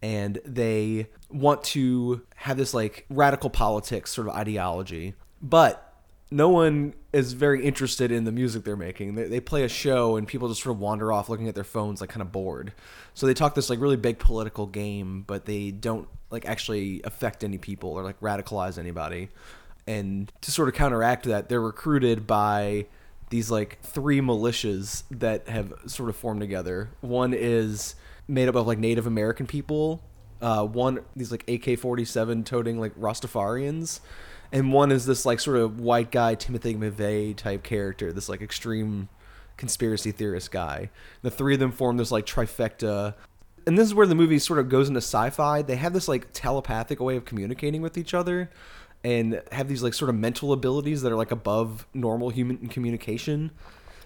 and 0.03 0.39
they 0.45 1.07
want 1.31 1.63
to 1.63 2.21
have 2.35 2.57
this 2.57 2.75
like 2.75 3.07
radical 3.09 3.49
politics 3.49 4.11
sort 4.11 4.27
of 4.27 4.35
ideology 4.35 5.15
but 5.41 5.93
no 6.33 6.49
one 6.49 6.95
is 7.11 7.33
very 7.33 7.63
interested 7.63 8.11
in 8.11 8.23
the 8.23 8.31
music 8.31 8.63
they're 8.63 8.75
making. 8.75 9.13
They, 9.13 9.25
they 9.25 9.39
play 9.39 9.63
a 9.63 9.69
show 9.69 10.17
and 10.17 10.27
people 10.27 10.49
just 10.49 10.63
sort 10.63 10.75
of 10.75 10.79
wander 10.79 11.13
off 11.13 11.29
looking 11.29 11.47
at 11.47 11.53
their 11.53 11.63
phones, 11.63 12.01
like 12.01 12.09
kind 12.09 12.23
of 12.23 12.31
bored. 12.31 12.73
So 13.13 13.27
they 13.27 13.35
talk 13.35 13.53
this 13.53 13.69
like 13.69 13.79
really 13.79 13.97
big 13.97 14.17
political 14.17 14.65
game, 14.65 15.23
but 15.27 15.45
they 15.45 15.69
don't 15.69 16.07
like 16.31 16.45
actually 16.45 17.01
affect 17.03 17.43
any 17.43 17.59
people 17.59 17.91
or 17.91 18.03
like 18.03 18.19
radicalize 18.19 18.79
anybody. 18.79 19.29
And 19.85 20.31
to 20.41 20.49
sort 20.49 20.69
of 20.69 20.73
counteract 20.73 21.25
that, 21.25 21.49
they're 21.49 21.61
recruited 21.61 22.25
by 22.25 22.87
these 23.29 23.51
like 23.51 23.79
three 23.83 24.19
militias 24.19 25.03
that 25.11 25.47
have 25.47 25.73
sort 25.85 26.09
of 26.09 26.15
formed 26.15 26.41
together. 26.41 26.89
One 27.01 27.33
is 27.35 27.93
made 28.27 28.47
up 28.47 28.55
of 28.55 28.67
like 28.67 28.79
Native 28.79 29.07
American 29.07 29.45
people. 29.45 30.01
Uh, 30.41 30.65
one 30.65 30.99
these 31.15 31.31
like 31.31 31.43
AK-47 31.47 32.45
toting 32.45 32.79
like 32.79 32.93
Rastafarians, 32.95 34.01
and 34.51 34.73
one 34.73 34.91
is 34.91 35.05
this 35.05 35.25
like 35.25 35.39
sort 35.39 35.57
of 35.57 35.79
white 35.79 36.11
guy 36.11 36.35
Timothy 36.35 36.75
McVeigh 36.75 37.35
type 37.35 37.63
character, 37.63 38.11
this 38.11 38.27
like 38.27 38.41
extreme 38.41 39.07
conspiracy 39.57 40.11
theorist 40.11 40.51
guy. 40.51 40.89
The 41.21 41.31
three 41.31 41.53
of 41.53 41.59
them 41.59 41.71
form 41.71 41.97
this 41.97 42.11
like 42.11 42.25
trifecta. 42.25 43.15
And 43.65 43.77
this 43.77 43.87
is 43.87 43.93
where 43.93 44.05
the 44.05 44.15
movie 44.15 44.39
sort 44.39 44.59
of 44.59 44.67
goes 44.67 44.89
into 44.89 44.97
sci-fi. 44.97 45.61
They 45.61 45.77
have 45.77 45.93
this 45.93 46.09
like 46.09 46.27
telepathic 46.33 46.99
way 46.99 47.15
of 47.15 47.23
communicating 47.23 47.81
with 47.81 47.97
each 47.97 48.13
other 48.13 48.49
and 49.03 49.41
have 49.51 49.67
these 49.67 49.83
like 49.83 49.93
sort 49.93 50.09
of 50.09 50.15
mental 50.15 50.51
abilities 50.51 51.01
that 51.01 51.11
are 51.11 51.15
like 51.15 51.31
above 51.31 51.87
normal 51.93 52.29
human 52.29 52.67
communication. 52.67 53.51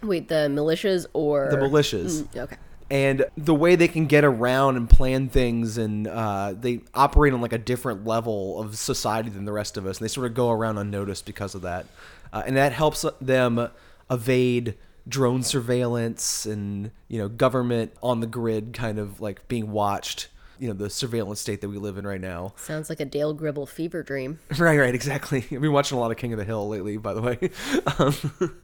Wait, 0.04 0.28
the 0.28 0.48
militias 0.50 1.08
or 1.14 1.50
The 1.50 1.58
militias. 1.58 2.24
Mm, 2.24 2.44
okay. 2.44 2.58
And 2.90 3.26
the 3.36 3.54
way 3.54 3.76
they 3.76 3.88
can 3.88 4.06
get 4.06 4.24
around 4.24 4.78
and 4.78 4.90
plan 4.90 5.30
things 5.30 5.78
and 5.78 6.08
uh, 6.08 6.54
they 6.54 6.82
operate 6.94 7.34
on 7.34 7.42
like 7.42 7.54
a 7.54 7.58
different 7.58 8.06
level 8.06 8.60
of 8.62 8.78
society 8.78 9.30
than 9.30 9.46
the 9.46 9.52
rest 9.52 9.78
of 9.78 9.86
us 9.86 9.98
and 9.98 10.06
they 10.06 10.12
sort 10.12 10.26
of 10.26 10.34
go 10.34 10.50
around 10.52 10.78
unnoticed 10.78 11.26
because 11.26 11.54
of 11.56 11.62
that 11.62 11.86
uh, 12.34 12.44
and 12.46 12.56
that 12.56 12.72
helps 12.72 13.06
them 13.20 13.70
evade 14.10 14.76
drone 15.08 15.44
surveillance 15.44 16.46
and 16.46 16.92
you 17.08 17.18
know 17.18 17.30
government 17.30 17.92
on 18.04 18.20
the 18.20 18.28
grid 18.28 18.74
kind 18.74 19.00
of 19.00 19.22
like 19.22 19.48
being 19.48 19.72
watched 19.72 20.28
you 20.60 20.68
know 20.68 20.74
the 20.74 20.90
surveillance 20.90 21.40
state 21.40 21.62
that 21.62 21.70
we 21.70 21.78
live 21.78 21.98
in 21.98 22.06
right 22.06 22.22
now 22.22 22.54
Sounds 22.58 22.90
like 22.90 23.00
a 23.00 23.06
Dale 23.06 23.34
Gribble 23.34 23.68
fever 23.68 24.04
dream. 24.04 24.40
Right, 24.58 24.78
right, 24.78 24.96
exactly. 24.96 25.40
I've 25.52 25.62
been 25.62 25.72
watching 25.72 25.98
a 25.98 26.02
lot 26.02 26.10
of 26.12 26.18
King 26.18 26.34
of 26.34 26.40
the 26.40 26.46
Hill 26.46 26.68
lately, 26.68 26.98
by 26.98 27.14
the 27.14 27.22
way. 27.22 27.38
Um, 28.00 28.60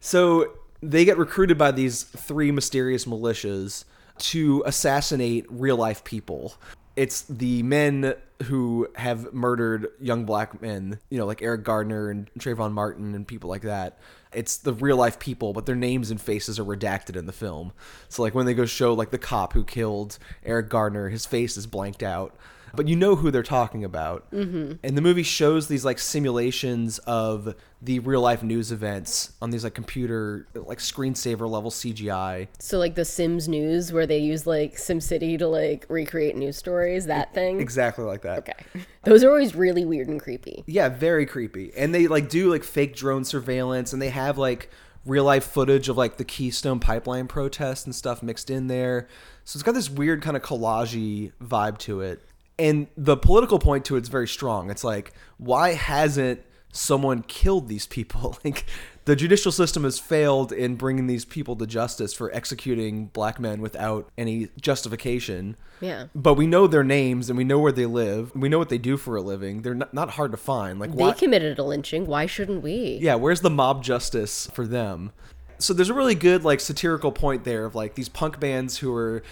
so 0.00 0.52
they 0.90 1.04
get 1.04 1.18
recruited 1.18 1.58
by 1.58 1.70
these 1.70 2.02
three 2.02 2.50
mysterious 2.50 3.04
militias 3.04 3.84
to 4.18 4.62
assassinate 4.66 5.46
real 5.48 5.76
life 5.76 6.04
people. 6.04 6.54
It's 6.96 7.22
the 7.22 7.62
men 7.64 8.14
who 8.44 8.88
have 8.94 9.32
murdered 9.32 9.88
young 10.00 10.24
black 10.24 10.60
men, 10.62 11.00
you 11.10 11.18
know, 11.18 11.26
like 11.26 11.42
Eric 11.42 11.64
Gardner 11.64 12.10
and 12.10 12.30
Trayvon 12.38 12.72
Martin 12.72 13.14
and 13.14 13.26
people 13.26 13.50
like 13.50 13.62
that. 13.62 13.98
It's 14.32 14.56
the 14.56 14.72
real 14.72 14.96
life 14.96 15.18
people, 15.18 15.52
but 15.52 15.66
their 15.66 15.76
names 15.76 16.10
and 16.10 16.20
faces 16.20 16.58
are 16.58 16.64
redacted 16.64 17.16
in 17.16 17.26
the 17.26 17.32
film. 17.32 17.72
So, 18.08 18.22
like, 18.22 18.34
when 18.34 18.46
they 18.46 18.54
go 18.54 18.66
show, 18.66 18.92
like, 18.92 19.10
the 19.10 19.18
cop 19.18 19.52
who 19.52 19.64
killed 19.64 20.18
Eric 20.44 20.68
Gardner, 20.68 21.08
his 21.08 21.24
face 21.26 21.56
is 21.56 21.66
blanked 21.66 22.02
out 22.02 22.36
but 22.76 22.88
you 22.88 22.96
know 22.96 23.16
who 23.16 23.30
they're 23.30 23.42
talking 23.42 23.84
about. 23.84 24.30
Mm-hmm. 24.30 24.74
And 24.82 24.96
the 24.96 25.02
movie 25.02 25.22
shows 25.22 25.68
these 25.68 25.84
like 25.84 25.98
simulations 25.98 26.98
of 27.00 27.54
the 27.80 27.98
real 27.98 28.20
life 28.20 28.42
news 28.42 28.72
events 28.72 29.32
on 29.42 29.50
these 29.50 29.64
like 29.64 29.74
computer 29.74 30.46
like 30.54 30.78
screensaver 30.78 31.48
level 31.48 31.70
CGI. 31.70 32.48
So 32.58 32.78
like 32.78 32.94
the 32.94 33.04
Sims 33.04 33.48
News, 33.48 33.92
where 33.92 34.06
they 34.06 34.18
use 34.18 34.46
like 34.46 34.76
SimCity 34.76 35.38
to 35.38 35.48
like 35.48 35.86
recreate 35.88 36.36
news 36.36 36.56
stories, 36.56 37.06
that 37.06 37.34
thing. 37.34 37.60
Exactly 37.60 38.04
like 38.04 38.22
that. 38.22 38.38
Okay. 38.38 38.84
Those 39.04 39.22
are 39.22 39.28
always 39.28 39.54
really 39.54 39.84
weird 39.84 40.08
and 40.08 40.20
creepy. 40.20 40.64
Yeah, 40.66 40.88
very 40.88 41.26
creepy. 41.26 41.72
And 41.76 41.94
they 41.94 42.06
like 42.06 42.28
do 42.28 42.50
like 42.50 42.64
fake 42.64 42.96
drone 42.96 43.24
surveillance 43.24 43.92
and 43.92 44.00
they 44.00 44.10
have 44.10 44.38
like 44.38 44.70
real 45.06 45.24
life 45.24 45.44
footage 45.44 45.88
of 45.88 45.96
like 45.96 46.16
the 46.16 46.24
Keystone 46.24 46.80
pipeline 46.80 47.26
protests 47.26 47.84
and 47.84 47.94
stuff 47.94 48.22
mixed 48.22 48.50
in 48.50 48.68
there. 48.68 49.08
So 49.44 49.58
it's 49.58 49.62
got 49.62 49.72
this 49.72 49.90
weird 49.90 50.22
kind 50.22 50.36
of 50.36 50.42
collagey 50.42 51.32
vibe 51.42 51.78
to 51.78 52.00
it. 52.00 52.22
And 52.58 52.86
the 52.96 53.16
political 53.16 53.58
point 53.58 53.84
to 53.86 53.96
it's 53.96 54.08
very 54.08 54.28
strong. 54.28 54.70
It's 54.70 54.84
like, 54.84 55.12
why 55.38 55.72
hasn't 55.72 56.40
someone 56.74 57.22
killed 57.22 57.68
these 57.68 57.86
people. 57.86 58.36
like 58.44 58.66
the 59.06 59.16
judicial 59.16 59.52
system 59.52 59.84
has 59.84 59.98
failed 59.98 60.52
in 60.52 60.74
bringing 60.76 61.06
these 61.06 61.24
people 61.24 61.56
to 61.56 61.66
justice 61.66 62.12
for 62.12 62.34
executing 62.34 63.06
black 63.06 63.40
men 63.40 63.60
without 63.60 64.10
any 64.18 64.48
justification. 64.60 65.56
Yeah. 65.80 66.06
But 66.14 66.34
we 66.34 66.46
know 66.46 66.66
their 66.66 66.84
names 66.84 67.30
and 67.30 67.36
we 67.36 67.44
know 67.44 67.58
where 67.58 67.72
they 67.72 67.86
live. 67.86 68.34
We 68.34 68.48
know 68.48 68.58
what 68.58 68.68
they 68.68 68.78
do 68.78 68.96
for 68.96 69.16
a 69.16 69.22
living. 69.22 69.62
They're 69.62 69.74
not, 69.74 69.94
not 69.94 70.10
hard 70.10 70.32
to 70.32 70.36
find. 70.36 70.78
Like 70.78 70.90
They 70.90 71.04
why? 71.04 71.12
committed 71.12 71.58
a 71.58 71.62
lynching. 71.62 72.06
Why 72.06 72.26
shouldn't 72.26 72.62
we? 72.62 72.98
yeah, 73.00 73.14
where's 73.14 73.40
the 73.40 73.50
mob 73.50 73.82
justice 73.82 74.48
for 74.52 74.66
them? 74.66 75.12
So 75.58 75.72
there's 75.72 75.90
a 75.90 75.94
really 75.94 76.16
good 76.16 76.44
like 76.44 76.60
satirical 76.60 77.12
point 77.12 77.44
there 77.44 77.64
of 77.64 77.74
like 77.74 77.94
these 77.94 78.08
punk 78.08 78.40
bands 78.40 78.78
who 78.78 78.92
are 78.92 79.22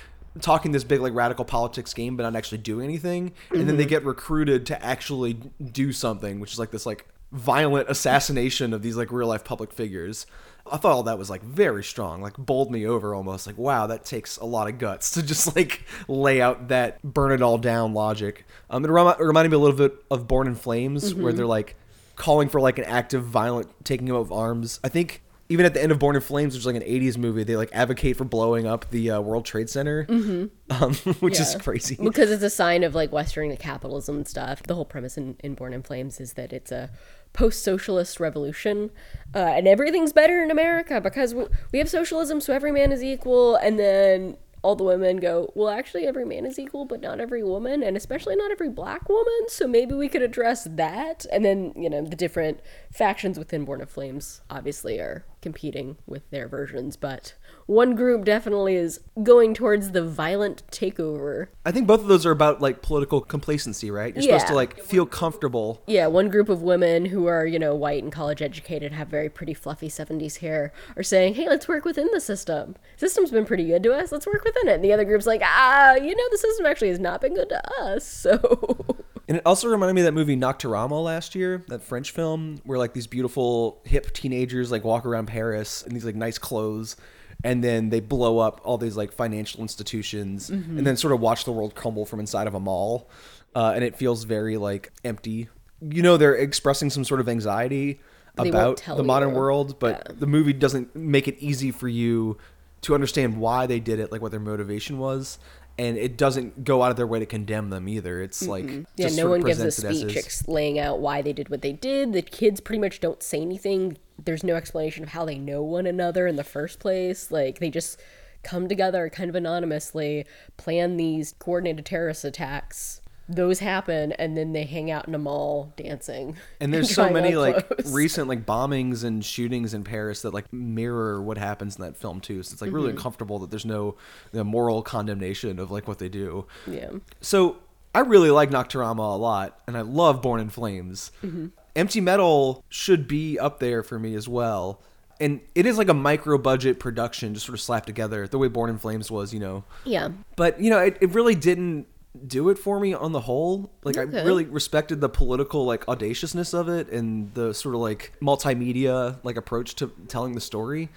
talking 0.41 0.73
this 0.73 0.85
big 0.85 1.01
like 1.01 1.15
radical 1.15 1.45
politics 1.45 1.93
game 1.93 2.17
but 2.17 2.23
not 2.23 2.35
actually 2.35 2.59
doing 2.59 2.85
anything 2.85 3.33
and 3.51 3.69
then 3.69 3.77
they 3.77 3.85
get 3.85 4.05
recruited 4.05 4.65
to 4.67 4.85
actually 4.85 5.35
do 5.73 5.93
something 5.93 6.41
which 6.41 6.53
is 6.53 6.59
like 6.59 6.71
this 6.71 6.87
like 6.87 7.07
violent 7.33 7.89
assassination 7.89 8.73
of 8.73 8.83
these 8.83 8.97
like 8.97 9.11
real 9.11 9.27
life 9.27 9.43
public 9.43 9.73
figures. 9.73 10.27
I 10.71 10.77
thought 10.77 10.93
all 10.93 11.03
that 11.05 11.19
was 11.19 11.29
like 11.29 11.43
very 11.43 11.83
strong 11.83 12.23
like 12.23 12.37
bowled 12.37 12.71
me 12.71 12.87
over 12.87 13.15
almost 13.15 13.47
like 13.47 13.59
wow 13.59 13.89
that 13.89 14.05
takes 14.05 14.37
a 14.37 14.45
lot 14.45 14.69
of 14.69 14.79
guts 14.79 15.11
to 15.13 15.23
just 15.23 15.57
like 15.57 15.85
lay 16.07 16.41
out 16.41 16.69
that 16.69 17.03
burn 17.03 17.33
it 17.33 17.43
all 17.43 17.59
down 17.59 17.95
logic. 17.95 18.47
Um 18.71 18.85
it 18.85 18.89
it 18.89 19.25
reminded 19.25 19.51
me 19.51 19.57
a 19.57 19.61
little 19.61 19.77
bit 19.77 19.95
of 20.11 20.29
born 20.29 20.47
in 20.47 20.55
flames 20.55 21.15
where 21.15 21.33
they're 21.33 21.47
like 21.47 21.77
calling 22.17 22.49
for 22.49 22.61
like 22.61 22.79
an 22.79 22.85
active 22.85 23.25
violent 23.25 23.69
taking 23.85 24.11
of 24.11 24.31
arms. 24.31 24.79
I 24.85 24.89
think 24.89 25.23
even 25.53 25.67
at 25.67 25.75
the 25.75 25.83
end 25.83 25.93
of 25.93 25.99
Born 25.99 26.17
in 26.17 26.23
Flames, 26.23 26.55
which 26.55 26.61
is 26.61 26.67
like 26.67 26.77
an 26.77 26.83
'80s 26.83 27.19
movie, 27.19 27.45
they 27.45 27.57
like 27.57 27.71
advocate 27.73 28.17
for 28.17 28.25
blowing 28.25 28.67
up 28.67 28.91
the 28.91 29.11
uh, 29.13 29.21
World 29.21 29.45
Trade 29.45 29.69
Center, 29.69 30.07
um, 30.09 30.95
which 31.21 31.39
is 31.39 31.55
crazy. 31.57 31.97
Because 32.03 32.31
it's 32.31 32.43
a 32.43 32.51
sign 32.51 32.83
of 32.83 32.95
like 32.95 33.13
Western 33.13 33.55
capitalism 33.57 34.17
and 34.17 34.27
stuff. 34.27 34.63
The 34.63 34.75
whole 34.75 34.85
premise 34.85 35.19
in, 35.19 35.37
in 35.41 35.55
Born 35.55 35.75
in 35.75 35.83
Flames 35.83 36.21
is 36.21 36.33
that 36.35 36.53
it's 36.53 36.73
a 36.73 36.91
post 37.33 37.63
socialist 37.63 38.21
revolution 38.21 38.91
uh, 39.35 39.39
and 39.39 39.67
everything's 39.67 40.13
better 40.13 40.43
in 40.43 40.51
America 40.51 41.01
because 41.01 41.35
we, 41.35 41.45
we 41.73 41.79
have 41.79 41.89
socialism, 41.89 42.41
so 42.41 42.53
every 42.53 42.73
man 42.73 42.93
is 42.93 43.03
equal. 43.03 43.57
And 43.57 43.79
then 43.79 44.37
all 44.63 44.77
the 44.77 44.85
women 44.85 45.17
go, 45.17 45.53
well, 45.55 45.69
actually, 45.69 46.07
every 46.07 46.25
man 46.25 46.47
is 46.47 46.59
equal, 46.59 46.85
but 46.85 47.01
not 47.01 47.21
every 47.21 47.43
woman, 47.43 47.83
and 47.83 47.97
especially 47.97 48.37
not 48.37 48.53
every 48.53 48.69
black 48.69 49.09
woman. 49.09 49.49
So 49.49 49.67
maybe 49.67 49.95
we 49.95 50.09
could 50.09 50.23
address 50.23 50.69
that. 50.71 51.27
And 51.33 51.45
then, 51.45 51.73
you 51.77 51.91
know, 51.91 52.03
the 52.03 52.17
different 52.17 52.61
factions 52.93 53.39
within 53.39 53.65
Born 53.65 53.81
of 53.83 53.91
Flames 53.91 54.41
obviously 54.49 55.01
are 55.01 55.25
competing 55.41 55.97
with 56.07 56.31
their 56.31 56.47
versions, 56.47 56.97
but 56.97 57.35
one 57.67 57.95
group 57.95 58.25
definitely 58.25 58.75
is 58.75 59.01
going 59.23 59.55
towards 59.55 59.93
the 59.93 60.03
violent 60.03 60.63
takeover. 60.71 61.49
I 61.65 61.73
think 61.73 61.87
both 61.87 62.01
of 62.01 62.09
those 62.09 62.27
are 62.27 62.31
about 62.31 62.61
like 62.61 62.83
political 62.83 63.21
complacency, 63.21 63.91
right? 63.91 64.15
You're 64.15 64.23
supposed 64.23 64.47
to 64.49 64.55
like 64.55 64.81
feel 64.81 65.07
comfortable. 65.07 65.83
Yeah, 65.87 66.07
one 66.07 66.29
group 66.29 66.49
of 66.49 66.63
women 66.63 67.07
who 67.07 67.27
are, 67.27 67.47
you 67.47 67.59
know, 67.59 67.75
white 67.75 68.03
and 68.03 68.13
college 68.13 68.43
educated, 68.43 68.93
have 68.93 69.09
very 69.09 69.29
pretty 69.29 69.55
fluffy 69.55 69.89
70s 69.89 70.39
hair, 70.39 70.73
are 70.97 71.03
saying, 71.03 71.35
hey, 71.35 71.49
let's 71.49 71.69
work 71.69 71.85
within 71.85 72.09
the 72.13 72.21
system. 72.21 72.77
System's 72.97 73.31
been 73.31 73.45
pretty 73.45 73.67
good 73.67 73.83
to 73.85 73.93
us. 73.93 74.13
Let's 74.13 74.27
work 74.27 74.45
within 74.45 74.69
it. 74.69 74.75
And 74.75 74.85
the 74.85 74.93
other 74.93 75.05
group's 75.05 75.27
like, 75.27 75.43
ah, 75.45 75.95
you 75.95 76.15
know, 76.15 76.25
the 76.31 76.39
system 76.39 76.67
actually 76.67 76.89
has 76.89 77.01
not 77.01 77.21
been 77.21 77.35
good 77.35 77.49
to 77.49 77.81
us. 77.81 78.03
So, 78.23 78.97
And 79.27 79.39
it 79.39 79.43
also 79.45 79.69
reminded 79.69 79.95
me 79.95 80.03
of 80.03 80.05
that 80.05 80.13
movie 80.13 80.37
Nocturama 80.37 81.03
last 81.03 81.35
year, 81.35 81.65
that 81.69 81.83
French 81.83 82.11
film 82.13 82.61
where 82.65 82.79
like 82.79 82.93
these 82.93 83.07
beautiful 83.07 83.81
hip 83.85 84.13
teenagers 84.13 84.71
like 84.71 84.85
walk 84.85 85.07
around 85.07 85.27
Paris 85.27 85.83
in 85.83 85.95
these 85.95 86.05
like 86.05 86.15
nice 86.15 86.39
clothes 86.39 86.97
and 87.45 87.63
then 87.63 87.91
they 87.91 88.01
blow 88.01 88.39
up 88.39 88.61
all 88.65 88.79
these 88.79 88.97
like 88.97 89.13
financial 89.13 89.61
institutions 89.63 90.51
and 90.51 90.87
then 90.87 90.97
sort 90.97 91.13
of 91.13 91.21
watch 91.21 91.45
the 91.45 91.53
world 91.53 91.75
crumble 91.75 92.07
from 92.07 92.21
inside 92.21 92.47
of 92.47 92.55
a 92.55 92.61
mall. 92.61 93.09
Uh, 93.55 93.73
and 93.75 93.85
it 93.85 93.97
feels 93.97 94.25
very 94.25 94.57
like 94.57 94.93
empty. 95.05 95.49
You 95.81 96.03
know 96.03 96.17
they're 96.17 96.35
expressing 96.37 96.89
some 96.91 97.05
sort 97.05 97.21
of 97.21 97.29
anxiety 97.29 98.01
They 98.37 98.49
about 98.49 98.83
the 98.87 99.03
modern 99.03 99.31
you. 99.31 99.35
world, 99.37 99.79
but 99.79 100.03
Yeah. 100.09 100.15
the 100.19 100.27
movie 100.27 100.53
doesn't 100.53 100.95
make 100.97 101.27
it 101.29 101.37
easy 101.39 101.71
for 101.71 101.89
you 101.89 102.39
to 102.83 102.95
understand 102.95 103.37
why 103.39 103.67
they 103.67 103.79
did 103.81 103.99
it, 104.01 104.11
like 104.11 104.23
what 104.23 104.31
their 104.31 104.41
motivation 104.41 104.99
was. 104.99 105.39
And 105.79 105.97
it 105.97 106.17
doesn't 106.19 106.65
go 106.65 106.83
out 106.83 106.91
of 106.91 106.97
their 106.97 107.07
way 107.07 107.19
to 107.19 107.27
condemn 107.27 107.71
them 107.71 107.89
either. 107.89 108.21
It's 108.23 108.47
like 108.47 108.69
yeah, 108.71 109.07
just 109.07 109.17
no 109.17 109.29
one 109.31 109.41
gives 109.41 109.59
a 109.59 109.65
presents 109.65 109.79
it 110.05 110.07
as 110.19 110.25
speech 110.35 110.49
laying 110.49 110.79
out 110.79 111.01
why 111.01 111.23
they 111.23 111.33
did 111.33 111.49
what 111.49 111.63
they 111.63 111.73
did. 111.73 112.13
The 112.13 112.23
kids 112.23 112.61
pretty 112.61 112.79
much 112.81 113.01
don't 113.01 113.23
say 113.23 113.41
anything. 113.41 113.97
There's 114.25 114.45
no 114.45 114.55
explanation 114.55 115.03
of 115.03 115.11
how 115.11 115.25
they 115.25 115.39
know 115.39 115.63
one 115.63 115.87
another 115.87 116.27
in 116.27 116.37
the 116.37 116.45
first 116.45 116.79
place. 116.81 117.31
Like, 117.31 117.59
they 117.59 117.71
just 117.71 118.01
come 118.43 118.69
together 118.69 119.09
kind 119.09 119.29
of 119.29 119.35
anonymously, 119.37 120.27
plan 120.57 120.97
these 120.97 121.35
coordinated 121.39 121.87
terrorist 121.87 122.25
attacks. 122.25 123.01
Those 123.29 123.61
happen, 123.61 124.13
and 124.13 124.37
then 124.37 124.53
they 124.53 124.65
hang 124.65 124.91
out 124.91 125.07
in 125.07 125.15
a 125.15 125.19
mall 125.19 125.73
dancing. 125.77 126.37
And 126.61 126.75
there's 126.75 126.91
so 126.95 127.09
many 127.09 127.37
like 127.37 127.69
clothes. 127.69 127.93
recent 127.93 128.27
like 128.29 128.45
bombings 128.45 129.05
and 129.05 129.25
shootings 129.25 129.75
in 129.75 129.85
Paris 129.85 130.23
that 130.23 130.35
like 130.35 130.53
mirror 130.53 131.23
what 131.23 131.39
happens 131.39 131.77
in 131.77 131.83
that 131.83 131.97
film 131.97 132.21
too. 132.21 132.43
So 132.43 132.53
it's 132.53 132.61
like 132.61 132.73
really 132.73 132.89
Mm-hmm. 132.89 132.97
uncomfortable 132.99 133.39
that 133.39 133.51
there's 133.51 133.65
no 133.65 133.95
you 134.33 134.39
know, 134.41 134.45
moral 134.45 134.83
condemnation 134.83 135.61
of 135.61 135.71
like 135.71 135.87
what 135.87 135.99
they 136.01 136.09
do. 136.09 136.47
Yeah. 136.67 136.91
So 137.21 137.59
I 137.95 138.01
really 138.01 138.31
like 138.31 138.51
Nocturama 138.51 138.99
a 139.15 139.17
lot, 139.17 139.61
and 139.69 139.77
I 139.79 139.83
love 139.83 140.21
Born 140.21 140.41
in 140.41 140.51
Flames. 140.51 141.13
Mm-hmm. 141.23 141.47
Empty 141.75 142.01
Metal 142.01 142.65
should 142.69 143.09
be 143.09 143.39
up 143.39 143.59
there 143.61 143.83
for 143.83 143.99
me 143.99 144.15
as 144.15 144.29
well. 144.29 144.81
And 145.21 145.41
it 145.55 145.67
is 145.67 145.79
like 145.79 145.89
a 145.89 145.95
micro 145.95 146.37
budget 146.37 146.81
production, 146.81 147.33
just 147.35 147.47
sort 147.47 147.55
of 147.55 147.61
slapped 147.61 147.87
together, 147.87 148.27
the 148.27 148.39
way 148.39 148.49
Born 148.49 148.71
in 148.71 148.79
Flames 148.79 149.11
was, 149.11 149.33
you 149.33 149.39
know. 149.41 149.65
Yeah. 149.85 150.09
But 150.37 150.61
you 150.61 150.69
know, 150.69 150.79
it, 150.79 150.99
it 151.01 151.11
really 151.11 151.35
didn't 151.37 151.87
do 152.27 152.49
it 152.51 152.59
for 152.59 152.79
me 152.81 152.93
on 152.93 153.13
the 153.13 153.21
whole. 153.21 153.71
Like 153.85 153.97
I 153.97 154.03
really 154.03 154.45
respected 154.45 155.01
the 155.01 155.09
political 155.09 155.65
like 155.65 155.89
audaciousness 155.89 156.53
of 156.53 156.69
it 156.69 156.91
and 156.91 157.33
the 157.35 157.55
sort 157.55 157.75
of 157.75 157.81
like 157.81 158.13
multimedia 158.21 159.19
like 159.23 159.37
approach 159.37 159.77
to 159.77 159.93
telling 160.09 160.35
the 160.35 160.41
story. 160.41 160.89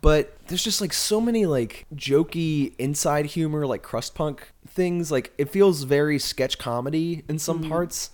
But 0.00 0.38
there's 0.46 0.62
just 0.62 0.80
like 0.80 0.92
so 0.92 1.20
many 1.20 1.44
like 1.44 1.84
jokey 1.94 2.74
inside 2.78 3.26
humor, 3.26 3.66
like 3.66 3.82
crust 3.82 4.14
punk 4.14 4.52
things. 4.68 5.10
Like 5.10 5.32
it 5.36 5.50
feels 5.50 5.82
very 5.82 6.18
sketch 6.20 6.58
comedy 6.58 7.24
in 7.28 7.38
some 7.40 7.58
Mm-hmm. 7.60 7.68
parts. 7.70 8.10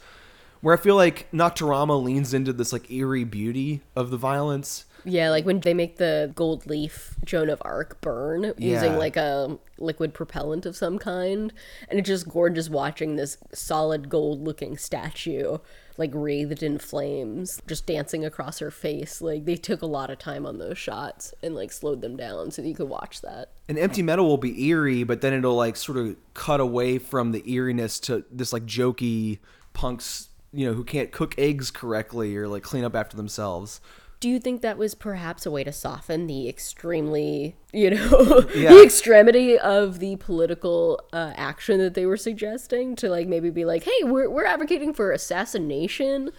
Where 0.64 0.72
I 0.72 0.78
feel 0.78 0.96
like 0.96 1.30
Nocturama 1.30 2.02
leans 2.02 2.32
into 2.32 2.50
this 2.54 2.72
like 2.72 2.90
eerie 2.90 3.24
beauty 3.24 3.82
of 3.94 4.10
the 4.10 4.16
violence. 4.16 4.86
Yeah, 5.04 5.28
like 5.28 5.44
when 5.44 5.60
they 5.60 5.74
make 5.74 5.98
the 5.98 6.32
gold 6.34 6.64
leaf 6.64 7.16
Joan 7.22 7.50
of 7.50 7.60
Arc 7.62 8.00
burn 8.00 8.54
Yeah. 8.56 8.72
using 8.72 8.96
like 8.96 9.18
a 9.18 9.58
liquid 9.76 10.14
propellant 10.14 10.64
of 10.64 10.74
some 10.74 10.98
kind. 10.98 11.52
And 11.90 11.98
it's 11.98 12.08
just 12.08 12.26
gorgeous 12.26 12.70
watching 12.70 13.16
this 13.16 13.36
solid 13.52 14.08
gold 14.08 14.42
looking 14.42 14.78
statue 14.78 15.58
like 15.98 16.10
wreathed 16.14 16.62
in 16.62 16.78
flames 16.78 17.60
just 17.66 17.84
dancing 17.86 18.24
across 18.24 18.58
her 18.60 18.70
face. 18.70 19.20
Like 19.20 19.44
they 19.44 19.56
took 19.56 19.82
a 19.82 19.86
lot 19.86 20.08
of 20.08 20.18
time 20.18 20.46
on 20.46 20.56
those 20.56 20.78
shots 20.78 21.34
and 21.42 21.54
like 21.54 21.72
slowed 21.72 22.00
them 22.00 22.16
down 22.16 22.50
so 22.50 22.62
that 22.62 22.68
you 22.68 22.74
could 22.74 22.88
watch 22.88 23.20
that. 23.20 23.50
And 23.68 23.78
Empty 23.78 24.00
Metal 24.02 24.24
will 24.26 24.38
be 24.38 24.68
eerie, 24.68 25.04
but 25.04 25.20
then 25.20 25.34
it'll 25.34 25.56
like 25.56 25.76
sort 25.76 25.98
of 25.98 26.16
cut 26.32 26.60
away 26.60 26.96
from 26.96 27.32
the 27.32 27.42
eeriness 27.52 28.00
to 28.00 28.24
this 28.32 28.50
like 28.54 28.64
jokey 28.64 29.40
punks, 29.74 30.30
you 30.54 30.66
know, 30.66 30.72
who 30.74 30.84
can't 30.84 31.10
cook 31.12 31.34
eggs 31.38 31.70
correctly 31.70 32.36
or 32.36 32.48
like 32.48 32.62
clean 32.62 32.84
up 32.84 32.94
after 32.94 33.16
themselves. 33.16 33.80
Do 34.20 34.28
you 34.30 34.38
think 34.38 34.62
that 34.62 34.78
was 34.78 34.94
perhaps 34.94 35.44
a 35.44 35.50
way 35.50 35.64
to 35.64 35.72
soften 35.72 36.26
the 36.26 36.48
extremely, 36.48 37.56
you 37.72 37.90
know, 37.90 38.46
Yeah. 38.54 38.72
the 38.72 38.82
extremity 38.82 39.58
of 39.58 39.98
the 39.98 40.16
political 40.16 41.00
uh, 41.12 41.32
action 41.36 41.78
that 41.80 41.92
they 41.94 42.06
were 42.06 42.16
suggesting? 42.16 42.96
To 42.96 43.08
like 43.10 43.28
maybe 43.28 43.50
be 43.50 43.64
like, 43.66 43.84
hey, 43.84 44.02
we're, 44.04 44.30
we're 44.30 44.46
advocating 44.46 44.94
for 44.94 45.10
assassination 45.12 46.30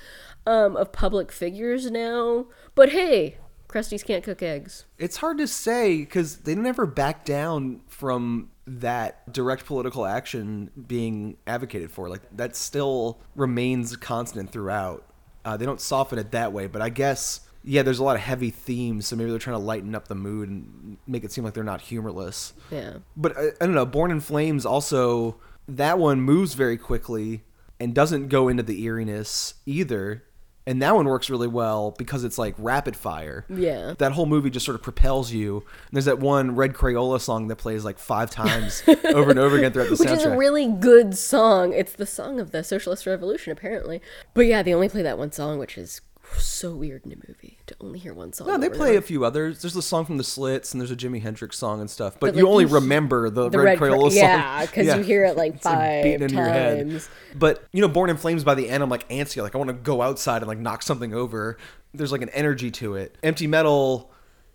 um, 0.47 0.75
of 0.75 0.91
public 0.93 1.31
figures 1.31 1.91
now, 1.91 2.45
but 2.73 2.89
hey, 2.89 3.37
Krusties 3.67 4.05
can't 4.05 4.23
cook 4.23 4.41
eggs. 4.41 4.85
It's 4.97 5.17
hard 5.17 5.37
to 5.39 5.47
say 5.47 5.97
because 5.99 6.37
they 6.37 6.55
never 6.55 6.85
back 6.85 7.25
down 7.25 7.81
from 7.87 8.49
that 8.67 9.31
direct 9.31 9.65
political 9.65 10.05
action 10.05 10.71
being 10.87 11.37
advocated 11.45 11.91
for. 11.91 12.09
Like 12.09 12.21
that 12.35 12.55
still 12.55 13.19
remains 13.35 13.95
constant 13.95 14.51
throughout. 14.51 15.05
Uh, 15.43 15.57
they 15.57 15.65
don't 15.65 15.81
soften 15.81 16.17
it 16.17 16.31
that 16.31 16.53
way, 16.53 16.67
but 16.67 16.81
I 16.81 16.89
guess 16.89 17.41
yeah, 17.63 17.81
there's 17.81 17.99
a 17.99 18.03
lot 18.03 18.15
of 18.15 18.21
heavy 18.21 18.51
themes, 18.51 19.07
so 19.07 19.15
maybe 19.15 19.31
they're 19.31 19.39
trying 19.39 19.55
to 19.55 19.63
lighten 19.63 19.95
up 19.95 20.07
the 20.07 20.15
mood 20.15 20.49
and 20.49 20.97
make 21.07 21.23
it 21.23 21.31
seem 21.31 21.43
like 21.43 21.55
they're 21.55 21.63
not 21.63 21.81
humorless. 21.81 22.53
Yeah. 22.71 22.97
But 23.17 23.35
I, 23.37 23.47
I 23.59 23.65
don't 23.65 23.73
know. 23.73 23.85
Born 23.85 24.11
in 24.11 24.19
Flames 24.19 24.65
also 24.65 25.37
that 25.67 25.97
one 25.97 26.21
moves 26.21 26.53
very 26.53 26.77
quickly 26.77 27.43
and 27.79 27.93
doesn't 27.93 28.29
go 28.29 28.47
into 28.47 28.63
the 28.63 28.81
eeriness 28.81 29.55
either. 29.65 30.23
And 30.67 30.81
that 30.81 30.95
one 30.95 31.05
works 31.05 31.29
really 31.29 31.47
well 31.47 31.91
because 31.91 32.23
it's 32.23 32.37
like 32.37 32.55
rapid 32.57 32.95
fire. 32.95 33.45
Yeah. 33.49 33.93
That 33.99 34.13
whole 34.13 34.25
movie 34.25 34.49
just 34.49 34.65
sort 34.65 34.75
of 34.75 34.81
propels 34.81 35.31
you. 35.31 35.57
And 35.57 35.93
there's 35.93 36.05
that 36.05 36.19
one 36.19 36.55
Red 36.55 36.73
Crayola 36.73 37.21
song 37.21 37.47
that 37.49 37.57
plays 37.57 37.85
like 37.85 37.99
five 37.99 38.31
times 38.31 38.81
over 39.05 39.29
and 39.29 39.39
over 39.39 39.57
again 39.57 39.73
throughout 39.73 39.85
the 39.85 39.91
Which 39.91 39.99
soundtrack. 39.99 40.11
Which 40.11 40.19
is 40.21 40.25
a 40.25 40.37
really 40.37 40.67
good 40.67 41.15
song. 41.15 41.73
It's 41.73 41.93
the 41.93 42.07
song 42.07 42.39
of 42.39 42.51
the 42.51 42.63
Socialist 42.63 43.05
Revolution, 43.05 43.51
apparently. 43.51 44.01
But 44.33 44.47
yeah, 44.47 44.63
they 44.63 44.73
only 44.73 44.89
play 44.89 45.03
that 45.03 45.19
one 45.19 45.31
song, 45.31 45.59
which 45.59 45.77
is 45.77 46.01
So 46.37 46.75
weird 46.75 47.05
in 47.05 47.11
a 47.11 47.15
movie 47.27 47.57
to 47.67 47.75
only 47.81 47.99
hear 47.99 48.13
one 48.13 48.33
song. 48.33 48.47
No, 48.47 48.57
they 48.57 48.69
play 48.69 48.95
a 48.95 49.01
few 49.01 49.23
others. 49.25 49.61
There's 49.61 49.75
a 49.75 49.81
song 49.81 50.05
from 50.05 50.17
the 50.17 50.23
Slits 50.23 50.73
and 50.73 50.81
there's 50.81 50.91
a 50.91 50.95
Jimi 50.95 51.21
Hendrix 51.21 51.57
song 51.57 51.79
and 51.81 51.89
stuff. 51.89 52.13
But, 52.19 52.27
But, 52.33 52.35
you 52.35 52.43
like, 52.45 52.51
only 52.51 52.63
you- 52.65 52.69
remember 52.75 53.29
the, 53.29 53.49
the 53.49 53.59
Red 53.59 53.79
Red 53.79 53.91
Crayola 53.91 54.01
Cra- 54.03 54.11
song. 54.11 54.19
yeah, 54.19 54.65
'cause 54.65 54.85
you 54.85 55.01
hear 55.03 55.25
it, 55.25 55.37
like, 55.37 55.61
five 55.61 56.05
head. 56.05 56.29
times. 56.29 57.09
But 57.35 57.63
you 57.71 57.81
know, 57.81 57.87
Born 57.87 58.09
in 58.09 58.17
Flames 58.17 58.43
by 58.43 58.55
the 58.55 58.69
end, 58.69 58.81
I'm 58.83 58.89
like 58.89 59.07
antsy. 59.09 59.41
Like 59.41 59.55
I 59.55 59.57
want 59.57 59.69
to 59.69 59.73
go 59.73 60.01
outside 60.01 60.37
and 60.41 60.47
like 60.47 60.59
knock 60.59 60.81
something 60.83 61.13
over. 61.13 61.57
There's 61.93 62.11
like 62.11 62.21
an 62.21 62.29
energy 62.29 62.71
to 62.71 62.95
it. 62.95 63.17
Empty 63.23 63.47
Metal 63.47 64.11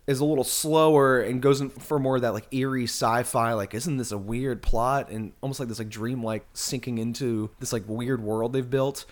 is 0.06 0.18
a 0.18 0.24
little 0.24 0.44
slower 0.44 1.20
and 1.20 1.40
goes 1.40 1.60
in 1.60 1.70
for 1.70 1.98
more 1.98 2.16
of 2.16 2.22
that 2.22 2.32
like 2.34 2.46
eerie 2.52 2.84
sci-fi. 2.84 3.52
Like, 3.52 3.74
isn't 3.74 3.96
this 3.96 4.10
a 4.12 4.18
weird 4.18 4.60
plot 4.62 5.08
and 5.10 5.32
almost 5.40 5.60
like 5.60 5.68
this 5.68 5.78
like 5.78 5.88
dream-like 5.88 6.46
sinking 6.52 6.98
into 6.98 7.50
this 7.60 7.72
like 7.72 7.84
weird 7.86 8.20
world 8.22 8.52
they've 8.52 8.68
built, 8.68 9.04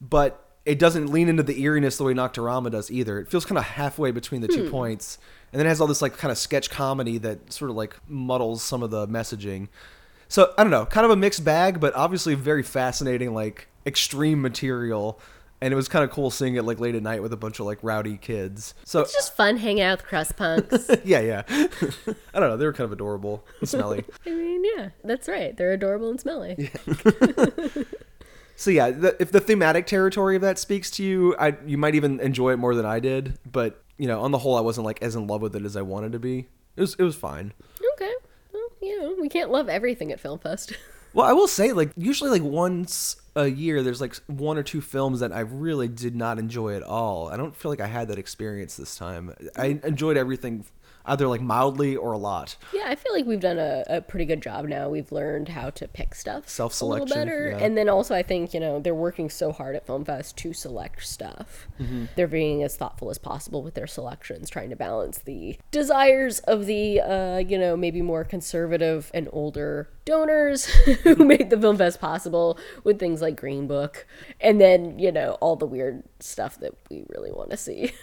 but 0.00 0.43
it 0.66 0.78
doesn't 0.78 1.08
lean 1.08 1.28
into 1.28 1.42
the 1.42 1.60
eeriness 1.60 1.98
the 1.98 2.04
way 2.04 2.14
Nocturama 2.14 2.70
does 2.70 2.90
either. 2.90 3.18
It 3.18 3.28
feels 3.28 3.44
kind 3.44 3.58
of 3.58 3.64
halfway 3.64 4.10
between 4.10 4.40
the 4.40 4.48
two 4.48 4.64
hmm. 4.64 4.70
points, 4.70 5.18
and 5.52 5.60
then 5.60 5.66
it 5.66 5.68
has 5.68 5.80
all 5.80 5.86
this 5.86 6.00
like 6.00 6.16
kind 6.16 6.32
of 6.32 6.38
sketch 6.38 6.70
comedy 6.70 7.18
that 7.18 7.52
sort 7.52 7.70
of 7.70 7.76
like 7.76 7.96
muddles 8.08 8.62
some 8.62 8.82
of 8.82 8.90
the 8.90 9.06
messaging. 9.06 9.68
So 10.28 10.54
I 10.56 10.64
don't 10.64 10.70
know, 10.70 10.86
kind 10.86 11.04
of 11.04 11.10
a 11.10 11.16
mixed 11.16 11.44
bag, 11.44 11.80
but 11.80 11.94
obviously 11.94 12.34
very 12.34 12.62
fascinating, 12.62 13.34
like 13.34 13.68
extreme 13.86 14.40
material. 14.40 15.20
And 15.60 15.72
it 15.72 15.76
was 15.76 15.88
kind 15.88 16.04
of 16.04 16.10
cool 16.10 16.30
seeing 16.30 16.56
it 16.56 16.64
like 16.64 16.78
late 16.78 16.94
at 16.94 17.02
night 17.02 17.22
with 17.22 17.32
a 17.32 17.36
bunch 17.36 17.58
of 17.58 17.66
like 17.66 17.78
rowdy 17.82 18.16
kids. 18.18 18.74
So 18.84 19.00
It's 19.00 19.14
just 19.14 19.36
fun 19.36 19.56
hanging 19.56 19.82
out 19.82 19.98
with 19.98 20.06
crust 20.06 20.36
punks. 20.36 20.90
yeah, 21.04 21.20
yeah. 21.20 21.42
I 21.48 22.40
don't 22.40 22.50
know, 22.50 22.56
they 22.56 22.66
were 22.66 22.72
kind 22.72 22.86
of 22.86 22.92
adorable, 22.92 23.46
and 23.60 23.68
smelly. 23.68 24.04
I 24.26 24.30
mean, 24.30 24.64
yeah, 24.76 24.88
that's 25.04 25.28
right. 25.28 25.56
They're 25.56 25.72
adorable 25.72 26.10
and 26.10 26.20
smelly. 26.20 26.70
So 28.56 28.70
yeah, 28.70 28.90
the, 28.90 29.16
if 29.20 29.32
the 29.32 29.40
thematic 29.40 29.86
territory 29.86 30.36
of 30.36 30.42
that 30.42 30.58
speaks 30.58 30.90
to 30.92 31.02
you, 31.02 31.36
I 31.36 31.56
you 31.66 31.78
might 31.78 31.94
even 31.94 32.20
enjoy 32.20 32.52
it 32.52 32.58
more 32.58 32.74
than 32.74 32.86
I 32.86 33.00
did. 33.00 33.38
But 33.50 33.82
you 33.98 34.06
know, 34.08 34.20
on 34.20 34.30
the 34.30 34.38
whole, 34.38 34.56
I 34.56 34.60
wasn't 34.60 34.84
like 34.86 35.02
as 35.02 35.16
in 35.16 35.26
love 35.26 35.42
with 35.42 35.56
it 35.56 35.64
as 35.64 35.76
I 35.76 35.82
wanted 35.82 36.12
to 36.12 36.18
be. 36.18 36.46
It 36.76 36.80
was 36.80 36.94
it 36.94 37.02
was 37.02 37.16
fine. 37.16 37.52
Okay. 37.94 38.12
Well, 38.52 38.68
you 38.80 39.00
know, 39.00 39.16
we 39.20 39.28
can't 39.28 39.50
love 39.50 39.68
everything 39.68 40.12
at 40.12 40.20
Film 40.20 40.38
Fest. 40.38 40.72
Well, 41.14 41.26
I 41.26 41.32
will 41.32 41.46
say, 41.46 41.70
like 41.70 41.92
usually, 41.96 42.28
like 42.28 42.42
once 42.42 43.14
a 43.36 43.46
year, 43.46 43.84
there's 43.84 44.00
like 44.00 44.16
one 44.26 44.58
or 44.58 44.64
two 44.64 44.80
films 44.80 45.20
that 45.20 45.32
I 45.32 45.40
really 45.40 45.86
did 45.86 46.16
not 46.16 46.40
enjoy 46.40 46.74
at 46.74 46.82
all. 46.82 47.28
I 47.28 47.36
don't 47.36 47.54
feel 47.54 47.70
like 47.70 47.80
I 47.80 47.86
had 47.86 48.08
that 48.08 48.18
experience 48.18 48.76
this 48.76 48.96
time. 48.96 49.32
I 49.56 49.78
enjoyed 49.84 50.16
everything, 50.16 50.64
either 51.06 51.28
like 51.28 51.40
mildly 51.40 51.96
or 51.96 52.12
a 52.12 52.18
lot. 52.18 52.56
yeah, 52.72 52.84
I 52.86 52.94
feel 52.94 53.12
like 53.12 53.26
we've 53.26 53.40
done 53.40 53.58
a, 53.58 53.84
a 53.88 54.00
pretty 54.00 54.24
good 54.24 54.40
job 54.42 54.66
now. 54.66 54.88
We've 54.88 55.10
learned 55.12 55.48
how 55.48 55.70
to 55.70 55.88
pick 55.88 56.14
stuff 56.14 56.48
Self-selection, 56.48 57.16
better. 57.16 57.50
yeah. 57.50 57.64
And 57.64 57.76
then 57.76 57.88
also, 57.88 58.14
I 58.14 58.22
think, 58.22 58.54
you 58.54 58.60
know, 58.60 58.80
they're 58.80 58.94
working 58.94 59.28
so 59.30 59.52
hard 59.52 59.76
at 59.76 59.86
Film 59.86 60.04
Fest 60.04 60.36
to 60.38 60.52
select 60.52 61.04
stuff. 61.04 61.68
Mm-hmm. 61.80 62.06
They're 62.16 62.26
being 62.26 62.62
as 62.62 62.76
thoughtful 62.76 63.10
as 63.10 63.18
possible 63.18 63.62
with 63.62 63.74
their 63.74 63.86
selections, 63.86 64.48
trying 64.48 64.70
to 64.70 64.76
balance 64.76 65.18
the 65.18 65.58
desires 65.70 66.40
of 66.40 66.66
the, 66.66 67.00
uh, 67.00 67.38
you 67.38 67.58
know, 67.58 67.76
maybe 67.76 68.02
more 68.02 68.24
conservative 68.24 69.10
and 69.12 69.28
older 69.32 69.90
donors 70.04 70.64
who 71.02 71.16
made 71.16 71.50
the 71.50 71.60
Film 71.60 71.76
Fest 71.76 72.00
possible 72.00 72.58
with 72.82 72.98
things 72.98 73.20
like 73.20 73.36
Green 73.36 73.66
Book. 73.66 74.06
And 74.40 74.60
then, 74.60 74.98
you 74.98 75.12
know, 75.12 75.32
all 75.40 75.56
the 75.56 75.66
weird 75.66 76.02
stuff 76.20 76.58
that 76.60 76.72
we 76.90 77.04
really 77.10 77.32
want 77.32 77.50
to 77.50 77.56
see. 77.56 77.92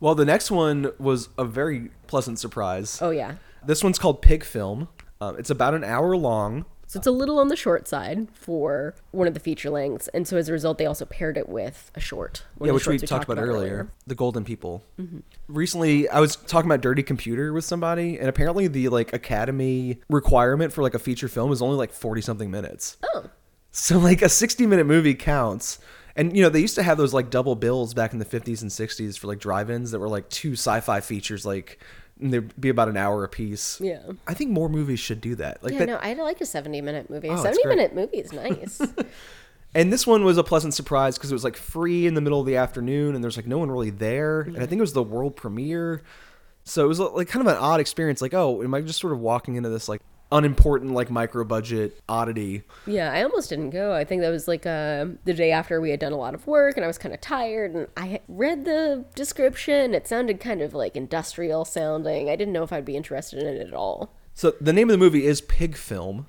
Well, 0.00 0.14
the 0.14 0.24
next 0.24 0.50
one 0.50 0.92
was 0.98 1.28
a 1.36 1.44
very 1.44 1.90
pleasant 2.06 2.38
surprise. 2.38 2.98
Oh, 3.02 3.10
yeah. 3.10 3.34
This 3.64 3.82
one's 3.82 3.98
called 3.98 4.22
Pig 4.22 4.44
Film. 4.44 4.88
Um, 5.20 5.36
it's 5.38 5.50
about 5.50 5.74
an 5.74 5.82
hour 5.82 6.16
long. 6.16 6.64
So 6.86 6.96
it's 6.98 7.06
a 7.06 7.10
little 7.10 7.38
on 7.38 7.48
the 7.48 7.56
short 7.56 7.86
side 7.86 8.28
for 8.32 8.94
one 9.10 9.28
of 9.28 9.34
the 9.34 9.40
feature 9.40 9.68
lengths, 9.68 10.08
and 10.08 10.26
so 10.26 10.38
as 10.38 10.48
a 10.48 10.52
result, 10.54 10.78
they 10.78 10.86
also 10.86 11.04
paired 11.04 11.36
it 11.36 11.46
with 11.46 11.90
a 11.94 12.00
short. 12.00 12.44
yeah, 12.62 12.72
which 12.72 12.86
we 12.86 12.96
talked, 12.96 13.24
about, 13.24 13.36
earlier, 13.36 13.92
The 14.06 14.14
Golden 14.14 14.42
People. 14.42 14.82
Recently, 15.48 16.08
I 16.08 16.20
was 16.20 16.36
talking 16.36 16.70
about 16.70 16.80
Dirty 16.80 17.02
Computer 17.02 17.52
with 17.52 17.66
somebody, 17.66 18.18
and 18.18 18.26
apparently 18.26 18.68
the 18.68 18.88
like 18.88 19.12
Academy 19.12 19.98
requirement 20.08 20.72
for 20.72 20.82
like 20.82 20.94
a 20.94 20.98
feature 20.98 21.28
film 21.28 21.52
is 21.52 21.60
only 21.60 21.76
like 21.76 21.92
forty 21.92 22.22
something 22.22 22.50
minutes. 22.50 22.96
Oh, 23.14 23.28
So 23.70 23.98
like 23.98 24.22
a 24.22 24.28
60 24.30 24.66
minute 24.66 24.86
movie 24.86 25.14
counts. 25.14 25.78
And 26.18 26.36
you 26.36 26.42
know, 26.42 26.50
they 26.50 26.60
used 26.60 26.74
to 26.74 26.82
have 26.82 26.98
those 26.98 27.14
like 27.14 27.30
double 27.30 27.54
bills 27.54 27.94
back 27.94 28.12
in 28.12 28.18
the 28.18 28.24
50s 28.26 28.60
and 28.60 28.70
60s 28.70 29.16
for 29.16 29.28
like 29.28 29.38
drive-ins 29.38 29.92
that 29.92 30.00
were 30.00 30.08
like 30.08 30.28
two 30.28 30.52
sci-fi 30.52 31.00
features 31.00 31.46
like 31.46 31.78
and 32.20 32.34
they'd 32.34 32.60
be 32.60 32.68
about 32.68 32.88
an 32.88 32.96
hour 32.96 33.24
a 33.24 33.28
piece. 33.28 33.80
Yeah. 33.80 34.02
I 34.26 34.34
think 34.34 34.50
more 34.50 34.68
movies 34.68 34.98
should 34.98 35.20
do 35.20 35.36
that. 35.36 35.62
Like 35.62 35.74
yeah, 35.74 35.78
that 35.78 35.86
no, 35.86 35.96
I 35.96 36.12
like 36.14 36.40
a 36.40 36.46
seventy-minute 36.46 37.08
movie. 37.08 37.28
A 37.28 37.32
Oh, 37.32 37.42
that's 37.42 37.56
seventy-minute 37.56 37.94
movie 37.94 38.18
is 38.18 38.32
nice. 38.32 38.82
And 39.74 39.92
this 39.92 40.06
one 40.06 40.24
was 40.24 40.38
a 40.38 40.44
pleasant 40.44 40.72
surprise 40.74 41.18
because 41.18 41.30
it 41.30 41.34
was 41.34 41.44
like 41.44 41.56
free 41.56 42.06
in 42.06 42.14
the 42.14 42.20
middle 42.20 42.40
of 42.40 42.46
the 42.46 42.56
afternoon 42.56 43.14
and 43.14 43.22
there's 43.22 43.36
like 43.36 43.46
no 43.46 43.58
one 43.58 43.70
really 43.70 43.90
there. 43.90 44.40
And 44.40 44.56
I 44.56 44.66
think 44.66 44.78
it 44.78 44.80
was 44.80 44.94
the 44.94 45.02
world 45.02 45.36
premiere. 45.36 46.02
So 46.64 46.84
it 46.84 46.88
was 46.88 46.98
like 46.98 47.28
kind 47.28 47.46
of 47.46 47.52
an 47.54 47.60
odd 47.60 47.80
experience. 47.80 48.22
Like, 48.22 48.34
oh, 48.34 48.62
am 48.62 48.74
I 48.74 48.80
just 48.80 48.98
sort 48.98 49.12
of 49.12 49.20
walking 49.20 49.56
into 49.56 49.68
this 49.68 49.88
like 49.88 50.00
unimportant 50.30 50.92
like 50.92 51.10
micro 51.10 51.44
budget 51.44 52.00
oddity? 52.08 52.62
yeah, 52.86 53.12
I 53.12 53.22
almost 53.22 53.48
didn't 53.48 53.70
go. 53.70 53.92
I 53.94 54.04
think 54.04 54.22
that 54.22 54.30
was 54.30 54.48
like 54.48 54.66
uh, 54.66 55.06
the 55.24 55.34
day 55.34 55.50
after 55.50 55.80
we 55.80 55.90
had 55.90 56.00
done 56.00 56.12
a 56.12 56.18
lot 56.18 56.34
of 56.34 56.46
work, 56.46 56.76
and 56.76 56.84
I 56.84 56.86
was 56.86 56.98
kind 56.98 57.14
of 57.14 57.20
tired. 57.20 57.74
And 57.74 57.86
I 57.96 58.20
read 58.28 58.64
the 58.64 59.04
description; 59.14 59.94
it 59.94 60.06
sounded 60.06 60.40
kind 60.40 60.62
of 60.62 60.74
like 60.74 60.96
industrial 60.96 61.64
sounding. 61.64 62.28
I 62.28 62.36
didn't 62.36 62.52
know 62.52 62.62
if 62.62 62.72
I'd 62.72 62.84
be 62.84 62.96
interested 62.96 63.40
in 63.40 63.46
it 63.46 63.66
at 63.66 63.74
all. 63.74 64.14
So 64.34 64.54
the 64.60 64.72
name 64.72 64.88
of 64.88 64.92
the 64.92 64.98
movie 64.98 65.26
is 65.26 65.40
Pig 65.40 65.76
Film, 65.76 66.26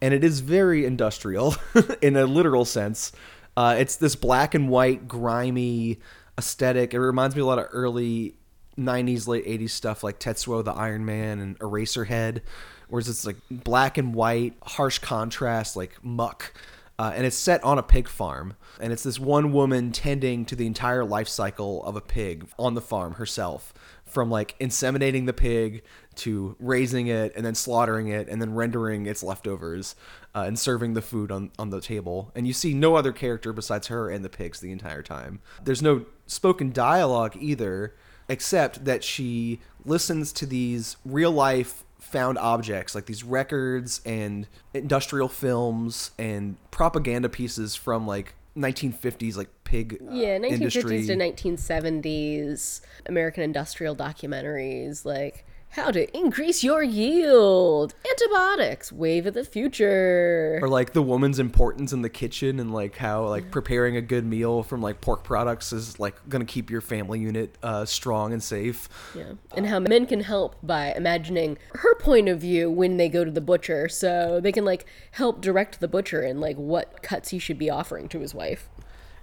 and 0.00 0.14
it 0.14 0.22
is 0.22 0.40
very 0.40 0.84
industrial 0.84 1.56
in 2.02 2.16
a 2.16 2.24
literal 2.24 2.64
sense. 2.64 3.12
Uh, 3.56 3.74
it's 3.76 3.96
this 3.96 4.14
black 4.14 4.54
and 4.54 4.68
white, 4.68 5.08
grimy 5.08 5.98
aesthetic. 6.38 6.94
It 6.94 7.00
reminds 7.00 7.34
me 7.34 7.42
a 7.42 7.44
lot 7.44 7.58
of 7.58 7.66
early 7.72 8.36
'90s, 8.78 9.26
late 9.26 9.44
'80s 9.44 9.70
stuff 9.70 10.04
like 10.04 10.20
Tetsuo 10.20 10.64
the 10.64 10.72
Iron 10.72 11.04
Man 11.04 11.40
and 11.40 11.58
Eraserhead, 11.58 12.42
whereas 12.88 13.08
it's 13.08 13.26
like 13.26 13.36
black 13.50 13.98
and 13.98 14.14
white, 14.14 14.54
harsh 14.62 14.98
contrast, 14.98 15.76
like 15.76 15.96
muck. 16.02 16.52
Uh, 17.00 17.12
and 17.14 17.24
it's 17.24 17.36
set 17.36 17.62
on 17.62 17.78
a 17.78 17.82
pig 17.82 18.08
farm, 18.08 18.56
and 18.80 18.92
it's 18.92 19.04
this 19.04 19.20
one 19.20 19.52
woman 19.52 19.92
tending 19.92 20.44
to 20.44 20.56
the 20.56 20.66
entire 20.66 21.04
life 21.04 21.28
cycle 21.28 21.84
of 21.84 21.94
a 21.94 22.00
pig 22.00 22.48
on 22.58 22.74
the 22.74 22.80
farm 22.80 23.14
herself, 23.14 23.72
from 24.04 24.28
like 24.28 24.58
inseminating 24.58 25.24
the 25.24 25.32
pig 25.32 25.84
to 26.16 26.56
raising 26.58 27.06
it 27.06 27.32
and 27.36 27.46
then 27.46 27.54
slaughtering 27.54 28.08
it 28.08 28.28
and 28.28 28.42
then 28.42 28.52
rendering 28.52 29.06
its 29.06 29.22
leftovers 29.22 29.94
uh, 30.34 30.40
and 30.40 30.58
serving 30.58 30.94
the 30.94 31.02
food 31.02 31.30
on, 31.30 31.52
on 31.56 31.70
the 31.70 31.80
table. 31.80 32.32
And 32.34 32.48
you 32.48 32.52
see 32.52 32.74
no 32.74 32.96
other 32.96 33.12
character 33.12 33.52
besides 33.52 33.86
her 33.86 34.10
and 34.10 34.24
the 34.24 34.28
pigs 34.28 34.58
the 34.58 34.72
entire 34.72 35.02
time. 35.02 35.40
There's 35.62 35.82
no 35.82 36.04
spoken 36.26 36.72
dialogue 36.72 37.36
either, 37.38 37.94
except 38.28 38.84
that 38.86 39.04
she 39.04 39.60
listens 39.84 40.32
to 40.32 40.46
these 40.46 40.96
real 41.04 41.30
life 41.30 41.84
found 41.98 42.38
objects 42.38 42.94
like 42.94 43.06
these 43.06 43.24
records 43.24 44.00
and 44.06 44.46
industrial 44.72 45.28
films 45.28 46.10
and 46.18 46.56
propaganda 46.70 47.28
pieces 47.28 47.74
from 47.76 48.06
like 48.06 48.34
1950s 48.56 49.36
like 49.36 49.48
pig 49.64 49.98
uh, 50.00 50.12
Yeah, 50.12 50.38
1950s 50.38 50.52
industry. 50.52 51.06
to 51.06 51.14
1970s 51.16 52.80
American 53.06 53.42
industrial 53.42 53.94
documentaries 53.94 55.04
like 55.04 55.44
how 55.70 55.90
to 55.90 56.16
increase 56.16 56.64
your 56.64 56.82
yield, 56.82 57.94
antibiotics, 58.10 58.90
wave 58.90 59.26
of 59.26 59.34
the 59.34 59.44
future. 59.44 60.58
or 60.62 60.68
like 60.68 60.92
the 60.92 61.02
woman's 61.02 61.38
importance 61.38 61.92
in 61.92 62.02
the 62.02 62.08
kitchen 62.08 62.58
and 62.58 62.72
like 62.72 62.96
how 62.96 63.26
like 63.28 63.50
preparing 63.50 63.96
a 63.96 64.00
good 64.00 64.24
meal 64.24 64.62
from 64.62 64.80
like 64.80 65.00
pork 65.00 65.22
products 65.22 65.72
is 65.72 66.00
like 66.00 66.16
gonna 66.28 66.44
keep 66.44 66.70
your 66.70 66.80
family 66.80 67.20
unit 67.20 67.56
uh, 67.62 67.84
strong 67.84 68.32
and 68.32 68.42
safe 68.42 68.88
Yeah. 69.14 69.32
And 69.56 69.66
how 69.66 69.78
men 69.80 70.06
can 70.06 70.20
help 70.20 70.56
by 70.62 70.92
imagining 70.94 71.58
her 71.74 71.94
point 71.96 72.28
of 72.28 72.40
view 72.40 72.70
when 72.70 72.96
they 72.96 73.08
go 73.08 73.24
to 73.24 73.30
the 73.30 73.40
butcher 73.40 73.88
so 73.88 74.40
they 74.40 74.52
can 74.52 74.64
like 74.64 74.86
help 75.12 75.40
direct 75.40 75.80
the 75.80 75.88
butcher 75.88 76.22
in 76.22 76.40
like 76.40 76.56
what 76.56 77.02
cuts 77.02 77.28
he 77.28 77.38
should 77.38 77.58
be 77.58 77.70
offering 77.70 78.08
to 78.08 78.20
his 78.20 78.34
wife. 78.34 78.68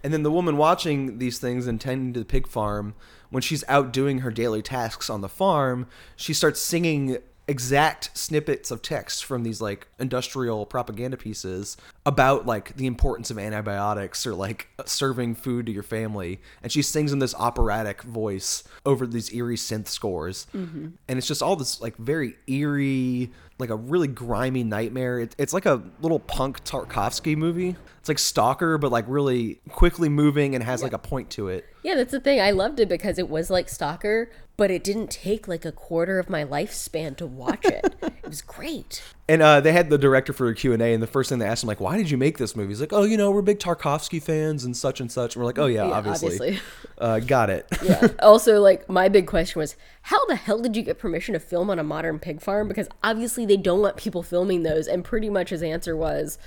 And 0.04 0.14
then 0.14 0.22
the 0.22 0.32
woman 0.32 0.58
watching 0.58 1.18
these 1.18 1.40
things 1.40 1.66
and 1.66 1.82
tending 1.82 2.14
to 2.14 2.20
the 2.20 2.26
pig 2.26 2.48
farm, 2.48 2.94
when 3.30 3.42
she's 3.42 3.64
out 3.68 3.92
doing 3.92 4.20
her 4.20 4.32
daily 4.32 4.62
tasks 4.62 5.10
on 5.10 5.22
the 5.22 5.30
farm, 5.30 5.88
she 6.16 6.34
starts 6.34 6.60
singing 6.60 7.18
exact 7.48 8.10
snippets 8.18 8.72
of 8.72 8.82
text 8.82 9.24
from 9.24 9.44
these 9.44 9.62
like 9.62 9.88
industrial 10.00 10.66
propaganda 10.66 11.16
pieces 11.16 11.78
about 12.06 12.46
like 12.46 12.76
the 12.76 12.88
importance 12.88 13.30
of 13.30 13.38
antibiotics 13.38 14.26
or 14.26 14.34
like 14.34 14.68
serving 14.86 15.36
food 15.36 15.68
to 15.68 15.72
your 15.72 15.84
family. 15.84 16.40
And 16.64 16.72
she 16.72 16.82
sings 16.82 17.14
in 17.14 17.20
this 17.20 17.36
operatic 17.36 18.02
voice 18.02 18.64
over 18.86 19.06
these 19.06 19.34
eerie 19.34 19.58
synth 19.58 19.88
scores. 19.88 20.48
Mm-hmm. 20.56 20.88
And 21.08 21.18
it's 21.18 21.28
just 21.28 21.44
all 21.44 21.56
this 21.56 21.82
like 21.82 21.96
very 21.98 22.36
eerie 22.48 23.32
like 23.58 23.70
a 23.70 23.76
really 23.76 24.08
grimy 24.08 24.64
nightmare. 24.64 25.20
It, 25.20 25.36
it's 25.38 25.54
like 25.54 25.66
a 25.66 25.82
little 26.02 26.20
punk 26.20 26.64
tarkovsky 26.64 27.38
movie. 27.38 27.76
It's 28.00 28.10
like 28.10 28.20
stalker 28.20 28.78
but 28.78 28.92
like 28.92 29.06
really 29.08 29.60
quickly 29.70 30.10
moving 30.10 30.56
and 30.56 30.64
has 30.64 30.82
like 30.82 30.94
a 30.94 31.00
point 31.00 31.30
to 31.32 31.50
it 31.50 31.66
Yeah, 31.86 31.94
that's 31.94 32.12
the 32.12 32.20
thing. 32.20 32.42
I 32.42 32.50
loved 32.50 32.80
it 32.80 32.90
because 32.90 33.20
it 33.20 33.30
was 33.30 33.52
like 33.52 33.70
Stalker, 33.70 34.32
but 34.58 34.72
it 34.72 34.84
didn't 34.84 35.12
take 35.12 35.48
like 35.48 35.66
a 35.66 35.72
quarter 35.72 36.18
of 36.18 36.32
my 36.32 36.44
lifespan 36.44 37.16
to 37.18 37.28
watch 37.28 37.64
it. 37.64 37.94
it 38.02 38.28
was 38.28 38.42
great. 38.42 39.04
And 39.30 39.44
uh, 39.44 39.62
they 39.62 39.72
had 39.72 39.92
the 39.92 39.98
director 40.00 40.34
for 40.34 40.48
a 40.50 40.56
Q&A, 40.56 40.78
and 40.94 41.02
the 41.02 41.08
first 41.08 41.30
thing 41.30 41.38
they 41.38 41.46
asked 41.46 41.64
him, 41.64 41.68
like, 41.68 41.80
why 41.80 41.96
did 41.98 42.10
you 42.10 42.18
make 42.18 42.40
this 42.40 42.56
movie? 42.56 42.70
He's 42.70 42.80
like, 42.82 42.92
oh, 42.94 43.04
you 43.04 43.18
know, 43.18 43.30
we're 43.30 43.44
big 43.44 43.60
Tarkovsky 43.60 44.20
fans 44.22 44.64
and 44.66 44.76
such 44.76 45.00
and 45.00 45.12
such. 45.12 45.36
And 45.36 45.42
we're 45.44 45.48
like, 45.48 45.60
oh, 45.60 45.68
yeah, 45.68 45.88
Yeah, 45.88 45.94
obviously. 45.94 46.28
obviously. 46.36 46.60
Uh, 46.98 47.20
got 47.20 47.50
it. 47.50 47.68
Yeah. 47.84 48.08
also, 48.22 48.62
like 48.62 48.88
my 48.90 49.10
big 49.10 49.28
question 49.28 49.60
was, 49.60 49.76
how 50.04 50.26
the 50.28 50.36
hell 50.36 50.60
did 50.62 50.76
you 50.78 50.82
get 50.82 50.98
permission 50.98 51.34
to 51.34 51.40
film 51.42 51.70
on 51.70 51.78
a 51.78 51.84
modern 51.84 52.20
pig 52.20 52.42
farm? 52.42 52.68
Because 52.70 52.88
obviously 53.04 53.46
they 53.46 53.58
don't 53.58 53.82
let 53.82 53.98
people 53.98 54.24
filming 54.24 54.64
those. 54.64 54.88
And 54.88 55.04
pretty 55.04 55.30
much 55.30 55.50
his 55.50 55.62
answer 55.62 55.96
was, 55.96 56.38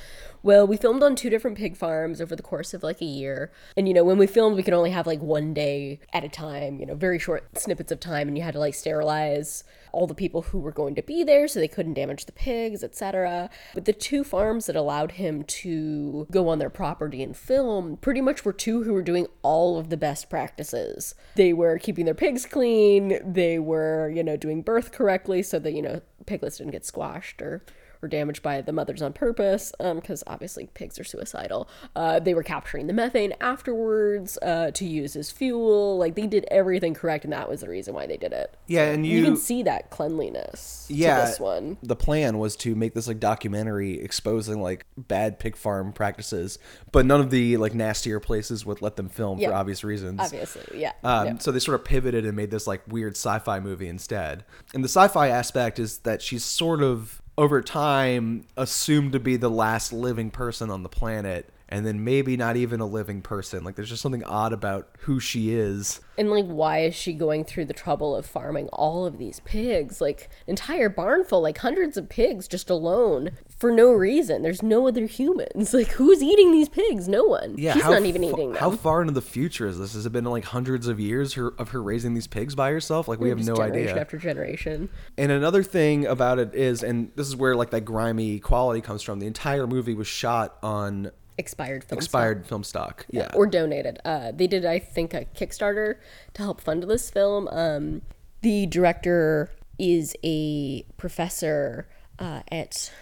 well, 0.42 0.66
we 0.66 0.76
filmed 0.76 1.02
on 1.02 1.16
two 1.16 1.30
different 1.30 1.56
pig 1.56 1.76
farms 1.76 2.20
over 2.20 2.36
the 2.36 2.42
course 2.42 2.74
of 2.74 2.82
like 2.82 3.00
a 3.00 3.06
year. 3.06 3.50
And 3.76 3.88
you 3.88 3.94
know, 3.94 4.04
when 4.04 4.18
we 4.18 4.26
filmed, 4.26 4.56
we 4.56 4.62
could 4.62 4.74
only 4.74 4.90
have 4.90 5.06
like 5.06 5.20
one 5.20 5.54
day 5.54 6.00
at 6.12 6.24
a 6.24 6.28
time. 6.28 6.78
You 6.78 6.86
know, 6.86 6.94
very 6.94 7.18
short 7.18 7.58
snippets 7.58 7.92
of 7.92 8.00
time, 8.00 8.28
and 8.28 8.36
you 8.36 8.44
had 8.44 8.54
to 8.54 8.60
like 8.60 8.74
sterilize 8.74 9.64
all 9.92 10.06
the 10.06 10.14
people 10.14 10.42
who 10.42 10.58
were 10.58 10.72
going 10.72 10.94
to 10.94 11.02
be 11.02 11.24
there 11.24 11.48
so 11.48 11.58
they 11.58 11.68
couldn't 11.68 11.94
damage 11.94 12.26
the 12.26 12.32
pigs, 12.32 12.84
etc. 12.84 13.50
But 13.74 13.84
the 13.84 13.92
two 13.92 14.24
farms 14.24 14.66
that 14.66 14.76
allowed 14.76 15.12
him 15.12 15.44
to 15.44 16.26
go 16.30 16.48
on 16.48 16.58
their 16.58 16.70
property 16.70 17.22
and 17.22 17.36
film 17.36 17.96
pretty 17.96 18.20
much 18.20 18.44
were 18.44 18.52
two 18.52 18.84
who 18.84 18.92
were 18.92 19.02
doing 19.02 19.26
all 19.42 19.78
of 19.78 19.90
the 19.90 19.96
best 19.96 20.30
practices. 20.30 21.14
They 21.34 21.52
were 21.52 21.78
keeping 21.78 22.04
their 22.04 22.14
pigs 22.14 22.46
clean, 22.46 23.20
they 23.24 23.58
were, 23.58 24.10
you 24.10 24.22
know, 24.22 24.36
doing 24.36 24.62
birth 24.62 24.92
correctly 24.92 25.42
so 25.42 25.58
that, 25.58 25.72
you 25.72 25.82
know, 25.82 26.00
piglets 26.26 26.58
didn't 26.58 26.72
get 26.72 26.84
squashed 26.84 27.40
or 27.40 27.64
or 28.02 28.08
damaged 28.08 28.42
by 28.42 28.60
the 28.60 28.72
mothers 28.72 29.02
on 29.02 29.12
purpose, 29.12 29.72
because 29.78 30.22
obviously 30.26 30.68
pigs 30.74 30.98
are 30.98 31.04
suicidal. 31.04 31.68
Uh, 31.96 32.18
they 32.20 32.34
were 32.34 32.42
capturing 32.42 32.86
the 32.86 32.92
methane 32.92 33.32
afterwards 33.40 34.38
uh, 34.42 34.70
to 34.72 34.84
use 34.84 35.16
as 35.16 35.30
fuel. 35.30 35.98
Like 35.98 36.14
they 36.14 36.26
did 36.26 36.46
everything 36.50 36.94
correct, 36.94 37.24
and 37.24 37.32
that 37.32 37.48
was 37.48 37.60
the 37.60 37.68
reason 37.68 37.94
why 37.94 38.06
they 38.06 38.16
did 38.16 38.32
it. 38.32 38.54
Yeah, 38.66 38.84
and 38.84 39.06
You 39.06 39.18
you... 39.18 39.24
can 39.24 39.36
see 39.36 39.62
that 39.64 39.90
cleanliness 39.90 40.86
yeah, 40.88 41.20
to 41.20 41.26
this 41.26 41.40
one. 41.40 41.76
the 41.82 41.96
plan 41.96 42.38
was 42.38 42.56
to 42.56 42.74
make 42.74 42.94
this 42.94 43.08
like 43.08 43.20
documentary 43.20 44.00
exposing 44.00 44.60
like 44.62 44.86
bad 44.96 45.38
pig 45.38 45.56
farm 45.56 45.92
practices, 45.92 46.58
but 46.92 47.06
none 47.06 47.20
of 47.20 47.30
the 47.30 47.56
like 47.56 47.74
nastier 47.74 48.20
places 48.20 48.64
would 48.66 48.80
let 48.82 48.96
them 48.96 49.08
film 49.08 49.38
Yeah. 49.38 49.48
for 49.48 49.54
obvious 49.54 49.84
reasons. 49.84 50.20
Obviously, 50.20 50.80
yeah. 50.80 50.92
Um, 51.04 51.26
yeah. 51.26 51.38
So 51.38 51.52
they 51.52 51.58
sort 51.58 51.74
of 51.74 51.84
pivoted 51.84 52.24
and 52.24 52.36
made 52.36 52.50
this 52.50 52.66
like 52.66 52.82
weird 52.88 53.16
sci-fi 53.16 53.60
movie 53.60 53.88
instead. 53.88 54.44
And 54.74 54.84
the 54.84 54.88
sci-fi 54.88 55.28
aspect 55.28 55.78
is 55.78 55.98
that 55.98 56.22
she's 56.22 56.44
sort 56.44 56.82
of 56.82 57.22
over 57.38 57.62
time 57.62 58.44
assumed 58.56 59.12
to 59.12 59.20
be 59.20 59.36
the 59.36 59.48
last 59.48 59.92
living 59.92 60.28
person 60.28 60.70
on 60.70 60.82
the 60.82 60.88
planet, 60.88 61.48
and 61.68 61.84
then 61.84 62.02
maybe 62.02 62.36
not 62.36 62.56
even 62.56 62.80
a 62.80 62.86
living 62.86 63.20
person. 63.20 63.62
Like 63.62 63.76
there's 63.76 63.90
just 63.90 64.02
something 64.02 64.24
odd 64.24 64.52
about 64.52 64.88
who 65.00 65.20
she 65.20 65.54
is. 65.54 66.00
And 66.16 66.30
like, 66.30 66.46
why 66.46 66.80
is 66.80 66.94
she 66.94 67.12
going 67.12 67.44
through 67.44 67.66
the 67.66 67.74
trouble 67.74 68.16
of 68.16 68.26
farming 68.26 68.68
all 68.68 69.06
of 69.06 69.18
these 69.18 69.40
pigs? 69.40 70.00
Like, 70.00 70.30
entire 70.46 70.88
barn 70.88 71.24
full, 71.24 71.42
like 71.42 71.58
hundreds 71.58 71.96
of 71.96 72.08
pigs 72.08 72.48
just 72.48 72.70
alone 72.70 73.30
for 73.56 73.70
no 73.70 73.92
reason. 73.92 74.42
There's 74.42 74.62
no 74.62 74.88
other 74.88 75.06
humans. 75.06 75.72
Like, 75.78 75.88
who's 75.92 76.22
eating 76.22 76.50
these 76.50 76.68
pigs? 76.68 77.08
No 77.08 77.22
one. 77.24 77.54
Yeah, 77.56 77.74
She's 77.74 77.84
not 77.84 78.04
even 78.04 78.22
fa- 78.22 78.28
eating 78.30 78.52
them. 78.52 78.58
How 78.60 78.72
far 78.72 79.00
into 79.00 79.12
the 79.12 79.22
future 79.22 79.68
is 79.68 79.78
this? 79.78 79.92
Has 79.94 80.06
it 80.06 80.10
been 80.10 80.24
like 80.24 80.44
hundreds 80.44 80.88
of 80.88 80.98
years 80.98 81.34
her, 81.34 81.48
of 81.56 81.68
her 81.68 81.80
raising 81.80 82.14
these 82.14 82.26
pigs 82.26 82.56
by 82.56 82.72
herself? 82.72 83.06
Like 83.06 83.20
we 83.20 83.28
have 83.28 83.38
no 83.38 83.54
generation 83.54 83.90
idea. 83.90 84.00
after 84.00 84.18
generation. 84.18 84.88
And 85.16 85.30
another 85.30 85.62
thing 85.62 86.04
about 86.04 86.40
it 86.40 86.52
is, 86.52 86.82
and 86.82 87.12
this 87.14 87.28
is 87.28 87.36
where 87.36 87.54
like 87.54 87.70
that 87.70 87.82
grimy 87.82 88.40
quality 88.40 88.80
comes 88.80 89.02
from. 89.02 89.20
The 89.20 89.28
entire 89.28 89.68
movie 89.68 89.94
was 89.94 90.08
shot 90.08 90.56
on 90.62 91.12
Expired 91.38 91.84
film. 91.84 92.00
stock. 92.00 92.04
expired 92.04 92.46
film 92.46 92.64
stock. 92.64 93.06
Yeah. 93.10 93.30
or 93.34 93.46
donated. 93.46 94.00
Uh, 94.04 94.32
they 94.32 94.46
did, 94.46 94.66
I 94.66 94.78
think, 94.80 95.14
a 95.14 95.24
Kickstarter 95.24 95.96
to 96.34 96.42
help 96.42 96.60
fund 96.60 96.82
this 96.82 97.10
film. 97.10 97.48
Um, 97.48 98.02
the 98.42 98.66
director 98.66 99.50
is 99.78 100.14
a 100.24 100.82
professor 100.96 101.88
uh, 102.18 102.42
at 102.50 102.92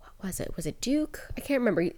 what 0.00 0.28
was 0.28 0.40
it? 0.40 0.54
Was 0.56 0.66
it 0.66 0.80
Duke? 0.80 1.20
I 1.36 1.40
can't 1.40 1.60
remember. 1.60 1.88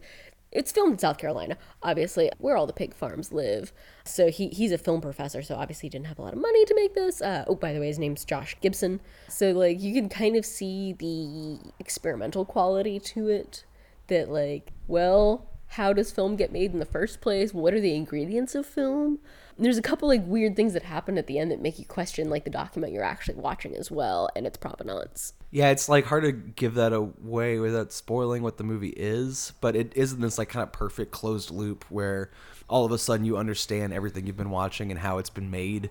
It's 0.53 0.73
filmed 0.73 0.93
in 0.93 0.99
South 0.99 1.19
Carolina, 1.19 1.59
obviously, 1.83 2.31
where 2.39 2.57
all 2.57 2.67
the 2.67 2.73
pig 2.73 2.95
farms 2.95 3.33
live. 3.33 3.73
So 4.05 4.31
he, 4.31 4.49
he's 4.49 4.73
a 4.73 4.79
film 4.79 5.01
professor, 5.01 5.43
so 5.43 5.57
obviously 5.57 5.89
he 5.89 5.91
didn't 5.91 6.07
have 6.07 6.19
a 6.19 6.23
lot 6.23 6.33
of 6.33 6.41
money 6.41 6.65
to 6.65 6.75
make 6.75 6.95
this. 6.95 7.21
Uh, 7.21 7.45
oh, 7.47 7.57
by 7.57 7.73
the 7.73 7.81
way, 7.81 7.89
his 7.89 7.99
name's 7.99 8.25
Josh 8.25 8.57
Gibson. 8.61 9.01
So, 9.29 9.51
like, 9.51 9.81
you 9.81 9.93
can 9.93 10.09
kind 10.09 10.37
of 10.37 10.47
see 10.47 10.93
the 10.95 11.59
experimental 11.79 12.45
quality 12.45 12.99
to 13.01 13.29
it 13.29 13.65
that, 14.07 14.31
like, 14.31 14.73
well, 14.87 15.51
how 15.69 15.93
does 15.93 16.13
film 16.13 16.37
get 16.37 16.53
made 16.53 16.73
in 16.73 16.79
the 16.79 16.85
first 16.85 17.21
place? 17.21 17.53
What 17.53 17.75
are 17.75 17.81
the 17.81 17.95
ingredients 17.95 18.55
of 18.55 18.67
film? 18.67 19.19
There's 19.59 19.79
a 19.79 19.83
couple 19.83 20.09
like 20.09 20.23
weird 20.27 20.55
things 20.55 20.75
that 20.75 20.83
happen 20.83 21.17
at 21.17 21.27
the 21.27 21.39
end 21.39 21.51
that 21.51 21.63
make 21.63 21.79
you 21.79 21.87
question 21.87 22.29
like 22.29 22.45
the 22.45 22.51
document 22.51 22.93
you're 22.93 23.03
actually 23.03 23.37
watching 23.37 23.75
as 23.75 23.91
well 23.91 24.29
and 24.37 24.47
its 24.47 24.59
provenance. 24.59 25.33
Yeah, 25.51 25.71
it's 25.71 25.89
like 25.89 26.05
hard 26.05 26.25
to 26.25 26.33
give 26.33 26.75
that 26.75 26.93
away 26.93 27.59
without 27.59 27.93
spoiling 27.93 28.43
what 28.43 28.59
the 28.59 28.65
movie 28.65 28.95
is, 28.97 29.55
but 29.61 29.75
it 29.75 29.93
is 29.97 30.13
in 30.13 30.21
this 30.21 30.37
like 30.39 30.51
kind 30.51 30.63
of 30.63 30.73
perfect 30.73 31.11
closed 31.11 31.51
loop 31.51 31.85
where 31.89 32.31
all 32.69 32.85
of 32.85 32.93
a 32.93 32.99
sudden 32.99 33.25
you 33.25 33.39
understand 33.39 33.93
everything 33.93 34.27
you've 34.27 34.37
been 34.37 34.51
watching 34.51 34.91
and 34.91 35.01
how 35.01 35.19
it's 35.19 35.31
been 35.31 35.51
made, 35.51 35.89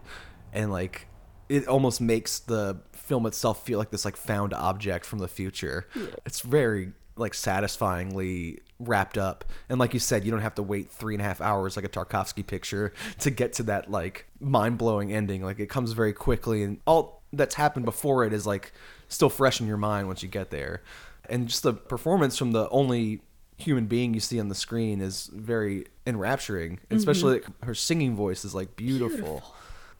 and 0.53 0.71
like 0.71 1.07
it 1.49 1.67
almost 1.67 2.01
makes 2.01 2.39
the 2.39 2.79
film 2.91 3.25
itself 3.25 3.65
feel 3.65 3.79
like 3.79 3.91
this 3.91 4.05
like 4.05 4.17
found 4.17 4.53
object 4.53 5.05
from 5.05 5.19
the 5.19 5.27
future. 5.27 5.87
It's 6.25 6.41
very 6.41 6.91
like 7.17 7.33
satisfyingly 7.33 8.59
wrapped 8.79 9.17
up, 9.17 9.45
and 9.69 9.79
like 9.79 9.93
you 9.93 9.99
said, 9.99 10.25
you 10.25 10.31
don't 10.31 10.41
have 10.41 10.55
to 10.55 10.63
wait 10.63 10.91
three 10.91 11.13
and 11.15 11.21
a 11.21 11.25
half 11.25 11.41
hours 11.41 11.75
like 11.75 11.85
a 11.85 11.89
Tarkovsky 11.89 12.45
picture 12.45 12.93
to 13.19 13.31
get 13.31 13.53
to 13.53 13.63
that 13.63 13.89
like 13.89 14.27
mind 14.39 14.77
blowing 14.77 15.13
ending. 15.13 15.43
Like 15.43 15.59
it 15.59 15.69
comes 15.69 15.93
very 15.93 16.13
quickly, 16.13 16.63
and 16.63 16.79
all 16.85 17.21
that's 17.33 17.55
happened 17.55 17.85
before 17.85 18.25
it 18.25 18.33
is 18.33 18.45
like 18.45 18.71
still 19.07 19.29
fresh 19.29 19.59
in 19.59 19.67
your 19.67 19.77
mind 19.77 20.07
once 20.07 20.23
you 20.23 20.29
get 20.29 20.51
there. 20.51 20.81
And 21.29 21.47
just 21.47 21.63
the 21.63 21.73
performance 21.73 22.37
from 22.37 22.51
the 22.51 22.69
only 22.69 23.21
human 23.57 23.85
being 23.85 24.13
you 24.13 24.19
see 24.19 24.39
on 24.39 24.49
the 24.49 24.55
screen 24.55 25.01
is 25.01 25.29
very 25.33 25.85
enrapturing. 26.05 26.77
Mm-hmm. 26.77 26.95
Especially 26.95 27.33
like, 27.35 27.63
her 27.63 27.73
singing 27.73 28.15
voice 28.15 28.45
is 28.45 28.53
like 28.53 28.75
beautiful. 28.75 29.43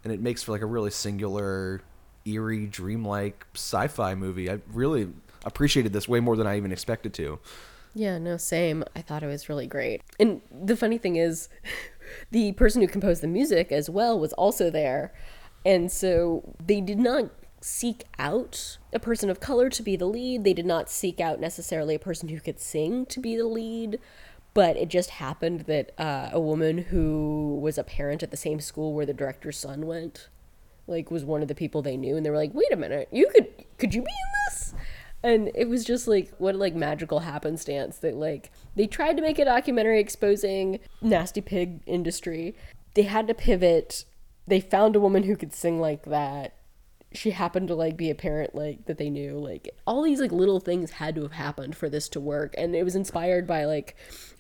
And 0.04 0.14
it 0.14 0.22
makes 0.22 0.44
for 0.44 0.52
like 0.52 0.62
a 0.62 0.68
really 0.68 0.92
singular, 0.92 1.82
eerie, 2.26 2.68
dreamlike 2.68 3.46
sci-fi 3.56 4.14
movie. 4.16 4.52
I 4.52 4.60
really 4.72 5.10
appreciated 5.46 5.94
this 5.94 6.08
way 6.08 6.20
more 6.20 6.36
than 6.36 6.48
I 6.48 6.58
even 6.58 6.72
expected 6.72 7.14
to. 7.16 7.40
Yeah, 7.96 8.18
no, 8.18 8.36
same. 8.36 8.84
I 8.94 9.02
thought 9.02 9.24
it 9.24 9.28
was 9.28 9.48
really 9.48 9.68
great. 9.68 10.02
And 10.20 10.42
the 10.52 10.76
funny 10.76 10.98
thing 10.98 11.16
is, 11.16 11.48
the 12.32 12.52
person 12.52 12.82
who 12.82 12.88
composed 12.88 13.24
the 13.24 13.28
music 13.28 13.72
as 13.72 13.90
well 13.90 14.20
was 14.20 14.34
also 14.34 14.70
there. 14.70 15.14
And 15.66 15.90
so 15.90 16.54
they 16.64 16.82
did 16.82 17.00
not 17.00 17.30
seek 17.62 18.04
out 18.20 18.78
a 18.94 19.00
person 19.00 19.30
of 19.30 19.40
color 19.40 19.70
to 19.70 19.82
be 19.82 19.96
the 19.96 20.06
lead. 20.06 20.44
They 20.44 20.54
did 20.54 20.66
not 20.66 20.90
seek 20.90 21.22
out 21.22 21.40
necessarily 21.40 21.96
a 21.96 22.00
person 22.00 22.28
who 22.30 22.40
could 22.42 22.60
sing 22.60 23.06
to 23.08 23.20
be 23.22 23.38
the 23.38 23.48
lead. 23.48 23.98
But 24.54 24.76
it 24.76 24.90
just 24.90 25.12
happened 25.12 25.62
that 25.62 25.98
uh, 25.98 26.30
a 26.34 26.40
woman 26.40 26.78
who 26.78 27.58
was 27.62 27.78
a 27.78 27.84
parent 27.84 28.24
at 28.24 28.32
the 28.32 28.38
same 28.38 28.60
school 28.60 28.94
where 28.94 29.06
the 29.06 29.14
director's 29.14 29.58
son 29.58 29.86
went, 29.86 30.28
like, 30.86 31.10
was 31.10 31.26
one 31.26 31.42
of 31.42 31.48
the 31.48 31.56
people 31.56 31.82
they 31.82 31.98
knew, 31.98 32.16
and 32.16 32.26
they 32.26 32.30
were 32.30 32.38
like, 32.38 32.54
"Wait 32.54 32.72
a 32.72 32.78
minute, 32.78 33.10
you 33.12 33.28
could 33.34 33.48
could 33.78 33.94
you 33.94 34.02
be 34.02 34.12
in 34.12 34.32
this?" 34.48 34.74
And 35.26 35.50
it 35.56 35.68
was 35.68 35.84
just 35.84 36.08
like 36.08 36.32
what 36.38 36.56
like 36.56 36.76
magical 36.76 37.20
happenstance 37.20 37.98
that 37.98 38.16
like 38.16 38.52
they 38.76 38.86
tried 38.86 39.18
to 39.18 39.24
make 39.24 39.40
a 39.40 39.46
documentary 39.46 40.00
exposing 40.00 40.80
nasty 41.02 41.42
pig 41.42 41.82
industry. 41.88 42.56
They 42.94 43.02
had 43.02 43.28
to 43.28 43.34
pivot. 43.34 44.06
They 44.48 44.60
found 44.60 44.96
a 44.96 45.00
woman 45.00 45.24
who 45.24 45.36
could 45.36 45.52
sing 45.52 45.82
like 45.82 46.04
that. 46.04 46.54
She 47.12 47.32
happened 47.32 47.70
to 47.70 47.76
like 47.76 47.98
be 47.98 48.12
a 48.12 48.16
parent 48.16 48.54
like 48.54 48.86
that 48.86 49.00
they 49.00 49.10
knew. 49.10 49.40
Like 49.40 49.70
all 49.88 50.04
these 50.04 50.22
like 50.22 50.32
little 50.32 50.60
things 50.60 50.92
had 50.92 51.16
to 51.16 51.24
have 51.24 51.32
happened 51.32 51.76
for 51.76 51.90
this 51.90 52.08
to 52.10 52.20
work. 52.20 52.54
And 52.56 52.76
it 52.76 52.84
was 52.84 52.96
inspired 52.96 53.48
by 53.48 53.66
like 53.66 53.96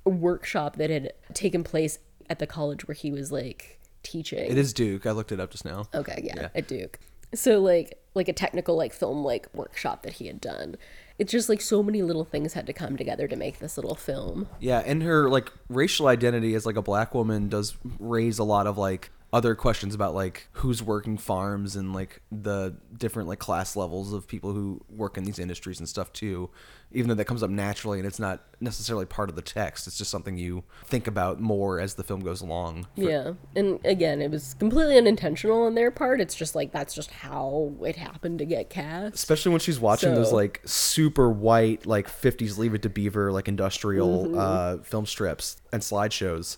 a 0.05 0.11
workshop 0.11 0.75
that 0.75 0.91
had 0.91 1.13
taken 1.33 1.63
place 1.63 1.97
at 2.29 2.37
the 2.37 2.45
college 2.45 2.87
where 2.87 2.95
he 2.95 3.11
was 3.11 3.31
like 3.31 3.79
teaching. 4.03 4.51
It 4.51 4.57
is 4.57 4.71
Duke. 4.71 5.07
I 5.07 5.11
looked 5.11 5.31
it 5.31 5.39
up 5.39 5.49
just 5.49 5.65
now. 5.65 5.87
Okay, 5.95 6.21
yeah, 6.23 6.49
at 6.53 6.67
Duke. 6.67 6.99
So 7.35 7.59
like 7.59 7.99
like 8.15 8.27
a 8.29 8.33
technical 8.33 8.75
like 8.75 8.93
film 8.93 9.23
like 9.23 9.47
workshop 9.53 10.03
that 10.03 10.13
he 10.13 10.27
had 10.27 10.41
done. 10.41 10.77
It's 11.17 11.31
just 11.31 11.47
like 11.47 11.61
so 11.61 11.81
many 11.83 12.01
little 12.01 12.25
things 12.25 12.53
had 12.53 12.65
to 12.67 12.73
come 12.73 12.97
together 12.97 13.27
to 13.27 13.35
make 13.35 13.59
this 13.59 13.77
little 13.77 13.95
film. 13.95 14.47
Yeah, 14.59 14.79
and 14.79 15.03
her 15.03 15.29
like 15.29 15.51
racial 15.69 16.07
identity 16.07 16.55
as 16.55 16.65
like 16.65 16.75
a 16.75 16.81
black 16.81 17.13
woman 17.13 17.47
does 17.47 17.77
raise 17.99 18.39
a 18.39 18.43
lot 18.43 18.67
of 18.67 18.77
like 18.77 19.11
other 19.35 19.53
questions 19.53 19.93
about 19.93 20.15
like 20.15 20.47
who's 20.53 20.81
working 20.81 21.17
farms 21.17 21.75
and 21.75 21.91
like 21.93 22.21
the 22.31 22.73
different 22.97 23.27
like 23.27 23.37
class 23.37 23.75
levels 23.75 24.13
of 24.13 24.25
people 24.25 24.53
who 24.53 24.79
work 24.89 25.17
in 25.17 25.25
these 25.25 25.39
industries 25.39 25.77
and 25.77 25.89
stuff 25.89 26.13
too. 26.13 26.49
Even 26.93 27.09
though 27.09 27.15
that 27.15 27.25
comes 27.25 27.43
up 27.43 27.49
naturally 27.49 27.99
and 27.99 28.07
it's 28.07 28.17
not 28.19 28.43
necessarily 28.61 29.05
part 29.05 29.29
of 29.29 29.35
the 29.35 29.41
text, 29.41 29.87
it's 29.87 29.97
just 29.97 30.09
something 30.09 30.37
you 30.37 30.63
think 30.85 31.05
about 31.05 31.41
more 31.41 31.81
as 31.81 31.95
the 31.95 32.03
film 32.03 32.21
goes 32.21 32.39
along. 32.39 32.87
yeah. 32.95 33.33
And 33.57 33.85
again, 33.85 34.21
it 34.21 34.31
was 34.31 34.53
completely 34.53 34.97
unintentional 34.97 35.63
on 35.63 35.75
their 35.75 35.91
part. 35.91 36.21
It's 36.21 36.33
just 36.35 36.55
like 36.55 36.71
that's 36.71 36.93
just 36.93 37.11
how 37.11 37.73
it 37.85 37.97
happened 37.97 38.39
to 38.39 38.45
get 38.45 38.69
cast. 38.69 39.15
especially 39.15 39.51
when 39.51 39.59
she's 39.59 39.81
watching 39.81 40.15
those 40.15 40.31
like 40.31 40.61
super 40.63 41.29
white 41.29 41.85
like 41.85 42.07
50s 42.07 42.57
leave 42.57 42.73
it 42.73 42.83
to 42.83 42.89
beaver 42.89 43.33
like 43.33 43.49
industrial 43.49 44.39
uh 44.39 44.77
film 44.77 45.05
strips 45.05 45.57
and 45.73 45.81
slideshows 45.81 46.55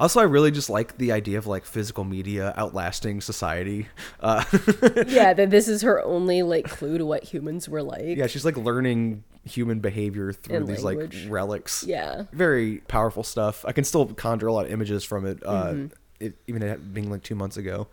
Also, 0.00 0.18
I 0.18 0.24
really 0.24 0.50
just 0.50 0.68
like 0.70 0.96
the 0.98 1.12
idea 1.12 1.38
of 1.38 1.46
like 1.46 1.64
physical 1.64 2.02
media 2.04 2.52
outlasting 2.56 3.20
society. 3.20 3.86
Uh, 4.18 4.42
yeah, 5.06 5.32
that 5.34 5.50
this 5.50 5.68
is 5.68 5.82
her 5.82 6.02
only 6.04 6.42
like 6.42 6.68
clue 6.68 6.98
to 6.98 7.04
what 7.06 7.22
humans 7.22 7.68
were 7.68 7.82
like. 7.82 8.16
yeah, 8.16 8.26
she's 8.26 8.44
like 8.44 8.56
learning 8.56 9.22
human 9.44 9.80
behavior 9.80 10.32
through 10.32 10.56
And 10.56 10.66
these 10.66 10.82
language. 10.82 11.24
like 11.24 11.32
relics. 11.32 11.84
Yeah. 11.86 12.24
very 12.32 12.78
powerful 12.88 13.22
stuff. 13.22 13.64
I 13.66 13.72
can 13.72 13.84
still 13.84 14.06
conjure 14.06 14.46
a 14.48 14.52
lot 14.52 14.66
of 14.66 14.72
images 14.72 15.04
from 15.04 15.26
it, 15.26 15.42
uh, 15.46 15.64
Mm-hmm. 15.72 15.86
it 16.18 16.34
even 16.46 16.62
it 16.62 16.92
being 16.94 17.10
like 17.10 17.22
two 17.22 17.34
months 17.34 17.56
ago. 17.56 17.88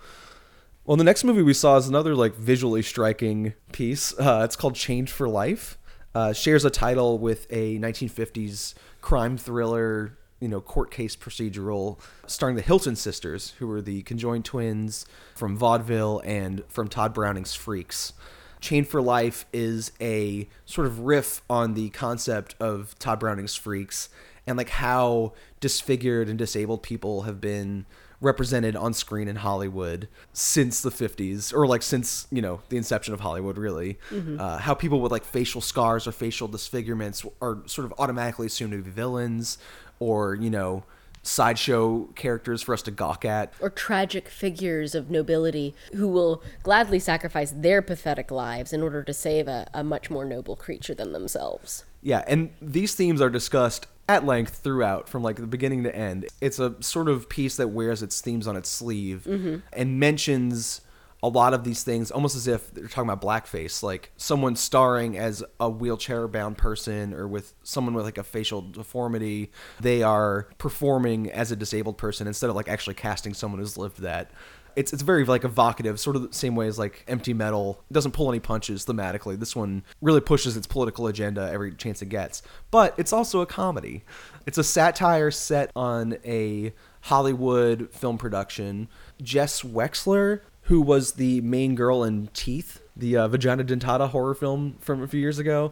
Well, 0.85 0.95
the 0.97 1.03
next 1.03 1.25
movie 1.25 1.41
we 1.41 1.53
saw 1.53 1.75
is 1.77 1.87
another 1.89 2.15
like 2.15 2.35
visually 2.35 2.81
striking 2.81 3.53
piece. 3.73 4.17
Uh, 4.17 4.43
it's 4.45 4.55
called 4.55 4.75
Chain 4.75 5.05
for 5.07 5.27
Life. 5.27 5.77
Uh, 6.15 6.31
shares 6.33 6.63
a 6.65 6.69
title 6.69 7.19
with 7.19 7.45
a 7.49 7.77
1950s 7.79 8.73
crime 9.01 9.37
thriller, 9.37 10.17
you 10.39 10.47
know, 10.47 10.61
court 10.61 10.91
case 10.91 11.15
procedural 11.15 11.99
starring 12.27 12.55
the 12.55 12.61
Hilton 12.61 12.95
sisters, 12.95 13.53
who 13.59 13.67
were 13.67 13.81
the 13.81 14.03
conjoined 14.03 14.45
twins 14.45 15.05
from 15.35 15.57
Vaudeville 15.57 16.21
and 16.25 16.63
from 16.67 16.87
Tod 16.87 17.13
Browning's 17.13 17.55
Freaks. 17.55 18.13
Chain 18.59 18.85
for 18.85 19.01
Life 19.01 19.45
is 19.53 19.91
a 20.01 20.47
sort 20.65 20.87
of 20.87 20.99
riff 20.99 21.41
on 21.49 21.73
the 21.73 21.89
concept 21.89 22.55
of 22.59 22.97
Tod 22.99 23.19
Browning's 23.19 23.55
Freaks 23.55 24.09
and 24.47 24.57
like 24.57 24.69
how 24.69 25.33
disfigured 25.59 26.29
and 26.29 26.37
disabled 26.37 26.81
people 26.81 27.23
have 27.23 27.41
been 27.41 27.85
represented 28.19 28.75
on 28.75 28.93
screen 28.93 29.27
in 29.27 29.35
Hollywood 29.35 30.07
since 30.33 30.81
the 30.81 30.89
50s 30.89 31.53
or 31.53 31.67
like 31.67 31.83
since, 31.83 32.25
you 32.31 32.41
know, 32.41 32.61
the 32.69 32.77
inception 32.77 33.13
of 33.13 33.19
Hollywood 33.19 33.57
really. 33.59 33.99
Uh, 34.39 34.57
how 34.57 34.73
people 34.73 35.01
with 35.01 35.11
like 35.11 35.23
facial 35.23 35.61
scars 35.61 36.07
or 36.07 36.11
facial 36.11 36.47
disfigurements 36.47 37.23
are 37.41 37.59
sort 37.67 37.85
of 37.85 37.93
automatically 37.99 38.47
assumed 38.47 38.71
to 38.71 38.81
be 38.81 38.89
villains 38.89 39.59
or, 39.99 40.35
you 40.35 40.49
know, 40.49 40.83
sideshow 41.23 42.05
characters 42.15 42.61
for 42.61 42.73
us 42.73 42.81
to 42.83 42.91
gawk 42.91 43.25
at. 43.25 43.53
Or 43.59 43.69
tragic 43.69 44.29
figures 44.29 44.95
of 44.95 45.09
nobility 45.09 45.75
who 45.93 46.07
will 46.07 46.41
gladly 46.63 46.99
sacrifice 46.99 47.51
their 47.51 47.81
pathetic 47.81 48.31
lives 48.31 48.73
in 48.73 48.81
order 48.81 49.03
to 49.03 49.13
save 49.13 49.47
a, 49.47 49.69
a 49.73 49.83
much 49.83 50.09
more 50.09 50.25
noble 50.25 50.55
creature 50.55 50.95
than 50.95 51.11
themselves. 51.11 51.83
Yeah, 52.01 52.23
and 52.27 52.51
these 52.61 52.95
themes 52.95 53.21
are 53.21 53.29
discussed 53.29 53.87
at 54.09 54.25
length 54.25 54.59
throughout 54.59 55.09
from 55.09 55.21
like 55.21 55.35
the 55.35 55.47
beginning 55.47 55.83
to 55.83 55.93
end. 55.93 56.27
It's 56.39 56.59
a 56.59 56.81
sort 56.81 57.09
of 57.09 57.27
piece 57.27 57.57
that 57.57 57.69
wears 57.69 58.01
its 58.01 58.21
themes 58.21 58.47
on 58.47 58.55
its 58.55 58.69
sleeve 58.69 59.25
mm-hmm. 59.27 59.57
and 59.73 59.99
mentions 59.99 60.81
a 61.23 61.27
lot 61.27 61.53
of 61.53 61.63
these 61.63 61.83
things 61.83 62.11
almost 62.11 62.35
as 62.35 62.47
if 62.47 62.73
they're 62.73 62.87
talking 62.87 63.09
about 63.09 63.21
blackface, 63.21 63.81
like 63.81 64.11
someone 64.17 64.55
starring 64.55 65.17
as 65.17 65.43
a 65.59 65.69
wheelchair 65.69 66.27
bound 66.27 66.57
person 66.57 67.13
or 67.13 67.27
with 67.27 67.53
someone 67.63 67.93
with 67.93 68.05
like 68.05 68.17
a 68.17 68.23
facial 68.23 68.61
deformity. 68.61 69.51
They 69.79 70.03
are 70.03 70.47
performing 70.57 71.31
as 71.31 71.51
a 71.51 71.55
disabled 71.55 71.97
person 71.97 72.27
instead 72.27 72.49
of 72.49 72.55
like 72.55 72.69
actually 72.69 72.95
casting 72.95 73.33
someone 73.33 73.59
who's 73.59 73.77
lived 73.77 74.01
that 74.01 74.31
it's 74.77 74.93
it's 74.93 75.01
very 75.01 75.25
like 75.25 75.43
evocative, 75.43 75.99
sort 75.99 76.15
of 76.15 76.21
the 76.21 76.31
same 76.31 76.55
way 76.55 76.67
as 76.67 76.77
like 76.77 77.03
Empty 77.07 77.33
Metal 77.33 77.83
It 77.89 77.93
doesn't 77.93 78.11
pull 78.11 78.29
any 78.29 78.39
punches 78.39 78.85
thematically. 78.85 79.37
This 79.37 79.55
one 79.55 79.83
really 80.01 80.21
pushes 80.21 80.55
its 80.55 80.67
political 80.67 81.07
agenda 81.07 81.49
every 81.51 81.73
chance 81.73 82.03
it 82.03 82.09
gets, 82.09 82.43
but 82.69 82.93
it's 82.95 83.11
also 83.11 83.41
a 83.41 83.47
comedy. 83.47 84.03
It's 84.45 84.59
a 84.59 84.63
satire 84.63 85.31
set 85.31 85.71
on 85.75 86.17
a 86.23 86.73
Hollywood 87.01 87.89
film 87.91 88.19
production. 88.19 88.87
Jess 89.19 89.63
Weixler, 89.63 90.41
who 90.67 90.81
was 90.81 91.13
the 91.13 91.41
main 91.41 91.75
girl 91.75 92.03
in 92.03 92.29
Teeth, 92.33 92.81
the 92.95 93.17
uh, 93.17 93.27
Vagina 93.27 93.63
Dentata 93.63 94.09
horror 94.09 94.33
film 94.33 94.75
from 94.79 95.01
a 95.01 95.07
few 95.07 95.19
years 95.19 95.39
ago, 95.39 95.71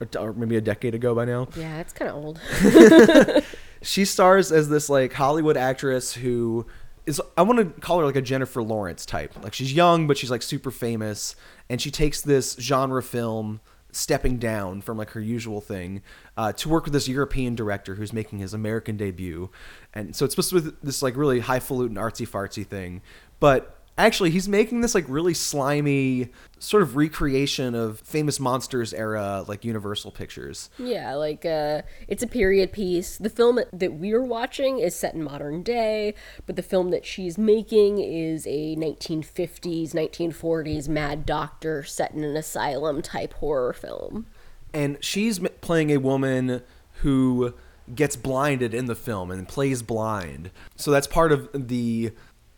or, 0.00 0.08
or 0.18 0.32
maybe 0.34 0.56
a 0.56 0.60
decade 0.60 0.94
ago 0.94 1.14
by 1.14 1.24
now 1.24 1.48
Yeah, 1.56 1.80
it's 1.80 1.92
kind 1.92 2.10
of 2.10 2.16
old. 2.16 2.40
she 3.82 4.04
stars 4.04 4.52
as 4.52 4.68
this 4.68 4.88
like 4.88 5.12
Hollywood 5.12 5.56
actress 5.56 6.14
who 6.14 6.66
is 7.06 7.20
I 7.36 7.42
want 7.42 7.58
to 7.58 7.80
call 7.80 8.00
her 8.00 8.04
like 8.04 8.16
a 8.16 8.22
Jennifer 8.22 8.62
Lawrence 8.62 9.06
type. 9.06 9.32
Like 9.42 9.54
she's 9.54 9.72
young 9.72 10.06
but 10.06 10.18
she's 10.18 10.30
like 10.30 10.42
super 10.42 10.70
famous 10.70 11.34
and 11.70 11.80
she 11.80 11.90
takes 11.90 12.20
this 12.20 12.56
genre 12.56 13.02
film 13.02 13.60
stepping 13.92 14.36
down 14.36 14.82
from 14.82 14.98
like 14.98 15.10
her 15.10 15.20
usual 15.20 15.62
thing 15.62 16.02
uh, 16.36 16.52
to 16.52 16.68
work 16.68 16.84
with 16.84 16.92
this 16.92 17.08
European 17.08 17.54
director 17.54 17.94
who's 17.94 18.12
making 18.12 18.38
his 18.40 18.52
American 18.52 18.98
debut. 18.98 19.50
And 19.94 20.14
so 20.14 20.26
it's 20.26 20.34
supposed 20.34 20.50
to 20.50 20.60
be 20.60 20.76
this 20.82 21.02
like 21.02 21.16
really 21.16 21.40
highfalutin 21.40 21.96
artsy 21.96 22.28
fartsy 22.28 22.66
thing. 22.66 23.00
But 23.40 23.75
actually 23.98 24.30
he's 24.30 24.48
making 24.48 24.80
this 24.82 24.94
like 24.94 25.04
really 25.08 25.34
slimy 25.34 26.28
sort 26.58 26.82
of 26.82 26.96
recreation 26.96 27.74
of 27.74 28.00
famous 28.00 28.38
monsters 28.40 28.92
era 28.94 29.44
like 29.48 29.64
Universal 29.64 30.10
Pictures. 30.12 30.70
Yeah, 30.78 31.14
like 31.14 31.44
uh, 31.44 31.82
it's 32.08 32.22
a 32.22 32.26
period 32.26 32.72
piece. 32.72 33.18
The 33.18 33.30
film 33.30 33.60
that 33.72 33.94
we're 33.94 34.22
watching 34.24 34.78
is 34.78 34.94
set 34.94 35.14
in 35.14 35.22
modern 35.22 35.62
day, 35.62 36.14
but 36.46 36.56
the 36.56 36.62
film 36.62 36.90
that 36.90 37.04
she's 37.06 37.38
making 37.38 37.98
is 37.98 38.46
a 38.46 38.76
1950s, 38.76 39.92
1940s 39.92 40.88
mad 40.88 41.26
doctor 41.26 41.82
set 41.82 42.12
in 42.12 42.24
an 42.24 42.36
asylum 42.36 43.02
type 43.02 43.34
horror 43.34 43.72
film. 43.72 44.26
and 44.74 44.98
she's 45.00 45.38
m- 45.38 45.48
playing 45.60 45.90
a 45.90 45.96
woman 45.98 46.62
who 47.02 47.54
gets 47.94 48.16
blinded 48.16 48.74
in 48.74 48.86
the 48.86 48.94
film 48.96 49.30
and 49.30 49.46
plays 49.46 49.80
blind. 49.80 50.50
So 50.74 50.90
that's 50.90 51.06
part 51.06 51.30
of 51.32 51.48
the 51.54 52.10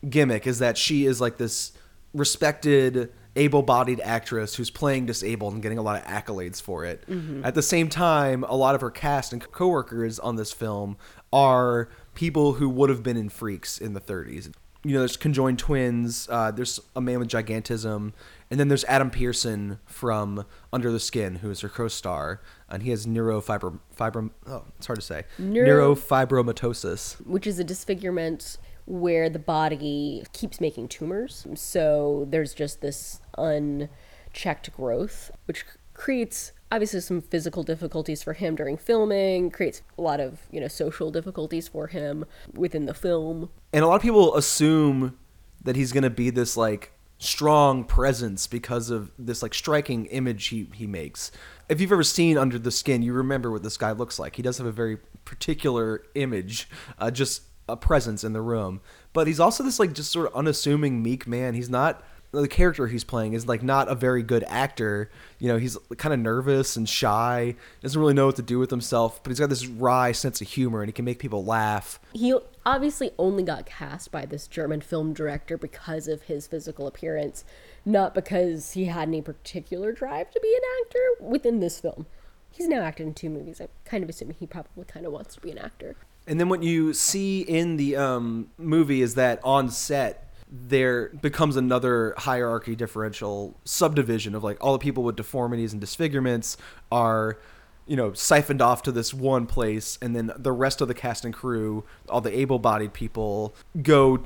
gimmick 0.09 0.47
is 0.47 0.59
that 0.59 0.77
she 0.79 1.07
is 1.07 1.21
like 1.21 1.39
this 1.39 1.73
respected 2.15 3.13
able-bodied 3.37 4.01
actress 4.01 4.57
who's 4.57 4.71
playing 4.71 5.07
disabled 5.07 5.53
and 5.55 5.63
getting 5.63 5.79
a 5.79 5.83
lot 5.83 6.01
of 6.01 6.05
accolades 6.09 6.61
for 6.61 6.85
it. 6.85 7.05
At 7.45 7.55
the 7.55 7.63
same 7.63 7.89
time, 7.89 8.43
a 8.45 8.57
lot 8.57 8.75
of 8.75 8.81
her 8.81 8.91
cast 8.91 9.33
and 9.33 9.41
coworkers 9.53 10.19
on 10.19 10.35
this 10.37 10.51
film 10.53 10.97
are 11.33 11.89
people 12.15 12.55
who 12.55 12.69
would 12.69 12.91
have 12.91 13.03
been 13.05 13.17
in 13.17 13.29
Freaks 13.29 13.79
in 13.79 13.93
the 13.93 14.01
30s. 14.01 14.53
You 14.85 14.95
know, 14.95 15.01
there's 15.01 15.17
conjoined 15.17 15.59
twins. 15.61 16.29
Uh, 16.31 16.51
there's 16.51 16.81
a 16.97 17.01
man 17.01 17.19
with 17.21 17.29
gigantism, 17.29 18.13
and 18.51 18.59
then 18.59 18.69
there's 18.69 18.85
Adam 18.85 19.11
Pearson 19.11 19.79
from 19.87 20.45
Under 20.73 20.91
the 20.91 21.01
Skin, 21.01 21.37
who 21.37 21.51
is 21.51 21.61
her 21.61 21.69
co-star, 21.69 22.41
and 22.69 22.83
he 22.83 22.91
has 22.91 23.07
neurofibro 23.07 23.79
fibrom. 23.97 24.31
Oh, 24.47 24.65
it's 24.79 24.87
hard 24.87 24.99
to 25.01 25.05
say. 25.05 25.25
Neuro- 25.39 25.95
Neurofibromatosis. 25.95 27.25
which 27.27 27.47
is 27.47 27.59
a 27.59 27.65
disfigurement 27.65 28.57
where 28.89 29.29
the 29.29 29.39
body 29.39 30.25
keeps 30.33 30.61
making 30.61 30.89
tumors. 30.89 31.47
So 31.55 32.27
there's 32.31 32.55
just 32.55 32.81
this 32.81 33.21
unchecked 33.37 34.73
growth, 34.73 35.31
which 35.45 35.65
creates 35.93 36.53
obviously 36.73 37.01
some 37.01 37.21
physical 37.21 37.63
difficulties 37.63 38.23
for 38.23 38.33
him 38.33 38.57
during 38.57 38.79
filming, 38.79 39.51
creates 39.51 39.83
a 39.99 40.03
lot 40.03 40.21
of, 40.21 40.41
you 40.51 40.61
know, 40.61 40.69
social 40.69 41.11
difficulties 41.11 41.69
for 41.69 41.89
him 41.89 42.25
within 42.55 42.87
the 42.87 42.95
film. 42.95 43.51
and 43.73 43.85
a 43.85 43.87
lot 43.87 43.97
of 43.97 44.03
people 44.03 44.35
assume 44.37 45.19
that 45.65 45.77
he's 45.77 45.93
going 45.93 46.03
to 46.03 46.11
be 46.11 46.31
this 46.31 46.57
like 46.57 46.93
strong 47.19 47.85
presence 47.85 48.47
because 48.47 48.91
of 48.91 49.11
this 49.19 49.43
like 49.43 49.53
striking 49.53 50.07
image 50.07 50.47
he, 50.47 50.69
he 50.73 50.87
makes 50.87 51.33
if 51.69 51.81
you've 51.81 51.91
ever 51.91 52.05
seen 52.05 52.39
under 52.39 52.61
the 52.61 52.71
skin 52.71 53.03
you 53.03 53.13
remember 53.13 53.51
what 53.51 53.65
this 53.65 53.77
guy 53.77 53.91
looks 53.91 54.21
like 54.21 54.37
he 54.37 54.43
does 54.43 54.57
have 54.59 54.69
a 54.69 54.73
very 54.73 54.97
particular 55.25 56.05
image 56.15 56.69
uh, 57.01 57.11
just 57.11 57.43
a 57.69 57.77
presence 57.77 58.25
in 58.25 58.33
the 58.33 58.41
room 58.41 58.81
but 59.13 59.27
he's 59.27 59.41
also 59.41 59.63
this 59.63 59.79
like 59.79 59.93
just 59.93 60.11
sort 60.11 60.27
of 60.27 60.35
unassuming 60.35 61.03
meek 61.03 61.27
man 61.27 61.55
he's 61.55 61.71
not 61.71 62.03
the 62.31 62.47
character 62.47 62.87
he's 62.89 63.05
playing 63.05 63.33
is 63.33 63.49
like 63.49 63.63
not 63.63 63.89
a 63.89 63.95
very 63.95 64.23
good 64.23 64.45
actor 64.49 65.11
you 65.39 65.49
know 65.49 65.57
he's 65.57 65.79
kind 65.97 66.13
of 66.13 66.21
nervous 66.21 66.77
and 66.77 66.89
shy 66.89 67.55
doesn't 67.81 68.01
really 68.01 68.13
know 68.13 68.27
what 68.27 68.37
to 68.37 68.43
do 68.43 68.59
with 68.59 68.71
himself 68.71 69.23
but 69.23 69.31
he's 69.31 69.41
got 69.41 69.49
this 69.49 69.67
wry 69.67 70.13
sense 70.13 70.41
of 70.41 70.47
humor 70.49 70.83
and 70.83 70.89
he 70.89 70.93
can 70.93 71.07
make 71.07 71.19
people 71.19 71.45
laugh 71.45 71.99
He 72.13 72.35
obviously 72.69 73.13
only 73.19 73.43
got 73.43 73.65
cast 73.65 74.13
by 74.13 74.27
this 74.27 74.47
German 74.47 74.83
film 74.83 75.15
director 75.15 75.57
because 75.57 76.07
of 76.07 76.23
his 76.23 76.47
physical 76.47 76.87
appearance, 76.87 77.45
not 77.87 78.15
because 78.15 78.73
he 78.73 78.85
had 78.85 79.09
any 79.09 79.23
particular 79.23 79.91
drive 79.91 80.31
to 80.33 80.41
be 80.41 80.55
an 80.55 80.61
actor 80.85 81.25
within 81.27 81.61
this 81.61 81.81
film. 81.81 82.07
He's 82.51 82.69
now 82.69 82.83
acted 82.83 83.07
in 83.07 83.15
two 83.15 83.31
movies. 83.31 83.61
I'm 83.61 83.69
kind 83.87 84.05
of 84.05 84.11
assuming 84.11 84.37
he 84.39 84.47
probably 84.47 84.85
kind 84.85 85.07
of 85.07 85.13
wants 85.13 85.35
to 85.37 85.41
be 85.41 85.51
an 85.51 85.59
actor. 85.59 85.97
And 86.29 86.39
then 86.39 86.51
what 86.51 86.63
you 86.63 86.93
see 86.93 87.41
in 87.41 87.79
the 87.79 87.97
um, 87.97 88.51
movie 88.59 89.03
is 89.03 89.15
that 89.15 89.41
on 89.43 89.71
set 89.71 90.25
there 90.51 91.09
becomes 91.09 91.57
another 91.57 92.15
hierarchy 92.17 92.77
differential 92.77 93.59
subdivision 93.65 94.35
of 94.35 94.45
like 94.45 94.57
all 94.63 94.73
the 94.73 94.79
people 94.79 95.03
with 95.03 95.17
deformities 95.17 95.73
and 95.73 95.81
disfigurements 95.81 96.57
are 96.91 97.39
you 97.87 97.97
know 97.97 98.13
siphoned 98.13 98.63
off 98.63 98.83
to 98.83 98.93
this 98.93 99.13
one 99.13 99.47
place 99.47 99.99
and 100.01 100.17
then 100.17 100.31
the 100.37 100.53
rest 100.53 100.81
of 100.81 100.89
the 100.89 100.95
cast 100.95 101.25
and 101.25 101.35
crew 101.35 101.85
all 102.09 102.21
the 102.21 102.39
able-bodied 102.39 102.93
people 102.93 103.55
go 103.83 104.23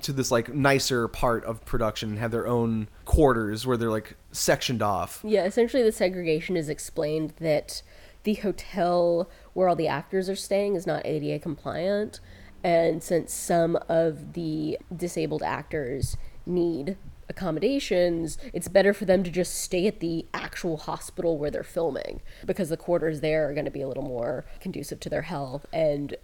to 0.00 0.12
this 0.12 0.30
like 0.30 0.52
nicer 0.52 1.08
part 1.08 1.44
of 1.44 1.64
production 1.64 2.10
and 2.10 2.18
have 2.18 2.30
their 2.30 2.46
own 2.46 2.88
quarters 3.04 3.66
where 3.66 3.76
they're 3.76 3.90
like 3.90 4.16
sectioned 4.32 4.82
off. 4.82 5.20
Yeah, 5.24 5.44
essentially 5.44 5.82
the 5.82 5.92
segregation 5.92 6.56
is 6.56 6.68
explained 6.68 7.34
that 7.38 7.82
the 8.24 8.34
hotel 8.34 9.28
where 9.54 9.68
all 9.68 9.76
the 9.76 9.88
actors 9.88 10.28
are 10.28 10.36
staying 10.36 10.76
is 10.76 10.86
not 10.86 11.06
ADA 11.06 11.38
compliant, 11.38 12.20
and 12.62 13.02
since 13.02 13.32
some 13.32 13.76
of 13.88 14.34
the 14.34 14.78
disabled 14.94 15.42
actors 15.42 16.16
need 16.46 16.96
accommodations, 17.28 18.38
it's 18.52 18.68
better 18.68 18.92
for 18.92 19.04
them 19.04 19.22
to 19.22 19.30
just 19.30 19.54
stay 19.54 19.86
at 19.86 20.00
the 20.00 20.26
actual 20.34 20.76
hospital 20.76 21.38
where 21.38 21.50
they're 21.50 21.62
filming 21.62 22.20
because 22.46 22.68
the 22.68 22.76
quarters 22.76 23.20
there 23.20 23.48
are 23.48 23.54
going 23.54 23.64
to 23.64 23.70
be 23.70 23.80
a 23.80 23.88
little 23.88 24.02
more 24.02 24.44
conducive 24.60 25.00
to 25.00 25.08
their 25.08 25.22
health 25.22 25.66
and 25.72 26.16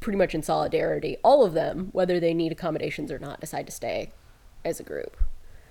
pretty 0.00 0.16
much 0.16 0.34
in 0.34 0.42
solidarity. 0.42 1.16
All 1.22 1.44
of 1.44 1.54
them, 1.54 1.88
whether 1.92 2.20
they 2.20 2.34
need 2.34 2.52
accommodations 2.52 3.10
or 3.10 3.18
not, 3.18 3.40
decide 3.40 3.66
to 3.66 3.72
stay 3.72 4.10
as 4.64 4.80
a 4.80 4.82
group. 4.82 5.16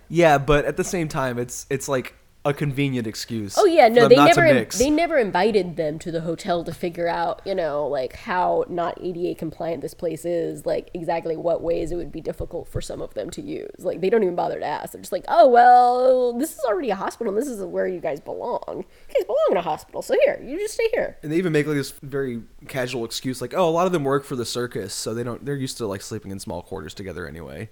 Yeah, 0.09 0.38
but 0.38 0.65
at 0.65 0.77
the 0.77 0.84
same 0.84 1.07
time, 1.07 1.38
it's 1.38 1.65
it's 1.69 1.88
like 1.88 2.15
a 2.48 2.53
convenient 2.53 3.06
excuse. 3.06 3.56
Oh 3.57 3.65
yeah, 3.65 3.90
no, 3.90 4.07
they 4.07 4.15
never 4.15 4.65
they 4.65 4.90
never 4.90 5.18
invited 5.18 5.76
them 5.76 5.99
to 5.99 6.11
the 6.11 6.22
hotel 6.22 6.64
to 6.64 6.74
figure 6.74 7.07
out, 7.07 7.41
you 7.45 7.53
know, 7.53 7.88
like 7.88 8.15
how 8.15 8.64
not 8.69 8.98
ADA 9.02 9.36
compliant 9.36 9.82
this 9.82 9.94
place 9.94 10.24
is, 10.24 10.65
like 10.65 10.90
exactly 10.94 11.36
what 11.36 11.61
ways 11.61 11.91
it 11.91 11.98
would 11.98 12.11
be 12.11 12.22
difficult 12.22 12.68
for 12.69 12.80
some 12.80 13.02
of 13.02 13.14
them 13.15 13.30
to 13.32 13.41
use. 13.41 13.80
Like 13.80 13.99
they 13.99 14.10
don't 14.10 14.24
even 14.24 14.36
bother 14.36 14.60
to 14.60 14.65
ask. 14.65 14.94
They're 14.94 15.02
just 15.02 15.11
like, 15.11 15.26
"Oh, 15.28 15.49
well, 15.49 16.34
this 16.34 16.53
is 16.53 16.60
already 16.65 16.90
a 16.90 16.95
hospital 16.95 17.34
and 17.34 17.41
this 17.41 17.49
is 17.49 17.64
where 17.64 17.88
you 17.88 17.99
guys 17.99 18.19
belong. 18.22 18.86
You 19.10 19.14
guys 19.14 19.26
belong 19.26 19.48
in 19.52 19.57
a 19.57 19.61
hospital. 19.61 20.02
So 20.02 20.15
here, 20.24 20.40
you 20.41 20.57
just 20.57 20.76
stay 20.76 20.88
here." 20.94 21.18
and 21.22 21.32
they 21.32 21.38
even 21.38 21.52
make 21.52 21.68
like 21.68 21.76
this 21.76 21.91
very 22.02 22.41
casual 22.68 23.03
excuse, 23.03 23.41
like, 23.41 23.53
"Oh, 23.53 23.68
a 23.68 23.72
lot 23.72 23.86
of 23.86 23.91
them 23.91 24.06
work 24.06 24.24
for 24.24 24.38
the 24.38 24.45
circus, 24.45 24.94
so 24.94 25.14
they 25.14 25.24
don't. 25.24 25.44
They're 25.44 25.56
used 25.56 25.78
to 25.80 25.88
like 25.88 26.02
sleeping 26.02 26.32
in 26.32 26.40
small 26.40 26.61
quarters 26.61 26.94
together 26.94 27.28
anyway." 27.28 27.69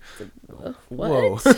Whoa. 0.90 1.40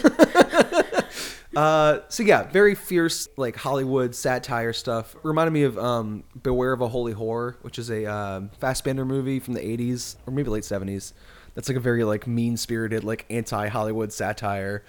uh, 1.57 2.01
so 2.07 2.21
yeah, 2.21 2.43
very 2.43 2.75
fierce 2.75 3.27
like 3.35 3.55
Hollywood 3.55 4.13
satire 4.13 4.73
stuff. 4.73 5.15
Reminded 5.23 5.53
me 5.53 5.63
of 5.63 5.75
um, 5.79 6.23
Beware 6.43 6.71
of 6.71 6.81
a 6.81 6.87
Holy 6.87 7.15
Whore, 7.15 7.55
which 7.63 7.79
is 7.79 7.89
a 7.89 8.05
um 8.05 8.51
Fassbinder 8.61 9.07
movie 9.07 9.39
from 9.39 9.55
the 9.55 9.61
'80s 9.61 10.17
or 10.27 10.33
maybe 10.33 10.51
late 10.51 10.61
'70s. 10.61 11.13
That's 11.55 11.67
like 11.67 11.75
a 11.75 11.79
very 11.79 12.03
like 12.03 12.27
mean 12.27 12.57
spirited 12.57 13.03
like 13.03 13.25
anti 13.31 13.69
Hollywood 13.69 14.13
satire. 14.13 14.83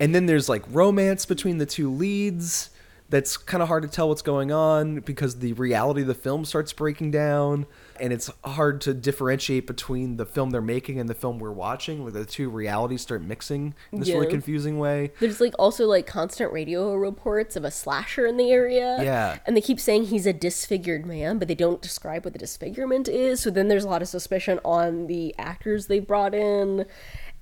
And 0.00 0.14
then 0.14 0.24
there's 0.24 0.48
like 0.48 0.62
romance 0.70 1.26
between 1.26 1.58
the 1.58 1.66
two 1.66 1.90
leads. 1.90 2.70
That's 3.10 3.36
kind 3.36 3.62
of 3.62 3.68
hard 3.68 3.82
to 3.82 3.88
tell 3.90 4.08
what's 4.08 4.22
going 4.22 4.50
on 4.50 5.00
because 5.00 5.40
the 5.40 5.52
reality 5.52 6.00
of 6.00 6.06
the 6.06 6.14
film 6.14 6.46
starts 6.46 6.72
breaking 6.72 7.10
down, 7.10 7.66
and 8.04 8.12
it's 8.12 8.30
hard 8.44 8.82
to 8.82 8.92
differentiate 8.92 9.66
between 9.66 10.18
the 10.18 10.26
film 10.26 10.50
they're 10.50 10.60
making 10.60 11.00
and 11.00 11.08
the 11.08 11.14
film 11.14 11.38
we're 11.38 11.50
watching. 11.50 12.04
Like 12.04 12.12
the 12.12 12.26
two 12.26 12.50
realities 12.50 13.00
start 13.00 13.22
mixing 13.22 13.74
in 13.90 14.00
this 14.00 14.10
really 14.10 14.26
confusing 14.26 14.78
way. 14.78 15.12
There's 15.20 15.40
like 15.40 15.54
also 15.58 15.86
like 15.86 16.06
constant 16.06 16.52
radio 16.52 16.94
reports 16.96 17.56
of 17.56 17.64
a 17.64 17.70
slasher 17.70 18.26
in 18.26 18.36
the 18.36 18.50
area. 18.50 19.02
Yeah. 19.02 19.38
And 19.46 19.56
they 19.56 19.62
keep 19.62 19.80
saying 19.80 20.04
he's 20.04 20.26
a 20.26 20.34
disfigured 20.34 21.06
man, 21.06 21.38
but 21.38 21.48
they 21.48 21.54
don't 21.54 21.80
describe 21.80 22.26
what 22.26 22.34
the 22.34 22.38
disfigurement 22.38 23.08
is. 23.08 23.40
So 23.40 23.48
then 23.48 23.68
there's 23.68 23.84
a 23.84 23.88
lot 23.88 24.02
of 24.02 24.08
suspicion 24.08 24.60
on 24.66 25.06
the 25.06 25.34
actors 25.38 25.86
they 25.86 25.98
brought 25.98 26.34
in. 26.34 26.84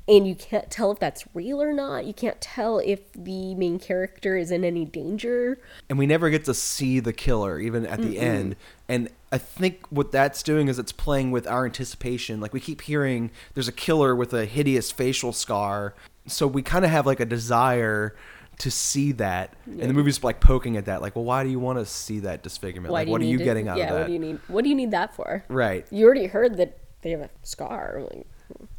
And 0.06 0.28
you 0.28 0.36
can't 0.36 0.70
tell 0.70 0.93
if 0.93 1.01
that's 1.01 1.24
real 1.34 1.60
or 1.60 1.72
not. 1.72 2.05
You 2.05 2.12
can't 2.12 2.40
tell 2.40 2.78
if 2.78 3.12
the 3.14 3.56
main 3.56 3.80
character 3.80 4.36
is 4.36 4.52
in 4.52 4.64
any 4.64 4.84
danger. 4.84 5.59
and 5.89 5.98
we 5.98 6.06
never 6.06 6.30
get 6.30 6.44
to 6.44 6.55
see 6.55 7.01
the 7.01 7.12
killer 7.12 7.59
even 7.59 7.84
at 7.84 8.01
the 8.01 8.20
end 8.20 8.55
and 8.89 9.09
i 9.32 9.38
think 9.38 9.86
what 9.90 10.12
that's 10.12 10.42
doing 10.42 10.68
is 10.68 10.78
it's 10.78 10.92
playing 10.92 11.30
with 11.30 11.46
our 11.46 11.64
anticipation. 11.64 12.40
Like 12.40 12.52
we 12.52 12.60
keep 12.60 12.82
hearing 12.82 13.30
there's 13.54 13.68
a 13.68 13.72
killer 13.72 14.14
with 14.14 14.32
a 14.34 14.44
hideous 14.44 14.90
facial 14.90 15.32
scar. 15.32 15.94
So 16.26 16.46
we 16.46 16.62
kind 16.62 16.84
of 16.84 16.90
have 16.90 17.06
like 17.06 17.18
a 17.18 17.24
desire 17.24 18.14
to 18.59 18.70
see 18.70 19.12
that. 19.12 19.54
And 19.66 19.80
the 19.80 19.94
movie's 19.94 20.22
like 20.22 20.40
poking 20.40 20.76
at 20.76 20.84
that. 20.84 21.02
Like 21.02 21.16
well 21.16 21.24
why 21.24 21.42
do 21.42 21.50
you 21.50 21.59
want 21.59 21.78
to 21.78 21.86
see 21.86 22.20
that 22.20 22.42
disfigurement? 22.42 22.92
Why 22.92 23.00
like 23.00 23.09
what 23.09 23.22
are 23.22 23.24
you 23.24 23.38
to- 23.38 23.44
getting 23.44 23.68
out 23.68 23.78
yeah, 23.78 23.84
of 23.84 23.90
that 23.90 23.94
Yeah, 23.94 24.00
what 24.00 24.06
do 24.06 24.12
you 24.12 24.18
need? 24.18 24.40
What 24.48 24.62
do 24.64 24.68
you 24.68 24.76
need 24.76 24.90
that 24.92 25.14
for? 25.14 25.44
right. 25.48 25.86
You 25.90 26.04
already 26.04 26.26
heard 26.26 26.59
that 26.59 26.78
they 27.00 27.10
have 27.10 27.20
a 27.20 27.30
scar. 27.42 28.06
Like, 28.12 28.26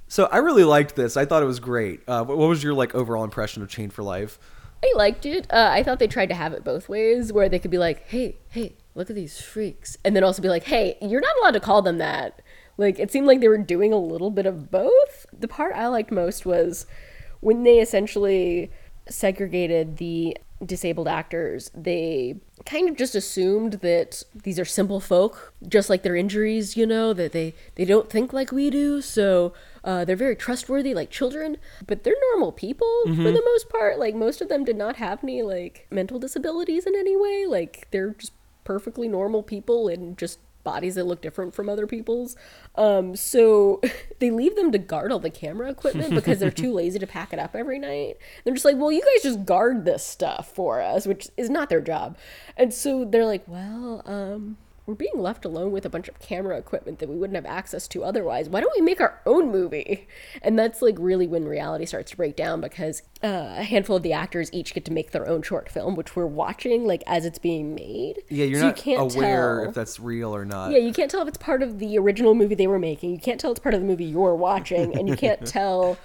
so 0.08 0.26
i 0.32 0.38
really 0.38 0.64
liked 0.64 0.96
this. 0.96 1.18
I 1.18 1.26
thought 1.26 1.42
it 1.42 1.48
was 1.48 1.60
great. 1.60 2.02
Uh, 2.08 2.24
what 2.24 2.38
what 2.38 2.48
was 2.48 2.64
your 2.64 2.76
like 2.76 2.94
overall 2.94 3.24
impression 3.24 3.64
of 3.64 3.70
chain 3.70 3.90
for 3.90 4.04
life? 4.04 4.40
I 4.84 4.92
liked 4.96 5.26
it. 5.26 5.48
Uh, 5.52 5.70
I 5.72 5.82
thought 5.82 6.00
they 6.00 6.08
tried 6.08 6.28
to 6.28 6.36
have 6.36 6.52
it 6.52 6.64
both 6.64 6.90
ways, 6.90 7.32
where 7.32 7.48
they 7.48 7.58
could 7.58 7.72
be 7.72 7.78
like, 7.78 8.08
"Hey, 8.10 8.36
hey, 8.50 8.76
look 8.96 9.10
at 9.10 9.16
these 9.16 9.42
freaks," 9.42 9.98
and 10.04 10.16
then 10.16 10.24
also 10.24 10.42
be 10.42 10.50
like, 10.50 10.64
"Hey, 10.66 10.98
you're 11.02 11.22
not 11.22 11.38
allowed 11.40 11.52
to 11.52 11.60
call 11.60 11.82
them 11.82 11.98
that." 11.98 12.42
Like 12.78 13.00
it 13.00 13.12
seemed 13.12 13.28
like 13.28 13.40
they 13.40 13.48
were 13.48 13.58
doing 13.58 13.94
a 13.94 13.98
little 13.98 14.32
bit 14.32 14.46
of 14.46 14.72
both. 14.72 15.26
The 15.38 15.48
part 15.48 15.76
I 15.76 15.88
liked 15.88 16.12
most 16.12 16.46
was 16.46 16.86
when 17.40 17.64
they 17.64 17.80
essentially 17.80 18.72
segregated 19.10 19.98
the 19.98 20.38
disabled 20.66 21.08
actors. 21.08 21.70
They 21.76 22.38
kind 22.66 22.90
of 22.90 22.96
just 22.96 23.16
assumed 23.16 23.74
that 23.74 24.24
these 24.34 24.58
are 24.60 24.66
simple 24.66 25.00
folk, 25.00 25.54
just 25.68 25.90
like 25.90 26.04
their 26.04 26.16
injuries. 26.16 26.78
You 26.78 26.86
know 26.86 27.14
that 27.14 27.32
they 27.32 27.54
they 27.76 27.86
don't 27.86 28.10
think 28.10 28.34
like 28.34 28.52
we 28.52 28.70
do, 28.70 29.02
so 29.02 29.54
uh, 29.84 30.06
they're 30.06 30.16
very 30.16 30.36
trustworthy, 30.36 30.94
like 30.94 31.10
children. 31.10 31.58
But 31.86 32.04
they're 32.04 32.16
normal 32.32 32.52
people 32.52 33.04
for 33.06 33.32
the 33.32 33.44
most 33.46 33.70
part. 33.70 34.00
Like 34.00 34.16
most 34.16 34.42
of 34.42 34.50
them 34.50 34.64
did 34.64 34.78
not 34.78 34.96
have 34.98 35.24
any 35.24 35.44
like 35.44 35.88
mental 35.92 36.18
disabilities 36.20 36.86
in 36.86 36.96
any 36.96 37.16
way. 37.18 37.46
Like 37.46 37.88
they're 37.92 38.12
just 38.12 38.32
perfectly 38.64 39.08
normal 39.08 39.44
people 39.44 39.88
and 39.88 40.18
just 40.18 40.40
bodies 40.64 40.96
that 40.96 41.06
look 41.06 41.22
different 41.22 41.54
from 41.54 41.70
other 41.70 41.86
people's. 41.86 42.36
Um, 42.76 43.16
so 43.16 43.82
they 44.20 44.32
leave 44.32 44.56
them 44.56 44.72
to 44.72 44.78
guard 44.78 45.12
all 45.12 45.20
the 45.20 45.30
camera 45.30 45.70
equipment 45.70 46.16
because 46.16 46.40
they're 46.40 46.52
too 46.52 46.74
lazy 46.74 47.00
to 47.00 47.08
pack 47.08 47.34
it 47.34 47.40
up 47.40 47.56
every 47.56 47.80
night. 47.80 48.18
They're 48.44 48.54
just 48.54 48.66
like, 48.66 48.78
well, 48.78 48.92
you 48.92 49.02
guys 49.02 49.24
just 49.24 49.46
guard 49.46 49.86
this 49.86 50.06
stuff 50.06 50.54
for 50.54 50.82
us, 50.82 51.06
which 51.06 51.28
is 51.38 51.50
not 51.50 51.70
their 51.70 51.82
job. 51.82 52.18
And 52.58 52.74
so 52.74 53.06
they're 53.06 53.26
like, 53.26 53.44
well, 53.48 54.02
um, 54.06 54.58
we're 54.86 54.96
being 54.96 55.18
left 55.18 55.46
alone 55.46 55.72
with 55.72 55.86
a 55.86 55.90
bunch 55.90 56.10
of 56.10 56.20
camera 56.20 56.58
equipment 56.58 57.00
that 57.00 57.08
we 57.08 57.16
wouldn't 57.16 57.36
have 57.36 57.46
access 57.46 57.88
to 57.88 58.04
otherwise. 58.04 58.50
Why 58.50 58.60
don't 58.60 58.74
we 58.76 58.82
make 58.84 59.00
our 59.00 59.22
own 59.26 59.50
movie? 59.52 60.08
And 60.42 60.60
that's 60.60 60.82
like 60.82 60.96
really 61.00 61.26
when 61.28 61.46
reality 61.46 61.86
starts 61.86 62.12
to 62.12 62.18
break 62.18 62.36
down 62.36 62.60
because 62.60 63.02
uh, 63.24 63.56
a 63.58 63.64
handful 63.64 63.96
of 63.96 64.04
the 64.04 64.12
actors 64.14 64.50
each 64.52 64.74
get 64.74 64.84
to 64.86 64.92
make 64.92 65.12
their 65.12 65.28
own 65.28 65.42
short 65.42 65.70
film, 65.70 65.96
which 65.96 66.16
we're 66.16 66.26
watching 66.26 66.86
like 66.86 67.02
as 67.08 67.26
it's 67.26 67.40
being 67.40 67.74
made. 67.76 68.22
yeah 68.30 68.44
you're 68.46 68.60
So 68.60 68.68
not 68.68 68.76
can't 68.76 69.16
aware 69.16 69.60
tell. 69.62 69.70
if 69.70 69.76
that's 69.76 70.00
real 70.00 70.36
or 70.36 70.44
not 70.44 70.72
Yeah, 70.72 70.80
you 70.80 70.92
can't 70.92 71.10
tell 71.10 71.22
if 71.22 71.28
it's 71.30 71.38
part 71.38 71.64
of 71.64 71.80
the 71.80 71.98
original 71.98 72.34
movie 72.36 72.56
they 72.56 72.68
were 72.68 72.80
making. 72.80 73.12
You 73.12 73.20
can't 73.20 73.40
tell 73.40 73.52
it's 73.52 73.60
part 73.62 73.74
of 73.76 73.82
the 73.82 73.88
movie 73.88 74.06
you're 74.06 74.36
watching, 74.36 74.98
and 74.98 75.08
you 75.08 75.16
can't 75.16 75.46
tell 75.46 75.98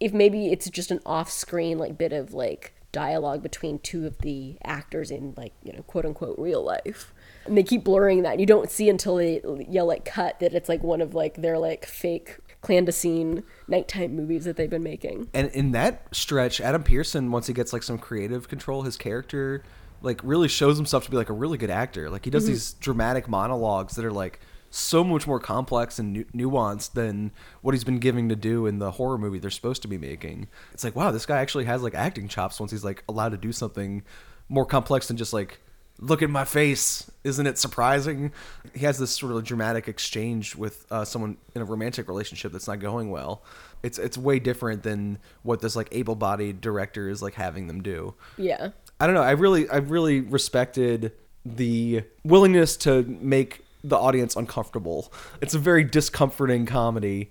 if 0.00 0.12
maybe 0.12 0.50
it's 0.50 0.68
just 0.68 0.90
an 0.90 1.00
off-screen 1.06 1.78
like 1.78 1.96
bit 1.96 2.12
of 2.12 2.34
like 2.34 2.72
dialogue 2.92 3.42
between 3.42 3.78
two 3.78 4.06
of 4.06 4.18
the 4.18 4.56
actors 4.64 5.10
in 5.10 5.34
like 5.36 5.52
you 5.62 5.72
know 5.72 5.82
quote 5.82 6.04
unquote 6.06 6.36
real 6.38 6.64
life. 6.64 7.12
And 7.48 7.56
they 7.56 7.62
keep 7.62 7.84
blurring 7.84 8.22
that. 8.22 8.40
You 8.40 8.46
don't 8.46 8.70
see 8.70 8.88
until 8.88 9.16
they 9.16 9.42
yell 9.68 9.86
like 9.86 10.04
cut 10.04 10.40
that 10.40 10.54
it's 10.54 10.68
like 10.68 10.82
one 10.82 11.00
of 11.00 11.14
like 11.14 11.36
their 11.36 11.58
like 11.58 11.86
fake 11.86 12.38
clandestine 12.60 13.44
nighttime 13.68 14.16
movies 14.16 14.44
that 14.44 14.56
they've 14.56 14.70
been 14.70 14.82
making. 14.82 15.28
and 15.32 15.50
in 15.50 15.72
that 15.72 16.08
stretch, 16.12 16.60
Adam 16.60 16.82
Pearson, 16.82 17.30
once 17.30 17.46
he 17.46 17.52
gets 17.52 17.72
like 17.72 17.82
some 17.82 17.98
creative 17.98 18.48
control, 18.48 18.82
his 18.82 18.96
character 18.96 19.62
like 20.02 20.20
really 20.22 20.48
shows 20.48 20.76
himself 20.76 21.04
to 21.04 21.10
be 21.10 21.16
like 21.16 21.30
a 21.30 21.32
really 21.32 21.58
good 21.58 21.70
actor. 21.70 22.10
Like 22.10 22.24
he 22.24 22.30
does 22.30 22.44
mm-hmm. 22.44 22.52
these 22.52 22.72
dramatic 22.74 23.28
monologues 23.28 23.94
that 23.96 24.04
are 24.04 24.12
like 24.12 24.40
so 24.70 25.04
much 25.04 25.26
more 25.26 25.40
complex 25.40 25.98
and 25.98 26.12
nu- 26.12 26.24
nuanced 26.34 26.92
than 26.92 27.30
what 27.62 27.72
he's 27.72 27.84
been 27.84 27.98
giving 27.98 28.28
to 28.28 28.36
do 28.36 28.66
in 28.66 28.78
the 28.78 28.90
horror 28.92 29.16
movie 29.16 29.38
they're 29.38 29.50
supposed 29.50 29.82
to 29.82 29.88
be 29.88 29.98
making. 29.98 30.48
It's 30.72 30.84
like 30.84 30.96
wow, 30.96 31.10
this 31.10 31.26
guy 31.26 31.40
actually 31.40 31.64
has 31.64 31.82
like 31.82 31.94
acting 31.94 32.28
chops 32.28 32.60
once 32.60 32.72
he's 32.72 32.84
like 32.84 33.04
allowed 33.08 33.30
to 33.30 33.38
do 33.38 33.52
something 33.52 34.02
more 34.48 34.66
complex 34.66 35.08
than 35.08 35.16
just 35.16 35.32
like 35.32 35.60
look 35.98 36.22
at 36.22 36.30
my 36.30 36.44
face 36.44 37.10
isn't 37.26 37.46
it 37.48 37.58
surprising? 37.58 38.30
He 38.72 38.86
has 38.86 38.98
this 38.98 39.10
sort 39.10 39.32
of 39.32 39.42
dramatic 39.42 39.88
exchange 39.88 40.54
with 40.54 40.86
uh, 40.92 41.04
someone 41.04 41.38
in 41.56 41.62
a 41.62 41.64
romantic 41.64 42.06
relationship 42.06 42.52
that's 42.52 42.68
not 42.68 42.78
going 42.78 43.10
well. 43.10 43.42
It's 43.82 43.98
it's 43.98 44.16
way 44.16 44.38
different 44.38 44.84
than 44.84 45.18
what 45.42 45.60
this 45.60 45.74
like 45.74 45.88
able-bodied 45.90 46.60
director 46.60 47.08
is 47.08 47.22
like 47.22 47.34
having 47.34 47.66
them 47.66 47.82
do. 47.82 48.14
Yeah. 48.38 48.70
i 49.00 49.06
don't 49.06 49.14
know. 49.14 49.22
I 49.22 49.32
really 49.32 49.68
i 49.68 49.78
really 49.78 50.20
respected 50.20 51.12
the 51.44 52.04
willingness 52.24 52.76
to 52.78 53.02
make 53.02 53.64
the 53.82 53.96
audience 53.96 54.36
uncomfortable. 54.36 55.12
It's 55.40 55.54
a 55.54 55.58
very 55.58 55.82
discomforting 55.82 56.64
comedy 56.64 57.30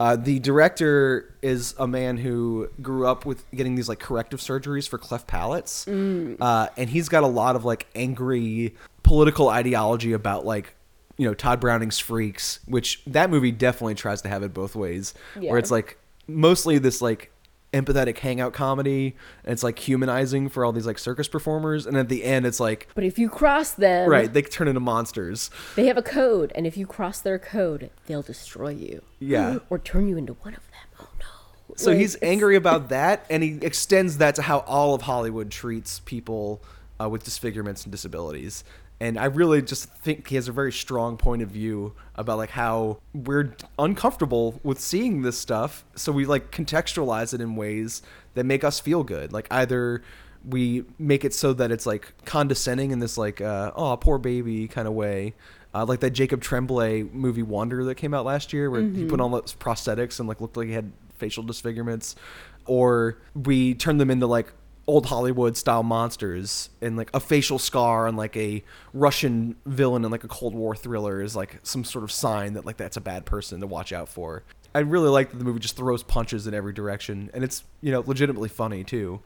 uh, 0.00 0.16
the 0.16 0.38
director 0.40 1.34
is 1.42 1.74
a 1.78 1.86
man 1.86 2.16
who 2.16 2.68
grew 2.82 3.06
up 3.06 3.24
with 3.24 3.48
getting 3.52 3.74
these 3.76 3.88
like 3.88 4.00
corrective 4.00 4.40
surgeries 4.40 4.88
for 4.88 4.98
cleft 4.98 5.26
palates, 5.26 5.86
uh, 5.86 6.68
and 6.76 6.90
he's 6.90 7.08
got 7.08 7.22
a 7.22 7.26
lot 7.28 7.54
of 7.56 7.64
like 7.64 7.86
angry 7.94 8.74
political 9.02 9.48
ideology 9.48 10.12
about 10.12 10.44
like 10.44 10.74
you 11.16 11.26
know 11.28 11.34
Tod 11.34 11.60
Browning's 11.60 11.98
Freaks, 12.00 12.58
which 12.66 13.02
that 13.06 13.30
movie 13.30 13.52
definitely 13.52 13.94
tries 13.94 14.22
to 14.22 14.28
have 14.28 14.42
it 14.42 14.52
both 14.52 14.74
ways, 14.74 15.14
Yeah. 15.38 15.50
where 15.50 15.58
it's 15.58 15.70
like 15.70 15.96
mostly 16.26 16.78
this 16.78 17.00
like 17.00 17.30
empathetic 17.74 18.18
hangout 18.18 18.52
comedy, 18.52 19.16
and 19.44 19.52
it's 19.52 19.62
like 19.62 19.78
humanizing 19.78 20.48
for 20.48 20.64
all 20.64 20.72
these 20.72 20.86
like 20.86 20.98
circus 20.98 21.28
performers, 21.28 21.86
and 21.86 21.96
at 21.96 22.08
the 22.08 22.24
end 22.24 22.46
it's 22.46 22.60
like 22.60 22.88
But 22.94 23.04
if 23.04 23.18
you 23.18 23.28
cross 23.28 23.72
them, 23.72 24.08
right 24.08 24.32
they 24.32 24.42
turn 24.42 24.68
into 24.68 24.80
monsters. 24.80 25.50
they 25.76 25.86
have 25.86 25.96
a 25.98 26.02
code, 26.02 26.52
and 26.54 26.66
if 26.66 26.76
you 26.76 26.86
cross 26.86 27.20
their 27.20 27.38
code, 27.38 27.90
they'll 28.06 28.22
destroy 28.22 28.70
you. 28.70 29.02
Yeah. 29.18 29.58
Or 29.70 29.78
turn 29.78 30.08
you 30.08 30.16
into 30.16 30.34
one 30.34 30.54
of 30.54 30.60
them. 30.70 30.88
Oh 31.00 31.08
no. 31.18 31.74
So 31.76 31.90
Like, 31.90 31.98
he's 31.98 32.14
it's- 32.14 32.30
angry 32.30 32.56
about 32.56 32.88
that, 32.90 33.26
and 33.28 33.42
he 33.42 33.58
extends 33.62 34.18
that 34.18 34.36
to 34.36 34.42
how 34.42 34.60
all 34.60 34.94
of 34.94 35.02
Hollywood 35.02 35.50
treats 35.50 36.00
people 36.00 36.62
uh, 37.00 37.08
with 37.08 37.24
disfigurements 37.24 37.82
and 37.84 37.90
disabilities. 37.90 38.62
And 39.04 39.18
I 39.18 39.26
really 39.26 39.60
just 39.60 39.90
think 39.90 40.28
he 40.28 40.36
has 40.36 40.48
a 40.48 40.52
very 40.52 40.72
strong 40.72 41.18
point 41.18 41.42
of 41.42 41.50
view 41.50 41.92
about 42.14 42.38
like 42.38 42.48
how 42.48 43.00
we're 43.12 43.54
uncomfortable 43.78 44.58
with 44.62 44.80
seeing 44.80 45.20
this 45.20 45.36
stuff, 45.36 45.84
so 45.94 46.10
we 46.10 46.24
like 46.24 46.50
contextualize 46.50 47.34
it 47.34 47.42
in 47.42 47.54
ways 47.54 48.00
that 48.32 48.44
make 48.44 48.64
us 48.64 48.80
feel 48.80 49.04
good. 49.04 49.30
Like 49.30 49.46
either 49.50 50.02
we 50.48 50.86
make 50.98 51.22
it 51.22 51.34
so 51.34 51.52
that 51.52 51.70
it's 51.70 51.84
like 51.84 52.14
condescending 52.24 52.92
in 52.92 52.98
this 52.98 53.18
like 53.18 53.42
uh, 53.42 53.72
oh 53.76 53.94
poor 53.98 54.16
baby 54.16 54.68
kind 54.68 54.88
of 54.88 54.94
way. 54.94 55.34
Uh, 55.74 55.84
like 55.84 56.00
that 56.00 56.12
Jacob 56.12 56.40
Tremblay 56.40 57.02
movie 57.02 57.42
Wonder 57.42 57.84
that 57.84 57.96
came 57.96 58.14
out 58.14 58.24
last 58.24 58.54
year, 58.54 58.70
where 58.70 58.80
he 58.80 59.04
put 59.04 59.20
on 59.20 59.32
those 59.32 59.52
prosthetics 59.52 60.18
and 60.18 60.26
like 60.26 60.40
looked 60.40 60.56
like 60.56 60.68
he 60.68 60.72
had 60.72 60.90
facial 61.18 61.42
disfigurements, 61.42 62.16
or 62.64 63.18
we 63.34 63.74
turn 63.74 63.98
them 63.98 64.10
into 64.10 64.26
like 64.26 64.50
old 64.86 65.06
Hollywood 65.06 65.56
style 65.56 65.82
monsters 65.82 66.70
and 66.80 66.96
like 66.96 67.10
a 67.14 67.20
facial 67.20 67.58
scar 67.58 68.06
on 68.06 68.16
like 68.16 68.36
a 68.36 68.62
Russian 68.92 69.56
villain 69.66 70.04
in 70.04 70.10
like 70.10 70.24
a 70.24 70.28
Cold 70.28 70.54
War 70.54 70.76
thriller 70.76 71.22
is 71.22 71.34
like 71.34 71.58
some 71.62 71.84
sort 71.84 72.04
of 72.04 72.12
sign 72.12 72.54
that 72.54 72.66
like 72.66 72.76
that's 72.76 72.96
a 72.96 73.00
bad 73.00 73.24
person 73.24 73.60
to 73.60 73.66
watch 73.66 73.92
out 73.92 74.08
for. 74.08 74.42
I 74.74 74.80
really 74.80 75.08
like 75.08 75.30
that 75.30 75.38
the 75.38 75.44
movie 75.44 75.60
just 75.60 75.76
throws 75.76 76.02
punches 76.02 76.46
in 76.46 76.54
every 76.54 76.72
direction 76.72 77.30
and 77.32 77.44
it's 77.44 77.64
you 77.80 77.92
know 77.92 78.02
legitimately 78.06 78.48
funny 78.48 78.84
too. 78.84 79.20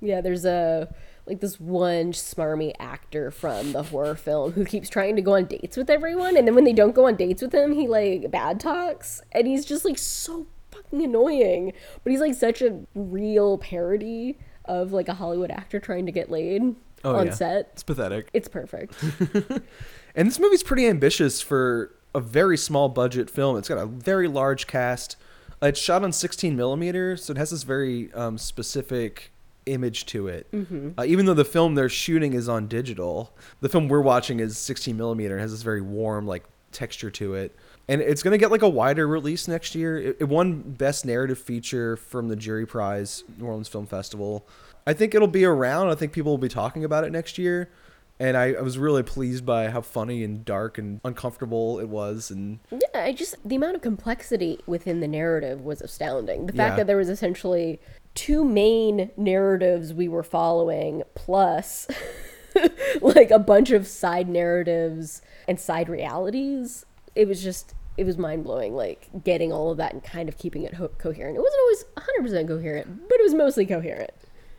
Yeah, 0.00 0.20
there's 0.20 0.44
a 0.44 0.92
like 1.26 1.40
this 1.40 1.60
one 1.60 2.12
smarmy 2.12 2.72
actor 2.78 3.30
from 3.30 3.72
the 3.72 3.82
horror 3.82 4.14
film 4.14 4.52
who 4.52 4.64
keeps 4.64 4.88
trying 4.88 5.14
to 5.16 5.22
go 5.22 5.34
on 5.34 5.44
dates 5.44 5.76
with 5.76 5.90
everyone, 5.90 6.36
and 6.36 6.46
then 6.46 6.54
when 6.54 6.64
they 6.64 6.72
don't 6.72 6.94
go 6.94 7.06
on 7.06 7.16
dates 7.16 7.42
with 7.42 7.52
him, 7.52 7.72
he 7.72 7.86
like 7.86 8.30
bad 8.30 8.58
talks, 8.60 9.20
and 9.32 9.46
he's 9.46 9.64
just 9.64 9.84
like 9.84 9.98
so 9.98 10.46
fucking 10.70 11.02
annoying. 11.02 11.72
But 12.02 12.10
he's 12.10 12.20
like 12.20 12.34
such 12.34 12.62
a 12.62 12.80
real 12.94 13.58
parody 13.58 14.38
of 14.68 14.92
like 14.92 15.08
a 15.08 15.14
Hollywood 15.14 15.50
actor 15.50 15.80
trying 15.80 16.06
to 16.06 16.12
get 16.12 16.30
laid 16.30 16.74
Oh, 17.04 17.14
on 17.16 17.26
yeah. 17.26 17.32
set. 17.34 17.70
It's 17.74 17.82
pathetic. 17.84 18.28
It's 18.32 18.48
perfect. 18.48 18.94
And 20.14 20.26
this 20.26 20.40
movie's 20.40 20.64
pretty 20.64 20.86
ambitious 20.88 21.40
for 21.40 21.94
a 22.12 22.18
very 22.20 22.56
small 22.56 22.88
budget 22.88 23.30
film. 23.30 23.56
It's 23.56 23.68
got 23.68 23.78
a 23.78 23.86
very 23.86 24.26
large 24.26 24.66
cast. 24.66 25.16
It's 25.62 25.78
shot 25.78 26.02
on 26.02 26.10
16 26.12 26.56
millimeter, 26.56 27.16
so 27.16 27.30
it 27.32 27.36
has 27.36 27.50
this 27.50 27.62
very 27.62 28.12
um, 28.14 28.36
specific 28.36 29.30
image 29.66 30.06
to 30.06 30.26
it. 30.26 30.48
Uh, 30.98 31.04
even 31.06 31.26
though 31.26 31.34
the 31.34 31.44
film 31.44 31.76
they're 31.76 31.88
shooting 31.88 32.32
is 32.32 32.48
on 32.48 32.66
digital, 32.66 33.36
the 33.60 33.68
film 33.68 33.86
we're 33.86 34.00
watching 34.00 34.40
is 34.40 34.58
16 34.58 34.96
millimeter 34.96 35.34
and 35.34 35.42
has 35.42 35.52
this 35.52 35.62
very 35.62 35.82
warm 35.82 36.26
like 36.26 36.42
texture 36.72 37.10
to 37.12 37.34
it. 37.34 37.54
And 37.88 38.00
it's 38.02 38.22
gonna 38.22 38.38
get 38.38 38.50
like 38.50 38.62
a 38.62 38.68
wider 38.68 39.06
release 39.08 39.48
next 39.48 39.74
year. 39.74 39.98
It, 39.98 40.16
it 40.20 40.24
won 40.24 40.60
Best 40.60 41.06
Narrative 41.06 41.38
Feature 41.38 41.96
from 41.96 42.28
the 42.28 42.36
Jury 42.36 42.66
Prize, 42.66 43.24
New 43.38 43.46
Orleans 43.46 43.68
Film 43.68 43.86
Festival. 43.86 44.46
I 44.86 44.92
think 44.92 45.14
it'll 45.14 45.28
be 45.28 45.44
around. 45.44 45.88
I 45.88 45.94
think 45.94 46.12
people 46.12 46.32
will 46.32 46.38
be 46.38 46.48
talking 46.48 46.84
about 46.84 47.04
it 47.04 47.12
next 47.12 47.38
year 47.38 47.70
and 48.20 48.36
I, 48.36 48.52
I 48.54 48.62
was 48.62 48.78
really 48.78 49.02
pleased 49.02 49.46
by 49.46 49.70
how 49.70 49.80
funny 49.80 50.24
and 50.24 50.44
dark 50.44 50.78
and 50.78 51.00
uncomfortable 51.04 51.78
it 51.78 51.88
was 51.88 52.30
and 52.30 52.58
Yeah, 52.70 52.78
I 52.94 53.12
just 53.12 53.36
the 53.44 53.56
amount 53.56 53.76
of 53.76 53.82
complexity 53.82 54.60
within 54.66 55.00
the 55.00 55.08
narrative 55.08 55.60
was 55.60 55.80
astounding. 55.80 56.46
The 56.46 56.52
fact 56.52 56.72
Yeah. 56.72 56.76
that 56.78 56.86
there 56.88 56.96
was 56.96 57.08
essentially 57.08 57.80
two 58.14 58.44
main 58.44 59.10
narratives 59.16 59.94
we 59.94 60.08
were 60.08 60.22
following 60.24 61.02
plus 61.14 61.86
like 63.00 63.30
a 63.30 63.38
bunch 63.38 63.70
of 63.70 63.86
side 63.86 64.28
narratives 64.28 65.22
and 65.46 65.60
side 65.60 65.88
realities. 65.88 66.84
It 67.18 67.26
was 67.28 67.42
just 67.42 67.74
it 67.96 68.06
was 68.06 68.16
mind-blowing 68.16 68.74
like 68.76 69.08
getting 69.24 69.52
all 69.52 69.72
of 69.72 69.76
that 69.78 69.92
and 69.92 70.02
kind 70.04 70.28
of 70.28 70.38
keeping 70.38 70.62
it 70.62 70.74
ho- 70.74 70.92
coherent. 70.98 71.36
It 71.36 71.40
wasn't 71.40 71.60
always 71.62 72.32
100% 72.44 72.46
coherent, 72.46 73.08
but 73.08 73.18
it 73.18 73.22
was 73.24 73.34
mostly 73.34 73.66
coherent. 73.66 74.12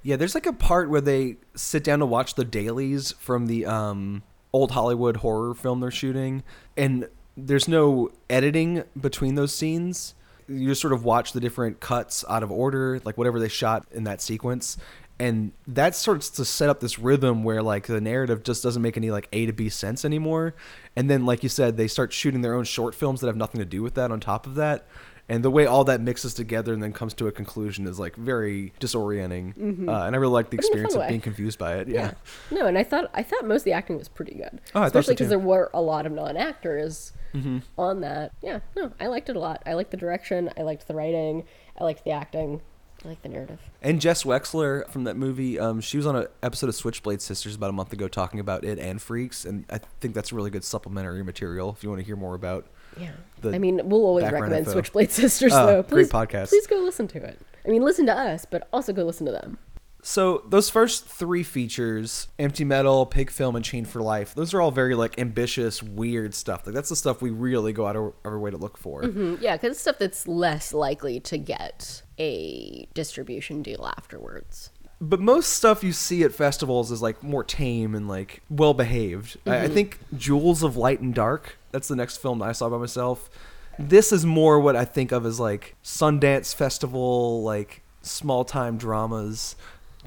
yeah 0.04 0.18
there's 0.18 0.36
like 0.36 0.46
a 0.46 0.54
part 0.54 0.90
where 0.90 1.02
they 1.02 1.38
sit 1.56 1.84
down 1.84 2.00
to 2.00 2.06
watch 2.06 2.36
the 2.36 2.44
dailies 2.46 3.14
from 3.14 3.48
the 3.48 3.66
um 3.66 4.24
old 4.54 4.72
hollywood 4.72 5.18
horror 5.18 5.54
film 5.54 5.80
they're 5.80 5.92
shooting 6.04 6.42
and 6.76 7.08
there's 7.38 7.68
no 7.68 8.10
editing 8.30 8.84
between 9.00 9.36
those 9.36 9.54
scenes 9.54 10.16
you 10.48 10.68
just 10.70 10.82
sort 10.82 10.94
of 10.94 11.04
watch 11.06 11.32
the 11.34 11.40
different 11.40 11.80
cuts 11.80 12.26
out 12.28 12.44
of 12.44 12.52
order 12.52 13.00
like 13.06 13.18
whatever 13.18 13.40
they 13.40 13.48
shot 13.48 13.86
in 13.92 14.04
that 14.06 14.20
sequence 14.22 14.76
and 15.20 15.52
that 15.68 15.96
starts 15.96 16.30
to 16.30 16.46
set 16.46 16.70
up 16.70 16.80
this 16.80 16.98
rhythm 16.98 17.44
where 17.44 17.62
like 17.62 17.88
the 17.88 18.00
narrative 18.02 18.44
just 18.44 18.64
doesn't 18.64 18.82
make 18.82 18.96
any 18.98 19.12
like 19.12 19.28
a 19.34 19.46
to 19.46 19.54
b 19.54 19.68
sense 19.70 20.06
anymore 20.06 20.56
and 20.96 21.10
then 21.10 21.26
like 21.26 21.44
you 21.44 21.50
said 21.50 21.76
they 21.78 21.88
start 21.88 22.14
shooting 22.14 22.42
their 22.42 22.54
own 22.56 22.64
short 22.64 22.96
films 22.96 23.20
that 23.22 23.28
have 23.28 23.36
nothing 23.36 23.60
to 23.60 23.66
do 23.66 23.82
with 23.82 23.96
that 23.96 24.12
on 24.12 24.20
top 24.20 24.46
of 24.48 24.56
that 24.56 24.86
and 25.32 25.44
the 25.44 25.52
way 25.52 25.66
all 25.68 25.84
that 25.84 26.02
mixes 26.02 26.34
together 26.34 26.74
and 26.74 26.82
then 26.82 26.92
comes 26.92 27.14
to 27.14 27.28
a 27.28 27.32
conclusion 27.32 27.86
is 27.86 28.00
like 28.00 28.16
very 28.16 28.74
disorienting 28.80 29.50
uh, 29.88 30.06
and 30.06 30.16
i 30.16 30.18
really 30.18 30.34
like 30.34 30.50
the 30.50 30.58
But 30.58 30.66
experience 30.66 30.96
of 30.96 31.02
way. 31.02 31.10
being 31.10 31.22
confused 31.22 31.60
by 31.60 31.76
it 31.76 31.88
yeah, 31.88 32.14
No, 32.50 32.66
and 32.66 32.78
I 32.78 32.84
thought 32.84 33.12
I 33.14 33.22
thought 33.24 33.46
most 33.46 33.62
of 33.62 33.66
the 33.66 33.74
acting 33.74 33.98
was 33.98 34.08
pretty 34.08 34.36
good. 34.36 34.60
Oh, 34.74 34.82
I 34.82 34.88
Especially 34.88 35.14
because 35.16 35.26
too. 35.26 35.30
there 35.30 35.40
were 35.40 35.70
a 35.74 35.82
lot 35.82 36.06
of 36.06 36.12
non-actors 36.14 37.14
Mm-hmm. 37.32 37.60
on 37.78 38.02
that. 38.02 38.32
Yeah, 38.42 38.62
no, 38.76 38.92
I 39.00 39.06
liked 39.06 39.30
it 39.30 39.36
a 39.36 39.40
lot. 39.40 39.62
I 39.64 39.74
liked 39.76 39.92
the 39.92 39.98
direction. 39.98 40.50
I 40.58 40.64
liked 40.64 40.88
the 40.88 40.96
writing. 40.96 41.44
I 41.80 41.84
liked 41.84 42.04
the 42.04 42.10
acting. 42.10 42.62
I 43.04 43.08
liked 43.10 43.24
the 43.24 43.30
narrative. 43.30 43.60
and 43.82 44.02
jess 44.02 44.24
weixler 44.24 44.88
from 44.90 45.06
that 45.06 45.16
movie 45.16 45.58
um, 45.60 45.80
she 45.82 45.98
was 45.98 46.06
on 46.06 46.16
an 46.16 46.28
episode 46.44 46.68
of 46.68 46.76
switchblade 46.76 47.22
sisters 47.22 47.56
about 47.56 47.70
a 47.70 47.74
month 47.74 47.94
ago 47.94 48.08
talking 48.08 48.40
about 48.40 48.64
it 48.66 48.78
and 48.80 49.02
freaks 49.02 49.46
and 49.46 49.66
i 49.70 49.78
think 50.02 50.14
that's 50.14 50.34
really 50.34 50.50
good 50.50 50.64
supplementary 50.64 51.24
material 51.24 51.70
if 51.72 51.84
you 51.84 51.90
want 51.90 52.00
to 52.02 52.06
hear 52.06 52.16
more 52.18 52.36
about 52.36 52.66
Yeah. 53.00 53.12
I 53.44 53.58
mean, 53.58 53.88
we'll 53.88 54.04
always 54.06 54.26
recommend 54.26 54.54
info. 54.56 54.72
Switchblade 54.74 55.12
Sisters, 55.12 55.54
Oh, 55.54 55.66
though. 55.66 55.84
great 55.84 56.10
podcast. 56.10 56.50
Please 56.50 56.68
go 56.68 56.78
listen 56.80 57.08
to 57.10 57.24
it. 57.24 57.40
I 57.66 57.70
mean, 57.70 57.84
listen 57.84 58.06
to 58.08 58.14
us, 58.14 58.46
but 58.50 58.68
also 58.74 58.92
go 58.92 59.04
listen 59.04 59.26
to 59.28 59.32
them. 59.32 59.58
So 60.02 60.44
those 60.48 60.70
first 60.70 61.06
three 61.06 61.44
features, 61.44 62.28
Empty 62.40 62.64
Metal, 62.64 63.06
Pig 63.06 63.30
Film, 63.30 63.56
and 63.56 63.66
Chain 63.66 63.84
for 63.86 64.02
Life, 64.02 64.34
those 64.34 64.54
are 64.54 64.62
all 64.62 64.72
very 64.72 64.96
like 64.96 65.20
ambitious, 65.20 65.84
weird 65.84 66.34
stuff. 66.34 66.66
Like 66.66 66.74
that's 66.74 66.90
the 66.90 66.96
stuff 66.96 67.22
we 67.22 67.32
really 67.32 67.74
go 67.74 67.86
out 67.86 67.96
of 67.96 68.14
our 68.24 68.40
way 68.40 68.50
to 68.50 68.58
look 68.58 68.78
for. 68.78 69.04
Mm, 69.04 69.42
Yeah, 69.42 69.56
because 69.58 69.72
it's 69.72 69.82
stuff 69.82 69.98
that's 70.00 70.28
less 70.28 70.74
likely 70.74 71.20
to 71.22 71.38
get 71.38 72.02
a 72.18 72.88
distribution 72.94 73.62
deal 73.62 73.92
afterwards. 73.98 74.72
But 75.02 75.20
most 75.22 75.54
stuff 75.54 75.84
you 75.84 75.94
see 75.94 76.24
at 76.24 76.34
festivals 76.34 76.92
is 76.92 77.02
like 77.02 77.24
more 77.24 77.44
tame 77.44 77.96
and 77.96 78.08
like 78.08 78.42
well 78.50 78.74
behaved. 78.74 79.38
I, 79.46 79.64
I 79.64 79.68
think 79.68 80.00
Jules 80.18 80.64
of 80.64 80.76
Light 80.76 81.00
and 81.00 81.14
Dark, 81.14 81.58
that's 81.72 81.88
the 81.88 81.96
next 81.96 82.18
film 82.18 82.40
that 82.40 82.46
I 82.50 82.52
saw 82.54 82.70
by 82.70 82.78
myself. 82.78 83.30
This 83.78 84.12
is 84.12 84.26
more 84.26 84.60
what 84.60 84.76
I 84.76 84.84
think 84.84 85.14
of 85.14 85.26
as 85.26 85.40
like 85.40 85.76
Sundance 85.84 86.54
Festival, 86.54 87.44
like 87.44 87.82
small 88.02 88.44
time 88.44 88.78
dramas. 88.78 89.56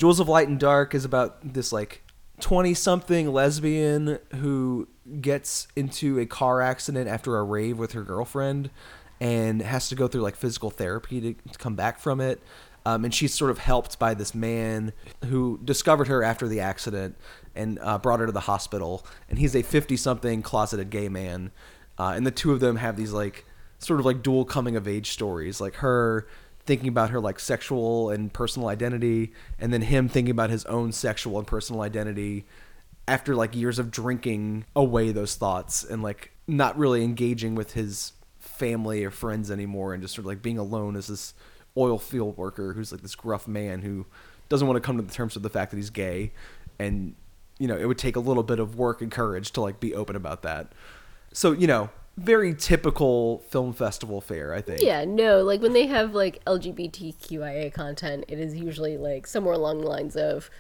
Jules 0.03 0.19
of 0.19 0.29
Light 0.29 0.49
and 0.49 0.59
Dark 0.59 0.97
is 0.97 1.05
about 1.05 1.55
this 1.55 1.73
like 1.73 2.03
20 2.41 2.75
something 2.75 3.33
lesbian 3.33 4.19
who 4.35 4.89
gets 5.21 5.69
into 5.77 6.19
a 6.19 6.27
car 6.27 6.61
accident 6.61 7.09
after 7.09 7.39
a 7.39 7.45
rave 7.45 7.79
with 7.79 7.93
her 7.93 8.03
girlfriend 8.03 8.69
and 9.21 9.63
has 9.63 9.89
to 9.91 9.95
go 9.95 10.09
through 10.09 10.23
like 10.23 10.35
physical 10.35 10.71
therapy 10.71 11.21
to, 11.21 11.35
to 11.53 11.57
come 11.57 11.77
back 11.77 12.01
from 12.01 12.21
it. 12.21 12.43
Um, 12.85 13.05
and 13.05 13.15
she's 13.15 13.33
sort 13.33 13.53
of 13.53 13.59
helped 13.59 14.01
by 14.01 14.15
this 14.15 14.35
man 14.35 14.93
who 15.27 15.61
discovered 15.63 16.09
her 16.09 16.25
after 16.25 16.49
the 16.49 16.59
accident 16.59 17.15
and 17.55 17.79
uh, 17.81 17.97
brought 17.99 18.19
her 18.19 18.27
to 18.27 18.33
the 18.33 18.41
hospital. 18.41 19.07
And 19.29 19.39
he's 19.39 19.55
a 19.55 19.63
50 19.63 19.97
something 19.97 20.43
closeted 20.43 20.91
gay 20.91 21.09
man. 21.09 21.53
Uh, 21.97 22.15
and 22.17 22.27
the 22.27 22.33
two 22.33 22.51
of 22.51 22.59
them 22.59 22.75
have 22.75 22.97
these 22.97 23.13
like 23.13 23.45
sort 23.79 24.01
of 24.01 24.07
like 24.07 24.21
dual 24.21 24.45
coming 24.45 24.75
of 24.75 24.89
age 24.89 25.11
stories, 25.11 25.61
like 25.61 25.77
her 25.77 26.27
thinking 26.65 26.89
about 26.89 27.11
her 27.11 27.21
like 27.21 27.41
sexual 27.41 28.11
and 28.11 28.33
personal 28.33 28.69
identity, 28.69 29.33
and 29.59 29.73
then 29.73 29.83
him 29.83 30.09
thinking 30.09 30.31
about 30.31 30.51
his 30.51 30.65
own 30.67 30.93
sexual 30.93 31.39
and 31.39 31.47
personal 31.47 31.83
identity 31.83 32.45
after 33.09 33.35
like 33.35 33.57
years 33.57 33.79
of 33.79 33.91
drinking 33.91 34.65
away 34.77 35.11
those 35.11 35.35
thoughts 35.35 35.83
and 35.83 36.03
like 36.03 36.31
not 36.47 36.77
really 36.79 37.03
engaging 37.03 37.55
with 37.55 37.73
his 37.73 38.13
family 38.39 39.05
or 39.05 39.11
friends 39.11 39.51
anymore 39.51 39.93
and 39.93 40.03
just 40.03 40.15
sort 40.15 40.23
of 40.23 40.27
like 40.27 40.43
being 40.43 40.59
alone 40.59 40.95
as 40.95 41.09
this 41.09 41.35
oil 41.77 41.99
field 41.99 42.37
worker 42.37 42.75
who's 42.75 42.93
like 42.93 43.03
this 43.03 43.15
gruff 43.15 43.49
man 43.49 43.83
who 43.83 44.07
doesn't 44.49 44.69
want 44.69 44.77
to 44.77 44.81
come 44.87 44.97
to 44.97 45.03
the 45.03 45.13
terms 45.13 45.35
with 45.35 45.43
the 45.43 45.51
fact 45.51 45.71
that 45.71 45.77
he's 45.79 45.91
gay. 45.91 46.33
And 46.79 47.15
you 47.59 47.69
know 47.69 47.77
it 47.77 47.87
would 47.87 47.99
take 47.99 48.17
a 48.17 48.21
little 48.21 48.43
bit 48.43 48.59
of 48.59 48.77
work 48.77 49.03
and 49.03 49.11
courage 49.11 49.53
to 49.53 49.61
like 49.61 49.81
be 49.81 49.95
open 49.95 50.17
about 50.17 50.43
that. 50.43 50.73
So 51.33 51.53
you 51.53 51.67
know 51.67 51.91
very 52.23 52.55
typical 52.55 53.39
film 53.51 53.73
festival 53.73 54.21
fare 54.21 54.55
i 54.55 54.61
think 54.61 54.81
Yeah, 54.81 55.05
no, 55.05 55.43
like 55.43 55.61
when 55.61 55.73
they 55.73 55.87
have 55.87 56.15
like 56.15 56.43
LGBTQIA 56.45 57.73
content, 57.73 58.25
it 58.29 58.39
is 58.39 58.55
usually 58.55 58.97
like 58.97 59.27
somewhere 59.27 59.55
along 59.55 59.81
the 59.81 59.87
lines 59.89 60.17
of 60.17 60.51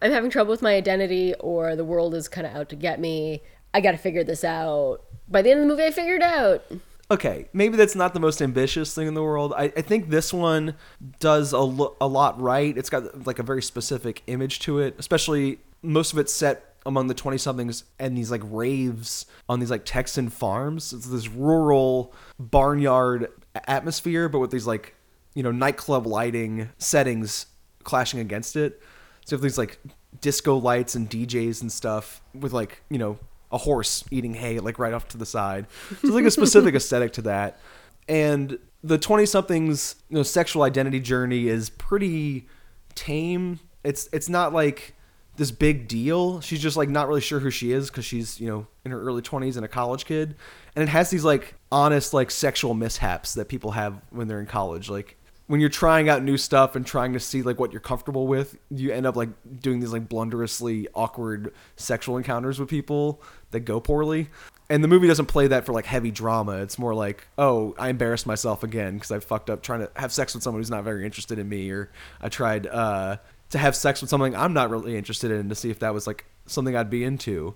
I'm 0.00 0.10
having 0.10 0.30
trouble 0.30 0.50
with 0.50 0.62
my 0.62 0.74
identity 0.74 1.34
or 1.34 1.76
the 1.76 1.84
world 1.84 2.14
is 2.14 2.28
kind 2.28 2.46
of 2.46 2.54
out 2.54 2.68
to 2.70 2.76
get 2.76 2.98
me. 3.00 3.42
I 3.72 3.80
got 3.80 3.92
to 3.92 3.98
figure 3.98 4.24
this 4.24 4.42
out. 4.44 5.02
By 5.28 5.42
the 5.42 5.50
end 5.50 5.60
of 5.60 5.66
the 5.66 5.72
movie, 5.72 5.84
I 5.86 5.90
figured 5.92 6.22
it 6.22 6.24
out. 6.24 6.64
okay, 7.10 7.48
maybe 7.52 7.76
that's 7.76 7.94
not 7.94 8.14
the 8.14 8.20
most 8.20 8.42
ambitious 8.42 8.94
thing 8.94 9.06
in 9.06 9.14
the 9.14 9.22
world. 9.22 9.52
I, 9.56 9.64
I 9.76 9.82
think 9.82 10.10
this 10.10 10.32
one 10.32 10.74
does 11.20 11.52
a, 11.52 11.58
lo- 11.60 11.96
a 12.00 12.06
lot 12.06 12.40
right. 12.40 12.76
It's 12.76 12.90
got 12.90 13.26
like 13.26 13.38
a 13.38 13.42
very 13.42 13.62
specific 13.62 14.22
image 14.26 14.58
to 14.60 14.78
it, 14.80 14.96
especially 14.98 15.58
most 15.82 16.12
of 16.12 16.18
it's 16.18 16.32
set 16.32 16.71
among 16.84 17.06
the 17.06 17.14
20 17.14 17.38
somethings 17.38 17.84
and 17.98 18.16
these 18.16 18.30
like 18.30 18.42
raves 18.44 19.26
on 19.48 19.60
these 19.60 19.70
like 19.70 19.84
Texan 19.84 20.28
farms. 20.28 20.92
It's 20.92 21.06
this 21.06 21.28
rural 21.28 22.14
barnyard 22.38 23.28
atmosphere, 23.66 24.28
but 24.28 24.38
with 24.38 24.50
these 24.50 24.66
like, 24.66 24.94
you 25.34 25.42
know, 25.42 25.52
nightclub 25.52 26.06
lighting 26.06 26.70
settings 26.78 27.46
clashing 27.84 28.20
against 28.20 28.56
it. 28.56 28.80
So 29.24 29.34
you 29.34 29.38
have 29.38 29.42
these 29.42 29.58
like 29.58 29.78
disco 30.20 30.56
lights 30.56 30.94
and 30.94 31.08
DJs 31.08 31.62
and 31.62 31.70
stuff 31.70 32.20
with 32.34 32.52
like, 32.52 32.82
you 32.90 32.98
know, 32.98 33.18
a 33.50 33.58
horse 33.58 34.04
eating 34.10 34.34
hay 34.34 34.58
like 34.58 34.78
right 34.78 34.92
off 34.92 35.08
to 35.08 35.18
the 35.18 35.26
side. 35.26 35.66
So 35.88 35.96
there's 36.02 36.14
like 36.14 36.24
a 36.24 36.30
specific 36.30 36.74
aesthetic 36.76 37.12
to 37.14 37.22
that. 37.22 37.60
And 38.08 38.58
the 38.82 38.98
20 38.98 39.26
somethings, 39.26 39.96
you 40.08 40.16
know, 40.16 40.22
sexual 40.22 40.62
identity 40.62 41.00
journey 41.00 41.48
is 41.48 41.70
pretty 41.70 42.48
tame 42.94 43.58
It's 43.84 44.08
it's 44.12 44.28
not 44.28 44.52
like 44.52 44.94
this 45.42 45.50
big 45.50 45.88
deal. 45.88 46.40
She's 46.40 46.62
just 46.62 46.76
like 46.76 46.88
not 46.88 47.08
really 47.08 47.20
sure 47.20 47.40
who 47.40 47.50
she 47.50 47.72
is 47.72 47.90
because 47.90 48.04
she's 48.04 48.40
you 48.40 48.46
know 48.46 48.68
in 48.84 48.92
her 48.92 49.00
early 49.00 49.22
twenties 49.22 49.56
and 49.56 49.64
a 49.64 49.68
college 49.68 50.04
kid, 50.04 50.36
and 50.76 50.84
it 50.84 50.88
has 50.88 51.10
these 51.10 51.24
like 51.24 51.56
honest 51.72 52.14
like 52.14 52.30
sexual 52.30 52.74
mishaps 52.74 53.34
that 53.34 53.48
people 53.48 53.72
have 53.72 54.00
when 54.10 54.28
they're 54.28 54.38
in 54.38 54.46
college. 54.46 54.88
Like 54.88 55.16
when 55.48 55.60
you're 55.60 55.68
trying 55.68 56.08
out 56.08 56.22
new 56.22 56.36
stuff 56.36 56.76
and 56.76 56.86
trying 56.86 57.12
to 57.14 57.18
see 57.18 57.42
like 57.42 57.58
what 57.58 57.72
you're 57.72 57.80
comfortable 57.80 58.28
with, 58.28 58.56
you 58.70 58.92
end 58.92 59.04
up 59.04 59.16
like 59.16 59.30
doing 59.58 59.80
these 59.80 59.92
like 59.92 60.08
blunderously 60.08 60.86
awkward 60.94 61.52
sexual 61.74 62.16
encounters 62.16 62.60
with 62.60 62.68
people 62.68 63.20
that 63.50 63.60
go 63.60 63.80
poorly. 63.80 64.28
And 64.70 64.82
the 64.84 64.88
movie 64.88 65.08
doesn't 65.08 65.26
play 65.26 65.48
that 65.48 65.66
for 65.66 65.72
like 65.72 65.86
heavy 65.86 66.12
drama. 66.12 66.62
It's 66.62 66.78
more 66.78 66.94
like, 66.94 67.26
oh, 67.36 67.74
I 67.80 67.88
embarrassed 67.88 68.28
myself 68.28 68.62
again 68.62 68.94
because 68.94 69.10
I 69.10 69.18
fucked 69.18 69.50
up 69.50 69.60
trying 69.60 69.80
to 69.80 69.90
have 69.96 70.12
sex 70.12 70.34
with 70.34 70.44
someone 70.44 70.60
who's 70.60 70.70
not 70.70 70.84
very 70.84 71.04
interested 71.04 71.40
in 71.40 71.48
me, 71.48 71.68
or 71.70 71.90
I 72.20 72.28
tried 72.28 72.68
uh, 72.68 73.16
to 73.52 73.58
have 73.58 73.76
sex 73.76 74.00
with 74.00 74.10
something 74.10 74.34
I'm 74.34 74.54
not 74.54 74.70
really 74.70 74.96
interested 74.96 75.30
in 75.30 75.48
to 75.50 75.54
see 75.54 75.70
if 75.70 75.78
that 75.80 75.94
was 75.94 76.06
like 76.06 76.24
something 76.46 76.74
I'd 76.74 76.90
be 76.90 77.04
into. 77.04 77.54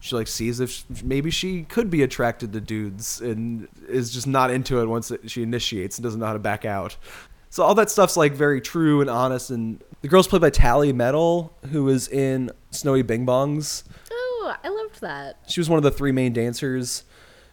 She 0.00 0.14
like 0.14 0.28
sees 0.28 0.60
if 0.60 0.84
maybe 1.02 1.30
she 1.30 1.64
could 1.64 1.90
be 1.90 2.02
attracted 2.02 2.52
to 2.52 2.60
dudes 2.60 3.20
and 3.20 3.66
is 3.88 4.12
just 4.12 4.26
not 4.26 4.50
into 4.50 4.80
it 4.80 4.86
once 4.86 5.10
it, 5.10 5.28
she 5.28 5.42
initiates 5.42 5.98
and 5.98 6.04
doesn't 6.04 6.20
know 6.20 6.26
how 6.26 6.34
to 6.34 6.38
back 6.38 6.64
out. 6.64 6.96
So 7.50 7.64
all 7.64 7.74
that 7.76 7.90
stuff's 7.90 8.16
like 8.16 8.34
very 8.34 8.60
true 8.60 9.00
and 9.00 9.08
honest. 9.08 9.50
And 9.50 9.82
the 10.02 10.08
girl's 10.08 10.28
played 10.28 10.42
by 10.42 10.50
Tallie 10.50 10.92
Medel, 10.92 11.50
who 11.70 11.84
was 11.84 12.06
in 12.08 12.52
Snowy 12.70 13.02
Bing 13.02 13.26
Bongs. 13.26 13.84
Oh, 14.12 14.54
I 14.62 14.68
loved 14.68 15.00
that. 15.00 15.38
She 15.48 15.60
was 15.60 15.68
one 15.70 15.78
of 15.78 15.82
the 15.82 15.90
three 15.90 16.12
main 16.12 16.34
dancers. 16.34 17.04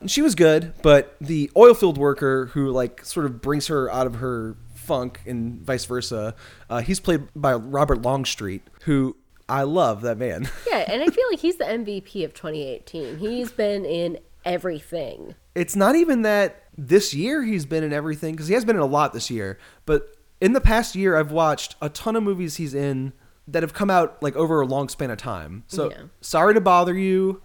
And 0.01 0.11
she 0.11 0.22
was 0.22 0.35
good, 0.35 0.73
but 0.84 1.15
the 1.22 1.49
oil 1.55 1.73
field 1.73 1.97
worker 1.97 2.47
who 2.47 2.69
like 2.69 3.05
sort 3.05 3.26
of 3.26 3.41
brings 3.41 3.67
her 3.67 3.89
out 3.89 4.05
of 4.05 4.15
her 4.15 4.57
funk 4.85 5.21
and 5.25 5.61
vice 5.61 5.85
versa, 5.85 6.35
uh, 6.69 6.81
he's 6.81 6.99
played 6.99 7.23
by 7.35 7.53
Robert 7.53 8.01
Longstreet, 8.01 8.61
who 8.83 9.15
I 9.49 9.63
love 9.63 10.01
that 10.01 10.17
man. 10.17 10.49
Yeah, 10.67 10.85
and 10.91 11.01
I 11.01 11.07
feel 11.07 11.25
like 11.31 11.39
he's 11.39 11.57
the 11.57 11.65
MVP 11.65 12.23
of 12.25 12.33
2018. 12.33 13.17
He's 13.17 13.51
been 13.51 13.85
in 13.85 14.19
everything. 14.43 15.35
it's 15.55 15.75
not 15.75 15.95
even 15.95 16.21
that 16.21 16.63
this 16.77 17.13
year 17.13 17.43
he's 17.43 17.65
been 17.65 17.83
in 17.83 17.91
everything 17.91 18.33
because 18.35 18.47
he 18.47 18.53
has 18.53 18.63
been 18.63 18.75
in 18.75 18.81
a 18.81 18.85
lot 18.85 19.11
this 19.11 19.29
year 19.31 19.57
but 19.85 20.15
in 20.39 20.53
the 20.53 20.61
past 20.61 20.95
year 20.95 21.15
i've 21.17 21.31
watched 21.31 21.75
a 21.81 21.89
ton 21.89 22.15
of 22.15 22.21
movies 22.21 22.57
he's 22.57 22.75
in 22.75 23.11
that 23.47 23.63
have 23.63 23.73
come 23.73 23.89
out 23.89 24.21
like 24.21 24.35
over 24.35 24.61
a 24.61 24.65
long 24.67 24.87
span 24.87 25.09
of 25.09 25.17
time 25.17 25.63
so 25.67 25.89
Yeah. 25.89 25.97
sorry 26.21 26.53
to 26.53 26.61
bother 26.61 26.93
you 26.93 27.41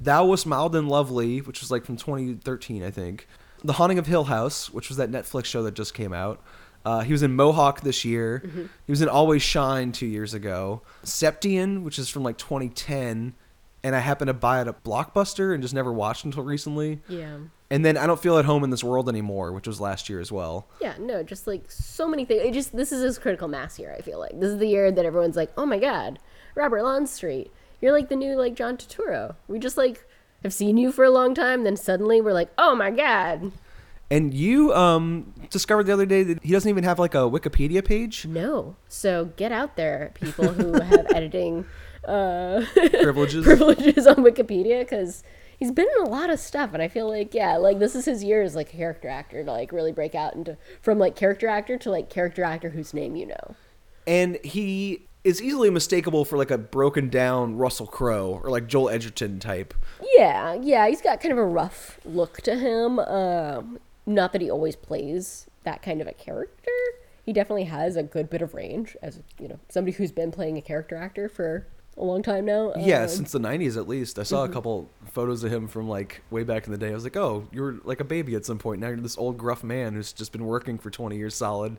thou 0.00 0.24
wast 0.26 0.44
mild 0.46 0.74
and 0.74 0.88
lovely 0.88 1.38
which 1.40 1.60
was 1.60 1.70
like 1.70 1.84
from 1.84 1.96
2013 1.96 2.82
i 2.82 2.90
think 2.90 3.28
the 3.62 3.74
haunting 3.74 3.98
of 3.98 4.06
hill 4.08 4.24
house 4.24 4.70
which 4.70 4.88
was 4.88 4.96
that 4.98 5.10
netflix 5.10 5.44
show 5.44 5.62
that 5.62 5.74
just 5.74 5.94
came 5.94 6.12
out 6.12 6.42
uh, 6.84 7.00
he 7.00 7.12
was 7.12 7.22
in 7.22 7.34
mohawk 7.36 7.80
this 7.82 8.04
year 8.04 8.42
he 8.86 8.92
was 8.92 9.02
in 9.02 9.08
always 9.08 9.42
shine 9.42 9.92
two 9.92 10.06
years 10.06 10.32
ago 10.34 10.82
septien 11.04 11.82
which 11.82 11.98
is 11.98 12.08
from 12.08 12.22
like 12.22 12.38
2010 12.38 13.34
and 13.82 13.96
i 13.96 13.98
happened 13.98 14.28
to 14.28 14.34
buy 14.34 14.60
it 14.60 14.68
at 14.68 14.82
blockbuster 14.84 15.52
and 15.54 15.62
just 15.62 15.74
never 15.74 15.92
watched 15.92 16.24
until 16.24 16.42
recently 16.42 17.00
Yeah. 17.08 17.36
and 17.70 17.84
then 17.84 17.96
I 17.96 18.06
don't 18.06 18.20
feel 18.20 18.36
at 18.38 18.44
home 18.44 18.64
in 18.64 18.70
this 18.70 18.82
world 18.82 19.08
anymore, 19.08 19.52
which 19.52 19.66
was 19.68 19.80
last 19.80 20.08
year 20.08 20.18
as 20.20 20.32
well. 20.32 20.66
Yeah, 20.80 20.94
no, 20.98 21.22
just 21.22 21.46
like 21.46 21.70
so 21.70 22.08
many 22.08 22.24
things. 22.24 22.42
It 22.44 22.52
just 22.52 22.74
this 22.76 22.90
is 22.90 23.00
his 23.02 23.16
critical 23.18 23.46
mass 23.46 23.78
year. 23.78 23.94
I 23.96 24.00
feel 24.02 24.18
like 24.18 24.32
this 24.40 24.50
is 24.50 24.58
the 24.58 24.66
year 24.66 24.90
that 24.90 25.04
everyone's 25.04 25.36
like, 25.36 25.52
"Oh 25.56 25.64
my 25.66 25.78
God, 25.78 26.18
Robert 26.56 26.82
Longstreet, 26.82 27.52
you're 27.80 27.92
like 27.92 28.08
the 28.08 28.16
new 28.16 28.34
like 28.34 28.54
John 28.56 28.76
Turturro." 28.76 29.36
We 29.46 29.60
just 29.60 29.76
like 29.76 30.04
have 30.42 30.52
seen 30.52 30.76
you 30.78 30.90
for 30.90 31.04
a 31.04 31.10
long 31.10 31.32
time, 31.32 31.62
then 31.62 31.76
suddenly 31.76 32.20
we're 32.20 32.32
like, 32.32 32.50
"Oh 32.58 32.74
my 32.74 32.90
God, 32.90 33.52
And 34.10 34.34
you 34.34 34.74
um, 34.74 35.32
discovered 35.50 35.84
the 35.84 35.92
other 35.92 36.06
day 36.06 36.22
that 36.24 36.42
he 36.42 36.52
doesn't 36.52 36.68
even 36.68 36.82
have 36.84 36.98
like 36.98 37.14
a 37.14 37.18
Wikipedia 37.18 37.84
page. 37.84 38.26
no!" 38.26 38.76
So 38.88 39.26
get 39.36 39.52
out 39.52 39.76
there, 39.76 40.10
people 40.14 40.48
who 40.48 40.72
have 40.80 41.06
editing 41.14 41.64
uh, 42.04 42.64
Privileges. 42.74 43.44
privileges 43.50 44.06
on 44.06 44.16
Wikipedia, 44.16 44.80
because 44.80 45.22
he's 45.58 45.70
been 45.70 45.86
in 45.96 46.06
a 46.06 46.10
lot 46.10 46.30
of 46.30 46.40
stuff, 46.40 46.70
and 46.74 46.82
I 46.82 46.88
feel 46.88 47.08
like 47.08 47.34
yeah, 47.34 47.56
like 47.56 47.78
this 47.78 47.94
is 47.94 48.04
his 48.04 48.24
year 48.24 48.42
as 48.42 48.56
like 48.56 48.72
a 48.74 48.76
character 48.76 49.08
actor 49.08 49.44
to 49.44 49.50
like 49.50 49.70
really 49.70 49.92
break 49.92 50.14
out 50.16 50.34
into 50.34 50.56
from 50.82 50.98
like 50.98 51.14
character 51.14 51.46
actor 51.46 51.78
to 51.78 51.90
like 51.90 52.10
character 52.10 52.42
actor 52.42 52.70
whose 52.70 52.92
name 52.92 53.14
you 53.14 53.26
know. 53.26 53.54
and 54.06 54.38
he 54.42 55.06
is 55.22 55.42
easily 55.42 55.68
mistakable 55.68 56.26
for 56.26 56.38
like 56.38 56.50
a 56.50 56.56
broken 56.56 57.10
down 57.10 57.56
Russell 57.56 57.86
Crowe 57.86 58.40
or 58.42 58.50
like 58.50 58.66
Joel 58.66 58.88
Edgerton 58.88 59.38
type. 59.38 59.74
Yeah, 60.16 60.54
yeah, 60.54 60.88
he's 60.88 61.02
got 61.02 61.20
kind 61.20 61.30
of 61.32 61.38
a 61.38 61.44
rough 61.44 62.00
look 62.04 62.40
to 62.42 62.56
him. 62.56 62.98
Um, 62.98 63.78
not 64.14 64.32
that 64.32 64.40
he 64.40 64.50
always 64.50 64.76
plays 64.76 65.46
that 65.64 65.82
kind 65.82 66.00
of 66.00 66.06
a 66.06 66.12
character. 66.12 66.70
He 67.24 67.32
definitely 67.32 67.64
has 67.64 67.96
a 67.96 68.02
good 68.02 68.28
bit 68.30 68.42
of 68.42 68.54
range 68.54 68.96
as 69.02 69.20
you 69.38 69.48
know 69.48 69.58
somebody 69.68 69.96
who's 69.96 70.12
been 70.12 70.30
playing 70.30 70.56
a 70.56 70.62
character 70.62 70.96
actor 70.96 71.28
for 71.28 71.66
a 71.96 72.04
long 72.04 72.22
time 72.22 72.46
now. 72.46 72.72
Yeah, 72.76 73.02
Um, 73.02 73.08
since 73.08 73.32
the 73.32 73.38
'90s 73.38 73.76
at 73.76 73.86
least. 73.86 74.18
I 74.18 74.22
saw 74.22 74.44
a 74.44 74.48
couple 74.48 74.88
photos 75.12 75.44
of 75.44 75.52
him 75.52 75.68
from 75.68 75.88
like 75.88 76.22
way 76.30 76.44
back 76.44 76.66
in 76.66 76.72
the 76.72 76.78
day. 76.78 76.90
I 76.90 76.94
was 76.94 77.04
like, 77.04 77.16
oh, 77.16 77.46
you 77.52 77.62
were 77.62 77.76
like 77.84 78.00
a 78.00 78.04
baby 78.04 78.34
at 78.34 78.46
some 78.46 78.58
point. 78.58 78.80
Now 78.80 78.88
you're 78.88 78.96
this 78.96 79.18
old 79.18 79.36
gruff 79.36 79.62
man 79.62 79.94
who's 79.94 80.12
just 80.12 80.32
been 80.32 80.44
working 80.46 80.78
for 80.78 80.90
20 80.90 81.16
years 81.16 81.34
solid. 81.34 81.76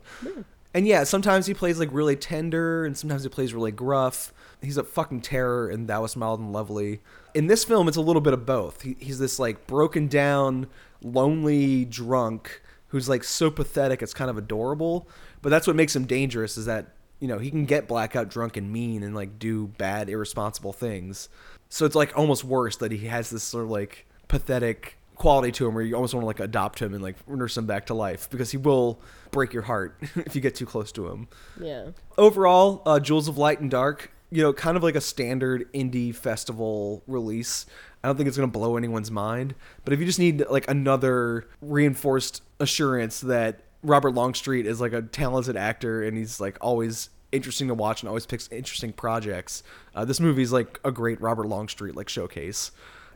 And 0.74 0.86
yeah, 0.86 1.04
sometimes 1.04 1.44
he 1.46 1.52
plays 1.52 1.78
like 1.78 1.90
really 1.92 2.16
tender, 2.16 2.86
and 2.86 2.96
sometimes 2.96 3.24
he 3.24 3.28
plays 3.28 3.52
really 3.52 3.72
gruff. 3.72 4.32
He's 4.62 4.78
a 4.78 4.84
fucking 4.84 5.20
terror, 5.20 5.68
and 5.68 5.86
that 5.88 6.00
was 6.00 6.16
mild 6.16 6.40
and 6.40 6.50
lovely. 6.52 7.00
In 7.34 7.46
this 7.46 7.64
film, 7.64 7.88
it's 7.88 7.96
a 7.98 8.00
little 8.00 8.22
bit 8.22 8.32
of 8.32 8.46
both. 8.46 8.80
He, 8.82 8.96
he's 8.98 9.18
this 9.18 9.38
like 9.38 9.66
broken 9.66 10.08
down, 10.08 10.68
lonely 11.02 11.84
drunk 11.84 12.62
who's 12.88 13.08
like 13.08 13.24
so 13.24 13.50
pathetic 13.50 14.02
it's 14.02 14.14
kind 14.14 14.30
of 14.30 14.36
adorable. 14.36 15.08
But 15.40 15.50
that's 15.50 15.66
what 15.66 15.76
makes 15.76 15.96
him 15.96 16.06
dangerous 16.06 16.56
is 16.56 16.66
that 16.66 16.94
you 17.20 17.28
know 17.28 17.38
he 17.38 17.50
can 17.50 17.64
get 17.64 17.88
blackout 17.88 18.28
drunk 18.28 18.56
and 18.56 18.72
mean 18.72 19.02
and 19.02 19.14
like 19.14 19.38
do 19.38 19.68
bad, 19.68 20.08
irresponsible 20.08 20.72
things. 20.72 21.28
So 21.68 21.86
it's 21.86 21.94
like 21.94 22.16
almost 22.16 22.44
worse 22.44 22.76
that 22.76 22.92
he 22.92 23.06
has 23.06 23.30
this 23.30 23.42
sort 23.42 23.64
of 23.64 23.70
like 23.70 24.06
pathetic 24.28 24.98
quality 25.16 25.52
to 25.52 25.66
him 25.66 25.74
where 25.74 25.84
you 25.84 25.94
almost 25.94 26.14
want 26.14 26.22
to 26.22 26.26
like 26.26 26.40
adopt 26.40 26.80
him 26.80 26.94
and 26.94 27.02
like 27.02 27.16
nurse 27.28 27.56
him 27.56 27.64
back 27.66 27.86
to 27.86 27.94
life 27.94 28.28
because 28.30 28.50
he 28.50 28.56
will 28.56 28.98
break 29.30 29.52
your 29.52 29.62
heart 29.62 29.96
if 30.16 30.34
you 30.34 30.40
get 30.40 30.54
too 30.54 30.66
close 30.66 30.90
to 30.92 31.08
him. 31.08 31.28
yeah, 31.60 31.90
Overall, 32.18 32.82
uh, 32.84 32.98
Jules 32.98 33.28
of 33.28 33.38
Light 33.38 33.60
and 33.60 33.70
Dark, 33.70 34.10
you 34.30 34.42
know, 34.42 34.52
kind 34.52 34.76
of 34.76 34.82
like 34.82 34.96
a 34.96 35.00
standard 35.00 35.72
indie 35.72 36.14
festival 36.14 37.02
release. 37.06 37.66
I 38.04 38.08
don't 38.08 38.16
think 38.16 38.26
it's 38.28 38.36
going 38.36 38.48
to 38.50 38.52
blow 38.58 38.76
anyone's 38.76 39.10
mind, 39.10 39.54
but 39.84 39.92
if 39.92 40.00
you 40.00 40.06
just 40.06 40.18
need 40.18 40.44
like 40.50 40.68
another 40.68 41.46
reinforced 41.60 42.42
assurance 42.60 43.20
that 43.20 43.60
Robert 43.82 44.10
Longstreet 44.14 44.66
is 44.66 44.80
like 44.80 44.92
a 44.92 45.02
talented 45.02 45.56
actor 45.56 46.02
and 46.02 46.16
he's 46.16 46.40
like 46.40 46.56
always 46.60 47.10
interesting 47.30 47.68
to 47.68 47.74
watch 47.74 48.02
and 48.02 48.08
always 48.08 48.26
picks 48.26 48.48
interesting 48.48 48.92
projects, 48.92 49.62
uh, 49.94 50.04
this 50.04 50.20
movie 50.20 50.42
is 50.42 50.52
like 50.52 50.80
a 50.84 50.90
great 50.92 51.20
Robert 51.20 51.46
Longstreet 51.46 51.94
like 51.96 52.08
showcase. 52.08 52.72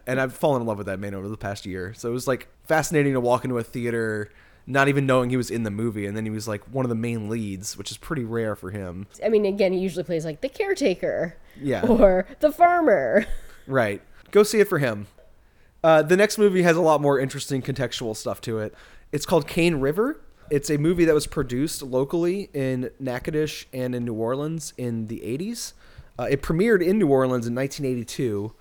And 0.07 0.21
I've 0.21 0.35
fallen 0.35 0.63
in 0.63 0.69
love 0.69 0.79
with 0.79 0.87
that 0.87 1.01
man 1.01 1.15
over 1.15 1.29
the 1.29 1.37
past 1.37 1.67
year. 1.67 1.93
So 1.95 2.09
it 2.09 2.13
was 2.13 2.29
like 2.29 2.47
fascinating 2.67 3.15
to 3.15 3.21
walk 3.21 3.45
into 3.45 3.59
a 3.59 3.63
theater 3.65 4.31
not 4.69 4.89
even 4.89 5.07
knowing 5.07 5.31
he 5.31 5.37
was 5.37 5.49
in 5.51 5.63
the 5.63 5.71
movie 5.71 6.07
and 6.07 6.17
then 6.17 6.25
he 6.25 6.31
was 6.31 6.49
like 6.49 6.63
one 6.73 6.85
of 6.85 6.89
the 6.89 6.95
main 6.97 7.29
leads 7.29 7.77
which 7.79 7.93
is 7.93 7.97
pretty 7.97 8.25
rare 8.25 8.57
for 8.57 8.73
him 8.73 9.07
I 9.25 9.29
mean, 9.29 9.47
again, 9.47 9.73
he 9.73 9.79
usually 9.79 10.03
plays 10.03 10.25
like 10.25 10.41
the 10.41 10.49
caretaker, 10.49 11.37
Yeah. 11.61 11.87
or 11.87 12.27
the 12.41 12.51
farmer. 12.51 13.27
right 13.69 14.03
go 14.31 14.43
see 14.43 14.61
it 14.61 14.69
for 14.69 14.79
him. 14.79 15.07
Uh, 15.83 16.03
the 16.03 16.17
next 16.17 16.39
movie 16.39 16.63
has 16.63 16.77
a 16.77 16.81
lot 16.81 17.01
more 17.01 17.19
interesting 17.19 17.63
contextual 17.63 18.17
stuff 18.17 18.41
to 18.43 18.59
it. 18.59 18.75
It's 19.13 19.27
called 19.27 19.47
cane 19.47 19.77
river. 19.77 20.21
It's 20.51 20.71
a 20.71 20.79
movie 20.79 21.05
that 21.05 21.15
was 21.15 21.27
produced 21.27 21.83
locally 21.83 22.51
in 22.55 22.91
natchitoches 23.01 23.67
and 23.73 23.95
in 23.95 24.05
new 24.05 24.15
orleans 24.15 24.73
in 24.77 25.07
the 25.07 25.21
80s 25.21 25.73
uh, 26.19 26.27
it 26.31 26.43
premiered 26.43 26.83
in 26.83 26.99
new 26.99 27.09
orleans 27.09 27.47
in 27.47 27.55
1982 27.55 28.53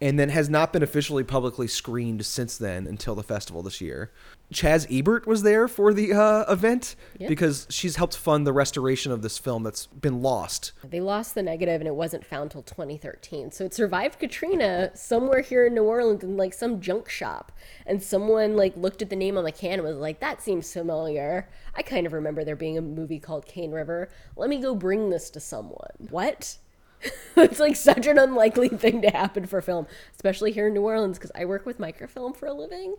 and 0.00 0.18
then 0.18 0.28
has 0.28 0.50
not 0.50 0.72
been 0.72 0.82
officially 0.82 1.24
publicly 1.24 1.68
screened 1.68 2.26
since 2.26 2.58
then 2.58 2.86
until 2.86 3.14
the 3.14 3.22
festival 3.22 3.62
this 3.62 3.80
year. 3.80 4.10
Chaz 4.52 4.86
Ebert 4.90 5.26
was 5.26 5.42
there 5.42 5.66
for 5.66 5.92
the 5.92 6.12
uh, 6.12 6.44
event 6.52 6.94
Yeah. 7.18 7.28
because 7.28 7.66
she's 7.70 7.96
helped 7.96 8.16
fund 8.16 8.46
the 8.46 8.52
restoration 8.52 9.10
of 9.10 9.22
this 9.22 9.36
film 9.38 9.62
that's 9.64 9.86
been 9.86 10.20
lost. 10.22 10.72
They 10.88 11.00
lost 11.00 11.34
the 11.34 11.42
negative 11.42 11.80
and 11.80 11.88
it 11.88 11.94
wasn't 11.94 12.24
found 12.24 12.50
till 12.52 12.62
2013. 12.62 13.50
So 13.50 13.64
it 13.64 13.74
survived 13.74 14.18
Katrina 14.20 14.90
somewhere 14.94 15.40
here 15.40 15.66
in 15.66 15.74
New 15.74 15.82
Orleans 15.84 16.22
in 16.22 16.36
like 16.36 16.52
some 16.54 16.80
junk 16.80 17.08
shop. 17.08 17.50
And 17.86 18.02
someone 18.02 18.56
like 18.56 18.76
looked 18.76 19.02
at 19.02 19.10
the 19.10 19.16
name 19.16 19.36
on 19.38 19.44
the 19.44 19.50
can 19.52 19.74
and 19.80 19.82
was 19.84 19.96
like, 19.96 20.20
that 20.20 20.40
seems 20.42 20.72
familiar. 20.72 21.48
I 21.74 21.82
kind 21.82 22.06
of 22.06 22.12
remember 22.12 22.44
there 22.44 22.54
being 22.54 22.78
a 22.78 22.82
movie 22.82 23.18
called 23.18 23.46
Cane 23.46 23.72
River. 23.72 24.08
Let 24.36 24.50
me 24.50 24.60
go 24.60 24.74
bring 24.74 25.10
this 25.10 25.30
to 25.30 25.40
someone. 25.40 25.90
What? 26.10 26.58
it's 27.36 27.60
like 27.60 27.76
such 27.76 28.06
an 28.06 28.18
unlikely 28.18 28.68
thing 28.68 29.02
to 29.02 29.10
happen 29.10 29.46
for 29.46 29.60
film, 29.60 29.86
especially 30.14 30.52
here 30.52 30.68
in 30.68 30.74
New 30.74 30.82
Orleans 30.82 31.18
because 31.18 31.32
I 31.34 31.44
work 31.44 31.66
with 31.66 31.78
microfilm 31.78 32.34
for 32.34 32.46
a 32.46 32.52
living. 32.52 32.96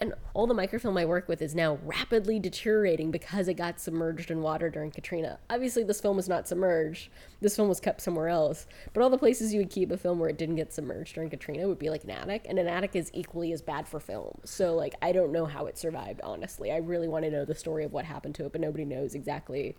And 0.00 0.14
all 0.32 0.48
the 0.48 0.54
microfilm 0.54 0.96
I 0.96 1.04
work 1.04 1.28
with 1.28 1.40
is 1.40 1.54
now 1.54 1.78
rapidly 1.84 2.40
deteriorating 2.40 3.12
because 3.12 3.46
it 3.46 3.54
got 3.54 3.78
submerged 3.78 4.30
in 4.30 4.42
water 4.42 4.68
during 4.68 4.90
Katrina. 4.90 5.38
Obviously, 5.48 5.84
this 5.84 6.00
film 6.00 6.16
was 6.16 6.28
not 6.28 6.48
submerged. 6.48 7.10
This 7.40 7.54
film 7.54 7.68
was 7.68 7.78
kept 7.78 8.00
somewhere 8.00 8.28
else. 8.28 8.66
But 8.92 9.02
all 9.02 9.10
the 9.10 9.18
places 9.18 9.54
you 9.54 9.60
would 9.60 9.70
keep 9.70 9.92
a 9.92 9.96
film 9.96 10.18
where 10.18 10.30
it 10.30 10.38
didn't 10.38 10.56
get 10.56 10.72
submerged 10.72 11.14
during 11.14 11.30
Katrina 11.30 11.68
would 11.68 11.78
be 11.78 11.90
like 11.90 12.02
an 12.04 12.10
attic, 12.10 12.46
and 12.48 12.58
an 12.58 12.66
attic 12.66 12.96
is 12.96 13.10
equally 13.14 13.52
as 13.52 13.62
bad 13.62 13.86
for 13.86 14.00
film. 14.00 14.40
So, 14.44 14.74
like, 14.74 14.94
I 15.00 15.12
don't 15.12 15.30
know 15.30 15.44
how 15.44 15.66
it 15.66 15.78
survived, 15.78 16.20
honestly. 16.24 16.72
I 16.72 16.78
really 16.78 17.06
want 17.06 17.24
to 17.24 17.30
know 17.30 17.44
the 17.44 17.54
story 17.54 17.84
of 17.84 17.92
what 17.92 18.04
happened 18.04 18.34
to 18.36 18.46
it, 18.46 18.52
but 18.52 18.60
nobody 18.60 18.84
knows 18.84 19.14
exactly 19.14 19.76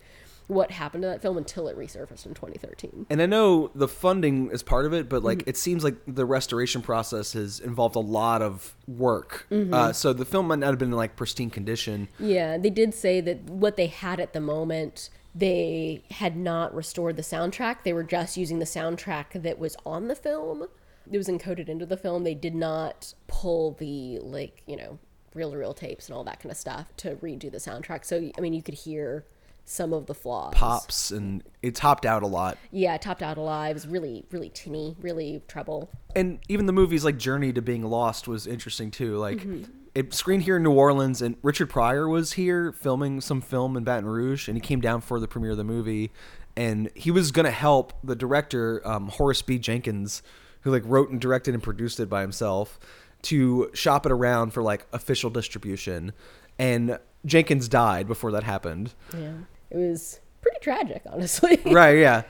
what 0.48 0.70
happened 0.70 1.02
to 1.02 1.08
that 1.08 1.20
film 1.20 1.36
until 1.36 1.66
it 1.68 1.76
resurfaced 1.76 2.24
in 2.24 2.34
2013. 2.34 3.06
And 3.10 3.20
I 3.20 3.26
know 3.26 3.70
the 3.74 3.88
funding 3.88 4.50
is 4.50 4.62
part 4.62 4.86
of 4.86 4.92
it, 4.92 5.08
but 5.08 5.16
Mm-hmm. 5.16 5.26
like 5.26 5.42
it 5.46 5.56
seems 5.56 5.82
like 5.82 5.96
the 6.06 6.24
restoration 6.24 6.82
process 6.82 7.32
has 7.32 7.58
involved 7.58 7.96
a 7.96 8.00
lot 8.00 8.42
of 8.42 8.74
work. 8.86 9.46
Mm-hmm. 9.50 9.74
Uh, 9.74 9.92
so 9.92 10.12
the 10.12 10.24
film 10.24 10.48
might 10.48 10.58
not 10.60 10.68
have 10.68 10.78
been 10.78 10.90
in 10.90 10.96
like 10.96 11.16
pristine 11.16 11.50
condition. 11.50 12.08
Yeah, 12.18 12.58
they 12.58 12.70
did 12.70 12.94
say 12.94 13.20
that 13.22 13.44
what 13.44 13.76
they 13.76 13.88
had 13.88 14.20
at 14.20 14.32
the 14.34 14.40
moment, 14.40 15.10
they 15.34 16.04
had 16.10 16.36
not 16.36 16.74
restored 16.74 17.16
the 17.16 17.22
soundtrack. 17.22 17.78
They 17.82 17.92
were 17.92 18.04
just 18.04 18.36
using 18.36 18.58
the 18.58 18.64
soundtrack 18.64 19.42
that 19.42 19.58
was 19.58 19.76
on 19.84 20.08
the 20.08 20.14
film. 20.14 20.68
It 21.10 21.16
was 21.18 21.28
encoded 21.28 21.68
into 21.68 21.86
the 21.86 21.96
film. 21.96 22.24
They 22.24 22.34
did 22.34 22.54
not 22.54 23.14
pull 23.26 23.72
the 23.72 24.18
like, 24.20 24.62
you 24.66 24.76
know, 24.76 24.98
reel 25.34 25.50
to 25.50 25.56
reel 25.58 25.74
tapes 25.74 26.08
and 26.08 26.16
all 26.16 26.24
that 26.24 26.40
kind 26.40 26.50
of 26.50 26.56
stuff 26.56 26.86
to 26.98 27.16
redo 27.16 27.50
the 27.50 27.58
soundtrack. 27.58 28.04
So 28.04 28.30
I 28.36 28.40
mean, 28.40 28.54
you 28.54 28.62
could 28.62 28.74
hear 28.74 29.24
some 29.68 29.92
of 29.92 30.06
the 30.06 30.14
flaws. 30.14 30.54
Pops 30.54 31.10
and 31.10 31.42
it 31.62 31.74
topped 31.74 32.06
out 32.06 32.22
a 32.22 32.26
lot. 32.26 32.56
Yeah, 32.70 32.94
it 32.94 33.02
topped 33.02 33.22
out 33.22 33.36
alive. 33.36 33.72
It 33.72 33.74
was 33.74 33.86
really, 33.88 34.24
really 34.30 34.48
tinny, 34.48 34.96
really 35.00 35.42
treble. 35.48 35.90
and 36.14 36.38
even 36.48 36.66
the 36.66 36.72
movies 36.72 37.04
like 37.04 37.18
Journey 37.18 37.52
to 37.52 37.60
Being 37.60 37.82
Lost 37.82 38.26
was 38.28 38.46
interesting 38.46 38.90
too. 38.90 39.16
Like 39.18 39.38
Mm-hmm. 39.38 39.64
it 39.94 40.14
screened 40.14 40.44
here 40.44 40.56
in 40.56 40.62
New 40.62 40.72
Orleans, 40.72 41.20
and 41.20 41.36
Richard 41.42 41.68
Pryor 41.68 42.08
was 42.08 42.32
here 42.34 42.72
filming 42.72 43.20
some 43.20 43.40
film 43.40 43.76
in 43.76 43.82
Baton 43.84 44.06
Rouge, 44.06 44.46
and 44.48 44.56
he 44.56 44.60
came 44.60 44.80
down 44.80 45.00
for 45.00 45.18
the 45.20 45.26
premiere 45.28 45.50
of 45.52 45.56
the 45.56 45.64
movie, 45.64 46.12
and 46.56 46.88
he 46.94 47.10
was 47.10 47.32
gonna 47.32 47.50
help 47.50 47.92
the 48.04 48.14
director 48.16 48.80
um, 48.86 49.08
Horace 49.08 49.42
B. 49.42 49.58
Jenkins, 49.58 50.22
who 50.60 50.70
like 50.70 50.82
wrote 50.86 51.10
and 51.10 51.20
directed 51.20 51.54
and 51.54 51.62
produced 51.62 51.98
it 52.00 52.08
by 52.08 52.20
himself, 52.22 52.78
to 53.22 53.70
shop 53.74 54.06
it 54.06 54.12
around 54.12 54.52
for 54.52 54.62
like 54.62 54.86
official 54.92 55.28
distribution, 55.30 56.12
and 56.58 56.98
Jenkins 57.24 57.68
died 57.68 58.06
before 58.06 58.30
that 58.32 58.44
happened. 58.44 58.94
Yeah. 59.12 59.32
It 59.70 59.76
was 59.76 60.20
pretty 60.42 60.58
tragic, 60.60 61.02
honestly. 61.10 61.60
right 61.66 61.98
yeah 61.98 62.22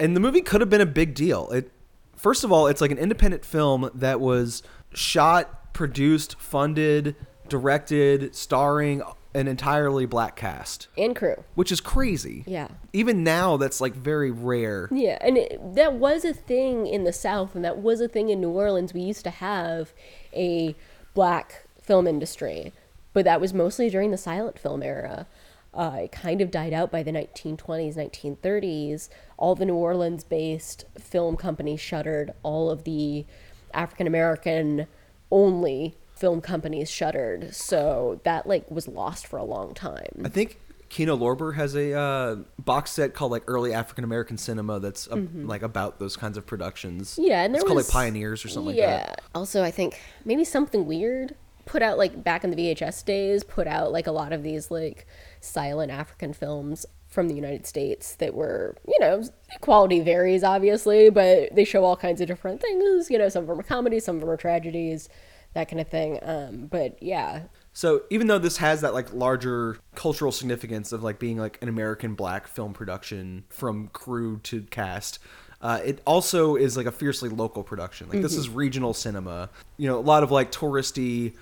and 0.00 0.14
the 0.16 0.20
movie 0.20 0.40
could 0.42 0.60
have 0.60 0.70
been 0.70 0.80
a 0.80 0.86
big 0.86 1.14
deal 1.14 1.50
it 1.50 1.70
first 2.16 2.44
of 2.44 2.52
all 2.52 2.66
it's 2.66 2.80
like 2.80 2.90
an 2.90 2.98
independent 2.98 3.44
film 3.44 3.90
that 3.94 4.20
was 4.20 4.62
shot 4.92 5.72
produced 5.72 6.38
funded 6.40 7.14
directed 7.48 8.34
starring 8.34 9.02
an 9.34 9.48
entirely 9.48 10.04
black 10.04 10.36
cast 10.36 10.88
and 10.98 11.16
crew. 11.16 11.42
which 11.54 11.72
is 11.72 11.80
crazy 11.80 12.44
Yeah. 12.46 12.68
even 12.92 13.24
now 13.24 13.56
that's 13.56 13.80
like 13.80 13.94
very 13.94 14.30
rare 14.30 14.88
Yeah, 14.90 15.16
and 15.20 15.38
it, 15.38 15.74
that 15.74 15.94
was 15.94 16.24
a 16.24 16.34
thing 16.34 16.86
in 16.86 17.04
the 17.04 17.12
South, 17.12 17.54
and 17.54 17.64
that 17.64 17.78
was 17.78 18.00
a 18.02 18.08
thing 18.08 18.28
in 18.28 18.40
New 18.40 18.50
Orleans. 18.50 18.92
We 18.92 19.00
used 19.00 19.24
to 19.24 19.30
have 19.30 19.92
a 20.34 20.74
black 21.14 21.64
film 21.80 22.06
industry, 22.06 22.72
but 23.14 23.24
that 23.24 23.40
was 23.40 23.54
mostly 23.54 23.88
during 23.88 24.10
the 24.10 24.18
silent 24.18 24.58
film 24.58 24.82
era. 24.82 25.26
Uh, 25.74 26.00
it 26.02 26.12
kind 26.12 26.40
of 26.40 26.50
died 26.50 26.72
out 26.72 26.90
by 26.90 27.02
the 27.02 27.10
1920s, 27.10 27.96
1930s. 27.96 29.08
All 29.38 29.54
the 29.54 29.64
New 29.64 29.74
Orleans 29.74 30.22
based 30.22 30.84
film 30.98 31.36
companies 31.36 31.80
shuttered, 31.80 32.32
all 32.42 32.70
of 32.70 32.84
the 32.84 33.24
African 33.72 34.06
American 34.06 34.86
only 35.30 35.96
film 36.14 36.40
companies 36.40 36.90
shuttered. 36.90 37.54
So 37.54 38.20
that 38.24 38.46
like 38.46 38.70
was 38.70 38.86
lost 38.86 39.26
for 39.26 39.38
a 39.38 39.44
long 39.44 39.74
time. 39.74 40.22
i 40.24 40.28
think 40.28 40.58
Kino 40.90 41.16
Lorber 41.16 41.54
has 41.54 41.74
a 41.74 41.98
uh, 41.98 42.36
box 42.58 42.90
set 42.90 43.14
called 43.14 43.32
like 43.32 43.44
early 43.46 43.72
African 43.72 44.04
American 44.04 44.36
cinema 44.36 44.78
that's 44.78 45.08
uh, 45.08 45.22
like 45.34 45.62
about 45.62 45.98
those 45.98 46.18
kinds 46.18 46.36
of 46.36 46.44
productions. 46.44 47.12
Mm-hmm. 47.12 47.30
Yeah, 47.30 47.42
and 47.44 47.54
there 47.54 47.60
it's 47.60 47.66
called 47.66 47.76
was 47.76 47.88
like 47.88 47.92
Pioneers 47.94 48.44
or 48.44 48.48
something 48.48 48.76
yeah. 48.76 48.96
like 48.96 49.06
that. 49.06 49.22
Also, 49.34 49.62
I 49.62 49.70
think 49.70 49.98
maybe 50.26 50.44
something 50.44 50.84
weird 50.84 51.34
put 51.64 51.82
out 51.82 51.98
like 51.98 52.22
back 52.22 52.44
in 52.44 52.50
the 52.50 52.56
VHS 52.56 53.04
days, 53.04 53.44
put 53.44 53.66
out 53.66 53.92
like 53.92 54.06
a 54.06 54.12
lot 54.12 54.32
of 54.32 54.42
these 54.42 54.70
like 54.70 55.06
silent 55.42 55.92
African 55.92 56.32
films 56.32 56.86
from 57.08 57.28
the 57.28 57.34
United 57.34 57.66
States 57.66 58.14
that 58.16 58.34
were, 58.34 58.76
you 58.88 58.98
know, 59.00 59.22
quality 59.60 60.00
varies 60.00 60.42
obviously, 60.42 61.10
but 61.10 61.54
they 61.54 61.64
show 61.64 61.84
all 61.84 61.96
kinds 61.96 62.20
of 62.20 62.26
different 62.26 62.60
things. 62.60 63.10
You 63.10 63.18
know, 63.18 63.28
some 63.28 63.42
of 63.42 63.48
them 63.48 63.60
are 63.60 63.64
comedies, 63.64 64.04
some 64.04 64.16
of 64.16 64.20
them 64.20 64.30
are 64.30 64.36
tragedies, 64.36 65.08
that 65.54 65.68
kind 65.68 65.80
of 65.80 65.88
thing. 65.88 66.18
Um, 66.22 66.66
but 66.66 67.02
yeah, 67.02 67.42
So 67.72 68.02
even 68.10 68.26
though 68.26 68.38
this 68.38 68.58
has 68.58 68.82
that 68.82 68.92
like 68.92 69.12
larger 69.14 69.78
cultural 69.94 70.30
significance 70.30 70.92
of 70.92 71.02
like 71.02 71.18
being 71.18 71.38
like 71.38 71.58
an 71.62 71.68
American 71.68 72.14
black 72.14 72.46
film 72.46 72.74
production 72.74 73.44
from 73.48 73.88
crew 73.88 74.38
to 74.44 74.62
cast, 74.62 75.18
uh, 75.62 75.80
it 75.84 76.02
also 76.04 76.56
is 76.56 76.76
like 76.76 76.86
a 76.86 76.92
fiercely 76.92 77.30
local 77.30 77.62
production. 77.62 78.08
Like 78.08 78.20
this 78.20 78.36
is 78.36 78.48
regional 78.48 78.92
cinema. 78.92 79.48
You 79.78 79.88
know, 79.88 79.98
a 79.98 80.00
lot 80.00 80.22
of 80.22 80.30
like 80.30 80.52
touristy 80.52 81.34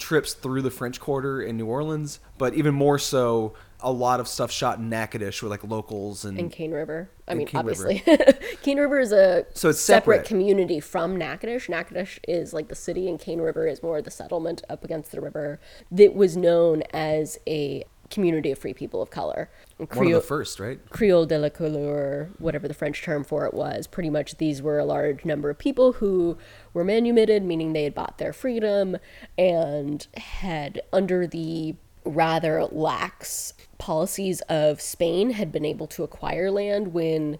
trips 0.00 0.32
through 0.34 0.62
the 0.62 0.70
French 0.70 0.98
Quarter 0.98 1.42
in 1.42 1.56
New 1.56 1.66
Orleans, 1.66 2.18
but 2.38 2.54
even 2.54 2.74
more 2.74 2.98
so, 2.98 3.54
a 3.82 3.90
lot 3.92 4.20
of 4.20 4.26
stuff 4.28 4.50
shot 4.50 4.78
in 4.78 4.88
Natchitoches 4.90 5.40
with 5.42 5.50
like 5.50 5.62
locals 5.64 6.24
and, 6.24 6.38
and 6.38 6.50
Cane 6.52 6.72
River. 6.72 7.10
I 7.28 7.34
mean, 7.34 7.46
Cane 7.46 7.64
River. 7.64 7.88
obviously, 7.88 8.16
Cane 8.62 8.78
River 8.78 8.98
is 8.98 9.12
a 9.12 9.46
So 9.54 9.68
it's 9.70 9.80
separate. 9.80 10.24
community 10.26 10.80
from 10.80 11.16
Natchitoches. 11.16 11.68
Natchitoches 11.68 12.20
is 12.28 12.52
like 12.52 12.68
the 12.68 12.74
city, 12.74 13.08
and 13.08 13.18
Cane 13.20 13.40
River 13.40 13.66
is 13.66 13.82
more 13.82 14.02
the 14.02 14.10
settlement 14.10 14.62
up 14.68 14.84
against 14.84 15.12
the 15.12 15.20
river 15.20 15.60
that 15.90 16.14
was 16.14 16.36
known 16.36 16.82
as 16.92 17.38
a 17.46 17.84
community 18.10 18.50
of 18.50 18.58
free 18.58 18.74
people 18.74 19.00
of 19.00 19.10
color. 19.10 19.50
one 19.76 19.84
of 19.84 19.88
Creole, 19.88 20.20
the 20.20 20.26
first, 20.26 20.60
right? 20.60 20.78
Creole 20.90 21.26
de 21.26 21.38
la 21.38 21.48
couleur, 21.48 22.30
whatever 22.38 22.68
the 22.68 22.74
French 22.74 23.02
term 23.02 23.24
for 23.24 23.46
it 23.46 23.54
was. 23.54 23.86
Pretty 23.86 24.10
much, 24.10 24.36
these 24.36 24.60
were 24.60 24.78
a 24.78 24.84
large 24.84 25.24
number 25.24 25.50
of 25.50 25.58
people 25.58 25.92
who 25.94 26.36
were 26.74 26.84
manumitted, 26.84 27.44
meaning 27.44 27.72
they 27.72 27.84
had 27.84 27.94
bought 27.94 28.18
their 28.18 28.32
freedom 28.32 28.96
and 29.38 30.06
had, 30.16 30.82
under 30.92 31.26
the 31.26 31.76
rather 32.04 32.64
lax 32.64 33.54
policies 33.78 34.40
of 34.42 34.80
Spain, 34.80 35.30
had 35.30 35.52
been 35.52 35.64
able 35.64 35.86
to 35.86 36.02
acquire 36.02 36.50
land 36.50 36.92
when 36.92 37.38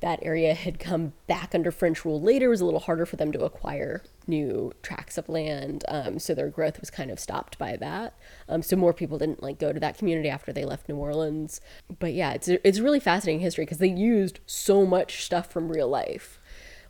that 0.00 0.18
area 0.22 0.52
had 0.52 0.78
come 0.78 1.12
back 1.26 1.54
under 1.54 1.70
French 1.70 2.04
rule 2.04 2.20
later. 2.20 2.46
It 2.46 2.50
was 2.50 2.60
a 2.60 2.64
little 2.64 2.80
harder 2.80 3.06
for 3.06 3.16
them 3.16 3.32
to 3.32 3.44
acquire 3.44 4.02
new 4.28 4.72
tracts 4.82 5.18
of 5.18 5.28
land, 5.28 5.84
um, 5.88 6.18
so 6.18 6.34
their 6.34 6.48
growth 6.48 6.80
was 6.80 6.90
kind 6.90 7.10
of 7.10 7.20
stopped 7.20 7.58
by 7.58 7.76
that. 7.76 8.16
Um, 8.48 8.62
so 8.62 8.76
more 8.76 8.92
people 8.92 9.18
didn't 9.18 9.42
like 9.42 9.58
go 9.58 9.72
to 9.72 9.80
that 9.80 9.98
community 9.98 10.28
after 10.28 10.52
they 10.52 10.64
left 10.64 10.88
New 10.88 10.96
Orleans. 10.96 11.60
But 11.98 12.14
yeah, 12.14 12.32
it's 12.32 12.48
it's 12.48 12.80
really 12.80 13.00
fascinating 13.00 13.40
history 13.40 13.64
because 13.64 13.78
they 13.78 13.88
used 13.88 14.40
so 14.46 14.86
much 14.86 15.24
stuff 15.24 15.50
from 15.50 15.68
real 15.70 15.88
life. 15.88 16.40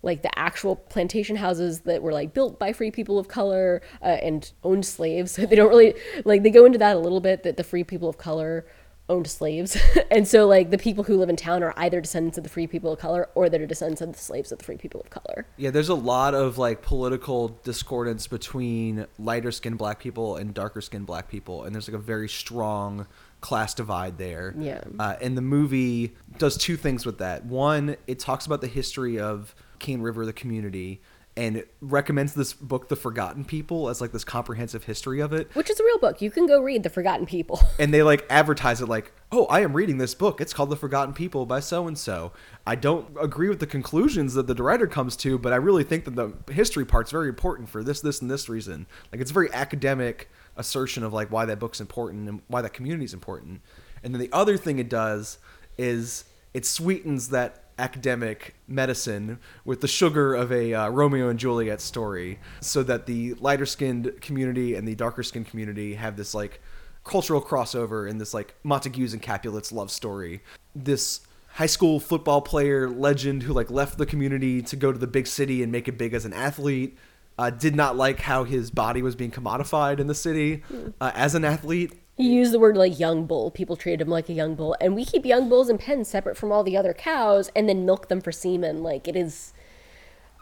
Like 0.04 0.22
the 0.22 0.36
actual 0.36 0.74
plantation 0.74 1.36
houses 1.36 1.80
that 1.80 2.02
were 2.02 2.12
like 2.12 2.34
built 2.34 2.58
by 2.58 2.72
free 2.72 2.90
people 2.90 3.18
of 3.18 3.28
color 3.28 3.80
uh, 4.02 4.06
and 4.06 4.50
owned 4.64 4.84
slaves. 4.84 5.36
they 5.36 5.54
don't 5.54 5.68
really 5.68 5.94
like 6.24 6.42
they 6.42 6.50
go 6.50 6.64
into 6.64 6.78
that 6.78 6.96
a 6.96 6.98
little 6.98 7.20
bit 7.20 7.42
that 7.44 7.56
the 7.56 7.64
free 7.64 7.84
people 7.84 8.08
of 8.08 8.18
color 8.18 8.66
owned 9.12 9.28
slaves. 9.28 9.76
and 10.10 10.26
so 10.26 10.46
like 10.48 10.70
the 10.70 10.78
people 10.78 11.04
who 11.04 11.16
live 11.16 11.28
in 11.28 11.36
town 11.36 11.62
are 11.62 11.74
either 11.76 12.00
descendants 12.00 12.38
of 12.38 12.44
the 12.44 12.50
free 12.50 12.66
people 12.66 12.92
of 12.92 12.98
color 12.98 13.28
or 13.34 13.48
they're 13.48 13.66
descendants 13.66 14.00
of 14.00 14.12
the 14.12 14.18
slaves 14.18 14.50
of 14.50 14.58
the 14.58 14.64
free 14.64 14.76
people 14.76 15.00
of 15.00 15.10
color. 15.10 15.46
Yeah, 15.56 15.70
there's 15.70 15.90
a 15.90 15.94
lot 15.94 16.34
of 16.34 16.58
like 16.58 16.82
political 16.82 17.60
discordance 17.62 18.26
between 18.26 19.06
lighter 19.18 19.52
skinned 19.52 19.78
black 19.78 20.00
people 20.00 20.36
and 20.36 20.54
darker 20.54 20.80
skinned 20.80 21.06
black 21.06 21.28
people, 21.28 21.64
and 21.64 21.74
there's 21.74 21.88
like 21.88 21.94
a 21.94 22.02
very 22.02 22.28
strong 22.28 23.06
class 23.40 23.74
divide 23.74 24.16
there. 24.18 24.54
Yeah. 24.58 24.82
Uh, 24.98 25.16
and 25.20 25.36
the 25.36 25.42
movie 25.42 26.14
does 26.38 26.56
two 26.56 26.76
things 26.76 27.04
with 27.04 27.18
that. 27.18 27.44
One, 27.44 27.96
it 28.06 28.18
talks 28.18 28.46
about 28.46 28.62
the 28.62 28.68
history 28.68 29.18
of 29.18 29.54
Cane 29.78 30.00
River, 30.00 30.24
the 30.24 30.32
community, 30.32 31.02
and 31.36 31.64
recommends 31.80 32.34
this 32.34 32.52
book, 32.52 32.88
The 32.88 32.96
Forgotten 32.96 33.44
People, 33.44 33.88
as 33.88 34.00
like 34.00 34.12
this 34.12 34.24
comprehensive 34.24 34.84
history 34.84 35.20
of 35.20 35.32
it. 35.32 35.48
Which 35.54 35.70
is 35.70 35.80
a 35.80 35.84
real 35.84 35.98
book. 35.98 36.20
You 36.20 36.30
can 36.30 36.46
go 36.46 36.60
read 36.60 36.82
The 36.82 36.90
Forgotten 36.90 37.24
People. 37.24 37.60
and 37.78 37.92
they 37.92 38.02
like 38.02 38.26
advertise 38.28 38.80
it 38.80 38.86
like, 38.86 39.12
"Oh, 39.30 39.46
I 39.46 39.60
am 39.60 39.72
reading 39.72 39.98
this 39.98 40.14
book. 40.14 40.40
It's 40.40 40.52
called 40.52 40.70
The 40.70 40.76
Forgotten 40.76 41.14
People 41.14 41.46
by 41.46 41.60
so 41.60 41.86
and 41.86 41.96
so." 41.96 42.32
I 42.66 42.74
don't 42.74 43.16
agree 43.20 43.48
with 43.48 43.60
the 43.60 43.66
conclusions 43.66 44.34
that 44.34 44.46
the 44.46 44.54
writer 44.54 44.86
comes 44.86 45.16
to, 45.16 45.38
but 45.38 45.52
I 45.52 45.56
really 45.56 45.84
think 45.84 46.04
that 46.04 46.16
the 46.16 46.34
history 46.52 46.84
part's 46.84 47.10
very 47.10 47.28
important 47.28 47.68
for 47.68 47.82
this, 47.82 48.00
this, 48.00 48.20
and 48.20 48.30
this 48.30 48.48
reason. 48.48 48.86
Like, 49.10 49.20
it's 49.20 49.30
a 49.30 49.34
very 49.34 49.52
academic 49.52 50.28
assertion 50.56 51.02
of 51.02 51.12
like 51.12 51.30
why 51.30 51.46
that 51.46 51.58
book's 51.58 51.80
important 51.80 52.28
and 52.28 52.42
why 52.48 52.60
that 52.60 52.74
community's 52.74 53.14
important. 53.14 53.62
And 54.02 54.14
then 54.14 54.20
the 54.20 54.32
other 54.32 54.56
thing 54.56 54.78
it 54.78 54.88
does 54.88 55.38
is 55.78 56.24
it 56.52 56.66
sweetens 56.66 57.30
that 57.30 57.61
academic 57.82 58.54
medicine 58.68 59.38
with 59.64 59.80
the 59.80 59.88
sugar 59.88 60.34
of 60.34 60.52
a 60.52 60.72
uh, 60.72 60.88
Romeo 60.88 61.28
and 61.28 61.38
Juliet 61.38 61.80
story, 61.80 62.38
so 62.60 62.82
that 62.84 63.06
the 63.06 63.34
lighter 63.34 63.66
skinned 63.66 64.20
community 64.20 64.74
and 64.76 64.86
the 64.86 64.94
darker 64.94 65.22
skinned 65.22 65.48
community 65.48 65.94
have 65.94 66.16
this 66.16 66.32
like 66.34 66.60
cultural 67.04 67.42
crossover 67.42 68.08
in 68.08 68.18
this 68.18 68.32
like 68.32 68.54
Montagues 68.62 69.12
and 69.12 69.20
Capulets 69.20 69.72
love 69.72 69.90
story. 69.90 70.42
This 70.74 71.20
high 71.54 71.66
school 71.66 72.00
football 72.00 72.40
player 72.40 72.88
legend 72.88 73.42
who 73.42 73.52
like 73.52 73.70
left 73.70 73.98
the 73.98 74.06
community 74.06 74.62
to 74.62 74.76
go 74.76 74.92
to 74.92 74.98
the 74.98 75.06
big 75.06 75.26
city 75.26 75.62
and 75.62 75.70
make 75.70 75.88
it 75.88 75.98
big 75.98 76.14
as 76.14 76.24
an 76.24 76.32
athlete. 76.32 76.96
Uh, 77.38 77.48
did 77.50 77.74
not 77.74 77.96
like 77.96 78.20
how 78.20 78.44
his 78.44 78.70
body 78.70 79.02
was 79.02 79.16
being 79.16 79.30
commodified 79.30 79.98
in 79.98 80.06
the 80.06 80.14
city 80.14 80.62
uh, 81.00 81.10
as 81.14 81.34
an 81.34 81.44
athlete. 81.44 81.92
He 82.16 82.28
used 82.34 82.52
the 82.52 82.58
word 82.58 82.76
like 82.76 82.98
young 82.98 83.26
bull. 83.26 83.50
People 83.50 83.76
treated 83.76 84.00
him 84.02 84.08
like 84.08 84.28
a 84.28 84.34
young 84.34 84.54
bull. 84.54 84.76
And 84.80 84.94
we 84.94 85.04
keep 85.04 85.24
young 85.24 85.48
bulls 85.48 85.68
in 85.68 85.78
pens 85.78 86.08
separate 86.08 86.36
from 86.36 86.52
all 86.52 86.62
the 86.62 86.76
other 86.76 86.92
cows 86.92 87.50
and 87.56 87.68
then 87.68 87.86
milk 87.86 88.08
them 88.08 88.20
for 88.20 88.32
semen. 88.32 88.82
Like 88.82 89.08
it 89.08 89.16
is 89.16 89.52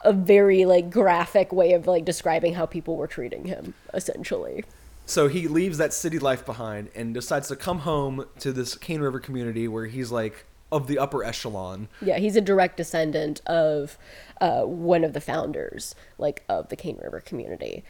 a 0.02 0.12
very 0.12 0.64
like 0.64 0.90
graphic 0.90 1.52
way 1.52 1.72
of 1.72 1.86
like 1.86 2.04
describing 2.04 2.54
how 2.54 2.66
people 2.66 2.96
were 2.96 3.06
treating 3.06 3.44
him, 3.44 3.74
essentially. 3.94 4.64
So 5.06 5.28
he 5.28 5.48
leaves 5.48 5.78
that 5.78 5.92
city 5.92 6.18
life 6.18 6.44
behind 6.44 6.90
and 6.94 7.14
decides 7.14 7.48
to 7.48 7.56
come 7.56 7.80
home 7.80 8.26
to 8.40 8.52
this 8.52 8.76
Cane 8.76 9.00
River 9.00 9.20
community 9.20 9.66
where 9.68 9.86
he's 9.86 10.10
like 10.12 10.46
of 10.72 10.86
the 10.86 10.98
upper 10.98 11.24
echelon. 11.24 11.88
Yeah, 12.00 12.18
he's 12.18 12.36
a 12.36 12.40
direct 12.40 12.76
descendant 12.76 13.40
of 13.46 13.98
uh, 14.40 14.62
one 14.62 15.02
of 15.02 15.12
the 15.12 15.20
founders, 15.20 15.96
like 16.16 16.44
of 16.48 16.68
the 16.68 16.76
Cane 16.76 16.98
River 17.02 17.20
community. 17.20 17.82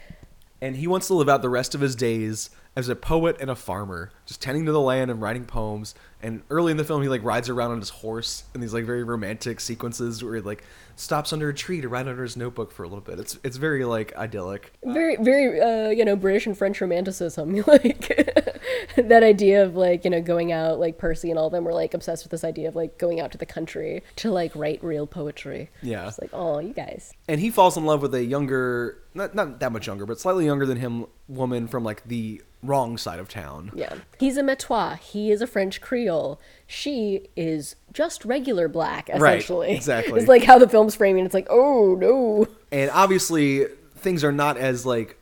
and 0.59 0.75
he 0.77 0.87
wants 0.87 1.07
to 1.07 1.13
live 1.13 1.29
out 1.29 1.41
the 1.41 1.49
rest 1.49 1.73
of 1.75 1.81
his 1.81 1.95
days 1.95 2.49
as 2.73 2.87
a 2.87 2.95
poet 2.95 3.35
and 3.41 3.49
a 3.49 3.55
farmer, 3.55 4.11
just 4.25 4.41
tending 4.41 4.65
to 4.65 4.71
the 4.71 4.79
land 4.79 5.11
and 5.11 5.21
writing 5.21 5.45
poems. 5.45 5.93
And 6.21 6.43
early 6.49 6.71
in 6.71 6.77
the 6.77 6.85
film, 6.85 7.01
he 7.01 7.09
like 7.09 7.23
rides 7.23 7.49
around 7.49 7.71
on 7.71 7.79
his 7.79 7.89
horse 7.89 8.45
in 8.55 8.61
these 8.61 8.73
like 8.73 8.85
very 8.85 9.03
romantic 9.03 9.59
sequences 9.59 10.23
where 10.23 10.35
he 10.35 10.41
like 10.41 10.63
stops 10.95 11.33
under 11.33 11.49
a 11.49 11.53
tree 11.53 11.81
to 11.81 11.89
write 11.89 12.07
under 12.07 12.23
his 12.23 12.37
notebook 12.37 12.71
for 12.71 12.83
a 12.83 12.87
little 12.87 13.01
bit. 13.01 13.19
It's 13.19 13.37
it's 13.43 13.57
very 13.57 13.83
like 13.83 14.15
idyllic. 14.15 14.71
Very, 14.85 15.17
very, 15.17 15.59
uh, 15.59 15.89
you 15.89 16.05
know, 16.05 16.15
British 16.15 16.45
and 16.45 16.57
French 16.57 16.79
romanticism. 16.79 17.61
Like 17.71 18.07
that 18.95 19.23
idea 19.23 19.63
of 19.63 19.75
like, 19.75 20.03
you 20.03 20.09
know, 20.09 20.21
going 20.21 20.51
out, 20.51 20.79
like 20.79 20.97
Percy 20.97 21.29
and 21.29 21.37
all 21.37 21.47
of 21.47 21.51
them 21.51 21.63
were 21.63 21.73
like 21.73 21.93
obsessed 21.93 22.23
with 22.23 22.31
this 22.31 22.43
idea 22.43 22.67
of 22.67 22.75
like 22.75 22.97
going 22.97 23.19
out 23.19 23.31
to 23.31 23.37
the 23.37 23.45
country 23.45 24.03
to 24.17 24.31
like 24.31 24.55
write 24.55 24.83
real 24.83 25.05
poetry. 25.07 25.69
Yeah. 25.81 26.07
It's 26.07 26.19
like, 26.19 26.31
oh, 26.33 26.59
you 26.59 26.73
guys. 26.73 27.13
And 27.27 27.39
he 27.39 27.49
falls 27.49 27.77
in 27.77 27.85
love 27.85 28.01
with 28.01 28.13
a 28.15 28.23
younger, 28.23 28.97
not 29.13 29.35
not 29.35 29.59
that 29.59 29.71
much 29.71 29.87
younger, 29.87 30.05
but 30.05 30.19
slightly 30.19 30.45
younger 30.45 30.65
than 30.65 30.77
him 30.77 31.05
woman 31.27 31.67
from 31.67 31.83
like 31.83 32.03
the 32.05 32.41
wrong 32.63 32.97
side 32.97 33.19
of 33.19 33.27
town. 33.29 33.71
Yeah. 33.75 33.93
He's 34.19 34.37
a 34.37 34.41
Metoyer. 34.43 34.97
He 34.99 35.31
is 35.31 35.41
a 35.41 35.47
French 35.47 35.81
Creole. 35.81 36.39
She 36.67 37.29
is 37.35 37.75
just 37.93 38.23
regular 38.25 38.67
black, 38.67 39.09
Right, 39.09 39.39
essentially. 39.39 39.71
exactly. 39.75 40.13
It's 40.19 40.27
like 40.29 40.43
how 40.43 40.57
the 40.59 40.69
film's 40.69 40.95
framing. 40.95 41.25
It's 41.25 41.33
like, 41.33 41.47
oh, 41.49 41.95
no. 41.99 42.47
And 42.71 42.89
obviously, 42.91 43.65
things 43.97 44.23
are 44.23 44.31
not 44.31 44.57
as 44.57 44.85
like 44.85 45.17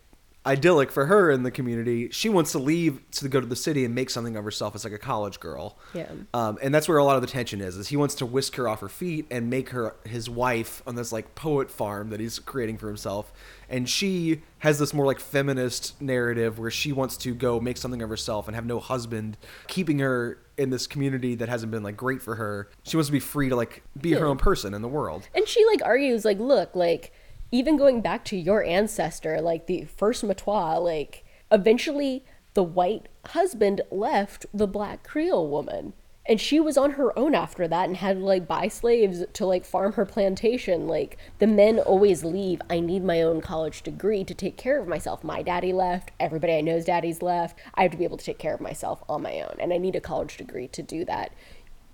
idyllic 0.50 0.92
for 0.92 1.06
her 1.06 1.30
in 1.30 1.44
the 1.44 1.52
community. 1.52 2.10
She 2.10 2.28
wants 2.28 2.52
to 2.54 2.60
leave 2.60 3.00
to 3.12 3.30
go 3.30 3.40
to 3.40 3.46
the 3.46 3.56
city 3.56 3.86
and 3.86 3.94
make 3.94 4.10
something 4.10 4.36
of 4.36 4.44
herself 4.44 4.74
as 4.74 4.84
like 4.84 4.94
a 4.94 4.98
college 4.98 5.40
girl. 5.40 5.78
Yeah. 5.94 6.10
Um, 6.34 6.58
and 6.62 6.74
that's 6.74 6.90
where 6.90 6.98
a 6.98 7.04
lot 7.04 7.16
of 7.16 7.22
the 7.22 7.28
tension 7.28 7.62
is. 7.62 7.78
Is 7.78 7.90
he 7.90 7.98
wants 7.98 8.16
to 8.16 8.26
whisk 8.26 8.56
her 8.56 8.68
off 8.68 8.82
her 8.82 8.90
feet 8.90 9.28
and 9.30 9.50
make 9.50 9.70
her 9.70 9.96
his 10.06 10.30
wife 10.30 10.82
on 10.88 10.96
this 10.96 11.12
like 11.12 11.36
poet 11.36 11.70
farm 11.70 12.10
that 12.10 12.20
he's 12.20 12.40
creating 12.40 12.78
for 12.80 12.88
himself. 12.88 13.32
And 13.70 13.88
she 13.88 14.42
has 14.60 14.80
this 14.80 14.94
more 14.94 15.06
like 15.06 15.20
feminist 15.20 16.02
narrative 16.02 16.58
where 16.58 16.72
she 16.72 16.92
wants 16.92 17.16
to 17.18 17.36
go 17.36 17.60
make 17.60 17.78
something 17.78 18.02
of 18.02 18.10
herself 18.10 18.48
and 18.48 18.56
have 18.56 18.66
no 18.66 18.80
husband 18.80 19.38
keeping 19.68 20.00
her 20.00 20.40
in 20.58 20.72
this 20.72 20.88
community 20.88 21.36
that 21.36 21.48
hasn't 21.48 21.72
been 21.72 21.84
like 21.84 21.96
great 21.96 22.22
for 22.22 22.36
her. 22.36 22.70
She 22.84 22.98
wants 22.98 23.08
to 23.08 23.14
be 23.14 23.20
free 23.20 23.50
to 23.50 23.56
like 23.56 23.84
be 24.00 24.12
her 24.14 24.26
own 24.26 24.38
person 24.38 24.74
in 24.74 24.82
the 24.82 24.88
world. 24.88 25.30
And 25.36 25.48
she 25.48 25.64
like 25.66 25.82
argues, 25.86 26.26
like, 26.26 26.40
look, 26.40 26.76
like, 26.76 27.14
even 27.52 27.78
going 27.78 28.02
back 28.02 28.24
to 28.26 28.38
your 28.38 28.64
ancestor, 28.64 29.42
like 29.42 29.68
the 29.68 29.86
first 29.86 30.24
Metoyer, 30.24 30.84
like, 30.84 31.26
eventually 31.52 32.26
the 32.54 32.64
white 32.64 33.08
husband 33.28 33.82
left 33.92 34.46
the 34.54 34.68
black 34.68 35.04
Creole 35.04 35.50
woman. 35.50 35.94
And 36.26 36.40
she 36.40 36.60
was 36.60 36.78
on 36.78 36.92
her 36.92 37.18
own 37.18 37.34
after 37.34 37.68
that 37.68 37.88
and 37.88 37.98
had 37.98 38.18
to 38.18 38.24
like 38.24 38.48
buy 38.48 38.68
slaves 38.68 39.24
to 39.34 39.46
like 39.48 39.66
farm 39.66 39.94
her 39.94 40.06
plantation. 40.06 40.88
Like 40.88 41.18
the 41.40 41.48
men 41.48 41.80
always 41.80 42.24
leave. 42.24 42.62
I 42.70 42.82
need 42.82 43.04
my 43.04 43.24
own 43.24 43.42
college 43.42 43.82
degree 43.82 44.24
to 44.26 44.36
take 44.36 44.56
care 44.56 44.80
of 44.80 44.88
myself. 44.88 45.24
My 45.24 45.42
daddy 45.42 45.74
left. 45.74 46.12
Everybody 46.20 46.54
I 46.54 46.62
know's 46.62 46.86
daddy's 46.86 47.24
left. 47.24 47.58
I 47.74 47.82
have 47.82 47.92
to 47.92 47.98
be 47.98 48.04
able 48.04 48.18
to 48.18 48.26
take 48.26 48.38
care 48.38 48.54
of 48.54 48.62
myself 48.62 49.04
on 49.10 49.24
my 49.24 49.42
own. 49.42 49.56
And 49.58 49.74
I 49.74 49.78
need 49.78 49.96
a 49.96 50.02
college 50.02 50.38
degree 50.38 50.68
to 50.68 50.84
do 50.84 51.04
that 51.06 51.32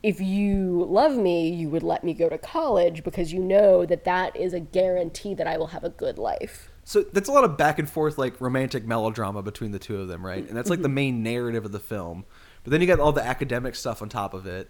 if 0.06 0.22
you 0.22 0.86
love 0.88 1.18
me, 1.18 1.50
you 1.50 1.68
would 1.68 1.82
let 1.82 2.04
me 2.04 2.14
go 2.14 2.30
to 2.30 2.38
college 2.38 3.04
because 3.04 3.34
you 3.34 3.40
know 3.40 3.88
that 3.88 4.04
that 4.04 4.36
is 4.36 4.54
a 4.54 4.60
guarantee 4.60 5.34
that 5.34 5.48
I 5.48 5.58
will 5.58 5.66
have 5.66 5.84
a 5.84 5.90
good 5.90 6.20
life. 6.20 6.70
So 6.84 7.02
that's 7.02 7.28
a 7.28 7.32
lot 7.32 7.44
of 7.44 7.58
back 7.58 7.80
and 7.80 7.90
forth, 7.90 8.20
like 8.20 8.40
romantic 8.40 8.86
melodrama 8.86 9.42
between 9.42 9.72
the 9.72 9.80
two 9.80 10.00
of 10.00 10.08
them, 10.08 10.24
right? 10.24 10.48
And 10.48 10.56
that's 10.56 10.70
like 10.70 10.84
the 10.84 10.90
main 10.90 11.24
narrative 11.24 11.66
of 11.66 11.72
the 11.72 11.80
film. 11.80 12.26
But 12.64 12.70
then 12.70 12.82
you 12.82 12.88
got 12.88 13.00
all 13.00 13.14
the 13.14 13.26
academic 13.26 13.74
stuff 13.74 14.04
on 14.04 14.10
top 14.10 14.36
of 14.36 14.46
it. 14.46 14.70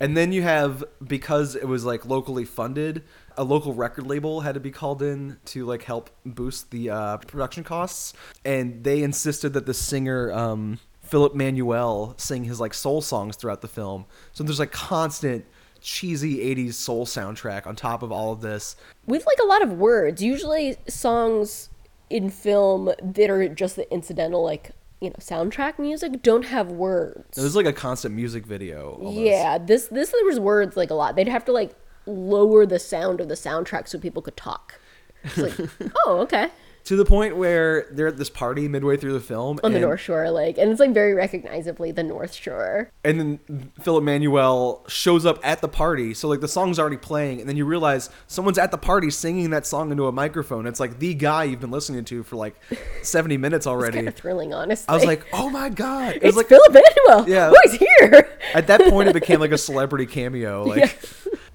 And 0.00 0.14
then 0.14 0.32
you 0.32 0.42
have, 0.42 0.84
because 1.02 1.56
it 1.56 1.66
was 1.66 1.86
like 1.86 2.04
locally 2.04 2.44
funded, 2.44 3.04
a 3.38 3.44
local 3.44 3.72
record 3.72 4.06
label 4.06 4.42
had 4.42 4.52
to 4.52 4.60
be 4.60 4.70
called 4.70 5.00
in 5.00 5.38
to 5.46 5.64
like 5.64 5.84
help 5.84 6.10
boost 6.26 6.70
the 6.70 6.90
uh, 6.90 7.16
production 7.16 7.64
costs. 7.64 8.12
And 8.44 8.84
they 8.84 9.02
insisted 9.02 9.54
that 9.54 9.64
the 9.64 9.72
singer, 9.72 10.30
um, 10.30 10.78
Philip 11.04 11.34
Manuel, 11.34 12.14
sing 12.16 12.44
his 12.44 12.60
like 12.60 12.74
soul 12.74 13.00
songs 13.00 13.36
throughout 13.36 13.60
the 13.60 13.68
film. 13.68 14.06
So 14.32 14.42
there's 14.42 14.58
like 14.58 14.72
constant 14.72 15.44
cheesy 15.80 16.38
80s 16.38 16.74
soul 16.74 17.04
soundtrack 17.06 17.66
on 17.66 17.76
top 17.76 18.02
of 18.02 18.10
all 18.10 18.32
of 18.32 18.40
this. 18.40 18.74
With 19.06 19.24
like 19.26 19.38
a 19.42 19.46
lot 19.46 19.62
of 19.62 19.74
words, 19.74 20.22
usually 20.22 20.76
songs 20.88 21.68
in 22.08 22.30
film 22.30 22.92
that 23.02 23.30
are 23.30 23.48
just 23.48 23.76
the 23.76 23.90
incidental, 23.92 24.42
like, 24.42 24.70
you 25.00 25.10
know, 25.10 25.16
soundtrack 25.20 25.78
music 25.78 26.22
don't 26.22 26.46
have 26.46 26.70
words. 26.70 27.36
It 27.36 27.42
was 27.42 27.54
like 27.54 27.66
a 27.66 27.72
constant 27.72 28.14
music 28.14 28.46
video. 28.46 28.92
Almost. 28.94 29.16
Yeah, 29.16 29.58
this 29.58 29.88
this 29.88 30.10
there 30.10 30.24
was 30.24 30.40
words 30.40 30.76
like 30.76 30.90
a 30.90 30.94
lot. 30.94 31.16
They'd 31.16 31.28
have 31.28 31.44
to 31.44 31.52
like 31.52 31.74
lower 32.06 32.64
the 32.64 32.78
sound 32.78 33.20
of 33.20 33.28
the 33.28 33.34
soundtrack 33.34 33.88
so 33.88 33.98
people 33.98 34.22
could 34.22 34.36
talk. 34.36 34.80
It's 35.22 35.36
like, 35.36 35.54
oh, 36.06 36.20
okay. 36.20 36.48
To 36.84 36.96
the 36.96 37.04
point 37.04 37.36
where 37.36 37.86
they're 37.92 38.08
at 38.08 38.16
this 38.18 38.28
party 38.30 38.68
midway 38.68 38.96
through 38.96 39.12
the 39.14 39.20
film 39.20 39.58
On 39.64 39.72
the 39.72 39.80
North 39.80 40.00
Shore, 40.00 40.30
like, 40.30 40.58
and 40.58 40.70
it's 40.70 40.80
like 40.80 40.92
very 40.92 41.14
recognizably 41.14 41.92
the 41.92 42.02
North 42.02 42.34
Shore. 42.34 42.90
and 43.04 43.18
then 43.20 43.70
philip 43.82 44.04
manuel 44.04 44.84
shows 44.88 45.24
up 45.26 45.38
at 45.42 45.60
the 45.60 45.68
party 45.68 46.14
so 46.14 46.28
like 46.28 46.40
the 46.40 46.48
song's 46.48 46.78
already 46.78 46.96
playing 46.96 47.40
and 47.40 47.48
then 47.48 47.56
you 47.56 47.64
realize 47.64 48.10
someone's 48.26 48.58
at 48.58 48.70
the 48.70 48.78
party 48.78 49.10
singing 49.10 49.50
that 49.50 49.66
song 49.66 49.90
into 49.90 50.06
a 50.06 50.12
microphone 50.12 50.66
it's 50.66 50.78
like 50.80 50.98
the 50.98 51.14
guy 51.14 51.44
you've 51.44 51.60
been 51.60 51.70
listening 51.70 52.04
to 52.04 52.22
for 52.22 52.36
like 52.36 52.54
70 53.02 53.36
minutes 53.36 53.66
already 53.66 53.96
Kind 53.98 54.08
of 54.08 54.14
thrilling, 54.14 54.52
honestly. 54.54 54.86
i 54.88 54.94
was 54.94 55.04
like 55.04 55.26
oh 55.32 55.50
my 55.50 55.68
god 55.68 56.16
it 56.16 56.22
was 56.22 56.36
like 56.36 56.48
Philip 56.48 56.72
Manuel. 56.72 57.28
Yeah. 57.28 57.50
Oh, 57.54 57.60
he's 57.64 57.74
here. 58.00 58.28
at 58.54 58.66
that 58.68 58.82
point 58.90 59.08
it 59.08 59.12
became 59.14 59.40
like 59.40 59.52
a 59.52 59.58
celebrity 59.68 60.06
cameo 60.06 60.64
like 60.64 60.98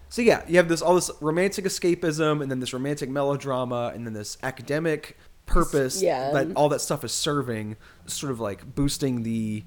so 0.09 0.21
yeah 0.21 0.43
you 0.47 0.57
have 0.57 0.67
this 0.67 0.81
all 0.81 0.95
this 0.95 1.09
romantic 1.21 1.65
escapism 1.65 2.41
and 2.41 2.49
then 2.51 2.59
this 2.59 2.73
romantic 2.73 3.09
melodrama 3.09 3.91
and 3.93 4.05
then 4.05 4.13
this 4.13 4.37
academic 4.43 5.17
purpose 5.45 6.01
Yeah. 6.01 6.31
that 6.31 6.51
all 6.55 6.69
that 6.69 6.81
stuff 6.81 7.03
is 7.03 7.11
serving 7.11 7.75
sort 8.05 8.31
of 8.31 8.39
like 8.39 8.75
boosting 8.75 9.23
the 9.23 9.63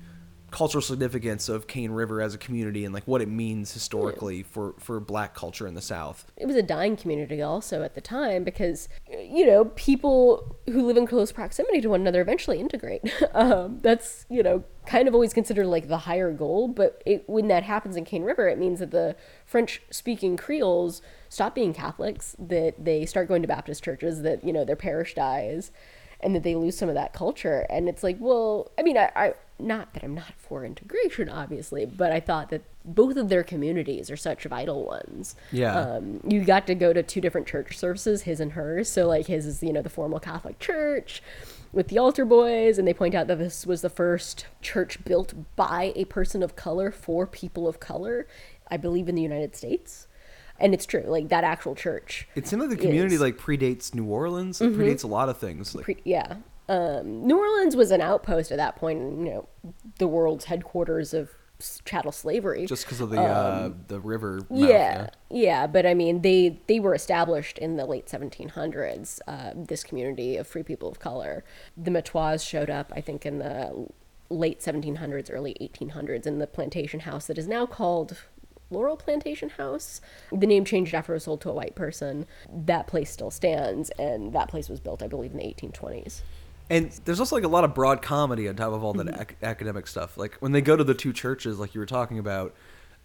cultural 0.53 0.83
significance 0.83 1.49
of 1.49 1.67
Cane 1.67 1.91
River 1.91 2.21
as 2.23 2.35
a 2.35 2.39
community 2.39 2.85
and 2.85 2.95
like 2.95 3.05
what 3.09 3.21
it 3.21 3.29
means 3.29 3.73
historically 3.73 4.43
for 4.45 4.75
for 4.79 5.01
black 5.01 5.35
culture 5.35 5.67
in 5.67 5.75
the 5.75 5.81
south 5.83 6.31
It 6.37 6.47
was 6.47 6.55
a 6.57 6.63
dying 6.63 6.97
community 6.97 7.43
also 7.43 7.83
at 7.83 7.95
the 7.95 8.01
time 8.01 8.45
because, 8.45 8.89
you 9.11 9.45
know, 9.47 9.65
people 9.77 10.57
who 10.67 10.83
live 10.87 10.97
in 10.97 11.07
close 11.07 11.33
proximity 11.33 11.81
to 11.81 11.89
one 11.89 12.03
another 12.03 12.21
eventually 12.21 12.61
integrate. 12.61 13.03
Um, 13.35 13.79
that's, 13.83 14.27
you 14.29 14.43
know, 14.43 14.63
kind 14.85 15.09
of 15.09 15.15
always 15.15 15.33
considered 15.33 15.67
like 15.67 15.89
the 15.89 15.97
higher 15.99 16.31
goal. 16.33 16.69
But 16.69 17.03
it, 17.07 17.25
when 17.29 17.49
that 17.49 17.63
happens 17.63 17.97
in 17.97 18.05
Cane 18.05 18.25
River, 18.25 18.47
it 18.47 18.59
means 18.59 18.81
that 18.81 18.91
the 18.91 19.17
French 19.47 19.81
speaking 19.91 20.37
Creoles 20.37 21.01
stop 21.31 21.55
being 21.55 21.73
Catholics, 21.73 22.37
that 22.39 22.75
they 22.85 23.07
start 23.07 23.27
going 23.29 23.41
to 23.43 23.49
Baptist 23.49 23.83
churches, 23.83 24.21
that, 24.23 24.45
you 24.45 24.53
know, 24.53 24.65
their 24.67 24.77
parish 24.77 25.15
dies. 25.15 25.71
and 26.21 26.35
that 26.37 26.43
they 26.45 26.55
lose 26.55 26.77
some 26.77 26.89
of 26.89 26.95
that 26.95 27.13
culture. 27.13 27.67
And 27.69 27.89
it's 27.89 28.03
like, 28.03 28.17
well, 28.21 28.71
I 28.79 28.83
mean, 28.83 28.97
I, 28.97 29.11
I 29.17 29.35
not 29.59 29.95
that 29.95 30.03
I'm 30.03 30.15
not 30.15 30.33
for 30.39 30.65
integration, 30.65 31.29
obviously, 31.29 31.85
but 31.87 32.11
I 32.13 32.19
thought 32.21 32.51
that 32.51 32.63
both 32.85 33.17
of 33.17 33.29
their 33.29 33.45
communities 33.45 34.11
are 34.11 34.17
such 34.17 34.45
vital 34.45 34.85
ones. 34.85 35.37
Yeah. 35.53 35.79
Um, 35.79 36.21
you 36.27 36.43
got 36.45 36.67
to 36.67 36.75
go 36.75 36.93
to 36.93 37.03
two 37.03 37.21
different 37.21 37.47
church 37.47 37.77
services, 37.79 38.23
his 38.23 38.41
and 38.41 38.53
hers. 38.53 38.89
So 38.89 39.07
like 39.07 39.27
his 39.27 39.47
is 39.47 39.63
you 39.63 39.73
know 39.73 39.83
the 39.83 39.89
formal 39.91 40.19
Catholic 40.19 40.59
church 40.59 41.23
with 41.73 41.89
the 41.89 41.99
altar 41.99 42.25
boys, 42.25 42.79
and 42.79 42.87
they 42.89 42.93
point 42.95 43.15
out 43.15 43.29
that 43.29 43.39
this 43.39 43.65
was 43.67 43.83
the 43.83 43.89
first 43.91 44.47
church 44.61 45.03
built 45.05 45.33
by 45.57 45.93
a 45.97 46.05
person 46.07 46.43
of 46.43 46.57
color 46.57 46.91
for 46.91 47.27
people 47.27 47.67
of 47.69 47.79
color, 47.81 48.27
I 48.69 48.77
believe, 48.77 49.09
in 49.09 49.15
the 49.15 49.23
United 49.23 49.55
States. 49.57 50.07
And 50.61 50.75
it's 50.75 50.87
true, 50.87 51.03
like 51.07 51.29
that 51.31 51.45
actual 51.45 51.75
church. 51.75 52.29
It 52.37 52.47
seemed 52.47 52.61
like 52.63 52.71
the 52.71 52.77
community 52.77 53.15
is- 53.15 53.21
Mm-hmm. 53.23 53.23
like 53.23 53.39
predates 53.61 53.95
New 53.95 54.05
Orleans. 54.05 54.61
It 54.61 54.75
predates 54.77 55.03
a 55.03 55.09
lot 55.09 55.29
of 55.29 55.39
things. 55.39 55.75
Like, 55.75 55.85
Pre- 55.85 55.97
yeah. 56.05 56.37
Um, 56.69 57.27
New 57.27 57.39
Orleans 57.39 57.77
was 57.77 57.91
an 57.91 58.01
outpost 58.01 58.51
at 58.51 58.57
that 58.57 58.77
point, 58.77 59.01
you 59.01 59.25
know, 59.25 59.49
the 59.99 60.09
world's 60.09 60.47
headquarters 60.47 61.13
of 61.13 61.31
chattel 61.85 62.13
slavery. 62.13 62.67
just 62.67 62.85
because 62.85 63.01
of 63.01 63.11
the 63.11 63.21
uh, 63.21 63.71
the 63.89 64.01
river. 64.01 64.41
mouth, 64.51 64.51
Um, 64.51 64.69
yeah, 64.69 65.11
yeah, 65.31 65.67
but 65.67 65.87
I 65.87 65.95
mean, 65.95 66.23
they 66.23 66.61
they 66.67 66.81
were 66.81 66.95
established 66.95 67.59
in 67.59 67.77
the 67.77 67.87
late 67.87 68.07
1700s. 68.07 69.21
Uh, 69.27 69.53
this 69.55 69.85
community 69.85 70.37
of 70.37 70.47
free 70.47 70.63
people 70.63 70.89
of 70.89 70.99
color, 70.99 71.45
the 71.77 71.91
Metoyer 71.91 72.45
showed 72.45 72.71
up, 72.71 72.93
I 72.95 73.01
think, 73.01 73.25
in 73.27 73.39
the 73.39 73.87
late 74.31 74.61
1700s, 74.61 75.31
early 75.33 75.57
1800s, 75.61 76.27
in 76.27 76.39
the 76.39 76.47
plantation 76.47 77.01
house 77.01 77.27
that 77.27 77.39
is 77.39 77.47
now 77.47 77.67
called 77.67 78.17
Laurel 78.71 78.97
Plantation 78.97 79.51
House. 79.51 80.01
The 80.33 80.47
name 80.47 80.65
changed 80.65 80.95
after 80.95 81.13
it 81.13 81.17
was 81.17 81.25
sold 81.25 81.43
to 81.43 81.51
a 81.51 81.53
white 81.53 81.75
person. 81.75 82.27
That 82.51 82.87
place 82.87 83.11
still 83.11 83.31
stands, 83.31 83.91
and 83.91 84.33
that 84.33 84.49
place 84.49 84.69
was 84.69 84.81
built, 84.81 85.03
I 85.03 85.07
believe, 85.07 85.33
in 85.33 85.39
the 85.39 85.45
1820s. 85.45 86.23
And 86.73 86.91
there's 87.05 87.21
also 87.21 87.37
like 87.37 87.45
a 87.45 87.49
lot 87.49 87.65
of 87.65 87.75
broad 87.75 88.03
comedy 88.03 88.49
on 88.49 88.57
top 88.57 88.73
of 88.73 88.83
all 88.83 88.93
that 88.95 89.07
Mm-hmm. 89.07 89.21
ac- 89.23 89.37
academic 89.43 89.87
stuff. 89.87 90.17
Like 90.17 90.35
when 90.41 90.53
they 90.53 90.61
go 90.61 90.77
to 90.77 90.85
the 90.85 90.95
two 90.95 91.13
churches, 91.13 91.59
like 91.59 91.75
you 91.75 91.81
were 91.81 91.87
talking 91.87 92.19
about, 92.19 92.55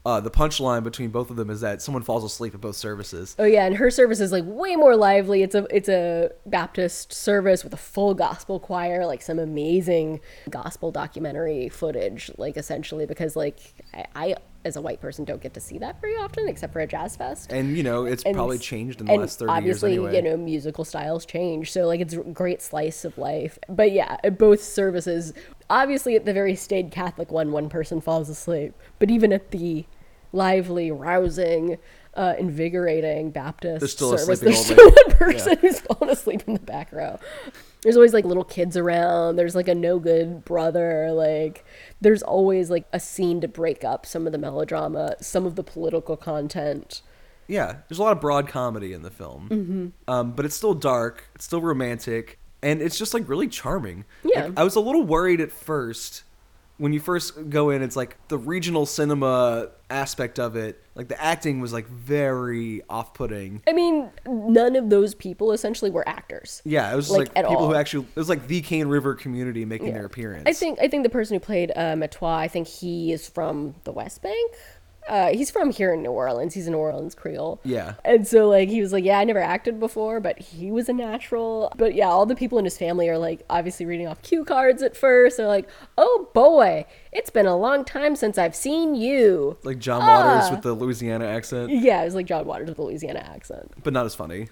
uh, 0.06 0.22
the 0.22 0.32
punchline 0.32 0.84
between 0.84 1.10
both 1.10 1.30
of 1.30 1.36
them 1.36 1.50
is 1.50 1.60
that 1.60 1.82
someone 1.82 2.02
falls 2.02 2.24
asleep 2.24 2.54
at 2.56 2.62
both 2.62 2.78
services. 2.78 3.36
Oh 3.38 3.44
yeah, 3.44 3.66
and 3.66 3.76
her 3.76 3.92
service 3.92 4.22
is 4.22 4.32
like 4.32 4.46
way 4.48 4.78
more 4.78 4.96
lively. 4.96 5.44
It's 5.44 5.54
a 5.56 5.68
it's 5.70 5.90
a 5.90 6.30
Baptist 6.46 7.12
service 7.12 7.64
with 7.66 7.74
a 7.74 7.78
full 7.78 8.14
gospel 8.14 8.58
choir, 8.58 9.06
like 9.06 9.22
some 9.22 9.38
amazing 9.38 10.22
gospel 10.50 10.92
documentary 10.92 11.68
footage, 11.68 12.32
like 12.38 12.56
essentially 12.56 13.06
because 13.06 13.36
like 13.36 13.60
I, 13.94 14.06
I 14.16 14.36
as 14.68 14.76
a 14.76 14.82
white 14.82 15.02
person 15.02 15.26
don't 15.26 15.42
get 15.42 15.54
to 15.56 15.60
see 15.60 15.80
that 15.80 16.00
very 16.00 16.16
often, 16.16 16.48
except 16.48 16.74
for 16.74 16.80
a 16.82 16.88
jazz 16.88 17.16
fest. 17.16 17.52
And 17.52 17.76
you 17.76 17.84
know, 17.84 18.06
it's 18.06 18.24
And 18.24 18.36
probably 18.36 18.60
changed 18.60 19.00
in 19.00 19.08
the 19.08 19.16
last 19.16 19.40
thirty 19.40 19.52
obviously, 19.52 19.94
years 19.94 19.98
anyway. 19.98 20.18
And 20.20 20.28
obviously, 20.28 20.30
you 20.30 20.38
know, 20.38 20.44
musical 20.44 20.86
styles 20.86 21.26
change, 21.26 21.72
so 21.72 21.88
like 21.88 22.00
it's 22.00 22.14
a 22.14 22.18
great 22.18 22.62
slice 22.62 23.04
of 23.04 23.18
life. 23.18 23.58
But 23.68 23.92
yeah, 23.92 24.18
both 24.30 24.62
services, 24.62 25.34
obviously 25.70 26.16
at 26.16 26.26
the 26.26 26.34
very 26.34 26.56
staid 26.56 26.92
Catholic 26.92 27.32
one, 27.32 27.52
one 27.52 27.70
person 27.70 28.02
falls 28.02 28.30
asleep. 28.30 28.74
But 29.00 29.10
even 29.10 29.34
at 29.34 29.52
the 29.52 29.86
lively, 30.34 30.92
rousing, 30.92 31.78
uh, 32.14 32.34
invigorating 32.38 33.32
Baptist 33.32 33.80
There's 33.80 33.92
still 33.94 34.18
service, 34.18 34.40
there's 34.40 34.66
still 34.66 34.92
one 34.92 35.12
person 35.12 35.58
who's 35.60 35.80
fallen 35.80 36.10
asleep 36.12 36.44
in 36.48 36.54
the 36.54 36.60
back 36.60 36.92
row. 36.92 37.20
There's 37.88 37.96
always 37.96 38.14
like 38.14 38.26
little 38.26 38.44
kids 38.44 38.76
around. 38.76 39.38
There's 39.38 39.56
like 39.56 39.70
a 39.70 39.74
no 39.74 39.98
good 39.98 40.44
brother. 40.44 41.14
Like 41.14 41.64
there's 42.02 42.22
always 42.22 42.70
like 42.70 42.86
a 42.92 43.00
scene 43.00 43.40
to 43.40 43.48
break 43.48 43.86
up 43.86 44.06
some 44.06 44.26
of 44.26 44.34
the 44.34 44.38
melodrama, 44.38 45.16
some 45.22 45.46
of 45.46 45.56
the 45.56 45.64
political 45.64 46.18
content. 46.18 47.02
Yeah, 47.48 47.78
there's 47.88 47.98
a 47.98 48.04
lot 48.04 48.12
of 48.12 48.20
broad 48.20 48.50
comedy 48.50 48.92
in 48.92 49.04
the 49.04 49.10
film, 49.10 49.48
mm-hmm. 49.50 50.14
um, 50.14 50.34
but 50.34 50.44
it's 50.44 50.54
still 50.54 50.74
dark. 50.74 51.30
It's 51.34 51.46
still 51.46 51.62
romantic, 51.62 52.40
and 52.62 52.82
it's 52.82 52.98
just 52.98 53.14
like 53.14 53.30
really 53.30 53.48
charming. 53.48 54.04
Yeah. 54.22 54.48
Like, 54.48 54.60
I 54.60 54.64
was 54.66 54.76
a 54.76 54.82
little 54.82 55.04
worried 55.04 55.40
at 55.40 55.54
first 55.54 56.24
when 56.78 56.94
you 56.94 57.00
first 57.00 57.50
go 57.50 57.70
in. 57.70 57.82
It's 57.82 57.96
like 57.96 58.18
the 58.28 58.38
regional 58.38 58.86
cinema 58.86 59.70
aspect 59.90 60.40
of 60.40 60.56
it. 60.56 60.84
Like 60.96 61.08
the 61.08 61.22
acting 61.22 61.60
was 61.60 61.74
like 61.74 61.88
very 61.88 62.82
off-putting. 62.90 63.62
I 63.68 63.74
mean, 63.74 64.10
none 64.26 64.76
of 64.76 64.90
those 64.90 65.14
people 65.14 65.52
essentially 65.52 65.92
were 65.92 66.08
actors. 66.08 66.62
Yeah, 66.66 66.92
it 66.92 66.96
was 66.96 67.10
Like, 67.10 67.36
like, 67.36 67.46
people 67.46 67.58
all. 67.58 67.68
who 67.70 67.76
actually 67.76 68.06
it 68.06 68.16
was 68.16 68.30
like 68.30 68.48
the 68.48 68.62
Cane 68.62 68.88
River 68.88 69.14
community 69.16 69.66
making 69.66 69.94
their 69.94 70.06
appearance. 70.06 70.44
I 70.48 70.54
think 70.54 70.80
I 70.80 70.88
think 70.88 71.04
the 71.04 71.10
person 71.10 71.36
who 71.36 71.40
played 71.40 71.72
uh, 71.76 71.94
Metoyer, 71.96 72.38
I 72.38 72.48
think 72.48 72.68
he 72.68 73.12
is 73.12 73.30
from 73.30 73.76
the 73.84 73.92
West 73.92 74.22
Bank. 74.22 74.56
Uh, 75.08 75.30
he's 75.30 75.50
from 75.50 75.72
here 75.72 75.94
in 75.94 76.02
New 76.02 76.12
Orleans. 76.12 76.54
He's 76.54 76.68
a 76.68 76.72
New 76.72 76.78
Orleans 76.78 77.16
Creole. 77.16 77.60
Yeah. 77.64 77.94
And 78.06 78.28
so 78.28 78.48
like 78.50 78.70
he 78.70 78.82
was 78.82 78.92
like, 78.94 79.04
yeah, 79.04 79.20
I 79.20 79.24
never 79.24 79.40
acted 79.40 79.80
before, 79.80 80.20
but 80.20 80.38
he 80.40 80.72
was 80.72 80.90
a 80.90 80.94
natural. 80.94 81.72
But 81.78 81.96
yeah, 81.96 82.08
all 82.10 82.26
the 82.26 82.36
people 82.36 82.58
in 82.60 82.66
his 82.66 82.78
family 82.78 83.08
are 83.10 83.18
like 83.18 83.44
obviously 83.50 83.86
reading 83.86 84.08
off 84.08 84.22
cue 84.22 84.44
cards 84.44 84.82
at 84.82 84.96
first. 84.98 85.38
They're 85.38 85.48
like, 85.48 85.68
oh 85.98 86.30
boy, 86.34 86.86
it's 87.12 87.30
been 87.30 87.46
a 87.46 87.56
long 87.58 87.86
time 87.86 88.16
since 88.16 88.38
I've 88.38 88.56
seen 88.56 88.96
you. 88.96 89.58
like 89.64 89.80
John 89.80 90.00
Waters 90.06 90.50
Ah. 90.50 90.52
with 90.52 90.62
the 90.64 90.74
Louisiana 90.74 91.26
accent, 91.26 91.70
Yeah, 91.72 92.02
it 92.02 92.06
was 92.06 92.16
like 92.16 92.26
John 92.26 92.46
Waters 92.46 92.68
with 92.68 92.78
the 92.78 92.84
Louisiana 92.84 93.20
accent. 93.20 93.72
but 93.84 93.94
not 93.94 94.06
as 94.06 94.14
funny. 94.16 94.48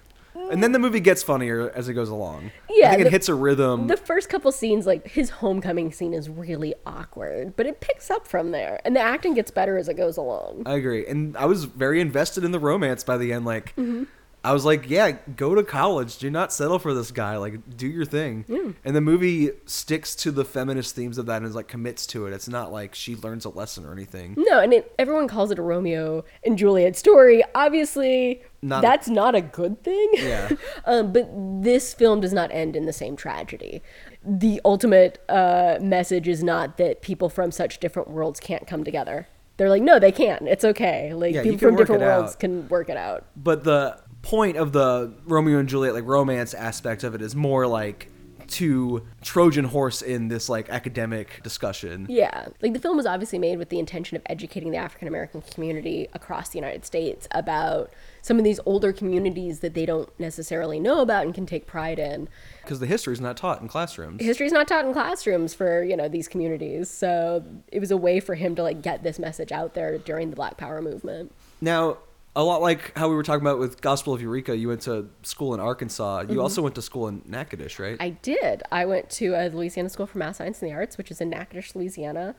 And 0.50 0.62
then 0.62 0.72
the 0.72 0.78
movie 0.78 1.00
gets 1.00 1.22
funnier 1.22 1.70
as 1.74 1.88
it 1.88 1.94
goes 1.94 2.08
along. 2.08 2.50
Yeah, 2.70 2.88
I 2.88 2.90
think 2.90 3.00
it 3.02 3.04
the- 3.04 3.10
hits 3.10 3.28
a 3.28 3.34
rhythm. 3.34 3.86
The 3.86 3.96
first 3.96 4.28
couple 4.28 4.52
scenes, 4.52 4.86
like 4.86 5.06
his 5.08 5.30
homecoming 5.30 5.92
scene, 5.92 6.12
is 6.14 6.28
really 6.28 6.74
awkward, 6.86 7.56
but 7.56 7.66
it 7.66 7.80
picks 7.80 8.10
up 8.10 8.26
from 8.26 8.50
there, 8.50 8.80
and 8.84 8.94
the 8.94 9.00
acting 9.00 9.34
gets 9.34 9.50
better 9.50 9.76
as 9.78 9.88
it 9.88 9.94
goes 9.94 10.16
along. 10.16 10.62
I 10.66 10.74
agree. 10.74 11.06
And 11.06 11.36
I 11.36 11.46
was 11.46 11.64
very 11.64 12.00
invested 12.00 12.44
in 12.44 12.52
the 12.52 12.60
romance 12.60 13.02
by 13.04 13.16
the 13.16 13.32
end. 13.32 13.44
Like, 13.44 13.74
Mm-hmm. 13.76 14.04
I 14.46 14.52
was 14.52 14.64
like, 14.64 14.88
yeah, 14.88 15.10
go 15.34 15.56
to 15.56 15.64
college. 15.64 16.18
Do 16.18 16.30
not 16.30 16.52
settle 16.52 16.78
for 16.78 16.94
this 16.94 17.10
guy. 17.10 17.36
Like, 17.36 17.76
do 17.76 17.88
your 17.88 18.04
thing. 18.04 18.44
And 18.84 18.94
the 18.94 19.00
movie 19.00 19.50
sticks 19.64 20.14
to 20.16 20.30
the 20.30 20.44
feminist 20.44 20.94
themes 20.94 21.18
of 21.18 21.26
that 21.26 21.38
and 21.38 21.46
is 21.46 21.56
like 21.56 21.66
commits 21.66 22.06
to 22.08 22.26
it. 22.26 22.32
It's 22.32 22.46
not 22.48 22.70
like 22.70 22.94
she 22.94 23.16
learns 23.16 23.44
a 23.44 23.48
lesson 23.48 23.84
or 23.84 23.92
anything. 23.92 24.36
No, 24.38 24.60
and 24.60 24.72
it, 24.72 24.94
everyone 25.00 25.26
calls 25.26 25.50
it 25.50 25.58
a 25.58 25.62
Romeo 25.62 26.24
and 26.44 26.56
Juliet 26.56 26.94
story. 26.96 27.42
Obviously, 27.56 28.40
Not 28.62 28.84
a- 28.84 28.86
that's 28.86 29.08
not 29.08 29.34
a 29.34 29.40
good 29.40 29.82
thing. 29.82 30.10
Yeah. 30.14 30.50
um, 30.84 31.12
but 31.12 31.28
this 31.62 31.92
film 31.92 32.20
does 32.20 32.32
not 32.32 32.52
end 32.52 32.76
in 32.76 32.86
the 32.86 32.92
same 32.92 33.16
tragedy. 33.16 33.82
The 34.24 34.60
ultimate 34.64 35.24
uh, 35.28 35.78
message 35.80 36.28
is 36.28 36.44
not 36.44 36.76
that 36.78 37.02
people 37.02 37.28
from 37.28 37.50
such 37.50 37.80
different 37.80 38.10
worlds 38.10 38.38
can't 38.38 38.66
come 38.68 38.84
together. 38.84 39.26
They're 39.56 39.70
like, 39.70 39.82
no, 39.82 39.98
they 39.98 40.12
can. 40.12 40.46
It's 40.46 40.64
okay. 40.64 41.14
Like 41.14 41.34
Yeah, 41.34 41.42
people 41.42 41.58
from 41.58 41.76
different 41.76 42.02
worlds 42.02 42.32
out. 42.34 42.38
can 42.40 42.68
work 42.68 42.90
it 42.90 42.96
out. 42.96 43.24
But 43.36 43.64
the 43.64 43.98
point 44.26 44.56
of 44.56 44.72
the 44.72 45.12
Romeo 45.24 45.58
and 45.58 45.68
Juliet, 45.68 45.94
like 45.94 46.04
romance 46.04 46.52
aspect 46.52 47.04
of 47.04 47.14
it, 47.14 47.22
is 47.22 47.36
more 47.36 47.64
like 47.64 48.10
to 48.48 49.06
Trojan 49.22 49.64
horse 49.66 50.02
in 50.02 50.26
this 50.28 50.48
like 50.48 50.68
academic 50.68 51.42
discussion. 51.44 52.06
Yeah, 52.08 52.48
like 52.60 52.72
the 52.72 52.80
film 52.80 52.96
was 52.96 53.06
obviously 53.06 53.38
made 53.38 53.56
with 53.56 53.68
the 53.68 53.78
intention 53.78 54.16
of 54.16 54.22
educating 54.26 54.72
the 54.72 54.78
African 54.78 55.06
American 55.06 55.42
community 55.42 56.08
across 56.12 56.48
the 56.48 56.58
United 56.58 56.84
States 56.84 57.28
about 57.30 57.92
some 58.20 58.36
of 58.38 58.44
these 58.44 58.58
older 58.66 58.92
communities 58.92 59.60
that 59.60 59.74
they 59.74 59.86
don't 59.86 60.08
necessarily 60.18 60.80
know 60.80 61.02
about 61.02 61.24
and 61.24 61.32
can 61.32 61.46
take 61.46 61.66
pride 61.66 62.00
in. 62.00 62.28
Because 62.62 62.80
the 62.80 62.86
history 62.86 63.12
is 63.12 63.20
not 63.20 63.36
taught 63.36 63.60
in 63.62 63.68
classrooms. 63.68 64.20
History 64.20 64.46
is 64.46 64.52
not 64.52 64.66
taught 64.66 64.84
in 64.84 64.92
classrooms 64.92 65.54
for 65.54 65.84
you 65.84 65.96
know 65.96 66.08
these 66.08 66.26
communities, 66.26 66.90
so 66.90 67.44
it 67.68 67.78
was 67.78 67.92
a 67.92 67.96
way 67.96 68.18
for 68.18 68.34
him 68.34 68.56
to 68.56 68.62
like 68.64 68.82
get 68.82 69.04
this 69.04 69.20
message 69.20 69.52
out 69.52 69.74
there 69.74 69.98
during 69.98 70.30
the 70.30 70.36
Black 70.36 70.56
Power 70.56 70.82
movement. 70.82 71.32
Now, 71.60 71.98
a 72.36 72.44
lot 72.44 72.60
like 72.60 72.96
how 72.96 73.08
we 73.08 73.16
were 73.16 73.22
talking 73.22 73.40
about 73.40 73.58
with 73.58 73.80
Gospel 73.80 74.12
of 74.12 74.20
Eureka, 74.20 74.54
you 74.54 74.68
went 74.68 74.82
to 74.82 75.08
school 75.22 75.54
in 75.54 75.58
Arkansas. 75.60 76.24
You 76.28 76.42
also 76.42 76.60
went 76.60 76.74
to 76.74 76.82
school 76.82 77.08
in 77.08 77.22
Natchitoches, 77.24 77.78
right? 77.78 77.94
Mm-hmm. 77.94 78.02
I 78.02 78.10
did. 78.10 78.62
I 78.70 78.84
went 78.84 79.08
to 79.10 79.32
a 79.34 79.48
Louisiana 79.48 79.88
School 79.88 80.06
for 80.06 80.18
Math 80.18 80.36
Science 80.36 80.60
and 80.60 80.70
the 80.70 80.74
Arts, 80.74 80.98
which 80.98 81.10
is 81.10 81.22
in 81.22 81.30
Natchitoches, 81.30 81.74
Louisiana. 81.74 82.34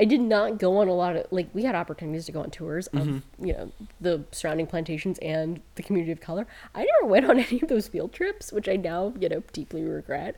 I 0.00 0.06
did 0.06 0.22
not 0.22 0.56
go 0.58 0.78
on 0.78 0.88
a 0.88 0.94
lot 0.94 1.16
of 1.16 1.26
like 1.30 1.50
we 1.52 1.64
had 1.64 1.74
opportunities 1.74 2.24
to 2.26 2.32
go 2.32 2.40
on 2.40 2.50
tours 2.50 2.86
of 2.88 3.02
Mm-hmm. 3.02 3.44
you 3.46 3.52
know 3.52 3.72
the 4.00 4.24
surrounding 4.32 4.66
plantations 4.66 5.18
and 5.18 5.60
the 5.74 5.82
community 5.82 6.12
of 6.12 6.20
color. 6.20 6.46
I 6.74 6.84
never 6.84 7.06
went 7.12 7.26
on 7.26 7.38
any 7.38 7.60
of 7.60 7.68
those 7.68 7.88
field 7.88 8.14
trips, 8.14 8.52
which 8.52 8.68
I 8.70 8.76
now 8.76 9.12
you 9.20 9.28
know 9.28 9.42
deeply 9.52 9.82
regret. 9.82 10.36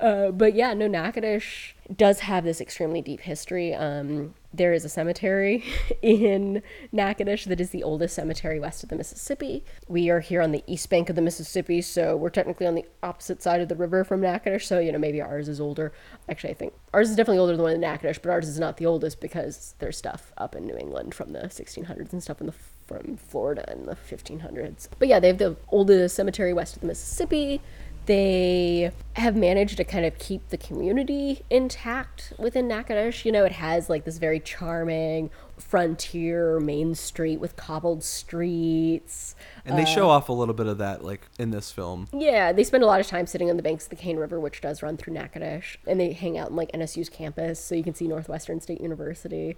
Uh, 0.00 0.32
but 0.32 0.54
yeah, 0.54 0.74
no, 0.74 0.88
Natchitoches 0.88 1.74
does 1.96 2.18
have 2.20 2.42
this 2.42 2.60
extremely 2.60 3.00
deep 3.00 3.20
history. 3.20 3.72
Um, 3.74 4.34
there 4.56 4.72
is 4.72 4.84
a 4.84 4.88
cemetery 4.88 5.64
in 6.02 6.62
Natchitoches 6.92 7.46
that 7.46 7.60
is 7.60 7.70
the 7.70 7.82
oldest 7.82 8.14
cemetery 8.14 8.58
west 8.58 8.82
of 8.82 8.88
the 8.88 8.96
Mississippi. 8.96 9.64
We 9.88 10.10
are 10.10 10.20
here 10.20 10.42
on 10.42 10.52
the 10.52 10.64
east 10.66 10.88
bank 10.90 11.08
of 11.08 11.16
the 11.16 11.22
Mississippi, 11.22 11.82
so 11.82 12.16
we're 12.16 12.30
technically 12.30 12.66
on 12.66 12.74
the 12.74 12.84
opposite 13.02 13.42
side 13.42 13.60
of 13.60 13.68
the 13.68 13.74
river 13.74 14.04
from 14.04 14.20
Natchitoches. 14.20 14.66
So 14.66 14.78
you 14.78 14.92
know 14.92 14.98
maybe 14.98 15.20
ours 15.20 15.48
is 15.48 15.60
older. 15.60 15.92
Actually, 16.28 16.50
I 16.50 16.54
think 16.54 16.72
ours 16.92 17.10
is 17.10 17.16
definitely 17.16 17.38
older 17.38 17.52
than 17.52 17.58
the 17.58 17.64
one 17.64 17.72
in 17.72 17.80
Natchitoches, 17.80 18.18
but 18.18 18.30
ours 18.30 18.48
is 18.48 18.58
not 18.58 18.76
the 18.76 18.86
oldest 18.86 19.20
because 19.20 19.74
there's 19.78 19.96
stuff 19.96 20.32
up 20.36 20.54
in 20.54 20.66
New 20.66 20.76
England 20.76 21.14
from 21.14 21.32
the 21.32 21.40
1600s 21.40 22.12
and 22.12 22.22
stuff 22.22 22.40
in 22.40 22.46
the 22.46 22.54
from 22.86 23.16
Florida 23.16 23.64
in 23.72 23.84
the 23.84 23.96
1500s. 23.96 24.88
But 24.98 25.08
yeah, 25.08 25.18
they 25.18 25.26
have 25.26 25.38
the 25.38 25.56
oldest 25.68 26.14
cemetery 26.14 26.52
west 26.52 26.76
of 26.76 26.82
the 26.82 26.86
Mississippi. 26.86 27.60
They 28.06 28.92
have 29.14 29.34
managed 29.34 29.76
to 29.78 29.84
kind 29.84 30.04
of 30.04 30.18
keep 30.18 30.48
the 30.50 30.56
community 30.56 31.42
intact 31.50 32.32
within 32.38 32.68
Natchitoches. 32.68 33.24
You 33.24 33.32
know, 33.32 33.44
it 33.44 33.52
has 33.52 33.90
like 33.90 34.04
this 34.04 34.18
very 34.18 34.38
charming 34.40 35.30
frontier 35.58 36.60
main 36.60 36.94
street 36.94 37.40
with 37.40 37.56
cobbled 37.56 38.04
streets. 38.04 39.34
and 39.64 39.76
they 39.78 39.84
show 39.84 40.08
off 40.08 40.28
a 40.28 40.32
little 40.32 40.54
bit 40.54 40.66
of 40.66 40.78
that, 40.78 41.02
like 41.04 41.22
in 41.38 41.50
this 41.50 41.72
film. 41.72 42.06
Yeah, 42.12 42.52
they 42.52 42.62
spend 42.62 42.82
a 42.84 42.86
lot 42.86 43.00
of 43.00 43.06
time 43.06 43.26
sitting 43.26 43.50
on 43.50 43.56
the 43.56 43.62
banks 43.62 43.84
of 43.84 43.90
the 43.90 43.96
Cane 43.96 44.18
River, 44.18 44.38
which 44.38 44.60
does 44.60 44.82
run 44.82 44.96
through 44.96 45.14
Natchitoches, 45.14 45.78
and 45.86 45.98
they 45.98 46.12
hang 46.12 46.38
out 46.38 46.50
in 46.50 46.56
like 46.56 46.70
NSU's 46.72 47.08
campus, 47.08 47.58
so 47.58 47.74
you 47.74 47.82
can 47.82 47.94
see 47.94 48.06
Northwestern 48.06 48.60
State 48.60 48.80
University. 48.80 49.56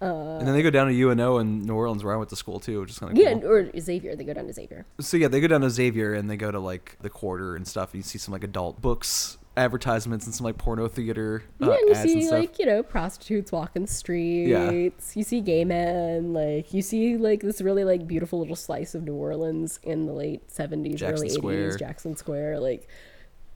And 0.00 0.46
then 0.46 0.54
they 0.54 0.62
go 0.62 0.70
down 0.70 0.88
to 0.88 0.94
UNO 0.94 1.38
in 1.38 1.62
New 1.62 1.74
Orleans, 1.74 2.04
where 2.04 2.14
I 2.14 2.16
went 2.16 2.30
to 2.30 2.36
school 2.36 2.60
too, 2.60 2.80
which 2.80 2.90
is 2.90 2.98
kind 2.98 3.12
of 3.12 3.18
Yeah, 3.18 3.34
cool. 3.34 3.46
or 3.50 3.80
Xavier. 3.80 4.14
They 4.16 4.24
go 4.24 4.32
down 4.34 4.46
to 4.46 4.52
Xavier. 4.52 4.86
So 5.00 5.16
yeah, 5.16 5.28
they 5.28 5.40
go 5.40 5.46
down 5.48 5.62
to 5.62 5.70
Xavier 5.70 6.14
and 6.14 6.30
they 6.30 6.36
go 6.36 6.50
to 6.50 6.60
like 6.60 6.96
the 7.00 7.10
quarter 7.10 7.56
and 7.56 7.66
stuff. 7.66 7.92
And 7.92 7.98
You 7.98 8.02
see 8.04 8.18
some 8.18 8.32
like 8.32 8.44
adult 8.44 8.80
books, 8.80 9.38
advertisements, 9.56 10.24
and 10.26 10.34
some 10.34 10.44
like 10.44 10.56
porno 10.56 10.86
theater 10.86 11.42
uh, 11.60 11.66
yeah, 11.70 11.72
and 11.74 11.88
you 11.88 11.94
and 11.94 12.10
see 12.10 12.22
stuff. 12.22 12.38
like 12.38 12.58
you 12.60 12.66
know 12.66 12.82
prostitutes 12.82 13.50
walking 13.50 13.82
the 13.82 13.88
streets. 13.88 15.16
You 15.16 15.24
see 15.24 15.40
gay 15.40 15.64
men. 15.64 16.32
Like 16.32 16.72
you 16.72 16.82
see 16.82 17.16
like 17.16 17.40
this 17.40 17.60
really 17.60 17.84
like 17.84 18.06
beautiful 18.06 18.38
little 18.38 18.56
slice 18.56 18.94
of 18.94 19.02
New 19.04 19.14
Orleans 19.14 19.80
in 19.82 20.06
the 20.06 20.12
late 20.12 20.50
seventies, 20.50 21.02
early 21.02 21.28
eighties, 21.28 21.76
Jackson 21.76 22.16
Square. 22.16 22.60
Like 22.60 22.88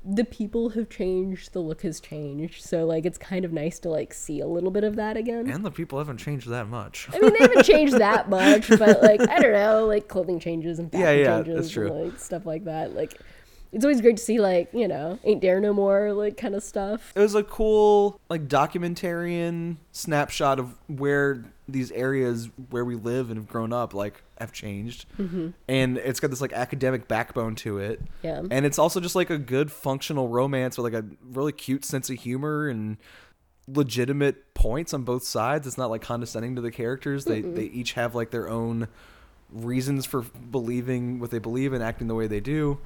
the 0.05 0.24
people 0.24 0.70
have 0.70 0.89
changed, 0.89 1.53
the 1.53 1.61
look 1.61 1.83
has 1.83 2.01
changed. 2.01 2.62
So 2.65 2.85
like 2.85 3.07
it's 3.07 3.19
kind 3.19 3.45
of 3.45 3.53
nice 3.53 3.79
to 3.81 3.89
like 3.89 4.12
see 4.12 4.41
a 4.41 4.47
little 4.47 4.70
bit 4.70 4.83
of 4.85 4.97
that 4.97 5.16
again. 5.16 5.49
and 5.49 5.65
the 5.65 5.70
people 5.70 5.99
haven't 5.99 6.19
changed 6.19 6.49
that 6.49 6.69
much. 6.69 7.09
I 7.12 7.19
mean, 7.20 7.33
they 7.33 7.39
haven't 7.41 7.62
changed 7.66 7.95
that 7.99 8.29
much, 8.29 8.69
but 8.69 9.03
like 9.03 9.20
I 9.20 9.39
don't 9.39 9.53
know, 9.53 9.87
like 9.87 10.09
clothing 10.09 10.41
changes 10.41 10.79
and 10.79 10.91
fashion 10.91 11.05
Yeah, 11.07 11.12
yeah, 11.12 11.37
changes 11.37 11.55
that's 11.57 11.70
true. 11.70 11.87
and 11.93 12.05
like 12.11 12.19
stuff 12.19 12.45
like 12.47 12.65
that. 12.65 12.95
Like 12.97 13.20
it's 13.73 13.85
always 13.85 14.01
great 14.03 14.16
to 14.19 14.23
see 14.23 14.39
like 14.41 14.69
you 14.74 14.87
know 14.89 15.19
ain't 15.24 15.41
dare 15.41 15.61
no 15.61 15.73
more 15.73 16.12
like 16.12 16.37
kind 16.37 16.55
of 16.55 16.62
stuff. 16.62 17.12
it 17.16 17.20
was 17.20 17.35
a 17.35 17.43
cool 17.45 18.20
like 18.29 18.47
documentarian 18.49 19.77
snapshot 19.93 20.59
of 20.59 20.74
where 20.89 21.45
these 21.69 21.91
areas 21.93 22.49
where 22.71 22.85
we 22.85 22.97
live 22.97 23.31
and 23.31 23.39
have 23.39 23.49
grown 23.49 23.73
up 23.73 23.95
like 23.95 24.23
have 24.39 24.53
changed 24.53 25.07
Mm-hmm. 25.19 25.51
and 25.69 25.97
it's 25.99 26.19
got 26.21 26.31
this 26.31 26.41
like 26.41 26.53
academic 26.53 27.07
backbone 27.09 27.55
to 27.57 27.79
it 27.79 28.01
Yeah. 28.23 28.43
and 28.51 28.67
it's 28.67 28.79
also 28.79 28.99
just 29.01 29.15
like 29.15 29.31
a 29.31 29.39
good 29.39 29.71
functional 29.71 30.29
romance 30.29 30.77
with 30.77 30.93
like 30.93 31.03
a 31.03 31.07
really 31.23 31.53
cute 31.53 31.85
sense 31.85 32.11
of 32.11 32.19
humor 32.19 32.69
and 32.69 32.97
legitimate 33.69 34.55
points 34.55 34.93
on 34.93 35.05
both 35.05 35.23
sides 35.23 35.67
it's 35.69 35.79
not 35.79 35.89
like 35.89 36.03
condescending 36.03 36.57
to 36.57 36.61
the 36.61 36.71
characters 36.73 37.25
they 37.25 37.41
they 37.41 37.65
each 37.65 37.93
have 37.93 38.15
like 38.15 38.31
their 38.33 38.49
own 38.49 38.89
reasons 39.53 40.05
for 40.05 40.23
believing 40.23 41.21
what 41.21 41.31
they 41.31 41.39
believe 41.39 41.73
and 41.73 41.83
acting 41.83 42.09
the 42.09 42.15
way 42.15 42.27
they 42.27 42.41
do. 42.41 42.79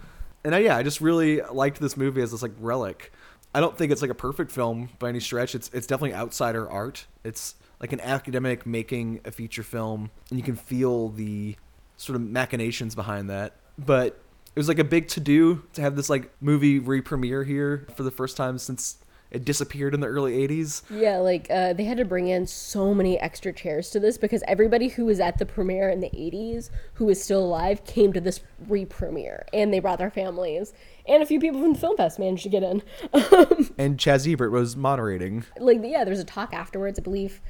And 0.45 0.53
I, 0.53 0.59
yeah, 0.59 0.77
I 0.77 0.83
just 0.83 1.01
really 1.01 1.41
liked 1.41 1.81
this 1.81 1.97
movie 1.97 2.21
as 2.23 2.33
this 2.33 2.43
like 2.43 2.55
relic. 2.59 3.13
I 3.55 3.61
don't 3.61 3.79
think 3.79 3.93
it's 3.93 4.03
like 4.03 4.11
a 4.11 4.17
perfect 4.17 4.51
film 4.51 4.89
by 4.99 5.09
any 5.11 5.21
stretch. 5.21 5.55
It's 5.55 5.71
it's 5.73 5.87
definitely 5.87 6.15
outsider 6.15 6.69
art. 6.69 7.07
It's 7.23 7.55
like 7.81 7.93
an 7.93 8.01
academic 8.01 8.67
making 8.67 9.21
a 9.25 9.31
feature 9.31 9.63
film, 9.63 10.11
and 10.31 10.39
you 10.39 10.45
can 10.45 10.57
feel 10.57 11.09
the 11.11 11.57
sort 11.97 12.17
of 12.17 12.23
machinations 12.23 12.95
behind 12.95 13.29
that. 13.31 13.55
But 13.79 14.19
it 14.55 14.59
was 14.59 14.69
like 14.69 14.79
a 14.79 14.85
big 14.85 15.09
to 15.09 15.21
do 15.21 15.65
to 15.75 15.83
have 15.83 15.97
this 15.97 16.09
like 16.09 16.31
movie 16.41 16.79
re-premiere 16.79 17.45
here 17.45 17.87
for 17.95 18.03
the 18.03 18.11
first 18.11 18.37
time 18.37 18.59
since 18.59 18.99
it 19.31 19.45
disappeared 19.45 19.93
in 19.93 20.01
the 20.01 20.07
early 20.07 20.47
80s. 20.47 20.83
Yeah, 20.89 21.19
like 21.19 21.49
uh, 21.51 21.73
they 21.73 21.85
had 21.85 21.97
to 21.99 22.05
bring 22.05 22.29
in 22.29 22.47
so 22.47 22.95
many 22.95 23.19
extra 23.19 23.53
chairs 23.53 23.91
to 23.91 24.01
this 24.01 24.17
because 24.17 24.43
everybody 24.47 24.89
who 24.89 25.05
was 25.05 25.19
at 25.19 25.39
the 25.39 25.45
premiere 25.45 25.91
in 25.91 26.01
the 26.01 26.09
80s 26.11 26.71
who 26.95 27.07
was 27.07 27.23
still 27.23 27.45
alive 27.45 27.85
came 27.85 28.13
to 28.13 28.21
this 28.21 28.41
re-premiere 28.69 29.45
and 29.53 29.75
they 29.75 29.81
brought 29.81 29.99
their 29.99 30.13
families 30.13 30.73
and 31.09 31.23
a 31.23 31.27
few 31.27 31.41
people 31.41 31.61
from 31.61 31.73
the 31.73 31.79
film 31.79 31.97
fest 31.97 32.19
managed 32.21 32.45
to 32.45 32.49
get 32.49 32.63
in. 32.63 32.83
And 33.79 33.99
Chaz 33.99 34.33
Ebert 34.33 34.53
was 34.53 34.77
moderating. 34.77 35.45
like 35.59 35.81
yeah, 35.83 36.05
there's 36.05 36.21
a 36.21 36.25
talk 36.25 36.55
afterwards. 36.55 36.99
I 36.99 37.03
believe 37.03 37.43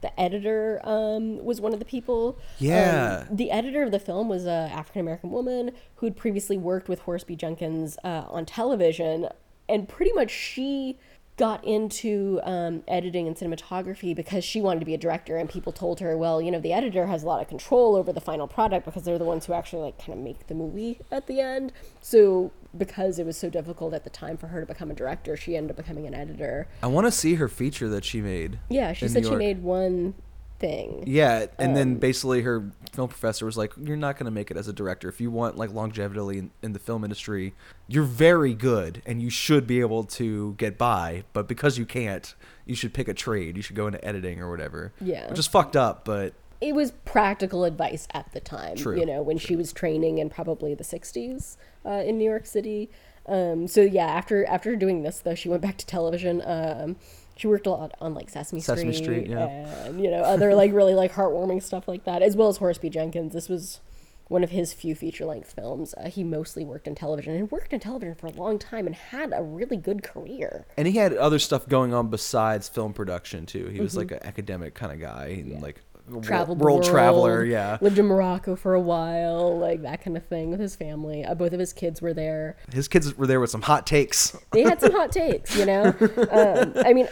the 0.00 0.18
editor 0.20 0.80
um, 0.84 1.44
was 1.44 1.60
one 1.60 1.72
of 1.72 1.78
the 1.78 1.84
people. 1.84 2.38
Yeah. 2.58 3.24
Um, 3.28 3.36
the 3.36 3.50
editor 3.50 3.82
of 3.82 3.90
the 3.90 3.98
film 3.98 4.28
was 4.28 4.46
a 4.46 4.70
African 4.72 5.00
American 5.00 5.30
woman 5.30 5.72
who 5.96 6.06
had 6.06 6.16
previously 6.16 6.56
worked 6.56 6.88
with 6.88 7.00
Horace 7.00 7.24
B. 7.24 7.36
Jenkins 7.36 7.98
uh, 8.04 8.24
on 8.28 8.46
television, 8.46 9.28
and 9.68 9.88
pretty 9.88 10.12
much 10.12 10.30
she 10.30 10.98
got 11.40 11.64
into 11.64 12.38
um, 12.44 12.82
editing 12.86 13.26
and 13.26 13.34
cinematography 13.34 14.14
because 14.14 14.44
she 14.44 14.60
wanted 14.60 14.78
to 14.80 14.84
be 14.86 14.92
a 14.92 14.98
director 14.98 15.38
and 15.38 15.48
people 15.48 15.72
told 15.72 15.98
her 16.00 16.14
well 16.16 16.40
you 16.42 16.50
know 16.50 16.60
the 16.60 16.72
editor 16.72 17.06
has 17.06 17.22
a 17.22 17.26
lot 17.26 17.40
of 17.40 17.48
control 17.48 17.96
over 17.96 18.12
the 18.12 18.20
final 18.20 18.46
product 18.46 18.84
because 18.84 19.04
they're 19.04 19.18
the 19.18 19.24
ones 19.24 19.46
who 19.46 19.54
actually 19.54 19.80
like 19.82 19.98
kind 19.98 20.18
of 20.18 20.22
make 20.22 20.46
the 20.48 20.54
movie 20.54 20.98
at 21.10 21.26
the 21.26 21.40
end 21.40 21.72
so 22.02 22.52
because 22.76 23.18
it 23.18 23.24
was 23.24 23.38
so 23.38 23.48
difficult 23.48 23.94
at 23.94 24.04
the 24.04 24.10
time 24.10 24.36
for 24.36 24.48
her 24.48 24.60
to 24.60 24.66
become 24.66 24.90
a 24.90 24.94
director 24.94 25.34
she 25.34 25.56
ended 25.56 25.70
up 25.70 25.76
becoming 25.78 26.06
an 26.06 26.12
editor 26.14 26.68
I 26.82 26.88
want 26.88 27.06
to 27.06 27.10
see 27.10 27.36
her 27.36 27.48
feature 27.48 27.88
that 27.88 28.04
she 28.04 28.20
made. 28.20 28.58
yeah, 28.68 28.92
she 28.92 29.08
said 29.08 29.24
she 29.24 29.34
made 29.34 29.62
one 29.62 30.12
thing. 30.58 31.04
Yeah, 31.06 31.46
and 31.58 31.70
Um, 31.70 31.74
then 31.74 31.94
basically 31.94 32.42
her 32.42 32.70
film 32.92 33.08
professor 33.08 33.46
was 33.46 33.56
like, 33.56 33.72
"You're 33.80 33.96
not 33.96 34.16
going 34.16 34.26
to 34.26 34.30
make 34.30 34.50
it 34.50 34.56
as 34.56 34.68
a 34.68 34.72
director. 34.72 35.08
If 35.08 35.20
you 35.20 35.30
want 35.30 35.56
like 35.56 35.72
longevity 35.72 36.38
in, 36.38 36.50
in 36.62 36.72
the 36.72 36.78
film 36.78 37.04
industry, 37.04 37.54
you're 37.88 38.04
very 38.04 38.54
good 38.54 39.02
and 39.06 39.20
you 39.22 39.30
should 39.30 39.66
be 39.66 39.80
able 39.80 40.04
to 40.04 40.54
get 40.54 40.76
by. 40.78 41.24
But 41.32 41.48
because 41.48 41.78
you 41.78 41.86
can't, 41.86 42.34
you 42.66 42.74
should 42.74 42.92
pick 42.94 43.08
a 43.08 43.14
trade. 43.14 43.56
You 43.56 43.62
should 43.62 43.76
go 43.76 43.86
into 43.86 44.04
editing 44.04 44.40
or 44.40 44.50
whatever. 44.50 44.92
Yeah. 45.00 45.28
which 45.28 45.38
is 45.38 45.46
fucked 45.46 45.76
up. 45.76 46.04
But 46.04 46.34
It 46.60 46.74
was 46.74 46.92
practical 47.04 47.64
advice 47.64 48.06
at 48.12 48.32
the 48.32 48.40
time, 48.40 48.76
True, 48.76 48.98
you 48.98 49.06
know, 49.06 49.22
when 49.22 49.38
she 49.38 49.56
was 49.56 49.72
training 49.72 50.18
in 50.18 50.30
probably 50.30 50.74
the 50.74 50.84
60s 50.84 51.56
uh, 51.86 51.90
in 51.90 52.18
New 52.18 52.24
York 52.28 52.46
City. 52.46 52.90
Um, 53.26 53.68
so 53.68 53.82
yeah, 53.82 54.06
after 54.06 54.44
after 54.46 54.74
doing 54.74 55.02
this 55.02 55.20
though, 55.20 55.34
she 55.34 55.48
went 55.48 55.62
back 55.62 55.76
to 55.78 55.86
television. 55.86 56.42
Um, 56.44 56.96
she 57.40 57.46
worked 57.46 57.66
a 57.66 57.70
lot 57.70 57.94
on 58.02 58.12
like 58.12 58.28
Sesame, 58.28 58.60
Sesame 58.60 58.92
Street, 58.92 59.24
Street, 59.24 59.28
yeah. 59.28 59.46
and 59.86 60.04
you 60.04 60.10
know 60.10 60.18
other 60.18 60.54
like 60.54 60.74
really 60.74 60.92
like 60.92 61.14
heartwarming 61.14 61.62
stuff 61.62 61.88
like 61.88 62.04
that, 62.04 62.20
as 62.20 62.36
well 62.36 62.48
as 62.48 62.58
Horace 62.58 62.76
B. 62.76 62.90
Jenkins. 62.90 63.32
This 63.32 63.48
was 63.48 63.80
one 64.28 64.44
of 64.44 64.50
his 64.50 64.74
few 64.74 64.94
feature 64.94 65.24
length 65.24 65.54
films. 65.54 65.94
Uh, 65.94 66.10
he 66.10 66.22
mostly 66.22 66.66
worked 66.66 66.86
in 66.86 66.94
television 66.94 67.34
and 67.34 67.50
worked 67.50 67.72
in 67.72 67.80
television 67.80 68.14
for 68.14 68.26
a 68.26 68.30
long 68.32 68.58
time 68.58 68.86
and 68.86 68.94
had 68.94 69.32
a 69.34 69.42
really 69.42 69.78
good 69.78 70.02
career. 70.02 70.66
and 70.76 70.86
he 70.86 70.98
had 70.98 71.16
other 71.16 71.38
stuff 71.38 71.66
going 71.66 71.94
on 71.94 72.08
besides 72.08 72.68
film 72.68 72.92
production 72.92 73.46
too. 73.46 73.68
He 73.68 73.80
was 73.80 73.96
like 73.96 74.10
an 74.10 74.20
academic 74.22 74.74
kind 74.74 74.92
of 74.92 75.00
guy, 75.00 75.28
and 75.28 75.62
like 75.62 75.80
traveled 76.22 76.58
the 76.58 76.64
world, 76.64 76.84
traveler. 76.84 77.44
Yeah, 77.44 77.78
lived 77.80 77.98
in 77.98 78.06
Morocco 78.06 78.56
for 78.56 78.74
a 78.74 78.80
while, 78.80 79.58
like 79.58 79.82
that 79.82 80.02
kind 80.02 80.16
of 80.16 80.26
thing 80.26 80.50
with 80.50 80.60
his 80.60 80.76
family. 80.76 81.24
Uh, 81.24 81.34
both 81.34 81.52
of 81.52 81.60
his 81.60 81.72
kids 81.72 82.02
were 82.02 82.12
there. 82.12 82.56
his 82.72 82.88
kids 82.88 83.16
were 83.16 83.26
there 83.26 83.40
with 83.40 83.50
some 83.50 83.62
hot 83.62 83.86
takes. 83.86 84.36
They 84.52 84.62
had 84.62 84.80
some 84.80 84.92
hot 84.92 85.12
takes, 85.12 85.56
you 85.56 85.64
know. 85.64 85.94
Um, 86.30 86.74
I 86.76 86.92
mean, 86.92 87.08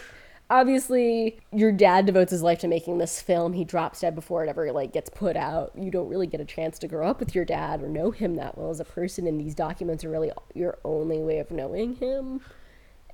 obviously, 0.50 1.38
your 1.52 1.72
dad 1.72 2.06
devotes 2.06 2.30
his 2.30 2.42
life 2.42 2.58
to 2.60 2.68
making 2.68 2.98
this 2.98 3.20
film. 3.20 3.52
He 3.52 3.64
drops 3.64 4.00
dead 4.00 4.14
before 4.14 4.44
it 4.44 4.48
ever 4.48 4.72
like 4.72 4.92
gets 4.92 5.10
put 5.10 5.36
out. 5.36 5.72
You 5.76 5.90
don't 5.90 6.08
really 6.08 6.26
get 6.26 6.40
a 6.40 6.44
chance 6.44 6.78
to 6.80 6.88
grow 6.88 7.08
up 7.08 7.20
with 7.20 7.34
your 7.34 7.44
dad 7.44 7.82
or 7.82 7.88
know 7.88 8.10
him 8.10 8.36
that 8.36 8.56
well 8.56 8.70
as 8.70 8.80
a 8.80 8.84
person, 8.84 9.26
and 9.26 9.40
these 9.40 9.54
documents 9.54 10.04
are 10.04 10.10
really 10.10 10.32
your 10.54 10.78
only 10.84 11.18
way 11.18 11.38
of 11.38 11.50
knowing 11.50 11.96
him. 11.96 12.40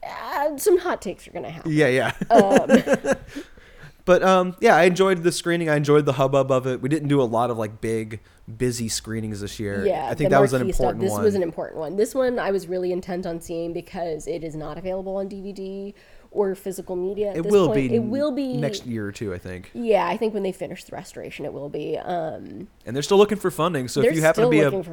Uh, 0.03 0.57
some 0.59 0.79
hot 0.79 1.01
takes 1.01 1.27
are 1.27 1.33
gonna 1.33 1.51
happen. 1.51 1.73
Yeah, 1.73 1.89
yeah. 1.89 2.13
Um, 2.31 3.15
but 4.05 4.23
um, 4.23 4.57
yeah, 4.61 4.77
I 4.77 4.85
enjoyed 4.85 5.23
the 5.23 5.33
screening. 5.33 5.69
I 5.69 5.77
enjoyed 5.77 6.05
the 6.05 6.13
hubbub 6.15 6.51
of 6.51 6.67
it. 6.67 6.83
We 6.83 6.89
didn't 6.89 7.09
do 7.09 7.21
a 7.21 7.25
lot 7.25 7.51
of 7.51 7.57
like 7.57 7.81
big, 7.81 8.21
busy 8.57 8.89
screenings 8.89 9.41
this 9.41 9.59
year. 9.59 9.87
Yeah, 9.87 10.09
I 10.09 10.15
think 10.15 10.31
that 10.31 10.41
was 10.41 10.53
an 10.53 10.69
important 10.69 11.01
This 11.01 11.13
one. 11.13 11.23
was 11.23 11.35
an 11.35 11.43
important 11.43 11.79
one. 11.79 11.97
This 11.97 12.15
one 12.15 12.39
I 12.39 12.51
was 12.51 12.69
really 12.69 12.93
intent 12.93 13.27
on 13.27 13.41
seeing 13.41 13.73
because 13.73 14.27
it 14.27 14.45
is 14.45 14.55
not 14.55 14.77
available 14.77 15.17
on 15.17 15.29
DVD 15.29 15.95
or 16.35 16.55
physical 16.55 16.97
media. 16.97 17.31
At 17.31 17.37
it 17.39 17.43
this 17.45 17.53
will 17.53 17.69
point. 17.69 17.91
be. 17.91 17.97
It 17.97 18.03
will 18.03 18.33
be 18.33 18.57
next 18.57 18.87
year 18.87 19.07
or 19.07 19.13
two, 19.13 19.33
I 19.33 19.39
think. 19.39 19.71
Yeah, 19.73 20.07
I 20.07 20.17
think 20.17 20.35
when 20.35 20.43
they 20.43 20.53
finish 20.53 20.85
the 20.85 20.95
restoration, 20.95 21.45
it 21.45 21.53
will 21.53 21.69
be. 21.69 21.97
Um, 21.97 22.69
And 22.85 22.95
they're 22.95 23.03
still 23.03 23.19
looking 23.19 23.39
for 23.39 23.51
funding. 23.51 23.89
So 23.89 24.01
if 24.03 24.15
you 24.15 24.21
happen 24.23 24.45
to 24.45 24.51
be 24.51 24.61
a 24.61 24.85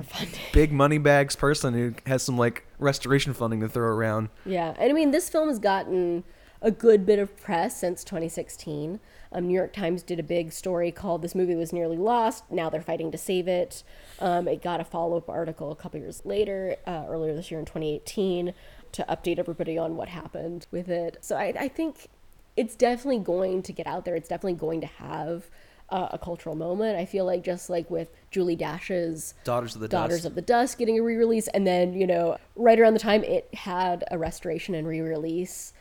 big 0.54 0.72
money 0.72 0.98
bags 0.98 1.36
person 1.36 1.74
who 1.74 1.94
has 2.06 2.24
some 2.24 2.38
like 2.38 2.66
restoration 2.80 3.34
funding 3.34 3.60
to 3.62 3.68
throw 3.70 3.88
around, 3.88 4.30
Yeah, 4.46 4.74
and 4.80 4.90
I 4.90 4.94
mean, 4.94 5.12
this 5.12 5.30
film 5.30 5.50
has 5.50 5.60
gotten 5.60 6.24
a 6.62 6.70
good 6.72 7.06
bit 7.08 7.18
of 7.18 7.36
press 7.38 7.80
since 7.80 8.04
2016. 8.04 9.00
Um, 9.32 9.48
New 9.48 9.54
York 9.56 9.74
Times 9.74 10.04
did 10.04 10.20
a 10.20 10.24
big 10.24 10.52
story 10.52 10.92
called 10.92 11.22
"This 11.24 11.34
movie 11.34 11.56
was 11.56 11.74
nearly 11.74 11.98
lost. 11.98 12.44
Now 12.52 12.70
they're 12.70 12.82
fighting 12.82 13.12
to 13.12 13.18
save 13.18 13.48
it." 13.48 13.84
Um, 14.20 14.48
it 14.48 14.62
got 14.62 14.80
a 14.80 14.84
follow-up 14.84 15.28
article 15.30 15.72
a 15.72 15.76
couple 15.76 16.00
years 16.00 16.22
later, 16.24 16.76
uh, 16.86 17.06
earlier 17.08 17.34
this 17.34 17.50
year 17.50 17.60
in 17.60 17.66
2018, 17.66 18.54
to 18.94 19.06
update 19.10 19.40
everybody 19.40 19.78
on 19.78 19.96
what 19.96 20.10
happened 20.10 20.68
with 20.72 20.90
it. 20.90 21.18
So 21.22 21.36
I, 21.36 21.54
I 21.58 21.68
think 21.68 22.10
it's 22.58 22.76
definitely 22.76 23.20
going 23.20 23.64
to 23.64 23.74
get 23.74 23.88
out 23.88 24.06
there. 24.06 24.16
It's 24.16 24.30
definitely 24.30 24.60
going 24.60 24.82
to 24.82 24.88
have 24.88 25.50
uh, 25.90 26.10
a 26.12 26.18
cultural 26.18 26.56
moment. 26.56 26.98
I 26.98 27.06
feel 27.06 27.26
like 27.26 27.44
just 27.44 27.70
like 27.70 27.90
with 27.92 28.10
Julie 28.32 28.56
Dash's 28.56 29.34
Daughters 29.44 29.76
of 29.76 29.82
the 29.82 29.88
Daughters 29.88 30.20
Dust. 30.20 30.26
of 30.28 30.36
the 30.36 30.42
Dusk 30.42 30.78
getting 30.78 30.98
a 30.98 31.04
re-release, 31.04 31.48
and 31.50 31.68
then 31.68 31.94
you 31.94 32.08
know 32.08 32.38
right 32.56 32.80
around 32.80 32.94
the 32.94 33.00
time 33.00 33.24
it 33.24 33.54
had 33.54 34.04
a 34.10 34.18
restoration 34.18 34.74
and 34.74 34.88
re-release, 34.88 35.74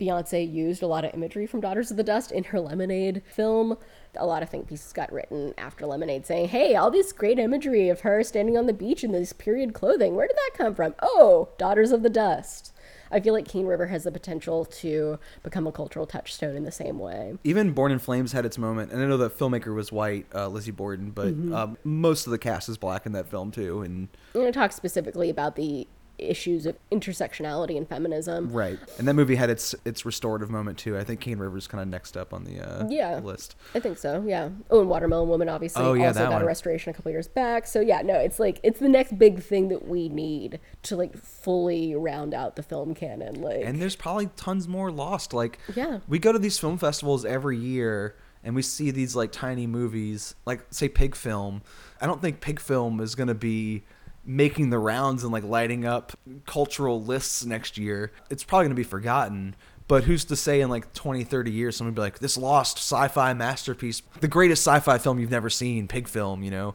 Beyonce 0.00 0.50
used 0.50 0.82
a 0.82 0.86
lot 0.86 1.04
of 1.04 1.12
imagery 1.14 1.46
from 1.46 1.60
Daughters 1.60 1.90
of 1.90 1.96
the 1.96 2.04
Dust 2.04 2.30
in 2.30 2.44
her 2.44 2.60
Lemonade 2.60 3.22
film. 3.26 3.76
A 4.16 4.26
lot 4.26 4.42
of 4.42 4.48
think 4.48 4.68
pieces 4.68 4.92
got 4.92 5.12
written 5.12 5.54
after 5.58 5.86
Lemonade 5.86 6.24
saying, 6.26 6.48
"Hey, 6.48 6.76
all 6.76 6.90
this 6.90 7.12
great 7.12 7.38
imagery 7.38 7.88
of 7.88 8.00
her 8.00 8.22
standing 8.22 8.56
on 8.56 8.66
the 8.66 8.72
beach 8.72 9.02
in 9.02 9.10
this 9.12 9.32
period 9.32 9.72
clothing. 9.74 10.14
Where 10.14 10.26
did 10.28 10.36
that 10.36 10.50
come 10.56 10.74
from? 10.74 10.94
Oh, 11.02 11.48
Daughters 11.58 11.90
of 11.92 12.02
the 12.02 12.10
Dust." 12.10 12.72
I 13.10 13.20
feel 13.20 13.34
like 13.34 13.46
Cane 13.46 13.66
River 13.66 13.88
has 13.88 14.04
the 14.04 14.10
potential 14.12 14.64
to 14.64 15.18
become 15.42 15.66
a 15.66 15.72
cultural 15.72 16.06
touchstone 16.06 16.56
in 16.56 16.64
the 16.64 16.72
same 16.72 16.98
way. 16.98 17.36
even 17.44 17.72
Born 17.72 17.92
in 17.92 17.98
Flames 17.98 18.32
had 18.32 18.46
its 18.46 18.56
moment. 18.56 18.90
And 18.90 19.02
I 19.02 19.06
know 19.06 19.18
the 19.18 19.28
filmmaker 19.28 19.74
was 19.74 19.92
white, 19.92 20.24
uh, 20.34 20.48
Lizzie 20.48 20.70
Borden, 20.70 21.10
but 21.10 21.26
Mm-hmm. 21.26 21.54
um, 21.54 21.76
most 21.84 22.26
of 22.26 22.30
the 22.30 22.38
cast 22.38 22.70
is 22.70 22.78
black 22.78 23.04
in 23.04 23.12
that 23.12 23.28
film 23.28 23.50
too. 23.50 23.82
And 23.82 24.08
I'm 24.34 24.40
going 24.40 24.50
to 24.52 24.58
talk 24.58 24.72
specifically 24.72 25.28
about 25.28 25.56
the 25.56 25.86
issues 26.28 26.66
of 26.66 26.76
intersectionality 26.90 27.76
and 27.76 27.88
feminism. 27.88 28.50
right, 28.52 28.78
and 28.98 29.06
that 29.08 29.14
movie 29.14 29.34
had 29.34 29.50
its 29.50 29.74
its 29.84 30.04
restorative 30.06 30.50
moment 30.50 30.78
too. 30.78 30.96
I 30.96 31.04
think 31.04 31.20
Cane 31.20 31.38
River's 31.38 31.66
kind 31.66 31.82
of 31.82 31.88
next 31.88 32.16
up 32.16 32.32
on 32.32 32.44
the 32.44 32.60
uh, 32.60 32.86
Yeah. 32.88 33.18
list. 33.20 33.56
I 33.74 33.80
think 33.80 33.98
so, 33.98 34.24
yeah. 34.26 34.50
Oh, 34.70 34.80
and 34.80 34.88
Watermelon 34.88 35.28
Woman 35.28 35.48
obviously 35.48 35.82
Oh, 35.84 35.92
yeah, 35.94 36.08
also 36.08 36.20
got 36.24 36.32
one. 36.32 36.42
a 36.42 36.46
restoration 36.46 36.90
a 36.90 36.94
couple 36.94 37.10
years 37.12 37.28
back. 37.28 37.66
So 37.66 37.80
yeah, 37.80 38.02
no, 38.02 38.14
it's 38.14 38.38
like 38.38 38.60
it's 38.62 38.80
the 38.80 38.88
next 38.88 39.18
big 39.18 39.42
thing 39.42 39.68
that 39.68 39.86
we 39.88 40.08
need 40.08 40.60
to 40.84 40.96
like 40.96 41.16
fully 41.16 41.94
round 41.94 42.34
out 42.34 42.56
the 42.56 42.62
film 42.62 42.94
canon. 42.94 43.40
Like 43.40 43.62
and 43.64 43.80
there's 43.80 43.96
probably 43.96 44.26
tons 44.36 44.68
more 44.68 44.90
lost. 44.90 45.32
Like, 45.32 45.58
Yeah. 45.74 46.00
we 46.08 46.18
go 46.18 46.32
to 46.32 46.38
these 46.38 46.58
film 46.58 46.78
festivals 46.78 47.24
every 47.24 47.56
year, 47.58 48.14
and 48.44 48.54
we 48.54 48.62
see 48.62 48.90
these 48.90 49.14
like 49.14 49.30
tiny 49.32 49.66
movies, 49.66 50.34
like 50.46 50.64
say 50.70 50.88
Pig 50.88 51.14
Film. 51.14 51.62
I 52.00 52.06
don't 52.06 52.20
think 52.20 52.40
Pig 52.40 52.58
Film 52.60 53.00
is 53.00 53.14
gonna 53.14 53.34
be 53.34 53.84
making 54.24 54.70
the 54.70 54.78
rounds 54.78 55.24
and 55.24 55.32
like 55.32 55.44
lighting 55.44 55.84
up 55.84 56.12
cultural 56.46 57.02
lists 57.02 57.44
next 57.44 57.76
year. 57.76 58.12
It's 58.30 58.44
probably 58.44 58.66
gonna 58.66 58.74
be 58.74 58.82
forgotten. 58.82 59.56
But 59.88 60.04
who's 60.04 60.24
to 60.26 60.36
say 60.36 60.60
in 60.60 60.70
like 60.70 60.92
20, 60.94 61.24
30 61.24 61.50
years, 61.50 61.76
someone 61.76 61.92
be 61.92 62.00
like, 62.00 62.20
this 62.20 62.38
lost 62.38 62.78
sci 62.78 63.08
fi 63.08 63.34
masterpiece, 63.34 64.00
the 64.20 64.28
greatest 64.28 64.66
sci 64.66 64.80
fi 64.80 64.96
film 64.98 65.18
you've 65.18 65.30
never 65.30 65.50
seen, 65.50 65.88
Pig 65.88 66.08
Film, 66.08 66.42
you 66.42 66.50
know? 66.50 66.74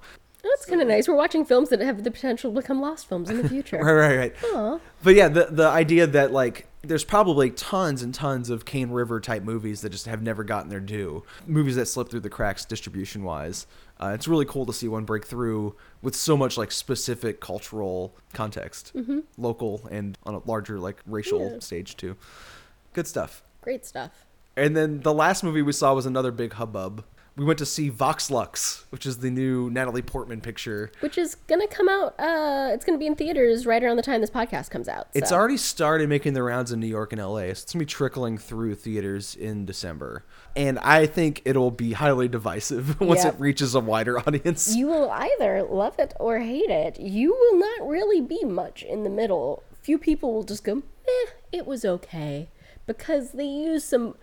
that's 0.57 0.65
kind 0.65 0.81
of 0.81 0.87
nice. 0.87 1.07
We're 1.07 1.15
watching 1.15 1.45
films 1.45 1.69
that 1.69 1.79
have 1.81 2.03
the 2.03 2.11
potential 2.11 2.51
to 2.51 2.61
become 2.61 2.81
lost 2.81 3.07
films 3.07 3.29
in 3.29 3.41
the 3.41 3.47
future. 3.47 3.77
Right, 3.87 3.93
right, 3.93 4.17
right. 4.17 4.35
Aw. 4.43 4.79
But 5.03 5.15
yeah, 5.15 5.27
the 5.27 5.47
the 5.51 5.67
idea 5.67 6.07
that 6.07 6.31
like 6.31 6.67
there's 6.81 7.03
probably 7.03 7.51
tons 7.51 8.01
and 8.01 8.13
tons 8.13 8.49
of 8.49 8.65
Cane 8.65 8.89
River 8.89 9.19
type 9.19 9.43
movies 9.43 9.81
that 9.81 9.89
just 9.89 10.05
have 10.07 10.21
never 10.21 10.43
gotten 10.43 10.69
their 10.69 10.79
due. 10.79 11.23
Movies 11.45 11.75
that 11.75 11.85
slip 11.85 12.09
through 12.09 12.21
the 12.21 12.29
cracks 12.29 12.65
distribution 12.65 13.23
wise. 13.23 13.67
Uh, 13.99 14.11
it's 14.13 14.27
really 14.27 14.45
cool 14.45 14.65
to 14.65 14.73
see 14.73 14.87
one 14.87 15.05
break 15.05 15.25
through 15.25 15.75
with 16.01 16.15
so 16.15 16.37
much 16.37 16.57
like 16.57 16.71
specific 16.71 17.39
cultural 17.39 18.13
context, 18.33 18.93
local 19.37 19.87
and 19.89 20.17
on 20.23 20.35
a 20.35 20.41
larger 20.45 20.79
like 20.79 20.97
racial 21.07 21.39
Mm-hmm. 21.39 21.53
Yeah. 21.55 21.59
stage 21.61 21.97
too. 21.97 22.15
Good 22.93 23.07
stuff. 23.07 23.41
Great 23.61 23.85
stuff. 23.85 24.11
And 24.55 24.75
then 24.75 25.01
the 25.01 25.13
last 25.13 25.43
movie 25.43 25.61
we 25.61 25.71
saw 25.71 25.93
was 25.93 26.05
another 26.05 26.31
big 26.31 26.53
hubbub, 26.53 27.03
we 27.37 27.45
went 27.45 27.59
to 27.59 27.65
see 27.67 27.89
Vox 27.89 28.31
Lux, 28.31 28.85
which 28.89 29.05
is 29.05 29.19
the 29.19 29.29
new 29.29 29.69
Natalie 29.69 30.01
Portman 30.01 30.41
picture. 30.41 30.91
Which 31.01 31.19
is 31.19 31.35
gonna 31.47 31.67
come 31.67 31.87
out. 31.87 32.15
Uh, 32.19 32.71
it's 32.73 32.83
gonna 32.83 32.97
be 32.97 33.05
in 33.05 33.15
theaters 33.15 33.67
right 33.67 33.83
around 33.83 33.97
the 33.97 34.01
time 34.01 34.21
this 34.21 34.31
podcast 34.31 34.71
comes 34.71 34.87
out. 34.87 35.07
It's 35.13 35.31
already 35.31 35.57
started 35.57 36.09
making 36.09 36.33
the 36.33 36.41
rounds 36.41 36.71
in 36.71 36.79
New 36.79 36.87
York 36.87 37.13
and 37.13 37.21
LA, 37.21 37.41
so 37.41 37.43
it's 37.49 37.73
gonna 37.73 37.83
be 37.83 37.85
trickling 37.85 38.39
through 38.39 38.73
theaters 38.75 39.35
in 39.35 39.65
December. 39.65 40.25
And 40.55 40.79
I 40.79 41.05
think 41.05 41.43
it'll 41.45 41.69
be 41.69 41.93
highly 41.93 42.27
divisive 42.27 42.99
once 42.99 43.23
Yep. 43.23 43.35
it 43.35 43.39
reaches 43.39 43.75
a 43.75 43.79
wider 43.79 44.17
audience. 44.27 44.75
You 44.75 44.87
will 44.87 45.11
either 45.11 45.61
love 45.61 45.99
it 45.99 46.15
or 46.19 46.39
hate 46.39 46.71
it. 46.71 46.99
You 46.99 47.33
will 47.33 47.59
not 47.59 47.87
really 47.87 48.19
be 48.19 48.43
much 48.45 48.81
in 48.81 49.03
the 49.03 49.11
middle. 49.11 49.61
Few 49.83 49.99
people 49.99 50.33
will 50.33 50.43
just 50.43 50.63
go, 50.63 50.81
eh, 51.07 51.31
it 51.51 51.67
was 51.67 51.85
okay. 51.85 52.49
Because 52.87 53.33
they 53.33 53.45
use 53.45 53.83
some 53.83 54.15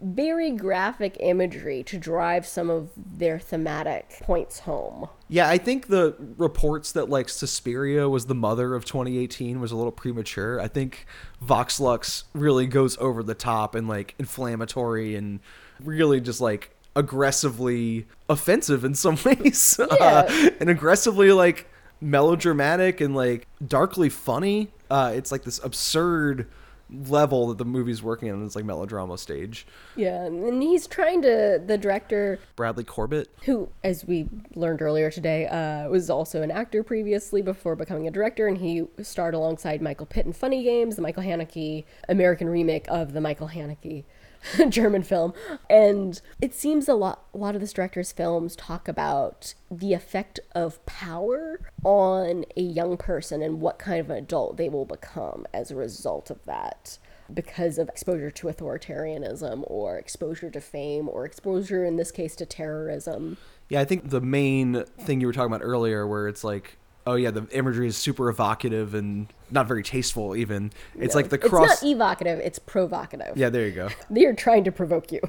very 0.00 0.50
graphic 0.52 1.16
imagery 1.18 1.82
to 1.82 1.98
drive 1.98 2.46
some 2.46 2.70
of 2.70 2.90
their 2.96 3.38
thematic 3.38 4.18
points 4.22 4.60
home. 4.60 5.08
Yeah, 5.28 5.48
I 5.48 5.58
think 5.58 5.88
the 5.88 6.14
reports 6.36 6.92
that 6.92 7.10
like 7.10 7.28
Suspiria 7.28 8.08
was 8.08 8.26
the 8.26 8.34
mother 8.34 8.74
of 8.74 8.84
2018 8.84 9.60
was 9.60 9.72
a 9.72 9.76
little 9.76 9.92
premature. 9.92 10.60
I 10.60 10.68
think 10.68 11.06
Vox 11.40 11.80
Lux 11.80 12.24
really 12.32 12.66
goes 12.66 12.96
over 12.98 13.22
the 13.22 13.34
top 13.34 13.74
and 13.74 13.88
like 13.88 14.14
inflammatory 14.18 15.16
and 15.16 15.40
really 15.80 16.20
just 16.20 16.40
like 16.40 16.74
aggressively 16.94 18.06
offensive 18.28 18.84
in 18.84 18.94
some 18.94 19.18
ways. 19.24 19.80
Uh, 19.80 20.50
and 20.60 20.70
aggressively 20.70 21.32
like 21.32 21.68
melodramatic 22.00 23.00
and 23.00 23.16
like 23.16 23.48
darkly 23.66 24.08
funny. 24.08 24.68
Uh, 24.90 25.12
it's 25.14 25.32
like 25.32 25.42
this 25.42 25.60
absurd 25.64 26.48
level 26.90 27.48
that 27.48 27.58
the 27.58 27.64
movie's 27.64 28.02
working 28.02 28.30
on. 28.30 28.44
It's 28.44 28.56
like 28.56 28.64
melodrama 28.64 29.18
stage. 29.18 29.66
Yeah, 29.96 30.24
and 30.24 30.62
he's 30.62 30.86
trying 30.86 31.22
to, 31.22 31.62
the 31.64 31.78
director, 31.78 32.38
Bradley 32.56 32.84
Corbet. 32.84 33.28
who, 33.44 33.68
as 33.84 34.04
we 34.04 34.28
learned 34.54 34.82
earlier 34.82 35.10
today, 35.10 35.46
uh, 35.46 35.88
was 35.88 36.10
also 36.10 36.42
an 36.42 36.50
actor 36.50 36.82
previously 36.82 37.42
before 37.42 37.76
becoming 37.76 38.08
a 38.08 38.10
director, 38.10 38.46
and 38.46 38.58
he 38.58 38.84
starred 39.02 39.34
alongside 39.34 39.82
Michael 39.82 40.06
Pitt 40.06 40.26
in 40.26 40.32
Funny 40.32 40.62
Games, 40.62 40.96
the 40.96 41.02
Michael 41.02 41.22
Haneke 41.22 41.84
American 42.08 42.48
remake 42.48 42.86
of 42.88 43.12
the 43.12 43.20
Michael 43.20 43.48
Haneke 43.48 44.04
German 44.68 45.02
film. 45.02 45.32
And 45.68 46.20
it 46.40 46.54
seems 46.54 46.88
a 46.88 46.94
lot, 46.94 47.24
a 47.34 47.38
lot 47.38 47.54
of 47.54 47.60
this 47.60 47.72
director's 47.72 48.12
films 48.12 48.56
talk 48.56 48.88
about 48.88 49.54
the 49.70 49.92
effect 49.92 50.40
of 50.54 50.84
power 50.86 51.60
on 51.84 52.44
a 52.56 52.62
young 52.62 52.96
person 52.96 53.42
and 53.42 53.60
what 53.60 53.78
kind 53.78 54.00
of 54.00 54.10
an 54.10 54.16
adult 54.16 54.56
they 54.56 54.68
will 54.68 54.84
become 54.84 55.46
as 55.52 55.70
a 55.70 55.76
result 55.76 56.30
of 56.30 56.44
that 56.44 56.98
because 57.32 57.78
of 57.78 57.88
exposure 57.88 58.30
to 58.30 58.46
authoritarianism 58.46 59.62
or 59.66 59.98
exposure 59.98 60.50
to 60.50 60.60
fame 60.60 61.08
or 61.08 61.24
exposure 61.26 61.84
in 61.84 61.96
this 61.96 62.10
case 62.10 62.34
to 62.36 62.46
terrorism. 62.46 63.36
Yeah, 63.68 63.80
I 63.80 63.84
think 63.84 64.08
the 64.08 64.20
main 64.20 64.84
thing 64.98 65.20
you 65.20 65.26
were 65.26 65.32
talking 65.32 65.52
about 65.52 65.64
earlier, 65.64 66.06
where 66.06 66.26
it's 66.26 66.42
like, 66.42 66.78
oh 67.08 67.14
yeah, 67.14 67.30
the 67.30 67.46
imagery 67.52 67.88
is 67.88 67.96
super 67.96 68.28
evocative 68.28 68.94
and 68.94 69.32
not 69.50 69.66
very 69.66 69.82
tasteful. 69.82 70.36
Even 70.36 70.70
it's 70.96 71.14
like 71.14 71.30
the 71.30 71.38
cross. 71.38 71.72
It's 71.72 71.82
not 71.82 71.90
evocative, 71.90 72.38
it's 72.40 72.58
provocative. 72.58 73.36
yeah, 73.36 73.48
there 73.48 73.66
you 73.66 73.72
go. 73.72 73.88
They're 74.10 74.34
trying 74.34 74.64
to 74.64 74.72
provoke 74.72 75.10
you. 75.10 75.20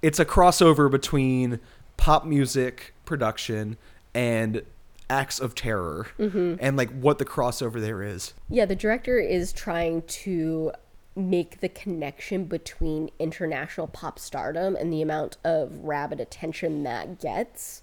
It's 0.00 0.18
a 0.18 0.24
crossover 0.24 0.90
between 0.90 1.60
pop 1.96 2.24
music 2.24 2.94
production 3.04 3.76
and 4.14 4.62
acts 5.10 5.38
of 5.38 5.54
terror, 5.54 6.08
mm-hmm. 6.18 6.54
and 6.60 6.76
like 6.76 6.90
what 6.92 7.18
the 7.18 7.24
crossover 7.24 7.80
there 7.80 8.02
is. 8.02 8.32
Yeah, 8.48 8.64
the 8.64 8.76
director 8.76 9.18
is 9.18 9.52
trying 9.52 10.02
to 10.02 10.72
make 11.14 11.60
the 11.60 11.68
connection 11.68 12.44
between 12.44 13.10
international 13.18 13.88
pop 13.88 14.18
stardom 14.18 14.76
and 14.76 14.92
the 14.92 15.02
amount 15.02 15.36
of 15.44 15.76
rabid 15.80 16.20
attention 16.20 16.84
that 16.84 17.20
gets 17.20 17.82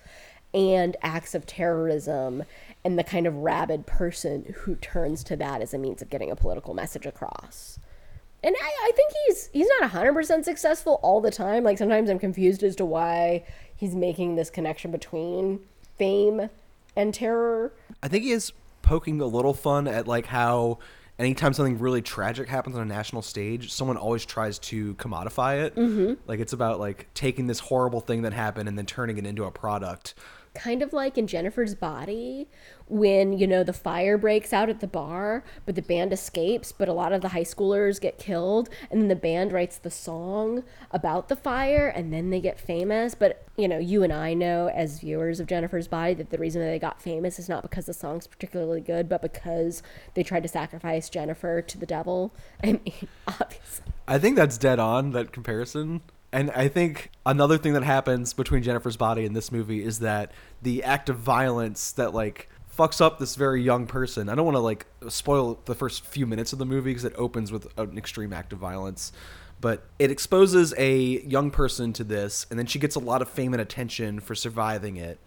and 0.55 0.95
acts 1.01 1.35
of 1.35 1.45
terrorism 1.45 2.43
and 2.85 2.99
the 2.99 3.03
kind 3.03 3.25
of 3.25 3.35
rabid 3.35 3.87
person 3.87 4.53
who 4.59 4.75
turns 4.75 5.23
to 5.25 5.35
that 5.35 5.61
as 5.61 5.73
a 5.73 5.77
means 5.77 6.03
of 6.03 6.09
getting 6.09 6.29
a 6.29 6.35
political 6.35 6.75
message 6.75 7.07
across. 7.07 7.79
And 8.43 8.55
I, 8.61 8.71
I 8.83 8.91
think 8.95 9.11
he's 9.25 9.49
he's 9.51 9.67
not 9.79 9.91
100% 9.91 10.45
successful 10.45 10.99
all 11.01 11.19
the 11.19 11.31
time. 11.31 11.63
Like 11.63 11.79
sometimes 11.79 12.11
I'm 12.11 12.19
confused 12.19 12.61
as 12.61 12.75
to 12.75 12.85
why 12.85 13.43
he's 13.75 13.95
making 13.95 14.35
this 14.35 14.51
connection 14.51 14.91
between 14.91 15.61
fame 15.97 16.49
and 16.95 17.11
terror. 17.11 17.73
I 18.03 18.07
think 18.07 18.23
he 18.23 18.31
is 18.31 18.53
poking 18.83 19.19
a 19.19 19.25
little 19.25 19.55
fun 19.55 19.87
at 19.87 20.07
like 20.07 20.27
how 20.27 20.77
anytime 21.17 21.53
something 21.53 21.79
really 21.79 22.03
tragic 22.03 22.47
happens 22.47 22.75
on 22.75 22.83
a 22.83 22.85
national 22.85 23.23
stage, 23.23 23.73
someone 23.73 23.97
always 23.97 24.25
tries 24.25 24.59
to 24.59 24.93
commodify 24.95 25.65
it. 25.65 25.75
Mm-hmm. 25.75 26.13
Like 26.27 26.39
it's 26.39 26.53
about 26.53 26.79
like 26.79 27.07
taking 27.15 27.47
this 27.47 27.59
horrible 27.59 28.01
thing 28.01 28.21
that 28.21 28.33
happened 28.33 28.69
and 28.69 28.77
then 28.77 28.85
turning 28.85 29.17
it 29.17 29.25
into 29.25 29.43
a 29.43 29.51
product. 29.51 30.13
Kind 30.55 30.81
of 30.81 30.93
like 30.93 31.17
in 31.17 31.27
Jennifer's 31.27 31.75
body 31.75 32.47
when 32.87 33.33
you 33.33 33.45
know 33.47 33.63
the 33.63 33.73
fire 33.73 34.17
breaks 34.17 34.53
out 34.53 34.69
at 34.69 34.79
the 34.79 34.87
bar 34.87 35.43
but 35.65 35.73
the 35.73 35.81
band 35.81 36.13
escapes 36.13 36.71
but 36.71 36.87
a 36.87 36.93
lot 36.93 37.11
of 37.11 37.21
the 37.21 37.29
high 37.29 37.43
schoolers 37.43 37.99
get 37.99 38.19
killed 38.19 38.69
and 38.91 39.01
then 39.01 39.07
the 39.07 39.15
band 39.15 39.51
writes 39.51 39.77
the 39.77 39.89
song 39.89 40.63
about 40.91 41.27
the 41.27 41.35
fire 41.35 41.87
and 41.87 42.13
then 42.13 42.29
they 42.29 42.39
get 42.39 42.59
famous. 42.59 43.15
But 43.15 43.43
you 43.57 43.67
know 43.67 43.77
you 43.77 44.03
and 44.03 44.13
I 44.13 44.33
know 44.33 44.69
as 44.69 44.99
viewers 44.99 45.39
of 45.39 45.47
Jennifer's 45.47 45.87
body 45.87 46.13
that 46.15 46.29
the 46.29 46.37
reason 46.37 46.61
that 46.61 46.67
they 46.67 46.79
got 46.79 47.01
famous 47.01 47.37
is 47.39 47.49
not 47.49 47.61
because 47.61 47.85
the 47.85 47.93
song's 47.93 48.27
particularly 48.27 48.81
good 48.81 49.09
but 49.09 49.21
because 49.21 49.83
they 50.13 50.23
tried 50.23 50.43
to 50.43 50.49
sacrifice 50.49 51.09
Jennifer 51.09 51.61
to 51.61 51.77
the 51.77 51.85
devil. 51.85 52.33
I 52.63 52.67
mean 52.73 53.07
obviously. 53.27 53.85
I 54.07 54.19
think 54.19 54.35
that's 54.35 54.57
dead 54.57 54.79
on 54.79 55.11
that 55.11 55.31
comparison. 55.31 56.01
And 56.31 56.51
I 56.51 56.67
think 56.67 57.11
another 57.25 57.57
thing 57.57 57.73
that 57.73 57.83
happens 57.83 58.33
between 58.33 58.61
Jennifer's 58.63 58.97
body 58.97 59.25
and 59.25 59.35
this 59.35 59.51
movie 59.51 59.83
is 59.83 59.99
that 59.99 60.31
the 60.61 60.83
act 60.83 61.09
of 61.09 61.17
violence 61.17 61.91
that 61.93 62.13
like 62.13 62.49
fucks 62.77 62.99
up 62.99 63.19
this 63.19 63.35
very 63.35 63.61
young 63.61 63.87
person. 63.87 64.27
I 64.27 64.35
don't 64.35 64.45
want 64.45 64.55
to 64.55 64.61
like 64.61 64.85
spoil 65.07 65.59
the 65.65 65.75
first 65.75 66.05
few 66.05 66.25
minutes 66.25 66.51
of 66.53 66.59
the 66.59 66.65
movie 66.65 66.91
because 66.91 67.05
it 67.05 67.13
opens 67.15 67.51
with 67.51 67.67
an 67.77 67.97
extreme 67.97 68.33
act 68.33 68.51
of 68.51 68.59
violence, 68.59 69.13
but 69.61 69.83
it 69.97 70.11
exposes 70.11 70.73
a 70.77 71.21
young 71.21 71.51
person 71.51 71.93
to 71.93 72.03
this 72.03 72.45
and 72.49 72.59
then 72.59 72.65
she 72.65 72.79
gets 72.79 72.95
a 72.95 72.99
lot 72.99 73.21
of 73.21 73.29
fame 73.29 73.53
and 73.53 73.61
attention 73.61 74.19
for 74.19 74.35
surviving 74.35 74.97
it. 74.97 75.19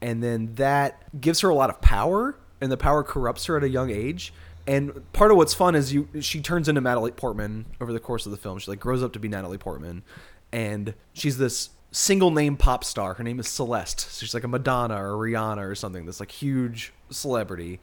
And 0.00 0.22
then 0.22 0.54
that 0.54 1.20
gives 1.20 1.40
her 1.40 1.48
a 1.48 1.54
lot 1.54 1.70
of 1.70 1.80
power 1.80 2.38
and 2.60 2.70
the 2.70 2.76
power 2.76 3.02
corrupts 3.02 3.46
her 3.46 3.56
at 3.56 3.64
a 3.64 3.68
young 3.68 3.90
age. 3.90 4.32
And 4.66 5.12
part 5.12 5.30
of 5.30 5.36
what's 5.36 5.52
fun 5.52 5.74
is 5.74 5.92
you 5.92 6.08
she 6.20 6.40
turns 6.40 6.68
into 6.68 6.80
Natalie 6.80 7.10
Portman 7.10 7.66
over 7.80 7.92
the 7.92 8.00
course 8.00 8.24
of 8.24 8.32
the 8.32 8.38
film. 8.38 8.58
She 8.58 8.70
like 8.70 8.80
grows 8.80 9.02
up 9.02 9.12
to 9.12 9.18
be 9.18 9.28
Natalie 9.28 9.58
Portman, 9.58 10.02
and 10.54 10.94
she's 11.12 11.36
this 11.36 11.70
single 11.90 12.30
name 12.30 12.56
pop 12.56 12.84
star. 12.84 13.14
Her 13.14 13.24
name 13.24 13.40
is 13.40 13.48
Celeste. 13.48 14.00
So 14.00 14.24
she's 14.24 14.34
like 14.34 14.44
a 14.44 14.48
Madonna 14.48 14.94
or 14.94 15.14
Rihanna 15.14 15.68
or 15.68 15.74
something. 15.74 16.06
This 16.06 16.20
like 16.20 16.30
huge 16.30 16.92
celebrity, 17.10 17.80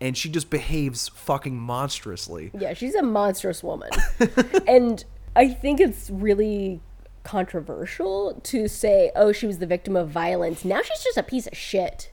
and 0.00 0.16
she 0.16 0.30
just 0.30 0.48
behaves 0.48 1.08
fucking 1.08 1.54
monstrously. 1.54 2.50
Yeah, 2.58 2.72
she's 2.72 2.94
a 2.94 3.02
monstrous 3.02 3.62
woman. 3.62 3.90
and 4.66 5.04
I 5.36 5.48
think 5.48 5.80
it's 5.80 6.08
really 6.08 6.80
controversial 7.24 8.40
to 8.44 8.68
say, 8.68 9.12
oh, 9.14 9.32
she 9.32 9.46
was 9.46 9.58
the 9.58 9.66
victim 9.66 9.94
of 9.94 10.08
violence. 10.08 10.64
Now 10.64 10.80
she's 10.80 11.04
just 11.04 11.18
a 11.18 11.22
piece 11.22 11.46
of 11.46 11.56
shit. 11.56 12.10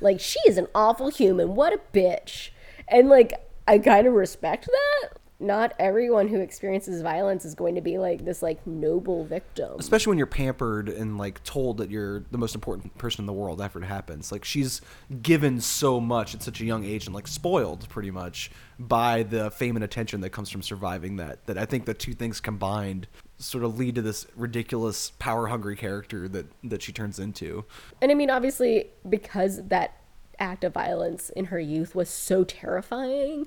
Like, 0.00 0.20
she 0.20 0.38
is 0.46 0.58
an 0.58 0.66
awful 0.74 1.08
human. 1.08 1.54
What 1.54 1.72
a 1.72 1.80
bitch. 1.92 2.50
And, 2.88 3.08
like, 3.08 3.32
I 3.66 3.78
kind 3.78 4.06
of 4.06 4.12
respect 4.12 4.66
that. 4.66 5.18
Not 5.44 5.74
everyone 5.78 6.28
who 6.28 6.40
experiences 6.40 7.02
violence 7.02 7.44
is 7.44 7.54
going 7.54 7.74
to 7.74 7.80
be 7.80 7.98
like 7.98 8.24
this, 8.24 8.42
like, 8.42 8.66
noble 8.66 9.24
victim. 9.24 9.72
especially 9.78 10.10
when 10.10 10.18
you're 10.18 10.26
pampered 10.26 10.88
and 10.88 11.18
like 11.18 11.42
told 11.44 11.76
that 11.78 11.90
you're 11.90 12.24
the 12.30 12.38
most 12.38 12.54
important 12.54 12.96
person 12.98 13.22
in 13.22 13.26
the 13.26 13.32
world 13.32 13.60
after 13.60 13.78
it 13.80 13.84
happens 13.84 14.32
like 14.32 14.44
she's 14.44 14.80
given 15.22 15.60
so 15.60 16.00
much 16.00 16.34
at 16.34 16.42
such 16.42 16.60
a 16.60 16.64
young 16.64 16.84
age 16.84 17.06
and 17.06 17.14
like 17.14 17.26
spoiled 17.26 17.88
pretty 17.88 18.10
much 18.10 18.50
by 18.78 19.22
the 19.22 19.50
fame 19.50 19.76
and 19.76 19.84
attention 19.84 20.20
that 20.20 20.30
comes 20.30 20.48
from 20.50 20.62
surviving 20.62 21.16
that 21.16 21.44
that 21.46 21.58
i 21.58 21.64
think 21.64 21.84
the 21.84 21.94
two 21.94 22.12
things 22.14 22.40
combined 22.40 23.06
sort 23.38 23.64
of 23.64 23.78
lead 23.78 23.94
to 23.94 24.02
this 24.02 24.26
ridiculous 24.36 25.10
power 25.18 25.48
hungry 25.48 25.76
character 25.76 26.28
that 26.28 26.46
that 26.62 26.82
she 26.82 26.92
turns 26.92 27.18
into 27.18 27.64
And 28.00 28.10
I 28.10 28.14
mean, 28.14 28.30
obviously, 28.30 28.90
because 29.08 29.66
that 29.68 29.98
act 30.38 30.64
of 30.64 30.72
violence 30.72 31.30
in 31.30 31.46
her 31.46 31.60
youth 31.60 31.94
was 31.94 32.08
so 32.08 32.44
terrifying 32.44 33.46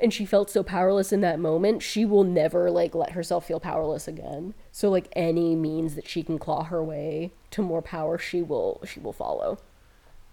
and 0.00 0.12
she 0.12 0.24
felt 0.24 0.50
so 0.50 0.62
powerless 0.62 1.12
in 1.12 1.20
that 1.22 1.38
moment, 1.40 1.82
she 1.82 2.04
will 2.04 2.24
never 2.24 2.70
like 2.70 2.94
let 2.94 3.12
herself 3.12 3.46
feel 3.46 3.60
powerless 3.60 4.06
again. 4.08 4.54
So 4.72 4.90
like 4.90 5.08
any 5.14 5.56
means 5.56 5.94
that 5.94 6.08
she 6.08 6.22
can 6.22 6.38
claw 6.38 6.64
her 6.64 6.82
way 6.82 7.32
to 7.50 7.62
more 7.62 7.82
power, 7.82 8.18
she 8.18 8.42
will 8.42 8.80
she 8.86 9.00
will 9.00 9.12
follow. 9.12 9.58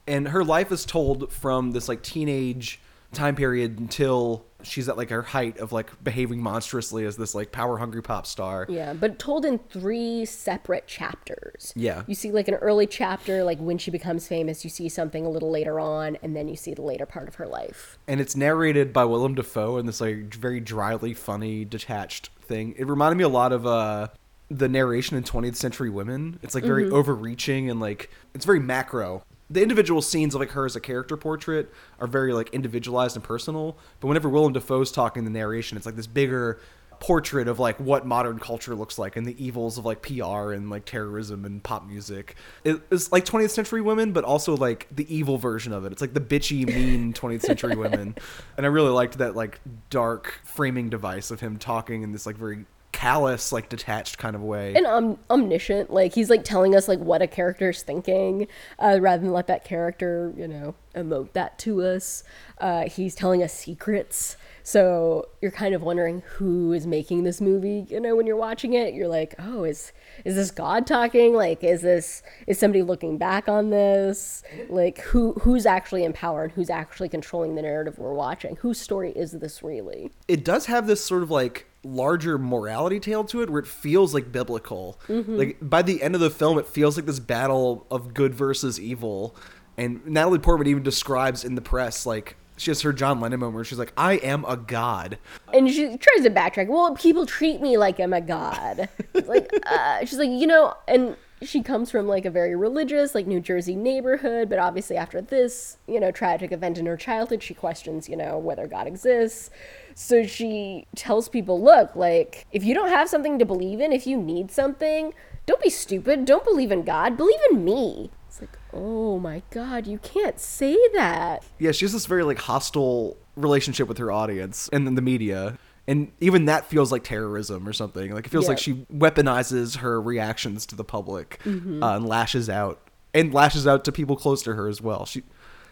and 0.07 0.27
her 0.29 0.43
life 0.43 0.71
is 0.71 0.85
told 0.85 1.31
from 1.31 1.71
this 1.71 1.89
like 1.89 2.03
teenage 2.03 2.79
time 3.13 3.35
period 3.35 3.79
until 3.79 4.45
she's 4.65 4.89
at 4.89 4.97
like 4.97 5.09
her 5.09 5.21
height 5.21 5.57
of 5.59 5.71
like 5.71 6.03
behaving 6.03 6.41
monstrously 6.41 7.05
as 7.05 7.17
this 7.17 7.35
like 7.35 7.51
power 7.51 7.77
hungry 7.77 8.01
pop 8.01 8.25
star 8.25 8.65
Yeah, 8.69 8.93
but 8.93 9.19
told 9.19 9.45
in 9.45 9.59
three 9.59 10.25
separate 10.25 10.87
chapters. 10.87 11.73
Yeah. 11.75 12.03
You 12.07 12.15
see 12.15 12.31
like 12.31 12.47
an 12.47 12.55
early 12.55 12.87
chapter 12.87 13.43
like 13.43 13.59
when 13.59 13.77
she 13.77 13.91
becomes 13.91 14.27
famous, 14.27 14.63
you 14.63 14.69
see 14.69 14.89
something 14.89 15.25
a 15.25 15.29
little 15.29 15.49
later 15.51 15.79
on 15.79 16.17
and 16.21 16.35
then 16.35 16.47
you 16.47 16.55
see 16.55 16.73
the 16.73 16.81
later 16.81 17.05
part 17.05 17.27
of 17.27 17.35
her 17.35 17.47
life. 17.47 17.97
and 18.07 18.19
it's 18.21 18.35
narrated 18.35 18.91
by 18.93 19.05
Willem 19.05 19.35
Dafoe 19.35 19.77
in 19.77 19.85
this 19.85 20.01
like 20.01 20.33
very 20.33 20.59
dryly 20.59 21.13
funny, 21.13 21.65
detached 21.65 22.29
thing. 22.41 22.73
It 22.77 22.87
reminded 22.87 23.17
me 23.17 23.23
a 23.23 23.29
lot 23.29 23.51
of 23.51 23.65
uh, 23.65 24.07
the 24.49 24.69
narration 24.69 25.17
in 25.17 25.23
20th 25.23 25.55
Century 25.55 25.89
Women. 25.89 26.39
It's 26.43 26.53
like 26.55 26.63
very 26.63 26.89
overreaching 26.89 27.69
and 27.69 27.79
like 27.79 28.09
it's 28.33 28.45
very 28.45 28.59
macro. 28.59 29.23
The 29.49 29.61
individual 29.61 30.01
scenes 30.01 30.33
of 30.33 30.41
like 30.41 30.51
her 30.51 30.65
as 30.65 30.75
a 30.75 30.79
character 30.79 31.15
portrait 31.17 31.71
are 31.99 32.07
very 32.07 32.33
like 32.33 32.49
individualized 32.53 33.15
and 33.15 33.23
personal. 33.23 33.77
But 33.99 34.07
whenever 34.07 34.27
Willem 34.29 34.53
Dafoe's 34.53 34.91
talking 34.91 35.23
the 35.23 35.29
narration, 35.29 35.77
it's 35.77 35.85
like 35.85 35.95
this 35.95 36.07
bigger 36.07 36.59
portrait 37.01 37.47
of 37.49 37.59
like 37.59 37.77
what 37.79 38.05
modern 38.07 38.39
culture 38.39 38.73
looks 38.73 38.97
like 38.97 39.17
and 39.17 39.27
the 39.27 39.43
evils 39.45 39.77
of 39.77 39.85
like 39.85 40.01
PR 40.01 40.53
and 40.53 40.69
like 40.69 40.85
terrorism 40.85 41.43
and 41.45 41.61
pop 41.61 41.85
music. 41.85 42.35
It- 42.63 42.81
It's 42.89 43.11
like 43.11 43.25
20th 43.25 43.49
century 43.51 43.81
women, 43.81 44.13
but 44.13 44.23
also 44.23 44.55
like 44.55 44.87
the 44.89 45.13
evil 45.13 45.37
version 45.37 45.73
of 45.73 45.83
it. 45.85 45.91
It's 45.91 46.01
like 46.01 46.13
the 46.13 46.21
bitchy, 46.21 46.65
mean 46.65 47.11
20th 47.21 47.41
century 47.41 47.75
women. 47.75 48.15
And 48.57 48.65
I 48.65 48.69
really 48.69 48.91
liked 48.91 49.17
that 49.17 49.35
like 49.35 49.59
dark 49.89 50.39
framing 50.45 50.89
device 50.89 51.31
of 51.31 51.41
him 51.41 51.57
talking 51.57 52.01
in 52.01 52.13
this 52.13 52.25
like 52.25 52.37
very 52.37 52.65
callous, 52.95 53.51
like 53.51 53.67
detached 53.67 54.17
kind 54.17 54.37
of 54.37 54.41
way. 54.41 54.73
and 54.73 54.85
um, 54.85 55.19
omniscient 55.29 55.91
like 55.91 56.13
he's 56.15 56.29
like 56.29 56.45
telling 56.45 56.73
us 56.73 56.87
like 56.87 56.99
what 56.99 57.21
a 57.21 57.27
character's 57.27 57.83
thinking 57.83 58.47
uh, 58.79 58.97
rather 59.01 59.21
than 59.21 59.33
let 59.33 59.47
that 59.47 59.65
character 59.65 60.33
you 60.37 60.47
know 60.47 60.73
emote 60.95 61.33
that 61.33 61.59
to 61.59 61.81
us. 61.83 62.23
Uh, 62.57 62.87
he's 62.87 63.13
telling 63.13 63.43
us 63.43 63.53
secrets. 63.53 64.37
So 64.63 65.27
you're 65.41 65.51
kind 65.51 65.75
of 65.75 65.83
wondering 65.83 66.23
who 66.25 66.71
is 66.71 66.87
making 66.87 67.23
this 67.25 67.41
movie 67.41 67.85
you 67.89 67.99
know 67.99 68.15
when 68.15 68.25
you're 68.25 68.37
watching 68.37 68.73
it. 68.73 68.93
You're 68.93 69.09
like 69.09 69.35
oh 69.39 69.65
is 69.65 69.91
is 70.23 70.35
this 70.35 70.49
god 70.49 70.87
talking? 70.87 71.33
Like 71.33 71.65
is 71.65 71.81
this 71.81 72.23
is 72.47 72.57
somebody 72.57 72.81
looking 72.81 73.17
back 73.17 73.49
on 73.49 73.71
this? 73.71 74.41
Like 74.69 74.99
who 75.01 75.33
who's 75.41 75.65
actually 75.65 76.05
in 76.05 76.13
power 76.13 76.43
and 76.45 76.53
who's 76.53 76.69
actually 76.69 77.09
controlling 77.09 77.55
the 77.55 77.61
narrative 77.61 77.99
we're 77.99 78.13
watching? 78.13 78.55
Whose 78.61 78.79
story 78.79 79.11
is 79.11 79.33
this 79.33 79.61
really? 79.61 80.11
It 80.29 80.45
does 80.45 80.67
have 80.67 80.87
this 80.87 81.03
sort 81.03 81.23
of 81.23 81.29
like 81.29 81.67
larger 81.85 82.37
morality 82.37 82.99
tale 82.99 83.23
to 83.25 83.41
it 83.41 83.49
where 83.49 83.59
it 83.59 83.67
feels 83.67 84.13
like 84.13 84.31
biblical. 84.31 84.99
Like 85.07 85.57
by 85.61 85.81
the 85.81 86.01
end 86.01 86.15
of 86.15 86.21
the 86.21 86.29
film 86.29 86.57
it 86.57 86.67
feels 86.67 86.97
like 86.97 87.05
this 87.05 87.19
battle 87.19 87.85
of 87.91 88.13
good 88.13 88.33
versus 88.33 88.79
evil. 88.79 89.35
And 89.77 90.05
Natalie 90.05 90.39
Portman 90.39 90.67
even 90.67 90.83
describes 90.83 91.43
in 91.43 91.55
the 91.55 91.61
press 91.61 92.05
like 92.05 92.37
she 92.57 92.71
has 92.71 92.81
her 92.81 92.93
John 92.93 93.19
Lennon 93.19 93.39
moment 93.39 93.55
where 93.55 93.63
she's 93.65 93.77
like, 93.79 93.91
I 93.97 94.13
am 94.13 94.45
a 94.45 94.55
god. 94.55 95.17
and 95.53 95.69
she 95.69 95.97
tries 95.97 96.23
to 96.23 96.29
backtrack. 96.29 96.67
Well, 96.67 96.95
people 96.95 97.25
treat 97.25 97.61
me 97.61 97.77
like 97.77 97.99
I'm 97.99 98.13
a 98.13 98.21
god. 98.21 98.87
like 99.25 99.49
uh, 99.65 99.99
she's 100.05 100.17
like, 100.17 100.29
you 100.29 100.47
know, 100.47 100.73
and 100.87 101.17
she 101.41 101.61
comes 101.61 101.91
from 101.91 102.07
like 102.07 102.25
a 102.25 102.29
very 102.29 102.55
religious, 102.55 103.13
like 103.13 103.27
New 103.27 103.39
Jersey 103.39 103.75
neighborhood, 103.75 104.49
but 104.49 104.59
obviously 104.59 104.95
after 104.95 105.21
this, 105.21 105.77
you 105.87 105.99
know, 105.99 106.11
tragic 106.11 106.51
event 106.51 106.77
in 106.77 106.85
her 106.85 106.97
childhood, 106.97 107.43
she 107.43 107.53
questions, 107.53 108.07
you 108.07 108.15
know, 108.15 108.37
whether 108.37 108.67
God 108.67 108.87
exists. 108.87 109.49
So 109.93 110.25
she 110.25 110.87
tells 110.95 111.29
people, 111.29 111.61
look, 111.61 111.95
like 111.95 112.45
if 112.51 112.63
you 112.63 112.73
don't 112.73 112.89
have 112.89 113.09
something 113.09 113.37
to 113.39 113.45
believe 113.45 113.79
in, 113.79 113.91
if 113.91 114.07
you 114.07 114.17
need 114.17 114.51
something, 114.51 115.13
don't 115.45 115.61
be 115.61 115.69
stupid. 115.69 116.25
Don't 116.25 116.45
believe 116.45 116.71
in 116.71 116.83
God. 116.83 117.17
Believe 117.17 117.39
in 117.51 117.63
me. 117.63 118.11
It's 118.27 118.41
like, 118.41 118.57
oh 118.73 119.19
my 119.19 119.41
god, 119.49 119.87
you 119.87 119.97
can't 119.99 120.39
say 120.39 120.77
that. 120.93 121.43
Yeah, 121.59 121.71
she 121.71 121.85
has 121.85 121.93
this 121.93 122.05
very 122.05 122.23
like 122.23 122.39
hostile 122.39 123.17
relationship 123.35 123.87
with 123.87 123.97
her 123.97 124.11
audience 124.11 124.69
and 124.71 124.87
then 124.87 124.95
the 124.95 125.01
media. 125.01 125.57
And 125.87 126.11
even 126.19 126.45
that 126.45 126.65
feels 126.65 126.91
like 126.91 127.03
terrorism 127.03 127.67
or 127.67 127.73
something. 127.73 128.11
Like 128.11 128.25
it 128.25 128.29
feels 128.29 128.47
like 128.47 128.57
she 128.57 128.73
weaponizes 128.91 129.77
her 129.77 130.01
reactions 130.01 130.65
to 130.67 130.75
the 130.75 130.83
public 130.83 131.39
uh, 131.45 131.49
and 131.49 132.07
lashes 132.07 132.49
out 132.49 132.79
and 133.13 133.33
lashes 133.33 133.67
out 133.67 133.85
to 133.85 133.91
people 133.91 134.15
close 134.15 134.41
to 134.43 134.55
her 134.55 134.67
as 134.67 134.81
well. 134.81 135.05
She, 135.05 135.23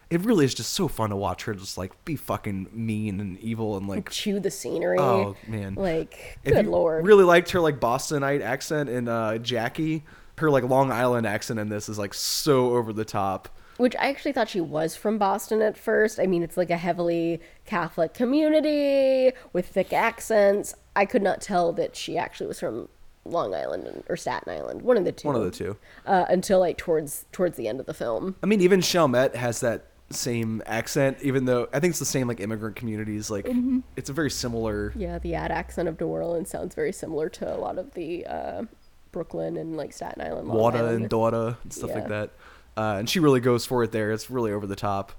it 0.10 0.22
really 0.22 0.46
is 0.46 0.54
just 0.54 0.74
so 0.74 0.88
fun 0.88 1.10
to 1.10 1.16
watch 1.16 1.46
her 1.46 1.56
just 1.56 1.78
like 1.78 2.06
be 2.06 2.16
fucking 2.16 2.70
mean 2.72 3.20
and 3.20 3.40
evil 3.40 3.76
and 3.76 3.88
like. 3.88 4.12
Chew 4.12 4.40
the 4.40 4.52
scenery. 4.52 5.00
Oh 5.00 5.36
man! 5.48 5.74
Like, 5.76 6.38
If 6.44 6.54
good 6.54 6.66
you 6.66 6.72
lord. 6.72 7.06
Really 7.06 7.24
liked 7.24 7.50
her 7.52 7.60
like 7.60 7.80
Bostonite 7.80 8.42
accent 8.42 8.90
in 8.90 9.08
uh, 9.08 9.40
Jackie. 9.40 10.04
Her 10.38 10.52
like 10.52 10.64
Long 10.64 10.92
Island 10.92 11.26
accent 11.26 11.60
in 11.60 11.70
this 11.70 11.90
is 11.90 11.98
like 11.98 12.14
so 12.14 12.76
over 12.76 12.94
the 12.94 13.06
top. 13.06 13.50
Which 13.78 13.96
I 13.96 14.10
actually 14.10 14.32
thought 14.32 14.50
she 14.50 14.62
was 14.62 14.96
from 14.96 15.18
Boston 15.18 15.62
at 15.62 15.78
first. 15.78 16.20
I 16.20 16.28
mean, 16.28 16.44
it's 16.44 16.58
like 16.58 16.70
a 16.70 16.78
heavily 16.78 17.40
Catholic 17.66 18.14
community 18.14 19.32
with 19.52 19.68
thick 19.68 19.94
accents. 19.94 20.76
I 20.96 21.06
could 21.06 21.24
not 21.24 21.42
tell 21.42 21.74
that 21.74 21.96
she 21.96 22.18
actually 22.18 22.48
was 22.48 22.60
from 22.60 22.90
Long 23.26 23.56
Island 23.56 24.04
or 24.10 24.18
Staten 24.18 24.52
Island, 24.54 24.82
one 24.82 24.98
of 24.98 25.06
the 25.06 25.12
two. 25.12 25.28
One 25.28 25.36
of 25.36 25.44
the 25.44 25.52
two. 25.52 25.78
Uh, 26.06 26.26
until 26.30 26.60
like 26.60 26.78
towards 26.78 27.26
towards 27.32 27.58
the 27.58 27.68
end 27.68 27.80
of 27.80 27.86
the 27.86 27.94
film. 27.94 28.36
I 28.44 28.46
mean, 28.46 28.62
even 28.62 28.82
Chalmette 28.82 29.36
has 29.36 29.62
that 29.62 29.86
same 30.10 30.62
accent, 30.66 31.18
even 31.22 31.46
though 31.46 31.68
I 31.74 31.80
think 31.80 31.92
it's 31.92 32.00
the 32.00 32.06
same 32.06 32.28
like 32.28 32.40
immigrant 32.40 32.76
communities. 32.76 33.32
Like, 33.32 33.48
it's 33.96 34.10
a 34.10 34.14
very 34.14 34.30
similar. 34.30 34.94
Yeah, 34.96 35.20
the 35.20 35.36
ad 35.36 35.52
accent 35.52 35.88
of 35.88 36.00
New 36.00 36.08
Orleans 36.08 36.50
sounds 36.50 36.76
very 36.76 36.92
similar 36.92 37.30
to 37.30 37.56
a 37.56 37.58
lot 37.58 37.78
of 37.78 37.94
the 37.94 38.26
uh, 38.26 38.64
Brooklyn 39.12 39.58
and 39.58 39.78
like 39.78 39.94
Staten 39.94 40.22
Island. 40.22 40.50
Long 40.50 40.76
Island. 40.76 40.96
and 40.96 41.10
daughter 41.10 41.58
and 41.64 41.74
stuff 41.74 41.92
like 41.96 42.10
that. 42.10 42.32
Uh, 42.76 42.96
and 43.00 43.10
she 43.10 43.20
really 43.20 43.40
goes 43.40 43.66
for 43.66 43.84
it 43.84 43.92
there. 43.92 44.12
It's 44.12 44.30
really 44.30 44.52
over 44.52 44.66
the 44.66 44.76
top. 44.76 45.12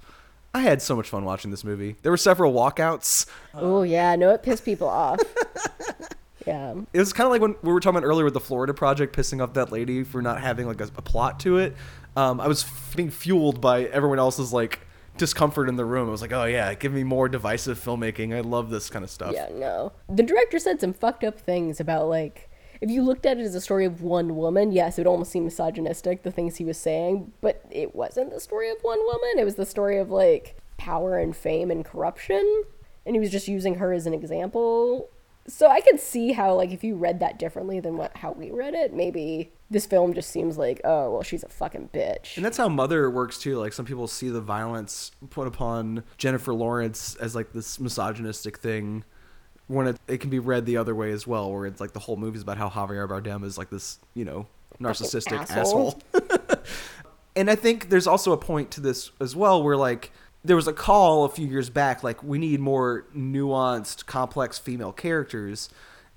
I 0.52 0.60
had 0.60 0.80
so 0.80 0.94
much 0.94 1.08
fun 1.08 1.24
watching 1.24 1.50
this 1.50 1.64
movie. 1.64 1.96
There 2.02 2.12
were 2.12 2.16
several 2.16 2.52
walkouts. 2.52 3.26
Oh 3.54 3.82
yeah, 3.82 4.14
no, 4.14 4.30
it 4.30 4.42
pissed 4.42 4.64
people 4.64 4.88
off. 4.88 5.18
yeah. 6.46 6.74
It 6.92 6.98
was 6.98 7.12
kind 7.12 7.26
of 7.26 7.32
like 7.32 7.40
when 7.40 7.56
we 7.62 7.72
were 7.72 7.80
talking 7.80 7.98
about 7.98 8.06
earlier 8.06 8.24
with 8.24 8.34
the 8.34 8.40
Florida 8.40 8.72
Project 8.72 9.16
pissing 9.16 9.42
off 9.42 9.54
that 9.54 9.72
lady 9.72 10.04
for 10.04 10.22
not 10.22 10.40
having 10.40 10.66
like 10.66 10.80
a, 10.80 10.84
a 10.96 11.02
plot 11.02 11.40
to 11.40 11.58
it. 11.58 11.74
Um, 12.16 12.40
I 12.40 12.46
was 12.46 12.62
f- 12.62 12.94
being 12.96 13.10
fueled 13.10 13.60
by 13.60 13.84
everyone 13.86 14.20
else's 14.20 14.52
like 14.52 14.80
discomfort 15.16 15.68
in 15.68 15.74
the 15.76 15.84
room. 15.84 16.08
I 16.08 16.10
was 16.12 16.22
like, 16.22 16.32
oh 16.32 16.44
yeah, 16.44 16.72
give 16.74 16.92
me 16.92 17.02
more 17.02 17.28
divisive 17.28 17.78
filmmaking. 17.78 18.34
I 18.34 18.40
love 18.40 18.70
this 18.70 18.90
kind 18.90 19.04
of 19.04 19.10
stuff. 19.10 19.32
Yeah, 19.34 19.48
no. 19.52 19.92
The 20.08 20.22
director 20.22 20.60
said 20.60 20.80
some 20.80 20.92
fucked 20.92 21.24
up 21.24 21.40
things 21.40 21.80
about 21.80 22.08
like 22.08 22.48
if 22.84 22.90
you 22.90 23.00
looked 23.00 23.24
at 23.24 23.38
it 23.38 23.46
as 23.46 23.54
a 23.54 23.62
story 23.62 23.86
of 23.86 24.02
one 24.02 24.36
woman, 24.36 24.70
yes, 24.70 24.98
it 24.98 25.00
would 25.00 25.06
almost 25.06 25.32
seem 25.32 25.44
misogynistic, 25.44 26.22
the 26.22 26.30
things 26.30 26.56
he 26.56 26.66
was 26.66 26.76
saying, 26.76 27.32
but 27.40 27.64
it 27.70 27.94
wasn't 27.94 28.30
the 28.30 28.38
story 28.38 28.68
of 28.68 28.76
one 28.82 28.98
woman. 29.06 29.38
It 29.38 29.44
was 29.44 29.54
the 29.54 29.64
story 29.64 29.96
of 29.96 30.10
like 30.10 30.58
power 30.76 31.16
and 31.16 31.34
fame 31.34 31.70
and 31.70 31.82
corruption. 31.82 32.64
And 33.06 33.16
he 33.16 33.20
was 33.20 33.30
just 33.30 33.48
using 33.48 33.76
her 33.76 33.94
as 33.94 34.06
an 34.06 34.12
example. 34.12 35.08
So 35.48 35.68
I 35.68 35.80
could 35.80 35.98
see 35.98 36.32
how 36.32 36.56
like 36.56 36.72
if 36.72 36.84
you 36.84 36.94
read 36.94 37.20
that 37.20 37.38
differently 37.38 37.80
than 37.80 37.96
what 37.96 38.18
how 38.18 38.32
we 38.32 38.50
read 38.50 38.74
it, 38.74 38.92
maybe 38.92 39.50
this 39.70 39.86
film 39.86 40.12
just 40.12 40.28
seems 40.28 40.58
like, 40.58 40.82
oh 40.84 41.10
well 41.10 41.22
she's 41.22 41.42
a 41.42 41.48
fucking 41.48 41.88
bitch. 41.94 42.36
And 42.36 42.44
that's 42.44 42.58
how 42.58 42.68
Mother 42.68 43.10
works 43.10 43.38
too. 43.38 43.56
Like 43.56 43.72
some 43.72 43.86
people 43.86 44.08
see 44.08 44.28
the 44.28 44.42
violence 44.42 45.10
put 45.30 45.46
upon 45.46 46.04
Jennifer 46.18 46.52
Lawrence 46.52 47.14
as 47.16 47.34
like 47.34 47.52
this 47.52 47.80
misogynistic 47.80 48.58
thing, 48.58 49.04
when 49.66 49.86
it, 49.86 49.96
it 50.08 50.18
can 50.18 50.30
be 50.30 50.38
read 50.38 50.66
the 50.66 50.76
other 50.76 50.94
way 50.94 51.10
as 51.10 51.26
well, 51.26 51.50
where 51.50 51.66
it's 51.66 51.80
like 51.80 51.92
the 51.92 52.00
whole 52.00 52.16
movie's 52.16 52.42
about 52.42 52.58
how 52.58 52.68
Javier 52.68 53.08
Bardem 53.08 53.44
is 53.44 53.56
like 53.56 53.70
this, 53.70 53.98
you 54.14 54.24
know, 54.24 54.46
narcissistic 54.80 55.40
asshole. 55.50 56.00
asshole. 56.14 56.58
and 57.36 57.50
I 57.50 57.54
think 57.54 57.88
there's 57.88 58.06
also 58.06 58.32
a 58.32 58.36
point 58.36 58.70
to 58.72 58.80
this 58.80 59.10
as 59.20 59.34
well, 59.34 59.62
where 59.62 59.76
like 59.76 60.12
there 60.44 60.56
was 60.56 60.68
a 60.68 60.72
call 60.72 61.24
a 61.24 61.28
few 61.28 61.46
years 61.46 61.70
back, 61.70 62.02
like 62.02 62.22
we 62.22 62.38
need 62.38 62.60
more 62.60 63.06
nuanced, 63.16 64.06
complex 64.06 64.58
female 64.58 64.92
characters, 64.92 65.70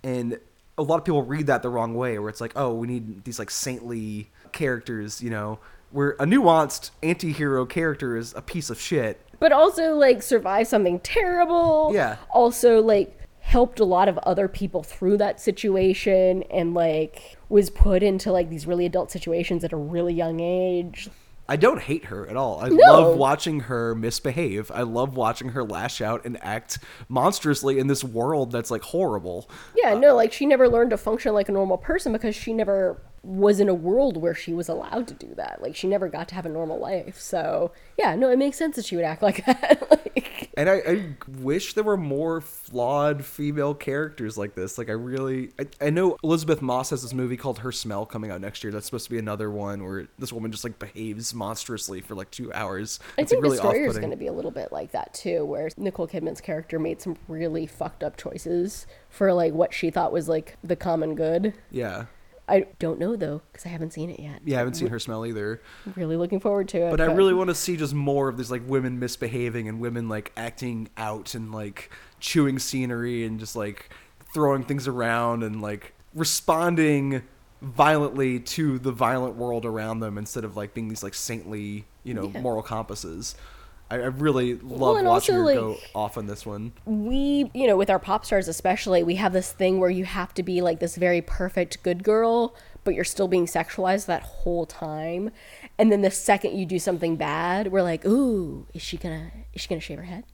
and 0.04 0.40
a 0.78 0.84
lot 0.84 0.98
of 0.98 1.06
people 1.06 1.24
read 1.24 1.48
that 1.48 1.62
the 1.64 1.70
wrong 1.70 1.96
way, 1.96 2.20
where 2.20 2.30
it's 2.30 2.42
like, 2.42 2.52
oh, 2.56 2.74
we 2.74 2.88
need 2.88 3.24
these 3.24 3.40
like 3.40 3.50
saintly 3.50 4.30
characters, 4.52 5.22
you 5.22 5.30
know, 5.30 5.60
where 5.92 6.12
a 6.20 6.26
nuanced 6.26 6.92
anti-hero 7.02 7.66
character 7.66 8.18
is 8.18 8.34
a 8.36 8.42
piece 8.42 8.70
of 8.70 8.80
shit. 8.80 9.20
but 9.40 9.52
also 9.52 9.96
like 9.96 10.22
survive 10.22 10.68
something 10.68 11.00
terrible. 11.00 11.92
Yeah. 11.94 12.18
Also 12.30 12.82
like 12.82 13.17
helped 13.48 13.80
a 13.80 13.86
lot 13.86 14.10
of 14.10 14.18
other 14.20 14.50
people 14.50 14.84
through 14.84 15.16
that 15.16 15.40
situation 15.40 16.44
and 16.52 16.74
like 16.74 17.38
was 17.48 17.70
put 17.70 18.04
into 18.04 18.30
like 18.30 18.50
these 18.50 18.68
really 18.68 18.86
adult 18.86 19.10
situations 19.10 19.64
at 19.64 19.72
a 19.72 19.78
really 19.78 20.14
young 20.14 20.42
age. 20.42 21.10
I 21.48 21.56
don't 21.56 21.82
hate 21.82 22.04
her 22.06 22.28
at 22.28 22.36
all. 22.36 22.60
I 22.60 22.68
No. 22.68 22.76
love 22.76 23.18
watching 23.18 23.62
her 23.62 23.96
misbehave. 23.96 24.70
I 24.70 24.82
love 24.82 25.16
watching 25.16 25.48
her 25.50 25.64
lash 25.64 26.02
out 26.02 26.26
and 26.26 26.38
act 26.44 26.80
monstrously 27.08 27.80
in 27.80 27.88
this 27.88 28.04
world 28.04 28.52
that's 28.52 28.70
like 28.70 28.82
horrible. 28.82 29.50
Yeah, 29.82 29.94
no, 29.94 30.14
like 30.14 30.34
she 30.34 30.46
never 30.46 30.68
learned 30.68 30.90
to 30.90 30.98
function 30.98 31.34
like 31.34 31.48
a 31.48 31.54
normal 31.54 31.78
person 31.78 32.12
because 32.12 32.36
she 32.36 32.52
never 32.52 33.02
was 33.24 33.60
in 33.60 33.68
a 33.68 33.74
world 33.74 34.18
where 34.18 34.36
she 34.36 34.54
was 34.54 34.70
allowed 34.70 35.08
to 35.08 35.14
do 35.14 35.34
that. 35.36 35.62
Like 35.62 35.76
she 35.76 35.88
never 35.88 36.08
got 36.08 36.28
to 36.30 36.36
have 36.36 36.46
a 36.46 36.50
normal 36.50 36.80
life. 36.80 37.20
So 37.20 37.72
yeah, 37.98 38.16
no, 38.16 38.30
it 38.30 38.38
makes 38.38 38.58
sense 38.58 38.76
that 38.76 38.86
she 38.86 38.96
would 38.96 39.06
act 39.06 39.22
like 39.28 39.46
that. 39.46 39.88
like 39.90 40.50
And 40.56 40.70
I, 40.70 40.76
I 40.76 41.10
wish 41.40 41.74
there 41.74 41.84
were 41.84 41.98
more 41.98 42.42
flawed 42.42 43.26
female 43.26 43.74
characters 43.74 44.38
like 44.38 44.56
this. 44.56 44.78
Like 44.78 44.90
I 44.90 44.94
really, 44.94 45.52
I, 45.60 45.88
I 45.88 45.90
know 45.90 46.18
Elisabeth 46.24 46.62
Moss 46.62 46.92
has 46.92 47.02
this 47.02 47.14
movie 47.14 47.38
called 47.38 47.60
Her 47.60 47.72
Smell 47.72 48.06
coming 48.06 48.32
out 48.32 48.42
next 48.42 48.64
year. 48.64 48.72
That's 48.72 48.86
supposed 48.86 49.06
to 49.06 49.12
be 49.12 49.20
another 49.20 49.52
one 49.52 49.84
where 49.84 50.08
this 50.18 50.32
woman 50.32 50.52
just 50.52 50.64
like 50.64 50.80
behaves 50.80 51.34
monstrously 51.34 52.02
for 52.02 52.16
like 52.16 52.32
two 52.32 52.52
hours. 52.54 53.00
I 53.18 53.22
It's 53.22 53.32
think 53.32 53.44
really 53.44 53.58
Destroyer 53.58 53.88
is 53.88 53.98
going 53.98 54.12
to 54.12 54.18
be 54.18 54.28
a 54.28 54.34
little 54.34 54.52
bit 54.52 54.72
like 54.72 54.92
that 54.92 55.14
too, 55.14 55.44
where 55.46 55.70
Nicole 55.78 56.08
Kidman's 56.08 56.42
character 56.42 56.80
made 56.80 57.02
some 57.02 57.18
really 57.28 57.66
fucked 57.66 58.04
up 58.04 58.18
choices 58.18 58.88
for 59.10 59.34
like 59.34 59.54
what 59.54 59.74
she 59.74 59.90
thought 59.90 60.12
was 60.12 60.30
like 60.30 60.58
the 60.64 60.76
common 60.76 61.16
good. 61.16 61.54
Yeah, 61.72 62.06
I 62.50 62.68
don't 62.80 62.98
know 63.00 63.16
though 63.16 63.42
because 63.52 63.66
I 63.66 63.70
haven't 63.70 63.92
seen 63.94 64.10
it 64.10 64.20
yet. 64.20 64.42
yeah. 64.46 64.56
I 64.56 64.60
haven't 64.60 64.76
seen 64.76 64.88
Her 64.88 65.00
Smell 65.00 65.26
either. 65.26 65.62
Really 65.96 66.16
looking 66.16 66.40
forward 66.40 66.68
to 66.70 66.88
it. 66.88 66.92
But 66.92 67.02
I 67.02 67.06
really 67.06 67.34
want 67.34 67.50
to 67.50 67.56
see 67.56 67.76
just 67.78 67.94
more 67.94 68.30
of 68.30 68.38
these 68.38 68.50
like 68.50 68.62
women 68.68 69.00
misbehaving 69.00 69.68
and 69.68 69.80
women 69.80 70.08
like 70.08 70.32
acting 70.38 70.90
out 70.98 71.36
and 71.36 71.52
like 71.52 71.92
chewing 72.20 72.58
scenery 72.60 73.26
and 73.26 73.40
just 73.40 73.56
like 73.56 73.90
throwing 74.34 74.64
things 74.64 74.88
around 74.88 75.44
and 75.44 75.62
like 75.62 75.94
responding 76.14 77.24
violently 77.62 78.40
to 78.40 78.78
the 78.80 78.92
violent 78.92 79.36
world 79.36 79.66
around 79.66 80.00
them 80.00 80.18
instead 80.18 80.44
of 80.44 80.56
like 80.56 80.74
being 80.74 80.88
these 80.90 81.04
like 81.04 81.14
saintly, 81.16 81.86
you 82.04 82.14
know, 82.14 82.32
Yeah. 82.34 82.42
moral 82.42 82.62
compasses. 82.62 83.36
I, 83.90 83.96
I 83.96 84.06
really 84.08 84.56
love 84.56 84.98
and 84.98 85.08
watching 85.08 85.36
also, 85.36 85.48
her 85.48 85.56
go 85.56 85.78
off 85.96 86.18
on 86.18 86.28
this 86.28 86.46
one. 86.46 86.74
we, 86.86 87.50
you 87.54 87.68
know, 87.68 87.78
with 87.78 87.90
our 87.90 88.00
pop 88.00 88.26
stars 88.26 88.48
especially, 88.48 89.04
we 89.04 89.16
have 89.16 89.34
this 89.34 89.52
thing 89.52 89.80
where 89.80 89.90
you 89.90 90.06
have 90.06 90.34
to 90.36 90.44
be 90.44 90.62
like 90.62 90.80
this 90.80 90.96
very 90.96 91.22
perfect 91.22 91.82
good 91.84 92.04
girl, 92.04 92.56
but 92.84 92.94
you're 92.94 93.04
still 93.04 93.28
being 93.28 93.46
sexualized 93.46 94.06
that 94.08 94.24
whole 94.24 94.66
time. 94.66 95.32
And 95.78 95.92
then 95.92 96.02
the 96.02 96.12
second 96.12 96.58
you 96.58 96.66
do 96.66 96.80
something 96.80 97.16
bad, 97.16 97.72
we're 97.72 97.84
like, 97.84 98.06
"Ooh, 98.06 98.68
is 98.74 98.82
she 98.82 98.98
gonna 98.98 99.32
is 99.54 99.62
she 99.62 99.70
gonna 99.70 99.82
shave 99.82 100.00
her 100.00 100.06
head? 100.06 100.26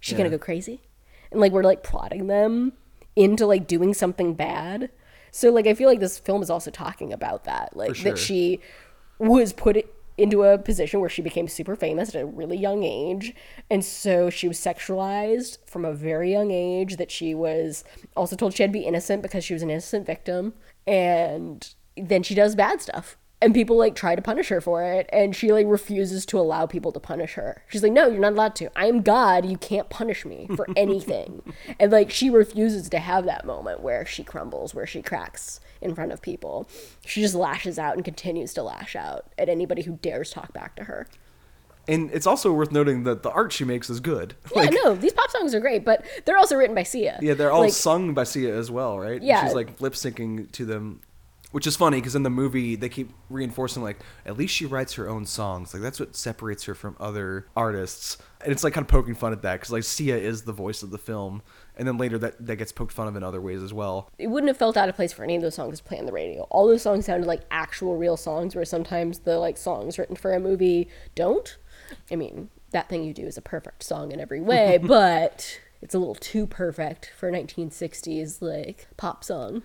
Is 0.00 0.08
she 0.08 0.14
gonna 0.14 0.30
go 0.30 0.38
crazy?" 0.38 0.82
And 1.30 1.40
like 1.40 1.52
we're 1.52 1.64
like 1.64 1.82
prodding 1.82 2.28
them 2.28 2.72
into 3.16 3.46
like 3.46 3.66
doing 3.66 3.94
something 3.94 4.34
bad. 4.34 4.90
So 5.32 5.50
like 5.50 5.66
I 5.66 5.74
feel 5.74 5.88
like 5.88 6.00
this 6.00 6.18
film 6.18 6.42
is 6.42 6.50
also 6.50 6.70
talking 6.70 7.12
about 7.12 7.44
that, 7.44 7.76
like 7.76 7.96
sure. 7.96 8.12
that 8.12 8.18
she 8.18 8.60
was 9.18 9.52
put 9.52 9.86
into 10.18 10.42
a 10.42 10.58
position 10.58 11.00
where 11.00 11.08
she 11.08 11.22
became 11.22 11.48
super 11.48 11.76
famous 11.76 12.14
at 12.14 12.22
a 12.22 12.26
really 12.26 12.56
young 12.56 12.84
age. 12.84 13.34
And 13.70 13.84
so 13.84 14.30
she 14.30 14.48
was 14.48 14.58
sexualized 14.58 15.58
from 15.66 15.84
a 15.84 15.92
very 15.92 16.30
young 16.30 16.50
age 16.50 16.96
that 16.96 17.10
she 17.10 17.34
was 17.34 17.84
also 18.16 18.36
told 18.36 18.54
she 18.54 18.62
had 18.62 18.72
to 18.72 18.78
be 18.78 18.84
innocent 18.84 19.22
because 19.22 19.44
she 19.44 19.54
was 19.54 19.62
an 19.62 19.70
innocent 19.70 20.06
victim. 20.06 20.54
And 20.86 21.74
then 21.96 22.22
she 22.22 22.34
does 22.34 22.54
bad 22.54 22.82
stuff. 22.82 23.16
And 23.40 23.52
people 23.52 23.76
like 23.76 23.96
try 23.96 24.14
to 24.14 24.22
punish 24.22 24.50
her 24.50 24.60
for 24.60 24.84
it. 24.84 25.10
And 25.12 25.34
she 25.34 25.50
like 25.50 25.66
refuses 25.66 26.24
to 26.26 26.38
allow 26.38 26.66
people 26.66 26.92
to 26.92 27.00
punish 27.00 27.34
her. 27.34 27.64
She's 27.68 27.82
like 27.82 27.92
no 27.92 28.06
you're 28.06 28.20
not 28.20 28.34
allowed 28.34 28.54
to. 28.56 28.70
I 28.78 28.86
am 28.86 29.02
god. 29.02 29.44
You 29.44 29.56
can't 29.56 29.90
punish 29.90 30.24
me 30.24 30.48
for 30.54 30.66
anything. 30.76 31.42
And 31.80 31.90
like 31.90 32.10
she 32.10 32.30
refuses 32.30 32.88
to 32.90 33.00
have 33.00 33.24
that 33.24 33.44
moment 33.44 33.80
where 33.80 34.06
she 34.06 34.22
crumbles 34.22 34.74
where 34.74 34.86
she 34.86 35.02
cracks 35.02 35.58
in 35.82 35.94
front 35.94 36.12
of 36.12 36.22
people 36.22 36.68
she 37.06 37.20
just 37.20 37.34
lashes 37.34 37.78
out 37.78 37.94
and 37.96 38.04
continues 38.04 38.54
to 38.54 38.62
lash 38.62 38.94
out 38.96 39.26
at 39.38 39.48
anybody 39.48 39.82
who 39.82 39.92
dares 40.02 40.30
talk 40.30 40.52
back 40.52 40.74
to 40.76 40.84
her 40.84 41.06
And 41.88 42.10
it's 42.12 42.26
also 42.26 42.52
worth 42.52 42.70
noting 42.70 43.02
that 43.04 43.22
the 43.24 43.30
art 43.30 43.52
she 43.52 43.64
makes 43.64 43.90
is 43.90 43.98
good. 44.00 44.34
yeah 44.54 44.70
no 44.84 44.94
these 44.94 45.12
pop 45.12 45.30
songs 45.30 45.54
are 45.54 45.60
great 45.60 45.84
but 45.84 46.04
they're 46.24 46.38
also 46.38 46.54
written 46.56 46.74
by 46.74 46.84
sia 46.84 47.18
Yeah, 47.20 47.34
they're 47.34 47.50
all 47.52 47.62
Like, 47.62 47.72
sung 47.72 48.14
by 48.14 48.24
Sia 48.24 48.54
as 48.56 48.70
well, 48.70 48.98
right? 48.98 49.20
Yeah. 49.22 49.44
she's 49.44 49.54
like 49.54 49.80
lip 49.80 49.94
syncing 49.94 50.50
to 50.52 50.64
them, 50.64 51.00
which 51.50 51.66
is 51.66 51.76
funny 51.76 51.98
because 51.98 52.14
in 52.14 52.22
the 52.22 52.30
movie 52.30 52.76
they 52.76 52.88
keep 52.88 53.10
reinforcing 53.28 53.82
like 53.82 53.98
at 54.24 54.36
least 54.38 54.54
she 54.54 54.64
writes 54.64 54.94
her 54.94 55.08
own 55.08 55.26
songs. 55.26 55.74
Like 55.74 55.82
that's 55.82 55.98
what 56.00 56.14
separates 56.16 56.64
her 56.64 56.74
from 56.74 56.96
other 57.00 57.46
artists, 57.56 58.16
and 58.42 58.52
it's 58.52 58.62
like 58.64 58.74
kind 58.74 58.84
of 58.84 58.88
poking 58.88 59.14
fun 59.16 59.32
at 59.32 59.42
that 59.42 59.54
because 59.54 59.72
like 59.72 59.82
Sia 59.84 60.16
is 60.16 60.42
the 60.42 60.52
voice 60.52 60.82
of 60.84 60.90
the 60.90 60.98
film, 60.98 61.42
and 61.82 61.88
then 61.88 61.98
later 61.98 62.16
that 62.16 62.46
that 62.46 62.54
gets 62.54 62.70
poked 62.70 62.92
fun 62.92 63.08
of 63.08 63.16
in 63.16 63.24
other 63.24 63.40
ways 63.40 63.60
as 63.60 63.74
well. 63.74 64.08
it 64.16 64.28
wouldn't 64.28 64.46
have 64.46 64.56
felt 64.56 64.76
out 64.76 64.88
of 64.88 64.94
place 64.94 65.12
for 65.12 65.24
any 65.24 65.34
of 65.34 65.42
those 65.42 65.56
songs 65.56 65.78
to 65.78 65.84
play 65.84 65.98
on 65.98 66.06
the 66.06 66.12
radio. 66.12 66.42
All 66.42 66.68
those 66.68 66.82
songs 66.82 67.06
sounded 67.06 67.26
like 67.26 67.40
actual 67.50 67.96
real 67.96 68.16
songs, 68.16 68.54
where 68.54 68.64
sometimes 68.64 69.18
the 69.20 69.36
like 69.40 69.56
songs 69.56 69.98
written 69.98 70.14
for 70.14 70.32
a 70.32 70.38
movie 70.38 70.88
don't. 71.16 71.58
I 72.08 72.14
mean, 72.14 72.50
that 72.70 72.88
thing 72.88 73.02
you 73.02 73.12
do 73.12 73.26
is 73.26 73.36
a 73.36 73.42
perfect 73.42 73.82
song 73.82 74.12
in 74.12 74.20
every 74.20 74.40
way, 74.40 74.78
but 74.82 75.58
it's 75.80 75.92
a 75.92 75.98
little 75.98 76.14
too 76.14 76.46
perfect 76.46 77.10
for 77.16 77.28
a 77.28 77.32
1960s 77.32 78.40
like 78.40 78.86
pop 78.96 79.24
song. 79.24 79.64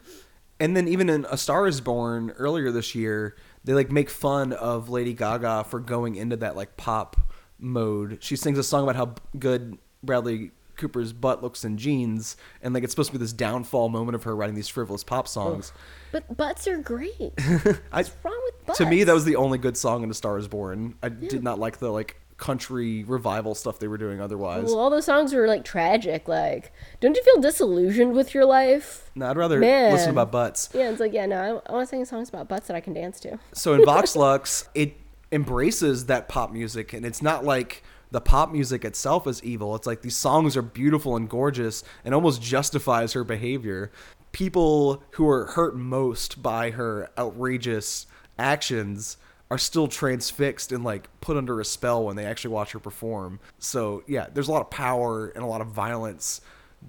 And 0.60 0.76
then 0.76 0.88
even 0.88 1.08
in 1.08 1.28
A 1.30 1.38
Star 1.38 1.68
Is 1.68 1.82
Born 1.82 2.32
earlier 2.32 2.72
this 2.72 2.96
year, 2.96 3.36
they 3.64 3.76
like 3.76 3.92
make 3.92 4.10
fun 4.10 4.54
of 4.54 4.90
Lady 4.90 5.14
Gaga 5.14 5.66
for 5.66 5.80
going 5.80 6.16
into 6.16 6.36
that 6.38 6.56
like 6.56 6.78
pop 6.78 7.16
mode. 7.60 8.18
She 8.22 8.36
sings 8.36 8.58
a 8.58 8.64
song 8.64 8.82
about 8.82 8.96
how 8.96 9.14
good 9.38 9.78
Bradley 10.02 10.50
Cooper's 10.78 11.14
butt 11.14 11.42
looks 11.44 11.66
in 11.66 11.78
jeans, 11.78 12.38
and 12.62 12.74
like 12.74 12.84
it's 12.84 12.94
supposed 12.94 13.10
to 13.12 13.18
be 13.18 13.20
this 13.24 13.34
downfall 13.34 13.90
moment 13.90 14.16
of 14.16 14.24
her 14.24 14.36
writing 14.36 14.56
these 14.56 14.68
frivolous 14.68 15.04
pop 15.04 15.28
songs. 15.28 15.74
But 16.12 16.38
butts 16.38 16.68
are 16.68 16.78
great. 16.78 17.34
I, 17.38 17.74
What's 17.92 18.12
wrong 18.24 18.42
with 18.46 18.66
butts? 18.66 18.78
to 18.80 18.86
me, 18.86 19.04
that 19.04 19.14
was 19.14 19.26
the 19.26 19.36
only 19.36 19.58
good 19.58 19.76
song 19.76 20.04
in 20.04 20.12
A 20.12 20.14
Star 20.14 20.38
Is 20.38 20.48
Born. 20.48 20.96
I 21.04 21.10
did 21.10 21.44
not 21.44 21.60
like 21.60 21.78
the 21.80 21.90
like 21.90 22.22
country 22.38 23.04
revival 23.04 23.56
stuff 23.56 23.80
they 23.80 23.88
were 23.88 23.98
doing 23.98 24.22
otherwise. 24.22 24.66
Well, 24.66 24.78
all 24.78 24.90
those 24.92 25.06
songs 25.06 25.34
were 25.34 25.48
like 25.48 25.66
tragic. 25.66 26.28
Like, 26.28 26.72
don't 27.02 27.16
you 27.18 27.24
feel 27.24 27.42
disillusioned 27.42 28.14
with 28.14 28.34
your 28.34 28.46
life? 28.46 29.10
no, 29.16 29.30
I'd 29.30 29.38
rather 29.38 29.60
Man. 29.60 29.92
listen 29.92 30.12
about 30.12 30.32
butts. 30.32 30.70
Yeah, 30.74 30.92
it's 30.92 31.00
like, 31.00 31.14
yeah, 31.14 31.26
no, 31.26 31.62
I, 31.66 31.70
I 31.70 31.74
want 31.74 31.88
to 31.88 31.90
sing 31.90 32.06
songs 32.06 32.30
about 32.30 32.48
butts 32.48 32.68
that 32.68 32.76
I 32.76 32.80
can 32.80 32.94
dance 32.94 33.20
to. 33.22 33.40
So 33.54 33.74
in 33.74 33.84
Vox 33.84 34.16
Lux, 34.16 34.70
it 34.76 34.98
embraces 35.32 36.06
that 36.06 36.30
pop 36.30 36.52
music, 36.52 36.94
and 36.94 37.06
it's 37.06 37.22
not 37.22 37.44
like 37.44 37.84
the 38.12 38.22
pop 38.22 38.52
music 38.52 38.86
itself 38.86 39.28
is 39.28 39.44
evil. 39.44 39.76
It's 39.76 39.88
like 39.88 40.02
these 40.02 40.16
songs 40.16 40.56
are 40.56 40.62
beautiful 40.62 41.16
and 41.16 41.30
gorgeous, 41.30 41.84
and 42.06 42.14
almost 42.14 42.42
justifies 42.42 43.14
her 43.14 43.24
behavior. 43.24 43.92
People 44.32 45.04
who 45.12 45.28
are 45.28 45.48
hurt 45.48 45.76
most 45.76 46.42
by 46.42 46.72
her 46.72 47.10
outrageous 47.18 48.06
actions 48.38 49.18
are 49.50 49.58
still 49.58 49.88
transfixed 49.88 50.72
and 50.72 50.84
like 50.84 51.10
put 51.22 51.38
under 51.38 51.60
a 51.60 51.66
spell 51.66 52.04
when 52.04 52.16
they 52.16 52.26
actually 52.26 52.52
watch 52.52 52.74
her 52.74 52.80
perform. 52.80 53.40
So 53.60 54.04
yeah, 54.08 54.28
there's 54.34 54.48
a 54.48 54.52
lot 54.52 54.62
of 54.62 54.70
power 54.70 55.30
and 55.30 55.44
a 55.44 55.48
lot 55.48 55.62
of 55.62 55.68
violence 55.68 56.42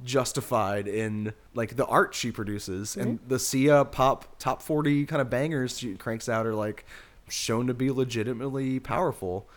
justified 0.05 0.87
in 0.87 1.33
like 1.55 1.77
the 1.77 1.87
art 1.87 2.15
she 2.15 2.31
produces 2.31 2.97
and 2.97 3.19
mm-hmm. 3.19 3.29
the 3.29 3.39
Sia 3.39 3.85
pop 3.85 4.39
top 4.39 4.61
40 4.61 5.07
kind 5.07 5.23
of 5.23 5.31
bangers 5.31 5.79
she 5.79 5.95
cranks 5.95 6.29
out 6.29 6.47
are 6.47 6.55
like 6.55 6.85
shown 7.29 7.67
to 7.69 7.75
be 7.75 7.91
legitimately 7.91 8.81
powerful. 8.81 9.49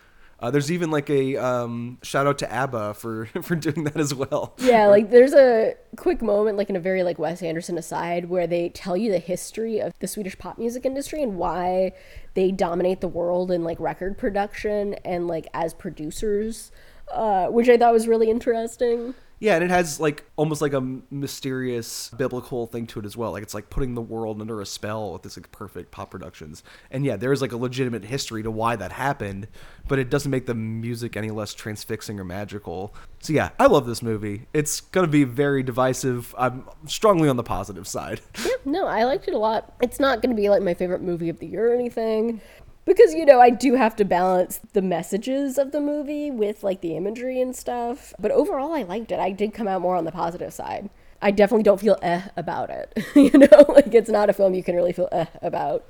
Uh, 0.42 0.50
there's 0.50 0.72
even 0.72 0.90
like 0.90 1.08
a 1.08 1.36
um, 1.36 1.98
shout 2.02 2.26
out 2.26 2.36
to 2.36 2.52
ABBA 2.52 2.94
for 2.94 3.26
for 3.42 3.54
doing 3.54 3.84
that 3.84 3.96
as 3.96 4.12
well. 4.12 4.54
Yeah, 4.58 4.88
like 4.88 5.10
there's 5.10 5.34
a 5.34 5.74
quick 5.96 6.20
moment, 6.20 6.58
like 6.58 6.68
in 6.68 6.74
a 6.74 6.80
very 6.80 7.04
like 7.04 7.18
Wes 7.18 7.42
Anderson 7.42 7.78
aside, 7.78 8.28
where 8.28 8.48
they 8.48 8.68
tell 8.70 8.96
you 8.96 9.12
the 9.12 9.20
history 9.20 9.78
of 9.78 9.92
the 10.00 10.08
Swedish 10.08 10.36
pop 10.36 10.58
music 10.58 10.84
industry 10.84 11.22
and 11.22 11.36
why 11.36 11.92
they 12.34 12.50
dominate 12.50 13.00
the 13.00 13.08
world 13.08 13.52
in 13.52 13.62
like 13.62 13.78
record 13.78 14.18
production 14.18 14.94
and 15.04 15.28
like 15.28 15.46
as 15.54 15.72
producers, 15.74 16.72
uh, 17.12 17.46
which 17.46 17.68
I 17.68 17.78
thought 17.78 17.92
was 17.92 18.08
really 18.08 18.28
interesting. 18.28 19.14
Yeah, 19.42 19.56
and 19.56 19.64
it 19.64 19.70
has 19.70 19.98
like 19.98 20.24
almost 20.36 20.62
like 20.62 20.72
a 20.72 20.80
mysterious 21.10 22.10
biblical 22.10 22.68
thing 22.68 22.86
to 22.86 23.00
it 23.00 23.04
as 23.04 23.16
well. 23.16 23.32
Like 23.32 23.42
it's 23.42 23.54
like 23.54 23.70
putting 23.70 23.96
the 23.96 24.00
world 24.00 24.40
under 24.40 24.60
a 24.60 24.66
spell 24.66 25.12
with 25.12 25.22
this 25.22 25.36
like 25.36 25.50
perfect 25.50 25.90
pop 25.90 26.12
productions. 26.12 26.62
And 26.92 27.04
yeah, 27.04 27.16
there 27.16 27.32
is 27.32 27.42
like 27.42 27.50
a 27.50 27.56
legitimate 27.56 28.04
history 28.04 28.44
to 28.44 28.52
why 28.52 28.76
that 28.76 28.92
happened, 28.92 29.48
but 29.88 29.98
it 29.98 30.10
doesn't 30.10 30.30
make 30.30 30.46
the 30.46 30.54
music 30.54 31.16
any 31.16 31.32
less 31.32 31.54
transfixing 31.54 32.20
or 32.20 32.24
magical. 32.24 32.94
So 33.18 33.32
yeah, 33.32 33.50
I 33.58 33.66
love 33.66 33.84
this 33.84 34.00
movie. 34.00 34.46
It's 34.52 34.80
gonna 34.80 35.08
be 35.08 35.24
very 35.24 35.64
divisive. 35.64 36.32
I'm 36.38 36.68
strongly 36.86 37.28
on 37.28 37.34
the 37.36 37.42
positive 37.42 37.88
side. 37.88 38.20
Yeah, 38.44 38.52
no, 38.64 38.86
I 38.86 39.02
liked 39.02 39.26
it 39.26 39.34
a 39.34 39.38
lot. 39.38 39.74
It's 39.82 39.98
not 39.98 40.22
to 40.22 40.28
be 40.28 40.50
like 40.50 40.62
my 40.62 40.74
favorite 40.74 41.02
movie 41.02 41.28
of 41.28 41.40
the 41.40 41.48
year 41.48 41.72
or 41.72 41.74
anything. 41.74 42.40
Because, 42.84 43.14
you 43.14 43.24
know, 43.24 43.40
I 43.40 43.50
do 43.50 43.74
have 43.74 43.94
to 43.96 44.04
balance 44.04 44.60
the 44.72 44.82
messages 44.82 45.56
of 45.56 45.70
the 45.70 45.80
movie 45.80 46.30
with 46.30 46.64
like 46.64 46.80
the 46.80 46.96
imagery 46.96 47.40
and 47.40 47.54
stuff. 47.54 48.12
But 48.18 48.32
overall, 48.32 48.72
I 48.72 48.82
liked 48.82 49.12
it. 49.12 49.20
I 49.20 49.30
did 49.30 49.54
come 49.54 49.68
out 49.68 49.80
more 49.80 49.94
on 49.94 50.04
the 50.04 50.12
positive 50.12 50.52
side. 50.52 50.90
I 51.20 51.30
definitely 51.30 51.62
don't 51.62 51.80
feel 51.80 51.96
eh 52.02 52.22
about 52.36 52.70
it. 52.70 53.06
you 53.14 53.38
know, 53.38 53.64
like 53.68 53.94
it's 53.94 54.10
not 54.10 54.28
a 54.28 54.32
film 54.32 54.54
you 54.54 54.64
can 54.64 54.74
really 54.74 54.92
feel 54.92 55.08
eh 55.12 55.26
about. 55.40 55.84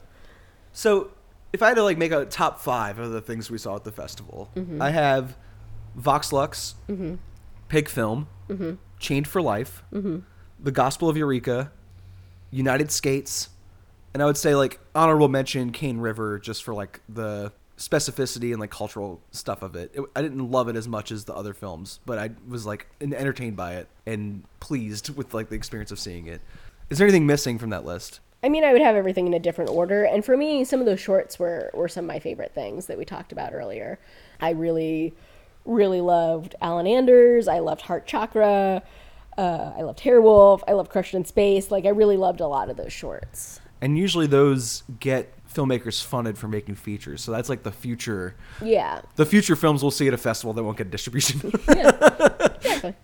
So, 0.73 1.11
if 1.53 1.62
I 1.62 1.69
had 1.69 1.75
to 1.77 1.83
like 1.83 1.99
make 1.99 2.12
a 2.12 2.25
top 2.27 2.61
five 2.61 2.99
of 2.99 3.12
the 3.12 3.21
things 3.21 3.51
we 3.51 3.59
saw 3.59 3.77
at 3.77 3.85
the 3.85 3.93
festival, 3.93 4.51
I 4.81 4.91
have 4.91 5.37
Vox 5.95 6.33
Lux, 6.33 6.75
Pig 7.69 7.89
Film, 7.89 8.29
Chained 8.99 9.27
for 9.29 9.43
Life, 9.43 9.83
The 9.91 10.71
Gospel 10.71 11.09
of 11.11 11.17
Eureka, 11.17 11.71
United 12.51 12.91
Skates, 12.91 13.49
and 14.15 14.23
I 14.23 14.26
would 14.26 14.36
say 14.36 14.55
like 14.55 14.78
honorable 14.94 15.28
mention 15.28 15.73
Cane 15.73 15.99
River 15.99 16.39
just 16.39 16.65
for 16.65 16.74
like 16.74 17.00
the 17.08 17.52
specificity 17.78 18.52
and 18.52 18.60
like 18.60 18.70
cultural 18.70 19.20
stuff 19.31 19.62
of 19.62 19.74
it. 19.74 19.91
it. 19.94 20.02
I 20.15 20.23
didn't 20.23 20.50
love 20.50 20.68
it 20.68 20.76
as 20.76 20.86
much 20.86 21.10
as 21.10 21.24
the 21.24 21.34
other 21.34 21.55
films, 21.55 22.00
but 22.07 22.18
I 22.18 22.31
was 22.49 22.66
like 22.66 22.86
entertained 23.00 23.57
by 23.57 23.74
it 23.74 23.89
and 24.07 24.44
pleased 24.60 25.15
with 25.16 25.34
like 25.34 25.49
the 25.49 25.57
experience 25.57 25.91
of 25.91 25.99
seeing 25.99 26.26
it. 26.26 26.41
Is 26.91 26.99
there 26.99 27.07
anything 27.07 27.26
missing 27.26 27.58
from 27.58 27.70
that 27.70 27.84
list? 27.84 28.20
I 28.44 28.49
mean, 28.49 28.65
I 28.65 28.73
would 28.73 28.82
have 28.82 28.97
everything 28.97 29.26
in 29.26 29.34
a 29.34 29.39
different 29.39 29.70
order. 29.70 30.05
And 30.05 30.24
for 30.24 30.36
me, 30.36 30.65
some 30.65 30.81
of 30.81 30.86
those 30.86 31.00
shorts 31.00 31.39
were, 31.39 31.70
were 31.74 31.89
some 31.89 32.05
of 32.05 32.08
my 32.08 32.18
favorite 32.18 32.52
things 32.55 32.86
that 32.86 32.99
we 32.99 33.05
talked 33.05 33.31
about 33.31 33.55
earlier. 33.55 34.00
I 34.41 34.50
really, 34.50 35.15
really 35.65 36.00
loved 36.00 36.57
Alan 36.60 36.89
Anders. 36.89 37.47
I 37.47 37.60
loved 37.60 37.82
Heart 37.82 38.07
Chakra. 38.07 38.82
Uh, 39.39 39.73
I 39.76 39.82
loved 39.82 40.00
Hair 40.00 40.20
Wolf. 40.20 40.62
I 40.66 40.73
loved 40.73 40.91
Crushed 40.91 41.15
in 41.15 41.24
Space. 41.24 41.70
Like, 41.70 41.86
I 41.86 41.91
really 41.91 42.16
loved 42.16 42.41
a 42.41 42.49
lot 42.49 42.68
of 42.68 42.76
those 42.76 42.92
shorts. 42.92 43.60
And 43.83 43.99
usually 43.99 44.27
those 44.27 44.85
get 45.01 45.35
filmmakers 45.52 46.02
funded 46.02 46.39
for 46.39 46.49
making 46.49 46.77
features. 46.77 47.20
So 47.20 47.33
that's 47.33 47.49
like 47.51 47.62
the 47.62 47.73
future. 47.73 48.35
Yeah, 48.62 49.02
The 49.17 49.27
future 49.27 49.55
films 49.57 49.83
we'll 49.83 49.91
see 49.91 50.09
at 50.09 50.15
a 50.15 50.19
festival 50.19 50.55
that 50.55 50.62
won't 50.62 50.78
get 50.78 50.91
distribution. 50.91 51.52
yeah. 51.69 51.91
exactly. 52.55 52.94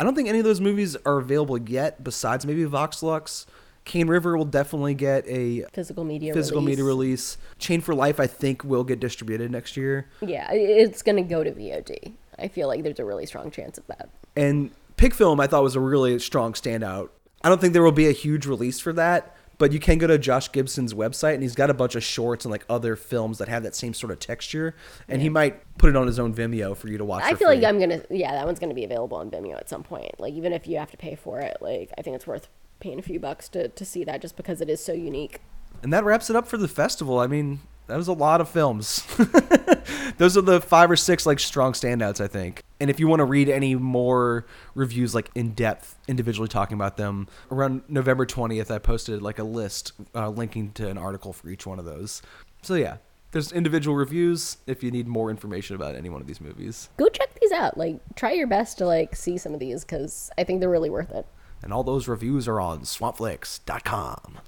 I 0.00 0.04
don't 0.04 0.16
think 0.16 0.28
any 0.28 0.38
of 0.38 0.44
those 0.44 0.60
movies 0.60 0.96
are 1.06 1.18
available 1.18 1.58
yet, 1.58 2.02
besides 2.02 2.44
maybe 2.44 2.64
Vox 2.64 3.02
Lux. 3.04 3.46
Cane 3.84 4.08
River 4.08 4.36
will 4.36 4.44
definitely 4.44 4.94
get 4.94 5.24
a 5.28 5.64
Physical 5.72 6.02
media 6.04 6.32
physical 6.32 6.60
release. 6.60 6.72
media 6.72 6.84
release. 6.84 7.38
Chain 7.58 7.80
for 7.80 7.94
Life, 7.94 8.18
I 8.18 8.26
think, 8.26 8.64
will 8.64 8.84
get 8.84 8.98
distributed 9.00 9.50
next 9.50 9.76
year. 9.76 10.08
Yeah, 10.20 10.48
it's 10.52 11.02
going 11.02 11.16
to 11.16 11.22
go 11.22 11.44
to 11.44 11.50
VOD. 11.52 12.14
I 12.38 12.48
feel 12.48 12.68
like 12.68 12.82
there's 12.82 12.98
a 13.00 13.04
really 13.04 13.26
strong 13.26 13.50
chance 13.50 13.78
of 13.78 13.86
that. 13.88 14.08
And 14.36 14.70
Pig 14.96 15.14
Film, 15.14 15.40
I 15.40 15.46
thought 15.46 15.62
was 15.62 15.76
a 15.76 15.80
really 15.80 16.18
strong 16.20 16.52
standout. 16.54 17.10
I 17.44 17.48
don't 17.48 17.60
think 17.60 17.72
there 17.72 17.82
will 17.82 17.92
be 17.92 18.08
a 18.08 18.12
huge 18.12 18.46
release 18.46 18.78
for 18.80 18.92
that, 18.94 19.36
But 19.62 19.70
you 19.70 19.78
can 19.78 19.98
go 19.98 20.08
to 20.08 20.18
Josh 20.18 20.50
Gibson's 20.50 20.92
website, 20.92 21.34
and 21.34 21.42
he's 21.44 21.54
got 21.54 21.70
a 21.70 21.74
bunch 21.74 21.94
of 21.94 22.02
shorts 22.02 22.44
and 22.44 22.50
like 22.50 22.64
other 22.68 22.96
films 22.96 23.38
that 23.38 23.46
have 23.46 23.62
that 23.62 23.76
same 23.76 23.94
sort 23.94 24.10
of 24.10 24.18
texture. 24.18 24.74
And 25.06 25.22
he 25.22 25.28
might 25.28 25.62
put 25.78 25.88
it 25.88 25.94
on 25.94 26.08
his 26.08 26.18
own 26.18 26.34
Vimeo 26.34 26.76
for 26.76 26.88
you 26.88 26.98
to 26.98 27.04
watch. 27.04 27.22
I 27.22 27.34
feel 27.34 27.46
like. 27.46 27.62
I'm 27.62 27.78
gonna, 27.78 28.02
yeah, 28.10 28.32
that 28.32 28.44
one's 28.44 28.58
gonna 28.58 28.74
be 28.74 28.82
available 28.82 29.18
on 29.18 29.30
Vimeo 29.30 29.56
at 29.56 29.68
some 29.68 29.84
point. 29.84 30.18
Like 30.18 30.34
even 30.34 30.52
if 30.52 30.66
you 30.66 30.78
have 30.78 30.90
to 30.90 30.96
pay 30.96 31.14
for 31.14 31.38
it, 31.38 31.58
like 31.60 31.92
I 31.96 32.02
think 32.02 32.16
it's 32.16 32.26
worth 32.26 32.48
paying 32.80 32.98
a 32.98 33.02
few 33.02 33.20
bucks 33.20 33.48
to 33.50 33.68
to 33.68 33.84
see 33.84 34.02
that 34.02 34.20
just 34.20 34.36
because 34.36 34.60
it 34.60 34.68
is 34.68 34.84
so 34.84 34.94
unique. 34.94 35.38
And 35.80 35.92
that 35.92 36.02
wraps 36.02 36.28
it 36.28 36.34
up 36.34 36.48
for 36.48 36.56
the 36.56 36.66
festival. 36.66 37.20
I 37.20 37.28
mean, 37.28 37.60
that 37.86 37.96
was 37.96 38.08
a 38.08 38.12
lot 38.12 38.40
of 38.40 38.48
films. 38.48 39.04
Those 40.18 40.36
are 40.36 40.42
the 40.42 40.60
five 40.60 40.90
or 40.90 40.96
six 40.96 41.26
like 41.26 41.40
strong 41.40 41.72
standouts, 41.72 42.20
I 42.20 42.28
think. 42.28 42.62
And 42.80 42.90
if 42.90 43.00
you 43.00 43.08
want 43.08 43.20
to 43.20 43.24
read 43.24 43.48
any 43.48 43.74
more 43.74 44.46
reviews, 44.74 45.14
like 45.14 45.30
in 45.34 45.52
depth, 45.52 45.98
individually 46.08 46.48
talking 46.48 46.74
about 46.74 46.96
them, 46.96 47.28
around 47.50 47.82
November 47.88 48.26
twentieth, 48.26 48.70
I 48.70 48.78
posted 48.78 49.22
like 49.22 49.38
a 49.38 49.44
list 49.44 49.92
uh, 50.14 50.28
linking 50.28 50.72
to 50.72 50.88
an 50.88 50.98
article 50.98 51.32
for 51.32 51.48
each 51.48 51.66
one 51.66 51.78
of 51.78 51.84
those. 51.84 52.22
So 52.62 52.74
yeah, 52.74 52.98
there's 53.32 53.50
individual 53.50 53.96
reviews 53.96 54.58
if 54.66 54.82
you 54.82 54.90
need 54.90 55.08
more 55.08 55.30
information 55.30 55.74
about 55.74 55.94
any 55.96 56.10
one 56.10 56.20
of 56.20 56.26
these 56.26 56.40
movies. 56.40 56.88
Go 56.96 57.08
check 57.08 57.34
these 57.40 57.52
out. 57.52 57.76
Like 57.76 58.00
try 58.14 58.32
your 58.32 58.46
best 58.46 58.78
to 58.78 58.86
like 58.86 59.16
see 59.16 59.38
some 59.38 59.54
of 59.54 59.60
these 59.60 59.84
because 59.84 60.30
I 60.38 60.44
think 60.44 60.60
they're 60.60 60.70
really 60.70 60.90
worth 60.90 61.10
it. 61.10 61.26
And 61.62 61.72
all 61.72 61.84
those 61.84 62.08
reviews 62.08 62.48
are 62.48 62.60
on 62.60 62.80
swampflix.com. 62.80 64.40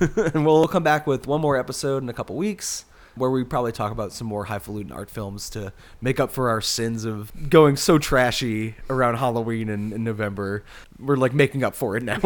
and 0.34 0.44
we'll 0.46 0.68
come 0.68 0.82
back 0.82 1.06
with 1.06 1.26
one 1.26 1.40
more 1.40 1.56
episode 1.56 2.02
in 2.02 2.08
a 2.08 2.12
couple 2.12 2.36
weeks 2.36 2.84
where 3.14 3.30
we 3.30 3.44
probably 3.44 3.72
talk 3.72 3.92
about 3.92 4.12
some 4.12 4.26
more 4.26 4.44
highfalutin 4.44 4.90
art 4.92 5.10
films 5.10 5.50
to 5.50 5.72
make 6.00 6.18
up 6.18 6.30
for 6.30 6.48
our 6.48 6.60
sins 6.62 7.04
of 7.04 7.30
going 7.50 7.76
so 7.76 7.98
trashy 7.98 8.74
around 8.88 9.16
Halloween 9.16 9.68
and, 9.68 9.92
in 9.92 10.02
November. 10.02 10.64
We're 10.98 11.16
like 11.16 11.34
making 11.34 11.62
up 11.62 11.74
for 11.74 11.96
it 11.96 12.02
now. 12.02 12.18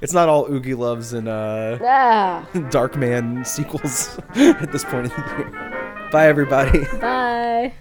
it's 0.00 0.12
not 0.12 0.28
all 0.28 0.46
Oogie 0.52 0.74
Loves 0.74 1.12
and 1.12 1.26
uh, 1.28 1.78
Ah, 1.82 2.46
Darkman 2.54 3.46
sequels 3.46 4.18
at 4.34 4.70
this 4.72 4.84
point 4.84 5.06
in 5.06 5.12
the 5.12 5.34
year. 5.38 6.08
Bye, 6.12 6.26
everybody. 6.28 6.84
bye. 7.00 7.72